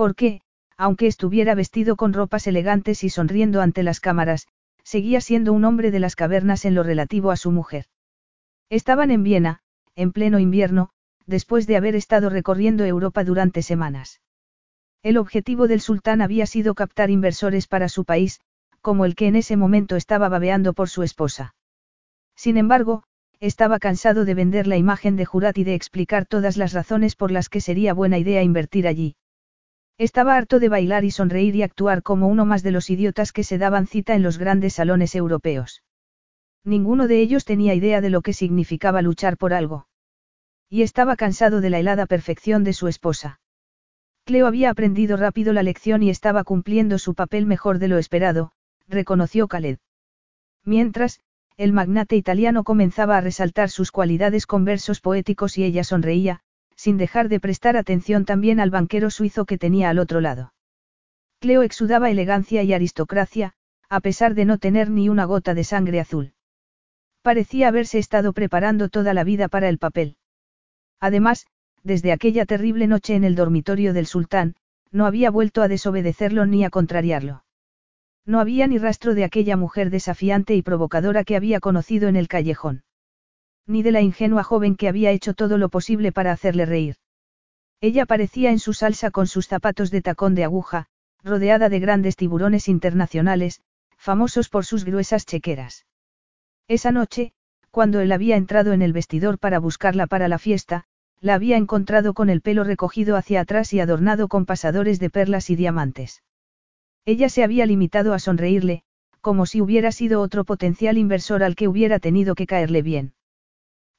¿Por 0.00 0.14
qué, 0.14 0.40
aunque 0.78 1.06
estuviera 1.06 1.54
vestido 1.54 1.94
con 1.94 2.14
ropas 2.14 2.46
elegantes 2.46 3.04
y 3.04 3.10
sonriendo 3.10 3.60
ante 3.60 3.82
las 3.82 4.00
cámaras, 4.00 4.48
seguía 4.82 5.20
siendo 5.20 5.52
un 5.52 5.66
hombre 5.66 5.90
de 5.90 6.00
las 6.00 6.16
cavernas 6.16 6.64
en 6.64 6.74
lo 6.74 6.82
relativo 6.82 7.30
a 7.30 7.36
su 7.36 7.50
mujer? 7.50 7.84
Estaban 8.70 9.10
en 9.10 9.22
Viena, 9.24 9.60
en 9.96 10.12
pleno 10.12 10.38
invierno, 10.38 10.88
después 11.26 11.66
de 11.66 11.76
haber 11.76 11.96
estado 11.96 12.30
recorriendo 12.30 12.86
Europa 12.86 13.24
durante 13.24 13.60
semanas. 13.60 14.22
El 15.02 15.18
objetivo 15.18 15.68
del 15.68 15.82
sultán 15.82 16.22
había 16.22 16.46
sido 16.46 16.74
captar 16.74 17.10
inversores 17.10 17.66
para 17.66 17.90
su 17.90 18.06
país, 18.06 18.40
como 18.80 19.04
el 19.04 19.14
que 19.14 19.26
en 19.26 19.36
ese 19.36 19.58
momento 19.58 19.96
estaba 19.96 20.30
babeando 20.30 20.72
por 20.72 20.88
su 20.88 21.02
esposa. 21.02 21.54
Sin 22.34 22.56
embargo, 22.56 23.02
estaba 23.38 23.78
cansado 23.78 24.24
de 24.24 24.32
vender 24.32 24.66
la 24.66 24.78
imagen 24.78 25.16
de 25.16 25.26
Jurat 25.26 25.58
y 25.58 25.64
de 25.64 25.74
explicar 25.74 26.24
todas 26.24 26.56
las 26.56 26.72
razones 26.72 27.16
por 27.16 27.30
las 27.30 27.50
que 27.50 27.60
sería 27.60 27.92
buena 27.92 28.16
idea 28.16 28.42
invertir 28.42 28.88
allí. 28.88 29.16
Estaba 30.00 30.34
harto 30.34 30.60
de 30.60 30.70
bailar 30.70 31.04
y 31.04 31.10
sonreír 31.10 31.54
y 31.56 31.62
actuar 31.62 32.02
como 32.02 32.26
uno 32.28 32.46
más 32.46 32.62
de 32.62 32.70
los 32.70 32.88
idiotas 32.88 33.32
que 33.32 33.44
se 33.44 33.58
daban 33.58 33.86
cita 33.86 34.14
en 34.14 34.22
los 34.22 34.38
grandes 34.38 34.72
salones 34.72 35.14
europeos. 35.14 35.82
Ninguno 36.64 37.06
de 37.06 37.20
ellos 37.20 37.44
tenía 37.44 37.74
idea 37.74 38.00
de 38.00 38.08
lo 38.08 38.22
que 38.22 38.32
significaba 38.32 39.02
luchar 39.02 39.36
por 39.36 39.52
algo. 39.52 39.88
Y 40.70 40.84
estaba 40.84 41.16
cansado 41.16 41.60
de 41.60 41.68
la 41.68 41.80
helada 41.80 42.06
perfección 42.06 42.64
de 42.64 42.72
su 42.72 42.88
esposa. 42.88 43.40
Cleo 44.24 44.46
había 44.46 44.70
aprendido 44.70 45.18
rápido 45.18 45.52
la 45.52 45.62
lección 45.62 46.02
y 46.02 46.08
estaba 46.08 46.44
cumpliendo 46.44 46.98
su 46.98 47.14
papel 47.14 47.44
mejor 47.44 47.78
de 47.78 47.88
lo 47.88 47.98
esperado, 47.98 48.52
reconoció 48.88 49.48
Khaled. 49.48 49.80
Mientras, 50.64 51.20
el 51.58 51.74
magnate 51.74 52.16
italiano 52.16 52.64
comenzaba 52.64 53.18
a 53.18 53.20
resaltar 53.20 53.68
sus 53.68 53.92
cualidades 53.92 54.46
con 54.46 54.64
versos 54.64 55.02
poéticos 55.02 55.58
y 55.58 55.64
ella 55.64 55.84
sonreía, 55.84 56.40
sin 56.80 56.96
dejar 56.96 57.28
de 57.28 57.40
prestar 57.40 57.76
atención 57.76 58.24
también 58.24 58.58
al 58.58 58.70
banquero 58.70 59.10
suizo 59.10 59.44
que 59.44 59.58
tenía 59.58 59.90
al 59.90 59.98
otro 59.98 60.22
lado. 60.22 60.54
Cleo 61.38 61.60
exudaba 61.60 62.08
elegancia 62.08 62.62
y 62.62 62.72
aristocracia, 62.72 63.52
a 63.90 64.00
pesar 64.00 64.34
de 64.34 64.46
no 64.46 64.56
tener 64.56 64.88
ni 64.88 65.10
una 65.10 65.26
gota 65.26 65.52
de 65.52 65.62
sangre 65.62 66.00
azul. 66.00 66.32
Parecía 67.20 67.68
haberse 67.68 67.98
estado 67.98 68.32
preparando 68.32 68.88
toda 68.88 69.12
la 69.12 69.24
vida 69.24 69.48
para 69.48 69.68
el 69.68 69.76
papel. 69.76 70.16
Además, 71.00 71.46
desde 71.82 72.12
aquella 72.12 72.46
terrible 72.46 72.86
noche 72.86 73.14
en 73.14 73.24
el 73.24 73.34
dormitorio 73.34 73.92
del 73.92 74.06
sultán, 74.06 74.54
no 74.90 75.04
había 75.04 75.30
vuelto 75.30 75.60
a 75.60 75.68
desobedecerlo 75.68 76.46
ni 76.46 76.64
a 76.64 76.70
contrariarlo. 76.70 77.44
No 78.24 78.40
había 78.40 78.66
ni 78.66 78.78
rastro 78.78 79.14
de 79.14 79.24
aquella 79.24 79.58
mujer 79.58 79.90
desafiante 79.90 80.54
y 80.54 80.62
provocadora 80.62 81.24
que 81.24 81.36
había 81.36 81.60
conocido 81.60 82.08
en 82.08 82.16
el 82.16 82.26
callejón. 82.26 82.84
Ni 83.66 83.82
de 83.82 83.92
la 83.92 84.00
ingenua 84.00 84.42
joven 84.42 84.76
que 84.76 84.88
había 84.88 85.10
hecho 85.10 85.34
todo 85.34 85.58
lo 85.58 85.68
posible 85.68 86.12
para 86.12 86.32
hacerle 86.32 86.66
reír. 86.66 86.96
Ella 87.80 88.04
parecía 88.06 88.50
en 88.50 88.58
su 88.58 88.74
salsa 88.74 89.10
con 89.10 89.26
sus 89.26 89.46
zapatos 89.48 89.90
de 89.90 90.02
tacón 90.02 90.34
de 90.34 90.44
aguja, 90.44 90.86
rodeada 91.22 91.68
de 91.68 91.80
grandes 91.80 92.16
tiburones 92.16 92.68
internacionales, 92.68 93.60
famosos 93.96 94.48
por 94.48 94.64
sus 94.64 94.84
gruesas 94.84 95.26
chequeras. 95.26 95.86
Esa 96.68 96.92
noche, 96.92 97.32
cuando 97.70 98.00
él 98.00 98.12
había 98.12 98.36
entrado 98.36 98.72
en 98.72 98.82
el 98.82 98.92
vestidor 98.92 99.38
para 99.38 99.58
buscarla 99.58 100.06
para 100.06 100.28
la 100.28 100.38
fiesta, 100.38 100.84
la 101.20 101.34
había 101.34 101.56
encontrado 101.56 102.14
con 102.14 102.30
el 102.30 102.40
pelo 102.40 102.64
recogido 102.64 103.16
hacia 103.16 103.40
atrás 103.40 103.72
y 103.72 103.80
adornado 103.80 104.28
con 104.28 104.46
pasadores 104.46 104.98
de 104.98 105.10
perlas 105.10 105.50
y 105.50 105.56
diamantes. 105.56 106.22
Ella 107.04 107.28
se 107.28 107.44
había 107.44 107.66
limitado 107.66 108.14
a 108.14 108.18
sonreírle, 108.18 108.82
como 109.20 109.46
si 109.46 109.60
hubiera 109.60 109.92
sido 109.92 110.20
otro 110.20 110.44
potencial 110.44 110.96
inversor 110.96 111.42
al 111.42 111.56
que 111.56 111.68
hubiera 111.68 111.98
tenido 111.98 112.34
que 112.34 112.46
caerle 112.46 112.82
bien. 112.82 113.12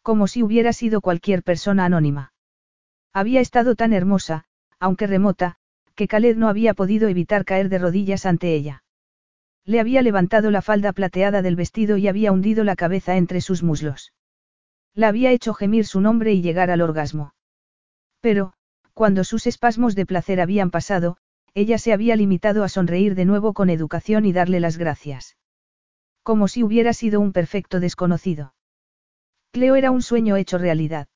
Como 0.01 0.27
si 0.27 0.43
hubiera 0.43 0.73
sido 0.73 1.01
cualquier 1.01 1.43
persona 1.43 1.85
anónima. 1.85 2.33
Había 3.13 3.41
estado 3.41 3.75
tan 3.75 3.93
hermosa, 3.93 4.45
aunque 4.79 5.05
remota, 5.07 5.57
que 5.95 6.07
Khaled 6.07 6.37
no 6.37 6.47
había 6.47 6.73
podido 6.73 7.07
evitar 7.07 7.45
caer 7.45 7.69
de 7.69 7.77
rodillas 7.77 8.25
ante 8.25 8.55
ella. 8.55 8.83
Le 9.65 9.79
había 9.79 10.01
levantado 10.01 10.49
la 10.49 10.61
falda 10.61 10.91
plateada 10.91 11.41
del 11.41 11.55
vestido 11.55 11.97
y 11.97 12.07
había 12.07 12.31
hundido 12.31 12.63
la 12.63 12.75
cabeza 12.75 13.17
entre 13.17 13.41
sus 13.41 13.61
muslos. 13.61 14.13
La 14.95 15.07
había 15.07 15.31
hecho 15.31 15.53
gemir 15.53 15.85
su 15.85 16.01
nombre 16.01 16.33
y 16.33 16.41
llegar 16.41 16.71
al 16.71 16.81
orgasmo. 16.81 17.35
Pero, 18.21 18.53
cuando 18.93 19.23
sus 19.23 19.45
espasmos 19.47 19.95
de 19.95 20.05
placer 20.05 20.41
habían 20.41 20.71
pasado, 20.71 21.17
ella 21.53 21.77
se 21.77 21.93
había 21.93 22.15
limitado 22.15 22.63
a 22.63 22.69
sonreír 22.69 23.13
de 23.15 23.25
nuevo 23.25 23.53
con 23.53 23.69
educación 23.69 24.25
y 24.25 24.33
darle 24.33 24.59
las 24.59 24.77
gracias. 24.77 25.37
Como 26.23 26.47
si 26.47 26.63
hubiera 26.63 26.93
sido 26.93 27.19
un 27.19 27.33
perfecto 27.33 27.79
desconocido. 27.79 28.53
Cleo 29.51 29.75
era 29.75 29.91
un 29.91 30.01
sueño 30.01 30.37
hecho 30.37 30.57
realidad. 30.57 31.07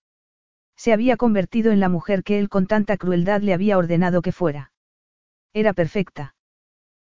Se 0.75 0.91
había 0.91 1.15
convertido 1.15 1.71
en 1.71 1.79
la 1.79 1.87
mujer 1.87 2.23
que 2.23 2.37
él 2.37 2.49
con 2.49 2.67
tanta 2.67 2.97
crueldad 2.97 3.41
le 3.41 3.53
había 3.53 3.77
ordenado 3.77 4.21
que 4.21 4.33
fuera. 4.33 4.73
Era 5.53 5.71
perfecta. 5.71 6.35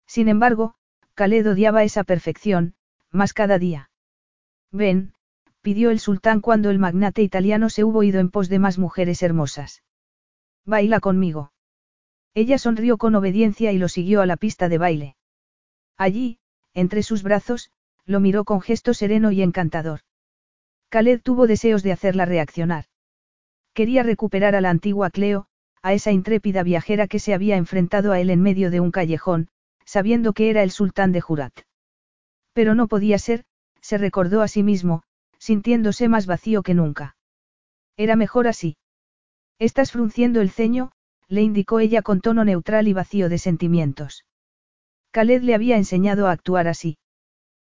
Sin 0.06 0.28
embargo, 0.28 0.76
Khaled 1.14 1.50
odiaba 1.50 1.82
esa 1.82 2.04
perfección, 2.04 2.74
más 3.10 3.32
cada 3.32 3.58
día. 3.58 3.90
Ven, 4.70 5.14
pidió 5.62 5.90
el 5.90 5.98
sultán 5.98 6.40
cuando 6.40 6.70
el 6.70 6.78
magnate 6.78 7.22
italiano 7.22 7.70
se 7.70 7.82
hubo 7.82 8.04
ido 8.04 8.20
en 8.20 8.30
pos 8.30 8.48
de 8.48 8.60
más 8.60 8.78
mujeres 8.78 9.20
hermosas. 9.22 9.82
Baila 10.64 11.00
conmigo. 11.00 11.52
Ella 12.34 12.58
sonrió 12.58 12.98
con 12.98 13.16
obediencia 13.16 13.72
y 13.72 13.78
lo 13.78 13.88
siguió 13.88 14.20
a 14.20 14.26
la 14.26 14.36
pista 14.36 14.68
de 14.68 14.78
baile. 14.78 15.16
Allí, 15.96 16.38
entre 16.72 17.02
sus 17.02 17.24
brazos, 17.24 17.72
lo 18.04 18.20
miró 18.20 18.44
con 18.44 18.60
gesto 18.60 18.94
sereno 18.94 19.32
y 19.32 19.42
encantador. 19.42 20.02
Khaled 20.96 21.20
tuvo 21.20 21.46
deseos 21.46 21.82
de 21.82 21.92
hacerla 21.92 22.24
reaccionar. 22.24 22.86
Quería 23.74 24.02
recuperar 24.02 24.54
a 24.56 24.62
la 24.62 24.70
antigua 24.70 25.10
Cleo, 25.10 25.44
a 25.82 25.92
esa 25.92 26.10
intrépida 26.10 26.62
viajera 26.62 27.06
que 27.06 27.18
se 27.18 27.34
había 27.34 27.58
enfrentado 27.58 28.12
a 28.12 28.18
él 28.18 28.30
en 28.30 28.40
medio 28.40 28.70
de 28.70 28.80
un 28.80 28.92
callejón, 28.92 29.48
sabiendo 29.84 30.32
que 30.32 30.48
era 30.48 30.62
el 30.62 30.70
sultán 30.70 31.12
de 31.12 31.20
Jurat. 31.20 31.52
Pero 32.54 32.74
no 32.74 32.88
podía 32.88 33.18
ser, 33.18 33.44
se 33.82 33.98
recordó 33.98 34.40
a 34.40 34.48
sí 34.48 34.62
mismo, 34.62 35.02
sintiéndose 35.38 36.08
más 36.08 36.24
vacío 36.24 36.62
que 36.62 36.72
nunca. 36.72 37.18
Era 37.98 38.16
mejor 38.16 38.48
así. 38.48 38.78
Estás 39.58 39.92
frunciendo 39.92 40.40
el 40.40 40.48
ceño, 40.48 40.92
le 41.28 41.42
indicó 41.42 41.78
ella 41.78 42.00
con 42.00 42.22
tono 42.22 42.42
neutral 42.42 42.88
y 42.88 42.94
vacío 42.94 43.28
de 43.28 43.36
sentimientos. 43.36 44.24
Khaled 45.10 45.42
le 45.42 45.54
había 45.54 45.76
enseñado 45.76 46.26
a 46.26 46.32
actuar 46.32 46.68
así. 46.68 46.96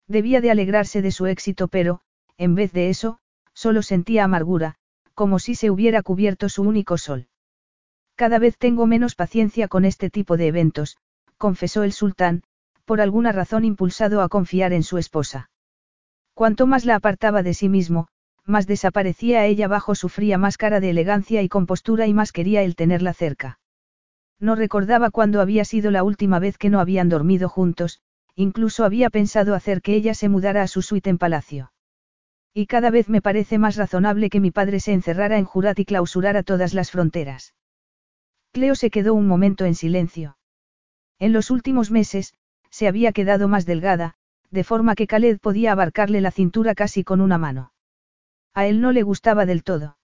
Debía 0.06 0.42
de 0.42 0.50
alegrarse 0.50 1.00
de 1.00 1.10
su 1.10 1.24
éxito, 1.24 1.68
pero, 1.68 2.02
en 2.38 2.54
vez 2.54 2.72
de 2.72 2.90
eso, 2.90 3.18
solo 3.52 3.82
sentía 3.82 4.24
amargura, 4.24 4.76
como 5.14 5.38
si 5.38 5.54
se 5.54 5.70
hubiera 5.70 6.02
cubierto 6.02 6.48
su 6.48 6.62
único 6.62 6.98
sol. 6.98 7.28
Cada 8.16 8.38
vez 8.38 8.58
tengo 8.58 8.86
menos 8.86 9.14
paciencia 9.14 9.68
con 9.68 9.84
este 9.84 10.10
tipo 10.10 10.36
de 10.36 10.48
eventos, 10.48 10.98
confesó 11.38 11.82
el 11.82 11.92
sultán, 11.92 12.42
por 12.84 13.00
alguna 13.00 13.32
razón 13.32 13.64
impulsado 13.64 14.22
a 14.22 14.28
confiar 14.28 14.72
en 14.72 14.82
su 14.82 14.98
esposa. 14.98 15.50
Cuanto 16.34 16.66
más 16.66 16.84
la 16.84 16.96
apartaba 16.96 17.42
de 17.42 17.54
sí 17.54 17.68
mismo, 17.68 18.08
más 18.44 18.66
desaparecía 18.66 19.46
ella 19.46 19.68
bajo 19.68 19.94
su 19.94 20.08
fría 20.08 20.36
máscara 20.38 20.80
de 20.80 20.90
elegancia 20.90 21.42
y 21.42 21.48
compostura 21.48 22.06
y 22.06 22.14
más 22.14 22.32
quería 22.32 22.62
él 22.62 22.76
tenerla 22.76 23.14
cerca. 23.14 23.58
No 24.38 24.54
recordaba 24.54 25.10
cuándo 25.10 25.40
había 25.40 25.64
sido 25.64 25.90
la 25.90 26.02
última 26.02 26.38
vez 26.38 26.58
que 26.58 26.70
no 26.70 26.80
habían 26.80 27.08
dormido 27.08 27.48
juntos, 27.48 28.00
incluso 28.34 28.84
había 28.84 29.10
pensado 29.10 29.54
hacer 29.54 29.80
que 29.80 29.94
ella 29.94 30.14
se 30.14 30.28
mudara 30.28 30.62
a 30.62 30.68
su 30.68 30.82
suite 30.82 31.08
en 31.08 31.18
palacio. 31.18 31.72
Y 32.56 32.66
cada 32.66 32.90
vez 32.90 33.08
me 33.08 33.20
parece 33.20 33.58
más 33.58 33.74
razonable 33.74 34.30
que 34.30 34.38
mi 34.38 34.52
padre 34.52 34.78
se 34.78 34.92
encerrara 34.92 35.38
en 35.38 35.44
Jurat 35.44 35.76
y 35.80 35.84
clausurara 35.84 36.44
todas 36.44 36.72
las 36.72 36.92
fronteras. 36.92 37.52
Cleo 38.52 38.76
se 38.76 38.90
quedó 38.90 39.14
un 39.14 39.26
momento 39.26 39.64
en 39.64 39.74
silencio. 39.74 40.38
En 41.18 41.32
los 41.32 41.50
últimos 41.50 41.90
meses, 41.90 42.32
se 42.70 42.86
había 42.86 43.10
quedado 43.10 43.48
más 43.48 43.66
delgada, 43.66 44.14
de 44.52 44.62
forma 44.62 44.94
que 44.94 45.08
Khaled 45.08 45.40
podía 45.40 45.72
abarcarle 45.72 46.20
la 46.20 46.30
cintura 46.30 46.76
casi 46.76 47.02
con 47.02 47.20
una 47.20 47.38
mano. 47.38 47.72
A 48.54 48.66
él 48.66 48.80
no 48.80 48.92
le 48.92 49.02
gustaba 49.02 49.46
del 49.46 49.64
todo. 49.64 49.98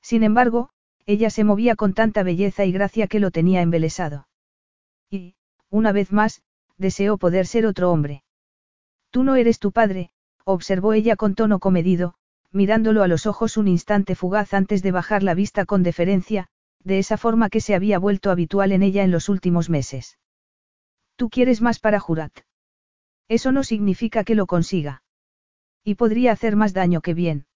Sin 0.00 0.22
embargo, 0.22 0.70
ella 1.04 1.28
se 1.28 1.44
movía 1.44 1.76
con 1.76 1.92
tanta 1.92 2.22
belleza 2.22 2.64
y 2.64 2.72
gracia 2.72 3.06
que 3.06 3.20
lo 3.20 3.30
tenía 3.30 3.60
embelesado. 3.60 4.28
Y, 5.10 5.34
una 5.68 5.92
vez 5.92 6.10
más, 6.10 6.42
deseó 6.78 7.18
poder 7.18 7.46
ser 7.46 7.66
otro 7.66 7.92
hombre. 7.92 8.24
Tú 9.10 9.24
no 9.24 9.36
eres 9.36 9.58
tu 9.58 9.72
padre, 9.72 10.10
observó 10.46 10.92
ella 10.92 11.16
con 11.16 11.34
tono 11.34 11.58
comedido, 11.58 12.14
mirándolo 12.52 13.02
a 13.02 13.08
los 13.08 13.26
ojos 13.26 13.56
un 13.56 13.66
instante 13.66 14.14
fugaz 14.14 14.54
antes 14.54 14.82
de 14.82 14.92
bajar 14.92 15.22
la 15.22 15.34
vista 15.34 15.66
con 15.66 15.82
deferencia, 15.82 16.46
de 16.84 16.98
esa 17.00 17.16
forma 17.16 17.50
que 17.50 17.60
se 17.60 17.74
había 17.74 17.98
vuelto 17.98 18.30
habitual 18.30 18.70
en 18.70 18.84
ella 18.84 19.02
en 19.02 19.10
los 19.10 19.28
últimos 19.28 19.68
meses. 19.68 20.18
Tú 21.16 21.30
quieres 21.30 21.60
más 21.60 21.80
para 21.80 21.98
Jurat. 21.98 22.32
Eso 23.28 23.50
no 23.50 23.64
significa 23.64 24.22
que 24.22 24.36
lo 24.36 24.46
consiga. 24.46 25.02
Y 25.82 25.96
podría 25.96 26.30
hacer 26.30 26.54
más 26.54 26.72
daño 26.72 27.00
que 27.00 27.14
bien. 27.14 27.46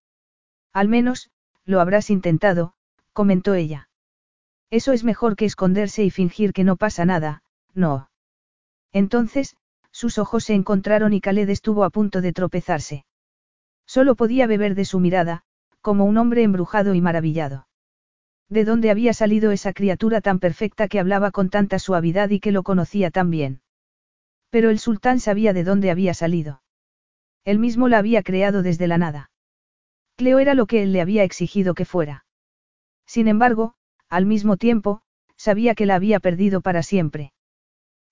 Al 0.73 0.89
menos, 0.89 1.31
lo 1.65 1.81
habrás 1.81 2.10
intentado, 2.10 2.75
comentó 3.12 3.55
ella. 3.55 3.89
Eso 4.69 4.93
es 4.93 5.05
mejor 5.05 5.36
que 5.36 5.44
esconderse 5.44 6.02
y 6.02 6.10
fingir 6.10 6.52
que 6.52 6.65
no 6.65 6.77
pasa 6.77 7.05
nada, 7.05 7.43
no. 7.73 8.10
Entonces, 8.93 9.57
sus 9.93 10.19
ojos 10.19 10.44
se 10.44 10.55
encontraron 10.55 11.12
y 11.12 11.20
Khaled 11.20 11.49
estuvo 11.51 11.85
a 11.85 11.91
punto 11.91 12.20
de 12.20 12.33
tropezarse. 12.33 13.05
Solo 13.86 14.15
podía 14.15 14.47
beber 14.47 14.75
de 14.75 14.85
su 14.85 15.01
mirada, 15.01 15.43
como 15.81 16.05
un 16.05 16.17
hombre 16.17 16.43
embrujado 16.43 16.94
y 16.94 17.01
maravillado. 17.01 17.67
¿De 18.49 18.65
dónde 18.65 18.91
había 18.91 19.12
salido 19.12 19.52
esa 19.52 19.73
criatura 19.73 20.20
tan 20.20 20.41
perfecta 20.41 20.89
que 20.89 21.01
hablaba 21.01 21.31
con 21.31 21.51
tanta 21.51 21.78
suavidad 21.78 22.31
y 22.31 22.41
que 22.41 22.52
lo 22.52 22.62
conocía 22.62 23.10
tan 23.10 23.31
bien? 23.31 23.62
Pero 24.51 24.70
el 24.70 24.78
sultán 24.78 25.20
sabía 25.20 25.52
de 25.52 25.65
dónde 25.65 25.91
había 25.91 26.15
salido. 26.15 26.62
Él 27.44 27.59
mismo 27.59 27.89
la 27.89 27.99
había 27.99 28.23
creado 28.23 28.62
desde 28.62 28.89
la 28.89 28.99
nada. 28.99 29.31
Cleo 30.17 30.39
era 30.39 30.55
lo 30.55 30.67
que 30.67 30.83
él 30.83 30.93
le 30.93 31.01
había 31.01 31.23
exigido 31.23 31.75
que 31.75 31.85
fuera. 31.85 32.27
Sin 33.07 33.28
embargo, 33.28 33.75
al 34.09 34.27
mismo 34.27 34.57
tiempo, 34.57 35.02
sabía 35.36 35.75
que 35.75 35.86
la 35.86 35.94
había 35.94 36.20
perdido 36.20 36.60
para 36.60 36.83
siempre. 36.83 37.33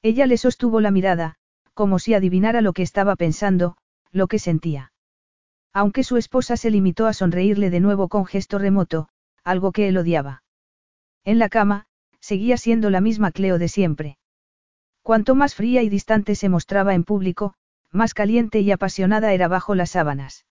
Ella 0.02 0.26
le 0.26 0.36
sostuvo 0.36 0.80
la 0.80 0.92
mirada, 0.92 1.37
como 1.78 2.00
si 2.00 2.12
adivinara 2.12 2.60
lo 2.60 2.72
que 2.72 2.82
estaba 2.82 3.14
pensando, 3.14 3.76
lo 4.10 4.26
que 4.26 4.40
sentía. 4.40 4.90
Aunque 5.72 6.02
su 6.02 6.16
esposa 6.16 6.56
se 6.56 6.72
limitó 6.72 7.06
a 7.06 7.12
sonreírle 7.12 7.70
de 7.70 7.78
nuevo 7.78 8.08
con 8.08 8.26
gesto 8.26 8.58
remoto, 8.58 9.08
algo 9.44 9.70
que 9.70 9.86
él 9.86 9.96
odiaba. 9.96 10.42
En 11.22 11.38
la 11.38 11.48
cama, 11.48 11.86
seguía 12.18 12.56
siendo 12.56 12.90
la 12.90 13.00
misma 13.00 13.30
Cleo 13.30 13.60
de 13.60 13.68
siempre. 13.68 14.18
Cuanto 15.02 15.36
más 15.36 15.54
fría 15.54 15.84
y 15.84 15.88
distante 15.88 16.34
se 16.34 16.48
mostraba 16.48 16.94
en 16.94 17.04
público, 17.04 17.54
más 17.92 18.12
caliente 18.12 18.58
y 18.58 18.72
apasionada 18.72 19.32
era 19.32 19.46
bajo 19.46 19.76
las 19.76 19.90
sábanas. 19.90 20.46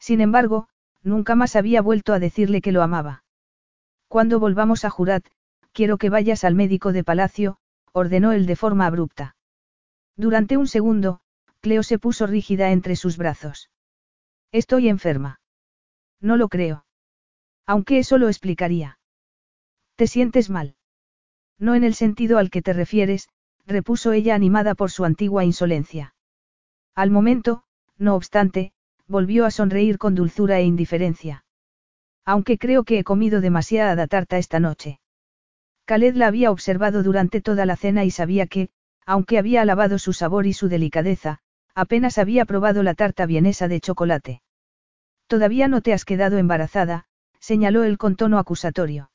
Sin 0.00 0.20
embargo, 0.20 0.66
nunca 1.00 1.36
más 1.36 1.54
había 1.54 1.80
vuelto 1.80 2.12
a 2.12 2.18
decirle 2.18 2.60
que 2.60 2.72
lo 2.72 2.82
amaba. 2.82 3.22
Cuando 4.08 4.40
volvamos 4.40 4.84
a 4.84 4.90
Jurat, 4.90 5.24
quiero 5.70 5.96
que 5.96 6.10
vayas 6.10 6.42
al 6.42 6.56
médico 6.56 6.92
de 6.92 7.04
palacio, 7.04 7.58
ordenó 7.92 8.32
él 8.32 8.46
de 8.46 8.56
forma 8.56 8.86
abrupta. 8.86 9.36
Durante 10.16 10.56
un 10.56 10.66
segundo, 10.66 11.20
Cleo 11.60 11.82
se 11.82 11.98
puso 11.98 12.26
rígida 12.26 12.70
entre 12.70 12.96
sus 12.96 13.16
brazos. 13.16 13.70
Estoy 14.52 14.88
enferma. 14.88 15.40
No 16.20 16.36
lo 16.36 16.48
creo. 16.48 16.84
Aunque 17.66 17.98
eso 17.98 18.18
lo 18.18 18.28
explicaría. 18.28 18.98
¿Te 19.96 20.06
sientes 20.06 20.50
mal? 20.50 20.76
No 21.58 21.74
en 21.74 21.84
el 21.84 21.94
sentido 21.94 22.38
al 22.38 22.50
que 22.50 22.62
te 22.62 22.72
refieres, 22.72 23.28
repuso 23.66 24.12
ella 24.12 24.34
animada 24.34 24.74
por 24.74 24.90
su 24.90 25.04
antigua 25.04 25.44
insolencia. 25.44 26.14
Al 26.94 27.10
momento, 27.10 27.62
no 27.98 28.16
obstante, 28.16 28.72
volvió 29.06 29.44
a 29.44 29.50
sonreír 29.50 29.98
con 29.98 30.14
dulzura 30.14 30.58
e 30.58 30.64
indiferencia. 30.64 31.44
Aunque 32.24 32.58
creo 32.58 32.84
que 32.84 32.98
he 32.98 33.04
comido 33.04 33.40
demasiada 33.40 34.06
tarta 34.06 34.38
esta 34.38 34.60
noche. 34.60 35.00
Khaled 35.84 36.14
la 36.14 36.28
había 36.28 36.50
observado 36.50 37.02
durante 37.02 37.40
toda 37.40 37.66
la 37.66 37.76
cena 37.76 38.04
y 38.04 38.10
sabía 38.10 38.46
que, 38.46 38.70
aunque 39.10 39.38
había 39.38 39.62
alabado 39.62 39.98
su 39.98 40.12
sabor 40.12 40.46
y 40.46 40.52
su 40.52 40.68
delicadeza, 40.68 41.40
apenas 41.74 42.16
había 42.16 42.44
probado 42.44 42.84
la 42.84 42.94
tarta 42.94 43.26
vienesa 43.26 43.66
de 43.66 43.80
chocolate. 43.80 44.40
Todavía 45.26 45.66
no 45.66 45.80
te 45.80 45.92
has 45.92 46.04
quedado 46.04 46.38
embarazada, 46.38 47.06
señaló 47.40 47.82
él 47.82 47.98
con 47.98 48.14
tono 48.14 48.38
acusatorio. 48.38 49.10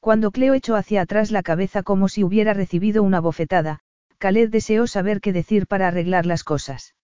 Cuando 0.00 0.32
Cleo 0.32 0.54
echó 0.54 0.74
hacia 0.74 1.02
atrás 1.02 1.30
la 1.30 1.44
cabeza 1.44 1.84
como 1.84 2.08
si 2.08 2.24
hubiera 2.24 2.54
recibido 2.54 3.04
una 3.04 3.20
bofetada, 3.20 3.78
Khaled 4.18 4.50
deseó 4.50 4.88
saber 4.88 5.20
qué 5.20 5.32
decir 5.32 5.68
para 5.68 5.86
arreglar 5.86 6.26
las 6.26 6.42
cosas. 6.42 6.96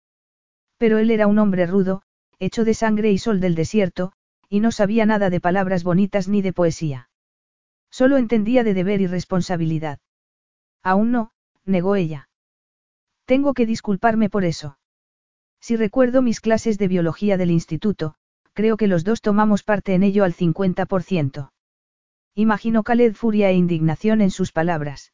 Pero 0.79 0.99
él 0.99 1.13
era 1.13 1.29
un 1.29 1.39
hombre 1.39 1.65
rudo, 1.65 2.03
hecho 2.41 2.65
de 2.65 2.75
sangre 2.75 3.13
y 3.13 3.19
sol 3.19 3.39
del 3.39 3.55
desierto, 3.55 4.15
y 4.49 4.59
no 4.59 4.73
sabía 4.73 5.07
nada 5.07 5.31
de 5.31 5.39
palabras 5.41 5.85
bonitas 5.85 6.27
ni 6.27 6.43
de 6.43 6.53
poesía. 6.53 7.09
Solo 7.89 8.17
entendía 8.17 8.65
de 8.65 8.75
deber 8.75 9.01
y 9.01 9.07
responsabilidad. 9.07 10.01
Aún 10.83 11.13
no, 11.13 11.31
negó 11.65 11.97
ella. 11.97 12.29
Tengo 13.25 13.55
que 13.55 13.67
disculparme 13.67 14.29
por 14.29 14.45
eso. 14.45 14.79
Si 15.61 15.77
recuerdo 15.77 16.23
mis 16.23 16.41
clases 16.41 16.79
de 16.79 16.89
biología 16.89 17.37
del 17.37 17.51
instituto, 17.51 18.15
creo 18.55 18.77
que 18.77 18.87
los 18.87 19.05
dos 19.05 19.21
tomamos 19.21 19.63
parte 19.63 19.95
en 19.95 20.03
ello 20.03 20.25
al 20.25 20.35
50%. 20.35 21.51
Imaginó 22.35 22.83
Khaled 22.83 23.15
furia 23.15 23.51
e 23.51 23.55
indignación 23.55 24.21
en 24.21 24.31
sus 24.31 24.53
palabras. 24.53 25.13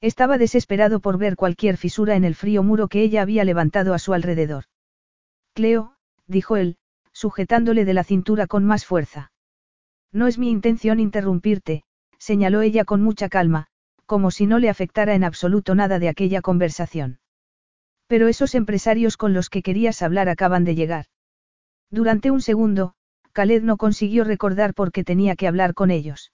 Estaba 0.00 0.38
desesperado 0.38 1.00
por 1.00 1.18
ver 1.18 1.36
cualquier 1.36 1.76
fisura 1.76 2.16
en 2.16 2.24
el 2.24 2.34
frío 2.34 2.62
muro 2.62 2.88
que 2.88 3.02
ella 3.02 3.22
había 3.22 3.44
levantado 3.44 3.94
a 3.94 3.98
su 3.98 4.12
alrededor. 4.12 4.64
Cleo, 5.54 5.94
dijo 6.26 6.56
él, 6.56 6.76
sujetándole 7.12 7.84
de 7.84 7.94
la 7.94 8.04
cintura 8.04 8.46
con 8.46 8.64
más 8.64 8.84
fuerza. 8.84 9.32
No 10.12 10.26
es 10.26 10.38
mi 10.38 10.50
intención 10.50 11.00
interrumpirte, 11.00 11.84
señaló 12.18 12.60
ella 12.60 12.84
con 12.84 13.02
mucha 13.02 13.28
calma, 13.28 13.68
como 14.06 14.30
si 14.30 14.46
no 14.46 14.58
le 14.58 14.70
afectara 14.70 15.14
en 15.14 15.24
absoluto 15.24 15.74
nada 15.74 15.98
de 15.98 16.08
aquella 16.08 16.40
conversación. 16.40 17.18
Pero 18.06 18.28
esos 18.28 18.54
empresarios 18.54 19.16
con 19.16 19.34
los 19.34 19.50
que 19.50 19.62
querías 19.62 20.00
hablar 20.02 20.28
acaban 20.28 20.64
de 20.64 20.74
llegar. 20.74 21.06
Durante 21.90 22.30
un 22.30 22.40
segundo, 22.40 22.94
Khaled 23.32 23.62
no 23.62 23.76
consiguió 23.76 24.24
recordar 24.24 24.74
por 24.74 24.92
qué 24.92 25.04
tenía 25.04 25.36
que 25.36 25.48
hablar 25.48 25.74
con 25.74 25.90
ellos. 25.90 26.32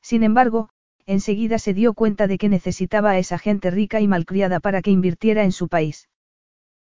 Sin 0.00 0.22
embargo, 0.22 0.70
enseguida 1.06 1.58
se 1.58 1.74
dio 1.74 1.94
cuenta 1.94 2.26
de 2.26 2.38
que 2.38 2.48
necesitaba 2.48 3.10
a 3.10 3.18
esa 3.18 3.38
gente 3.38 3.70
rica 3.70 4.00
y 4.00 4.08
malcriada 4.08 4.60
para 4.60 4.80
que 4.80 4.90
invirtiera 4.90 5.44
en 5.44 5.52
su 5.52 5.68
país. 5.68 6.08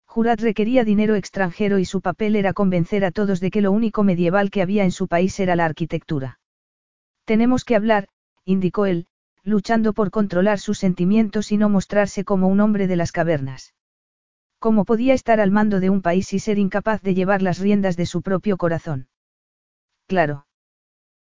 Jurat 0.06 0.40
requería 0.40 0.84
dinero 0.84 1.14
extranjero 1.14 1.78
y 1.78 1.84
su 1.84 2.00
papel 2.00 2.34
era 2.34 2.52
convencer 2.52 3.04
a 3.04 3.12
todos 3.12 3.38
de 3.38 3.50
que 3.50 3.60
lo 3.60 3.70
único 3.70 4.02
medieval 4.02 4.50
que 4.50 4.60
había 4.60 4.84
en 4.84 4.90
su 4.90 5.06
país 5.06 5.38
era 5.38 5.54
la 5.54 5.64
arquitectura. 5.64 6.40
Tenemos 7.24 7.64
que 7.64 7.76
hablar, 7.76 8.08
indicó 8.44 8.86
él, 8.86 9.06
luchando 9.42 9.92
por 9.92 10.10
controlar 10.10 10.58
sus 10.58 10.78
sentimientos 10.78 11.52
y 11.52 11.56
no 11.56 11.68
mostrarse 11.68 12.24
como 12.24 12.48
un 12.48 12.60
hombre 12.60 12.86
de 12.86 12.96
las 12.96 13.12
cavernas. 13.12 13.74
¿Cómo 14.58 14.84
podía 14.84 15.14
estar 15.14 15.40
al 15.40 15.50
mando 15.50 15.80
de 15.80 15.88
un 15.88 16.02
país 16.02 16.32
y 16.32 16.38
ser 16.38 16.58
incapaz 16.58 17.00
de 17.02 17.14
llevar 17.14 17.40
las 17.40 17.58
riendas 17.58 17.96
de 17.96 18.06
su 18.06 18.20
propio 18.20 18.58
corazón? 18.58 19.08
Claro. 20.06 20.46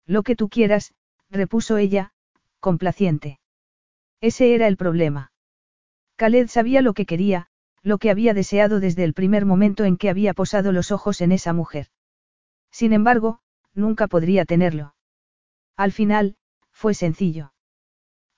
Lo 0.05 0.23
que 0.23 0.35
tú 0.35 0.49
quieras, 0.49 0.93
repuso 1.29 1.77
ella, 1.77 2.13
complaciente. 2.59 3.39
Ese 4.21 4.55
era 4.55 4.67
el 4.67 4.77
problema. 4.77 5.31
Khaled 6.15 6.47
sabía 6.47 6.81
lo 6.81 6.93
que 6.93 7.05
quería, 7.05 7.47
lo 7.83 7.99
que 7.99 8.09
había 8.09 8.33
deseado 8.33 8.79
desde 8.79 9.03
el 9.03 9.13
primer 9.13 9.45
momento 9.45 9.85
en 9.85 9.97
que 9.97 10.09
había 10.09 10.33
posado 10.33 10.71
los 10.71 10.91
ojos 10.91 11.21
en 11.21 11.31
esa 11.31 11.53
mujer. 11.53 11.87
Sin 12.71 12.91
embargo, 12.91 13.39
nunca 13.73 14.07
podría 14.07 14.45
tenerlo. 14.45 14.95
Al 15.75 15.91
final, 15.91 16.37
fue 16.71 16.95
sencillo. 16.95 17.53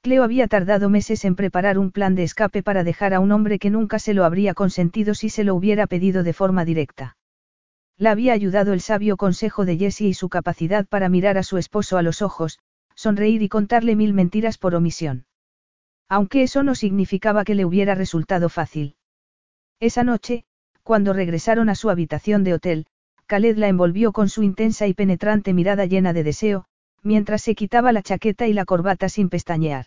Cleo 0.02 0.24
había 0.24 0.48
tardado 0.48 0.90
meses 0.90 1.26
en 1.26 1.36
preparar 1.36 1.78
un 1.78 1.92
plan 1.92 2.16
de 2.16 2.24
escape 2.24 2.64
para 2.64 2.86
dejar 2.86 3.14
a 3.14 3.20
un 3.20 3.34
hombre 3.34 3.60
que 3.60 3.70
nunca 3.70 4.00
se 4.00 4.14
lo 4.14 4.24
habría 4.24 4.54
consentido 4.54 5.14
si 5.14 5.30
se 5.30 5.44
lo 5.44 5.56
hubiera 5.56 5.88
pedido 5.88 6.24
de 6.24 6.32
forma 6.32 6.64
directa. 6.64 7.18
La 7.98 8.12
había 8.12 8.32
ayudado 8.32 8.72
el 8.72 8.80
sabio 8.80 9.18
consejo 9.18 9.66
de 9.66 9.78
Jessie 9.78 10.08
y 10.08 10.14
su 10.14 10.30
capacidad 10.30 10.88
para 10.88 11.10
mirar 11.10 11.38
a 11.38 11.44
su 11.44 11.58
esposo 11.58 11.98
a 11.98 12.02
los 12.02 12.22
ojos, 12.22 12.60
sonreír 12.96 13.42
y 13.42 13.50
contarle 13.50 13.98
mil 13.98 14.14
mentiras 14.14 14.58
por 14.58 14.74
omisión. 14.74 15.26
Aunque 16.08 16.44
eso 16.44 16.64
no 16.64 16.76
significaba 16.76 17.44
que 17.44 17.56
le 17.56 17.66
hubiera 17.66 17.94
resultado 17.94 18.48
fácil. 18.48 18.96
Esa 19.82 20.06
noche, 20.06 20.46
cuando 20.82 21.12
regresaron 21.12 21.68
a 21.68 21.76
su 21.76 21.90
habitación 21.90 22.46
de 22.46 22.54
hotel, 22.54 22.86
Khaled 23.28 23.58
la 23.58 23.68
envolvió 23.68 24.14
con 24.14 24.30
su 24.30 24.44
intensa 24.44 24.88
y 24.88 24.94
penetrante 24.94 25.54
mirada 25.54 25.86
llena 25.86 26.14
de 26.14 26.24
deseo, 26.24 26.66
mientras 27.04 27.42
se 27.42 27.56
quitaba 27.56 27.92
la 27.92 28.02
chaqueta 28.02 28.48
y 28.48 28.54
la 28.54 28.66
corbata 28.66 29.10
sin 29.10 29.30
pestañear. 29.30 29.86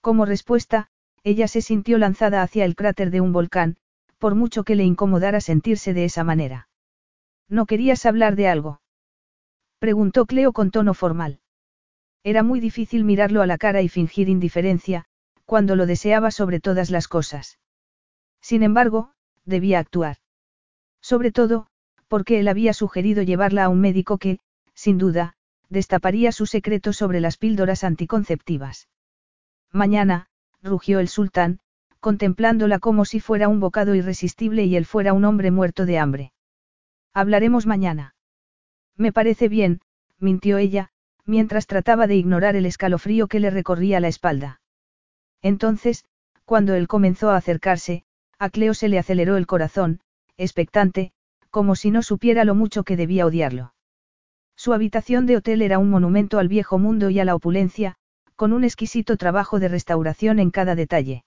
Como 0.00 0.24
respuesta, 0.24 0.88
ella 1.24 1.48
se 1.48 1.60
sintió 1.60 1.98
lanzada 1.98 2.42
hacia 2.42 2.64
el 2.64 2.76
cráter 2.76 3.10
de 3.10 3.20
un 3.20 3.32
volcán, 3.32 3.76
por 4.18 4.34
mucho 4.34 4.64
que 4.64 4.76
le 4.76 4.84
incomodara 4.84 5.40
sentirse 5.40 5.92
de 5.92 6.04
esa 6.04 6.24
manera. 6.24 6.68
¿No 7.48 7.66
querías 7.66 8.06
hablar 8.06 8.36
de 8.36 8.48
algo? 8.48 8.80
Preguntó 9.78 10.26
Cleo 10.26 10.52
con 10.52 10.70
tono 10.70 10.94
formal. 10.94 11.40
Era 12.24 12.42
muy 12.42 12.60
difícil 12.60 13.04
mirarlo 13.04 13.42
a 13.42 13.46
la 13.46 13.58
cara 13.58 13.82
y 13.82 13.88
fingir 13.88 14.28
indiferencia, 14.28 15.04
cuando 15.44 15.76
lo 15.76 15.86
deseaba 15.86 16.30
sobre 16.30 16.60
todas 16.60 16.90
las 16.90 17.06
cosas. 17.06 17.58
Sin 18.40 18.62
embargo, 18.62 19.12
debía 19.44 19.78
actuar. 19.78 20.16
Sobre 21.00 21.30
todo, 21.30 21.68
porque 22.08 22.40
él 22.40 22.48
había 22.48 22.72
sugerido 22.72 23.22
llevarla 23.22 23.64
a 23.64 23.68
un 23.68 23.80
médico 23.80 24.18
que, 24.18 24.40
sin 24.74 24.98
duda, 24.98 25.35
destaparía 25.68 26.32
su 26.32 26.46
secreto 26.46 26.92
sobre 26.92 27.20
las 27.20 27.36
píldoras 27.36 27.84
anticonceptivas. 27.84 28.88
Mañana, 29.72 30.28
rugió 30.62 31.00
el 31.00 31.08
sultán, 31.08 31.60
contemplándola 32.00 32.78
como 32.78 33.04
si 33.04 33.20
fuera 33.20 33.48
un 33.48 33.60
bocado 33.60 33.94
irresistible 33.94 34.64
y 34.64 34.76
él 34.76 34.86
fuera 34.86 35.12
un 35.12 35.24
hombre 35.24 35.50
muerto 35.50 35.86
de 35.86 35.98
hambre. 35.98 36.32
Hablaremos 37.12 37.66
mañana. 37.66 38.14
Me 38.96 39.12
parece 39.12 39.48
bien, 39.48 39.80
mintió 40.18 40.58
ella, 40.58 40.90
mientras 41.24 41.66
trataba 41.66 42.06
de 42.06 42.16
ignorar 42.16 42.56
el 42.56 42.66
escalofrío 42.66 43.26
que 43.26 43.40
le 43.40 43.50
recorría 43.50 44.00
la 44.00 44.08
espalda. 44.08 44.60
Entonces, 45.42 46.04
cuando 46.44 46.74
él 46.74 46.88
comenzó 46.88 47.30
a 47.30 47.36
acercarse, 47.36 48.04
a 48.38 48.50
Cleo 48.50 48.74
se 48.74 48.88
le 48.88 48.98
aceleró 48.98 49.36
el 49.36 49.46
corazón, 49.46 50.00
expectante, 50.36 51.12
como 51.50 51.74
si 51.74 51.90
no 51.90 52.02
supiera 52.02 52.44
lo 52.44 52.54
mucho 52.54 52.84
que 52.84 52.96
debía 52.96 53.26
odiarlo. 53.26 53.74
Su 54.56 54.72
habitación 54.72 55.26
de 55.26 55.36
hotel 55.36 55.62
era 55.62 55.78
un 55.78 55.90
monumento 55.90 56.38
al 56.38 56.48
viejo 56.48 56.78
mundo 56.78 57.10
y 57.10 57.20
a 57.20 57.24
la 57.24 57.34
opulencia, 57.34 57.96
con 58.34 58.52
un 58.52 58.64
exquisito 58.64 59.16
trabajo 59.16 59.60
de 59.60 59.68
restauración 59.68 60.38
en 60.38 60.50
cada 60.50 60.74
detalle. 60.74 61.24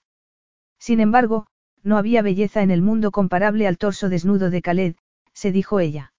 Sin 0.80 1.00
embargo, 1.00 1.48
no 1.84 1.98
había 1.98 2.22
belleza 2.22 2.62
en 2.62 2.72
el 2.72 2.82
mundo 2.82 3.12
comparable 3.12 3.68
al 3.68 3.78
torso 3.78 4.10
desnudo 4.10 4.50
de 4.50 4.62
Khaled, 4.62 4.96
se 5.34 5.52
dijo 5.52 5.80
ella. 5.80 6.14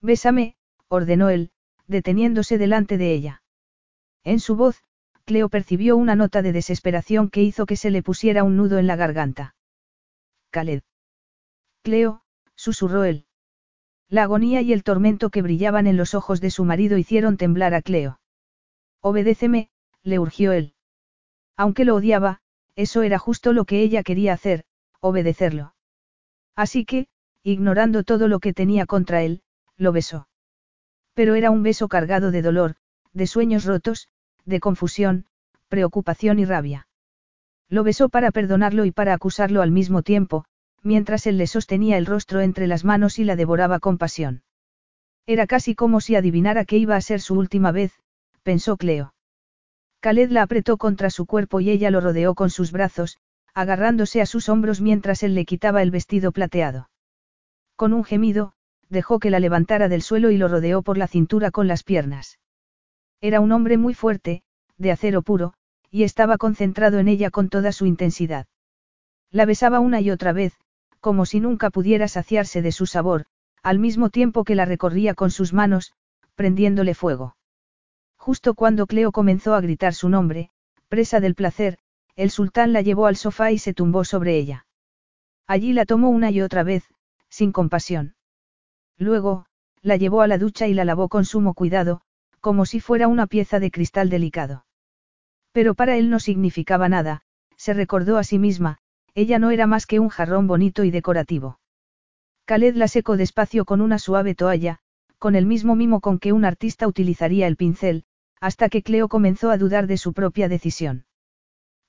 Bésame, 0.00 0.56
ordenó 0.88 1.30
él, 1.30 1.50
deteniéndose 1.86 2.58
delante 2.58 2.98
de 2.98 3.12
ella. 3.12 3.42
En 4.22 4.40
su 4.40 4.56
voz, 4.56 4.82
Cleo 5.24 5.48
percibió 5.48 5.96
una 5.96 6.14
nota 6.14 6.42
de 6.42 6.52
desesperación 6.52 7.30
que 7.30 7.42
hizo 7.42 7.66
que 7.66 7.76
se 7.76 7.90
le 7.90 8.02
pusiera 8.02 8.44
un 8.44 8.56
nudo 8.56 8.78
en 8.78 8.86
la 8.86 8.96
garganta. 8.96 9.54
Khaled. 10.50 10.82
Cleo, 11.82 12.22
susurró 12.54 13.04
él. 13.04 13.26
La 14.08 14.22
agonía 14.22 14.60
y 14.62 14.72
el 14.72 14.84
tormento 14.84 15.30
que 15.30 15.42
brillaban 15.42 15.86
en 15.86 15.96
los 15.96 16.14
ojos 16.14 16.40
de 16.40 16.50
su 16.50 16.64
marido 16.64 16.96
hicieron 16.96 17.36
temblar 17.36 17.74
a 17.74 17.82
Cleo. 17.82 18.20
Obedéceme, 19.00 19.70
le 20.02 20.18
urgió 20.18 20.52
él. 20.52 20.74
Aunque 21.56 21.84
lo 21.84 21.96
odiaba, 21.96 22.40
eso 22.76 23.02
era 23.02 23.18
justo 23.18 23.52
lo 23.52 23.64
que 23.64 23.80
ella 23.80 24.02
quería 24.02 24.32
hacer, 24.32 24.64
obedecerlo. 25.00 25.74
Así 26.54 26.84
que, 26.84 27.08
ignorando 27.42 28.04
todo 28.04 28.28
lo 28.28 28.38
que 28.38 28.52
tenía 28.52 28.86
contra 28.86 29.22
él, 29.22 29.42
lo 29.76 29.92
besó. 29.92 30.28
Pero 31.14 31.34
era 31.34 31.50
un 31.50 31.62
beso 31.62 31.88
cargado 31.88 32.30
de 32.30 32.42
dolor, 32.42 32.76
de 33.12 33.26
sueños 33.26 33.64
rotos, 33.64 34.08
de 34.44 34.60
confusión, 34.60 35.26
preocupación 35.68 36.38
y 36.38 36.44
rabia. 36.44 36.86
Lo 37.68 37.82
besó 37.82 38.08
para 38.08 38.30
perdonarlo 38.30 38.84
y 38.84 38.92
para 38.92 39.14
acusarlo 39.14 39.62
al 39.62 39.70
mismo 39.70 40.02
tiempo, 40.02 40.44
mientras 40.82 41.26
él 41.26 41.38
le 41.38 41.46
sostenía 41.46 41.98
el 41.98 42.06
rostro 42.06 42.40
entre 42.40 42.66
las 42.66 42.84
manos 42.84 43.18
y 43.18 43.24
la 43.24 43.36
devoraba 43.36 43.80
con 43.80 43.98
pasión. 43.98 44.42
Era 45.26 45.46
casi 45.46 45.74
como 45.74 46.00
si 46.00 46.14
adivinara 46.14 46.64
que 46.64 46.78
iba 46.78 46.96
a 46.96 47.00
ser 47.00 47.20
su 47.20 47.34
última 47.34 47.72
vez, 47.72 47.92
pensó 48.42 48.76
Cleo. 48.76 49.14
Khaled 50.00 50.30
la 50.30 50.42
apretó 50.42 50.76
contra 50.76 51.10
su 51.10 51.26
cuerpo 51.26 51.60
y 51.60 51.70
ella 51.70 51.90
lo 51.90 52.00
rodeó 52.00 52.34
con 52.34 52.50
sus 52.50 52.70
brazos, 52.70 53.18
agarrándose 53.54 54.20
a 54.20 54.26
sus 54.26 54.48
hombros 54.48 54.80
mientras 54.80 55.22
él 55.22 55.34
le 55.34 55.44
quitaba 55.44 55.82
el 55.82 55.90
vestido 55.90 56.30
plateado. 56.30 56.90
Con 57.74 57.92
un 57.92 58.04
gemido, 58.04 58.52
dejó 58.88 59.18
que 59.18 59.30
la 59.30 59.40
levantara 59.40 59.88
del 59.88 60.02
suelo 60.02 60.30
y 60.30 60.36
lo 60.36 60.48
rodeó 60.48 60.82
por 60.82 60.98
la 60.98 61.08
cintura 61.08 61.50
con 61.50 61.66
las 61.66 61.82
piernas. 61.82 62.38
Era 63.20 63.40
un 63.40 63.50
hombre 63.52 63.78
muy 63.78 63.94
fuerte, 63.94 64.42
de 64.76 64.92
acero 64.92 65.22
puro, 65.22 65.54
y 65.90 66.04
estaba 66.04 66.36
concentrado 66.38 66.98
en 66.98 67.08
ella 67.08 67.30
con 67.30 67.48
toda 67.48 67.72
su 67.72 67.86
intensidad. 67.86 68.46
La 69.30 69.46
besaba 69.46 69.80
una 69.80 70.00
y 70.00 70.10
otra 70.10 70.32
vez, 70.32 70.56
como 71.06 71.24
si 71.24 71.38
nunca 71.38 71.70
pudiera 71.70 72.08
saciarse 72.08 72.62
de 72.62 72.72
su 72.72 72.84
sabor, 72.84 73.26
al 73.62 73.78
mismo 73.78 74.10
tiempo 74.10 74.42
que 74.42 74.56
la 74.56 74.64
recorría 74.64 75.14
con 75.14 75.30
sus 75.30 75.52
manos, 75.52 75.92
prendiéndole 76.34 76.94
fuego. 76.94 77.36
Justo 78.16 78.54
cuando 78.54 78.88
Cleo 78.88 79.12
comenzó 79.12 79.54
a 79.54 79.60
gritar 79.60 79.94
su 79.94 80.08
nombre, 80.08 80.50
presa 80.88 81.20
del 81.20 81.36
placer, 81.36 81.78
el 82.16 82.30
sultán 82.32 82.72
la 82.72 82.80
llevó 82.80 83.06
al 83.06 83.14
sofá 83.14 83.52
y 83.52 83.58
se 83.58 83.72
tumbó 83.72 84.02
sobre 84.02 84.36
ella. 84.36 84.66
Allí 85.46 85.72
la 85.72 85.84
tomó 85.84 86.10
una 86.10 86.32
y 86.32 86.42
otra 86.42 86.64
vez, 86.64 86.82
sin 87.28 87.52
compasión. 87.52 88.16
Luego, 88.98 89.46
la 89.82 89.94
llevó 89.94 90.22
a 90.22 90.26
la 90.26 90.38
ducha 90.38 90.66
y 90.66 90.74
la 90.74 90.84
lavó 90.84 91.08
con 91.08 91.24
sumo 91.24 91.54
cuidado, 91.54 92.00
como 92.40 92.66
si 92.66 92.80
fuera 92.80 93.06
una 93.06 93.28
pieza 93.28 93.60
de 93.60 93.70
cristal 93.70 94.10
delicado. 94.10 94.66
Pero 95.52 95.76
para 95.76 95.96
él 95.98 96.10
no 96.10 96.18
significaba 96.18 96.88
nada, 96.88 97.22
se 97.56 97.74
recordó 97.74 98.18
a 98.18 98.24
sí 98.24 98.40
misma, 98.40 98.78
ella 99.16 99.38
no 99.38 99.50
era 99.50 99.66
más 99.66 99.86
que 99.86 99.98
un 99.98 100.10
jarrón 100.10 100.46
bonito 100.46 100.84
y 100.84 100.90
decorativo. 100.90 101.58
Khaled 102.44 102.76
la 102.76 102.86
secó 102.86 103.16
despacio 103.16 103.64
con 103.64 103.80
una 103.80 103.98
suave 103.98 104.34
toalla, 104.34 104.78
con 105.18 105.34
el 105.34 105.46
mismo 105.46 105.74
mimo 105.74 106.00
con 106.02 106.18
que 106.18 106.34
un 106.34 106.44
artista 106.44 106.86
utilizaría 106.86 107.46
el 107.46 107.56
pincel, 107.56 108.04
hasta 108.42 108.68
que 108.68 108.82
Cleo 108.82 109.08
comenzó 109.08 109.50
a 109.50 109.56
dudar 109.56 109.86
de 109.86 109.96
su 109.96 110.12
propia 110.12 110.50
decisión. 110.50 111.06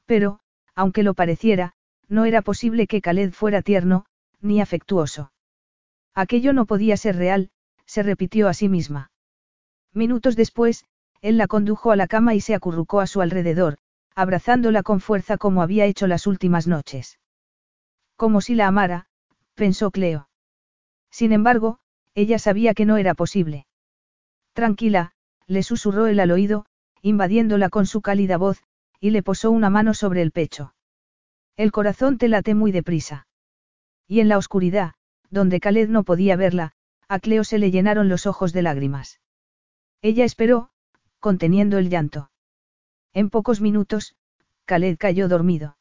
Pero, 0.06 0.40
aunque 0.74 1.04
lo 1.04 1.14
pareciera, 1.16 1.74
no 2.08 2.24
era 2.24 2.42
posible 2.42 2.88
que 2.88 3.02
Khaled 3.02 3.34
fuera 3.34 3.62
tierno, 3.62 4.06
ni 4.40 4.62
afectuoso. 4.62 5.34
Aquello 6.16 6.54
no 6.54 6.66
podía 6.66 6.96
ser 6.96 7.18
real, 7.18 7.50
se 7.86 8.04
repitió 8.04 8.48
a 8.48 8.54
sí 8.54 8.70
misma. 8.70 9.12
Minutos 9.94 10.38
después, 10.38 10.86
él 11.22 11.38
la 11.38 11.48
condujo 11.48 11.92
a 11.92 11.98
la 11.98 12.08
cama 12.08 12.36
y 12.36 12.40
se 12.40 12.56
acurrucó 12.56 13.02
a 13.02 13.08
su 13.08 13.20
alrededor, 13.20 13.80
abrazándola 14.18 14.82
con 14.82 15.00
fuerza 15.00 15.38
como 15.38 15.62
había 15.62 15.86
hecho 15.86 16.08
las 16.08 16.26
últimas 16.26 16.66
noches. 16.66 17.20
Como 18.16 18.42
si 18.42 18.56
la 18.56 18.66
amara, 18.66 19.06
pensó 19.54 19.92
Cleo. 19.92 20.28
Sin 21.12 21.32
embargo, 21.32 21.78
ella 22.16 22.40
sabía 22.40 22.74
que 22.74 22.86
no 22.86 22.98
era 22.98 23.14
posible. 23.14 23.68
Tranquila, 24.54 25.12
le 25.46 25.62
susurró 25.62 26.08
él 26.08 26.20
al 26.20 26.32
oído, 26.32 26.66
invadiéndola 27.04 27.70
con 27.70 27.86
su 27.86 28.02
cálida 28.02 28.38
voz, 28.38 28.64
y 29.00 29.12
le 29.12 29.22
posó 29.22 29.52
una 29.52 29.70
mano 29.70 29.94
sobre 29.94 30.24
el 30.24 30.32
pecho. 30.32 30.74
El 31.56 31.72
corazón 31.72 32.18
te 32.18 32.28
late 32.28 32.56
muy 32.56 32.72
deprisa. 32.72 33.28
Y 34.08 34.22
en 34.22 34.30
la 34.30 34.40
oscuridad, 34.40 34.96
donde 35.30 35.60
Khaled 35.60 35.90
no 35.90 36.04
podía 36.04 36.36
verla, 36.36 36.72
a 37.08 37.20
Cleo 37.20 37.44
se 37.44 37.60
le 37.60 37.70
llenaron 37.70 38.10
los 38.10 38.26
ojos 38.26 38.52
de 38.52 38.64
lágrimas. 38.64 39.22
Ella 40.02 40.26
esperó, 40.26 40.72
conteniendo 41.20 41.78
el 41.78 41.92
llanto. 41.92 42.32
En 43.18 43.32
pocos 43.32 43.62
minutos, 43.62 44.16
Khaled 44.66 44.96
cayó 45.00 45.28
dormido. 45.28 45.76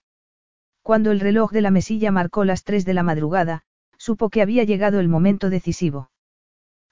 Cuando 0.80 1.10
el 1.10 1.20
reloj 1.20 1.52
de 1.52 1.60
la 1.60 1.70
mesilla 1.70 2.10
marcó 2.10 2.46
las 2.46 2.64
tres 2.64 2.86
de 2.86 2.94
la 2.94 3.02
madrugada, 3.02 3.60
supo 3.98 4.30
que 4.30 4.40
había 4.40 4.64
llegado 4.64 5.00
el 5.00 5.08
momento 5.08 5.50
decisivo. 5.50 6.10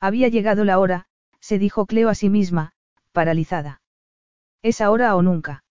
Había 0.00 0.28
llegado 0.28 0.66
la 0.66 0.78
hora, 0.78 1.06
se 1.40 1.58
dijo 1.58 1.86
Cleo 1.86 2.10
a 2.10 2.14
sí 2.14 2.28
misma, 2.28 2.73
paralizada. 3.12 3.81
Es 4.60 4.82
ahora 4.82 5.16
o 5.16 5.23
nunca. 5.23 5.64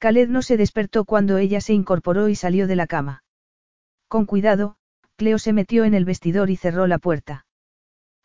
Khaled 0.00 0.28
no 0.28 0.42
se 0.42 0.56
despertó 0.56 1.04
cuando 1.04 1.38
ella 1.38 1.60
se 1.60 1.72
incorporó 1.72 2.28
y 2.28 2.34
salió 2.34 2.66
de 2.66 2.74
la 2.74 2.88
cama. 2.88 3.22
Con 4.08 4.26
cuidado, 4.26 4.74
Cleo 5.14 5.38
se 5.38 5.52
metió 5.52 5.84
en 5.84 5.94
el 5.94 6.04
vestidor 6.04 6.50
y 6.50 6.56
cerró 6.56 6.88
la 6.88 6.98
puerta. 6.98 7.43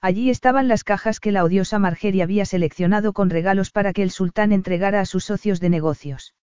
Allí 0.01 0.29
estaban 0.29 0.67
las 0.67 0.83
cajas 0.83 1.19
que 1.19 1.31
la 1.31 1.43
odiosa 1.43 1.77
Margery 1.77 2.21
había 2.21 2.45
seleccionado 2.45 3.11
con 3.11 3.29
regalos 3.29 3.69
para 3.69 3.91
que 3.91 4.01
el 4.01 4.11
sultán 4.11 4.53
entregara 4.53 5.01
a 5.01 5.05
sus 5.05 5.25
socios 5.25 5.59
de 5.59 5.69
negocios. 5.69 6.35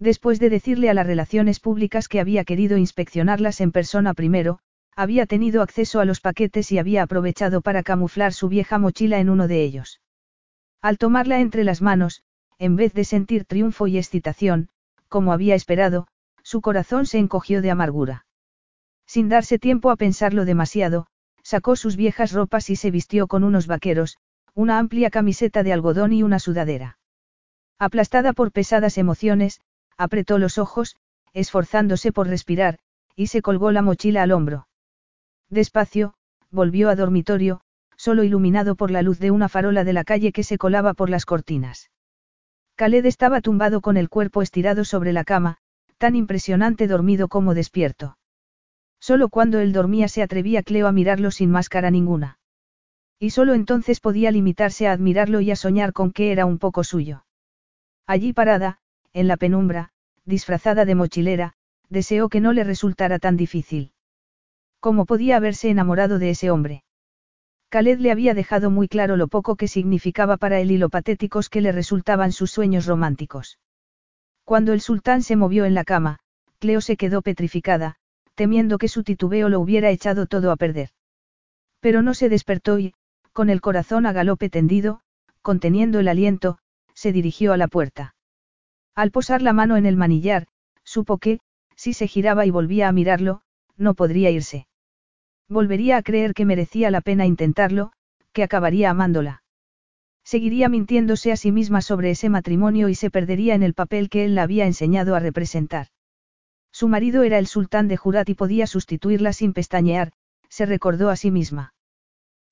Después 0.00 0.40
de 0.40 0.50
decirle 0.50 0.90
a 0.90 0.94
las 0.94 1.06
relaciones 1.06 1.60
públicas 1.60 2.08
que 2.08 2.18
había 2.18 2.42
querido 2.44 2.76
inspeccionarlas 2.76 3.60
en 3.60 3.70
persona 3.70 4.14
primero, 4.14 4.58
había 4.96 5.26
tenido 5.26 5.62
acceso 5.62 6.00
a 6.00 6.04
los 6.04 6.20
paquetes 6.20 6.72
y 6.72 6.78
había 6.78 7.04
aprovechado 7.04 7.60
para 7.60 7.84
camuflar 7.84 8.32
su 8.32 8.48
vieja 8.48 8.78
mochila 8.78 9.20
en 9.20 9.30
uno 9.30 9.46
de 9.46 9.62
ellos. 9.62 10.00
Al 10.80 10.98
tomarla 10.98 11.38
entre 11.38 11.62
las 11.62 11.82
manos, 11.82 12.24
en 12.58 12.74
vez 12.74 12.92
de 12.94 13.04
sentir 13.04 13.44
triunfo 13.44 13.86
y 13.86 13.96
excitación, 13.96 14.68
como 15.08 15.32
había 15.32 15.54
esperado, 15.54 16.08
su 16.42 16.60
corazón 16.60 17.06
se 17.06 17.18
encogió 17.18 17.62
de 17.62 17.70
amargura. 17.70 18.26
Sin 19.06 19.28
darse 19.28 19.60
tiempo 19.60 19.90
a 19.90 19.96
pensarlo 19.96 20.44
demasiado, 20.44 21.06
sacó 21.42 21.76
sus 21.76 21.96
viejas 21.96 22.32
ropas 22.32 22.70
y 22.70 22.76
se 22.76 22.90
vistió 22.90 23.26
con 23.26 23.44
unos 23.44 23.66
vaqueros, 23.66 24.18
una 24.54 24.78
amplia 24.78 25.10
camiseta 25.10 25.62
de 25.62 25.72
algodón 25.72 26.12
y 26.12 26.22
una 26.22 26.38
sudadera. 26.38 26.98
Aplastada 27.78 28.32
por 28.32 28.52
pesadas 28.52 28.98
emociones, 28.98 29.60
apretó 29.96 30.38
los 30.38 30.58
ojos, 30.58 30.96
esforzándose 31.32 32.12
por 32.12 32.28
respirar, 32.28 32.78
y 33.16 33.28
se 33.28 33.42
colgó 33.42 33.72
la 33.72 33.82
mochila 33.82 34.22
al 34.22 34.32
hombro. 34.32 34.68
Despacio, 35.48 36.14
volvió 36.50 36.88
a 36.90 36.96
dormitorio, 36.96 37.60
solo 37.96 38.24
iluminado 38.24 38.74
por 38.74 38.90
la 38.90 39.02
luz 39.02 39.18
de 39.18 39.30
una 39.30 39.48
farola 39.48 39.84
de 39.84 39.92
la 39.92 40.04
calle 40.04 40.32
que 40.32 40.44
se 40.44 40.58
colaba 40.58 40.94
por 40.94 41.10
las 41.10 41.24
cortinas. 41.24 41.90
Khaled 42.76 43.06
estaba 43.06 43.40
tumbado 43.40 43.80
con 43.80 43.96
el 43.96 44.08
cuerpo 44.08 44.42
estirado 44.42 44.84
sobre 44.84 45.12
la 45.12 45.24
cama, 45.24 45.58
tan 45.98 46.16
impresionante 46.16 46.86
dormido 46.86 47.28
como 47.28 47.54
despierto. 47.54 48.16
Solo 49.02 49.30
cuando 49.30 49.58
él 49.58 49.72
dormía 49.72 50.06
se 50.06 50.22
atrevía 50.22 50.62
Cleo 50.62 50.86
a 50.86 50.92
mirarlo 50.92 51.32
sin 51.32 51.50
máscara 51.50 51.90
ninguna. 51.90 52.38
Y 53.18 53.30
solo 53.30 53.54
entonces 53.54 53.98
podía 53.98 54.30
limitarse 54.30 54.86
a 54.86 54.92
admirarlo 54.92 55.40
y 55.40 55.50
a 55.50 55.56
soñar 55.56 55.92
con 55.92 56.12
que 56.12 56.30
era 56.30 56.46
un 56.46 56.60
poco 56.60 56.84
suyo. 56.84 57.26
Allí 58.06 58.32
parada, 58.32 58.78
en 59.12 59.26
la 59.26 59.36
penumbra, 59.36 59.90
disfrazada 60.24 60.84
de 60.84 60.94
mochilera, 60.94 61.54
deseó 61.88 62.28
que 62.28 62.40
no 62.40 62.52
le 62.52 62.62
resultara 62.62 63.18
tan 63.18 63.36
difícil. 63.36 63.90
¿Cómo 64.78 65.04
podía 65.04 65.36
haberse 65.36 65.68
enamorado 65.68 66.20
de 66.20 66.30
ese 66.30 66.52
hombre? 66.52 66.84
Khaled 67.70 67.98
le 67.98 68.12
había 68.12 68.34
dejado 68.34 68.70
muy 68.70 68.86
claro 68.86 69.16
lo 69.16 69.26
poco 69.26 69.56
que 69.56 69.66
significaba 69.66 70.36
para 70.36 70.60
él 70.60 70.70
y 70.70 70.78
lo 70.78 70.90
patéticos 70.90 71.48
que 71.48 71.60
le 71.60 71.72
resultaban 71.72 72.30
sus 72.30 72.52
sueños 72.52 72.86
románticos. 72.86 73.58
Cuando 74.44 74.72
el 74.72 74.80
sultán 74.80 75.22
se 75.22 75.34
movió 75.34 75.64
en 75.64 75.74
la 75.74 75.82
cama, 75.82 76.20
Cleo 76.60 76.80
se 76.80 76.96
quedó 76.96 77.22
petrificada, 77.22 77.96
temiendo 78.34 78.78
que 78.78 78.88
su 78.88 79.02
titubeo 79.02 79.48
lo 79.48 79.60
hubiera 79.60 79.90
echado 79.90 80.26
todo 80.26 80.50
a 80.50 80.56
perder. 80.56 80.90
Pero 81.80 82.02
no 82.02 82.14
se 82.14 82.28
despertó 82.28 82.78
y, 82.78 82.94
con 83.32 83.50
el 83.50 83.60
corazón 83.60 84.06
a 84.06 84.12
galope 84.12 84.48
tendido, 84.48 85.00
conteniendo 85.42 86.00
el 86.00 86.08
aliento, 86.08 86.58
se 86.94 87.12
dirigió 87.12 87.52
a 87.52 87.56
la 87.56 87.68
puerta. 87.68 88.14
Al 88.94 89.10
posar 89.10 89.42
la 89.42 89.52
mano 89.52 89.76
en 89.76 89.86
el 89.86 89.96
manillar, 89.96 90.46
supo 90.84 91.18
que, 91.18 91.40
si 91.76 91.94
se 91.94 92.06
giraba 92.06 92.46
y 92.46 92.50
volvía 92.50 92.88
a 92.88 92.92
mirarlo, 92.92 93.42
no 93.76 93.94
podría 93.94 94.30
irse. 94.30 94.66
Volvería 95.48 95.96
a 95.96 96.02
creer 96.02 96.34
que 96.34 96.44
merecía 96.44 96.90
la 96.90 97.00
pena 97.00 97.26
intentarlo, 97.26 97.92
que 98.32 98.42
acabaría 98.42 98.90
amándola. 98.90 99.42
Seguiría 100.24 100.68
mintiéndose 100.68 101.32
a 101.32 101.36
sí 101.36 101.50
misma 101.50 101.82
sobre 101.82 102.10
ese 102.10 102.28
matrimonio 102.28 102.88
y 102.88 102.94
se 102.94 103.10
perdería 103.10 103.54
en 103.54 103.62
el 103.62 103.74
papel 103.74 104.08
que 104.08 104.24
él 104.24 104.34
la 104.34 104.44
había 104.44 104.66
enseñado 104.66 105.16
a 105.16 105.20
representar. 105.20 105.88
Su 106.72 106.88
marido 106.88 107.22
era 107.22 107.38
el 107.38 107.46
sultán 107.46 107.86
de 107.86 107.96
Jurat 107.96 108.28
y 108.28 108.34
podía 108.34 108.66
sustituirla 108.66 109.32
sin 109.32 109.52
pestañear, 109.52 110.12
se 110.48 110.66
recordó 110.66 111.10
a 111.10 111.16
sí 111.16 111.30
misma. 111.30 111.74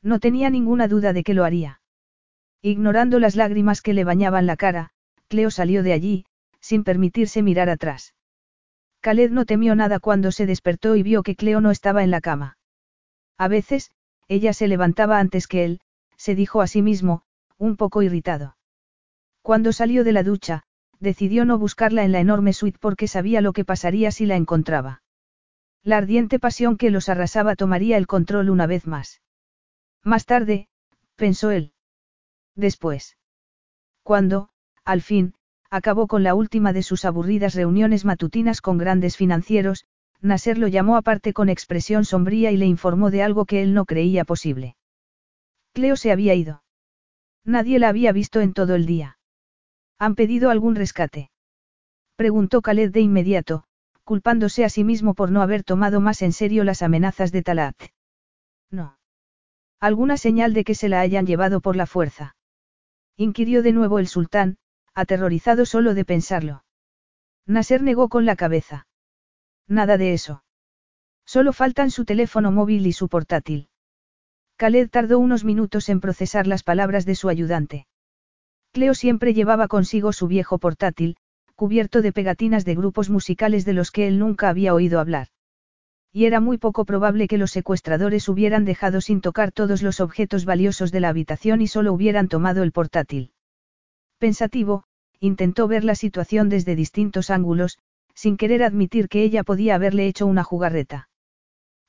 No 0.03 0.21
tenía 0.21 0.51
ninguna 0.51 0.89
duda 0.89 1.13
de 1.13 1.25
que 1.25 1.35
lo 1.35 1.45
haría. 1.45 1.81
Ignorando 2.63 3.19
las 3.19 3.37
lágrimas 3.37 3.81
que 3.83 3.95
le 3.95 4.05
bañaban 4.05 4.47
la 4.47 4.57
cara, 4.57 4.91
Cleo 5.29 5.51
salió 5.51 5.83
de 5.83 5.93
allí, 5.93 6.27
sin 6.61 6.85
permitirse 6.85 7.43
mirar 7.43 7.71
atrás. 7.71 8.15
Khaled 9.01 9.31
no 9.31 9.47
temió 9.47 9.75
nada 9.75 9.99
cuando 9.99 10.31
se 10.31 10.45
despertó 10.45 10.97
y 10.97 11.03
vio 11.03 11.23
que 11.23 11.37
Cleo 11.37 11.63
no 11.63 11.71
estaba 11.71 12.05
en 12.05 12.11
la 12.11 12.21
cama. 12.21 12.59
A 13.39 13.49
veces, 13.49 13.91
ella 14.29 14.53
se 14.53 14.69
levantaba 14.69 15.19
antes 15.19 15.47
que 15.47 15.65
él, 15.65 15.81
se 16.17 16.35
dijo 16.35 16.61
a 16.61 16.67
sí 16.67 16.83
mismo, 16.83 17.23
un 17.57 17.77
poco 17.77 18.03
irritado. 18.03 18.57
Cuando 19.43 19.73
salió 19.73 20.05
de 20.05 20.13
la 20.13 20.23
ducha, 20.23 20.65
decidió 21.01 21.45
no 21.45 21.59
buscarla 21.59 22.05
en 22.05 22.13
la 22.13 22.21
enorme 22.21 22.53
suite 22.53 22.79
porque 22.81 23.09
sabía 23.09 23.41
lo 23.41 23.53
que 23.53 23.65
pasaría 23.65 24.11
si 24.13 24.27
la 24.27 24.37
encontraba. 24.37 25.03
La 25.83 25.97
ardiente 25.97 26.39
pasión 26.39 26.77
que 26.77 26.91
los 26.91 27.09
arrasaba 27.09 27.57
tomaría 27.57 27.97
el 27.97 28.07
control 28.07 28.51
una 28.51 28.67
vez 28.67 28.87
más. 28.87 29.23
Más 30.05 30.27
tarde, 30.27 30.69
pensó 31.17 31.51
él. 31.51 31.73
Después. 32.55 33.17
Cuando, 34.03 34.51
al 34.85 35.01
fin, 35.01 35.35
acabó 35.71 36.07
con 36.07 36.23
la 36.23 36.35
última 36.35 36.73
de 36.73 36.83
sus 36.83 37.05
aburridas 37.05 37.55
reuniones 37.55 38.05
matutinas 38.05 38.61
con 38.61 38.77
grandes 38.77 39.17
financieros, 39.17 39.87
Nasser 40.21 40.59
lo 40.59 40.69
llamó 40.69 40.97
aparte 40.97 41.33
con 41.33 41.49
expresión 41.49 42.05
sombría 42.05 42.51
y 42.51 42.59
le 42.59 42.67
informó 42.67 43.11
de 43.11 43.23
algo 43.23 43.47
que 43.47 43.63
él 43.63 43.73
no 43.73 43.87
creía 43.87 44.25
posible. 44.25 44.77
Cleo 45.73 45.97
se 45.97 46.13
había 46.13 46.35
ido. 46.35 46.63
Nadie 47.45 47.79
la 47.79 47.89
había 47.89 48.13
visto 48.13 48.41
en 48.41 48.53
todo 48.53 48.75
el 48.75 48.85
día. 48.85 49.20
¿Han 50.01 50.15
pedido 50.15 50.49
algún 50.49 50.77
rescate? 50.77 51.31
Preguntó 52.17 52.63
Khaled 52.63 52.91
de 52.91 53.01
inmediato, 53.01 53.65
culpándose 54.03 54.65
a 54.65 54.71
sí 54.71 54.83
mismo 54.83 55.13
por 55.13 55.31
no 55.31 55.43
haber 55.43 55.63
tomado 55.63 56.01
más 56.01 56.23
en 56.23 56.33
serio 56.33 56.65
las 56.65 56.81
amenazas 56.81 57.33
de 57.33 57.43
Talat. 57.43 57.77
No. 58.71 58.99
¿Alguna 59.79 60.17
señal 60.17 60.55
de 60.55 60.65
que 60.65 60.75
se 60.75 60.89
la 60.89 61.01
hayan 61.01 61.27
llevado 61.27 61.61
por 61.61 61.77
la 61.77 61.85
fuerza? 61.85 62.35
Inquirió 63.19 63.63
de 63.63 63.73
nuevo 63.73 63.99
el 63.99 64.09
sultán, 64.09 64.57
aterrorizado 64.95 65.67
solo 65.67 65.93
de 65.93 66.07
pensarlo. 66.07 66.65
Nasser 67.45 67.83
negó 67.83 68.09
con 68.09 68.25
la 68.25 68.37
cabeza. 68.37 68.87
Nada 69.69 69.99
de 69.99 70.15
eso. 70.15 70.45
Solo 71.27 71.53
faltan 71.53 71.91
su 71.91 72.07
teléfono 72.07 72.51
móvil 72.53 72.87
y 72.87 72.93
su 72.95 73.11
portátil. 73.11 73.69
Khaled 74.57 74.89
tardó 74.89 75.19
unos 75.19 75.45
minutos 75.45 75.91
en 75.91 76.01
procesar 76.01 76.47
las 76.47 76.63
palabras 76.63 77.05
de 77.05 77.17
su 77.17 77.29
ayudante. 77.29 77.87
Cleo 78.73 78.95
siempre 78.95 79.35
llevaba 79.35 79.67
consigo 79.67 80.13
su 80.13 80.29
viejo 80.29 80.59
portátil, 80.59 81.17
cubierto 81.57 82.03
de 82.03 82.13
pegatinas 82.13 82.65
de 82.65 82.75
grupos 82.75 83.11
musicales 83.11 83.65
de 83.65 83.73
los 83.73 83.91
que 83.91 84.07
él 84.07 84.19
nunca 84.19 84.49
había 84.49 84.75
oído 84.75 85.01
hablar. 85.01 85.29
Y 86.13 86.25
era 86.25 86.41
muy 86.41 86.59
poco 86.59 86.85
probable 86.85 87.29
que 87.29 87.39
los 87.39 87.51
secuestradores 87.51 88.29
hubieran 88.29 88.65
dejado 88.65 89.01
sin 89.01 89.21
tocar 89.21 89.53
todos 89.53 89.83
los 89.83 90.01
objetos 90.01 90.45
valiosos 90.45 90.93
de 90.93 91.01
la 91.01 91.09
habitación 91.09 91.61
y 91.61 91.67
solo 91.67 91.93
hubieran 91.93 92.29
tomado 92.29 92.63
el 92.63 92.73
portátil. 92.73 93.33
Pensativo, 94.19 94.85
intentó 95.19 95.69
ver 95.69 95.85
la 95.85 95.95
situación 95.95 96.49
desde 96.49 96.75
distintos 96.75 97.31
ángulos, 97.31 97.79
sin 98.15 98.37
querer 98.37 98.63
admitir 98.63 99.09
que 99.09 99.23
ella 99.23 99.45
podía 99.45 99.75
haberle 99.75 100.07
hecho 100.07 100.27
una 100.27 100.45
jugarreta. 100.45 101.09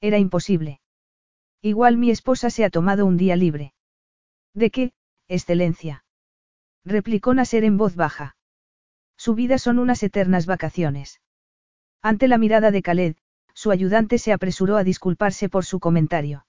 Era 0.02 0.18
imposible. 0.18 0.82
Igual 1.62 1.98
mi 1.98 2.10
esposa 2.10 2.50
se 2.50 2.66
ha 2.66 2.70
tomado 2.70 3.06
un 3.06 3.18
día 3.18 3.36
libre. 3.36 3.74
¿De 4.54 4.72
qué, 4.72 4.92
excelencia? 5.28 6.04
Replicó 6.86 7.34
Nasser 7.34 7.64
en 7.64 7.78
voz 7.78 7.96
baja. 7.96 8.36
Su 9.18 9.36
vida 9.36 9.58
son 9.58 9.80
unas 9.80 10.02
eternas 10.04 10.46
vacaciones. 10.46 11.22
Ante 12.02 12.28
la 12.28 12.38
mirada 12.38 12.72
de 12.72 12.82
Khaled, 12.82 13.16
su 13.54 13.72
ayudante 13.72 14.18
se 14.18 14.34
apresuró 14.34 14.78
a 14.78 14.84
disculparse 14.84 15.50
por 15.50 15.66
su 15.66 15.80
comentario. 15.80 16.46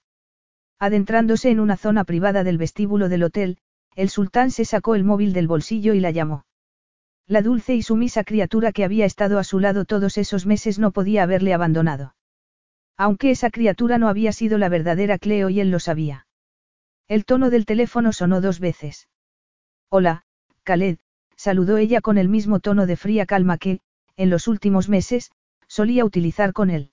Adentrándose 0.79 1.51
en 1.51 1.59
una 1.59 1.77
zona 1.77 2.03
privada 2.03 2.43
del 2.43 2.57
vestíbulo 2.57 3.09
del 3.09 3.23
hotel, 3.23 3.59
el 3.95 4.09
sultán 4.09 4.49
se 4.51 4.65
sacó 4.65 4.95
el 4.95 5.03
móvil 5.03 5.33
del 5.33 5.47
bolsillo 5.47 5.93
y 5.93 5.99
la 5.99 6.11
llamó. 6.11 6.45
La 7.27 7.41
dulce 7.41 7.75
y 7.75 7.83
sumisa 7.83 8.23
criatura 8.23 8.71
que 8.71 8.83
había 8.83 9.05
estado 9.05 9.39
a 9.39 9.43
su 9.43 9.59
lado 9.59 9.85
todos 9.85 10.17
esos 10.17 10.45
meses 10.45 10.79
no 10.79 10.91
podía 10.91 11.23
haberle 11.23 11.53
abandonado. 11.53 12.15
Aunque 12.97 13.31
esa 13.31 13.49
criatura 13.49 13.97
no 13.97 14.07
había 14.07 14.33
sido 14.33 14.57
la 14.57 14.69
verdadera 14.69 15.17
Cleo 15.17 15.49
y 15.49 15.59
él 15.59 15.71
lo 15.71 15.79
sabía. 15.79 16.27
El 17.07 17.25
tono 17.25 17.49
del 17.49 17.65
teléfono 17.65 18.11
sonó 18.11 18.41
dos 18.41 18.59
veces. 18.59 19.07
Hola, 19.95 20.23
Khaled, 20.63 20.97
saludó 21.35 21.77
ella 21.77 22.01
con 22.01 22.17
el 22.17 22.27
mismo 22.27 22.59
tono 22.59 22.87
de 22.87 22.95
fría 22.95 23.27
calma 23.27 23.59
que, 23.59 23.79
en 24.17 24.31
los 24.31 24.47
últimos 24.47 24.89
meses, 24.89 25.29
solía 25.67 26.03
utilizar 26.03 26.51
con 26.51 26.71
él. 26.71 26.89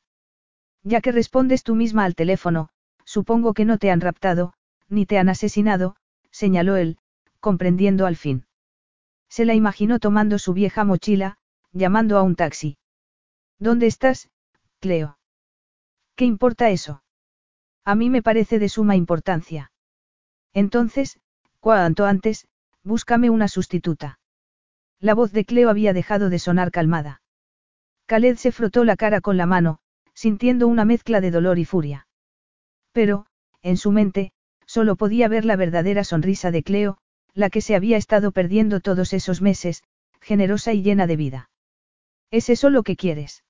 Ya 0.83 1.01
que 1.01 1.11
respondes 1.11 1.63
tú 1.63 1.75
misma 1.75 2.05
al 2.05 2.15
teléfono, 2.15 2.69
supongo 3.07 3.55
que 3.55 3.65
no 3.65 3.79
te 3.79 3.91
han 3.91 4.03
raptado, 4.03 4.53
ni 4.91 5.07
te 5.07 5.17
han 5.17 5.31
asesinado, 5.31 5.97
señaló 6.31 6.77
él, 6.77 6.99
comprendiendo 7.41 8.05
al 8.05 8.17
fin. 8.17 8.45
Se 9.31 9.47
la 9.47 9.55
imaginó 9.55 9.99
tomando 9.99 10.39
su 10.39 10.53
vieja 10.53 10.85
mochila, 10.85 11.39
llamando 11.73 12.19
a 12.19 12.23
un 12.23 12.37
taxi. 12.37 12.77
¿Dónde 13.59 13.87
estás, 13.87 14.29
Cleo? 14.79 15.17
¿Qué 16.17 16.27
importa 16.27 16.69
eso? 16.69 17.03
A 17.83 17.95
mí 17.95 18.11
me 18.11 18.21
parece 18.21 18.59
de 18.59 18.69
suma 18.69 18.95
importancia. 18.95 19.73
Entonces, 20.53 21.19
cuanto 21.61 22.05
antes, 22.05 22.47
búscame 22.85 23.31
una 23.31 23.49
sustituta. 23.49 24.19
La 25.01 25.15
voz 25.15 25.33
de 25.33 25.45
Cleo 25.45 25.71
había 25.71 25.93
dejado 25.93 26.31
de 26.31 26.39
sonar 26.39 26.71
calmada. 26.71 27.23
Khaled 28.07 28.37
se 28.37 28.53
frotó 28.53 28.85
la 28.85 28.97
cara 28.97 29.21
con 29.21 29.37
la 29.37 29.47
mano, 29.47 29.79
sintiendo 30.15 30.69
una 30.69 30.85
mezcla 30.85 31.21
de 31.21 31.31
dolor 31.31 31.59
y 31.59 31.65
furia. 31.65 32.07
Pero, 32.93 33.27
en 33.63 33.77
su 33.77 33.93
mente, 33.93 34.33
solo 34.67 34.97
podía 34.97 35.29
ver 35.29 35.45
la 35.45 35.57
verdadera 35.57 36.05
sonrisa 36.05 36.51
de 36.51 36.63
Cleo, 36.63 36.99
la 37.35 37.51
que 37.51 37.61
se 37.61 37.75
había 37.75 37.97
estado 37.97 38.33
perdiendo 38.33 38.81
todos 38.81 39.13
esos 39.13 39.41
meses, 39.41 39.83
generosa 40.21 40.73
y 40.73 40.83
llena 40.83 41.07
de 41.07 41.17
vida. 41.17 41.51
¿Es 42.31 42.49
eso 42.49 42.71
lo 42.71 42.83
que 42.83 42.97
quieres? 42.97 43.45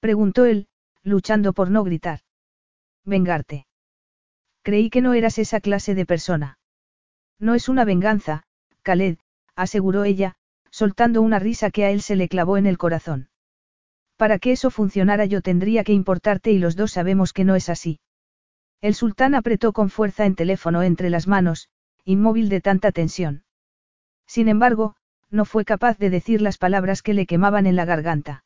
Preguntó 0.00 0.44
él, 0.44 0.68
luchando 1.02 1.52
por 1.52 1.70
no 1.70 1.84
gritar. 1.84 2.20
Vengarte. 3.04 3.66
Creí 4.62 4.90
que 4.90 5.00
no 5.00 5.14
eras 5.14 5.38
esa 5.38 5.60
clase 5.60 5.94
de 5.94 6.04
persona. 6.04 6.57
No 7.38 7.54
es 7.54 7.68
una 7.68 7.84
venganza, 7.84 8.42
Khaled, 8.82 9.18
aseguró 9.54 10.04
ella, 10.04 10.36
soltando 10.70 11.22
una 11.22 11.38
risa 11.38 11.70
que 11.70 11.84
a 11.84 11.90
él 11.90 12.02
se 12.02 12.16
le 12.16 12.28
clavó 12.28 12.56
en 12.56 12.66
el 12.66 12.78
corazón. 12.78 13.28
Para 14.16 14.38
que 14.38 14.52
eso 14.52 14.70
funcionara 14.70 15.24
yo 15.26 15.42
tendría 15.42 15.84
que 15.84 15.92
importarte 15.92 16.50
y 16.50 16.58
los 16.58 16.74
dos 16.74 16.92
sabemos 16.92 17.32
que 17.32 17.44
no 17.44 17.54
es 17.54 17.68
así. 17.68 18.00
El 18.80 18.94
sultán 18.94 19.34
apretó 19.34 19.72
con 19.72 19.90
fuerza 19.90 20.26
en 20.26 20.34
teléfono 20.34 20.82
entre 20.82 21.10
las 21.10 21.26
manos, 21.26 21.68
inmóvil 22.04 22.48
de 22.48 22.60
tanta 22.60 22.92
tensión. 22.92 23.44
Sin 24.26 24.48
embargo, 24.48 24.96
no 25.30 25.44
fue 25.44 25.64
capaz 25.64 25.98
de 25.98 26.10
decir 26.10 26.42
las 26.42 26.58
palabras 26.58 27.02
que 27.02 27.14
le 27.14 27.26
quemaban 27.26 27.66
en 27.66 27.76
la 27.76 27.84
garganta. 27.84 28.44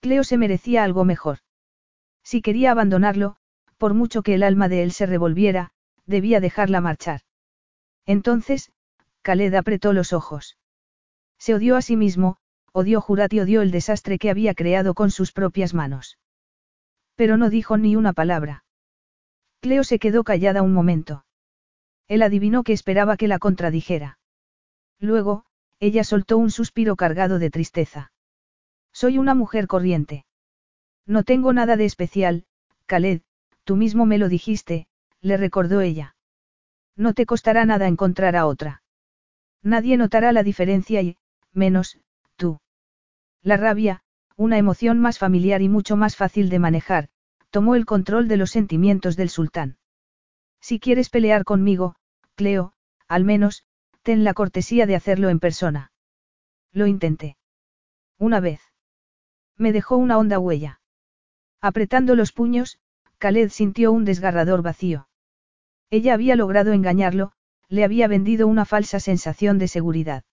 Cleo 0.00 0.22
se 0.22 0.36
merecía 0.36 0.84
algo 0.84 1.04
mejor. 1.04 1.38
Si 2.22 2.42
quería 2.42 2.70
abandonarlo, 2.70 3.36
por 3.78 3.94
mucho 3.94 4.22
que 4.22 4.34
el 4.34 4.42
alma 4.42 4.68
de 4.68 4.82
él 4.82 4.92
se 4.92 5.06
revolviera, 5.06 5.72
debía 6.06 6.40
dejarla 6.40 6.80
marchar. 6.80 7.22
Entonces, 8.08 8.72
Khaled 9.20 9.54
apretó 9.54 9.92
los 9.92 10.14
ojos. 10.14 10.56
Se 11.38 11.54
odió 11.54 11.76
a 11.76 11.82
sí 11.82 11.94
mismo, 11.94 12.38
odió 12.72 13.02
Jurat 13.02 13.30
y 13.34 13.40
odió 13.40 13.60
el 13.60 13.70
desastre 13.70 14.18
que 14.18 14.30
había 14.30 14.54
creado 14.54 14.94
con 14.94 15.10
sus 15.10 15.30
propias 15.30 15.74
manos. 15.74 16.18
Pero 17.16 17.36
no 17.36 17.50
dijo 17.50 17.76
ni 17.76 17.96
una 17.96 18.14
palabra. 18.14 18.64
Cleo 19.60 19.84
se 19.84 19.98
quedó 19.98 20.24
callada 20.24 20.62
un 20.62 20.72
momento. 20.72 21.26
Él 22.06 22.22
adivinó 22.22 22.62
que 22.64 22.72
esperaba 22.72 23.18
que 23.18 23.28
la 23.28 23.38
contradijera. 23.38 24.18
Luego, 24.98 25.44
ella 25.78 26.02
soltó 26.02 26.38
un 26.38 26.50
suspiro 26.50 26.96
cargado 26.96 27.38
de 27.38 27.50
tristeza. 27.50 28.10
Soy 28.90 29.18
una 29.18 29.34
mujer 29.34 29.66
corriente. 29.66 30.24
No 31.04 31.24
tengo 31.24 31.52
nada 31.52 31.76
de 31.76 31.84
especial, 31.84 32.46
Khaled, 32.86 33.20
tú 33.64 33.76
mismo 33.76 34.06
me 34.06 34.16
lo 34.16 34.30
dijiste, 34.30 34.86
le 35.20 35.36
recordó 35.36 35.82
ella. 35.82 36.16
No 36.98 37.14
te 37.14 37.26
costará 37.26 37.64
nada 37.64 37.86
encontrar 37.86 38.34
a 38.34 38.44
otra. 38.46 38.82
Nadie 39.62 39.96
notará 39.96 40.32
la 40.32 40.42
diferencia 40.42 41.00
y, 41.00 41.16
menos, 41.52 42.00
tú. 42.34 42.60
La 43.40 43.56
rabia, 43.56 44.02
una 44.36 44.58
emoción 44.58 44.98
más 44.98 45.18
familiar 45.18 45.62
y 45.62 45.68
mucho 45.68 45.96
más 45.96 46.16
fácil 46.16 46.50
de 46.50 46.58
manejar, 46.58 47.08
tomó 47.50 47.76
el 47.76 47.86
control 47.86 48.26
de 48.26 48.36
los 48.36 48.50
sentimientos 48.50 49.16
del 49.16 49.30
sultán. 49.30 49.78
Si 50.60 50.80
quieres 50.80 51.08
pelear 51.08 51.44
conmigo, 51.44 51.94
Cleo, 52.34 52.72
al 53.06 53.24
menos, 53.24 53.64
ten 54.02 54.24
la 54.24 54.34
cortesía 54.34 54.84
de 54.86 54.96
hacerlo 54.96 55.28
en 55.28 55.38
persona. 55.38 55.92
Lo 56.72 56.88
intenté. 56.88 57.36
Una 58.18 58.40
vez. 58.40 58.60
Me 59.56 59.72
dejó 59.72 59.96
una 59.96 60.18
honda 60.18 60.40
huella. 60.40 60.80
Apretando 61.60 62.16
los 62.16 62.32
puños, 62.32 62.80
Khaled 63.18 63.50
sintió 63.50 63.92
un 63.92 64.04
desgarrador 64.04 64.62
vacío. 64.62 65.07
Ella 65.90 66.14
había 66.14 66.36
logrado 66.36 66.72
engañarlo, 66.72 67.32
le 67.68 67.84
había 67.84 68.08
vendido 68.08 68.46
una 68.46 68.64
falsa 68.64 69.00
sensación 69.00 69.58
de 69.58 69.68
seguridad. 69.68 70.24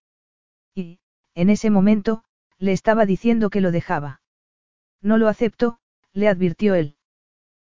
Y, 0.73 0.99
en 1.33 1.49
ese 1.49 1.69
momento, 1.69 2.23
le 2.57 2.71
estaba 2.71 3.05
diciendo 3.05 3.49
que 3.49 3.61
lo 3.61 3.71
dejaba. 3.71 4.21
No 5.01 5.17
lo 5.17 5.27
acepto, 5.27 5.79
le 6.13 6.27
advirtió 6.27 6.75
él. 6.75 6.95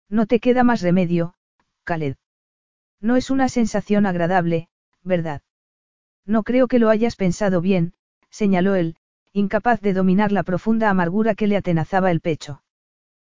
No 0.09 0.25
te 0.27 0.39
queda 0.39 0.63
más 0.63 0.81
remedio, 0.81 1.35
Khaled. 1.83 2.15
No 3.01 3.15
es 3.15 3.29
una 3.29 3.49
sensación 3.49 4.05
agradable, 4.05 4.69
¿verdad? 5.03 5.41
No 6.25 6.43
creo 6.43 6.67
que 6.67 6.79
lo 6.79 6.89
hayas 6.89 7.15
pensado 7.15 7.61
bien, 7.61 7.93
señaló 8.29 8.75
él, 8.75 8.97
incapaz 9.33 9.81
de 9.81 9.93
dominar 9.93 10.31
la 10.31 10.43
profunda 10.43 10.89
amargura 10.89 11.35
que 11.35 11.47
le 11.47 11.57
atenazaba 11.57 12.09
el 12.11 12.21
pecho. 12.21 12.63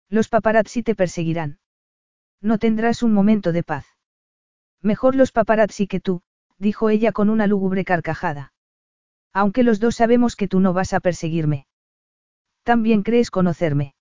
Los 0.08 0.28
paparazzi 0.28 0.82
te 0.82 0.94
perseguirán. 0.94 1.60
No 2.40 2.58
tendrás 2.58 3.02
un 3.02 3.12
momento 3.12 3.52
de 3.52 3.62
paz. 3.62 3.86
Mejor 4.82 5.14
los 5.14 5.32
paparazzi 5.32 5.86
que 5.86 6.00
tú, 6.00 6.22
dijo 6.58 6.90
ella 6.90 7.12
con 7.12 7.30
una 7.30 7.46
lúgubre 7.46 7.84
carcajada. 7.84 8.52
Aunque 9.32 9.62
los 9.62 9.80
dos 9.80 9.96
sabemos 9.96 10.36
que 10.36 10.48
tú 10.48 10.60
no 10.60 10.72
vas 10.72 10.92
a 10.92 11.00
perseguirme. 11.00 11.66
También 12.62 13.02
crees 13.02 13.30
conocerme. 13.30 13.94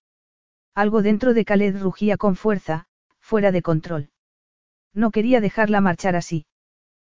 Algo 0.75 1.01
dentro 1.01 1.33
de 1.33 1.45
Khaled 1.45 1.82
rugía 1.82 2.17
con 2.17 2.35
fuerza, 2.35 2.88
fuera 3.19 3.51
de 3.51 3.61
control. 3.61 4.09
No 4.93 5.11
quería 5.11 5.41
dejarla 5.41 5.82
marchar 5.82 6.16
así. 6.16 6.45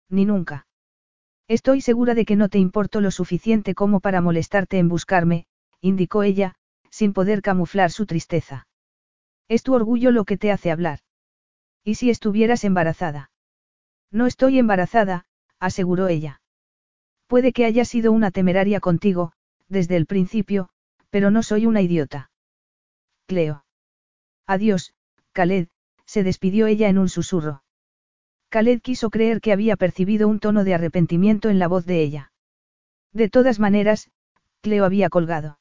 Ni 0.09 0.25
nunca. 0.25 0.67
Estoy 1.47 1.81
segura 1.81 2.13
de 2.13 2.25
que 2.25 2.35
no 2.35 2.49
te 2.49 2.59
importo 2.59 3.01
lo 3.01 3.11
suficiente 3.11 3.75
como 3.75 3.99
para 3.99 4.21
molestarte 4.21 4.77
en 4.77 4.89
buscarme, 4.89 5.45
indicó 5.81 6.23
ella, 6.23 6.55
sin 6.89 7.13
poder 7.13 7.41
camuflar 7.41 7.91
su 7.91 8.05
tristeza. 8.05 8.67
Es 9.47 9.63
tu 9.63 9.73
orgullo 9.73 10.11
lo 10.11 10.25
que 10.25 10.37
te 10.37 10.51
hace 10.51 10.71
hablar. 10.71 10.99
¿Y 11.83 11.95
si 11.95 12.09
estuvieras 12.09 12.63
embarazada? 12.63 13.30
No 14.11 14.27
estoy 14.27 14.59
embarazada, 14.59 15.25
aseguró 15.59 16.07
ella. 16.07 16.41
Puede 17.27 17.53
que 17.53 17.65
haya 17.65 17.85
sido 17.85 18.11
una 18.11 18.31
temeraria 18.31 18.79
contigo, 18.79 19.31
desde 19.69 19.95
el 19.95 20.05
principio, 20.05 20.69
pero 21.09 21.31
no 21.31 21.43
soy 21.43 21.65
una 21.65 21.81
idiota. 21.81 22.29
Cleo. 23.25 23.63
Adiós, 24.45 24.93
Khaled, 25.31 25.69
se 26.05 26.23
despidió 26.23 26.67
ella 26.67 26.89
en 26.89 26.97
un 26.97 27.07
susurro. 27.07 27.63
Khaled 28.49 28.81
quiso 28.81 29.09
creer 29.09 29.39
que 29.39 29.53
había 29.53 29.77
percibido 29.77 30.27
un 30.27 30.39
tono 30.39 30.65
de 30.65 30.73
arrepentimiento 30.73 31.49
en 31.49 31.57
la 31.57 31.69
voz 31.69 31.85
de 31.85 32.01
ella. 32.01 32.33
De 33.13 33.29
todas 33.29 33.59
maneras, 33.59 34.11
Cleo 34.59 34.83
había 34.83 35.09
colgado. 35.09 35.59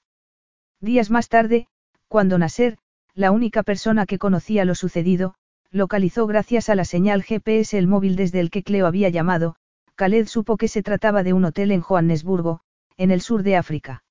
Días 0.80 1.10
más 1.10 1.28
tarde, 1.28 1.68
cuando 2.08 2.36
Nasser, 2.36 2.78
la 3.14 3.30
única 3.30 3.62
persona 3.62 4.06
que 4.06 4.18
conocía 4.18 4.64
lo 4.64 4.74
sucedido, 4.74 5.34
localizó 5.70 6.26
gracias 6.26 6.68
a 6.68 6.74
la 6.74 6.84
señal 6.84 7.22
GPS 7.22 7.78
el 7.78 7.86
móvil 7.86 8.16
desde 8.16 8.40
el 8.40 8.50
que 8.50 8.62
Cleo 8.62 8.86
había 8.86 9.08
llamado, 9.08 9.56
Khaled 9.94 10.26
supo 10.26 10.56
que 10.56 10.68
se 10.68 10.82
trataba 10.82 11.22
de 11.22 11.32
un 11.32 11.44
hotel 11.44 11.70
en 11.70 11.80
Johannesburgo, 11.80 12.62
en 12.96 13.10
el 13.10 13.20
sur 13.20 13.42
de 13.42 13.56
África. 13.56 14.04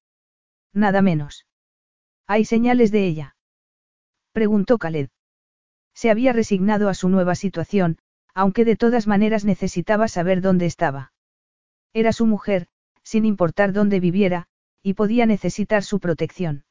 Nada 0.74 1.02
menos. 1.02 1.48
¿Hay 2.28 2.46
señales 2.46 2.92
de 2.92 3.06
ella? 3.06 3.36
Preguntó 4.32 4.78
Khaled. 4.78 5.10
Se 5.94 6.10
había 6.10 6.32
resignado 6.32 6.88
a 6.88 6.94
su 6.94 7.10
nueva 7.10 7.36
situación, 7.36 7.98
aunque 8.34 8.64
de 8.64 8.78
todas 8.78 9.08
maneras 9.08 9.44
necesitaba 9.44 10.08
saber 10.08 10.42
dónde 10.42 10.66
estaba. 10.66 11.12
Era 11.92 12.14
su 12.14 12.26
mujer, 12.26 12.68
sin 13.04 13.26
importar 13.26 13.74
dónde 13.74 14.00
viviera, 14.00 14.48
y 14.82 14.94
podía 14.94 15.26
necesitar 15.26 15.84
su 15.84 16.00
protección. 16.00 16.64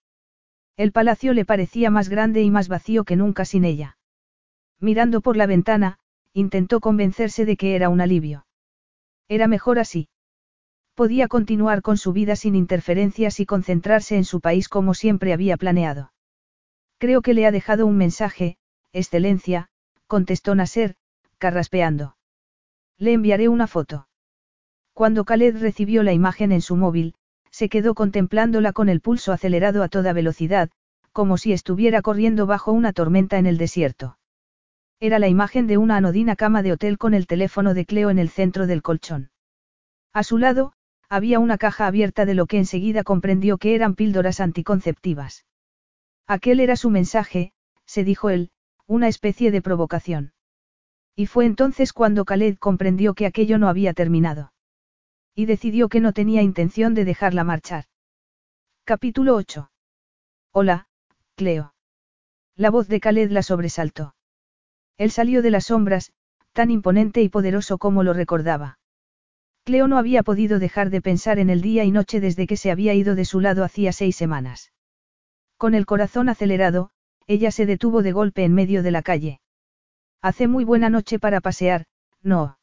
El 0.76 0.92
palacio 0.92 1.34
le 1.34 1.44
parecía 1.44 1.90
más 1.90 2.08
grande 2.08 2.40
y 2.42 2.50
más 2.50 2.68
vacío 2.68 3.04
que 3.04 3.16
nunca 3.16 3.44
sin 3.44 3.64
ella. 3.64 3.97
Mirando 4.80 5.20
por 5.20 5.36
la 5.36 5.46
ventana, 5.46 5.98
intentó 6.32 6.80
convencerse 6.80 7.44
de 7.44 7.56
que 7.56 7.74
era 7.74 7.88
un 7.88 8.00
alivio. 8.00 8.46
Era 9.28 9.48
mejor 9.48 9.78
así. 9.78 10.08
Podía 10.94 11.28
continuar 11.28 11.82
con 11.82 11.96
su 11.96 12.12
vida 12.12 12.36
sin 12.36 12.54
interferencias 12.54 13.40
y 13.40 13.46
concentrarse 13.46 14.16
en 14.16 14.24
su 14.24 14.40
país 14.40 14.68
como 14.68 14.94
siempre 14.94 15.32
había 15.32 15.56
planeado. 15.56 16.12
Creo 16.98 17.22
que 17.22 17.34
le 17.34 17.46
ha 17.46 17.52
dejado 17.52 17.86
un 17.86 17.96
mensaje, 17.96 18.56
Excelencia, 18.92 19.68
contestó 20.06 20.54
Nasser, 20.54 20.96
carraspeando. 21.38 22.16
Le 22.98 23.12
enviaré 23.12 23.48
una 23.48 23.66
foto. 23.66 24.08
Cuando 24.92 25.24
Khaled 25.24 25.60
recibió 25.60 26.02
la 26.02 26.12
imagen 26.12 26.50
en 26.50 26.60
su 26.60 26.74
móvil, 26.74 27.14
se 27.50 27.68
quedó 27.68 27.94
contemplándola 27.94 28.72
con 28.72 28.88
el 28.88 29.00
pulso 29.00 29.32
acelerado 29.32 29.84
a 29.84 29.88
toda 29.88 30.12
velocidad, 30.12 30.70
como 31.12 31.38
si 31.38 31.52
estuviera 31.52 32.02
corriendo 32.02 32.46
bajo 32.46 32.72
una 32.72 32.92
tormenta 32.92 33.38
en 33.38 33.46
el 33.46 33.58
desierto. 33.58 34.17
Era 35.00 35.20
la 35.20 35.28
imagen 35.28 35.68
de 35.68 35.78
una 35.78 35.96
anodina 35.96 36.34
cama 36.34 36.62
de 36.62 36.72
hotel 36.72 36.98
con 36.98 37.14
el 37.14 37.28
teléfono 37.28 37.72
de 37.72 37.86
Cleo 37.86 38.10
en 38.10 38.18
el 38.18 38.30
centro 38.30 38.66
del 38.66 38.82
colchón. 38.82 39.30
A 40.12 40.24
su 40.24 40.38
lado, 40.38 40.72
había 41.08 41.38
una 41.38 41.56
caja 41.56 41.86
abierta 41.86 42.26
de 42.26 42.34
lo 42.34 42.46
que 42.46 42.58
enseguida 42.58 43.04
comprendió 43.04 43.58
que 43.58 43.76
eran 43.76 43.94
píldoras 43.94 44.40
anticonceptivas. 44.40 45.46
Aquel 46.26 46.58
era 46.60 46.74
su 46.74 46.90
mensaje, 46.90 47.52
se 47.86 48.02
dijo 48.02 48.28
él, 48.28 48.50
una 48.86 49.06
especie 49.06 49.50
de 49.50 49.62
provocación. 49.62 50.32
Y 51.14 51.26
fue 51.26 51.46
entonces 51.46 51.92
cuando 51.92 52.24
Khaled 52.24 52.58
comprendió 52.58 53.14
que 53.14 53.26
aquello 53.26 53.58
no 53.58 53.68
había 53.68 53.94
terminado. 53.94 54.52
Y 55.34 55.46
decidió 55.46 55.88
que 55.88 56.00
no 56.00 56.12
tenía 56.12 56.42
intención 56.42 56.94
de 56.94 57.04
dejarla 57.04 57.44
marchar. 57.44 57.84
Capítulo 58.84 59.36
8. 59.36 59.70
Hola, 60.52 60.88
Cleo. 61.36 61.74
La 62.56 62.70
voz 62.70 62.88
de 62.88 63.00
Khaled 63.00 63.30
la 63.30 63.42
sobresaltó. 63.42 64.14
Él 64.98 65.10
salió 65.10 65.42
de 65.42 65.50
las 65.50 65.66
sombras, 65.66 66.12
tan 66.52 66.70
imponente 66.70 67.22
y 67.22 67.28
poderoso 67.28 67.78
como 67.78 68.02
lo 68.02 68.12
recordaba. 68.12 68.78
Cleo 69.64 69.86
no 69.86 69.98
había 69.98 70.22
podido 70.22 70.58
dejar 70.58 70.90
de 70.90 71.00
pensar 71.00 71.38
en 71.38 71.50
el 71.50 71.60
día 71.62 71.84
y 71.84 71.90
noche 71.90 72.20
desde 72.20 72.46
que 72.46 72.56
se 72.56 72.70
había 72.70 72.94
ido 72.94 73.14
de 73.14 73.24
su 73.24 73.40
lado 73.40 73.64
hacía 73.64 73.92
seis 73.92 74.16
semanas. 74.16 74.72
Con 75.56 75.74
el 75.74 75.86
corazón 75.86 76.28
acelerado, 76.28 76.90
ella 77.26 77.50
se 77.50 77.66
detuvo 77.66 78.02
de 78.02 78.12
golpe 78.12 78.44
en 78.44 78.54
medio 78.54 78.82
de 78.82 78.90
la 78.90 79.02
calle. 79.02 79.40
Hace 80.20 80.48
muy 80.48 80.64
buena 80.64 80.90
noche 80.90 81.18
para 81.18 81.40
pasear, 81.40 81.84
¿no? 82.22 82.58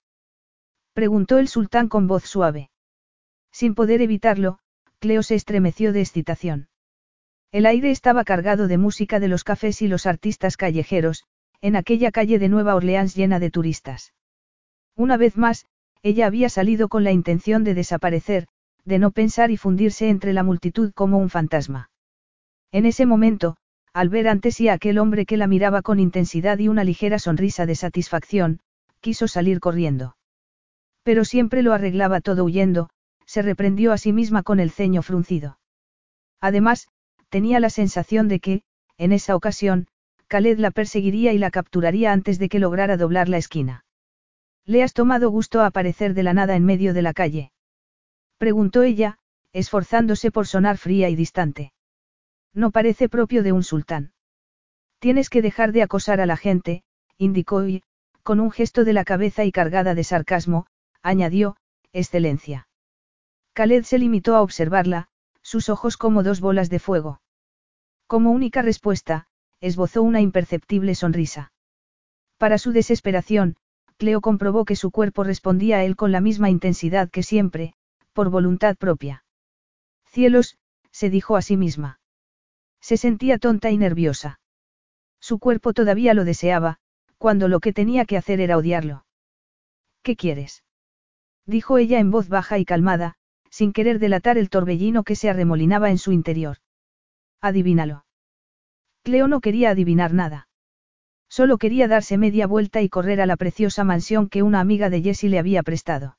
Preguntó 0.94 1.38
el 1.38 1.48
sultán 1.48 1.88
con 1.88 2.08
voz 2.08 2.24
suave. 2.24 2.70
Sin 3.52 3.76
poder 3.76 4.02
evitarlo, 4.02 4.60
Cleo 5.00 5.24
se 5.24 5.36
estremeció 5.36 5.94
de 5.94 6.02
excitación. 6.02 6.68
El 7.52 7.66
aire 7.66 7.92
estaba 7.92 8.24
cargado 8.24 8.68
de 8.68 8.78
música 8.78 9.20
de 9.20 9.28
los 9.28 9.44
cafés 9.44 9.82
y 9.82 9.88
los 9.88 10.06
artistas 10.06 10.58
callejeros, 10.58 11.26
en 11.62 11.76
aquella 11.76 12.12
calle 12.12 12.40
de 12.40 12.50
Nueva 12.50 12.76
Orleans 12.76 13.16
llena 13.16 13.40
de 13.40 13.52
turistas. 13.52 14.14
Una 14.96 15.18
vez 15.18 15.38
más, 15.38 15.66
ella 16.04 16.28
había 16.28 16.50
salido 16.50 16.88
con 16.88 17.04
la 17.04 17.12
intención 17.12 17.64
de 17.64 17.74
desaparecer, 17.74 18.48
de 18.86 19.00
no 19.00 19.12
pensar 19.12 19.52
y 19.52 19.58
fundirse 19.58 20.10
entre 20.10 20.34
la 20.34 20.44
multitud 20.44 20.92
como 20.94 21.18
un 21.18 21.30
fantasma. 21.30 21.90
En 22.72 22.86
ese 22.86 23.06
momento, 23.06 23.58
al 23.94 24.10
ver 24.10 24.28
ante 24.28 24.52
sí 24.52 24.68
a 24.68 24.74
aquel 24.74 25.00
hombre 25.00 25.26
que 25.26 25.38
la 25.38 25.48
miraba 25.48 25.82
con 25.82 26.00
intensidad 26.00 26.60
y 26.60 26.68
una 26.68 26.84
ligera 26.84 27.18
sonrisa 27.18 27.66
de 27.66 27.76
satisfacción, 27.76 28.60
quiso 29.00 29.28
salir 29.28 29.60
corriendo. 29.60 30.18
Pero 31.04 31.26
siempre 31.26 31.62
lo 31.64 31.74
arreglaba 31.74 32.22
todo 32.22 32.44
huyendo, 32.44 32.90
se 33.26 33.42
reprendió 33.42 33.92
a 33.92 33.98
sí 33.98 34.14
misma 34.14 34.44
con 34.44 34.60
el 34.60 34.72
ceño 34.72 35.02
fruncido. 35.02 35.60
Además, 36.42 36.88
tenía 37.30 37.60
la 37.60 37.70
sensación 37.70 38.28
de 38.28 38.40
que, 38.40 38.64
en 38.98 39.12
esa 39.12 39.36
ocasión, 39.36 39.88
Khaled 40.28 40.60
la 40.60 40.72
perseguiría 40.72 41.34
y 41.34 41.38
la 41.38 41.52
capturaría 41.52 42.12
antes 42.12 42.40
de 42.40 42.50
que 42.50 42.60
lograra 42.60 42.98
doblar 42.98 43.30
la 43.30 43.38
esquina. 43.38 43.86
¿Le 44.66 44.82
has 44.82 44.94
tomado 44.94 45.30
gusto 45.30 45.62
a 45.62 45.68
aparecer 45.68 46.14
de 46.14 46.24
la 46.24 46.34
nada 46.34 46.56
en 46.56 46.66
medio 46.66 46.94
de 46.94 47.02
la 47.04 47.14
calle? 47.14 47.52
Preguntó 48.38 48.84
ella, 48.84 49.20
esforzándose 49.54 50.32
por 50.32 50.48
sonar 50.48 50.78
fría 50.78 51.10
y 51.10 51.16
distante. 51.16 51.72
No 52.54 52.72
parece 52.72 53.08
propio 53.08 53.44
de 53.44 53.52
un 53.52 53.64
sultán. 53.64 54.14
Tienes 55.00 55.30
que 55.30 55.42
dejar 55.42 55.72
de 55.72 55.84
acosar 55.84 56.20
a 56.20 56.26
la 56.26 56.38
gente, 56.38 56.84
indicó 57.18 57.68
y, 57.68 57.84
con 58.24 58.40
un 58.40 58.50
gesto 58.50 58.84
de 58.84 58.94
la 58.94 59.06
cabeza 59.06 59.46
y 59.46 59.52
cargada 59.52 59.94
de 59.94 60.04
sarcasmo, 60.04 60.66
añadió, 61.02 61.58
Excelencia. 61.94 62.68
Khaled 63.54 63.84
se 63.84 64.00
limitó 64.00 64.36
a 64.36 64.42
observarla, 64.42 65.08
sus 65.42 65.70
ojos 65.70 65.96
como 65.96 66.24
dos 66.24 66.42
bolas 66.42 66.70
de 66.70 66.80
fuego. 66.80 67.22
Como 68.08 68.32
única 68.32 68.62
respuesta, 68.62 69.28
esbozó 69.66 70.04
una 70.04 70.22
imperceptible 70.22 70.94
sonrisa. 70.94 71.52
Para 72.38 72.58
su 72.60 72.72
desesperación, 72.72 73.56
Cleo 73.98 74.22
comprobó 74.22 74.64
que 74.64 74.76
su 74.76 74.92
cuerpo 74.92 75.24
respondía 75.24 75.78
a 75.78 75.84
él 75.84 75.96
con 75.96 76.12
la 76.12 76.22
misma 76.22 76.50
intensidad 76.52 77.10
que 77.10 77.24
siempre, 77.24 77.74
por 78.14 78.30
voluntad 78.30 78.76
propia. 78.76 79.26
Cielos, 80.06 80.58
se 80.92 81.10
dijo 81.10 81.36
a 81.36 81.42
sí 81.42 81.58
misma. 81.58 82.00
Se 82.80 82.98
sentía 82.98 83.40
tonta 83.40 83.72
y 83.72 83.78
nerviosa. 83.78 84.40
Su 85.20 85.40
cuerpo 85.40 85.74
todavía 85.74 86.14
lo 86.14 86.26
deseaba, 86.26 86.78
cuando 87.18 87.48
lo 87.48 87.60
que 87.60 87.74
tenía 87.74 88.06
que 88.06 88.18
hacer 88.18 88.40
era 88.40 88.58
odiarlo. 88.58 89.06
¿Qué 90.04 90.16
quieres? 90.16 90.64
dijo 91.48 91.80
ella 91.80 92.00
en 92.00 92.12
voz 92.12 92.30
baja 92.30 92.60
y 92.60 92.66
calmada, 92.66 93.16
sin 93.50 93.74
querer 93.74 93.98
delatar 93.98 94.38
el 94.38 94.50
torbellino 94.50 95.04
que 95.04 95.16
se 95.16 95.30
arremolinaba 95.30 95.90
en 95.90 95.98
su 95.98 96.12
interior. 96.12 96.58
Adivínalo. 97.42 98.05
Cleo 99.06 99.28
no 99.28 99.40
quería 99.40 99.70
adivinar 99.70 100.16
nada. 100.16 100.48
Solo 101.30 101.60
quería 101.60 101.88
darse 101.88 102.18
media 102.18 102.48
vuelta 102.48 102.82
y 102.82 102.90
correr 102.90 103.22
a 103.22 103.28
la 103.28 103.38
preciosa 103.38 103.84
mansión 103.84 104.30
que 104.30 104.42
una 104.42 104.60
amiga 104.60 104.90
de 104.90 105.04
Jessie 105.04 105.30
le 105.30 105.38
había 105.38 105.62
prestado. 105.62 106.18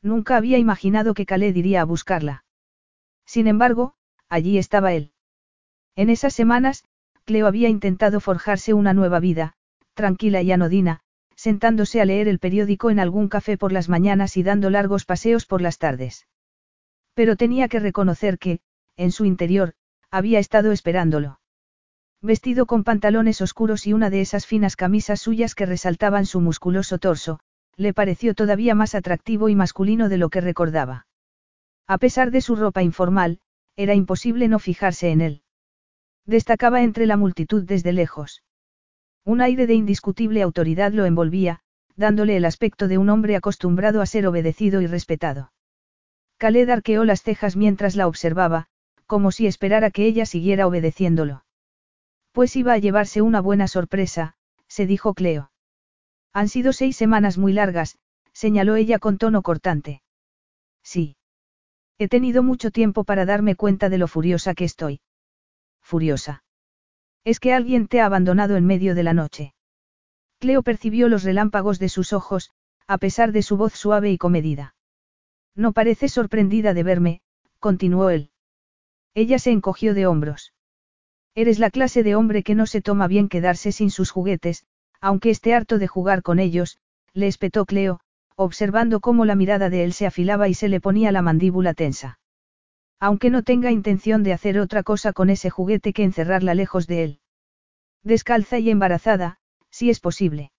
Nunca 0.00 0.38
había 0.38 0.56
imaginado 0.56 1.12
que 1.12 1.26
Khaled 1.26 1.54
iría 1.54 1.82
a 1.82 1.84
buscarla. 1.84 2.46
Sin 3.26 3.46
embargo, 3.46 3.92
allí 4.30 4.56
estaba 4.56 4.94
él. 4.94 5.12
En 5.96 6.08
esas 6.08 6.32
semanas, 6.32 6.82
Cleo 7.26 7.46
había 7.46 7.68
intentado 7.68 8.20
forjarse 8.20 8.72
una 8.72 8.94
nueva 8.94 9.20
vida, 9.20 9.52
tranquila 9.92 10.40
y 10.40 10.50
anodina, 10.50 11.00
sentándose 11.36 12.00
a 12.00 12.06
leer 12.06 12.26
el 12.26 12.38
periódico 12.38 12.88
en 12.88 13.00
algún 13.00 13.28
café 13.28 13.58
por 13.58 13.70
las 13.70 13.90
mañanas 13.90 14.38
y 14.38 14.42
dando 14.42 14.70
largos 14.70 15.04
paseos 15.04 15.44
por 15.44 15.60
las 15.60 15.76
tardes. 15.76 16.26
Pero 17.12 17.36
tenía 17.36 17.68
que 17.68 17.80
reconocer 17.80 18.38
que, 18.38 18.60
en 18.96 19.12
su 19.12 19.26
interior, 19.26 19.74
había 20.10 20.38
estado 20.38 20.72
esperándolo. 20.72 21.38
Vestido 22.20 22.66
con 22.66 22.82
pantalones 22.82 23.40
oscuros 23.40 23.86
y 23.86 23.92
una 23.92 24.10
de 24.10 24.20
esas 24.20 24.44
finas 24.44 24.74
camisas 24.74 25.20
suyas 25.20 25.54
que 25.54 25.66
resaltaban 25.66 26.26
su 26.26 26.40
musculoso 26.40 26.98
torso, 26.98 27.38
le 27.76 27.94
pareció 27.94 28.34
todavía 28.34 28.74
más 28.74 28.96
atractivo 28.96 29.48
y 29.48 29.54
masculino 29.54 30.08
de 30.08 30.18
lo 30.18 30.28
que 30.28 30.40
recordaba. 30.40 31.06
A 31.86 31.98
pesar 31.98 32.32
de 32.32 32.40
su 32.40 32.56
ropa 32.56 32.82
informal, 32.82 33.38
era 33.76 33.94
imposible 33.94 34.48
no 34.48 34.58
fijarse 34.58 35.10
en 35.10 35.20
él. 35.20 35.42
Destacaba 36.26 36.82
entre 36.82 37.06
la 37.06 37.16
multitud 37.16 37.62
desde 37.62 37.92
lejos. 37.92 38.42
Un 39.24 39.40
aire 39.40 39.68
de 39.68 39.74
indiscutible 39.74 40.42
autoridad 40.42 40.92
lo 40.92 41.04
envolvía, 41.04 41.60
dándole 41.94 42.36
el 42.36 42.44
aspecto 42.44 42.88
de 42.88 42.98
un 42.98 43.10
hombre 43.10 43.36
acostumbrado 43.36 44.02
a 44.02 44.06
ser 44.06 44.26
obedecido 44.26 44.82
y 44.82 44.88
respetado. 44.88 45.52
Khaled 46.38 46.68
arqueó 46.68 47.04
las 47.04 47.22
cejas 47.22 47.56
mientras 47.56 47.94
la 47.94 48.08
observaba, 48.08 48.66
como 49.06 49.30
si 49.30 49.46
esperara 49.46 49.92
que 49.92 50.04
ella 50.04 50.26
siguiera 50.26 50.66
obedeciéndolo. 50.66 51.44
Pues 52.38 52.54
iba 52.54 52.72
a 52.72 52.78
llevarse 52.78 53.20
una 53.20 53.40
buena 53.40 53.66
sorpresa, 53.66 54.36
se 54.68 54.86
dijo 54.86 55.12
Cleo. 55.12 55.50
Han 56.32 56.48
sido 56.48 56.72
seis 56.72 56.96
semanas 56.96 57.36
muy 57.36 57.52
largas, 57.52 57.98
señaló 58.32 58.76
ella 58.76 59.00
con 59.00 59.18
tono 59.18 59.42
cortante. 59.42 60.02
Sí. 60.84 61.16
He 61.98 62.06
tenido 62.06 62.44
mucho 62.44 62.70
tiempo 62.70 63.02
para 63.02 63.26
darme 63.26 63.56
cuenta 63.56 63.88
de 63.88 63.98
lo 63.98 64.06
furiosa 64.06 64.54
que 64.54 64.62
estoy. 64.62 65.00
Furiosa. 65.80 66.44
Es 67.24 67.40
que 67.40 67.54
alguien 67.54 67.88
te 67.88 68.00
ha 68.00 68.06
abandonado 68.06 68.54
en 68.54 68.66
medio 68.66 68.94
de 68.94 69.02
la 69.02 69.14
noche. 69.14 69.52
Cleo 70.38 70.62
percibió 70.62 71.08
los 71.08 71.24
relámpagos 71.24 71.80
de 71.80 71.88
sus 71.88 72.12
ojos, 72.12 72.52
a 72.86 72.98
pesar 72.98 73.32
de 73.32 73.42
su 73.42 73.56
voz 73.56 73.72
suave 73.72 74.12
y 74.12 74.16
comedida. 74.16 74.76
No 75.56 75.72
parece 75.72 76.08
sorprendida 76.08 76.72
de 76.72 76.84
verme, 76.84 77.20
continuó 77.58 78.10
él. 78.10 78.30
Ella 79.12 79.40
se 79.40 79.50
encogió 79.50 79.92
de 79.92 80.06
hombros. 80.06 80.52
Eres 81.34 81.58
la 81.58 81.70
clase 81.70 82.02
de 82.02 82.14
hombre 82.14 82.42
que 82.42 82.54
no 82.54 82.66
se 82.66 82.80
toma 82.80 83.06
bien 83.06 83.28
quedarse 83.28 83.72
sin 83.72 83.90
sus 83.90 84.10
juguetes, 84.10 84.64
aunque 85.00 85.30
esté 85.30 85.54
harto 85.54 85.78
de 85.78 85.86
jugar 85.86 86.22
con 86.22 86.38
ellos, 86.38 86.78
le 87.12 87.26
espetó 87.26 87.64
Cleo, 87.64 88.00
observando 88.36 89.00
cómo 89.00 89.24
la 89.24 89.34
mirada 89.34 89.70
de 89.70 89.84
él 89.84 89.92
se 89.92 90.06
afilaba 90.06 90.48
y 90.48 90.54
se 90.54 90.68
le 90.68 90.80
ponía 90.80 91.12
la 91.12 91.22
mandíbula 91.22 91.74
tensa. 91.74 92.18
Aunque 93.00 93.30
no 93.30 93.42
tenga 93.42 93.70
intención 93.70 94.22
de 94.22 94.32
hacer 94.32 94.58
otra 94.58 94.82
cosa 94.82 95.12
con 95.12 95.30
ese 95.30 95.50
juguete 95.50 95.92
que 95.92 96.04
encerrarla 96.04 96.54
lejos 96.54 96.86
de 96.86 97.04
él. 97.04 97.20
Descalza 98.02 98.58
y 98.58 98.70
embarazada, 98.70 99.38
si 99.70 99.90
es 99.90 100.00
posible. 100.00 100.50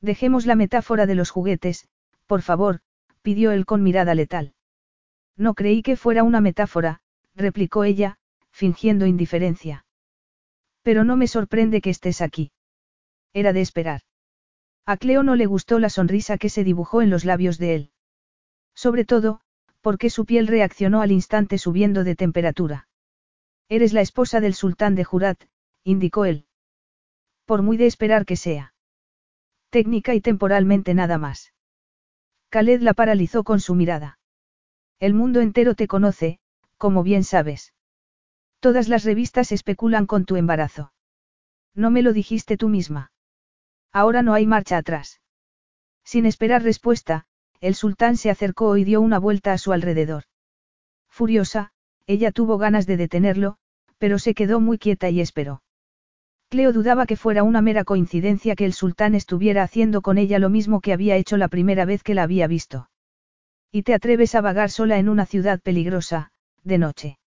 Dejemos 0.00 0.46
la 0.46 0.56
metáfora 0.56 1.06
de 1.06 1.14
los 1.14 1.30
juguetes, 1.30 1.88
por 2.26 2.42
favor, 2.42 2.80
pidió 3.22 3.50
él 3.52 3.66
con 3.66 3.82
mirada 3.82 4.14
letal. 4.14 4.54
No 5.36 5.54
creí 5.54 5.82
que 5.82 5.96
fuera 5.96 6.22
una 6.22 6.40
metáfora, 6.40 7.00
replicó 7.34 7.84
ella, 7.84 8.18
fingiendo 8.50 9.06
indiferencia. 9.06 9.85
Pero 10.86 11.02
no 11.02 11.16
me 11.16 11.26
sorprende 11.26 11.80
que 11.80 11.90
estés 11.90 12.20
aquí. 12.20 12.52
Era 13.32 13.52
de 13.52 13.60
esperar. 13.60 14.02
A 14.84 14.96
Cleo 14.96 15.24
no 15.24 15.34
le 15.34 15.46
gustó 15.46 15.80
la 15.80 15.90
sonrisa 15.90 16.38
que 16.38 16.48
se 16.48 16.62
dibujó 16.62 17.02
en 17.02 17.10
los 17.10 17.24
labios 17.24 17.58
de 17.58 17.74
él. 17.74 17.90
Sobre 18.72 19.04
todo, 19.04 19.40
porque 19.80 20.10
su 20.10 20.26
piel 20.26 20.46
reaccionó 20.46 21.00
al 21.00 21.10
instante 21.10 21.58
subiendo 21.58 22.04
de 22.04 22.14
temperatura. 22.14 22.86
Eres 23.68 23.92
la 23.92 24.00
esposa 24.00 24.38
del 24.38 24.54
sultán 24.54 24.94
de 24.94 25.02
Jurat, 25.02 25.42
indicó 25.82 26.24
él. 26.24 26.46
Por 27.46 27.62
muy 27.62 27.76
de 27.76 27.86
esperar 27.86 28.24
que 28.24 28.36
sea. 28.36 28.72
Técnica 29.70 30.14
y 30.14 30.20
temporalmente 30.20 30.94
nada 30.94 31.18
más. 31.18 31.52
Khaled 32.50 32.80
la 32.80 32.94
paralizó 32.94 33.42
con 33.42 33.58
su 33.58 33.74
mirada. 33.74 34.20
El 35.00 35.14
mundo 35.14 35.40
entero 35.40 35.74
te 35.74 35.88
conoce, 35.88 36.38
como 36.76 37.02
bien 37.02 37.24
sabes. 37.24 37.74
Todas 38.60 38.88
las 38.88 39.04
revistas 39.04 39.52
especulan 39.52 40.06
con 40.06 40.24
tu 40.24 40.36
embarazo. 40.36 40.92
No 41.74 41.90
me 41.90 42.02
lo 42.02 42.12
dijiste 42.12 42.56
tú 42.56 42.68
misma. 42.68 43.12
Ahora 43.92 44.22
no 44.22 44.34
hay 44.34 44.46
marcha 44.46 44.78
atrás. 44.78 45.20
Sin 46.04 46.26
esperar 46.26 46.62
respuesta, 46.62 47.26
el 47.60 47.74
sultán 47.74 48.16
se 48.16 48.30
acercó 48.30 48.76
y 48.76 48.84
dio 48.84 49.00
una 49.00 49.18
vuelta 49.18 49.52
a 49.52 49.58
su 49.58 49.72
alrededor. 49.72 50.24
Furiosa, 51.08 51.72
ella 52.06 52.30
tuvo 52.30 52.58
ganas 52.58 52.86
de 52.86 52.96
detenerlo, 52.96 53.56
pero 53.98 54.18
se 54.18 54.34
quedó 54.34 54.60
muy 54.60 54.78
quieta 54.78 55.10
y 55.10 55.20
esperó. 55.20 55.62
Cleo 56.48 56.72
dudaba 56.72 57.06
que 57.06 57.16
fuera 57.16 57.42
una 57.42 57.60
mera 57.60 57.84
coincidencia 57.84 58.54
que 58.54 58.64
el 58.64 58.72
sultán 58.72 59.14
estuviera 59.14 59.62
haciendo 59.62 60.00
con 60.00 60.16
ella 60.16 60.38
lo 60.38 60.48
mismo 60.48 60.80
que 60.80 60.92
había 60.92 61.16
hecho 61.16 61.36
la 61.36 61.48
primera 61.48 61.84
vez 61.84 62.02
que 62.02 62.14
la 62.14 62.22
había 62.22 62.46
visto. 62.46 62.88
Y 63.72 63.82
te 63.82 63.94
atreves 63.94 64.34
a 64.34 64.40
vagar 64.40 64.70
sola 64.70 64.98
en 64.98 65.08
una 65.08 65.26
ciudad 65.26 65.60
peligrosa, 65.60 66.30
de 66.62 66.78
noche. 66.78 67.18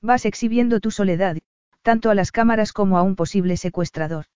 Vas 0.00 0.24
exhibiendo 0.24 0.80
tu 0.80 0.90
soledad, 0.90 1.38
tanto 1.82 2.10
a 2.10 2.14
las 2.14 2.32
cámaras 2.32 2.72
como 2.72 2.98
a 2.98 3.02
un 3.02 3.16
posible 3.16 3.56
secuestrador. 3.56 4.26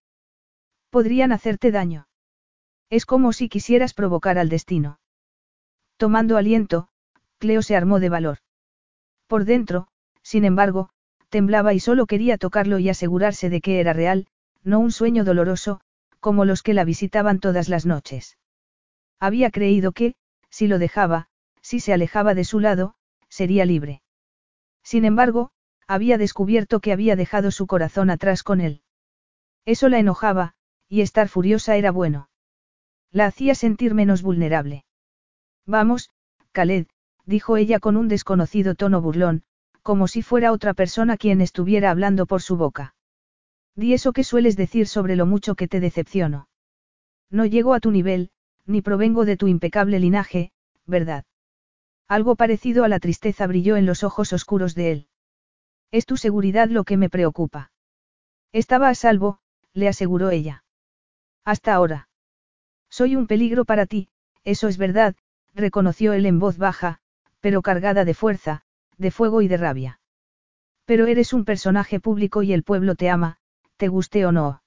Podrían 0.91 1.33
hacerte 1.33 1.71
daño. 1.71 2.09
Es 2.91 3.07
como 3.07 3.33
si 3.33 3.49
quisieras 3.49 3.95
provocar 3.95 4.39
al 4.39 4.49
destino. 4.49 4.99
Tomando 5.97 6.37
aliento, 6.37 6.89
Cleo 7.39 7.63
se 7.63 7.77
armó 7.77 8.01
de 8.01 8.09
valor. 8.09 8.39
Por 9.27 9.45
dentro, 9.45 9.89
sin 10.23 10.45
embargo, 10.45 10.91
temblaba 11.29 11.73
y 11.75 11.81
solo 11.81 12.07
quería 12.07 12.39
tocarlo 12.39 12.79
y 12.79 12.89
asegurarse 12.89 13.49
de 13.49 13.61
que 13.61 13.81
era 13.81 13.93
real, 13.93 14.27
no 14.63 14.81
un 14.81 14.93
sueño 14.93 15.25
doloroso, 15.25 15.81
como 16.21 16.45
los 16.45 16.63
que 16.63 16.75
la 16.75 16.85
visitaban 16.85 17.41
todas 17.41 17.69
las 17.69 17.87
noches. 17.87 18.37
Había 19.19 19.51
creído 19.51 19.93
que, 19.93 20.15
si 20.51 20.67
lo 20.67 20.79
dejaba, 20.79 21.29
si 21.63 21.81
se 21.81 21.93
alejaba 21.93 22.35
de 22.35 22.45
su 22.45 22.61
lado, 22.61 22.95
sería 23.29 23.65
libre. 23.65 24.03
Sin 24.83 25.05
embargo, 25.05 25.51
había 25.87 26.19
descubierto 26.19 26.81
que 26.81 26.93
había 26.93 27.17
dejado 27.17 27.51
su 27.51 27.67
corazón 27.67 28.11
atrás 28.11 28.43
con 28.43 28.61
él. 28.61 28.83
Eso 29.65 29.89
la 29.89 29.99
enojaba, 29.99 30.55
y 30.89 31.01
estar 31.01 31.29
furiosa 31.29 31.77
era 31.77 31.91
bueno. 31.91 32.29
La 33.11 33.27
hacía 33.27 33.55
sentir 33.55 33.95
menos 33.95 34.23
vulnerable. 34.23 34.85
Vamos, 35.67 36.11
Khaled, 36.53 36.87
dijo 37.27 37.57
ella 37.57 37.79
con 37.79 37.97
un 37.97 38.09
desconocido 38.09 38.75
tono 38.75 39.01
burlón, 39.01 39.45
como 39.83 40.09
si 40.09 40.23
fuera 40.23 40.53
otra 40.53 40.75
persona 40.75 41.17
quien 41.17 41.41
estuviera 41.41 41.91
hablando 41.91 42.27
por 42.27 42.43
su 42.43 42.57
boca. 42.57 42.95
Di 43.75 43.95
eso 43.95 44.13
que 44.13 44.25
sueles 44.25 44.57
decir 44.57 44.87
sobre 44.87 45.17
lo 45.17 45.27
mucho 45.27 45.55
que 45.55 45.69
te 45.69 45.81
decepciono. 45.81 46.49
No 47.31 47.47
llego 47.47 47.75
a 47.75 47.81
tu 47.81 47.91
nivel, 47.91 48.31
ni 48.67 48.83
provengo 48.83 49.25
de 49.25 49.37
tu 49.37 49.49
impecable 49.49 49.99
linaje, 49.99 50.53
¿verdad? 50.87 51.25
Algo 52.13 52.37
parecido 52.37 52.85
a 52.85 52.89
la 52.89 52.99
tristeza 52.99 53.47
brilló 53.47 53.77
en 53.77 53.87
los 53.87 54.05
ojos 54.05 54.35
oscuros 54.35 54.75
de 54.75 54.93
él. 54.93 55.07
Es 55.91 56.05
tu 56.05 56.19
seguridad 56.19 56.69
lo 56.69 56.85
que 56.85 56.99
me 56.99 57.09
preocupa. 57.09 57.73
Estaba 58.53 58.91
a 58.91 58.95
salvo, 58.95 59.39
le 59.73 59.89
aseguró 59.89 60.29
ella. 60.29 60.63
Hasta 61.43 61.73
ahora. 61.73 62.11
Soy 62.91 63.17
un 63.17 63.27
peligro 63.27 63.65
para 63.65 63.87
ti, 63.87 64.11
eso 64.45 64.69
es 64.69 64.77
verdad, 64.77 65.17
reconoció 65.55 66.13
él 66.13 66.27
en 66.27 66.39
voz 66.39 66.59
baja, 66.59 66.99
pero 67.41 67.63
cargada 67.63 68.05
de 68.05 68.13
fuerza, 68.13 68.61
de 68.99 69.11
fuego 69.11 69.41
y 69.41 69.49
de 69.49 69.57
rabia. 69.57 70.01
Pero 70.85 71.07
eres 71.07 71.33
un 71.33 71.47
personaje 71.47 71.99
público 71.99 72.43
y 72.43 72.53
el 72.53 72.63
pueblo 72.63 72.95
te 72.95 73.09
ama, 73.09 73.39
te 73.79 73.89
guste 73.89 74.27
o 74.27 74.33
no. 74.33 74.63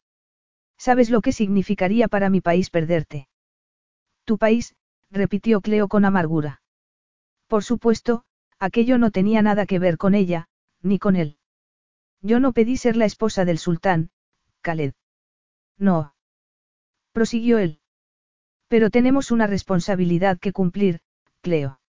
¿Sabes 0.80 1.12
lo 1.12 1.22
que 1.22 1.32
significaría 1.32 2.08
para 2.08 2.32
mi 2.32 2.42
país 2.42 2.72
perderte? 2.72 3.28
Tu 4.24 4.40
país, 4.40 4.76
repitió 5.12 5.62
Cleo 5.62 5.88
con 5.88 6.06
amargura. 6.06 6.64
Por 7.48 7.64
supuesto, 7.64 8.24
aquello 8.60 8.98
no 8.98 9.12
tenía 9.12 9.42
nada 9.42 9.66
que 9.66 9.80
ver 9.80 9.98
con 9.98 10.16
ella, 10.16 10.48
ni 10.82 11.00
con 11.00 11.16
él. 11.16 11.38
Yo 12.22 12.40
no 12.40 12.54
pedí 12.54 12.78
ser 12.78 12.96
la 12.96 13.06
esposa 13.06 13.46
del 13.46 13.60
sultán, 13.60 14.10
Khaled. 14.62 14.94
No. 15.78 16.16
Prosiguió 17.12 17.60
él. 17.60 17.80
Pero 18.68 18.90
tenemos 18.90 19.32
una 19.32 19.48
responsabilidad 19.48 20.40
que 20.40 20.52
cumplir, 20.52 21.02
Cleo. 21.42 21.80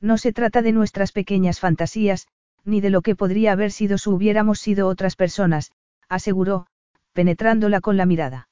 No 0.00 0.18
se 0.18 0.32
trata 0.32 0.60
de 0.60 0.72
nuestras 0.72 1.12
pequeñas 1.12 1.60
fantasías, 1.60 2.26
ni 2.64 2.80
de 2.80 2.90
lo 2.90 3.02
que 3.02 3.16
podría 3.16 3.52
haber 3.52 3.72
sido 3.72 3.96
si 3.98 4.10
hubiéramos 4.10 4.60
sido 4.60 4.88
otras 4.88 5.16
personas, 5.16 5.72
aseguró, 6.08 6.66
penetrándola 7.12 7.80
con 7.80 7.96
la 7.96 8.06
mirada. 8.06 8.48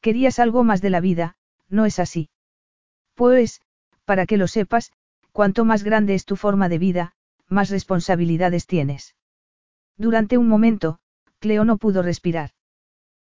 Querías 0.00 0.38
algo 0.38 0.64
más 0.64 0.82
de 0.82 0.90
la 0.90 1.00
vida, 1.00 1.36
¿no 1.68 1.86
es 1.86 1.98
así? 1.98 2.30
Pues, 3.14 3.60
para 4.04 4.26
que 4.26 4.36
lo 4.36 4.48
sepas, 4.48 4.92
cuanto 5.32 5.64
más 5.64 5.82
grande 5.82 6.14
es 6.14 6.24
tu 6.24 6.36
forma 6.36 6.68
de 6.68 6.78
vida, 6.78 7.12
más 7.48 7.70
responsabilidades 7.70 8.66
tienes. 8.66 9.16
Durante 9.96 10.38
un 10.38 10.48
momento, 10.48 10.98
Cleo 11.40 11.64
no 11.64 11.76
pudo 11.76 12.02
respirar. 12.02 12.50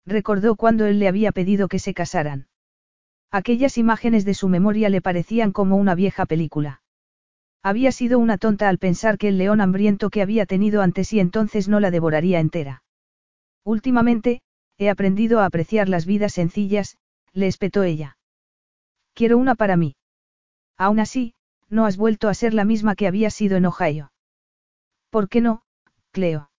Recordó 0.06 0.56
cuando 0.56 0.86
él 0.86 1.00
le 1.00 1.08
había 1.08 1.32
pedido 1.32 1.68
que 1.68 1.80
se 1.80 1.94
casaran. 1.94 2.48
Aquellas 3.32 3.78
imágenes 3.78 4.26
de 4.26 4.34
su 4.34 4.50
memoria 4.50 4.90
le 4.90 5.02
parecían 5.02 5.52
como 5.52 5.78
una 5.78 5.96
vieja 5.96 6.26
película. 6.26 6.82
Había 7.64 7.92
sido 7.92 8.20
una 8.20 8.38
tonta 8.38 8.70
al 8.70 8.78
pensar 8.78 9.18
que 9.18 9.28
el 9.28 9.38
león 9.38 9.62
hambriento 9.62 10.10
que 10.10 10.22
había 10.22 10.46
tenido 10.46 10.82
ante 10.82 11.04
sí 11.04 11.20
entonces 11.20 11.68
no 11.68 11.80
la 11.80 11.92
devoraría 11.92 12.40
entera. 12.40 12.84
Últimamente, 13.64 14.42
he 14.78 14.90
aprendido 14.90 15.40
a 15.40 15.46
apreciar 15.46 15.88
las 15.88 16.06
vidas 16.06 16.34
sencillas, 16.34 16.98
le 17.34 17.48
espetó 17.48 17.84
ella. 17.84 18.18
Quiero 19.14 19.38
una 19.38 19.56
para 19.56 19.78
mí. 19.78 19.96
Aún 20.78 21.00
así, 21.00 21.34
no 21.72 21.86
has 21.86 21.98
vuelto 21.98 22.30
a 22.30 22.34
ser 22.34 22.54
la 22.54 22.66
misma 22.66 22.96
que 22.96 23.08
había 23.08 23.30
sido 23.30 23.58
en 23.58 23.66
Ohio. 23.66 24.12
¿Por 25.10 25.30
qué 25.30 25.42
no, 25.42 25.64
Cleo? 26.12 26.52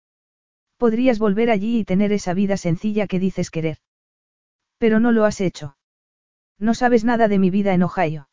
Podrías 0.78 1.20
volver 1.20 1.52
allí 1.52 1.80
y 1.80 1.86
tener 1.86 2.12
esa 2.12 2.34
vida 2.34 2.58
sencilla 2.58 3.06
que 3.06 3.20
dices 3.20 3.52
querer. 3.52 3.78
Pero 4.80 5.00
no 5.00 5.12
lo 5.12 5.26
has 5.26 5.42
hecho. 5.42 5.78
No 6.58 6.74
sabes 6.74 7.04
nada 7.04 7.28
de 7.28 7.38
mi 7.38 7.50
vida 7.50 7.74
en 7.74 7.84
Ohio. 7.84 8.30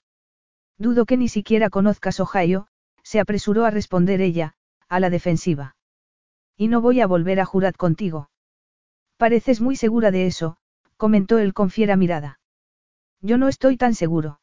Dudo 0.79 1.05
que 1.05 1.17
ni 1.17 1.29
siquiera 1.29 1.69
conozcas 1.69 2.21
Ohio, 2.21 2.69
se 3.03 3.21
apresuró 3.21 3.65
a 3.65 3.71
responder 3.71 4.21
ella, 4.21 4.55
a 4.89 5.01
la 5.01 5.11
defensiva. 5.11 5.77
Y 6.57 6.69
no 6.69 6.81
voy 6.81 7.01
a 7.01 7.07
volver 7.07 7.41
a 7.41 7.45
jurar 7.45 7.77
contigo. 7.77 8.31
Pareces 9.17 9.61
muy 9.61 9.77
segura 9.77 10.11
de 10.11 10.27
eso, 10.27 10.57
comentó 10.97 11.39
él 11.39 11.53
con 11.53 11.71
fiera 11.71 11.97
mirada. 11.97 12.39
Yo 13.21 13.37
no 13.37 13.49
estoy 13.49 13.77
tan 13.77 13.95
seguro. 13.95 14.41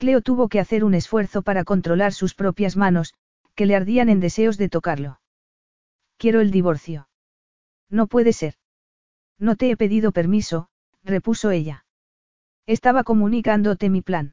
Cleo 0.00 0.22
tuvo 0.22 0.48
que 0.48 0.60
hacer 0.60 0.82
un 0.82 0.94
esfuerzo 0.94 1.42
para 1.42 1.62
controlar 1.62 2.14
sus 2.14 2.34
propias 2.34 2.74
manos, 2.74 3.12
que 3.54 3.66
le 3.66 3.76
ardían 3.76 4.08
en 4.08 4.18
deseos 4.18 4.56
de 4.56 4.70
tocarlo. 4.70 5.20
Quiero 6.16 6.40
el 6.40 6.50
divorcio. 6.50 7.10
No 7.90 8.06
puede 8.06 8.32
ser. 8.32 8.54
No 9.38 9.56
te 9.56 9.70
he 9.70 9.76
pedido 9.76 10.10
permiso, 10.12 10.68
repuso 11.04 11.50
ella. 11.50 11.84
Estaba 12.64 13.04
comunicándote 13.04 13.90
mi 13.90 14.00
plan. 14.00 14.32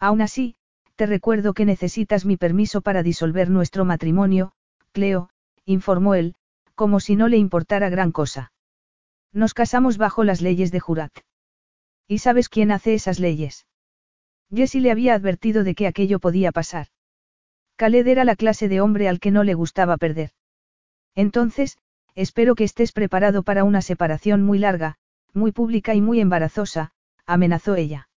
Aún 0.00 0.20
así, 0.20 0.56
te 0.96 1.06
recuerdo 1.06 1.54
que 1.54 1.64
necesitas 1.64 2.24
mi 2.24 2.36
permiso 2.36 2.80
para 2.80 3.04
disolver 3.04 3.50
nuestro 3.50 3.84
matrimonio, 3.84 4.50
Cleo, 4.90 5.30
informó 5.64 6.16
él, 6.16 6.34
como 6.74 6.98
si 6.98 7.14
no 7.14 7.28
le 7.28 7.36
importara 7.36 7.88
gran 7.88 8.10
cosa. 8.10 8.52
Nos 9.32 9.54
casamos 9.54 9.96
bajo 9.96 10.24
las 10.24 10.40
leyes 10.40 10.72
de 10.72 10.80
Jurat. 10.80 11.16
¿Y 12.08 12.18
sabes 12.18 12.48
quién 12.48 12.72
hace 12.72 12.94
esas 12.94 13.20
leyes? 13.20 13.64
Jessie 14.54 14.80
le 14.80 14.90
había 14.90 15.14
advertido 15.14 15.64
de 15.64 15.74
que 15.74 15.86
aquello 15.86 16.18
podía 16.18 16.52
pasar. 16.52 16.88
Khaled 17.76 18.06
era 18.06 18.24
la 18.24 18.36
clase 18.36 18.68
de 18.68 18.80
hombre 18.80 19.08
al 19.08 19.18
que 19.18 19.30
no 19.30 19.44
le 19.44 19.54
gustaba 19.54 19.96
perder. 19.96 20.30
Entonces, 21.14 21.78
espero 22.14 22.54
que 22.54 22.64
estés 22.64 22.92
preparado 22.92 23.42
para 23.42 23.64
una 23.64 23.80
separación 23.80 24.42
muy 24.42 24.58
larga, 24.58 24.96
muy 25.32 25.52
pública 25.52 25.94
y 25.94 26.00
muy 26.00 26.20
embarazosa, 26.20 26.92
amenazó 27.26 27.76
ella. 27.76 28.08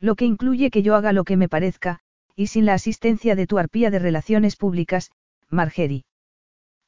Lo 0.00 0.16
que 0.16 0.24
incluye 0.24 0.70
que 0.70 0.82
yo 0.82 0.96
haga 0.96 1.12
lo 1.12 1.22
que 1.24 1.36
me 1.36 1.48
parezca, 1.48 2.00
y 2.34 2.48
sin 2.48 2.66
la 2.66 2.74
asistencia 2.74 3.36
de 3.36 3.46
tu 3.46 3.58
arpía 3.58 3.90
de 3.90 4.00
relaciones 4.00 4.56
públicas, 4.56 5.12
Margery. 5.48 6.04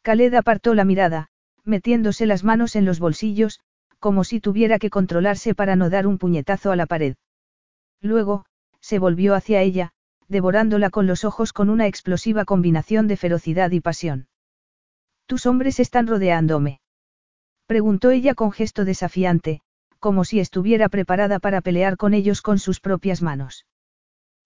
Khaled 0.03 0.35
apartó 0.35 0.75
la 0.75 0.85
mirada, 0.85 1.29
metiéndose 1.65 2.27
las 2.27 2.43
manos 2.43 2.75
en 2.77 2.85
los 2.85 2.99
bolsillos, 2.99 3.61
como 4.01 4.25
si 4.25 4.41
tuviera 4.41 4.79
que 4.79 4.91
controlarse 4.91 5.55
para 5.55 5.77
no 5.77 5.91
dar 5.91 6.07
un 6.07 6.19
puñetazo 6.19 6.73
a 6.73 6.77
la 6.77 6.87
pared. 6.87 7.15
Luego, 8.01 8.45
se 8.85 8.99
volvió 8.99 9.35
hacia 9.35 9.63
ella, 9.63 9.93
devorándola 10.29 10.91
con 10.91 11.07
los 11.07 11.25
ojos 11.25 11.55
con 11.55 11.71
una 11.71 11.87
explosiva 11.87 12.45
combinación 12.45 13.09
de 13.09 13.17
ferocidad 13.17 13.71
y 13.71 13.81
pasión. 13.81 14.29
¿Tus 15.25 15.47
hombres 15.47 15.81
están 15.81 16.07
rodeándome? 16.07 16.83
Preguntó 17.65 18.11
ella 18.11 18.35
con 18.35 18.53
gesto 18.53 18.85
desafiante, 18.85 19.63
como 20.01 20.27
si 20.27 20.39
estuviera 20.39 20.91
preparada 20.91 21.39
para 21.39 21.63
pelear 21.63 21.97
con 21.97 22.13
ellos 22.13 22.43
con 22.43 22.59
sus 22.59 22.81
propias 22.81 23.23
manos. 23.23 23.65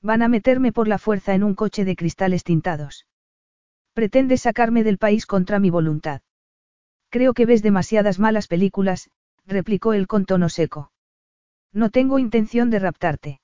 Van 0.02 0.22
a 0.22 0.28
meterme 0.28 0.70
por 0.70 0.86
la 0.86 0.98
fuerza 0.98 1.34
en 1.34 1.42
un 1.42 1.56
coche 1.56 1.84
de 1.84 1.96
cristales 1.96 2.44
tintados. 2.44 3.08
Pretende 3.92 4.36
sacarme 4.36 4.84
del 4.84 4.98
país 4.98 5.26
contra 5.26 5.58
mi 5.58 5.70
voluntad. 5.70 6.20
Creo 7.10 7.34
que 7.34 7.44
ves 7.44 7.64
demasiadas 7.64 8.20
malas 8.20 8.46
películas, 8.46 9.10
replicó 9.46 9.94
él 9.94 10.06
con 10.06 10.26
tono 10.26 10.48
seco. 10.48 10.92
No 11.72 11.90
tengo 11.90 12.20
intención 12.20 12.70
de 12.70 12.78
raptarte. 12.78 13.40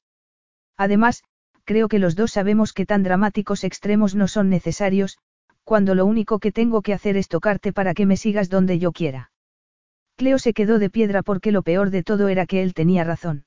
Además, 0.76 1.22
creo 1.64 1.88
que 1.88 1.98
los 1.98 2.16
dos 2.16 2.32
sabemos 2.32 2.72
que 2.72 2.86
tan 2.86 3.02
dramáticos 3.02 3.64
extremos 3.64 4.14
no 4.14 4.28
son 4.28 4.48
necesarios, 4.48 5.18
cuando 5.64 5.94
lo 5.94 6.04
único 6.04 6.38
que 6.38 6.52
tengo 6.52 6.82
que 6.82 6.92
hacer 6.92 7.16
es 7.16 7.28
tocarte 7.28 7.72
para 7.72 7.94
que 7.94 8.06
me 8.06 8.16
sigas 8.16 8.50
donde 8.50 8.78
yo 8.78 8.92
quiera. 8.92 9.30
Cleo 10.16 10.38
se 10.38 10.52
quedó 10.52 10.78
de 10.78 10.90
piedra 10.90 11.22
porque 11.22 11.52
lo 11.52 11.62
peor 11.62 11.90
de 11.90 12.02
todo 12.02 12.28
era 12.28 12.46
que 12.46 12.62
él 12.62 12.74
tenía 12.74 13.02
razón. 13.02 13.46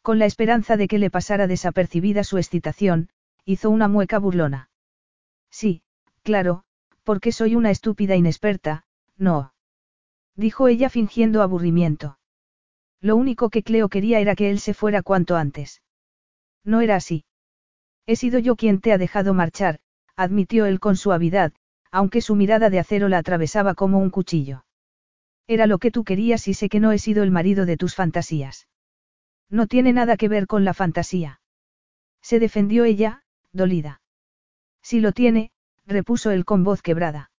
Con 0.00 0.18
la 0.18 0.26
esperanza 0.26 0.76
de 0.76 0.88
que 0.88 0.98
le 0.98 1.10
pasara 1.10 1.46
desapercibida 1.46 2.24
su 2.24 2.38
excitación, 2.38 3.08
hizo 3.44 3.70
una 3.70 3.88
mueca 3.88 4.18
burlona. 4.18 4.70
Sí, 5.50 5.82
claro, 6.22 6.64
porque 7.02 7.32
soy 7.32 7.54
una 7.54 7.70
estúpida 7.70 8.16
inexperta, 8.16 8.86
no. 9.16 9.52
Dijo 10.36 10.68
ella 10.68 10.88
fingiendo 10.88 11.42
aburrimiento. 11.42 12.18
Lo 13.00 13.16
único 13.16 13.50
que 13.50 13.62
Cleo 13.62 13.88
quería 13.88 14.20
era 14.20 14.34
que 14.34 14.50
él 14.50 14.58
se 14.58 14.74
fuera 14.74 15.02
cuanto 15.02 15.36
antes. 15.36 15.82
No 16.64 16.80
era 16.80 16.96
así. 16.96 17.24
He 18.06 18.16
sido 18.16 18.38
yo 18.38 18.56
quien 18.56 18.80
te 18.80 18.92
ha 18.92 18.98
dejado 18.98 19.34
marchar, 19.34 19.78
admitió 20.16 20.66
él 20.66 20.80
con 20.80 20.96
suavidad, 20.96 21.52
aunque 21.90 22.20
su 22.20 22.34
mirada 22.34 22.70
de 22.70 22.78
acero 22.78 23.08
la 23.08 23.18
atravesaba 23.18 23.74
como 23.74 23.98
un 23.98 24.10
cuchillo. 24.10 24.64
Era 25.46 25.66
lo 25.66 25.78
que 25.78 25.90
tú 25.90 26.04
querías 26.04 26.48
y 26.48 26.54
sé 26.54 26.68
que 26.68 26.80
no 26.80 26.92
he 26.92 26.98
sido 26.98 27.22
el 27.22 27.30
marido 27.30 27.66
de 27.66 27.76
tus 27.76 27.94
fantasías. 27.94 28.66
No 29.50 29.66
tiene 29.66 29.92
nada 29.92 30.16
que 30.16 30.28
ver 30.28 30.46
con 30.46 30.64
la 30.64 30.74
fantasía. 30.74 31.40
Se 32.22 32.38
defendió 32.38 32.84
ella, 32.84 33.22
dolida. 33.52 34.00
Si 34.82 35.00
lo 35.00 35.12
tiene, 35.12 35.50
repuso 35.86 36.30
él 36.30 36.44
con 36.44 36.64
voz 36.64 36.82
quebrada. 36.82 37.30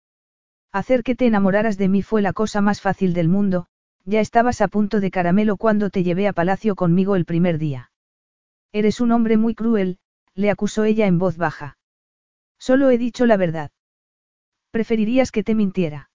Hacer 0.71 1.03
que 1.03 1.15
te 1.15 1.25
enamoraras 1.25 1.77
de 1.77 1.89
mí 1.89 2.03
fue 2.03 2.21
la 2.21 2.33
cosa 2.33 2.61
más 2.61 2.81
fácil 2.81 3.13
del 3.13 3.27
mundo, 3.27 3.67
ya 4.03 4.19
estabas 4.19 4.61
a 4.61 4.67
punto 4.67 4.99
de 4.99 5.09
caramelo 5.09 5.57
cuando 5.57 5.89
te 5.89 6.03
llevé 6.03 6.27
a 6.27 6.33
palacio 6.33 6.75
conmigo 6.75 7.15
el 7.15 7.25
primer 7.25 7.57
día. 7.57 7.91
Eres 8.75 8.99
un 8.99 9.13
hombre 9.13 9.37
muy 9.37 9.55
cruel, 9.55 9.99
le 10.33 10.51
acusó 10.51 10.83
ella 10.83 11.07
en 11.07 11.17
voz 11.17 11.37
baja. 11.37 11.77
Solo 12.59 12.89
he 12.89 12.97
dicho 12.97 13.25
la 13.25 13.37
verdad. 13.37 13.71
¿Preferirías 14.69 15.31
que 15.31 15.45
te 15.45 15.55
mintiera? 15.55 16.09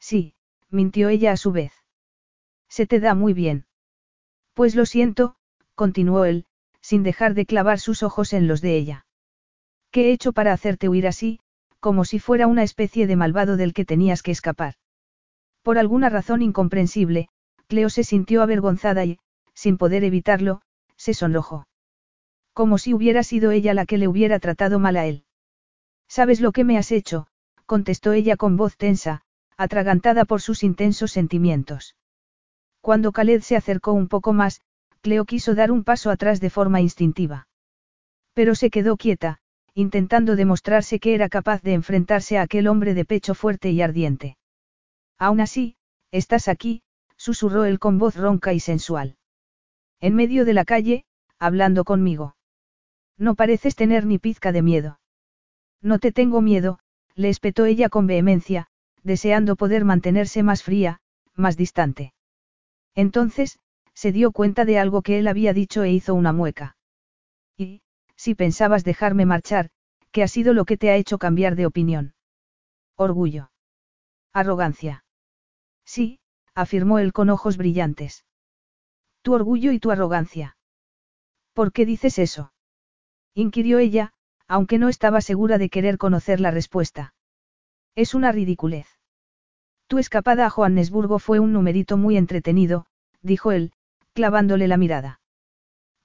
Sí, 0.00 0.34
mintió 0.70 1.10
ella 1.10 1.32
a 1.32 1.36
su 1.36 1.52
vez. 1.52 1.74
Se 2.70 2.86
te 2.86 3.00
da 3.00 3.14
muy 3.14 3.34
bien. 3.34 3.66
Pues 4.54 4.74
lo 4.74 4.86
siento, 4.86 5.36
continuó 5.74 6.24
él, 6.24 6.46
sin 6.80 7.02
dejar 7.02 7.34
de 7.34 7.44
clavar 7.44 7.78
sus 7.80 8.02
ojos 8.02 8.32
en 8.32 8.48
los 8.48 8.62
de 8.62 8.78
ella. 8.78 9.06
¿Qué 9.90 10.08
he 10.08 10.12
hecho 10.12 10.32
para 10.32 10.54
hacerte 10.54 10.88
huir 10.88 11.06
así, 11.06 11.38
como 11.80 12.06
si 12.06 12.18
fuera 12.18 12.46
una 12.46 12.62
especie 12.62 13.06
de 13.06 13.16
malvado 13.16 13.58
del 13.58 13.74
que 13.74 13.84
tenías 13.84 14.22
que 14.22 14.30
escapar? 14.30 14.76
Por 15.60 15.76
alguna 15.76 16.08
razón 16.08 16.40
incomprensible, 16.40 17.28
Cleo 17.66 17.90
se 17.90 18.04
sintió 18.04 18.40
avergonzada 18.40 19.04
y, 19.04 19.18
sin 19.52 19.76
poder 19.76 20.02
evitarlo, 20.02 20.62
se 20.96 21.12
sonrojó. 21.12 21.66
Como 22.54 22.78
si 22.78 22.94
hubiera 22.94 23.24
sido 23.24 23.50
ella 23.50 23.74
la 23.74 23.84
que 23.84 23.98
le 23.98 24.08
hubiera 24.08 24.38
tratado 24.38 24.78
mal 24.78 24.96
a 24.96 25.06
él. 25.06 25.24
¿Sabes 26.08 26.40
lo 26.40 26.52
que 26.52 26.64
me 26.64 26.78
has 26.78 26.92
hecho? 26.92 27.26
contestó 27.66 28.12
ella 28.12 28.36
con 28.36 28.56
voz 28.56 28.76
tensa, 28.76 29.22
atragantada 29.56 30.24
por 30.24 30.40
sus 30.40 30.62
intensos 30.62 31.10
sentimientos. 31.10 31.96
Cuando 32.80 33.10
Khaled 33.10 33.40
se 33.42 33.56
acercó 33.56 33.92
un 33.92 34.08
poco 34.08 34.32
más, 34.32 34.60
Cleo 35.00 35.24
quiso 35.24 35.54
dar 35.54 35.72
un 35.72 35.82
paso 35.82 36.10
atrás 36.10 36.40
de 36.40 36.50
forma 36.50 36.80
instintiva. 36.80 37.48
Pero 38.34 38.54
se 38.54 38.70
quedó 38.70 38.96
quieta, 38.96 39.40
intentando 39.74 40.36
demostrarse 40.36 41.00
que 41.00 41.14
era 41.14 41.28
capaz 41.28 41.60
de 41.62 41.72
enfrentarse 41.72 42.38
a 42.38 42.42
aquel 42.42 42.68
hombre 42.68 42.94
de 42.94 43.04
pecho 43.04 43.34
fuerte 43.34 43.70
y 43.70 43.82
ardiente. 43.82 44.36
Aún 45.18 45.40
así, 45.40 45.76
estás 46.12 46.46
aquí, 46.46 46.82
susurró 47.16 47.64
él 47.64 47.80
con 47.80 47.98
voz 47.98 48.14
ronca 48.14 48.52
y 48.52 48.60
sensual. 48.60 49.16
En 50.00 50.14
medio 50.14 50.44
de 50.44 50.54
la 50.54 50.64
calle, 50.64 51.04
hablando 51.38 51.84
conmigo. 51.84 52.36
No 53.18 53.34
pareces 53.34 53.76
tener 53.76 54.06
ni 54.06 54.18
pizca 54.18 54.52
de 54.52 54.62
miedo. 54.62 55.00
No 55.80 55.98
te 55.98 56.12
tengo 56.12 56.40
miedo, 56.40 56.78
le 57.14 57.28
espetó 57.28 57.64
ella 57.64 57.88
con 57.88 58.06
vehemencia, 58.06 58.68
deseando 59.02 59.56
poder 59.56 59.84
mantenerse 59.84 60.42
más 60.42 60.62
fría, 60.62 61.00
más 61.34 61.56
distante. 61.56 62.14
Entonces, 62.94 63.58
se 63.92 64.12
dio 64.12 64.32
cuenta 64.32 64.64
de 64.64 64.78
algo 64.78 65.02
que 65.02 65.18
él 65.18 65.28
había 65.28 65.52
dicho 65.52 65.82
e 65.82 65.92
hizo 65.92 66.14
una 66.14 66.32
mueca. 66.32 66.76
Y, 67.56 67.82
si 68.16 68.34
pensabas 68.34 68.84
dejarme 68.84 69.26
marchar, 69.26 69.70
¿qué 70.10 70.22
ha 70.22 70.28
sido 70.28 70.54
lo 70.54 70.64
que 70.64 70.76
te 70.76 70.90
ha 70.90 70.96
hecho 70.96 71.18
cambiar 71.18 71.54
de 71.54 71.66
opinión? 71.66 72.14
Orgullo. 72.96 73.50
Arrogancia. 74.32 75.04
Sí, 75.84 76.18
afirmó 76.54 76.98
él 76.98 77.12
con 77.12 77.30
ojos 77.30 77.56
brillantes. 77.56 78.24
Tu 79.22 79.34
orgullo 79.34 79.72
y 79.72 79.78
tu 79.78 79.90
arrogancia. 79.90 80.56
¿Por 81.52 81.72
qué 81.72 81.86
dices 81.86 82.18
eso? 82.18 82.53
Inquirió 83.34 83.78
ella, 83.78 84.12
aunque 84.46 84.78
no 84.78 84.88
estaba 84.88 85.20
segura 85.20 85.58
de 85.58 85.68
querer 85.68 85.98
conocer 85.98 86.40
la 86.40 86.50
respuesta. 86.50 87.14
Es 87.94 88.14
una 88.14 88.32
ridiculez. 88.32 88.86
Tu 89.86 89.98
escapada 89.98 90.46
a 90.46 90.50
Johannesburgo 90.50 91.18
fue 91.18 91.40
un 91.40 91.52
numerito 91.52 91.96
muy 91.96 92.16
entretenido, 92.16 92.86
dijo 93.22 93.52
él, 93.52 93.72
clavándole 94.12 94.68
la 94.68 94.76
mirada. 94.76 95.20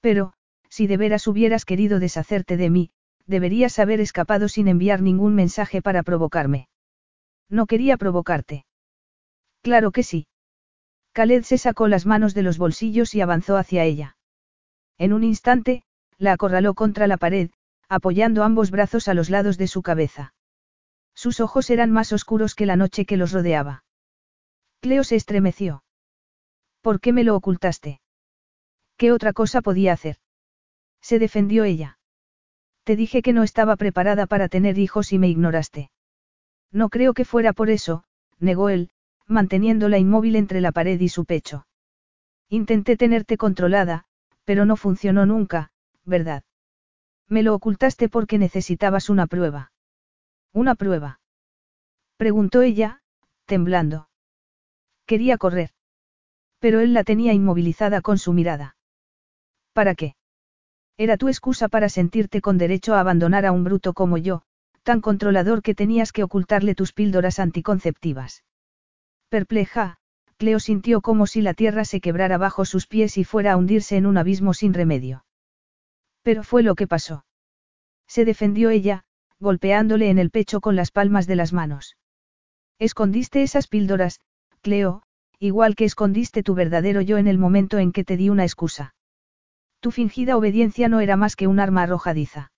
Pero, 0.02 0.34
si 0.70 0.88
de 0.88 0.98
veras 0.98 1.28
hubieras 1.28 1.66
querido 1.66 2.00
deshacerte 2.00 2.58
de 2.58 2.70
mí, 2.70 2.92
deberías 3.26 3.80
haber 3.80 4.02
escapado 4.02 4.50
sin 4.50 4.68
enviar 4.68 5.02
ningún 5.02 5.36
mensaje 5.36 5.82
para 5.82 6.04
provocarme. 6.04 6.68
No 7.50 7.66
quería 7.68 7.98
provocarte. 7.98 8.66
Claro 9.62 9.92
que 9.92 10.04
sí. 10.04 10.28
Khaled 11.14 11.44
se 11.44 11.58
sacó 11.58 11.88
las 11.88 12.06
manos 12.06 12.34
de 12.34 12.44
los 12.44 12.58
bolsillos 12.58 13.14
y 13.16 13.22
avanzó 13.22 13.58
hacia 13.58 13.84
ella. 13.84 14.18
En 14.98 15.14
un 15.14 15.24
instante, 15.24 15.84
la 16.20 16.34
acorraló 16.34 16.76
contra 16.76 17.08
la 17.08 17.18
pared, 17.18 17.50
apoyando 17.88 18.44
ambos 18.44 18.70
brazos 18.70 19.08
a 19.08 19.16
los 19.16 19.32
lados 19.32 19.58
de 19.58 19.68
su 19.68 19.82
cabeza. 19.82 20.34
Sus 21.16 21.40
ojos 21.40 21.70
eran 21.70 21.92
más 21.92 22.14
oscuros 22.14 22.54
que 22.54 22.66
la 22.66 22.76
noche 22.76 23.06
que 23.06 23.18
los 23.18 23.32
rodeaba. 23.32 23.84
Cleo 24.82 25.04
se 25.04 25.16
estremeció. 25.16 25.84
¿Por 26.82 27.02
qué 27.02 27.12
me 27.12 27.24
lo 27.24 27.36
ocultaste? 27.36 28.00
¿Qué 28.96 29.12
otra 29.12 29.34
cosa 29.34 29.62
podía 29.62 29.94
hacer? 29.94 30.18
Se 31.02 31.20
defendió 31.20 31.64
ella. 31.64 31.98
Te 32.84 32.96
dije 32.96 33.22
que 33.22 33.34
no 33.34 33.44
estaba 33.44 33.76
preparada 33.76 34.28
para 34.28 34.50
tener 34.50 34.78
hijos 34.78 35.12
y 35.14 35.20
me 35.20 35.30
ignoraste. 35.30 35.90
No 36.72 36.90
creo 36.90 37.14
que 37.14 37.26
fuera 37.26 37.54
por 37.54 37.70
eso, 37.70 38.04
negó 38.40 38.70
él, 38.70 38.90
manteniéndola 39.26 39.98
inmóvil 39.98 40.36
entre 40.36 40.62
la 40.62 40.72
pared 40.72 41.00
y 41.00 41.10
su 41.10 41.26
pecho. 41.26 41.66
Intenté 42.50 42.98
tenerte 42.98 43.38
controlada, 43.38 44.06
pero 44.44 44.66
no 44.66 44.76
funcionó 44.76 45.26
nunca, 45.26 45.72
¿verdad? 46.10 46.44
Me 47.30 47.44
lo 47.44 47.54
ocultaste 47.54 48.10
porque 48.10 48.38
necesitabas 48.38 49.10
una 49.10 49.28
prueba. 49.28 49.72
¿Una 50.52 50.76
prueba? 50.76 51.22
Preguntó 52.18 52.62
ella, 52.64 53.02
temblando. 53.46 54.10
Quería 55.06 55.38
correr. 55.38 55.70
Pero 56.60 56.82
él 56.82 56.94
la 56.94 57.04
tenía 57.04 57.34
inmovilizada 57.34 58.02
con 58.02 58.18
su 58.18 58.34
mirada. 58.34 58.76
¿Para 59.72 59.96
qué? 59.96 60.16
Era 60.98 61.16
tu 61.16 61.30
excusa 61.30 61.70
para 61.70 61.88
sentirte 61.88 62.42
con 62.42 62.58
derecho 62.58 62.96
a 62.96 63.00
abandonar 63.00 63.46
a 63.46 63.54
un 63.54 63.64
bruto 63.64 63.94
como 63.94 64.18
yo, 64.18 64.42
tan 64.84 65.00
controlador 65.00 65.62
que 65.62 65.76
tenías 65.76 66.12
que 66.12 66.24
ocultarle 66.24 66.76
tus 66.76 66.92
píldoras 66.92 67.40
anticonceptivas. 67.40 68.44
Perpleja, 69.30 69.98
Cleo 70.38 70.60
sintió 70.60 71.02
como 71.02 71.28
si 71.28 71.42
la 71.42 71.54
tierra 71.54 71.86
se 71.86 72.02
quebrara 72.02 72.38
bajo 72.38 72.66
sus 72.66 72.88
pies 72.88 73.18
y 73.18 73.24
fuera 73.24 73.54
a 73.54 73.58
hundirse 73.58 73.96
en 73.96 74.06
un 74.06 74.18
abismo 74.18 74.54
sin 74.54 74.74
remedio. 74.74 75.24
Pero 76.22 76.44
fue 76.44 76.64
lo 76.64 76.76
que 76.76 76.88
pasó. 76.88 77.26
Se 78.08 78.26
defendió 78.26 78.70
ella, 78.70 79.04
golpeándole 79.40 80.10
en 80.10 80.20
el 80.20 80.32
pecho 80.32 80.62
con 80.62 80.76
las 80.76 80.92
palmas 80.92 81.28
de 81.28 81.36
las 81.36 81.54
manos. 81.54 81.98
Escondiste 82.78 83.44
esas 83.44 83.68
píldoras, 83.68 84.20
Cleo, 84.62 85.04
igual 85.40 85.76
que 85.76 85.86
escondiste 85.86 86.44
tu 86.44 86.56
verdadero 86.56 87.02
yo 87.02 87.18
en 87.18 87.28
el 87.28 87.38
momento 87.38 87.78
en 87.78 87.92
que 87.92 88.04
te 88.04 88.18
di 88.18 88.30
una 88.30 88.44
excusa. 88.44 88.94
Tu 89.80 89.92
fingida 89.92 90.36
obediencia 90.36 90.90
no 90.90 91.00
era 91.00 91.16
más 91.16 91.36
que 91.36 91.48
un 91.48 91.60
arma 91.60 91.84
arrojadiza. 91.84 92.52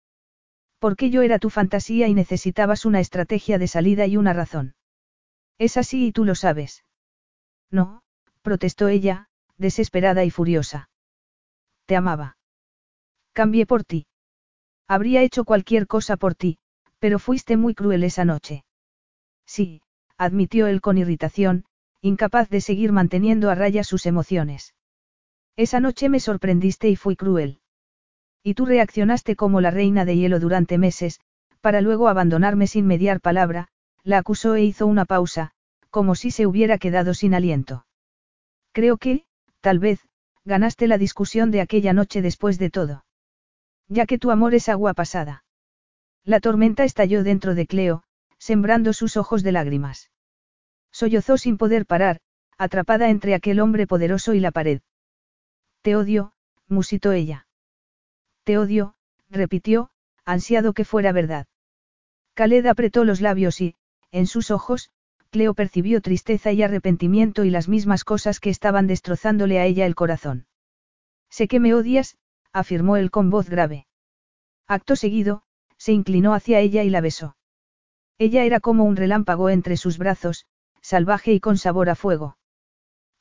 Porque 0.79 1.11
yo 1.11 1.21
era 1.21 1.37
tu 1.37 1.51
fantasía 1.51 2.07
y 2.07 2.15
necesitabas 2.15 2.85
una 2.85 2.99
estrategia 2.99 3.59
de 3.59 3.67
salida 3.67 4.07
y 4.07 4.17
una 4.17 4.33
razón. 4.33 4.73
Es 5.59 5.77
así 5.77 6.07
y 6.07 6.11
tú 6.11 6.25
lo 6.25 6.33
sabes. 6.33 6.83
No, 7.69 8.01
protestó 8.41 8.87
ella, 8.87 9.27
desesperada 9.57 10.23
y 10.23 10.31
furiosa. 10.31 10.89
Te 11.85 11.95
amaba. 11.95 12.37
Cambié 13.33 13.65
por 13.65 13.83
ti. 13.83 14.05
Habría 14.87 15.21
hecho 15.21 15.45
cualquier 15.45 15.87
cosa 15.87 16.17
por 16.17 16.35
ti, 16.35 16.57
pero 16.99 17.17
fuiste 17.17 17.55
muy 17.55 17.73
cruel 17.73 18.03
esa 18.03 18.25
noche. 18.25 18.65
Sí, 19.45 19.81
admitió 20.17 20.67
él 20.67 20.81
con 20.81 20.97
irritación, 20.97 21.65
incapaz 22.01 22.49
de 22.49 22.61
seguir 22.61 22.91
manteniendo 22.91 23.49
a 23.49 23.55
raya 23.55 23.83
sus 23.83 24.05
emociones. 24.05 24.73
Esa 25.55 25.79
noche 25.79 26.09
me 26.09 26.19
sorprendiste 26.19 26.89
y 26.89 26.95
fui 26.95 27.15
cruel. 27.15 27.59
Y 28.43 28.55
tú 28.55 28.65
reaccionaste 28.65 29.35
como 29.35 29.61
la 29.61 29.71
reina 29.71 30.03
de 30.03 30.17
hielo 30.17 30.39
durante 30.39 30.77
meses, 30.77 31.19
para 31.61 31.81
luego 31.81 32.07
abandonarme 32.07 32.67
sin 32.67 32.87
mediar 32.87 33.21
palabra, 33.21 33.67
la 34.03 34.17
acusó 34.17 34.55
e 34.55 34.63
hizo 34.63 34.87
una 34.87 35.05
pausa, 35.05 35.51
como 35.89 36.15
si 36.15 36.31
se 36.31 36.47
hubiera 36.47 36.77
quedado 36.77 37.13
sin 37.13 37.33
aliento. 37.33 37.85
Creo 38.71 38.97
que, 38.97 39.25
tal 39.59 39.79
vez, 39.79 39.99
ganaste 40.43 40.87
la 40.87 40.97
discusión 40.97 41.51
de 41.51 41.61
aquella 41.61 41.93
noche 41.93 42.21
después 42.21 42.57
de 42.57 42.69
todo. 42.71 43.03
Ya 43.93 44.05
que 44.05 44.17
tu 44.17 44.31
amor 44.31 44.55
es 44.55 44.69
agua 44.69 44.93
pasada. 44.93 45.43
La 46.23 46.39
tormenta 46.39 46.85
estalló 46.85 47.25
dentro 47.25 47.55
de 47.55 47.67
Cleo, 47.67 48.03
sembrando 48.37 48.93
sus 48.93 49.17
ojos 49.17 49.43
de 49.43 49.51
lágrimas. 49.51 50.11
Sollozó 50.93 51.37
sin 51.37 51.57
poder 51.57 51.85
parar, 51.85 52.21
atrapada 52.57 53.09
entre 53.09 53.35
aquel 53.35 53.59
hombre 53.59 53.87
poderoso 53.87 54.33
y 54.33 54.39
la 54.39 54.51
pared. 54.51 54.79
Te 55.81 55.97
odio, 55.97 56.31
musitó 56.69 57.11
ella. 57.11 57.47
Te 58.45 58.57
odio, 58.57 58.95
repitió, 59.29 59.89
ansiado 60.23 60.71
que 60.71 60.85
fuera 60.85 61.11
verdad. 61.11 61.47
Khaled 62.35 62.67
apretó 62.67 63.03
los 63.03 63.19
labios 63.19 63.59
y, 63.59 63.75
en 64.13 64.25
sus 64.25 64.51
ojos, 64.51 64.89
Cleo 65.31 65.53
percibió 65.53 65.99
tristeza 65.99 66.53
y 66.53 66.63
arrepentimiento 66.63 67.43
y 67.43 67.49
las 67.49 67.67
mismas 67.67 68.05
cosas 68.05 68.39
que 68.39 68.51
estaban 68.51 68.87
destrozándole 68.87 69.59
a 69.59 69.65
ella 69.65 69.85
el 69.85 69.95
corazón. 69.95 70.45
Sé 71.29 71.49
que 71.49 71.59
me 71.59 71.73
odias, 71.73 72.15
afirmó 72.53 72.97
él 72.97 73.11
con 73.11 73.29
voz 73.29 73.49
grave. 73.49 73.87
Acto 74.67 74.95
seguido, 74.95 75.43
se 75.77 75.91
inclinó 75.91 76.33
hacia 76.33 76.59
ella 76.59 76.83
y 76.83 76.89
la 76.89 77.01
besó. 77.01 77.35
Ella 78.17 78.43
era 78.43 78.59
como 78.59 78.83
un 78.83 78.95
relámpago 78.95 79.49
entre 79.49 79.77
sus 79.77 79.97
brazos, 79.97 80.45
salvaje 80.81 81.33
y 81.33 81.39
con 81.39 81.57
sabor 81.57 81.89
a 81.89 81.95
fuego. 81.95 82.37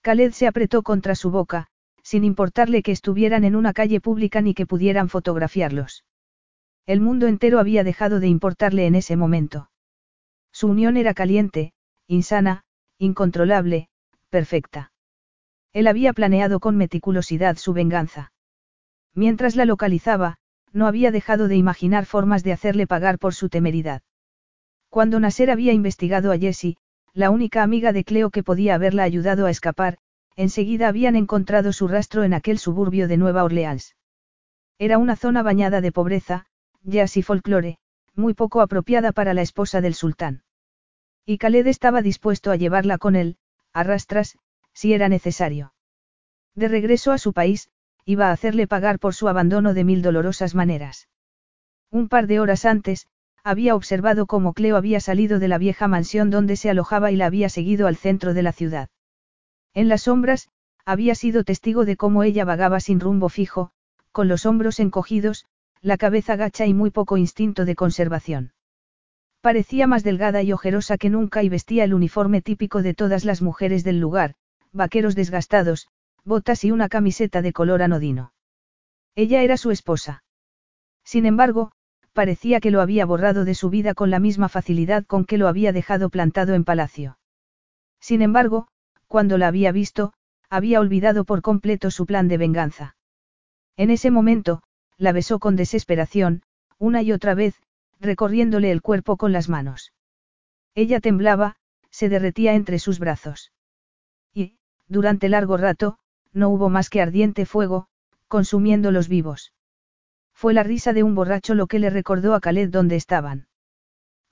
Khaled 0.03 0.33
se 0.33 0.47
apretó 0.47 0.83
contra 0.83 1.15
su 1.15 1.31
boca, 1.31 1.69
sin 2.03 2.25
importarle 2.25 2.83
que 2.83 2.93
estuvieran 2.93 3.45
en 3.45 3.57
una 3.57 3.73
calle 3.73 4.01
pública 4.01 4.41
ni 4.41 4.55
que 4.55 4.67
pudieran 4.67 5.09
fotografiarlos. 5.09 6.05
El 6.87 7.01
mundo 7.01 7.27
entero 7.29 7.59
había 7.59 7.85
dejado 7.85 8.21
de 8.21 8.29
importarle 8.29 8.87
en 8.87 8.95
ese 8.95 9.17
momento. 9.17 9.71
Su 10.53 10.69
unión 10.69 10.97
era 10.97 11.15
caliente, 11.15 11.73
insana, 12.07 12.65
incontrolable, 12.99 13.89
perfecta. 14.29 14.93
Él 15.73 15.87
había 15.87 16.13
planeado 16.13 16.59
con 16.59 16.77
meticulosidad 16.77 17.57
su 17.57 17.73
venganza. 17.73 18.33
Mientras 19.15 19.57
la 19.57 19.65
localizaba, 19.65 20.37
no 20.73 20.87
había 20.87 21.11
dejado 21.11 21.49
de 21.49 21.57
imaginar 21.57 22.07
formas 22.07 22.45
de 22.45 22.53
hacerle 22.53 22.87
pagar 22.87 23.19
por 23.19 23.35
su 23.35 23.49
temeridad. 23.49 24.03
Cuando 24.89 25.21
Nasser 25.21 25.51
había 25.51 25.73
investigado 25.73 26.33
a 26.33 26.39
Jessie, 26.39 26.77
la 27.13 27.31
única 27.31 27.63
amiga 27.63 27.93
de 27.93 28.05
Cleo 28.05 28.31
que 28.31 28.43
podía 28.43 28.75
haberla 28.75 29.03
ayudado 29.03 29.47
a 29.47 29.51
escapar, 29.51 29.99
enseguida 30.37 30.89
habían 30.89 31.17
encontrado 31.17 31.73
su 31.73 31.89
rastro 31.89 32.23
en 32.25 32.35
aquel 32.35 32.59
suburbio 32.59 33.09
de 33.09 33.17
Nueva 33.17 33.45
Orleans. 33.45 33.97
Era 34.79 34.99
una 34.99 35.17
zona 35.17 35.43
bañada 35.43 35.81
de 35.81 35.93
pobreza, 35.93 36.47
jazz 36.83 37.17
y 37.17 37.23
folclore, 37.23 37.79
muy 38.15 38.35
poco 38.35 38.61
apropiada 38.61 39.13
para 39.13 39.35
la 39.35 39.43
esposa 39.43 39.81
del 39.81 39.95
sultán. 39.95 40.43
Y 41.27 41.39
Khaled 41.39 41.67
estaba 41.67 42.01
dispuesto 42.03 42.51
a 42.51 42.57
llevarla 42.57 42.99
con 42.99 43.17
él, 43.17 43.37
a 43.73 43.83
rastras, 43.83 44.39
si 44.73 44.95
era 44.95 45.09
necesario. 45.09 45.75
De 46.55 46.69
regreso 46.69 47.13
a 47.13 47.19
su 47.19 47.33
país, 47.33 47.71
iba 48.11 48.29
a 48.29 48.33
hacerle 48.33 48.67
pagar 48.67 48.99
por 48.99 49.15
su 49.15 49.29
abandono 49.29 49.73
de 49.73 49.85
mil 49.85 50.03
dolorosas 50.03 50.57
maneras. 50.57 51.09
Un 51.93 52.09
par 52.09 52.27
de 52.27 52.41
horas 52.41 52.65
antes, 52.65 53.07
había 53.45 53.77
observado 53.77 54.27
cómo 54.27 54.53
Cleo 54.53 54.77
había 54.77 54.99
salido 54.99 55.39
de 55.39 55.47
la 55.47 55.59
vieja 55.59 55.87
mansión 55.87 56.29
donde 56.29 56.57
se 56.57 56.71
alojaba 56.71 57.13
y 57.13 57.17
la 57.17 57.27
había 57.27 57.49
seguido 57.49 57.87
al 57.87 57.97
centro 57.97 58.35
de 58.35 58.43
la 58.43 58.53
ciudad. 58.53 58.89
En 59.75 59.89
las 59.89 60.03
sombras, 60.03 60.49
había 60.85 61.15
sido 61.15 61.45
testigo 61.45 61.85
de 61.85 61.97
cómo 61.97 62.25
ella 62.25 62.45
vagaba 62.45 62.81
sin 62.81 62.99
rumbo 62.99 63.29
fijo, 63.29 63.71
con 64.11 64.27
los 64.27 64.45
hombros 64.45 64.81
encogidos, 64.81 65.47
la 65.81 65.97
cabeza 65.97 66.35
gacha 66.35 66.67
y 66.67 66.75
muy 66.75 66.91
poco 66.91 67.17
instinto 67.17 67.65
de 67.65 67.77
conservación. 67.77 68.53
Parecía 69.41 69.87
más 69.87 70.03
delgada 70.03 70.43
y 70.43 70.53
ojerosa 70.53 70.99
que 70.99 71.11
nunca 71.11 71.45
y 71.45 71.49
vestía 71.49 71.85
el 71.85 71.95
uniforme 71.95 72.43
típico 72.43 72.83
de 72.83 72.93
todas 72.93 73.25
las 73.25 73.41
mujeres 73.41 73.85
del 73.85 74.01
lugar, 74.01 74.35
vaqueros 74.73 75.15
desgastados, 75.15 75.87
botas 76.25 76.65
y 76.65 76.71
una 76.71 76.89
camiseta 76.89 77.43
de 77.43 77.53
color 77.53 77.83
anodino. 77.83 78.33
Ella 79.15 79.43
era 79.43 79.57
su 79.57 79.71
esposa. 79.71 80.25
Sin 81.05 81.27
embargo, 81.27 81.73
parecía 82.13 82.61
que 82.61 82.71
lo 82.71 82.81
había 82.81 83.07
borrado 83.07 83.45
de 83.45 83.55
su 83.55 83.71
vida 83.71 83.95
con 83.95 84.11
la 84.11 84.21
misma 84.21 84.49
facilidad 84.49 85.05
con 85.07 85.25
que 85.25 85.39
lo 85.39 85.49
había 85.49 85.73
dejado 85.73 86.11
plantado 86.11 86.55
en 86.55 86.65
palacio. 86.65 87.19
Sin 88.01 88.23
embargo, 88.23 88.69
cuando 89.07 89.39
la 89.39 89.49
había 89.49 89.73
visto, 89.73 90.13
había 90.49 90.81
olvidado 90.81 91.25
por 91.25 91.43
completo 91.43 91.91
su 91.91 92.07
plan 92.07 92.29
de 92.29 92.39
venganza. 92.39 92.97
En 93.77 93.91
ese 93.91 94.11
momento, 94.11 94.63
la 94.97 95.13
besó 95.13 95.39
con 95.39 95.57
desesperación, 95.57 96.43
una 96.79 97.03
y 97.03 97.13
otra 97.13 97.35
vez, 97.35 97.55
recorriéndole 98.01 98.71
el 98.71 98.83
cuerpo 98.83 99.17
con 99.17 99.33
las 99.33 99.49
manos. 99.49 99.93
Ella 100.75 101.01
temblaba, 101.01 101.57
se 101.91 102.09
derretía 102.09 102.55
entre 102.55 102.79
sus 102.79 102.99
brazos. 102.99 103.53
Y, 104.33 104.57
durante 104.89 105.29
largo 105.29 105.57
rato, 105.57 105.99
no 106.33 106.49
hubo 106.49 106.69
más 106.69 106.91
que 106.91 107.01
ardiente 107.01 107.47
fuego, 107.47 107.87
consumiéndolos 108.29 109.09
vivos. 109.09 109.53
Fue 110.33 110.55
la 110.55 110.63
risa 110.63 110.93
de 110.93 111.03
un 111.03 111.15
borracho 111.15 111.55
lo 111.55 111.67
que 111.67 111.79
le 111.79 111.91
recordó 111.91 112.35
a 112.35 112.41
Khaled 112.41 112.71
dónde 112.71 112.97
estaban. 112.97 113.49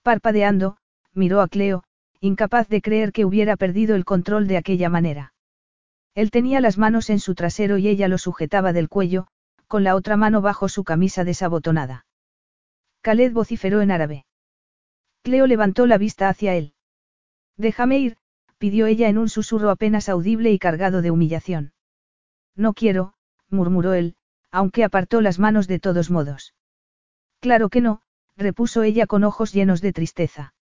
Parpadeando, 0.02 0.78
miró 1.12 1.40
a 1.40 1.48
Cleo, 1.48 1.84
incapaz 2.20 2.68
de 2.68 2.80
creer 2.80 3.12
que 3.12 3.24
hubiera 3.24 3.56
perdido 3.56 3.94
el 3.94 4.04
control 4.04 4.46
de 4.46 4.56
aquella 4.56 4.88
manera. 4.88 5.34
Él 6.14 6.30
tenía 6.30 6.60
las 6.60 6.78
manos 6.78 7.10
en 7.10 7.20
su 7.20 7.34
trasero 7.34 7.78
y 7.78 7.88
ella 7.88 8.08
lo 8.08 8.18
sujetaba 8.18 8.72
del 8.72 8.88
cuello, 8.88 9.26
con 9.66 9.84
la 9.84 9.94
otra 9.94 10.16
mano 10.16 10.40
bajo 10.40 10.68
su 10.68 10.82
camisa 10.82 11.24
desabotonada. 11.24 12.06
Khaled 13.02 13.32
vociferó 13.32 13.82
en 13.82 13.90
árabe. 13.90 14.24
Cleo 15.22 15.46
levantó 15.46 15.86
la 15.86 15.98
vista 15.98 16.28
hacia 16.28 16.54
él. 16.54 16.72
Déjame 17.56 17.98
ir, 17.98 18.16
pidió 18.58 18.86
ella 18.86 19.08
en 19.08 19.18
un 19.18 19.28
susurro 19.28 19.70
apenas 19.70 20.08
audible 20.08 20.50
y 20.50 20.58
cargado 20.58 21.02
de 21.02 21.10
humillación. 21.10 21.72
No 22.56 22.74
quiero, 22.74 23.14
murmuró 23.48 23.94
él, 23.94 24.16
aunque 24.50 24.84
apartó 24.84 25.20
las 25.20 25.38
manos 25.38 25.68
de 25.68 25.78
todos 25.78 26.10
modos. 26.10 26.54
Claro 27.40 27.68
que 27.68 27.80
no, 27.80 28.02
repuso 28.36 28.82
ella 28.82 29.06
con 29.06 29.24
ojos 29.24 29.52
llenos 29.52 29.80
de 29.80 29.92
tristeza. 29.92 30.54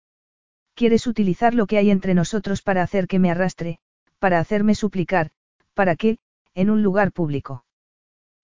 Quieres 0.74 1.08
utilizar 1.08 1.54
lo 1.54 1.68
que 1.68 1.78
hay 1.78 1.90
entre 1.90 2.14
nosotros 2.14 2.62
para 2.62 2.84
hacer 2.84 3.08
que 3.08 3.20
me 3.20 3.32
arrastre, 3.32 3.80
para 4.20 4.40
hacerme 4.40 4.76
suplicar, 4.76 5.32
para 5.74 5.96
qué, 5.96 6.18
en 6.54 6.70
un 6.70 6.84
lugar 6.84 7.12
público. 7.12 7.66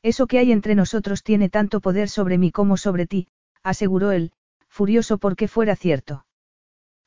Eso 0.03 0.28
que 0.28 0.40
hay 0.40 0.52
entre 0.52 0.76
nosotros 0.76 1.24
tiene 1.24 1.50
tanto 1.50 1.82
poder 1.82 2.10
sobre 2.10 2.38
mí 2.38 2.52
como 2.52 2.78
sobre 2.78 3.06
ti, 3.06 3.28
aseguró 3.64 4.11
él, 4.11 4.32
furioso 4.68 5.18
porque 5.18 5.48
fuera 5.48 5.76
cierto. 5.76 6.26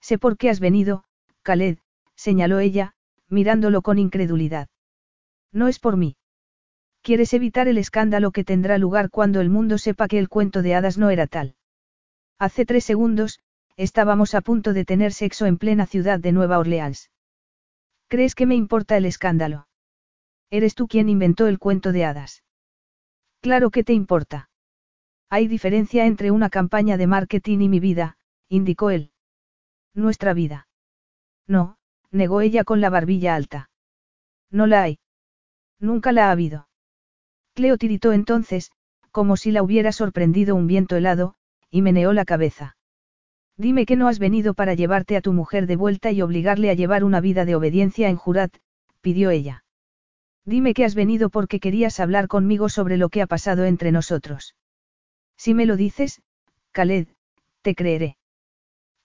Sé 0.01 0.19
por 0.19 0.37
qué 0.37 0.51
has 0.51 0.61
venido, 0.61 1.05
Khaled, 1.43 1.79
señaló 2.15 2.59
ella, 2.61 2.95
mirándolo 3.29 3.83
con 3.83 3.99
incredulidad. 3.99 4.69
No 5.51 5.69
es 5.69 5.79
por 5.79 5.97
mí. 5.97 6.17
Quieres 7.05 7.35
evitar 7.35 7.69
el 7.69 7.77
escándalo 7.77 8.33
que 8.33 8.45
tendrá 8.45 8.79
lugar 8.79 9.11
cuando 9.11 9.43
el 9.43 9.51
mundo 9.51 9.77
sepa 9.77 10.09
que 10.09 10.19
el 10.19 10.31
cuento 10.31 10.63
de 10.63 10.75
hadas 10.75 10.97
no 10.97 11.11
era 11.11 11.27
tal. 11.27 11.55
Hace 12.39 12.65
tres 12.65 12.83
segundos, 12.83 13.41
estábamos 13.77 14.35
a 14.35 14.41
punto 14.41 14.73
de 14.73 14.87
tener 14.87 15.13
sexo 15.13 15.45
en 15.45 15.59
plena 15.59 15.85
ciudad 15.85 16.19
de 16.19 16.33
Nueva 16.33 16.59
Orleans. 16.59 17.11
¿Crees 18.09 18.35
que 18.35 18.47
me 18.47 18.55
importa 18.55 18.97
el 18.97 19.05
escándalo? 19.05 19.69
Eres 20.49 20.75
tú 20.75 20.89
quien 20.89 21.11
inventó 21.11 21.47
el 21.47 21.59
cuento 21.59 21.93
de 21.93 22.07
hadas. 22.07 22.43
Claro 23.43 23.71
que 23.71 23.85
te 23.85 23.93
importa. 23.93 24.49
Hay 25.29 25.47
diferencia 25.47 26.07
entre 26.07 26.31
una 26.31 26.49
campaña 26.49 26.97
de 26.97 27.07
marketing 27.07 27.59
y 27.59 27.69
mi 27.69 27.81
vida, 27.81 28.17
indicó 28.49 28.89
él. 28.89 29.11
Nuestra 29.93 30.33
vida. 30.33 30.69
No, 31.47 31.77
negó 32.11 32.41
ella 32.41 32.65
con 32.65 32.81
la 32.81 32.89
barbilla 32.89 33.35
alta. 33.35 33.69
No 34.51 34.67
la 34.67 34.85
hay. 34.85 35.01
Nunca 35.79 36.11
la 36.11 36.29
ha 36.29 36.31
habido. 36.31 36.67
Cleo 37.55 37.79
tiritó 37.79 38.13
entonces, 38.13 38.71
como 39.11 39.37
si 39.37 39.53
la 39.53 39.63
hubiera 39.63 39.93
sorprendido 39.93 40.57
un 40.57 40.67
viento 40.67 40.97
helado, 40.97 41.37
y 41.71 41.83
meneó 41.83 42.13
la 42.13 42.25
cabeza. 42.25 42.77
Dime 43.57 43.87
que 43.87 43.95
no 43.95 44.09
has 44.09 44.19
venido 44.19 44.55
para 44.55 44.75
llevarte 44.75 45.17
a 45.17 45.21
tu 45.21 45.33
mujer 45.33 45.67
de 45.69 45.77
vuelta 45.77 46.11
y 46.11 46.21
obligarle 46.21 46.71
a 46.71 46.75
llevar 46.75 47.05
una 47.05 47.21
vida 47.21 47.45
de 47.45 47.55
obediencia 47.55 48.09
en 48.09 48.17
Jurat, 48.17 48.57
pidió 49.01 49.31
ella. 49.31 49.65
Dime 50.45 50.75
que 50.75 50.85
has 50.85 50.97
venido 50.97 51.31
porque 51.31 51.61
querías 51.61 52.01
hablar 52.01 52.27
conmigo 52.27 52.69
sobre 52.69 52.97
lo 52.97 53.09
que 53.09 53.23
ha 53.23 53.27
pasado 53.27 53.65
entre 53.65 53.93
nosotros. 53.93 54.57
Si 55.37 55.55
me 55.55 55.67
lo 55.67 55.77
dices, 55.77 56.23
Khaled, 56.73 57.07
te 57.63 57.75
creeré. 57.75 58.17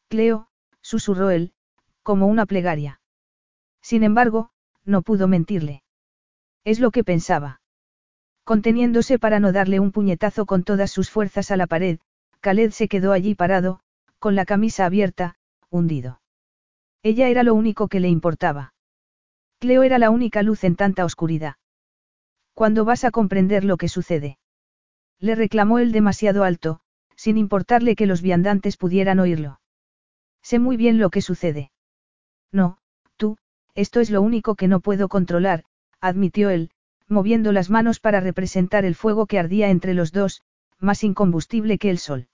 Cleo, 0.10 0.48
susurró 0.82 1.30
él, 1.30 1.54
como 2.02 2.26
una 2.26 2.48
plegaria. 2.48 3.00
Sin 3.82 4.04
embargo, 4.04 4.50
no 4.84 5.04
pudo 5.04 5.28
mentirle. 5.28 5.84
Es 6.64 6.80
lo 6.80 6.90
que 6.90 7.04
pensaba. 7.04 7.59
Conteniéndose 8.50 9.20
para 9.20 9.40
no 9.40 9.52
darle 9.52 9.80
un 9.80 9.92
puñetazo 9.92 10.48
con 10.48 10.64
todas 10.64 10.90
sus 10.90 11.12
fuerzas 11.12 11.52
a 11.52 11.56
la 11.56 11.68
pared, 11.68 12.00
Khaled 12.40 12.72
se 12.72 12.88
quedó 12.88 13.12
allí 13.12 13.36
parado, 13.36 13.80
con 14.18 14.34
la 14.34 14.44
camisa 14.44 14.88
abierta, 14.88 15.36
hundido. 15.70 16.20
Ella 17.04 17.28
era 17.28 17.44
lo 17.44 17.54
único 17.54 17.90
que 17.90 18.00
le 18.00 18.08
importaba. 18.08 18.74
Cleo 19.60 19.84
era 19.84 20.00
la 20.00 20.10
única 20.10 20.42
luz 20.42 20.64
en 20.64 20.76
tanta 20.76 21.06
oscuridad. 21.06 21.58
¿Cuándo 22.56 22.86
vas 22.86 23.04
a 23.04 23.12
comprender 23.12 23.64
lo 23.64 23.78
que 23.78 23.88
sucede? 23.88 24.40
Le 25.20 25.36
reclamó 25.36 25.78
él 25.78 25.92
demasiado 25.92 26.44
alto, 26.44 26.80
sin 27.16 27.38
importarle 27.38 27.96
que 27.96 28.08
los 28.08 28.24
viandantes 28.24 28.78
pudieran 28.78 29.20
oírlo. 29.20 29.62
Sé 30.42 30.58
muy 30.58 30.76
bien 30.76 30.98
lo 30.98 31.12
que 31.12 31.22
sucede. 31.22 31.72
No, 32.52 32.80
tú, 33.16 33.38
esto 33.76 34.00
es 34.00 34.10
lo 34.10 34.24
único 34.24 34.56
que 34.56 34.68
no 34.68 34.80
puedo 34.80 35.08
controlar, 35.08 35.66
admitió 36.02 36.50
él, 36.50 36.72
moviendo 37.10 37.52
las 37.52 37.70
manos 37.70 38.00
para 38.00 38.22
representar 38.22 38.86
el 38.86 38.96
fuego 38.96 39.26
que 39.26 39.40
ardía 39.40 39.70
entre 39.70 39.94
los 39.94 40.12
dos, 40.12 40.44
más 40.80 41.04
incombustible 41.04 41.78
que 41.78 41.90
el 41.90 41.98
sol. 41.98 42.28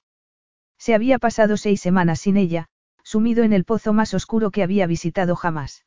Se 0.78 0.94
había 0.94 1.18
pasado 1.18 1.58
seis 1.58 1.82
semanas 1.82 2.20
sin 2.20 2.38
ella, 2.38 2.68
sumido 3.04 3.44
en 3.44 3.54
el 3.54 3.64
pozo 3.64 3.94
más 3.94 4.14
oscuro 4.14 4.52
que 4.52 4.64
había 4.64 4.88
visitado 4.88 5.36
jamás. 5.36 5.86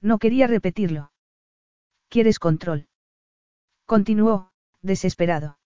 No 0.00 0.18
quería 0.18 0.46
repetirlo. 0.46 1.12
¿Quieres 2.08 2.38
control? 2.38 2.88
Continuó, 3.86 4.50
desesperado. 4.82 5.58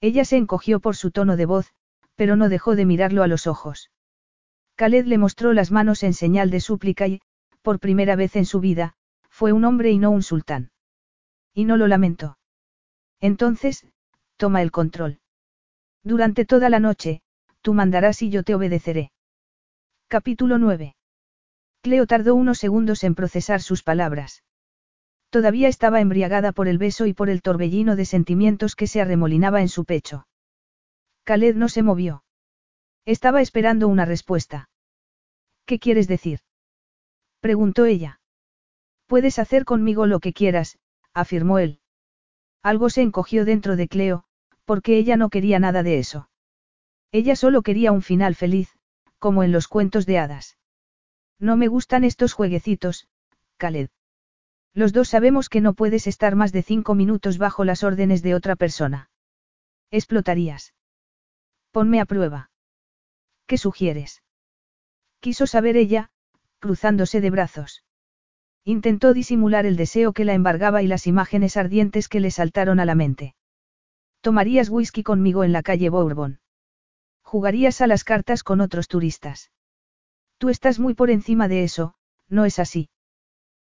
Ella 0.00 0.24
se 0.24 0.36
encogió 0.36 0.80
por 0.80 0.96
su 0.96 1.10
tono 1.10 1.36
de 1.36 1.46
voz, 1.46 1.72
pero 2.16 2.36
no 2.36 2.48
dejó 2.48 2.74
de 2.74 2.86
mirarlo 2.86 3.22
a 3.22 3.26
los 3.26 3.46
ojos. 3.46 3.90
Khaled 4.76 5.06
le 5.06 5.18
mostró 5.18 5.52
las 5.52 5.70
manos 5.70 6.02
en 6.02 6.14
señal 6.14 6.50
de 6.50 6.60
súplica 6.60 7.06
y, 7.06 7.20
por 7.62 7.78
primera 7.78 8.16
vez 8.16 8.34
en 8.36 8.46
su 8.46 8.60
vida, 8.60 8.94
fue 9.28 9.52
un 9.52 9.64
hombre 9.64 9.90
y 9.90 9.98
no 9.98 10.10
un 10.10 10.22
sultán. 10.22 10.70
Y 11.60 11.66
no 11.66 11.76
lo 11.76 11.88
lamentó. 11.88 12.38
Entonces, 13.20 13.86
toma 14.38 14.62
el 14.62 14.70
control. 14.70 15.20
Durante 16.02 16.46
toda 16.46 16.70
la 16.70 16.80
noche, 16.80 17.20
tú 17.60 17.74
mandarás 17.74 18.22
y 18.22 18.30
yo 18.30 18.44
te 18.44 18.54
obedeceré. 18.54 19.12
Capítulo 20.08 20.56
9. 20.56 20.96
Cleo 21.82 22.06
tardó 22.06 22.34
unos 22.34 22.56
segundos 22.56 23.04
en 23.04 23.14
procesar 23.14 23.60
sus 23.60 23.82
palabras. 23.82 24.42
Todavía 25.28 25.68
estaba 25.68 26.00
embriagada 26.00 26.52
por 26.52 26.66
el 26.66 26.78
beso 26.78 27.04
y 27.04 27.12
por 27.12 27.28
el 27.28 27.42
torbellino 27.42 27.94
de 27.94 28.06
sentimientos 28.06 28.74
que 28.74 28.86
se 28.86 29.02
arremolinaba 29.02 29.60
en 29.60 29.68
su 29.68 29.84
pecho. 29.84 30.26
Khaled 31.24 31.56
no 31.56 31.68
se 31.68 31.82
movió. 31.82 32.24
Estaba 33.04 33.42
esperando 33.42 33.86
una 33.86 34.06
respuesta. 34.06 34.70
¿Qué 35.66 35.78
quieres 35.78 36.08
decir? 36.08 36.38
preguntó 37.40 37.84
ella. 37.84 38.18
Puedes 39.06 39.38
hacer 39.38 39.66
conmigo 39.66 40.06
lo 40.06 40.20
que 40.20 40.32
quieras, 40.32 40.78
afirmó 41.20 41.58
él. 41.58 41.80
Algo 42.62 42.90
se 42.90 43.02
encogió 43.02 43.44
dentro 43.44 43.76
de 43.76 43.88
Cleo, 43.88 44.24
porque 44.64 44.98
ella 44.98 45.16
no 45.16 45.30
quería 45.30 45.58
nada 45.58 45.82
de 45.82 45.98
eso. 45.98 46.30
Ella 47.12 47.36
solo 47.36 47.62
quería 47.62 47.92
un 47.92 48.02
final 48.02 48.34
feliz, 48.34 48.76
como 49.18 49.42
en 49.42 49.52
los 49.52 49.68
cuentos 49.68 50.06
de 50.06 50.18
hadas. 50.18 50.58
No 51.38 51.56
me 51.56 51.68
gustan 51.68 52.04
estos 52.04 52.32
jueguecitos, 52.32 53.08
Khaled. 53.56 53.88
Los 54.74 54.92
dos 54.92 55.08
sabemos 55.08 55.48
que 55.48 55.60
no 55.60 55.74
puedes 55.74 56.06
estar 56.06 56.36
más 56.36 56.52
de 56.52 56.62
cinco 56.62 56.94
minutos 56.94 57.38
bajo 57.38 57.64
las 57.64 57.82
órdenes 57.82 58.22
de 58.22 58.34
otra 58.34 58.56
persona. 58.56 59.10
Explotarías. 59.90 60.74
Ponme 61.72 62.00
a 62.00 62.04
prueba. 62.04 62.50
¿Qué 63.46 63.58
sugieres? 63.58 64.22
Quiso 65.18 65.46
saber 65.46 65.76
ella, 65.76 66.10
cruzándose 66.60 67.20
de 67.20 67.30
brazos. 67.30 67.84
Intentó 68.64 69.14
disimular 69.14 69.66
el 69.66 69.76
deseo 69.76 70.12
que 70.12 70.24
la 70.24 70.34
embargaba 70.34 70.82
y 70.82 70.86
las 70.86 71.06
imágenes 71.06 71.56
ardientes 71.56 72.08
que 72.08 72.20
le 72.20 72.30
saltaron 72.30 72.78
a 72.78 72.84
la 72.84 72.94
mente. 72.94 73.34
Tomarías 74.20 74.68
whisky 74.68 75.02
conmigo 75.02 75.44
en 75.44 75.52
la 75.52 75.62
calle 75.62 75.88
Bourbon. 75.88 76.40
Jugarías 77.22 77.80
a 77.80 77.86
las 77.86 78.04
cartas 78.04 78.42
con 78.42 78.60
otros 78.60 78.86
turistas. 78.88 79.50
Tú 80.36 80.50
estás 80.50 80.78
muy 80.78 80.94
por 80.94 81.10
encima 81.10 81.48
de 81.48 81.64
eso, 81.64 81.94
¿no 82.28 82.44
es 82.44 82.58
así? 82.58 82.90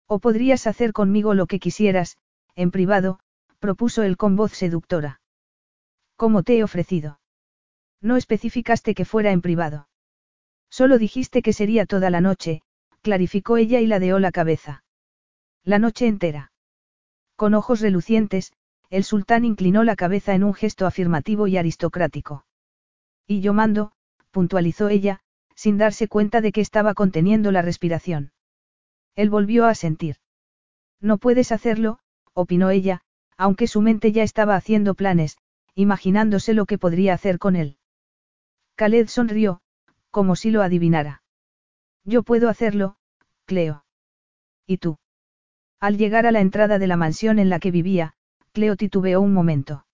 O 0.08 0.19
podrías 0.19 0.67
hacer 0.67 0.93
conmigo 0.93 1.34
lo 1.34 1.45
que 1.45 1.59
quisieras, 1.59 2.17
en 2.56 2.72
privado, 2.72 3.19
propuso 3.59 4.03
él 4.03 4.17
con 4.17 4.35
voz 4.35 4.53
seductora. 4.53 5.22
¿Cómo 6.16 6.43
te 6.43 6.58
he 6.58 6.64
ofrecido? 6.64 7.19
No 8.01 8.16
especificaste 8.16 8.95
que 8.95 9.06
fuera 9.06 9.32
en 9.32 9.42
privado. 9.42 9.90
Solo 10.69 10.98
dijiste 10.98 11.42
que 11.42 11.53
sería 11.53 11.85
toda 11.85 12.09
la 12.09 12.22
noche, 12.22 12.61
clarificó 13.01 13.58
ella 13.58 13.80
y 13.80 13.88
ladeó 13.88 14.19
la 14.19 14.32
cabeza. 14.32 14.84
La 15.68 15.80
noche 15.80 16.08
entera. 16.08 16.54
Con 17.36 17.54
ojos 17.54 17.82
relucientes, 17.82 18.54
el 18.90 19.04
sultán 19.04 19.44
inclinó 19.44 19.84
la 19.84 19.98
cabeza 19.98 20.34
en 20.34 20.46
un 20.46 20.54
gesto 20.54 20.86
afirmativo 20.86 21.46
y 21.48 21.58
aristocrático. 21.58 22.46
Y 23.28 23.42
yo 23.42 23.52
mando, 23.52 23.92
puntualizó 24.32 24.88
ella, 24.88 25.20
sin 25.56 25.78
darse 25.78 26.08
cuenta 26.08 26.40
de 26.40 26.54
que 26.54 26.62
estaba 26.62 26.94
conteniendo 26.94 27.52
la 27.52 27.62
respiración. 27.62 28.32
Él 29.14 29.30
volvió 29.30 29.66
a 29.66 29.76
sentir. 29.76 30.16
No 31.02 31.18
puedes 31.18 31.52
hacerlo, 31.52 32.00
opinó 32.32 32.70
ella, 32.70 33.02
aunque 33.36 33.68
su 33.68 33.82
mente 33.82 34.14
ya 34.14 34.24
estaba 34.24 34.56
haciendo 34.56 34.96
planes, 34.96 35.36
imaginándose 35.76 36.54
lo 36.54 36.66
que 36.66 36.78
podría 36.78 37.14
hacer 37.14 37.40
con 37.40 37.58
él. 37.58 37.78
Khaled 38.76 39.10
sonrió, 39.10 39.60
como 40.12 40.38
si 40.38 40.50
lo 40.50 40.62
adivinara. 40.62 41.24
Yo 42.06 42.24
puedo 42.24 42.48
hacerlo, 42.48 42.96
Cleo. 43.44 43.84
¿Y 44.66 44.78
tú? 44.78 44.98
Al 45.80 45.98
llegar 45.98 46.26
a 46.26 46.32
la 46.32 46.42
entrada 46.42 46.80
de 46.80 46.88
la 46.88 46.98
mansión 46.98 47.38
en 47.38 47.50
la 47.50 47.60
que 47.60 47.72
vivía, 47.72 48.14
Cleo 48.52 48.76
titubeó 48.76 49.22
un 49.22 49.34
momento. 49.34 49.86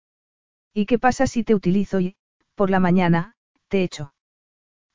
¿Y 0.73 0.85
qué 0.85 0.97
pasa 0.97 1.27
si 1.27 1.43
te 1.43 1.53
utilizo 1.53 1.99
y, 1.99 2.15
por 2.55 2.69
la 2.69 2.79
mañana, 2.79 3.35
te 3.67 3.83
echo? 3.83 4.13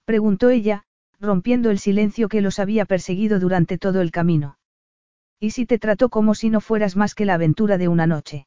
Preguntó 0.05 0.49
ella, 0.49 0.85
rompiendo 1.21 1.71
el 1.71 1.79
silencio 1.79 2.29
que 2.29 2.41
los 2.41 2.59
había 2.59 2.87
perseguido 2.87 3.39
durante 3.39 3.77
todo 3.77 4.01
el 4.01 4.11
camino. 4.11 4.59
¿Y 5.39 5.51
si 5.51 5.67
te 5.67 5.79
trató 5.79 6.09
como 6.09 6.35
si 6.35 6.49
no 6.49 6.61
fueras 6.61 6.97
más 6.97 7.15
que 7.15 7.27
la 7.27 7.35
aventura 7.35 7.79
de 7.79 7.89
una 7.89 8.07
noche? 8.07 8.47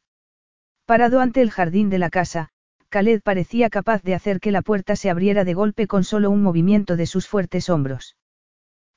Parado 0.85 1.19
ante 1.19 1.41
el 1.41 1.51
jardín 1.51 1.89
de 1.89 1.99
la 1.99 2.09
casa, 2.09 2.49
Khaled 2.89 3.21
parecía 3.21 3.69
capaz 3.69 4.01
de 4.03 4.15
hacer 4.15 4.39
que 4.39 4.51
la 4.51 4.61
puerta 4.61 4.95
se 4.95 5.09
abriera 5.09 5.45
de 5.45 5.53
golpe 5.53 5.87
con 5.87 6.03
solo 6.03 6.29
un 6.29 6.41
movimiento 6.41 6.97
de 6.97 7.05
sus 7.05 7.27
fuertes 7.27 7.69
hombros. 7.69 8.17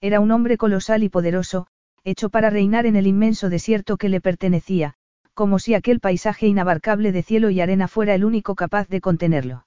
Era 0.01 0.19
un 0.19 0.33
hombre 0.33 0.57
colosal 0.57 1.05
y 1.05 1.09
poderoso, 1.09 1.69
hecho 2.05 2.29
para 2.29 2.51
reinar 2.51 2.87
en 2.87 2.97
el 2.97 3.07
inmenso 3.07 3.49
desierto 3.49 3.97
que 3.97 4.09
le 4.09 4.21
pertenecía, 4.21 4.95
como 5.33 5.59
si 5.59 5.75
aquel 5.75 6.01
paisaje 6.01 6.47
inabarcable 6.47 7.11
de 7.11 7.23
cielo 7.23 7.51
y 7.51 7.61
arena 7.61 7.89
fuera 7.89 8.15
el 8.15 8.25
único 8.25 8.55
capaz 8.55 8.89
de 8.89 9.01
contenerlo. 9.01 9.67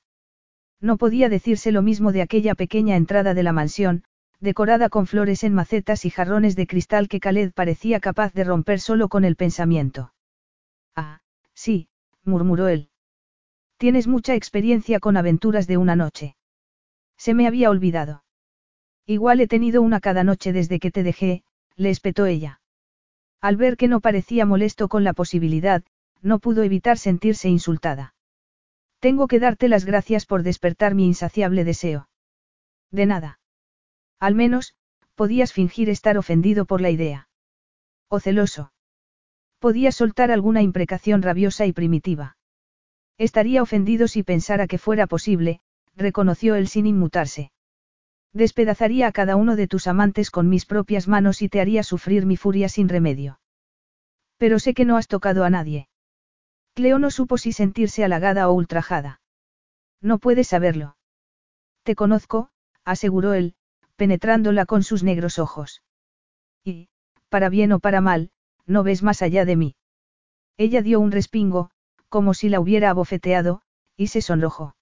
No 0.79 0.97
podía 0.97 1.29
decirse 1.29 1.71
lo 1.71 1.81
mismo 1.81 2.11
de 2.11 2.21
aquella 2.21 2.53
pequeña 2.53 2.95
entrada 2.95 3.33
de 3.33 3.43
la 3.43 3.51
mansión, 3.51 4.03
decorada 4.39 4.89
con 4.89 5.07
flores 5.07 5.43
en 5.43 5.53
macetas 5.53 6.05
y 6.05 6.11
jarrones 6.11 6.55
de 6.55 6.67
cristal 6.67 7.07
que 7.07 7.19
Khaled 7.19 7.51
parecía 7.53 7.99
capaz 7.99 8.33
de 8.33 8.43
romper 8.43 8.79
solo 8.79 9.09
con 9.09 9.25
el 9.25 9.35
pensamiento. 9.35 10.13
Ah, 10.95 11.19
sí, 11.55 11.89
murmuró 12.23 12.67
él. 12.67 12.89
Tienes 13.77 14.07
mucha 14.07 14.35
experiencia 14.35 14.99
con 14.99 15.17
aventuras 15.17 15.65
de 15.67 15.77
una 15.77 15.95
noche. 15.95 16.35
Se 17.17 17.33
me 17.33 17.47
había 17.47 17.71
olvidado. 17.71 18.23
Igual 19.07 19.41
he 19.41 19.47
tenido 19.47 19.81
una 19.81 19.99
cada 19.99 20.23
noche 20.23 20.53
desde 20.53 20.79
que 20.79 20.91
te 20.91 21.01
dejé, 21.01 21.43
le 21.77 21.89
espetó 21.89 22.25
ella. 22.25 22.59
Al 23.39 23.55
ver 23.55 23.77
que 23.77 23.87
no 23.87 24.01
parecía 24.01 24.45
molesto 24.45 24.89
con 24.89 25.03
la 25.03 25.13
posibilidad, 25.13 25.83
no 26.21 26.39
pudo 26.39 26.63
evitar 26.63 26.97
sentirse 26.97 27.47
insultada. 27.47 28.15
Tengo 28.99 29.27
que 29.27 29.39
darte 29.39 29.69
las 29.69 29.85
gracias 29.85 30.25
por 30.25 30.43
despertar 30.43 30.95
mi 30.95 31.05
insaciable 31.05 31.63
deseo. 31.63 32.09
De 32.91 33.05
nada. 33.05 33.39
Al 34.19 34.33
menos, 34.33 34.73
podías 35.13 35.53
fingir 35.53 35.89
estar 35.89 36.17
ofendido 36.17 36.65
por 36.65 36.81
la 36.81 36.89
idea. 36.89 37.29
O 38.09 38.19
celoso. 38.19 38.73
Podías 39.59 39.95
soltar 39.95 40.31
alguna 40.31 40.61
imprecación 40.61 41.21
rabiosa 41.21 41.65
y 41.65 41.73
primitiva. 41.73 42.37
Estaría 43.17 43.61
ofendido 43.61 44.07
si 44.07 44.23
pensara 44.23 44.67
que 44.67 44.77
fuera 44.77 45.07
posible, 45.07 45.61
reconoció 45.95 46.55
él 46.55 46.67
sin 46.67 46.85
inmutarse. 46.85 47.51
Despedazaría 48.33 49.07
a 49.07 49.11
cada 49.11 49.35
uno 49.35 49.55
de 49.55 49.67
tus 49.67 49.87
amantes 49.87 50.31
con 50.31 50.49
mis 50.49 50.65
propias 50.65 51.07
manos 51.07 51.41
y 51.41 51.49
te 51.49 51.61
haría 51.61 51.83
sufrir 51.83 52.25
mi 52.25 52.37
furia 52.37 52.69
sin 52.69 52.89
remedio. 52.89 53.39
Pero 54.37 54.59
sé 54.59 54.73
que 54.73 54.85
no 54.85 54.97
has 54.97 55.07
tocado 55.07 55.43
a 55.43 55.49
nadie. 55.49 55.89
Cleo 56.73 56.99
no 56.99 57.09
supo 57.09 57.37
si 57.37 57.53
sentirse 57.53 58.03
halagada 58.03 58.49
o 58.49 58.53
ultrajada. 58.53 59.21
No 60.01 60.19
puedes 60.19 60.47
saberlo. 60.47 60.95
Te 61.83 61.95
conozco, 61.95 62.49
aseguró 62.85 63.33
él, 63.33 63.55
penetrándola 63.95 64.65
con 64.65 64.83
sus 64.83 65.03
negros 65.03 65.39
ojos. 65.39 65.81
Y, 66.63 66.89
para 67.29 67.49
bien 67.49 67.71
o 67.71 67.79
para 67.79 68.01
mal, 68.01 68.29
no 68.67 68.83
ves 68.83 69.01
más 69.01 69.21
allá 69.21 69.45
de 69.45 69.55
mí. 69.55 69.75
Ella 70.57 70.81
dio 70.81 70.99
un 70.99 71.11
respingo, 71.11 71.71
como 72.09 72.33
si 72.33 72.49
la 72.49 72.59
hubiera 72.59 72.89
abofeteado, 72.89 73.61
y 73.95 74.07
se 74.07 74.21
sonrojó. 74.21 74.75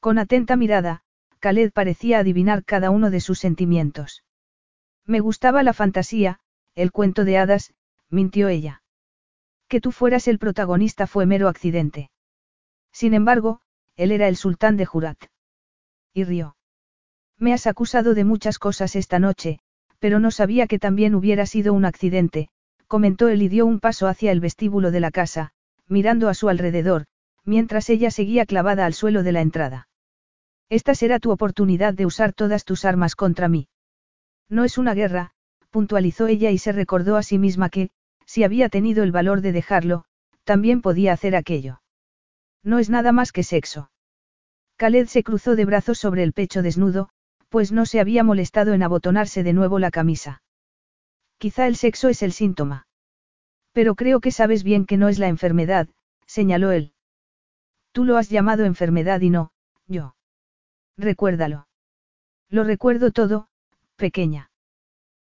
Con 0.00 0.18
atenta 0.18 0.56
mirada, 0.56 1.02
Khaled 1.46 1.70
parecía 1.70 2.18
adivinar 2.18 2.64
cada 2.64 2.90
uno 2.90 3.08
de 3.08 3.20
sus 3.20 3.38
sentimientos. 3.38 4.24
Me 5.04 5.20
gustaba 5.20 5.62
la 5.62 5.72
fantasía, 5.72 6.40
el 6.74 6.90
cuento 6.90 7.24
de 7.24 7.38
hadas, 7.38 7.72
mintió 8.10 8.48
ella. 8.48 8.82
Que 9.68 9.80
tú 9.80 9.92
fueras 9.92 10.26
el 10.26 10.40
protagonista 10.40 11.06
fue 11.06 11.24
mero 11.24 11.46
accidente. 11.46 12.10
Sin 12.90 13.14
embargo, 13.14 13.60
él 13.94 14.10
era 14.10 14.26
el 14.26 14.34
sultán 14.36 14.76
de 14.76 14.86
Jurat. 14.86 15.18
Y 16.12 16.24
rió. 16.24 16.56
Me 17.38 17.52
has 17.52 17.68
acusado 17.68 18.14
de 18.14 18.24
muchas 18.24 18.58
cosas 18.58 18.96
esta 18.96 19.20
noche, 19.20 19.60
pero 20.00 20.18
no 20.18 20.32
sabía 20.32 20.66
que 20.66 20.80
también 20.80 21.14
hubiera 21.14 21.46
sido 21.46 21.74
un 21.74 21.84
accidente, 21.84 22.48
comentó 22.88 23.28
él 23.28 23.40
y 23.40 23.48
dio 23.48 23.66
un 23.66 23.78
paso 23.78 24.08
hacia 24.08 24.32
el 24.32 24.40
vestíbulo 24.40 24.90
de 24.90 24.98
la 24.98 25.12
casa, 25.12 25.52
mirando 25.86 26.28
a 26.28 26.34
su 26.34 26.48
alrededor, 26.48 27.06
mientras 27.44 27.88
ella 27.88 28.10
seguía 28.10 28.46
clavada 28.46 28.84
al 28.84 28.94
suelo 28.94 29.22
de 29.22 29.30
la 29.30 29.42
entrada. 29.42 29.86
Esta 30.68 30.94
será 30.94 31.20
tu 31.20 31.30
oportunidad 31.30 31.94
de 31.94 32.06
usar 32.06 32.32
todas 32.32 32.64
tus 32.64 32.84
armas 32.84 33.14
contra 33.14 33.48
mí. 33.48 33.68
No 34.48 34.64
es 34.64 34.78
una 34.78 34.94
guerra, 34.94 35.32
puntualizó 35.70 36.26
ella 36.26 36.50
y 36.50 36.58
se 36.58 36.72
recordó 36.72 37.16
a 37.16 37.22
sí 37.22 37.38
misma 37.38 37.68
que, 37.70 37.90
si 38.24 38.42
había 38.42 38.68
tenido 38.68 39.04
el 39.04 39.12
valor 39.12 39.40
de 39.40 39.52
dejarlo, 39.52 40.04
también 40.44 40.82
podía 40.82 41.12
hacer 41.12 41.36
aquello. 41.36 41.82
No 42.62 42.78
es 42.78 42.90
nada 42.90 43.12
más 43.12 43.30
que 43.30 43.44
sexo. 43.44 43.90
Khaled 44.76 45.06
se 45.06 45.22
cruzó 45.22 45.54
de 45.54 45.64
brazos 45.64 45.98
sobre 45.98 46.22
el 46.22 46.32
pecho 46.32 46.62
desnudo, 46.62 47.08
pues 47.48 47.70
no 47.70 47.86
se 47.86 48.00
había 48.00 48.24
molestado 48.24 48.74
en 48.74 48.82
abotonarse 48.82 49.44
de 49.44 49.52
nuevo 49.52 49.78
la 49.78 49.90
camisa. 49.90 50.42
Quizá 51.38 51.66
el 51.66 51.76
sexo 51.76 52.08
es 52.08 52.22
el 52.22 52.32
síntoma. 52.32 52.86
Pero 53.72 53.94
creo 53.94 54.20
que 54.20 54.32
sabes 54.32 54.64
bien 54.64 54.84
que 54.84 54.96
no 54.96 55.08
es 55.08 55.18
la 55.18 55.28
enfermedad, 55.28 55.88
señaló 56.26 56.72
él. 56.72 56.92
Tú 57.92 58.04
lo 58.04 58.16
has 58.16 58.28
llamado 58.28 58.64
enfermedad 58.64 59.20
y 59.20 59.30
no, 59.30 59.52
yo. 59.86 60.15
Recuérdalo. 60.96 61.68
Lo 62.48 62.64
recuerdo 62.64 63.10
todo, 63.10 63.48
pequeña. 63.96 64.50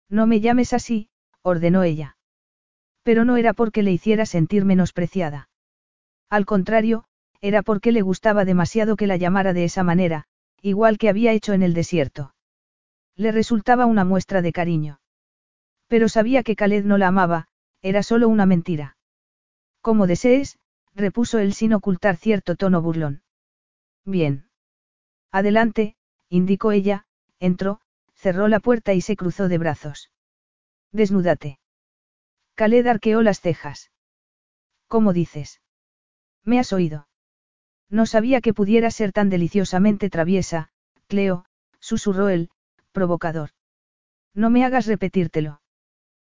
No 0.09 0.27
me 0.27 0.41
llames 0.41 0.73
así, 0.73 1.09
ordenó 1.43 1.83
ella. 1.83 2.17
Pero 3.03 3.25
no 3.25 3.37
era 3.37 3.53
porque 3.53 3.83
le 3.83 3.93
hiciera 3.93 4.27
sentir 4.27 4.65
menospreciada. 4.65 5.49
Al 6.31 6.47
contrario, 6.47 7.05
era 7.41 7.63
porque 7.63 7.93
le 7.93 8.03
gustaba 8.03 8.45
demasiado 8.45 8.97
que 8.97 9.07
la 9.07 9.17
llamara 9.17 9.53
de 9.53 9.65
esa 9.65 9.83
manera, 9.83 10.25
igual 10.63 10.97
que 10.99 11.09
había 11.09 11.33
hecho 11.33 11.53
en 11.53 11.63
el 11.63 11.75
desierto. 11.75 12.35
Le 13.17 13.33
resultaba 13.33 13.87
una 13.87 14.05
muestra 14.05 14.43
de 14.43 14.53
cariño. 14.53 15.01
Pero 15.89 16.09
sabía 16.09 16.43
que 16.43 16.57
Khaled 16.57 16.85
no 16.85 16.99
la 16.99 17.09
amaba, 17.09 17.49
era 17.83 18.03
solo 18.03 18.29
una 18.29 18.47
mentira. 18.47 18.97
Como 19.83 20.07
desees, 20.07 20.59
repuso 20.95 21.39
él 21.39 21.53
sin 21.53 21.75
ocultar 21.75 22.17
cierto 22.17 22.57
tono 22.57 22.81
burlón. 22.81 23.23
Bien. 24.07 24.49
Adelante, 25.35 25.97
indicó 26.29 26.71
ella, 26.71 27.07
entró, 27.41 27.81
cerró 28.15 28.47
la 28.47 28.61
puerta 28.61 28.95
y 28.95 29.01
se 29.01 29.17
cruzó 29.17 29.49
de 29.49 29.59
brazos. 29.59 30.13
Desnúdate. 30.93 31.59
Khaled 32.55 32.87
arqueó 32.87 33.21
las 33.21 33.41
cejas. 33.41 33.91
¿Cómo 34.87 35.13
dices? 35.13 35.61
¿Me 36.45 36.61
has 36.61 36.73
oído? 36.73 37.09
No 37.91 38.07
sabía 38.07 38.41
que 38.41 38.55
pudiera 38.55 38.93
ser 38.93 39.11
tan 39.11 39.29
deliciosamente 39.29 40.09
traviesa, 40.09 40.69
Cleo, 41.09 41.47
susurró 41.81 42.29
él, 42.29 42.49
provocador. 42.93 43.51
No 44.35 44.51
me 44.51 44.65
hagas 44.65 44.87
repetírtelo. 44.87 45.61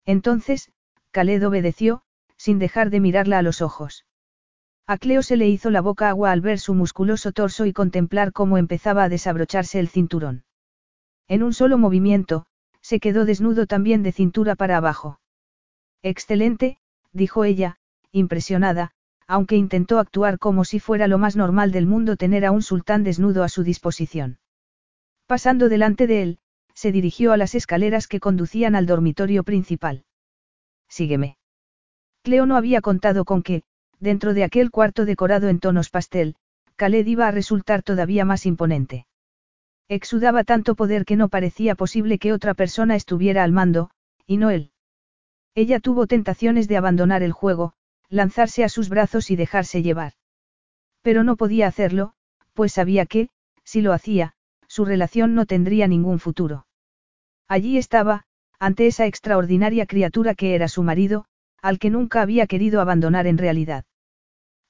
Entonces, 0.07 0.73
Khaled 1.10 1.47
obedeció, 1.47 2.02
sin 2.39 2.58
dejar 2.58 2.89
de 2.89 3.00
mirarla 3.00 3.41
a 3.41 3.42
los 3.42 3.60
ojos. 3.60 4.07
A 4.89 4.98
Cleo 4.98 5.23
se 5.23 5.36
le 5.36 5.48
hizo 5.48 5.70
la 5.70 5.81
boca 5.81 6.08
agua 6.08 6.31
al 6.31 6.40
ver 6.40 6.60
su 6.60 6.73
musculoso 6.73 7.32
torso 7.32 7.66
y 7.66 7.73
contemplar 7.73 8.32
cómo 8.32 8.56
empezaba 8.56 9.02
a 9.02 9.08
desabrocharse 9.08 9.81
el 9.81 9.89
cinturón. 9.89 10.44
En 11.26 11.42
un 11.42 11.52
solo 11.52 11.76
movimiento, 11.76 12.47
se 12.81 13.00
quedó 13.00 13.24
desnudo 13.24 13.66
también 13.66 14.05
de 14.05 14.12
cintura 14.12 14.55
para 14.55 14.76
abajo. 14.76 15.18
Excelente, 16.02 16.78
dijo 17.12 17.44
ella, 17.44 17.78
impresionada, 18.12 18.92
aunque 19.26 19.56
intentó 19.56 19.98
actuar 19.98 20.39
como 20.39 20.65
si 20.65 20.78
fuera 20.78 21.08
lo 21.08 21.18
más 21.18 21.34
normal 21.34 21.73
del 21.73 21.86
mundo 21.86 22.16
tener 22.16 22.44
a 22.44 22.52
un 22.52 22.62
sultán 22.62 23.02
desnudo 23.02 23.42
a 23.42 23.48
su 23.48 23.65
disposición. 23.65 24.39
Pasando 25.26 25.68
delante 25.68 26.06
de 26.06 26.23
él, 26.23 26.39
se 26.74 26.92
dirigió 26.92 27.32
a 27.32 27.36
las 27.36 27.56
escaleras 27.56 28.06
que 28.06 28.20
conducían 28.20 28.76
al 28.76 28.86
dormitorio 28.86 29.42
principal. 29.42 30.05
Sígueme. 30.89 31.39
Cleo 32.23 32.47
no 32.47 32.56
había 32.56 32.81
contado 32.81 33.24
con 33.24 33.42
que, 33.42 33.65
dentro 34.00 34.34
de 34.34 34.44
aquel 34.44 34.70
cuarto 34.70 35.05
decorado 35.05 35.49
en 35.49 35.60
tonos 35.60 35.91
pastel, 35.91 36.36
Khaled 36.76 37.07
iba 37.07 37.26
a 37.28 37.31
resultar 37.31 37.83
todavía 37.83 38.25
más 38.25 38.47
imponente. 38.47 39.07
Exudaba 39.89 40.44
tanto 40.44 40.75
poder 40.75 41.05
que 41.05 41.16
no 41.16 41.28
parecía 41.28 41.75
posible 41.75 42.18
que 42.18 42.33
otra 42.33 42.55
persona 42.55 42.97
estuviera 42.97 43.44
al 43.44 43.52
mando, 43.52 43.91
y 44.26 44.36
no 44.36 44.50
él. 44.50 44.70
Ella 45.55 45.81
tuvo 45.81 46.07
tentaciones 46.07 46.68
de 46.68 46.76
abandonar 46.76 47.23
el 47.23 47.33
juego, 47.33 47.73
lanzarse 48.08 48.65
a 48.65 48.68
sus 48.68 48.89
brazos 48.89 49.31
y 49.31 49.36
dejarse 49.36 49.83
llevar. 49.83 50.12
Pero 51.02 51.25
no 51.25 51.36
podía 51.36 51.66
hacerlo, 51.66 52.12
pues 52.52 52.73
sabía 52.73 53.07
que, 53.07 53.31
si 53.65 53.81
lo 53.81 53.92
hacía, 53.92 54.34
su 54.66 54.84
relación 54.84 55.34
no 55.34 55.47
tendría 55.47 55.86
ningún 55.86 56.18
futuro. 56.18 56.66
Allí 57.49 57.78
estaba, 57.78 58.25
ante 58.58 58.86
esa 58.86 59.07
extraordinaria 59.07 59.86
criatura 59.86 60.34
que 60.34 60.55
era 60.55 60.68
su 60.68 60.83
marido, 60.83 61.26
al 61.66 61.80
que 61.80 61.90
nunca 61.90 62.22
había 62.22 62.46
querido 62.46 62.80
abandonar 62.80 63.26
en 63.26 63.38
realidad. 63.38 63.84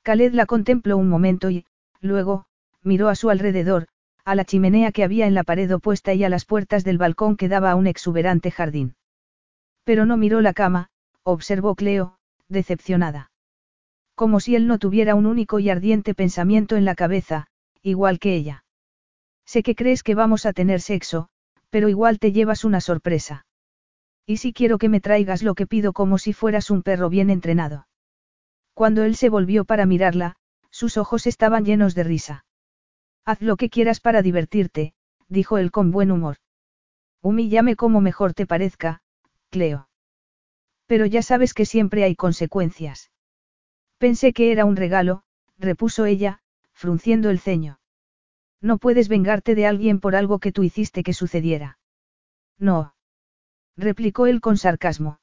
Khaled 0.02 0.32
la 0.32 0.46
contempló 0.46 0.96
un 0.96 1.10
momento 1.10 1.50
y, 1.50 1.66
luego, 2.00 2.46
miró 2.82 3.10
a 3.10 3.14
su 3.14 3.28
alrededor, 3.28 3.88
a 4.24 4.34
la 4.34 4.46
chimenea 4.46 4.92
que 4.92 5.04
había 5.04 5.26
en 5.26 5.34
la 5.34 5.44
pared 5.44 5.70
opuesta 5.74 6.14
y 6.14 6.24
a 6.24 6.30
las 6.30 6.46
puertas 6.46 6.84
del 6.84 6.96
balcón 6.96 7.36
que 7.36 7.48
daba 7.48 7.70
a 7.70 7.74
un 7.74 7.86
exuberante 7.86 8.50
jardín. 8.50 8.94
Pero 9.84 10.06
no 10.06 10.16
miró 10.16 10.40
la 10.40 10.54
cama, 10.54 10.88
observó 11.22 11.74
Cleo, 11.74 12.16
decepcionada. 12.48 13.30
Como 14.14 14.40
si 14.40 14.56
él 14.56 14.66
no 14.66 14.78
tuviera 14.78 15.14
un 15.14 15.26
único 15.26 15.58
y 15.58 15.68
ardiente 15.68 16.14
pensamiento 16.14 16.76
en 16.76 16.86
la 16.86 16.94
cabeza, 16.94 17.48
igual 17.82 18.18
que 18.18 18.34
ella. 18.34 18.64
Sé 19.44 19.62
que 19.62 19.74
crees 19.74 20.02
que 20.02 20.14
vamos 20.14 20.46
a 20.46 20.54
tener 20.54 20.80
sexo, 20.80 21.28
pero 21.68 21.90
igual 21.90 22.18
te 22.18 22.32
llevas 22.32 22.64
una 22.64 22.80
sorpresa. 22.80 23.44
Y 24.26 24.38
si 24.38 24.52
quiero 24.52 24.78
que 24.78 24.88
me 24.88 25.00
traigas 25.00 25.42
lo 25.42 25.54
que 25.54 25.66
pido 25.66 25.92
como 25.92 26.18
si 26.18 26.32
fueras 26.32 26.70
un 26.70 26.82
perro 26.82 27.08
bien 27.08 27.30
entrenado. 27.30 27.86
Cuando 28.74 29.04
él 29.04 29.14
se 29.16 29.28
volvió 29.28 29.64
para 29.64 29.86
mirarla, 29.86 30.36
sus 30.70 30.96
ojos 30.96 31.26
estaban 31.26 31.64
llenos 31.64 31.94
de 31.94 32.02
risa. 32.04 32.44
Haz 33.24 33.40
lo 33.40 33.56
que 33.56 33.70
quieras 33.70 34.00
para 34.00 34.22
divertirte, 34.22 34.94
dijo 35.28 35.58
él 35.58 35.70
con 35.70 35.92
buen 35.92 36.10
humor. 36.10 36.36
Humíllame 37.22 37.76
como 37.76 38.00
mejor 38.00 38.34
te 38.34 38.46
parezca, 38.46 39.00
Cleo. 39.50 39.88
Pero 40.86 41.06
ya 41.06 41.22
sabes 41.22 41.54
que 41.54 41.64
siempre 41.64 42.04
hay 42.04 42.14
consecuencias. 42.14 43.10
Pensé 43.98 44.32
que 44.32 44.52
era 44.52 44.64
un 44.64 44.76
regalo, 44.76 45.22
repuso 45.56 46.04
ella, 46.04 46.40
frunciendo 46.72 47.30
el 47.30 47.38
ceño. 47.38 47.80
No 48.60 48.78
puedes 48.78 49.08
vengarte 49.08 49.54
de 49.54 49.66
alguien 49.66 50.00
por 50.00 50.16
algo 50.16 50.38
que 50.38 50.52
tú 50.52 50.62
hiciste 50.62 51.02
que 51.02 51.12
sucediera. 51.12 51.78
No. 52.58 52.95
Replicó 53.76 54.26
él 54.26 54.40
con 54.40 54.56
sarcasmo. 54.56 55.20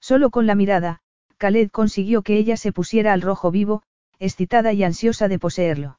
Solo 0.00 0.30
con 0.30 0.46
la 0.46 0.54
mirada, 0.54 1.00
Khaled 1.38 1.70
consiguió 1.70 2.22
que 2.22 2.36
ella 2.36 2.56
se 2.56 2.72
pusiera 2.72 3.12
al 3.12 3.22
rojo 3.22 3.50
vivo, 3.50 3.82
excitada 4.18 4.72
y 4.72 4.84
ansiosa 4.84 5.28
de 5.28 5.38
poseerlo. 5.38 5.98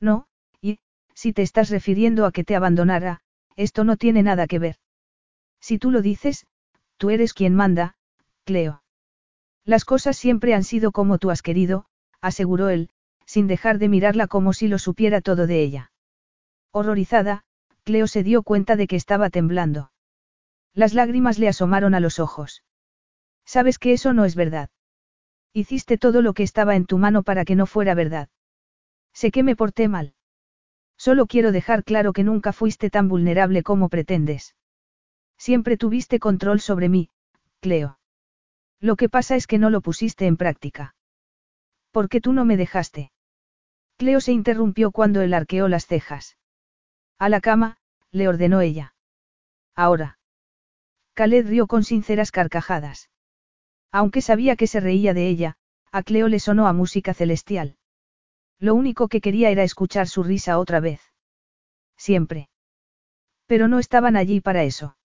No, 0.00 0.28
si 1.14 1.32
te 1.32 1.42
estás 1.42 1.70
refiriendo 1.70 2.26
a 2.26 2.32
que 2.32 2.44
te 2.44 2.56
abandonara, 2.56 3.20
esto 3.56 3.84
no 3.84 3.96
tiene 3.96 4.22
nada 4.22 4.46
que 4.46 4.58
ver. 4.58 4.76
Si 5.60 5.78
tú 5.78 5.90
lo 5.90 6.02
dices, 6.02 6.46
tú 6.96 7.10
eres 7.10 7.32
quien 7.32 7.54
manda, 7.54 7.96
Cleo. 8.44 8.82
Las 9.64 9.84
cosas 9.84 10.16
siempre 10.16 10.54
han 10.54 10.64
sido 10.64 10.92
como 10.92 11.18
tú 11.18 11.30
has 11.30 11.40
querido, 11.40 11.86
aseguró 12.20 12.68
él, 12.68 12.90
sin 13.24 13.46
dejar 13.46 13.78
de 13.78 13.88
mirarla 13.88 14.26
como 14.26 14.52
si 14.52 14.68
lo 14.68 14.78
supiera 14.78 15.20
todo 15.20 15.46
de 15.46 15.62
ella. 15.62 15.92
Horrorizada, 16.72 17.44
Cleo 17.84 18.06
se 18.06 18.22
dio 18.22 18.42
cuenta 18.42 18.76
de 18.76 18.86
que 18.86 18.96
estaba 18.96 19.30
temblando. 19.30 19.92
Las 20.74 20.92
lágrimas 20.92 21.38
le 21.38 21.48
asomaron 21.48 21.94
a 21.94 22.00
los 22.00 22.18
ojos. 22.18 22.64
Sabes 23.44 23.78
que 23.78 23.92
eso 23.92 24.12
no 24.12 24.24
es 24.24 24.34
verdad. 24.34 24.70
Hiciste 25.52 25.98
todo 25.98 26.20
lo 26.20 26.34
que 26.34 26.42
estaba 26.42 26.74
en 26.74 26.84
tu 26.84 26.98
mano 26.98 27.22
para 27.22 27.44
que 27.44 27.54
no 27.54 27.66
fuera 27.66 27.94
verdad. 27.94 28.28
Sé 29.12 29.30
que 29.30 29.44
me 29.44 29.54
porté 29.54 29.86
mal. 29.86 30.14
Solo 30.96 31.26
quiero 31.26 31.52
dejar 31.52 31.84
claro 31.84 32.12
que 32.12 32.24
nunca 32.24 32.52
fuiste 32.52 32.90
tan 32.90 33.08
vulnerable 33.08 33.62
como 33.62 33.88
pretendes. 33.88 34.56
Siempre 35.38 35.76
tuviste 35.76 36.18
control 36.18 36.60
sobre 36.60 36.88
mí, 36.88 37.10
Cleo. 37.60 37.98
Lo 38.80 38.96
que 38.96 39.08
pasa 39.08 39.36
es 39.36 39.46
que 39.46 39.58
no 39.58 39.70
lo 39.70 39.80
pusiste 39.80 40.26
en 40.26 40.36
práctica. 40.36 40.96
¿Por 41.92 42.08
qué 42.08 42.20
tú 42.20 42.32
no 42.32 42.44
me 42.44 42.56
dejaste? 42.56 43.12
Cleo 43.96 44.20
se 44.20 44.32
interrumpió 44.32 44.90
cuando 44.90 45.22
él 45.22 45.34
arqueó 45.34 45.68
las 45.68 45.86
cejas. 45.86 46.36
A 47.18 47.28
la 47.28 47.40
cama, 47.40 47.78
le 48.10 48.26
ordenó 48.26 48.60
ella. 48.60 48.94
Ahora. 49.76 50.18
Khaled 51.14 51.46
rió 51.46 51.66
con 51.66 51.84
sinceras 51.84 52.30
carcajadas. 52.30 53.08
Aunque 53.92 54.20
sabía 54.20 54.56
que 54.56 54.66
se 54.66 54.80
reía 54.80 55.14
de 55.14 55.28
ella, 55.28 55.56
a 55.92 56.02
Cleo 56.02 56.28
le 56.28 56.40
sonó 56.40 56.66
a 56.66 56.72
música 56.72 57.14
celestial. 57.14 57.76
Lo 58.58 58.74
único 58.74 59.08
que 59.08 59.20
quería 59.20 59.50
era 59.50 59.62
escuchar 59.62 60.08
su 60.08 60.24
risa 60.24 60.58
otra 60.58 60.80
vez. 60.80 61.00
Siempre. 61.96 62.48
Pero 63.46 63.68
no 63.68 63.78
estaban 63.78 64.16
allí 64.16 64.40
para 64.40 64.64
eso. 64.64 64.96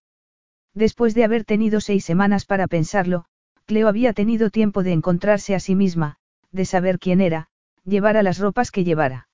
Después 0.73 1.13
de 1.13 1.23
haber 1.23 1.45
tenido 1.45 1.81
seis 1.81 2.05
semanas 2.05 2.45
para 2.45 2.67
pensarlo, 2.67 3.25
Cleo 3.65 3.87
había 3.87 4.13
tenido 4.13 4.49
tiempo 4.49 4.81
de 4.81 4.93
encontrarse 4.93 5.53
a 5.53 5.59
sí 5.59 5.75
misma, 5.75 6.17
de 6.51 6.65
saber 6.65 6.97
quién 6.97 7.21
era, 7.21 7.49
llevara 7.83 8.23
las 8.23 8.39
ropas 8.39 8.71
que 8.71 8.83
llevara. 8.83 9.27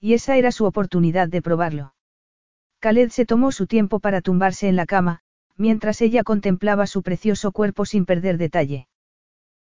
Y 0.00 0.14
esa 0.14 0.36
era 0.38 0.52
su 0.52 0.64
oportunidad 0.64 1.28
de 1.28 1.42
probarlo. 1.42 1.94
Khaled 2.78 3.10
se 3.10 3.26
tomó 3.26 3.52
su 3.52 3.66
tiempo 3.66 4.00
para 4.00 4.22
tumbarse 4.22 4.68
en 4.68 4.76
la 4.76 4.86
cama, 4.86 5.20
mientras 5.60 6.00
ella 6.00 6.24
contemplaba 6.24 6.86
su 6.86 7.02
precioso 7.02 7.52
cuerpo 7.52 7.84
sin 7.84 8.06
perder 8.06 8.38
detalle. 8.38 8.88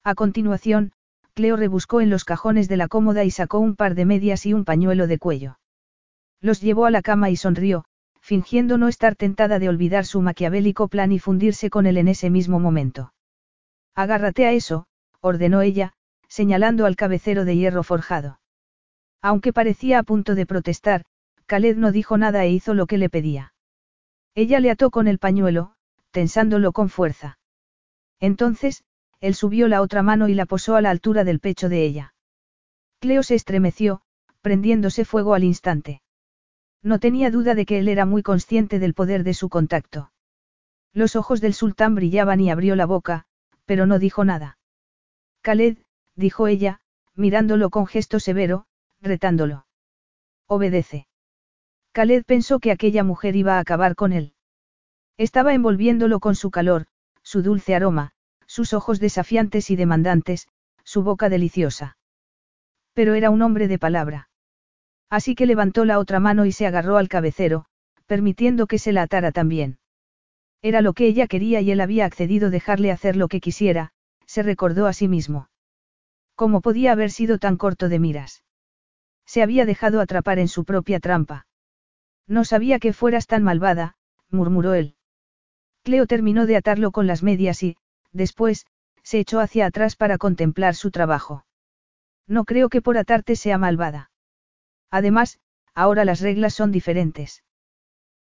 A 0.03 0.14
continuación, 0.14 0.91
Cleo 1.33 1.56
rebuscó 1.56 2.01
en 2.01 2.09
los 2.09 2.25
cajones 2.25 2.67
de 2.67 2.75
la 2.75 2.90
cómoda 2.90 3.24
y 3.24 3.32
sacó 3.32 3.59
un 3.59 3.77
par 3.77 3.95
de 3.95 4.03
medias 4.03 4.45
y 4.45 4.53
un 4.53 4.65
pañuelo 4.65 5.07
de 5.07 5.17
cuello. 5.17 5.57
Los 6.41 6.59
llevó 6.59 6.85
a 6.85 6.91
la 6.91 7.01
cama 7.01 7.30
y 7.30 7.38
sonrió, 7.38 7.85
fingiendo 8.19 8.77
no 8.77 8.90
estar 8.90 9.15
tentada 9.15 9.57
de 9.57 9.69
olvidar 9.69 10.06
su 10.06 10.22
maquiavélico 10.22 10.90
plan 10.90 11.14
y 11.14 11.19
fundirse 11.19 11.69
con 11.69 11.85
él 11.85 11.98
en 11.98 12.09
ese 12.09 12.30
mismo 12.30 12.59
momento. 12.59 13.14
Agárrate 13.95 14.45
a 14.45 14.51
eso, 14.51 14.88
ordenó 15.22 15.61
ella, 15.61 15.93
señalando 16.27 16.85
al 16.85 16.98
cabecero 16.98 17.45
de 17.45 17.56
hierro 17.56 17.83
forjado. 17.83 18.41
Aunque 19.22 19.53
parecía 19.53 19.99
a 19.99 20.03
punto 20.03 20.35
de 20.35 20.45
protestar, 20.45 21.06
Khaled 21.45 21.77
no 21.77 21.93
dijo 21.93 22.17
nada 22.17 22.43
e 22.43 22.49
hizo 22.49 22.74
lo 22.74 22.85
que 22.85 22.98
le 22.98 23.09
pedía. 23.09 23.53
Ella 24.35 24.59
le 24.59 24.72
ató 24.72 24.91
con 24.91 25.07
el 25.07 25.19
pañuelo, 25.19 25.75
tensándolo 26.16 26.72
con 26.72 26.88
fuerza. 26.88 27.38
Entonces, 28.22 28.85
él 29.19 29.35
subió 29.35 29.68
la 29.68 29.82
otra 29.82 30.02
mano 30.02 30.30
y 30.30 30.34
la 30.34 30.45
posó 30.45 30.77
a 30.77 30.82
la 30.82 30.90
altura 30.90 31.26
del 31.26 31.42
pecho 31.42 31.68
de 31.68 31.84
ella. 31.84 32.14
Cleo 33.02 33.22
se 33.22 33.35
estremeció, 33.35 34.02
prendiéndose 34.40 35.03
fuego 35.03 35.34
al 35.34 35.44
instante. 35.44 36.02
No 36.82 37.00
tenía 37.00 37.32
duda 37.32 37.53
de 37.53 37.66
que 37.66 37.80
él 37.80 37.90
era 37.90 38.06
muy 38.06 38.24
consciente 38.24 38.80
del 38.80 38.94
poder 38.94 39.26
de 39.26 39.34
su 39.34 39.50
contacto. 39.50 40.14
Los 40.94 41.18
ojos 41.18 41.42
del 41.42 41.53
sultán 41.53 41.95
brillaban 41.95 42.40
y 42.40 42.50
abrió 42.50 42.77
la 42.77 42.85
boca, 42.85 43.26
pero 43.66 43.85
no 43.85 44.00
dijo 44.00 44.24
nada. 44.24 44.58
Khaled, 45.42 45.80
dijo 46.16 46.48
ella, 46.48 46.80
mirándolo 47.14 47.69
con 47.69 47.88
gesto 47.88 48.22
severo, 48.22 48.68
retándolo. 49.02 49.68
Obedece. 50.48 51.08
Khaled 51.92 52.24
pensó 52.24 52.60
que 52.60 52.72
aquella 52.72 53.03
mujer 53.03 53.35
iba 53.35 53.58
a 53.58 53.60
acabar 53.60 53.95
con 53.95 54.14
él. 54.14 54.34
Estaba 55.18 55.53
envolviéndolo 55.53 56.19
con 56.19 56.35
su 56.35 56.52
calor, 56.52 56.88
su 57.24 57.42
dulce 57.42 57.76
aroma, 57.76 58.11
sus 58.48 58.74
ojos 58.74 59.00
desafiantes 59.00 59.69
y 59.72 59.76
demandantes, 59.76 60.48
su 60.84 61.03
boca 61.03 61.30
deliciosa. 61.30 61.98
Pero 62.94 63.14
era 63.14 63.30
un 63.30 63.42
hombre 63.42 63.68
de 63.68 63.80
palabra. 63.80 64.30
Así 65.10 65.35
que 65.35 65.45
levantó 65.45 65.85
la 65.85 66.00
otra 66.00 66.19
mano 66.19 66.45
y 66.45 66.52
se 66.52 66.68
agarró 66.68 66.98
al 66.98 67.08
cabecero, 67.08 67.66
permitiendo 68.06 68.68
que 68.68 68.80
se 68.80 68.92
la 68.92 69.03
atara 69.03 69.32
también. 69.32 69.80
Era 70.61 70.82
lo 70.82 70.94
que 70.94 71.08
ella 71.08 71.27
quería 71.27 71.61
y 71.61 71.72
él 71.72 71.80
había 71.80 72.06
accedido 72.06 72.50
dejarle 72.50 72.92
hacer 72.92 73.16
lo 73.16 73.27
que 73.27 73.40
quisiera, 73.40 73.92
se 74.26 74.44
recordó 74.44 74.88
a 74.88 74.94
sí 74.94 75.08
mismo. 75.08 75.50
¿Cómo 76.35 76.61
podía 76.61 76.92
haber 76.92 77.11
sido 77.11 77.38
tan 77.38 77.56
corto 77.56 77.88
de 77.88 78.00
miras? 78.00 78.44
Se 79.26 79.42
había 79.42 79.66
dejado 79.66 80.02
atrapar 80.02 80.40
en 80.40 80.48
su 80.48 80.66
propia 80.66 81.00
trampa. 81.00 81.48
No 82.27 82.44
sabía 82.44 82.80
que 82.80 82.94
fueras 82.94 83.27
tan 83.27 83.44
malvada, 83.44 83.95
murmuró 84.30 84.74
él. 84.74 84.94
Cleo 85.85 86.07
terminó 86.07 86.47
de 86.47 86.57
atarlo 86.57 86.91
con 86.91 87.05
las 87.05 87.22
medias 87.22 87.61
y, 87.61 87.77
después, 88.11 88.65
se 89.03 89.19
echó 89.19 89.39
hacia 89.39 89.67
atrás 89.67 89.95
para 89.95 90.17
contemplar 90.17 90.73
su 90.73 90.89
trabajo. 90.89 91.45
No 92.25 92.43
creo 92.43 92.69
que 92.69 92.81
por 92.81 92.97
atarte 92.97 93.35
sea 93.35 93.59
malvada. 93.59 94.09
Además, 94.89 95.39
ahora 95.75 96.03
las 96.03 96.22
reglas 96.22 96.55
son 96.55 96.72
diferentes. 96.72 97.43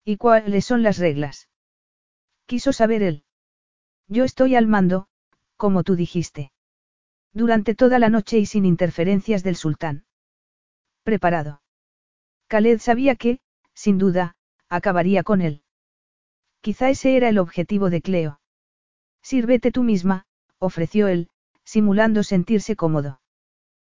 ¿Y 0.05 0.19
cuáles 0.19 0.67
son 0.67 0.83
las 0.83 0.99
reglas? 0.99 1.49
Quiso 2.45 2.75
saber 2.75 3.03
él. 3.03 3.25
Yo 4.09 4.25
estoy 4.25 4.57
al 4.57 4.67
mando, 4.67 5.09
como 5.57 5.85
tú 5.85 5.97
dijiste. 5.97 6.53
Durante 7.33 7.75
toda 7.75 7.99
la 7.99 8.11
noche 8.11 8.39
y 8.39 8.45
sin 8.45 8.67
interferencias 8.67 9.43
del 9.43 9.57
sultán. 9.57 10.05
Preparado. 11.03 11.63
Khaled 12.49 12.79
sabía 12.81 13.17
que, 13.17 13.41
sin 13.73 13.97
duda, 13.97 14.37
acabaría 14.69 15.23
con 15.23 15.41
él. 15.41 15.64
Quizá 16.65 16.89
ese 16.89 17.15
era 17.15 17.29
el 17.29 17.37
objetivo 17.37 17.91
de 17.91 18.01
Cleo. 18.01 18.41
Sírvete 19.21 19.71
tú 19.71 19.83
misma, 19.83 20.25
ofreció 20.59 21.09
él, 21.09 21.29
simulando 21.63 22.23
sentirse 22.23 22.75
cómodo. 22.75 23.21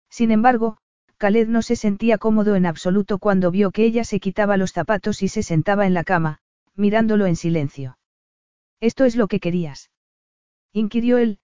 Sin 0.09 0.31
embargo, 0.31 0.77
Khaled 1.17 1.49
no 1.49 1.63
se 1.63 1.75
sentía 1.75 2.17
cómodo 2.17 2.55
en 2.55 2.65
absoluto 2.65 3.19
cuando 3.19 3.51
vio 3.51 3.71
que 3.71 3.83
ella 3.83 4.05
se 4.05 4.21
quitaba 4.21 4.55
los 4.55 4.71
zapatos 4.71 5.21
y 5.21 5.27
se 5.27 5.43
sentaba 5.43 5.85
en 5.85 5.93
la 5.93 6.05
cama, 6.05 6.39
mirándolo 6.73 7.25
en 7.25 7.35
silencio. 7.35 7.97
¿Esto 8.79 9.03
es 9.03 9.17
lo 9.17 9.27
que 9.27 9.41
querías? 9.41 9.91
inquirió 10.71 11.17
él, 11.17 11.39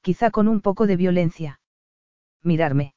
quizá 0.00 0.32
con 0.32 0.48
un 0.48 0.60
poco 0.60 0.88
de 0.88 0.96
violencia. 0.96 1.60
Mirarme. 2.42 2.96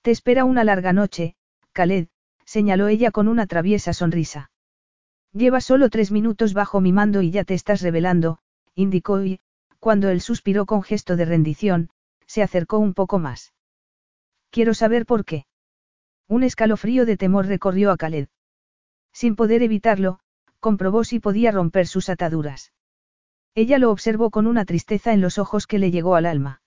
Te 0.00 0.10
espera 0.10 0.46
una 0.46 0.64
larga 0.64 0.94
noche, 0.94 1.36
Khaled, 1.72 2.08
señaló 2.46 2.88
ella 2.88 3.10
con 3.10 3.28
una 3.28 3.46
traviesa 3.46 3.92
sonrisa. 3.92 4.52
Llevas 5.34 5.64
solo 5.64 5.90
tres 5.90 6.12
minutos 6.12 6.54
bajo 6.54 6.80
mi 6.80 6.92
mando 6.92 7.20
y 7.20 7.32
ya 7.32 7.42
te 7.42 7.54
estás 7.54 7.82
revelando, 7.82 8.38
indicó 8.76 9.22
y, 9.24 9.40
Cuando 9.80 10.08
él 10.08 10.20
suspiró 10.20 10.64
con 10.64 10.82
gesto 10.82 11.16
de 11.16 11.24
rendición, 11.24 11.90
se 12.26 12.42
acercó 12.42 12.78
un 12.78 12.94
poco 12.94 13.18
más. 13.18 13.52
Quiero 14.50 14.74
saber 14.74 15.06
por 15.06 15.24
qué. 15.24 15.46
Un 16.28 16.44
escalofrío 16.44 17.04
de 17.04 17.16
temor 17.16 17.46
recorrió 17.46 17.90
a 17.90 17.96
Khaled. 17.96 18.28
Sin 19.12 19.34
poder 19.34 19.62
evitarlo, 19.62 20.20
comprobó 20.60 21.02
si 21.02 21.18
podía 21.18 21.50
romper 21.50 21.88
sus 21.88 22.08
ataduras. 22.08 22.72
Ella 23.54 23.78
lo 23.78 23.90
observó 23.90 24.30
con 24.30 24.46
una 24.46 24.64
tristeza 24.64 25.12
en 25.12 25.20
los 25.20 25.38
ojos 25.38 25.66
que 25.66 25.78
le 25.78 25.90
llegó 25.90 26.14
al 26.14 26.26
alma. 26.26 26.62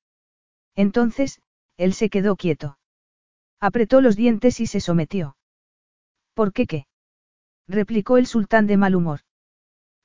Entonces, 0.75 1.41
él 1.77 1.93
se 1.93 2.09
quedó 2.09 2.35
quieto. 2.35 2.77
Apretó 3.59 4.01
los 4.01 4.17
dientes 4.17 4.59
y 4.59 4.67
se 4.67 4.81
sometió. 4.81 5.37
¿Por 6.33 6.51
qué 6.51 6.67
qué? 6.67 6.86
Replicó 7.67 8.17
el 8.17 8.27
sultán 8.27 8.67
de 8.67 8.77
mal 8.77 8.95
humor. 8.95 9.21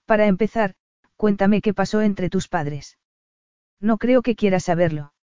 Para 0.07 0.27
empezar, 0.27 0.75
cuéntame 1.17 1.61
qué 1.61 1.73
pasó 1.73 2.03
entre 2.03 2.29
tus 2.29 2.49
padres. 2.49 2.99
No 3.81 3.99
creo 3.99 4.23
que 4.23 4.37
quieras 4.37 4.65
saberlo. 4.65 5.15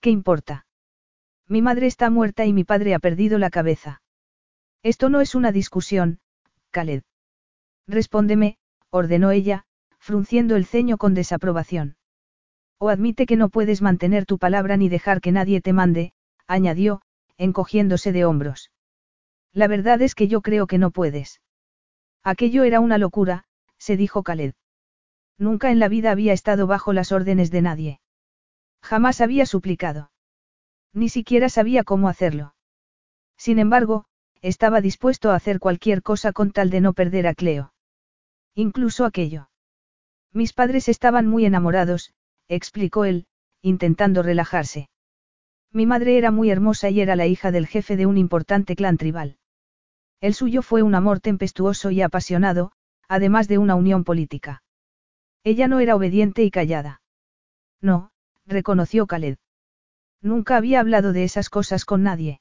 ¿Qué 0.00 0.10
importa? 0.10 0.66
Mi 1.46 1.62
madre 1.62 1.86
está 1.86 2.10
muerta 2.10 2.44
y 2.46 2.52
mi 2.52 2.64
padre 2.64 2.94
ha 2.94 2.98
perdido 2.98 3.38
la 3.38 3.50
cabeza. 3.50 4.02
Esto 4.82 5.10
no 5.10 5.20
es 5.20 5.34
una 5.34 5.52
discusión, 5.52 6.18
Khaled. 6.70 7.02
Respóndeme, 7.86 8.56
ordenó 8.90 9.30
ella, 9.30 9.64
frunciendo 9.98 10.56
el 10.56 10.66
ceño 10.66 10.98
con 10.98 11.14
desaprobación. 11.14 11.96
O 12.78 12.88
admite 12.88 13.26
que 13.26 13.36
no 13.36 13.48
puedes 13.48 13.80
mantener 13.80 14.26
tu 14.26 14.38
palabra 14.38 14.76
ni 14.76 14.88
dejar 14.88 15.20
que 15.20 15.30
nadie 15.30 15.60
te 15.60 15.72
mande, 15.72 16.14
añadió, 16.48 17.02
encogiéndose 17.36 18.10
de 18.10 18.24
hombros. 18.24 18.71
La 19.52 19.68
verdad 19.68 20.00
es 20.02 20.14
que 20.14 20.28
yo 20.28 20.40
creo 20.40 20.66
que 20.66 20.78
no 20.78 20.90
puedes. 20.90 21.40
Aquello 22.22 22.64
era 22.64 22.80
una 22.80 22.98
locura, 22.98 23.44
se 23.78 23.96
dijo 23.96 24.22
Khaled. 24.22 24.54
Nunca 25.38 25.70
en 25.70 25.78
la 25.78 25.88
vida 25.88 26.10
había 26.10 26.32
estado 26.32 26.66
bajo 26.66 26.92
las 26.92 27.12
órdenes 27.12 27.50
de 27.50 27.62
nadie. 27.62 28.00
Jamás 28.80 29.20
había 29.20 29.44
suplicado. 29.44 30.10
Ni 30.92 31.08
siquiera 31.08 31.48
sabía 31.48 31.84
cómo 31.84 32.08
hacerlo. 32.08 32.54
Sin 33.36 33.58
embargo, 33.58 34.04
estaba 34.40 34.80
dispuesto 34.80 35.30
a 35.30 35.34
hacer 35.34 35.58
cualquier 35.58 36.02
cosa 36.02 36.32
con 36.32 36.52
tal 36.52 36.70
de 36.70 36.80
no 36.80 36.92
perder 36.92 37.26
a 37.26 37.34
Cleo. 37.34 37.72
Incluso 38.54 39.04
aquello. 39.04 39.50
Mis 40.32 40.52
padres 40.52 40.88
estaban 40.88 41.26
muy 41.26 41.44
enamorados, 41.44 42.14
explicó 42.48 43.04
él, 43.04 43.26
intentando 43.62 44.22
relajarse. 44.22 44.88
Mi 45.72 45.86
madre 45.86 46.18
era 46.18 46.30
muy 46.30 46.50
hermosa 46.50 46.90
y 46.90 47.00
era 47.00 47.16
la 47.16 47.26
hija 47.26 47.50
del 47.50 47.66
jefe 47.66 47.96
de 47.96 48.06
un 48.06 48.18
importante 48.18 48.76
clan 48.76 48.96
tribal. 48.96 49.38
El 50.22 50.34
suyo 50.34 50.62
fue 50.62 50.84
un 50.84 50.94
amor 50.94 51.18
tempestuoso 51.18 51.90
y 51.90 52.00
apasionado, 52.00 52.70
además 53.08 53.48
de 53.48 53.58
una 53.58 53.74
unión 53.74 54.04
política. 54.04 54.62
Ella 55.42 55.66
no 55.66 55.80
era 55.80 55.96
obediente 55.96 56.44
y 56.44 56.52
callada. 56.52 57.02
No, 57.80 58.12
reconoció 58.46 59.08
Khaled. 59.08 59.36
Nunca 60.20 60.56
había 60.56 60.78
hablado 60.78 61.12
de 61.12 61.24
esas 61.24 61.50
cosas 61.50 61.84
con 61.84 62.04
nadie. 62.04 62.40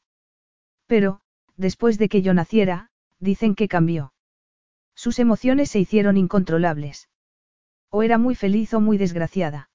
Pero, 0.86 1.22
después 1.58 1.98
de 1.98 2.08
que 2.08 2.22
yo 2.22 2.36
naciera, 2.36 2.92
dicen 3.20 3.56
que 3.56 3.68
cambió. 3.68 4.14
Sus 4.94 5.18
emociones 5.18 5.72
se 5.72 5.80
hicieron 5.80 6.18
incontrolables. 6.18 7.10
O 7.90 8.04
era 8.04 8.20
muy 8.20 8.36
feliz 8.36 8.76
o 8.76 8.80
muy 8.80 9.00
desgraciada. 9.00 9.72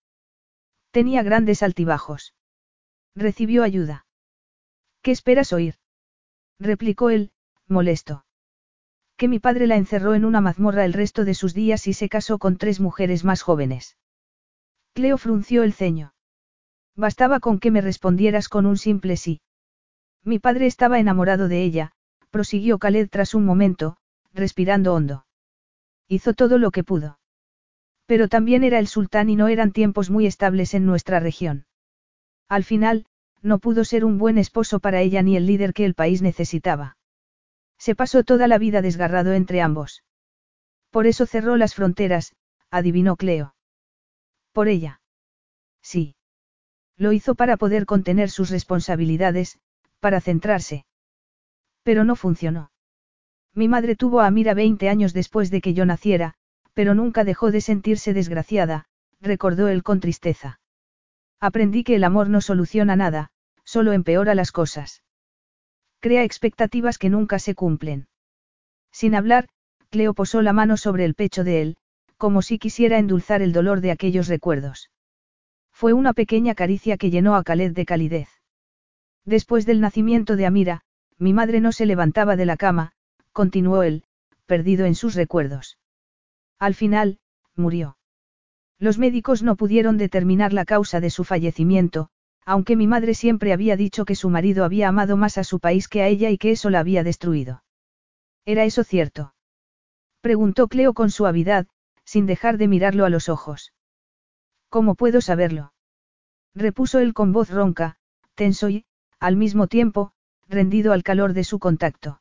Tenía 0.93 1.25
grandes 1.25 1.65
altibajos. 1.65 2.35
Recibió 3.17 3.65
ayuda. 3.65 4.07
¿Qué 5.03 5.11
esperas 5.11 5.53
oír? 5.53 5.75
replicó 6.61 7.11
él, 7.11 7.33
molesto. 7.69 8.25
Que 9.17 9.29
mi 9.29 9.39
padre 9.39 9.67
la 9.67 9.77
encerró 9.77 10.15
en 10.15 10.25
una 10.25 10.41
mazmorra 10.41 10.85
el 10.85 10.93
resto 10.93 11.25
de 11.25 11.35
sus 11.35 11.55
días 11.55 11.87
y 11.87 11.95
se 11.95 12.09
casó 12.09 12.39
con 12.39 12.59
tres 12.59 12.81
mujeres 12.81 13.25
más 13.25 13.43
jóvenes. 13.43 13.97
Cleo 14.93 15.19
frunció 15.19 15.63
el 15.63 15.73
ceño. 15.73 16.15
Bastaba 16.95 17.41
con 17.41 17.59
que 17.59 17.71
me 17.71 17.81
respondieras 17.81 18.49
con 18.49 18.67
un 18.67 18.77
simple 18.77 19.17
sí. 19.17 19.41
Mi 20.23 20.39
padre 20.39 20.67
estaba 20.67 20.99
enamorado 20.99 21.49
de 21.49 21.63
ella, 21.63 21.93
prosiguió 22.31 22.79
Khaled 22.79 23.09
tras 23.11 23.35
un 23.35 23.45
momento, 23.45 23.97
respirando 24.33 24.95
hondo. 24.95 25.27
Hizo 26.09 26.35
todo 26.35 26.59
lo 26.59 26.71
que 26.71 26.85
pudo. 26.85 27.19
Pero 28.07 28.29
también 28.29 28.65
era 28.65 28.79
el 28.79 28.87
sultán 28.87 29.29
y 29.31 29.37
no 29.37 29.49
eran 29.49 29.73
tiempos 29.73 30.11
muy 30.11 30.27
estables 30.27 30.75
en 30.75 30.87
nuestra 30.87 31.21
región. 31.21 31.67
Al 32.49 32.65
final, 32.65 33.07
no 33.43 33.59
pudo 33.59 33.85
ser 33.85 34.05
un 34.05 34.19
buen 34.19 34.39
esposo 34.39 34.81
para 34.81 35.01
ella 35.01 35.23
ni 35.23 35.37
el 35.37 35.47
líder 35.47 35.73
que 35.73 35.85
el 35.85 35.95
país 35.95 36.23
necesitaba. 36.23 36.96
Se 37.79 37.95
pasó 37.95 38.25
toda 38.25 38.49
la 38.49 38.59
vida 38.59 38.83
desgarrado 38.83 39.33
entre 39.33 39.61
ambos. 39.61 40.03
Por 40.91 41.07
eso 41.07 41.27
cerró 41.27 41.57
las 41.57 41.75
fronteras, 41.75 42.35
adivinó 42.71 43.17
Cleo. 43.17 43.55
Por 44.53 44.69
ella. 44.69 45.01
Sí. 45.83 46.17
Lo 46.97 47.13
hizo 47.13 47.35
para 47.35 47.57
poder 47.57 47.85
contener 47.85 48.31
sus 48.31 48.51
responsabilidades, 48.51 49.59
para 50.01 50.21
centrarse. 50.21 50.87
Pero 51.83 52.05
no 52.05 52.17
funcionó. 52.17 52.71
Mi 53.55 53.69
madre 53.69 53.97
tuvo 53.97 54.21
a 54.21 54.31
Mira 54.31 54.55
20 54.55 54.89
años 54.89 55.13
después 55.13 55.51
de 55.51 55.61
que 55.61 55.75
yo 55.75 55.87
naciera, 55.87 56.35
pero 56.75 56.95
nunca 56.95 57.25
dejó 57.25 57.51
de 57.51 57.61
sentirse 57.61 58.13
desgraciada, 58.13 58.87
recordó 59.21 59.69
él 59.69 59.83
con 59.83 60.01
tristeza. 60.01 60.61
Aprendí 61.41 61.85
que 61.85 61.97
el 61.97 62.05
amor 62.05 62.29
no 62.29 62.41
soluciona 62.41 62.97
nada, 62.97 63.31
solo 63.65 63.93
empeora 63.93 64.35
las 64.35 64.53
cosas. 64.53 65.03
Crea 66.07 66.23
expectativas 66.23 66.99
que 66.99 67.11
nunca 67.11 67.41
se 67.41 67.57
cumplen. 67.57 68.07
Sin 68.93 69.17
hablar, 69.17 69.49
Cleo 69.91 70.15
posó 70.15 70.41
la 70.41 70.53
mano 70.53 70.77
sobre 70.77 71.05
el 71.05 71.17
pecho 71.17 71.43
de 71.43 71.63
él, 71.63 71.77
como 72.17 72.43
si 72.43 72.61
quisiera 72.61 72.99
endulzar 72.99 73.43
el 73.43 73.53
dolor 73.53 73.81
de 73.81 73.91
aquellos 73.91 74.29
recuerdos. 74.29 74.93
Fue 75.73 75.95
una 75.95 76.13
pequeña 76.13 76.55
caricia 76.55 76.97
que 76.97 77.11
llenó 77.11 77.35
a 77.35 77.43
Khaled 77.43 77.73
de 77.73 77.85
calidez. 77.85 78.29
Después 79.25 79.67
del 79.67 79.81
nacimiento 79.81 80.37
de 80.37 80.47
Amira, 80.47 80.83
mi 81.19 81.33
madre 81.33 81.59
no 81.61 81.73
se 81.73 81.87
levantaba 81.87 82.37
de 82.37 82.47
la 82.47 82.57
cama, 82.57 82.93
continuó 83.33 83.83
él, 83.83 84.05
perdido 84.47 84.87
en 84.87 84.95
sus 84.95 85.17
recuerdos. 85.17 85.77
Al 86.61 86.77
final, 86.77 87.19
murió. 87.57 87.99
Los 88.79 88.97
médicos 88.99 89.43
no 89.43 89.57
pudieron 89.57 89.97
determinar 89.97 90.53
la 90.53 90.67
causa 90.67 91.01
de 91.01 91.11
su 91.11 91.25
fallecimiento, 91.25 92.11
aunque 92.47 92.77
mi 92.77 92.87
madre 92.87 93.13
siempre 93.15 93.53
había 93.53 93.77
dicho 93.77 94.05
que 94.05 94.15
su 94.15 94.31
marido 94.31 94.65
había 94.65 94.89
amado 94.89 95.17
más 95.17 95.37
a 95.37 95.45
su 95.45 95.59
país 95.59 95.89
que 95.89 96.03
a 96.03 96.07
ella 96.07 96.31
y 96.31 96.39
que 96.39 96.53
eso 96.53 96.71
la 96.71 96.79
había 96.79 97.03
destruido. 97.03 97.65
¿Era 98.45 98.65
eso 98.65 98.85
cierto? 98.85 99.35
Preguntó 100.21 100.69
Cleo 100.69 100.95
con 100.95 101.11
suavidad, 101.11 101.67
sin 102.05 102.25
dejar 102.27 102.57
de 102.57 102.69
mirarlo 102.69 103.05
a 103.05 103.11
los 103.11 103.29
ojos. 103.29 103.73
¿Cómo 104.69 104.95
puedo 104.95 105.21
saberlo? 105.21 105.73
Repuso 106.55 107.01
él 107.01 107.15
con 107.15 107.33
voz 107.33 107.51
ronca, 107.51 107.97
tenso 108.37 108.69
y, 108.71 108.85
al 109.19 109.37
mismo 109.37 109.67
tiempo, 109.67 110.13
rendido 110.49 110.93
al 110.93 111.03
calor 111.03 111.33
de 111.33 111.43
su 111.43 111.59
contacto. 111.59 112.21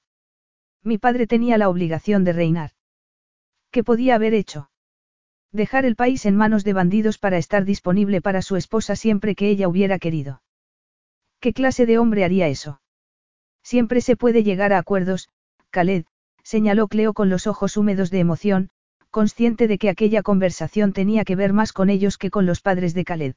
Mi 0.82 0.98
padre 0.98 1.28
tenía 1.28 1.60
la 1.60 1.70
obligación 1.70 2.24
de 2.24 2.34
reinar. 2.34 2.72
¿Qué 3.70 3.84
podía 3.84 4.16
haber 4.16 4.34
hecho? 4.34 4.70
Dejar 5.51 5.85
el 5.85 5.95
país 5.95 6.25
en 6.25 6.35
manos 6.35 6.64
de 6.64 6.74
bandidos 6.74 7.17
para 7.17 7.38
estar 7.38 7.65
disponible 7.65 8.22
para 8.22 8.41
su 8.41 8.56
esposa 8.56 8.95
siempre 8.95 9.35
que 9.35 9.49
ella 9.49 9.67
hubiera 9.67 9.99
querido. 9.99 10.41
¿Qué 11.40 11.53
clase 11.53 11.85
de 11.85 11.98
hombre 11.98 12.24
haría 12.24 12.48
eso? 12.48 12.82
Siempre 13.64 14.01
se 14.01 14.15
puede 14.15 14.43
llegar 14.43 14.74
a 14.74 14.77
acuerdos, 14.77 15.30
Khaled, 15.72 16.06
señaló 16.43 16.88
Cleo 16.88 17.14
con 17.14 17.30
los 17.30 17.48
ojos 17.48 17.77
húmedos 17.77 18.11
de 18.11 18.19
emoción, 18.19 18.69
consciente 19.09 19.67
de 19.67 19.77
que 19.77 19.90
aquella 19.90 20.24
conversación 20.24 20.93
tenía 20.93 21.24
que 21.24 21.35
ver 21.35 21.53
más 21.53 21.74
con 21.74 21.90
ellos 21.90 22.17
que 22.17 22.30
con 22.30 22.45
los 22.45 22.61
padres 22.61 22.93
de 22.93 23.06
Khaled. 23.06 23.35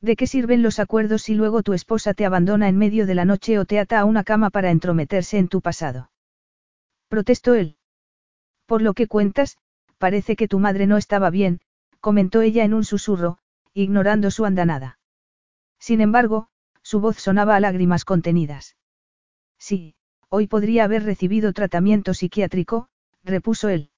¿De 0.00 0.16
qué 0.16 0.26
sirven 0.26 0.62
los 0.62 0.78
acuerdos 0.78 1.22
si 1.22 1.34
luego 1.34 1.62
tu 1.62 1.72
esposa 1.72 2.14
te 2.14 2.26
abandona 2.26 2.68
en 2.68 2.76
medio 2.76 3.06
de 3.06 3.14
la 3.14 3.24
noche 3.24 3.58
o 3.58 3.64
te 3.64 3.78
ata 3.78 4.00
a 4.00 4.04
una 4.04 4.24
cama 4.24 4.50
para 4.50 4.70
entrometerse 4.70 5.38
en 5.38 5.48
tu 5.48 5.60
pasado? 5.60 6.10
Protestó 7.08 7.54
él. 7.54 7.76
Por 8.66 8.82
lo 8.82 8.94
que 8.94 9.06
cuentas, 9.06 9.58
parece 9.98 10.36
que 10.36 10.48
tu 10.48 10.58
madre 10.58 10.86
no 10.86 10.96
estaba 10.96 11.30
bien, 11.30 11.60
comentó 12.00 12.42
ella 12.42 12.64
en 12.64 12.74
un 12.74 12.84
susurro, 12.84 13.38
ignorando 13.74 14.30
su 14.30 14.44
andanada. 14.44 14.98
Sin 15.78 16.00
embargo, 16.00 16.48
su 16.82 17.00
voz 17.00 17.16
sonaba 17.16 17.56
a 17.56 17.60
lágrimas 17.60 18.04
contenidas. 18.04 18.76
Sí, 19.58 19.94
hoy 20.28 20.46
podría 20.46 20.84
haber 20.84 21.04
recibido 21.04 21.52
tratamiento 21.52 22.14
psiquiátrico, 22.14 22.88
repuso 23.24 23.68
él. 23.68 23.90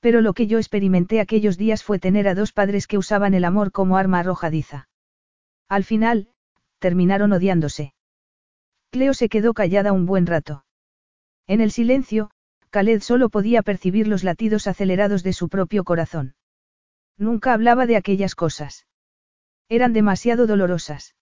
Pero 0.00 0.20
lo 0.20 0.32
que 0.32 0.46
yo 0.46 0.58
experimenté 0.58 1.20
aquellos 1.20 1.58
días 1.58 1.82
fue 1.82 1.98
tener 1.98 2.28
a 2.28 2.34
dos 2.34 2.52
padres 2.52 2.86
que 2.86 2.98
usaban 2.98 3.34
el 3.34 3.44
amor 3.44 3.72
como 3.72 3.96
arma 3.96 4.20
arrojadiza. 4.20 4.88
Al 5.68 5.84
final, 5.84 6.28
terminaron 6.78 7.32
odiándose. 7.32 7.94
Cleo 8.90 9.12
se 9.12 9.28
quedó 9.28 9.52
callada 9.52 9.92
un 9.92 10.06
buen 10.06 10.26
rato. 10.26 10.64
En 11.46 11.60
el 11.60 11.72
silencio, 11.72 12.30
Khaled 12.70 13.00
solo 13.00 13.28
podía 13.28 13.62
percibir 13.62 14.08
los 14.08 14.24
latidos 14.24 14.66
acelerados 14.66 15.22
de 15.22 15.32
su 15.32 15.48
propio 15.48 15.84
corazón. 15.84 16.34
Nunca 17.16 17.52
hablaba 17.52 17.86
de 17.86 17.96
aquellas 17.96 18.34
cosas. 18.34 18.86
Eran 19.68 19.92
demasiado 19.92 20.46
dolorosas. 20.46 21.14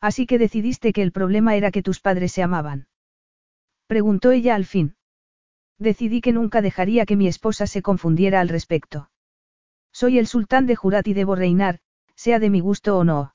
Así 0.00 0.26
que 0.26 0.38
decidiste 0.38 0.92
que 0.92 1.02
el 1.02 1.12
problema 1.12 1.54
era 1.54 1.70
que 1.70 1.82
tus 1.82 2.00
padres 2.00 2.32
se 2.32 2.42
amaban. 2.42 2.88
Preguntó 3.86 4.30
ella 4.32 4.54
al 4.54 4.64
fin. 4.64 4.96
Decidí 5.78 6.20
que 6.20 6.32
nunca 6.32 6.60
dejaría 6.60 7.06
que 7.06 7.16
mi 7.16 7.28
esposa 7.28 7.66
se 7.66 7.82
confundiera 7.82 8.40
al 8.40 8.48
respecto. 8.48 9.10
Soy 9.92 10.18
el 10.18 10.26
sultán 10.26 10.66
de 10.66 10.76
Jurat 10.76 11.06
y 11.06 11.14
debo 11.14 11.34
reinar, 11.34 11.80
sea 12.14 12.38
de 12.38 12.50
mi 12.50 12.60
gusto 12.60 12.96
o 12.96 13.04
no. 13.04 13.34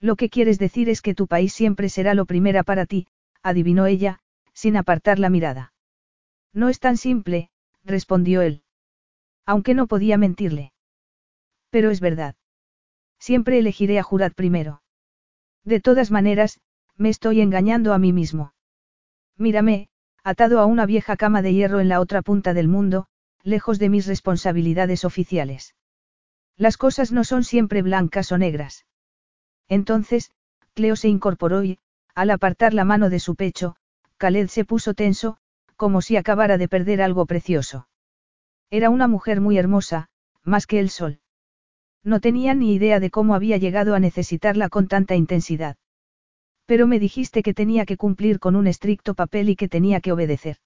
Lo 0.00 0.16
que 0.16 0.28
quieres 0.28 0.58
decir 0.58 0.88
es 0.88 1.02
que 1.02 1.14
tu 1.14 1.26
país 1.26 1.52
siempre 1.52 1.88
será 1.88 2.14
lo 2.14 2.26
primera 2.26 2.62
para 2.62 2.86
ti, 2.86 3.06
adivinó 3.42 3.86
ella, 3.86 4.20
sin 4.52 4.76
apartar 4.76 5.18
la 5.18 5.30
mirada. 5.30 5.72
No 6.56 6.70
es 6.70 6.80
tan 6.80 6.96
simple, 6.96 7.50
respondió 7.84 8.40
él. 8.40 8.62
Aunque 9.44 9.74
no 9.74 9.86
podía 9.86 10.16
mentirle. 10.16 10.72
Pero 11.68 11.90
es 11.90 12.00
verdad. 12.00 12.34
Siempre 13.18 13.58
elegiré 13.58 13.98
a 13.98 14.02
Jurat 14.02 14.32
primero. 14.32 14.82
De 15.64 15.80
todas 15.80 16.10
maneras, 16.10 16.58
me 16.96 17.10
estoy 17.10 17.42
engañando 17.42 17.92
a 17.92 17.98
mí 17.98 18.14
mismo. 18.14 18.54
Mírame, 19.36 19.90
atado 20.24 20.58
a 20.58 20.64
una 20.64 20.86
vieja 20.86 21.18
cama 21.18 21.42
de 21.42 21.52
hierro 21.52 21.78
en 21.78 21.90
la 21.90 22.00
otra 22.00 22.22
punta 22.22 22.54
del 22.54 22.68
mundo, 22.68 23.06
lejos 23.42 23.78
de 23.78 23.90
mis 23.90 24.06
responsabilidades 24.06 25.04
oficiales. 25.04 25.74
Las 26.56 26.78
cosas 26.78 27.12
no 27.12 27.24
son 27.24 27.44
siempre 27.44 27.82
blancas 27.82 28.32
o 28.32 28.38
negras. 28.38 28.86
Entonces, 29.68 30.30
Cleo 30.72 30.96
se 30.96 31.08
incorporó 31.08 31.64
y, 31.64 31.80
al 32.14 32.30
apartar 32.30 32.72
la 32.72 32.86
mano 32.86 33.10
de 33.10 33.20
su 33.20 33.34
pecho, 33.34 33.76
Khaled 34.16 34.48
se 34.48 34.64
puso 34.64 34.94
tenso, 34.94 35.36
como 35.76 36.02
si 36.02 36.16
acabara 36.16 36.58
de 36.58 36.68
perder 36.68 37.02
algo 37.02 37.26
precioso. 37.26 37.88
Era 38.70 38.90
una 38.90 39.08
mujer 39.08 39.40
muy 39.40 39.58
hermosa, 39.58 40.08
más 40.42 40.66
que 40.66 40.80
el 40.80 40.90
sol. 40.90 41.20
No 42.02 42.20
tenía 42.20 42.54
ni 42.54 42.74
idea 42.74 43.00
de 43.00 43.10
cómo 43.10 43.34
había 43.34 43.56
llegado 43.56 43.94
a 43.94 44.00
necesitarla 44.00 44.68
con 44.68 44.88
tanta 44.88 45.14
intensidad. 45.14 45.76
Pero 46.66 46.86
me 46.86 46.98
dijiste 46.98 47.42
que 47.42 47.54
tenía 47.54 47.84
que 47.84 47.96
cumplir 47.96 48.40
con 48.40 48.56
un 48.56 48.66
estricto 48.66 49.14
papel 49.14 49.50
y 49.50 49.56
que 49.56 49.68
tenía 49.68 50.00
que 50.00 50.12
obedecer. 50.12 50.58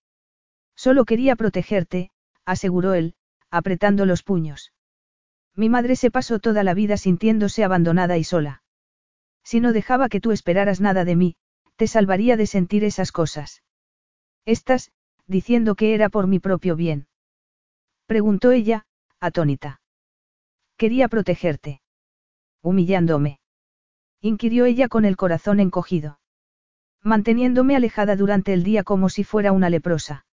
Solo 0.77 1.05
quería 1.05 1.37
protegerte, 1.37 2.11
aseguró 2.47 2.95
él, 2.95 3.15
apretando 3.51 4.07
los 4.07 4.23
puños. 4.23 4.73
Mi 5.55 5.69
madre 5.69 5.97
se 5.97 6.11
pasó 6.11 6.39
toda 6.39 6.63
la 6.63 6.75
vida 6.75 6.97
sintiéndose 6.97 7.65
abandonada 7.65 8.17
y 8.17 8.25
sola. 8.25 8.63
Si 9.45 9.61
no 9.61 9.73
dejaba 9.73 10.09
que 10.09 10.21
tú 10.21 10.33
esperaras 10.33 10.81
nada 10.81 11.05
de 11.05 11.17
mí, 11.17 11.37
te 11.77 11.87
salvaría 11.87 12.37
de 12.37 12.47
sentir 12.47 12.85
esas 12.85 13.13
cosas. 13.13 13.63
Estás, 14.47 14.91
diciendo 15.31 15.77
que 15.77 15.95
era 15.95 16.09
por 16.09 16.27
mi 16.27 16.41
propio 16.41 16.75
bien. 16.75 17.07
Preguntó 18.07 18.51
ella, 18.51 18.85
atónita. 19.21 19.81
Quería 20.77 21.07
protegerte. 21.07 21.81
Humillándome. 22.63 23.39
Inquirió 24.21 24.65
ella 24.65 24.89
con 24.89 25.05
el 25.05 25.17
corazón 25.17 25.61
encogido. 25.61 26.19
Manteniéndome 27.03 27.77
alejada 27.77 28.17
durante 28.17 28.53
el 28.53 28.65
día 28.65 28.83
como 28.83 29.09
si 29.09 29.23
fuera 29.23 29.53
una 29.53 29.71
leprosa. 29.71 30.27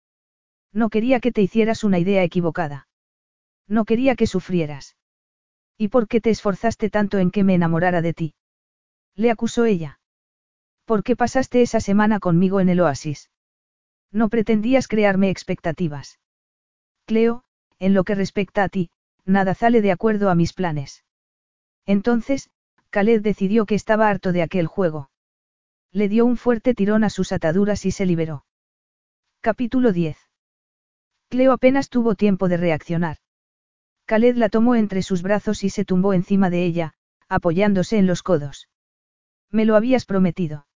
No 0.74 0.90
quería 0.90 1.20
que 1.20 1.32
te 1.32 1.44
hicieras 1.44 1.84
una 1.84 2.00
idea 2.00 2.24
equivocada. 2.24 2.88
No 3.68 3.86
quería 3.86 4.16
que 4.16 4.26
sufrieras. 4.26 4.98
¿Y 5.78 5.90
por 5.90 6.08
qué 6.08 6.22
te 6.22 6.32
esforzaste 6.32 6.90
tanto 6.90 7.20
en 7.20 7.30
que 7.30 7.44
me 7.44 7.54
enamorara 7.54 8.02
de 8.02 8.14
ti? 8.14 8.34
Le 9.16 9.30
acusó 9.30 9.66
ella. 9.66 10.00
¿Por 10.86 11.04
qué 11.04 11.16
pasaste 11.16 11.62
esa 11.62 11.82
semana 11.82 12.20
conmigo 12.20 12.60
en 12.60 12.70
el 12.70 12.80
oasis? 12.80 13.30
No 14.12 14.30
pretendías 14.30 14.88
crearme 14.88 15.30
expectativas. 15.30 16.20
Cleo, 17.06 17.44
en 17.80 17.94
lo 17.94 18.04
que 18.04 18.16
respecta 18.16 18.64
a 18.64 18.70
ti, 18.70 18.90
nada 19.26 19.54
sale 19.54 19.82
de 19.82 19.92
acuerdo 19.92 20.30
a 20.30 20.36
mis 20.36 20.54
planes. 20.54 21.04
Entonces, 21.86 22.50
Khaled 22.90 23.22
decidió 23.22 23.66
que 23.66 23.76
estaba 23.76 24.10
harto 24.10 24.32
de 24.32 24.42
aquel 24.42 24.68
juego. 24.68 25.10
Le 25.92 26.10
dio 26.10 26.26
un 26.26 26.38
fuerte 26.38 26.74
tirón 26.74 27.04
a 27.04 27.10
sus 27.10 27.32
ataduras 27.32 27.86
y 27.86 27.92
se 27.92 28.06
liberó. 28.06 28.46
Capítulo 29.42 29.92
10. 29.92 30.18
Cleo 31.30 31.52
apenas 31.52 31.90
tuvo 31.90 32.16
tiempo 32.16 32.48
de 32.48 32.58
reaccionar. 32.58 33.18
Khaled 34.06 34.38
la 34.38 34.50
tomó 34.50 34.76
entre 34.76 35.02
sus 35.02 35.22
brazos 35.22 35.64
y 35.64 35.70
se 35.70 35.84
tumbó 35.84 36.14
encima 36.14 36.50
de 36.50 36.64
ella, 36.64 36.94
apoyándose 37.28 37.98
en 37.98 38.08
los 38.08 38.24
codos. 38.24 38.70
Me 39.52 39.66
lo 39.66 39.76
habías 39.76 40.06
prometido. 40.06 40.68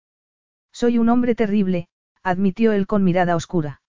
Soy 0.72 0.98
un 0.98 1.08
hombre 1.08 1.34
terrible, 1.34 1.88
admitió 2.22 2.72
él 2.72 2.86
con 2.86 3.04
mirada 3.04 3.36
oscura. 3.36 3.82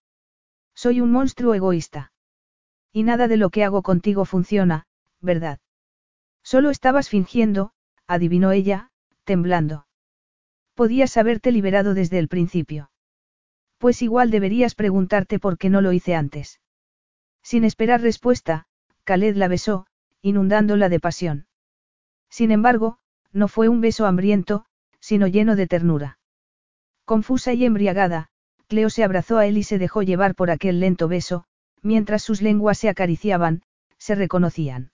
Soy 0.74 1.00
un 1.00 1.12
monstruo 1.12 1.54
egoísta. 1.54 2.12
Y 2.92 3.02
nada 3.02 3.28
de 3.28 3.36
lo 3.36 3.50
que 3.50 3.64
hago 3.64 3.82
contigo 3.82 4.24
funciona, 4.24 4.86
¿verdad? 5.20 5.60
Solo 6.42 6.70
estabas 6.70 7.08
fingiendo, 7.08 7.72
adivinó 8.06 8.52
ella, 8.52 8.90
temblando. 9.24 9.86
Podías 10.74 11.16
haberte 11.16 11.52
liberado 11.52 11.94
desde 11.94 12.18
el 12.18 12.28
principio. 12.28 12.90
Pues 13.78 14.02
igual 14.02 14.30
deberías 14.30 14.74
preguntarte 14.74 15.38
por 15.38 15.58
qué 15.58 15.70
no 15.70 15.80
lo 15.80 15.92
hice 15.92 16.14
antes. 16.14 16.60
Sin 17.42 17.64
esperar 17.64 18.00
respuesta, 18.00 18.66
Khaled 19.04 19.36
la 19.36 19.48
besó, 19.48 19.86
inundándola 20.22 20.88
de 20.88 21.00
pasión. 21.00 21.46
Sin 22.28 22.50
embargo, 22.50 22.98
no 23.32 23.48
fue 23.48 23.68
un 23.68 23.80
beso 23.80 24.06
hambriento, 24.06 24.64
sino 25.00 25.26
lleno 25.26 25.56
de 25.56 25.66
ternura. 25.66 26.18
Confusa 27.04 27.52
y 27.52 27.64
embriagada, 27.64 28.28
Cleo 28.68 28.90
se 28.90 29.04
abrazó 29.04 29.38
a 29.38 29.46
él 29.46 29.58
y 29.58 29.64
se 29.64 29.78
dejó 29.78 30.02
llevar 30.02 30.34
por 30.34 30.50
aquel 30.50 30.80
lento 30.80 31.08
beso, 31.08 31.44
mientras 31.82 32.22
sus 32.22 32.42
lenguas 32.42 32.78
se 32.78 32.88
acariciaban, 32.88 33.62
se 33.98 34.14
reconocían. 34.14 34.92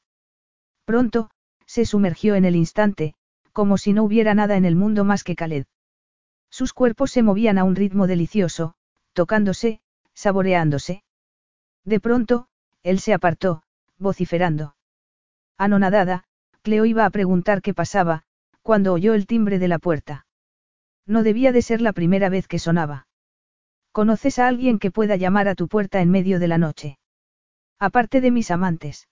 Pronto, 0.85 1.31
se 1.67 1.85
sumergió 1.85 2.35
en 2.35 2.45
el 2.45 2.57
instante, 2.57 3.15
como 3.53 3.77
si 3.77 3.93
no 3.93 4.05
hubiera 4.05 4.35
nada 4.35 4.57
en 4.57 4.65
el 4.65 4.77
mundo 4.77 5.05
más 5.05 5.25
que 5.25 5.37
Khaled. 5.37 5.67
Sus 6.51 6.73
cuerpos 6.73 7.11
se 7.11 7.23
movían 7.23 7.59
a 7.59 7.65
un 7.65 7.77
ritmo 7.77 8.07
delicioso, 8.07 8.75
tocándose, 9.12 9.81
saboreándose. 10.15 11.03
De 11.85 12.01
pronto, 12.01 12.49
él 12.83 13.01
se 13.01 13.12
apartó, 13.12 13.62
vociferando. 13.99 14.77
Anonadada, 15.59 16.25
Cleo 16.62 16.87
iba 16.87 17.05
a 17.05 17.11
preguntar 17.11 17.62
qué 17.62 17.75
pasaba, 17.75 18.23
cuando 18.62 18.93
oyó 18.93 19.15
el 19.15 19.27
timbre 19.27 19.59
de 19.59 19.69
la 19.69 19.78
puerta. 19.78 20.27
No 21.09 21.23
debía 21.23 21.53
de 21.53 21.62
ser 21.62 21.81
la 21.81 21.95
primera 21.95 22.28
vez 22.28 22.47
que 22.47 22.59
sonaba. 22.59 23.09
¿Conoces 23.93 24.39
a 24.39 24.47
alguien 24.47 24.78
que 24.78 24.91
pueda 24.91 25.17
llamar 25.17 25.49
a 25.49 25.55
tu 25.55 25.67
puerta 25.67 26.03
en 26.03 26.11
medio 26.11 26.39
de 26.39 26.49
la 26.49 26.59
noche? 26.59 26.99
Aparte 27.78 28.20
de 28.20 28.31
mis 28.31 28.51
amantes. 28.51 29.09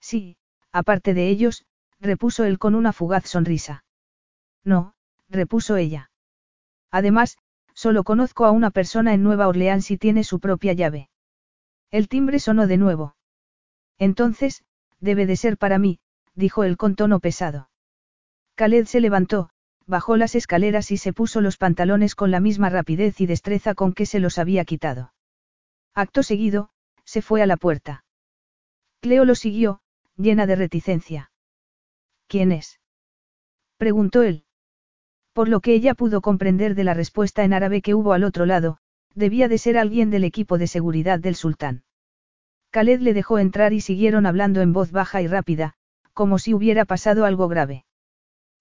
Sí, 0.00 0.36
aparte 0.70 1.14
de 1.14 1.28
ellos, 1.28 1.66
repuso 1.98 2.44
él 2.44 2.60
con 2.60 2.76
una 2.76 2.92
fugaz 2.92 3.28
sonrisa. 3.28 3.84
No, 4.62 4.94
repuso 5.28 5.76
ella. 5.76 6.10
Además, 6.92 7.36
solo 7.74 8.04
conozco 8.04 8.44
a 8.44 8.52
una 8.52 8.70
persona 8.70 9.12
en 9.12 9.24
Nueva 9.24 9.48
Orleans 9.48 9.90
y 9.90 9.98
tiene 9.98 10.22
su 10.22 10.38
propia 10.38 10.72
llave. 10.72 11.10
El 11.90 12.08
timbre 12.08 12.38
sonó 12.38 12.68
de 12.68 12.76
nuevo. 12.76 13.16
Entonces, 13.98 14.62
debe 15.00 15.26
de 15.26 15.36
ser 15.36 15.58
para 15.58 15.78
mí, 15.78 15.98
dijo 16.34 16.62
él 16.62 16.76
con 16.76 16.94
tono 16.94 17.18
pesado. 17.18 17.70
Khaled 18.54 18.86
se 18.86 19.00
levantó, 19.00 19.50
bajó 19.88 20.18
las 20.18 20.34
escaleras 20.34 20.90
y 20.90 20.98
se 20.98 21.14
puso 21.14 21.40
los 21.40 21.56
pantalones 21.56 22.14
con 22.14 22.30
la 22.30 22.40
misma 22.40 22.68
rapidez 22.68 23.20
y 23.20 23.26
destreza 23.26 23.74
con 23.74 23.94
que 23.94 24.04
se 24.06 24.20
los 24.20 24.38
había 24.38 24.64
quitado. 24.64 25.14
Acto 25.94 26.22
seguido, 26.22 26.68
se 27.04 27.22
fue 27.22 27.42
a 27.42 27.46
la 27.46 27.56
puerta. 27.56 28.04
Cleo 29.00 29.24
lo 29.24 29.34
siguió, 29.34 29.80
llena 30.16 30.46
de 30.46 30.56
reticencia. 30.56 31.30
¿Quién 32.26 32.52
es? 32.52 32.80
preguntó 33.78 34.22
él. 34.22 34.44
Por 35.32 35.48
lo 35.48 35.60
que 35.60 35.72
ella 35.72 35.94
pudo 35.94 36.20
comprender 36.20 36.74
de 36.74 36.84
la 36.84 36.92
respuesta 36.94 37.42
en 37.44 37.54
árabe 37.54 37.80
que 37.80 37.94
hubo 37.94 38.12
al 38.12 38.24
otro 38.24 38.44
lado, 38.44 38.78
debía 39.14 39.48
de 39.48 39.56
ser 39.56 39.78
alguien 39.78 40.10
del 40.10 40.24
equipo 40.24 40.58
de 40.58 40.66
seguridad 40.66 41.18
del 41.18 41.34
sultán. 41.34 41.84
Khaled 42.70 43.00
le 43.00 43.14
dejó 43.14 43.38
entrar 43.38 43.72
y 43.72 43.80
siguieron 43.80 44.26
hablando 44.26 44.60
en 44.60 44.74
voz 44.74 44.90
baja 44.90 45.22
y 45.22 45.26
rápida, 45.26 45.74
como 46.12 46.38
si 46.38 46.52
hubiera 46.52 46.84
pasado 46.84 47.24
algo 47.24 47.48
grave. 47.48 47.86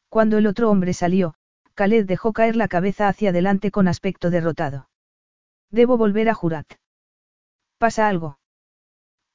Cuando 0.09 0.37
el 0.37 0.47
otro 0.47 0.69
hombre 0.69 0.93
salió, 0.93 1.35
Khaled 1.75 2.05
dejó 2.05 2.33
caer 2.33 2.55
la 2.55 2.67
cabeza 2.67 3.07
hacia 3.07 3.29
adelante 3.29 3.71
con 3.71 3.87
aspecto 3.87 4.29
derrotado. 4.29 4.89
Debo 5.69 5.97
volver 5.97 6.29
a 6.29 6.33
Jurat. 6.33 6.65
¿Pasa 7.77 8.07
algo? 8.07 8.39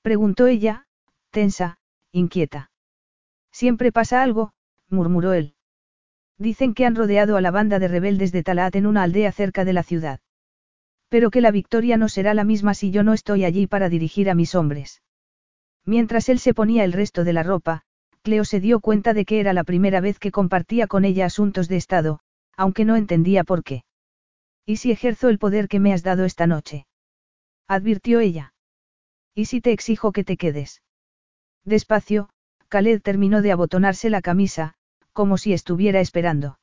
Preguntó 0.02 0.46
ella, 0.46 0.86
tensa, 1.30 1.78
inquieta. 2.10 2.70
Siempre 3.52 3.92
pasa 3.92 4.22
algo, 4.22 4.52
murmuró 4.88 5.34
él. 5.34 5.54
Dicen 6.38 6.74
que 6.74 6.86
han 6.86 6.96
rodeado 6.96 7.36
a 7.36 7.40
la 7.40 7.50
banda 7.50 7.78
de 7.78 7.88
rebeldes 7.88 8.32
de 8.32 8.42
Talat 8.42 8.74
en 8.74 8.86
una 8.86 9.04
aldea 9.04 9.30
cerca 9.30 9.64
de 9.64 9.74
la 9.74 9.82
ciudad. 9.82 10.20
Pero 11.08 11.30
que 11.30 11.42
la 11.42 11.50
victoria 11.50 11.96
no 11.96 12.08
será 12.08 12.34
la 12.34 12.44
misma 12.44 12.74
si 12.74 12.90
yo 12.90 13.02
no 13.02 13.12
estoy 13.12 13.44
allí 13.44 13.66
para 13.66 13.88
dirigir 13.88 14.30
a 14.30 14.34
mis 14.34 14.54
hombres. 14.54 15.02
Mientras 15.84 16.28
él 16.28 16.38
se 16.38 16.54
ponía 16.54 16.84
el 16.84 16.92
resto 16.92 17.22
de 17.22 17.32
la 17.32 17.42
ropa, 17.42 17.84
Cleo 18.22 18.44
se 18.44 18.60
dio 18.60 18.80
cuenta 18.80 19.14
de 19.14 19.24
que 19.24 19.40
era 19.40 19.52
la 19.52 19.64
primera 19.64 20.00
vez 20.00 20.18
que 20.18 20.30
compartía 20.30 20.86
con 20.86 21.04
ella 21.04 21.26
asuntos 21.26 21.68
de 21.68 21.76
Estado, 21.76 22.20
aunque 22.56 22.84
no 22.84 22.96
entendía 22.96 23.42
por 23.42 23.64
qué. 23.64 23.84
¿Y 24.64 24.76
si 24.76 24.92
ejerzo 24.92 25.28
el 25.28 25.38
poder 25.38 25.66
que 25.68 25.80
me 25.80 25.92
has 25.92 26.04
dado 26.04 26.24
esta 26.24 26.46
noche? 26.46 26.86
advirtió 27.66 28.20
ella. 28.20 28.54
¿Y 29.34 29.46
si 29.46 29.60
te 29.60 29.72
exijo 29.72 30.12
que 30.12 30.24
te 30.24 30.36
quedes? 30.36 30.82
Despacio, 31.64 32.28
Khaled 32.68 33.02
terminó 33.02 33.42
de 33.42 33.52
abotonarse 33.52 34.08
la 34.08 34.22
camisa, 34.22 34.74
como 35.12 35.36
si 35.36 35.52
estuviera 35.52 36.00
esperando. 36.00 36.58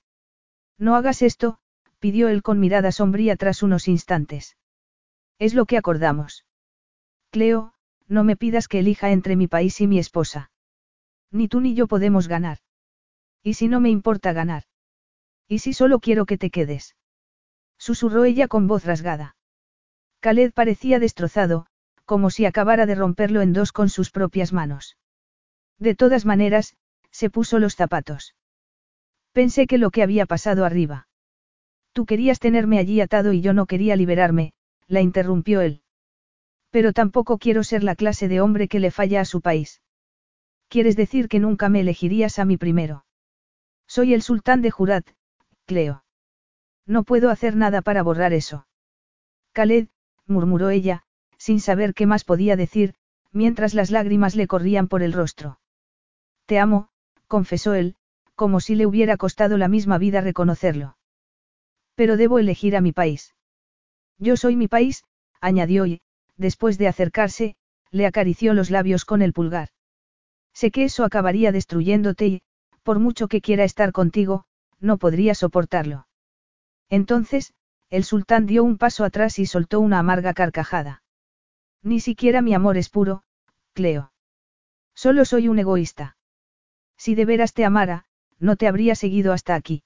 No 0.77 0.95
hagas 0.95 1.21
esto, 1.21 1.59
pidió 1.99 2.29
él 2.29 2.41
con 2.41 2.59
mirada 2.59 2.91
sombría 2.91 3.35
tras 3.35 3.63
unos 3.63 3.87
instantes. 3.87 4.55
Es 5.39 5.53
lo 5.53 5.65
que 5.65 5.77
acordamos. 5.77 6.45
Cleo, 7.31 7.73
no 8.07 8.23
me 8.23 8.37
pidas 8.37 8.67
que 8.67 8.79
elija 8.79 9.11
entre 9.11 9.35
mi 9.35 9.47
país 9.47 9.81
y 9.81 9.87
mi 9.87 9.99
esposa. 9.99 10.51
Ni 11.31 11.47
tú 11.47 11.61
ni 11.61 11.75
yo 11.75 11.87
podemos 11.87 12.27
ganar. 12.27 12.57
¿Y 13.43 13.53
si 13.53 13.67
no 13.67 13.79
me 13.79 13.89
importa 13.89 14.33
ganar? 14.33 14.63
¿Y 15.47 15.59
si 15.59 15.73
solo 15.73 15.99
quiero 15.99 16.25
que 16.25 16.37
te 16.37 16.49
quedes? 16.49 16.95
Susurró 17.77 18.25
ella 18.25 18.47
con 18.47 18.67
voz 18.67 18.85
rasgada. 18.85 19.35
Khaled 20.19 20.51
parecía 20.53 20.99
destrozado, 20.99 21.65
como 22.05 22.29
si 22.29 22.45
acabara 22.45 22.85
de 22.85 22.95
romperlo 22.95 23.41
en 23.41 23.53
dos 23.53 23.71
con 23.71 23.89
sus 23.89 24.11
propias 24.11 24.51
manos. 24.51 24.97
De 25.77 25.95
todas 25.95 26.25
maneras, 26.25 26.75
se 27.11 27.29
puso 27.29 27.59
los 27.59 27.75
zapatos. 27.75 28.35
Pensé 29.31 29.67
que 29.67 29.77
lo 29.77 29.91
que 29.91 30.03
había 30.03 30.25
pasado 30.25 30.65
arriba. 30.65 31.07
Tú 31.93 32.05
querías 32.05 32.39
tenerme 32.39 32.79
allí 32.79 32.99
atado 33.01 33.33
y 33.33 33.41
yo 33.41 33.53
no 33.53 33.65
quería 33.65 33.95
liberarme, 33.95 34.53
la 34.87 35.01
interrumpió 35.01 35.61
él. 35.61 35.81
Pero 36.69 36.93
tampoco 36.93 37.37
quiero 37.37 37.63
ser 37.63 37.83
la 37.83 37.95
clase 37.95 38.27
de 38.27 38.41
hombre 38.41 38.67
que 38.67 38.79
le 38.79 38.91
falla 38.91 39.21
a 39.21 39.25
su 39.25 39.41
país. 39.41 39.81
¿Quieres 40.69 40.95
decir 40.95 41.27
que 41.29 41.39
nunca 41.39 41.67
me 41.67 41.81
elegirías 41.81 42.37
a 42.37 42.45
mí 42.45 42.55
primero? 42.55 43.03
Soy 43.87 44.13
el 44.13 44.21
sultán 44.21 44.61
de 44.61 44.69
Jurat, 44.69 45.07
Cleo. 45.65 46.03
No 46.85 47.03
puedo 47.03 47.31
hacer 47.31 47.55
nada 47.55 47.81
para 47.81 48.03
borrar 48.03 48.33
eso. 48.33 48.67
Khaled, 49.53 49.87
murmuró 50.27 50.69
ella, 50.69 51.01
sin 51.37 51.59
saber 51.59 51.95
qué 51.95 52.05
más 52.05 52.23
podía 52.23 52.55
decir, 52.55 52.93
mientras 53.31 53.73
las 53.73 53.89
lágrimas 53.89 54.35
le 54.35 54.45
corrían 54.45 54.87
por 54.87 55.01
el 55.01 55.11
rostro. 55.11 55.59
Te 56.45 56.59
amo, 56.59 56.89
confesó 57.27 57.73
él, 57.73 57.95
como 58.35 58.59
si 58.59 58.75
le 58.75 58.85
hubiera 58.85 59.17
costado 59.17 59.57
la 59.57 59.67
misma 59.67 59.97
vida 59.97 60.21
reconocerlo. 60.21 60.97
Pero 61.95 62.15
debo 62.15 62.37
elegir 62.37 62.75
a 62.75 62.81
mi 62.81 62.91
país. 62.91 63.33
Yo 64.19 64.37
soy 64.37 64.55
mi 64.55 64.67
país, 64.67 65.03
añadió 65.41 65.87
y, 65.87 66.01
después 66.37 66.77
de 66.77 66.87
acercarse, 66.87 67.55
le 67.89 68.05
acarició 68.05 68.53
los 68.53 68.69
labios 68.69 69.03
con 69.03 69.23
el 69.23 69.33
pulgar. 69.33 69.69
Sé 70.53 70.71
que 70.71 70.83
eso 70.83 71.03
acabaría 71.03 71.51
destruyéndote 71.51 72.27
y, 72.27 72.41
por 72.83 72.99
mucho 72.99 73.27
que 73.27 73.41
quiera 73.41 73.63
estar 73.63 73.91
contigo, 73.91 74.45
no 74.79 74.97
podría 74.97 75.35
soportarlo. 75.35 76.07
Entonces, 76.89 77.53
el 77.89 78.03
sultán 78.03 78.45
dio 78.45 78.63
un 78.63 78.77
paso 78.77 79.03
atrás 79.03 79.39
y 79.39 79.45
soltó 79.45 79.79
una 79.79 79.99
amarga 79.99 80.33
carcajada. 80.33 81.03
Ni 81.81 81.99
siquiera 81.99 82.41
mi 82.41 82.53
amor 82.53 82.77
es 82.77 82.89
puro, 82.89 83.23
Cleo. 83.73 84.11
Solo 84.93 85.25
soy 85.25 85.47
un 85.47 85.59
egoísta. 85.59 86.17
Si 86.97 87.15
de 87.15 87.25
veras 87.25 87.53
te 87.53 87.63
amara, 87.65 88.05
no 88.39 88.57
te 88.57 88.67
habría 88.67 88.95
seguido 88.95 89.33
hasta 89.33 89.55
aquí. 89.55 89.83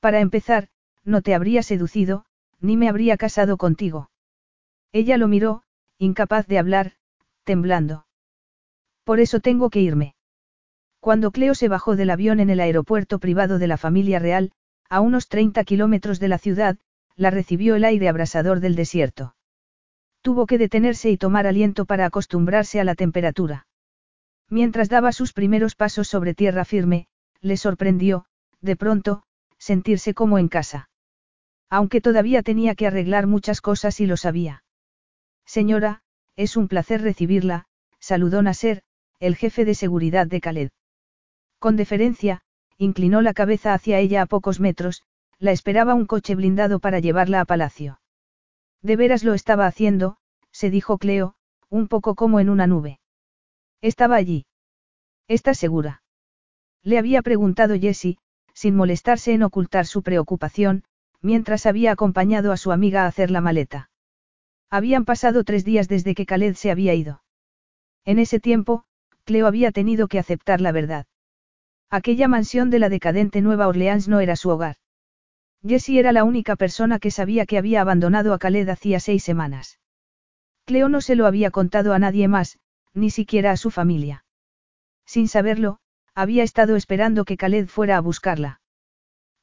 Para 0.00 0.20
empezar, 0.20 0.68
no 1.04 1.22
te 1.22 1.34
habría 1.34 1.62
seducido, 1.62 2.24
ni 2.60 2.76
me 2.76 2.88
habría 2.88 3.16
casado 3.16 3.56
contigo. 3.56 4.10
Ella 4.92 5.16
lo 5.16 5.28
miró, 5.28 5.62
incapaz 5.98 6.46
de 6.46 6.58
hablar, 6.58 6.92
temblando. 7.44 8.06
Por 9.10 9.18
eso 9.18 9.40
tengo 9.40 9.70
que 9.70 9.80
irme. 9.80 10.14
Cuando 11.00 11.32
Cleo 11.32 11.56
se 11.56 11.66
bajó 11.66 11.96
del 11.96 12.10
avión 12.10 12.38
en 12.38 12.48
el 12.48 12.60
aeropuerto 12.60 13.18
privado 13.18 13.58
de 13.58 13.66
la 13.66 13.76
familia 13.76 14.20
real, 14.20 14.52
a 14.88 15.00
unos 15.00 15.26
30 15.26 15.64
kilómetros 15.64 16.20
de 16.20 16.28
la 16.28 16.38
ciudad, 16.38 16.78
la 17.16 17.30
recibió 17.30 17.74
el 17.74 17.82
aire 17.82 18.08
abrasador 18.08 18.60
del 18.60 18.76
desierto. 18.76 19.34
Tuvo 20.22 20.46
que 20.46 20.58
detenerse 20.58 21.10
y 21.10 21.16
tomar 21.16 21.48
aliento 21.48 21.86
para 21.86 22.06
acostumbrarse 22.06 22.78
a 22.78 22.84
la 22.84 22.94
temperatura. 22.94 23.66
Mientras 24.48 24.88
daba 24.88 25.10
sus 25.10 25.32
primeros 25.32 25.74
pasos 25.74 26.06
sobre 26.06 26.32
tierra 26.32 26.64
firme, 26.64 27.08
le 27.40 27.56
sorprendió, 27.56 28.26
de 28.60 28.76
pronto, 28.76 29.24
sentirse 29.58 30.14
como 30.14 30.38
en 30.38 30.46
casa. 30.46 30.88
Aunque 31.68 32.00
todavía 32.00 32.44
tenía 32.44 32.76
que 32.76 32.86
arreglar 32.86 33.26
muchas 33.26 33.60
cosas 33.60 33.98
y 33.98 34.06
lo 34.06 34.16
sabía. 34.16 34.62
Señora, 35.44 36.00
es 36.36 36.56
un 36.56 36.68
placer 36.68 37.02
recibirla, 37.02 37.66
saludó 37.98 38.40
Nasser, 38.40 38.84
el 39.20 39.36
jefe 39.36 39.64
de 39.64 39.74
seguridad 39.74 40.26
de 40.26 40.40
Khaled. 40.40 40.70
Con 41.58 41.76
deferencia, 41.76 42.40
inclinó 42.78 43.20
la 43.20 43.34
cabeza 43.34 43.74
hacia 43.74 43.98
ella 43.98 44.22
a 44.22 44.26
pocos 44.26 44.60
metros, 44.60 45.02
la 45.38 45.52
esperaba 45.52 45.94
un 45.94 46.06
coche 46.06 46.34
blindado 46.34 46.80
para 46.80 47.00
llevarla 47.00 47.42
a 47.42 47.44
palacio. 47.44 48.00
De 48.82 48.96
veras 48.96 49.22
lo 49.22 49.34
estaba 49.34 49.66
haciendo, 49.66 50.16
se 50.52 50.70
dijo 50.70 50.96
Cleo, 50.96 51.34
un 51.68 51.86
poco 51.86 52.14
como 52.14 52.40
en 52.40 52.48
una 52.48 52.66
nube. 52.66 52.98
Estaba 53.82 54.16
allí. 54.16 54.46
¿Estás 55.28 55.58
segura? 55.58 56.02
Le 56.82 56.98
había 56.98 57.20
preguntado 57.20 57.78
Jessie, 57.78 58.18
sin 58.54 58.74
molestarse 58.74 59.32
en 59.32 59.42
ocultar 59.42 59.86
su 59.86 60.02
preocupación, 60.02 60.84
mientras 61.20 61.66
había 61.66 61.92
acompañado 61.92 62.52
a 62.52 62.56
su 62.56 62.72
amiga 62.72 63.04
a 63.04 63.06
hacer 63.06 63.30
la 63.30 63.42
maleta. 63.42 63.90
Habían 64.70 65.04
pasado 65.04 65.44
tres 65.44 65.64
días 65.64 65.88
desde 65.88 66.14
que 66.14 66.24
Khaled 66.24 66.54
se 66.54 66.70
había 66.70 66.94
ido. 66.94 67.22
En 68.04 68.18
ese 68.18 68.40
tiempo, 68.40 68.84
Cleo 69.30 69.46
había 69.46 69.70
tenido 69.70 70.08
que 70.08 70.18
aceptar 70.18 70.60
la 70.60 70.72
verdad. 70.72 71.06
Aquella 71.88 72.26
mansión 72.26 72.68
de 72.68 72.80
la 72.80 72.88
decadente 72.88 73.40
Nueva 73.42 73.68
Orleans 73.68 74.08
no 74.08 74.18
era 74.18 74.34
su 74.34 74.48
hogar. 74.48 74.74
Jessie 75.64 76.00
era 76.00 76.10
la 76.10 76.24
única 76.24 76.56
persona 76.56 76.98
que 76.98 77.12
sabía 77.12 77.46
que 77.46 77.56
había 77.56 77.80
abandonado 77.80 78.34
a 78.34 78.40
Khaled 78.40 78.68
hacía 78.68 78.98
seis 78.98 79.22
semanas. 79.22 79.78
Cleo 80.64 80.88
no 80.88 81.00
se 81.00 81.14
lo 81.14 81.26
había 81.26 81.52
contado 81.52 81.92
a 81.92 82.00
nadie 82.00 82.26
más, 82.26 82.58
ni 82.92 83.10
siquiera 83.10 83.52
a 83.52 83.56
su 83.56 83.70
familia. 83.70 84.24
Sin 85.06 85.28
saberlo, 85.28 85.78
había 86.12 86.42
estado 86.42 86.74
esperando 86.74 87.24
que 87.24 87.36
Khaled 87.36 87.68
fuera 87.68 87.98
a 87.98 88.00
buscarla. 88.00 88.60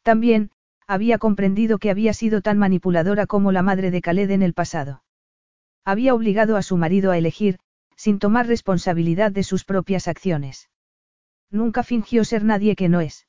También, 0.03 0.51
había 0.85 1.17
comprendido 1.17 1.77
que 1.77 1.91
había 1.91 2.14
sido 2.14 2.41
tan 2.41 2.57
manipuladora 2.57 3.25
como 3.25 3.53
la 3.53 3.61
madre 3.61 3.90
de 3.90 4.01
Khaled 4.01 4.32
en 4.32 4.41
el 4.41 4.53
pasado. 4.53 5.01
Había 5.85 6.14
obligado 6.14 6.57
a 6.57 6.61
su 6.61 6.75
marido 6.75 7.11
a 7.11 7.17
elegir, 7.17 7.57
sin 7.98 8.19
tomar 8.19 8.48
responsabilidad 8.48 9.32
de 9.32 9.43
sus 9.43 9.66
propias 9.66 10.08
acciones. 10.08 10.69
Nunca 11.50 11.84
fingió 11.84 12.24
ser 12.24 12.45
nadie 12.45 12.76
que 12.76 12.88
no 12.88 13.01
es. 13.01 13.27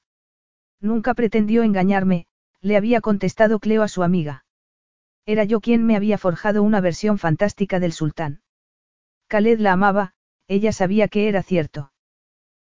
Nunca 0.81 1.15
pretendió 1.15 1.65
engañarme, 1.65 2.27
le 2.61 2.77
había 2.77 3.01
contestado 3.01 3.59
Cleo 3.59 3.83
a 3.83 3.89
su 3.89 4.03
amiga. 4.03 4.45
Era 5.27 5.45
yo 5.45 5.61
quien 5.61 5.85
me 5.85 5.97
había 5.97 6.19
forjado 6.19 6.63
una 6.63 6.81
versión 6.81 7.19
fantástica 7.19 7.81
del 7.81 7.93
sultán. 7.93 8.43
Khaled 9.27 9.59
la 9.59 9.73
amaba, 9.73 10.15
ella 10.47 10.73
sabía 10.73 11.09
que 11.09 11.29
era 11.29 11.43
cierto. 11.43 11.93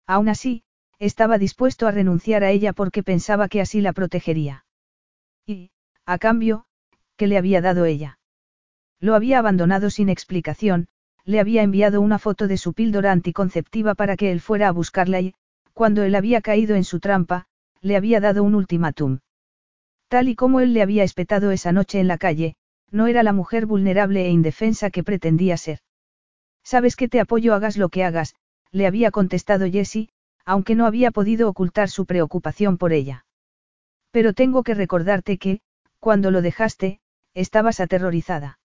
Aún 0.06 0.30
así, 0.30 0.64
estaba 1.00 1.38
dispuesto 1.38 1.88
a 1.88 1.92
renunciar 1.92 2.44
a 2.44 2.52
ella 2.52 2.74
porque 2.74 3.02
pensaba 3.02 3.48
que 3.48 3.62
así 3.62 3.82
la 3.82 3.94
protegería. 3.94 4.66
Y, 5.46 5.72
a 6.06 6.18
cambio, 6.20 6.66
¿qué 7.16 7.28
le 7.28 7.38
había 7.38 7.62
dado 7.62 7.86
ella? 7.86 8.20
Lo 9.00 9.16
había 9.16 9.40
abandonado 9.40 9.90
sin 9.90 10.10
explicación, 10.10 10.88
le 11.26 11.40
había 11.40 11.64
enviado 11.64 12.02
una 12.02 12.20
foto 12.20 12.48
de 12.48 12.58
su 12.58 12.74
píldora 12.74 13.12
anticonceptiva 13.12 13.96
para 13.96 14.18
que 14.18 14.32
él 14.32 14.42
fuera 14.42 14.68
a 14.68 14.72
buscarla 14.72 15.22
y, 15.22 15.34
cuando 15.74 16.04
él 16.04 16.16
había 16.16 16.42
caído 16.42 16.76
en 16.76 16.84
su 16.84 17.00
trampa, 17.00 17.48
le 17.82 17.96
había 17.96 18.20
dado 18.20 18.44
un 18.44 18.56
ultimátum. 18.56 19.20
Tal 20.08 20.28
y 20.28 20.36
como 20.36 20.60
él 20.60 20.74
le 20.74 20.82
había 20.82 21.04
espetado 21.04 21.52
esa 21.52 21.72
noche 21.72 22.00
en 22.00 22.08
la 22.08 22.18
calle, 22.18 22.56
no 22.92 23.08
era 23.08 23.24
la 23.24 23.34
mujer 23.34 23.66
vulnerable 23.66 24.26
e 24.26 24.30
indefensa 24.30 24.90
que 24.90 25.04
pretendía 25.04 25.58
ser. 25.58 25.80
Sabes 26.64 26.96
que 26.96 27.08
te 27.08 27.20
apoyo 27.20 27.54
hagas 27.54 27.78
lo 27.78 27.90
que 27.90 28.04
hagas, 28.04 28.36
le 28.72 28.86
había 28.86 29.12
contestado 29.12 29.70
Jessie, 29.70 30.10
aunque 30.46 30.76
no 30.76 30.86
había 30.86 31.12
podido 31.12 31.50
ocultar 31.50 31.90
su 31.90 32.06
preocupación 32.06 32.78
por 32.78 32.94
ella. 32.94 33.26
Pero 34.12 34.34
tengo 34.34 34.64
que 34.64 34.74
recordarte 34.74 35.38
que, 35.38 35.62
cuando 36.00 36.32
lo 36.32 36.42
dejaste, 36.42 37.00
estabas 37.34 37.80
aterrorizada. 37.80 38.60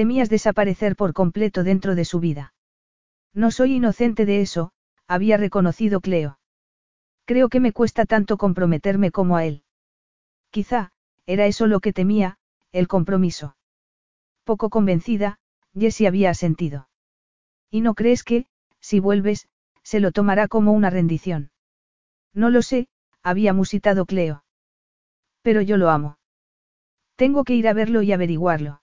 Temías 0.00 0.30
desaparecer 0.30 0.96
por 0.96 1.12
completo 1.12 1.62
dentro 1.62 1.94
de 1.94 2.06
su 2.06 2.20
vida. 2.20 2.54
No 3.34 3.50
soy 3.50 3.74
inocente 3.74 4.24
de 4.24 4.40
eso, 4.40 4.72
había 5.06 5.36
reconocido 5.36 6.00
Cleo. 6.00 6.38
Creo 7.26 7.50
que 7.50 7.60
me 7.60 7.74
cuesta 7.74 8.06
tanto 8.06 8.38
comprometerme 8.38 9.10
como 9.10 9.36
a 9.36 9.44
él. 9.44 9.62
Quizá, 10.48 10.92
era 11.26 11.44
eso 11.44 11.66
lo 11.66 11.80
que 11.80 11.92
temía, 11.92 12.38
el 12.72 12.88
compromiso. 12.88 13.56
Poco 14.44 14.70
convencida, 14.70 15.38
Jessie 15.78 16.06
había 16.06 16.30
asentido. 16.30 16.88
¿Y 17.70 17.82
no 17.82 17.92
crees 17.92 18.24
que, 18.24 18.46
si 18.80 19.00
vuelves, 19.00 19.50
se 19.82 20.00
lo 20.00 20.12
tomará 20.12 20.48
como 20.48 20.72
una 20.72 20.88
rendición? 20.88 21.50
No 22.32 22.48
lo 22.48 22.62
sé, 22.62 22.88
había 23.22 23.52
musitado 23.52 24.06
Cleo. 24.06 24.44
Pero 25.42 25.60
yo 25.60 25.76
lo 25.76 25.90
amo. 25.90 26.16
Tengo 27.16 27.44
que 27.44 27.54
ir 27.54 27.68
a 27.68 27.74
verlo 27.74 28.00
y 28.00 28.12
averiguarlo. 28.12 28.79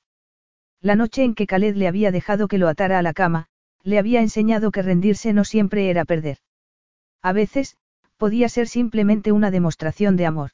La 0.87 0.95
noche 0.95 1.25
en 1.25 1.35
que 1.35 1.47
Khaled 1.47 1.75
le 1.75 1.89
había 1.89 2.13
dejado 2.13 2.47
que 2.47 2.57
lo 2.57 2.69
atara 2.69 2.97
a 2.97 3.01
la 3.01 3.11
cama, 3.11 3.47
le 3.83 3.99
había 3.99 4.21
enseñado 4.21 4.71
que 4.71 4.81
rendirse 4.81 5.33
no 5.33 5.43
siempre 5.43 5.89
era 5.89 6.05
perder. 6.05 6.37
A 7.21 7.33
veces, 7.33 7.75
podía 8.15 8.47
ser 8.47 8.69
simplemente 8.69 9.33
una 9.33 9.51
demostración 9.51 10.15
de 10.15 10.25
amor. 10.25 10.51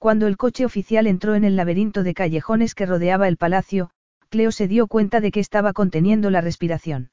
Cuando 0.00 0.26
el 0.26 0.36
coche 0.36 0.64
oficial 0.64 1.06
entró 1.06 1.36
en 1.36 1.44
el 1.44 1.54
laberinto 1.54 2.02
de 2.02 2.12
callejones 2.12 2.74
que 2.74 2.86
rodeaba 2.86 3.28
el 3.28 3.36
palacio, 3.36 3.90
Cleo 4.30 4.50
se 4.50 4.66
dio 4.66 4.88
cuenta 4.88 5.20
de 5.20 5.30
que 5.30 5.38
estaba 5.38 5.72
conteniendo 5.72 6.28
la 6.30 6.40
respiración. 6.40 7.12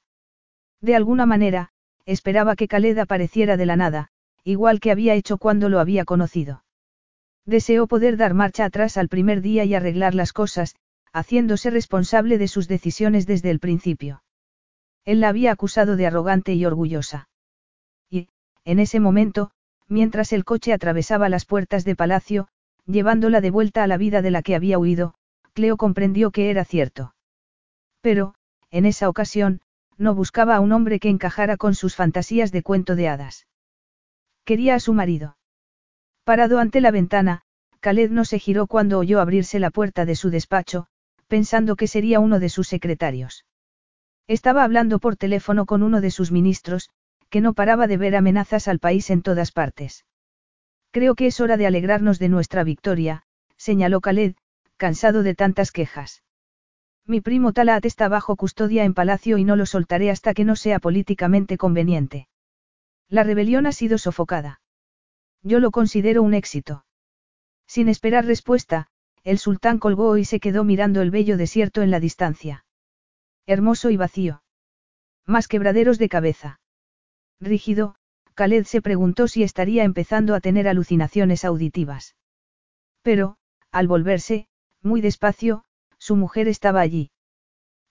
De 0.82 0.96
alguna 0.96 1.28
manera, 1.28 1.70
esperaba 2.08 2.56
que 2.56 2.68
Khaled 2.68 2.98
apareciera 2.98 3.58
de 3.58 3.68
la 3.68 3.76
nada, 3.76 4.10
igual 4.44 4.80
que 4.80 4.90
había 4.90 5.14
hecho 5.14 5.38
cuando 5.38 5.70
lo 5.70 5.80
había 5.80 6.04
conocido. 6.04 6.64
Deseó 7.46 7.86
poder 7.86 8.18
dar 8.18 8.34
marcha 8.34 8.66
atrás 8.66 8.98
al 8.98 9.08
primer 9.08 9.42
día 9.42 9.66
y 9.66 9.76
arreglar 9.76 10.16
las 10.16 10.34
cosas, 10.34 10.76
haciéndose 11.14 11.70
responsable 11.70 12.38
de 12.38 12.48
sus 12.48 12.68
decisiones 12.68 13.28
desde 13.28 13.52
el 13.52 13.60
principio. 13.60 14.24
Él 15.06 15.22
la 15.22 15.30
había 15.30 15.52
acusado 15.52 15.96
de 15.96 16.08
arrogante 16.08 16.54
y 16.54 16.66
orgullosa. 16.66 17.30
Y, 18.10 18.30
en 18.66 18.80
ese 18.80 19.00
momento, 19.00 19.52
mientras 19.88 20.34
el 20.34 20.44
coche 20.44 20.74
atravesaba 20.74 21.30
las 21.30 21.46
puertas 21.46 21.86
de 21.86 21.96
palacio, 21.96 22.48
llevándola 22.86 23.42
de 23.42 23.52
vuelta 23.52 23.84
a 23.84 23.88
la 23.88 23.98
vida 23.98 24.22
de 24.22 24.32
la 24.32 24.42
que 24.42 24.56
había 24.56 24.80
huido, 24.80 25.14
Cleo 25.54 25.78
comprendió 25.78 26.32
que 26.32 26.50
era 26.50 26.66
cierto. 26.66 27.14
Pero, 28.02 28.34
en 28.72 28.86
esa 28.86 29.08
ocasión, 29.08 29.62
no 29.98 30.16
buscaba 30.16 30.56
a 30.56 30.60
un 30.60 30.72
hombre 30.72 31.00
que 31.00 31.10
encajara 31.10 31.58
con 31.58 31.76
sus 31.76 31.96
fantasías 31.96 32.52
de 32.52 32.64
cuento 32.64 32.96
de 32.96 33.08
hadas. 33.08 33.46
Quería 34.46 34.76
a 34.76 34.80
su 34.80 34.94
marido. 34.94 35.38
Parado 36.24 36.58
ante 36.58 36.82
la 36.82 36.90
ventana, 36.90 37.44
Khaled 37.82 38.10
no 38.10 38.26
se 38.26 38.40
giró 38.40 38.66
cuando 38.66 38.98
oyó 38.98 39.20
abrirse 39.20 39.60
la 39.60 39.70
puerta 39.70 40.06
de 40.06 40.16
su 40.16 40.30
despacho, 40.30 40.88
pensando 41.34 41.76
que 41.76 41.88
sería 41.88 42.20
uno 42.20 42.40
de 42.40 42.48
sus 42.48 42.68
secretarios. 42.68 43.44
Estaba 44.28 44.64
hablando 44.64 45.00
por 45.00 45.16
teléfono 45.16 45.66
con 45.66 45.82
uno 45.82 46.00
de 46.00 46.12
sus 46.12 46.32
ministros, 46.32 46.92
que 47.32 47.42
no 47.42 47.56
paraba 47.56 47.88
de 47.88 47.98
ver 47.98 48.16
amenazas 48.16 48.68
al 48.68 48.78
país 48.78 49.10
en 49.10 49.24
todas 49.24 49.52
partes. 49.52 50.06
Creo 50.92 51.16
que 51.16 51.26
es 51.26 51.40
hora 51.40 51.58
de 51.58 51.66
alegrarnos 51.66 52.20
de 52.20 52.30
nuestra 52.30 52.64
victoria, 52.64 53.24
señaló 53.58 54.00
Khaled, 54.00 54.36
cansado 54.78 55.24
de 55.24 55.34
tantas 55.34 55.72
quejas. 55.72 56.22
Mi 57.08 57.20
primo 57.20 57.52
Talat 57.52 57.84
está 57.84 58.10
bajo 58.10 58.36
custodia 58.36 58.84
en 58.84 58.94
palacio 58.94 59.40
y 59.40 59.44
no 59.44 59.56
lo 59.56 59.66
soltaré 59.66 60.12
hasta 60.12 60.36
que 60.36 60.46
no 60.46 60.56
sea 60.56 60.78
políticamente 60.78 61.58
conveniente. 61.58 62.28
La 63.10 63.24
rebelión 63.24 63.66
ha 63.66 63.72
sido 63.72 63.98
sofocada. 63.98 64.62
Yo 65.42 65.60
lo 65.60 65.72
considero 65.72 66.22
un 66.22 66.36
éxito. 66.36 66.86
Sin 67.66 67.90
esperar 67.90 68.24
respuesta, 68.26 68.90
el 69.24 69.40
sultán 69.40 69.80
colgó 69.80 70.18
y 70.18 70.26
se 70.26 70.40
quedó 70.40 70.64
mirando 70.64 71.02
el 71.02 71.12
bello 71.12 71.38
desierto 71.38 71.82
en 71.82 71.92
la 71.92 72.00
distancia. 72.00 72.66
Hermoso 73.46 73.90
y 73.90 73.98
vacío. 73.98 74.44
Más 75.26 75.48
quebraderos 75.48 75.98
de 75.98 76.10
cabeza. 76.10 76.60
Rígido, 77.40 77.96
Khaled 78.36 78.66
se 78.66 78.82
preguntó 78.82 79.28
si 79.28 79.44
estaría 79.44 79.84
empezando 79.84 80.36
a 80.36 80.42
tener 80.42 80.68
alucinaciones 80.68 81.46
auditivas. 81.46 82.16
Pero, 83.02 83.38
al 83.72 83.88
volverse, 83.88 84.48
muy 84.82 85.02
despacio, 85.02 85.64
su 85.98 86.16
mujer 86.16 86.48
estaba 86.48 86.82
allí. 86.82 87.12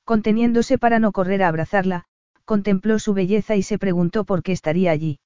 Conteniéndose 0.05 0.79
para 0.79 0.99
no 0.99 1.13
correr 1.13 1.43
a 1.43 1.49
abrazarla, 1.49 2.05
contempló 2.45 2.99
su 2.99 3.15
belleza 3.15 3.57
y 3.57 3.63
se 3.63 3.79
preguntó 3.79 4.25
por 4.25 4.43
qué 4.43 4.53
estaría 4.53 4.91
allí. 4.91 5.21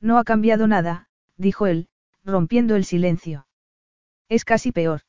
No 0.00 0.18
ha 0.18 0.24
cambiado 0.24 0.66
nada, 0.66 1.08
dijo 1.36 1.66
él, 1.66 1.88
rompiendo 2.24 2.76
el 2.76 2.84
silencio. 2.84 3.46
Es 4.28 4.44
casi 4.44 4.72
peor. 4.72 5.02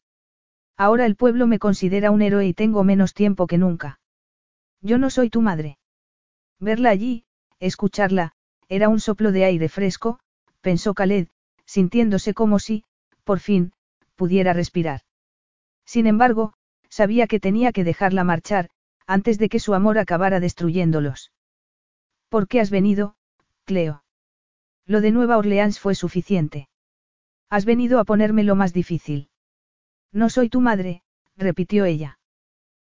Ahora 0.77 1.05
el 1.05 1.15
pueblo 1.15 1.47
me 1.47 1.59
considera 1.59 2.11
un 2.11 2.21
héroe 2.21 2.45
y 2.47 2.53
tengo 2.53 2.83
menos 2.83 3.13
tiempo 3.13 3.47
que 3.47 3.57
nunca. 3.57 3.99
Yo 4.81 4.97
no 4.97 5.09
soy 5.09 5.29
tu 5.29 5.41
madre. 5.41 5.77
Verla 6.59 6.89
allí, 6.89 7.25
escucharla, 7.59 8.33
era 8.69 8.89
un 8.89 8.99
soplo 8.99 9.31
de 9.31 9.45
aire 9.45 9.69
fresco, 9.69 10.19
pensó 10.61 10.93
Khaled, 10.93 11.27
sintiéndose 11.65 12.33
como 12.33 12.59
si, 12.59 12.83
por 13.23 13.39
fin, 13.39 13.73
pudiera 14.15 14.53
respirar. 14.53 15.01
Sin 15.85 16.07
embargo, 16.07 16.53
sabía 16.89 17.27
que 17.27 17.39
tenía 17.39 17.71
que 17.71 17.83
dejarla 17.83 18.23
marchar, 18.23 18.69
antes 19.05 19.37
de 19.37 19.49
que 19.49 19.59
su 19.59 19.73
amor 19.73 19.97
acabara 19.97 20.39
destruyéndolos. 20.39 21.31
¿Por 22.29 22.47
qué 22.47 22.59
has 22.59 22.69
venido, 22.69 23.15
Cleo? 23.65 24.03
Lo 24.85 25.01
de 25.01 25.11
Nueva 25.11 25.37
Orleans 25.37 25.79
fue 25.79 25.95
suficiente. 25.95 26.67
Has 27.49 27.65
venido 27.65 27.99
a 27.99 28.05
ponerme 28.05 28.43
lo 28.43 28.55
más 28.55 28.73
difícil. 28.73 29.29
No 30.14 30.30
soy 30.30 30.48
tu 30.48 30.61
madre, 30.61 31.01
repitió 31.35 31.85
ella. 31.85 32.19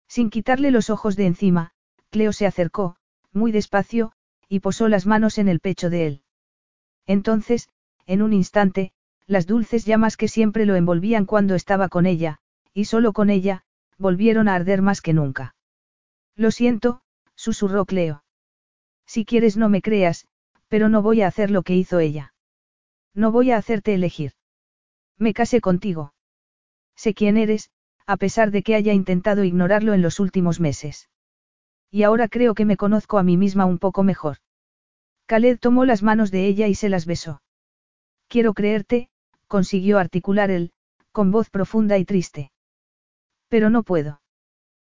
Sin 0.07 0.29
quitarle 0.29 0.71
los 0.71 0.89
ojos 0.89 1.15
de 1.15 1.27
encima, 1.27 1.71
Cleo 2.09 2.33
se 2.33 2.47
acercó, 2.47 2.97
muy 3.31 3.51
despacio, 3.51 4.11
y 4.49 4.59
posó 4.59 4.89
las 4.89 5.05
manos 5.05 5.37
en 5.37 5.47
el 5.47 5.59
pecho 5.59 5.89
de 5.89 6.07
él. 6.07 6.23
Entonces, 7.05 7.69
en 8.07 8.21
un 8.21 8.33
instante, 8.33 8.91
las 9.27 9.47
dulces 9.47 9.85
llamas 9.85 10.17
que 10.17 10.27
siempre 10.27 10.65
lo 10.65 10.75
envolvían 10.75 11.25
cuando 11.25 11.55
estaba 11.55 11.87
con 11.87 12.05
ella, 12.05 12.39
y 12.73 12.85
solo 12.85 13.13
con 13.13 13.29
ella, 13.29 13.63
volvieron 13.97 14.49
a 14.49 14.55
arder 14.55 14.81
más 14.81 15.01
que 15.01 15.13
nunca. 15.13 15.55
Lo 16.35 16.51
siento, 16.51 17.01
susurró 17.35 17.85
Cleo. 17.85 18.23
Si 19.05 19.25
quieres 19.25 19.57
no 19.57 19.69
me 19.69 19.81
creas, 19.81 20.27
pero 20.67 20.89
no 20.89 21.01
voy 21.01 21.21
a 21.21 21.27
hacer 21.27 21.51
lo 21.51 21.61
que 21.61 21.75
hizo 21.75 21.99
ella. 21.99 22.33
No 23.13 23.31
voy 23.31 23.51
a 23.51 23.57
hacerte 23.57 23.93
elegir. 23.93 24.33
Me 25.17 25.33
casé 25.33 25.61
contigo. 25.61 26.13
Sé 27.01 27.15
quién 27.15 27.35
eres, 27.37 27.71
a 28.05 28.15
pesar 28.15 28.51
de 28.51 28.61
que 28.61 28.75
haya 28.75 28.93
intentado 28.93 29.43
ignorarlo 29.43 29.95
en 29.95 30.03
los 30.03 30.19
últimos 30.19 30.59
meses. 30.59 31.09
Y 31.89 32.03
ahora 32.03 32.27
creo 32.27 32.53
que 32.53 32.63
me 32.63 32.77
conozco 32.77 33.17
a 33.17 33.23
mí 33.23 33.37
misma 33.37 33.65
un 33.65 33.79
poco 33.79 34.03
mejor. 34.03 34.37
Khaled 35.25 35.57
tomó 35.57 35.85
las 35.85 36.03
manos 36.03 36.29
de 36.29 36.45
ella 36.45 36.67
y 36.67 36.75
se 36.75 36.89
las 36.89 37.07
besó. 37.07 37.41
Quiero 38.27 38.53
creerte, 38.53 39.09
consiguió 39.47 39.97
articular 39.97 40.51
él, 40.51 40.73
con 41.11 41.31
voz 41.31 41.49
profunda 41.49 41.97
y 41.97 42.05
triste. 42.05 42.51
Pero 43.47 43.71
no 43.71 43.81
puedo. 43.81 44.21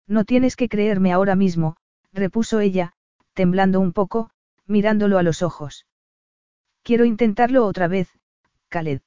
No 0.05 0.25
tienes 0.25 0.55
que 0.55 0.69
creerme 0.69 1.11
ahora 1.11 1.35
mismo, 1.35 1.75
repuso 2.13 2.59
ella, 2.59 2.93
temblando 3.33 3.79
un 3.79 3.93
poco, 3.93 4.29
mirándolo 4.67 5.17
a 5.17 5.23
los 5.23 5.41
ojos. 5.41 5.87
Quiero 6.83 7.03
intentarlo 7.03 7.65
otra 7.65 7.87
vez, 7.87 8.09
Khaled. 8.69 9.01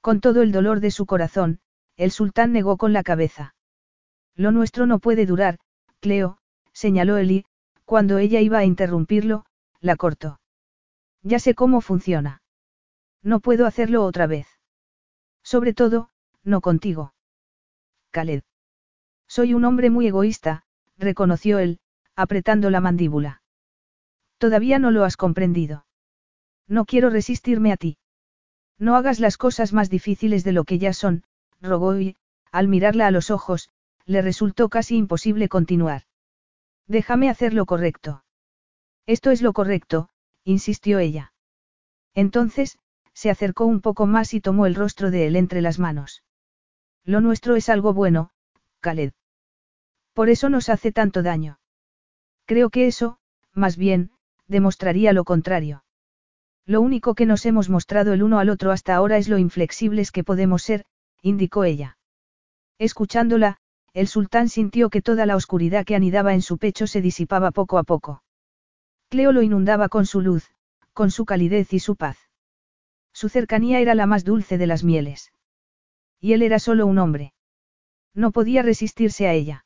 Con 0.00 0.22
todo 0.22 0.40
el 0.40 0.50
dolor 0.50 0.80
de 0.80 0.90
su 0.90 1.04
corazón, 1.04 1.60
el 1.96 2.10
sultán 2.10 2.52
negó 2.52 2.76
con 2.76 2.92
la 2.92 3.02
cabeza. 3.02 3.54
Lo 4.34 4.52
nuestro 4.52 4.86
no 4.86 4.98
puede 4.98 5.26
durar, 5.26 5.58
Cleo, 6.00 6.38
señaló 6.72 7.16
Eli, 7.16 7.46
cuando 7.84 8.18
ella 8.18 8.40
iba 8.40 8.58
a 8.58 8.64
interrumpirlo, 8.64 9.46
la 9.80 9.96
cortó. 9.96 10.40
Ya 11.22 11.38
sé 11.38 11.54
cómo 11.54 11.80
funciona. 11.80 12.42
No 13.22 13.40
puedo 13.40 13.66
hacerlo 13.66 14.04
otra 14.04 14.26
vez. 14.26 14.46
Sobre 15.42 15.72
todo, 15.72 16.10
no 16.44 16.60
contigo. 16.60 17.14
Khaled. 18.10 18.42
Soy 19.26 19.54
un 19.54 19.64
hombre 19.64 19.90
muy 19.90 20.06
egoísta, 20.06 20.64
reconoció 20.98 21.58
él, 21.58 21.80
apretando 22.14 22.70
la 22.70 22.80
mandíbula. 22.80 23.42
Todavía 24.38 24.78
no 24.78 24.90
lo 24.90 25.04
has 25.04 25.16
comprendido. 25.16 25.86
No 26.68 26.84
quiero 26.84 27.10
resistirme 27.10 27.72
a 27.72 27.76
ti. 27.76 27.98
No 28.78 28.96
hagas 28.96 29.20
las 29.20 29.36
cosas 29.36 29.72
más 29.72 29.88
difíciles 29.88 30.44
de 30.44 30.52
lo 30.52 30.64
que 30.64 30.78
ya 30.78 30.92
son, 30.92 31.24
rogó 31.60 31.98
y, 31.98 32.16
al 32.52 32.68
mirarla 32.68 33.06
a 33.06 33.10
los 33.10 33.30
ojos, 33.30 33.70
le 34.04 34.22
resultó 34.22 34.68
casi 34.68 34.96
imposible 34.96 35.48
continuar. 35.48 36.02
Déjame 36.86 37.28
hacer 37.28 37.52
lo 37.52 37.66
correcto. 37.66 38.24
Esto 39.06 39.30
es 39.30 39.42
lo 39.42 39.52
correcto, 39.52 40.08
insistió 40.44 40.98
ella. 40.98 41.32
Entonces, 42.14 42.78
se 43.12 43.30
acercó 43.30 43.66
un 43.66 43.80
poco 43.80 44.06
más 44.06 44.34
y 44.34 44.40
tomó 44.40 44.66
el 44.66 44.74
rostro 44.74 45.10
de 45.10 45.26
él 45.26 45.36
entre 45.36 45.60
las 45.60 45.78
manos. 45.78 46.22
Lo 47.04 47.20
nuestro 47.20 47.56
es 47.56 47.68
algo 47.68 47.92
bueno, 47.94 48.30
Khaled. 48.80 49.12
Por 50.12 50.28
eso 50.28 50.48
nos 50.48 50.68
hace 50.68 50.92
tanto 50.92 51.22
daño. 51.22 51.58
Creo 52.46 52.70
que 52.70 52.86
eso, 52.86 53.18
más 53.52 53.76
bien, 53.76 54.10
demostraría 54.48 55.12
lo 55.12 55.24
contrario. 55.24 55.84
Lo 56.64 56.80
único 56.80 57.14
que 57.14 57.26
nos 57.26 57.46
hemos 57.46 57.68
mostrado 57.68 58.12
el 58.12 58.22
uno 58.22 58.38
al 58.38 58.50
otro 58.50 58.72
hasta 58.72 58.94
ahora 58.94 59.18
es 59.18 59.28
lo 59.28 59.38
inflexibles 59.38 60.10
que 60.10 60.24
podemos 60.24 60.62
ser, 60.62 60.84
indicó 61.22 61.64
ella. 61.64 61.98
Escuchándola, 62.78 63.58
el 63.94 64.08
sultán 64.08 64.48
sintió 64.48 64.90
que 64.90 65.02
toda 65.02 65.24
la 65.24 65.36
oscuridad 65.36 65.84
que 65.84 65.96
anidaba 65.96 66.34
en 66.34 66.42
su 66.42 66.58
pecho 66.58 66.86
se 66.86 67.00
disipaba 67.00 67.50
poco 67.50 67.78
a 67.78 67.82
poco. 67.82 68.22
Cleo 69.08 69.32
lo 69.32 69.42
inundaba 69.42 69.88
con 69.88 70.04
su 70.04 70.20
luz, 70.20 70.50
con 70.92 71.10
su 71.10 71.24
calidez 71.24 71.72
y 71.72 71.78
su 71.78 71.96
paz. 71.96 72.18
Su 73.12 73.28
cercanía 73.28 73.80
era 73.80 73.94
la 73.94 74.06
más 74.06 74.24
dulce 74.24 74.58
de 74.58 74.66
las 74.66 74.84
mieles. 74.84 75.32
Y 76.20 76.34
él 76.34 76.42
era 76.42 76.58
solo 76.58 76.86
un 76.86 76.98
hombre. 76.98 77.32
No 78.14 78.32
podía 78.32 78.62
resistirse 78.62 79.26
a 79.26 79.32
ella. 79.32 79.64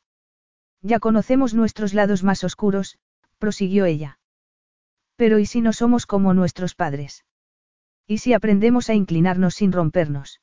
Ya 0.82 1.00
conocemos 1.00 1.54
nuestros 1.54 1.94
lados 1.94 2.22
más 2.22 2.44
oscuros, 2.44 2.98
prosiguió 3.38 3.84
ella. 3.86 4.18
Pero 5.16 5.38
¿y 5.38 5.46
si 5.46 5.60
no 5.60 5.72
somos 5.72 6.06
como 6.06 6.34
nuestros 6.34 6.74
padres? 6.74 7.24
¿Y 8.06 8.18
si 8.18 8.32
aprendemos 8.32 8.88
a 8.88 8.94
inclinarnos 8.94 9.54
sin 9.54 9.72
rompernos? 9.72 10.40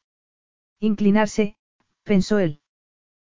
Inclinarse, 0.80 1.56
pensó 2.04 2.40
él. 2.40 2.62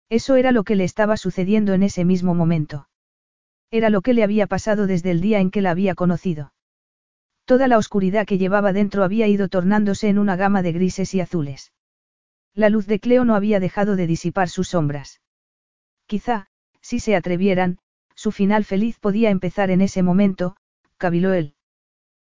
Eso 0.09 0.37
era 0.37 0.53
lo 0.53 0.65
que 0.65 0.77
le 0.77 0.85
estaba 0.85 1.17
sucediendo 1.17 1.73
en 1.73 1.83
ese 1.83 2.05
mismo 2.05 2.35
momento. 2.35 2.89
Era 3.71 3.91
lo 3.91 4.03
que 4.03 4.12
le 4.12 4.23
había 4.23 4.47
pasado 4.47 4.87
desde 4.87 5.11
el 5.11 5.21
día 5.21 5.41
en 5.41 5.51
que 5.51 5.62
la 5.62 5.71
había 5.71 5.95
conocido. 5.95 6.53
Toda 7.45 7.67
la 7.69 7.79
oscuridad 7.79 8.27
que 8.27 8.39
llevaba 8.39 8.73
dentro 8.73 9.03
había 9.03 9.27
ido 9.27 9.49
tornándose 9.49 10.09
en 10.09 10.19
una 10.19 10.37
gama 10.37 10.62
de 10.62 10.73
grises 10.73 11.15
y 11.15 11.21
azules. 11.21 11.73
La 12.55 12.69
luz 12.69 12.87
de 12.87 13.01
Cleo 13.01 13.25
no 13.25 13.35
había 13.35 13.61
dejado 13.61 13.97
de 13.97 14.07
disipar 14.07 14.49
sus 14.49 14.69
sombras. 14.69 15.21
Quizá, 16.07 16.49
si 16.81 17.01
se 17.01 17.17
atrevieran, 17.17 17.79
su 18.15 18.31
final 18.31 18.65
feliz 18.65 18.99
podía 18.99 19.31
empezar 19.31 19.71
en 19.71 19.81
ese 19.81 20.03
momento, 20.03 20.57
caviló 20.99 21.33
él. 21.33 21.55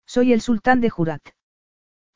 Soy 0.07 0.33
el 0.33 0.43
sultán 0.43 0.81
de 0.81 0.91
Jurat. 0.91 1.23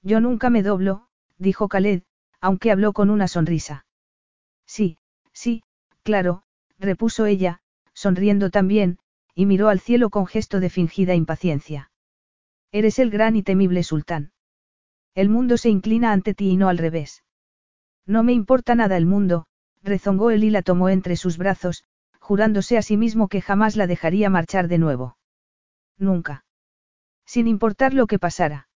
Yo 0.02 0.20
nunca 0.20 0.50
me 0.50 0.62
doblo, 0.62 1.08
dijo 1.38 1.68
Khaled, 1.68 2.02
aunque 2.44 2.70
habló 2.70 2.92
con 2.92 3.08
una 3.08 3.26
sonrisa. 3.26 3.86
Sí, 4.66 4.98
sí, 5.32 5.62
claro, 6.02 6.42
repuso 6.78 7.24
ella, 7.24 7.62
sonriendo 7.94 8.50
también, 8.50 8.98
y 9.34 9.46
miró 9.46 9.70
al 9.70 9.80
cielo 9.80 10.10
con 10.10 10.26
gesto 10.26 10.60
de 10.60 10.68
fingida 10.68 11.14
impaciencia. 11.14 11.90
Eres 12.70 12.98
el 12.98 13.08
gran 13.08 13.34
y 13.34 13.42
temible 13.42 13.82
sultán. 13.82 14.32
El 15.14 15.30
mundo 15.30 15.56
se 15.56 15.70
inclina 15.70 16.12
ante 16.12 16.34
ti 16.34 16.50
y 16.50 16.58
no 16.58 16.68
al 16.68 16.76
revés. 16.76 17.24
No 18.04 18.22
me 18.22 18.34
importa 18.34 18.74
nada 18.74 18.98
el 18.98 19.06
mundo, 19.06 19.46
rezongó 19.82 20.30
él 20.30 20.44
y 20.44 20.50
la 20.50 20.60
tomó 20.60 20.90
entre 20.90 21.16
sus 21.16 21.38
brazos, 21.38 21.84
jurándose 22.20 22.76
a 22.76 22.82
sí 22.82 22.98
mismo 22.98 23.28
que 23.28 23.40
jamás 23.40 23.74
la 23.74 23.86
dejaría 23.86 24.28
marchar 24.28 24.68
de 24.68 24.76
nuevo. 24.76 25.16
Nunca. 25.96 26.44
Sin 27.24 27.48
importar 27.48 27.94
lo 27.94 28.06
que 28.06 28.18
pasara. 28.18 28.68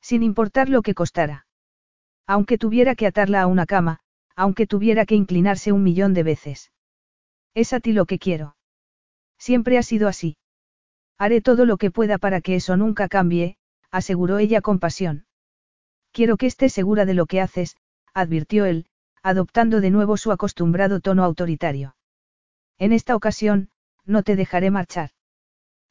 Sin 0.00 0.22
importar 0.22 0.70
lo 0.70 0.80
que 0.80 0.94
costara. 0.94 1.45
Aunque 2.26 2.58
tuviera 2.58 2.94
que 2.94 3.06
atarla 3.06 3.42
a 3.42 3.46
una 3.46 3.66
cama, 3.66 4.00
aunque 4.34 4.66
tuviera 4.66 5.06
que 5.06 5.14
inclinarse 5.14 5.72
un 5.72 5.82
millón 5.82 6.12
de 6.14 6.22
veces. 6.22 6.72
Es 7.54 7.72
a 7.72 7.80
ti 7.80 7.92
lo 7.92 8.04
que 8.04 8.18
quiero. 8.18 8.56
Siempre 9.38 9.78
ha 9.78 9.82
sido 9.82 10.08
así. 10.08 10.36
Haré 11.18 11.40
todo 11.40 11.64
lo 11.64 11.78
que 11.78 11.90
pueda 11.90 12.18
para 12.18 12.40
que 12.40 12.56
eso 12.56 12.76
nunca 12.76 13.08
cambie, 13.08 13.56
aseguró 13.90 14.38
ella 14.38 14.60
con 14.60 14.78
pasión. 14.78 15.26
Quiero 16.12 16.36
que 16.36 16.46
estés 16.46 16.72
segura 16.72 17.04
de 17.06 17.14
lo 17.14 17.26
que 17.26 17.40
haces, 17.40 17.76
advirtió 18.12 18.64
él, 18.66 18.86
adoptando 19.22 19.80
de 19.80 19.90
nuevo 19.90 20.16
su 20.16 20.32
acostumbrado 20.32 21.00
tono 21.00 21.24
autoritario. 21.24 21.96
En 22.78 22.92
esta 22.92 23.16
ocasión, 23.16 23.70
no 24.04 24.22
te 24.22 24.36
dejaré 24.36 24.70
marchar. 24.70 25.10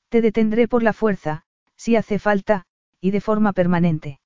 Te 0.10 0.22
detendré 0.22 0.68
por 0.68 0.84
la 0.84 0.94
fuerza, 0.94 1.44
si 1.76 1.96
hace 1.96 2.20
falta, 2.20 2.66
y 3.02 3.12
de 3.12 3.22
forma 3.22 3.54
permanente. 3.54 4.20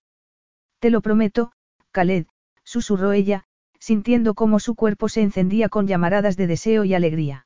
Te 0.79 0.89
lo 0.89 1.01
prometo, 1.01 1.51
Khaled, 1.99 2.27
susurró 2.63 3.11
ella, 3.11 3.43
sintiendo 3.77 4.33
cómo 4.33 4.61
su 4.61 4.73
cuerpo 4.75 5.09
se 5.09 5.21
encendía 5.21 5.67
con 5.67 5.85
llamaradas 5.85 6.37
de 6.37 6.47
deseo 6.47 6.85
y 6.85 6.93
alegría. 6.93 7.45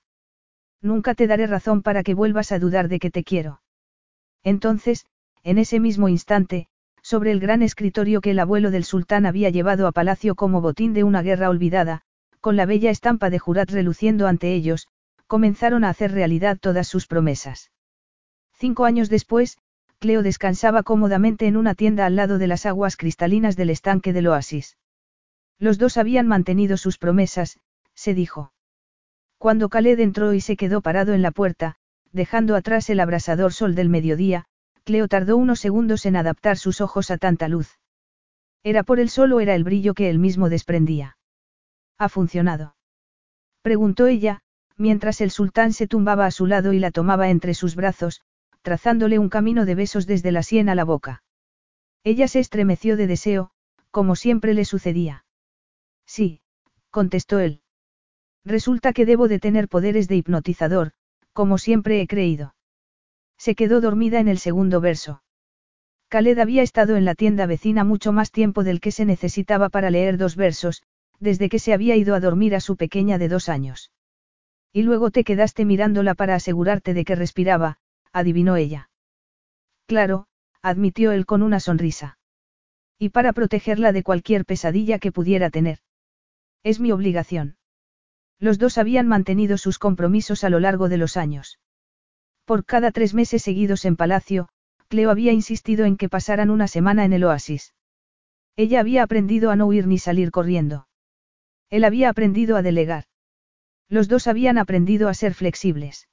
Nunca 0.80 1.16
te 1.16 1.26
daré 1.26 1.48
razón 1.48 1.82
para 1.82 2.04
que 2.04 2.14
vuelvas 2.14 2.52
a 2.52 2.60
dudar 2.60 2.88
de 2.88 3.00
que 3.00 3.10
te 3.10 3.24
quiero. 3.24 3.62
Entonces, 4.44 5.08
en 5.42 5.58
ese 5.58 5.80
mismo 5.80 6.08
instante, 6.08 6.68
sobre 7.02 7.32
el 7.32 7.40
gran 7.40 7.64
escritorio 7.64 8.22
que 8.22 8.32
el 8.32 8.40
abuelo 8.40 8.70
del 8.70 8.84
sultán 8.84 9.26
había 9.26 9.50
llevado 9.50 9.88
a 9.88 9.92
palacio 9.92 10.36
como 10.36 10.62
botín 10.62 10.94
de 10.94 11.04
una 11.04 11.24
guerra 11.24 11.50
olvidada, 11.50 12.02
con 12.40 12.56
la 12.56 12.68
bella 12.68 12.92
estampa 12.92 13.32
de 13.32 13.40
Jurat 13.40 13.72
reluciendo 13.72 14.28
ante 14.28 14.54
ellos, 14.54 14.88
comenzaron 15.26 15.84
a 15.84 15.90
hacer 15.90 16.12
realidad 16.12 16.60
todas 16.62 16.88
sus 16.88 17.08
promesas. 17.08 17.72
Cinco 18.54 18.86
años 18.86 19.10
después, 19.10 19.58
Cleo 20.04 20.22
descansaba 20.22 20.84
cómodamente 20.84 21.48
en 21.48 21.56
una 21.56 21.76
tienda 21.76 22.06
al 22.06 22.18
lado 22.18 22.38
de 22.38 22.46
las 22.46 22.66
aguas 22.66 22.98
cristalinas 22.98 23.56
del 23.56 23.70
estanque 23.70 24.12
del 24.12 24.28
oasis. 24.28 24.76
Los 25.60 25.78
dos 25.78 25.96
habían 25.96 26.28
mantenido 26.28 26.76
sus 26.76 26.98
promesas, 26.98 27.58
se 27.94 28.14
dijo. 28.14 28.52
Cuando 29.38 29.70
Khaled 29.70 30.02
entró 30.02 30.34
y 30.34 30.42
se 30.42 30.58
quedó 30.58 30.82
parado 30.82 31.14
en 31.14 31.22
la 31.22 31.32
puerta, 31.32 31.78
dejando 32.12 32.58
atrás 32.58 32.90
el 32.90 33.00
abrasador 33.00 33.54
sol 33.54 33.76
del 33.76 33.88
mediodía, 33.88 34.44
Cleo 34.84 35.08
tardó 35.08 35.38
unos 35.38 35.62
segundos 35.62 36.06
en 36.06 36.18
adaptar 36.18 36.58
sus 36.58 36.82
ojos 36.82 37.10
a 37.10 37.18
tanta 37.18 37.48
luz. 37.48 37.80
¿Era 38.62 38.84
por 38.84 39.00
el 39.00 39.10
sol 39.10 39.32
o 39.32 39.40
era 39.40 39.56
el 39.56 39.64
brillo 39.64 39.94
que 39.94 40.10
él 40.10 40.20
mismo 40.20 40.50
desprendía? 40.50 41.16
¿Ha 41.98 42.10
funcionado? 42.10 42.76
Preguntó 43.62 44.08
ella, 44.08 44.42
mientras 44.76 45.22
el 45.22 45.32
sultán 45.32 45.72
se 45.72 45.88
tumbaba 45.88 46.26
a 46.26 46.32
su 46.32 46.46
lado 46.46 46.74
y 46.74 46.80
la 46.80 46.92
tomaba 46.92 47.30
entre 47.30 47.54
sus 47.54 47.78
brazos, 47.78 48.22
trazándole 48.64 49.20
un 49.20 49.30
camino 49.30 49.66
de 49.66 49.76
besos 49.76 50.08
desde 50.08 50.32
la 50.32 50.42
sien 50.42 50.70
a 50.70 50.76
la 50.76 50.86
boca. 50.86 51.22
Ella 52.04 52.28
se 52.28 52.40
estremeció 52.40 52.98
de 52.98 53.06
deseo, 53.06 53.52
como 53.92 54.16
siempre 54.16 54.56
le 54.56 54.66
sucedía. 54.66 55.26
Sí, 56.08 56.42
contestó 56.90 57.40
él. 57.40 57.62
Resulta 58.44 58.92
que 58.92 59.06
debo 59.06 59.28
de 59.28 59.40
tener 59.40 59.70
poderes 59.70 60.08
de 60.08 60.16
hipnotizador, 60.16 60.92
como 61.34 61.58
siempre 61.58 62.02
he 62.02 62.08
creído. 62.08 62.56
Se 63.38 63.56
quedó 63.56 63.82
dormida 63.82 64.20
en 64.20 64.28
el 64.28 64.40
segundo 64.40 64.82
verso. 64.82 65.22
Khaled 66.10 66.40
había 66.40 66.62
estado 66.62 66.96
en 66.96 67.06
la 67.06 67.16
tienda 67.16 67.46
vecina 67.46 67.84
mucho 67.84 68.12
más 68.12 68.32
tiempo 68.32 68.64
del 68.64 68.80
que 68.80 68.92
se 68.92 69.06
necesitaba 69.06 69.70
para 69.70 69.90
leer 69.90 70.18
dos 70.18 70.36
versos, 70.36 70.84
desde 71.20 71.50
que 71.50 71.60
se 71.60 71.74
había 71.74 71.96
ido 71.96 72.16
a 72.16 72.20
dormir 72.20 72.56
a 72.56 72.60
su 72.60 72.78
pequeña 72.78 73.18
de 73.18 73.30
dos 73.30 73.50
años. 73.50 73.92
Y 74.72 74.84
luego 74.84 75.12
te 75.12 75.24
quedaste 75.24 75.66
mirándola 75.66 76.16
para 76.16 76.36
asegurarte 76.36 76.94
de 76.94 77.06
que 77.06 77.16
respiraba, 77.16 77.78
adivinó 78.14 78.56
ella. 78.56 78.90
Claro, 79.88 80.28
admitió 80.62 81.12
él 81.12 81.26
con 81.26 81.42
una 81.44 81.60
sonrisa. 81.60 82.18
Y 82.98 83.10
para 83.10 83.34
protegerla 83.34 83.92
de 83.92 84.04
cualquier 84.04 84.46
pesadilla 84.46 85.00
que 85.00 85.12
pudiera 85.12 85.50
tener. 85.50 85.80
Es 86.64 86.80
mi 86.80 86.92
obligación. 86.92 87.58
Los 88.40 88.60
dos 88.60 88.78
habían 88.78 89.08
mantenido 89.08 89.58
sus 89.58 89.80
compromisos 89.80 90.44
a 90.44 90.50
lo 90.50 90.60
largo 90.60 90.88
de 90.88 90.98
los 90.98 91.18
años. 91.18 91.60
Por 92.46 92.66
cada 92.66 92.92
tres 92.92 93.14
meses 93.14 93.42
seguidos 93.42 93.86
en 93.86 93.96
palacio, 93.96 94.50
Cleo 94.88 95.10
había 95.10 95.32
insistido 95.32 95.86
en 95.86 95.98
que 95.98 96.10
pasaran 96.10 96.50
una 96.50 96.68
semana 96.68 97.04
en 97.04 97.14
el 97.14 97.24
oasis. 97.24 97.74
Ella 98.56 98.80
había 98.80 99.04
aprendido 99.04 99.50
a 99.50 99.56
no 99.56 99.66
huir 99.66 99.88
ni 99.88 99.98
salir 99.98 100.30
corriendo. 100.30 100.88
Él 101.70 101.84
había 101.84 102.10
aprendido 102.10 102.56
a 102.56 102.62
delegar. 102.62 103.06
Los 103.90 104.08
dos 104.08 104.28
habían 104.28 104.58
aprendido 104.58 105.10
a 105.10 105.14
ser 105.14 105.34
flexibles. 105.34 106.08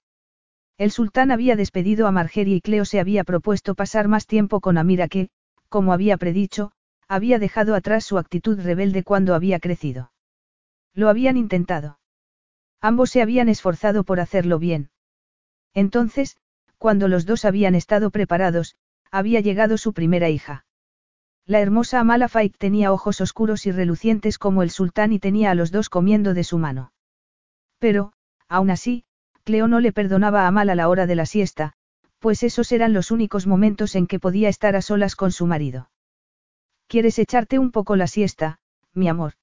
El 0.81 0.93
sultán 0.93 1.31
había 1.31 1.57
despedido 1.57 2.07
a 2.07 2.11
Margery 2.11 2.55
y 2.55 2.61
Cleo 2.63 2.87
se 2.87 3.01
había 3.01 3.23
propuesto 3.23 3.75
pasar 3.75 4.09
más 4.09 4.27
tiempo 4.27 4.61
con 4.61 4.79
Amira 4.79 5.09
que, 5.09 5.29
como 5.69 5.93
había 5.93 6.17
predicho, 6.17 6.73
había 7.07 7.39
dejado 7.39 7.75
atrás 7.75 8.03
su 8.07 8.17
actitud 8.17 8.59
rebelde 8.59 9.03
cuando 9.03 9.35
había 9.35 9.61
crecido. 9.61 10.11
Lo 10.95 11.11
habían 11.11 11.37
intentado. 11.37 11.99
Ambos 12.81 13.11
se 13.11 13.21
habían 13.21 13.51
esforzado 13.51 14.05
por 14.05 14.21
hacerlo 14.21 14.59
bien. 14.59 14.89
Entonces, 15.75 16.39
cuando 16.79 17.09
los 17.09 17.27
dos 17.27 17.45
habían 17.45 17.75
estado 17.75 18.11
preparados, 18.11 18.75
había 19.11 19.41
llegado 19.41 19.77
su 19.77 19.93
primera 19.93 20.31
hija. 20.31 20.65
La 21.45 21.61
hermosa 21.61 22.01
Amala 22.01 22.29
Faik 22.29 22.57
tenía 22.57 22.91
ojos 22.91 23.21
oscuros 23.21 23.67
y 23.67 23.71
relucientes 23.71 24.39
como 24.39 24.63
el 24.63 24.71
sultán 24.71 25.13
y 25.13 25.19
tenía 25.19 25.51
a 25.51 25.55
los 25.55 25.73
dos 25.73 25.91
comiendo 25.91 26.33
de 26.33 26.45
su 26.45 26.57
mano. 26.57 26.95
Pero, 27.79 28.15
aún 28.49 28.71
así, 28.71 29.05
Cleo 29.45 29.69
no 29.69 29.81
le 29.81 29.93
perdonaba 29.93 30.43
a 30.43 30.49
Amala 30.49 30.75
la 30.75 30.89
hora 30.89 31.07
de 31.07 31.15
la 31.15 31.27
siesta, 31.27 31.73
pues 32.19 32.43
esos 32.43 32.71
eran 32.73 32.93
los 32.93 33.11
únicos 33.11 33.47
momentos 33.47 33.97
en 33.97 34.07
que 34.07 34.21
podía 34.21 34.49
estar 34.49 34.77
a 34.77 34.83
solas 34.83 35.17
con 35.17 35.33
su 35.33 35.47
marido. 35.47 35.91
¿Quieres 36.87 37.19
echarte 37.19 37.59
un 37.59 37.71
poco 37.71 37.97
la 37.97 38.07
siesta, 38.07 38.59
mi 38.93 39.09
amor? 39.09 39.35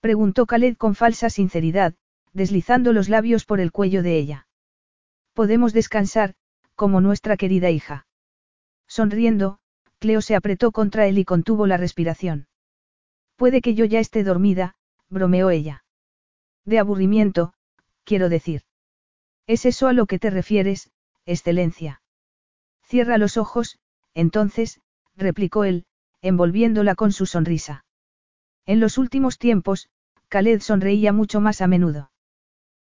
Preguntó 0.00 0.46
Khaled 0.46 0.76
con 0.76 0.94
falsa 0.94 1.28
sinceridad, 1.28 1.94
deslizando 2.32 2.92
los 2.92 3.08
labios 3.08 3.44
por 3.44 3.58
el 3.58 3.72
cuello 3.72 4.02
de 4.02 4.16
ella. 4.16 4.46
Podemos 5.32 5.72
descansar, 5.72 6.34
como 6.76 7.00
nuestra 7.00 7.36
querida 7.36 7.70
hija. 7.70 8.06
Sonriendo, 8.86 9.58
Cleo 9.98 10.20
se 10.20 10.36
apretó 10.36 10.70
contra 10.70 11.06
él 11.06 11.18
y 11.18 11.24
contuvo 11.24 11.66
la 11.66 11.76
respiración. 11.76 12.46
Puede 13.34 13.60
que 13.60 13.74
yo 13.74 13.84
ya 13.84 13.98
esté 13.98 14.22
dormida, 14.22 14.76
bromeó 15.08 15.50
ella. 15.50 15.84
De 16.64 16.78
aburrimiento, 16.78 17.54
quiero 18.04 18.28
decir. 18.28 18.62
¿Es 19.48 19.64
eso 19.64 19.88
a 19.88 19.94
lo 19.94 20.04
que 20.04 20.18
te 20.18 20.28
refieres, 20.28 20.90
excelencia? 21.24 22.02
Cierra 22.82 23.16
los 23.16 23.38
ojos, 23.38 23.78
entonces, 24.12 24.82
replicó 25.16 25.64
él, 25.64 25.86
envolviéndola 26.20 26.94
con 26.94 27.12
su 27.12 27.24
sonrisa. 27.24 27.86
En 28.66 28.78
los 28.78 28.98
últimos 28.98 29.38
tiempos, 29.38 29.88
Khaled 30.28 30.60
sonreía 30.60 31.14
mucho 31.14 31.40
más 31.40 31.62
a 31.62 31.66
menudo. 31.66 32.10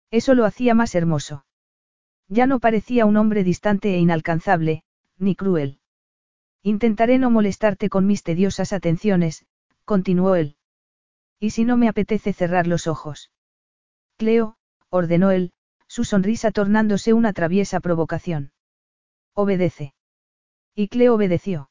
Eso 0.09 0.33
lo 0.33 0.43
hacía 0.43 0.73
más 0.73 0.95
hermoso. 0.95 1.45
Ya 2.29 2.47
no 2.47 2.59
parecía 2.59 3.05
un 3.05 3.17
hombre 3.17 3.43
distante 3.43 3.93
e 3.93 3.99
inalcanzable, 3.99 4.83
ni 5.19 5.35
cruel. 5.35 5.79
Intentaré 6.63 7.19
no 7.19 7.29
molestarte 7.29 7.89
con 7.89 8.07
mis 8.07 8.23
tediosas 8.23 8.73
atenciones, 8.73 9.45
continuó 9.85 10.33
él. 10.33 10.57
¿Y 11.39 11.51
si 11.51 11.63
no 11.63 11.77
me 11.77 11.89
apetece 11.89 12.33
cerrar 12.33 12.65
los 12.65 12.87
ojos? 12.87 13.31
Cleo, 14.17 14.57
ordenó 14.89 15.29
él, 15.29 15.53
su 15.95 16.03
sonrisa 16.03 16.51
tornándose 16.51 17.13
una 17.13 17.31
traviesa 17.31 17.79
provocación. 17.79 18.51
Obedece. 19.33 19.93
Y 20.75 20.89
Cleo 20.89 21.15
obedeció. 21.15 21.69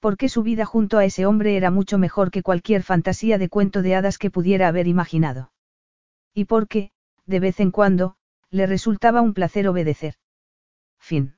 Porque 0.00 0.28
su 0.28 0.42
vida 0.42 0.66
junto 0.66 0.98
a 0.98 1.06
ese 1.06 1.24
hombre 1.24 1.56
era 1.56 1.70
mucho 1.70 1.96
mejor 1.96 2.30
que 2.30 2.42
cualquier 2.42 2.82
fantasía 2.82 3.38
de 3.38 3.48
cuento 3.48 3.80
de 3.80 3.94
hadas 3.94 4.18
que 4.18 4.30
pudiera 4.30 4.68
haber 4.68 4.86
imaginado. 4.86 5.50
Y 6.34 6.44
porque, 6.44 6.90
de 7.24 7.40
vez 7.40 7.58
en 7.60 7.70
cuando, 7.70 8.16
le 8.50 8.66
resultaba 8.66 9.22
un 9.22 9.32
placer 9.32 9.66
obedecer. 9.66 10.16
Fin. 10.98 11.34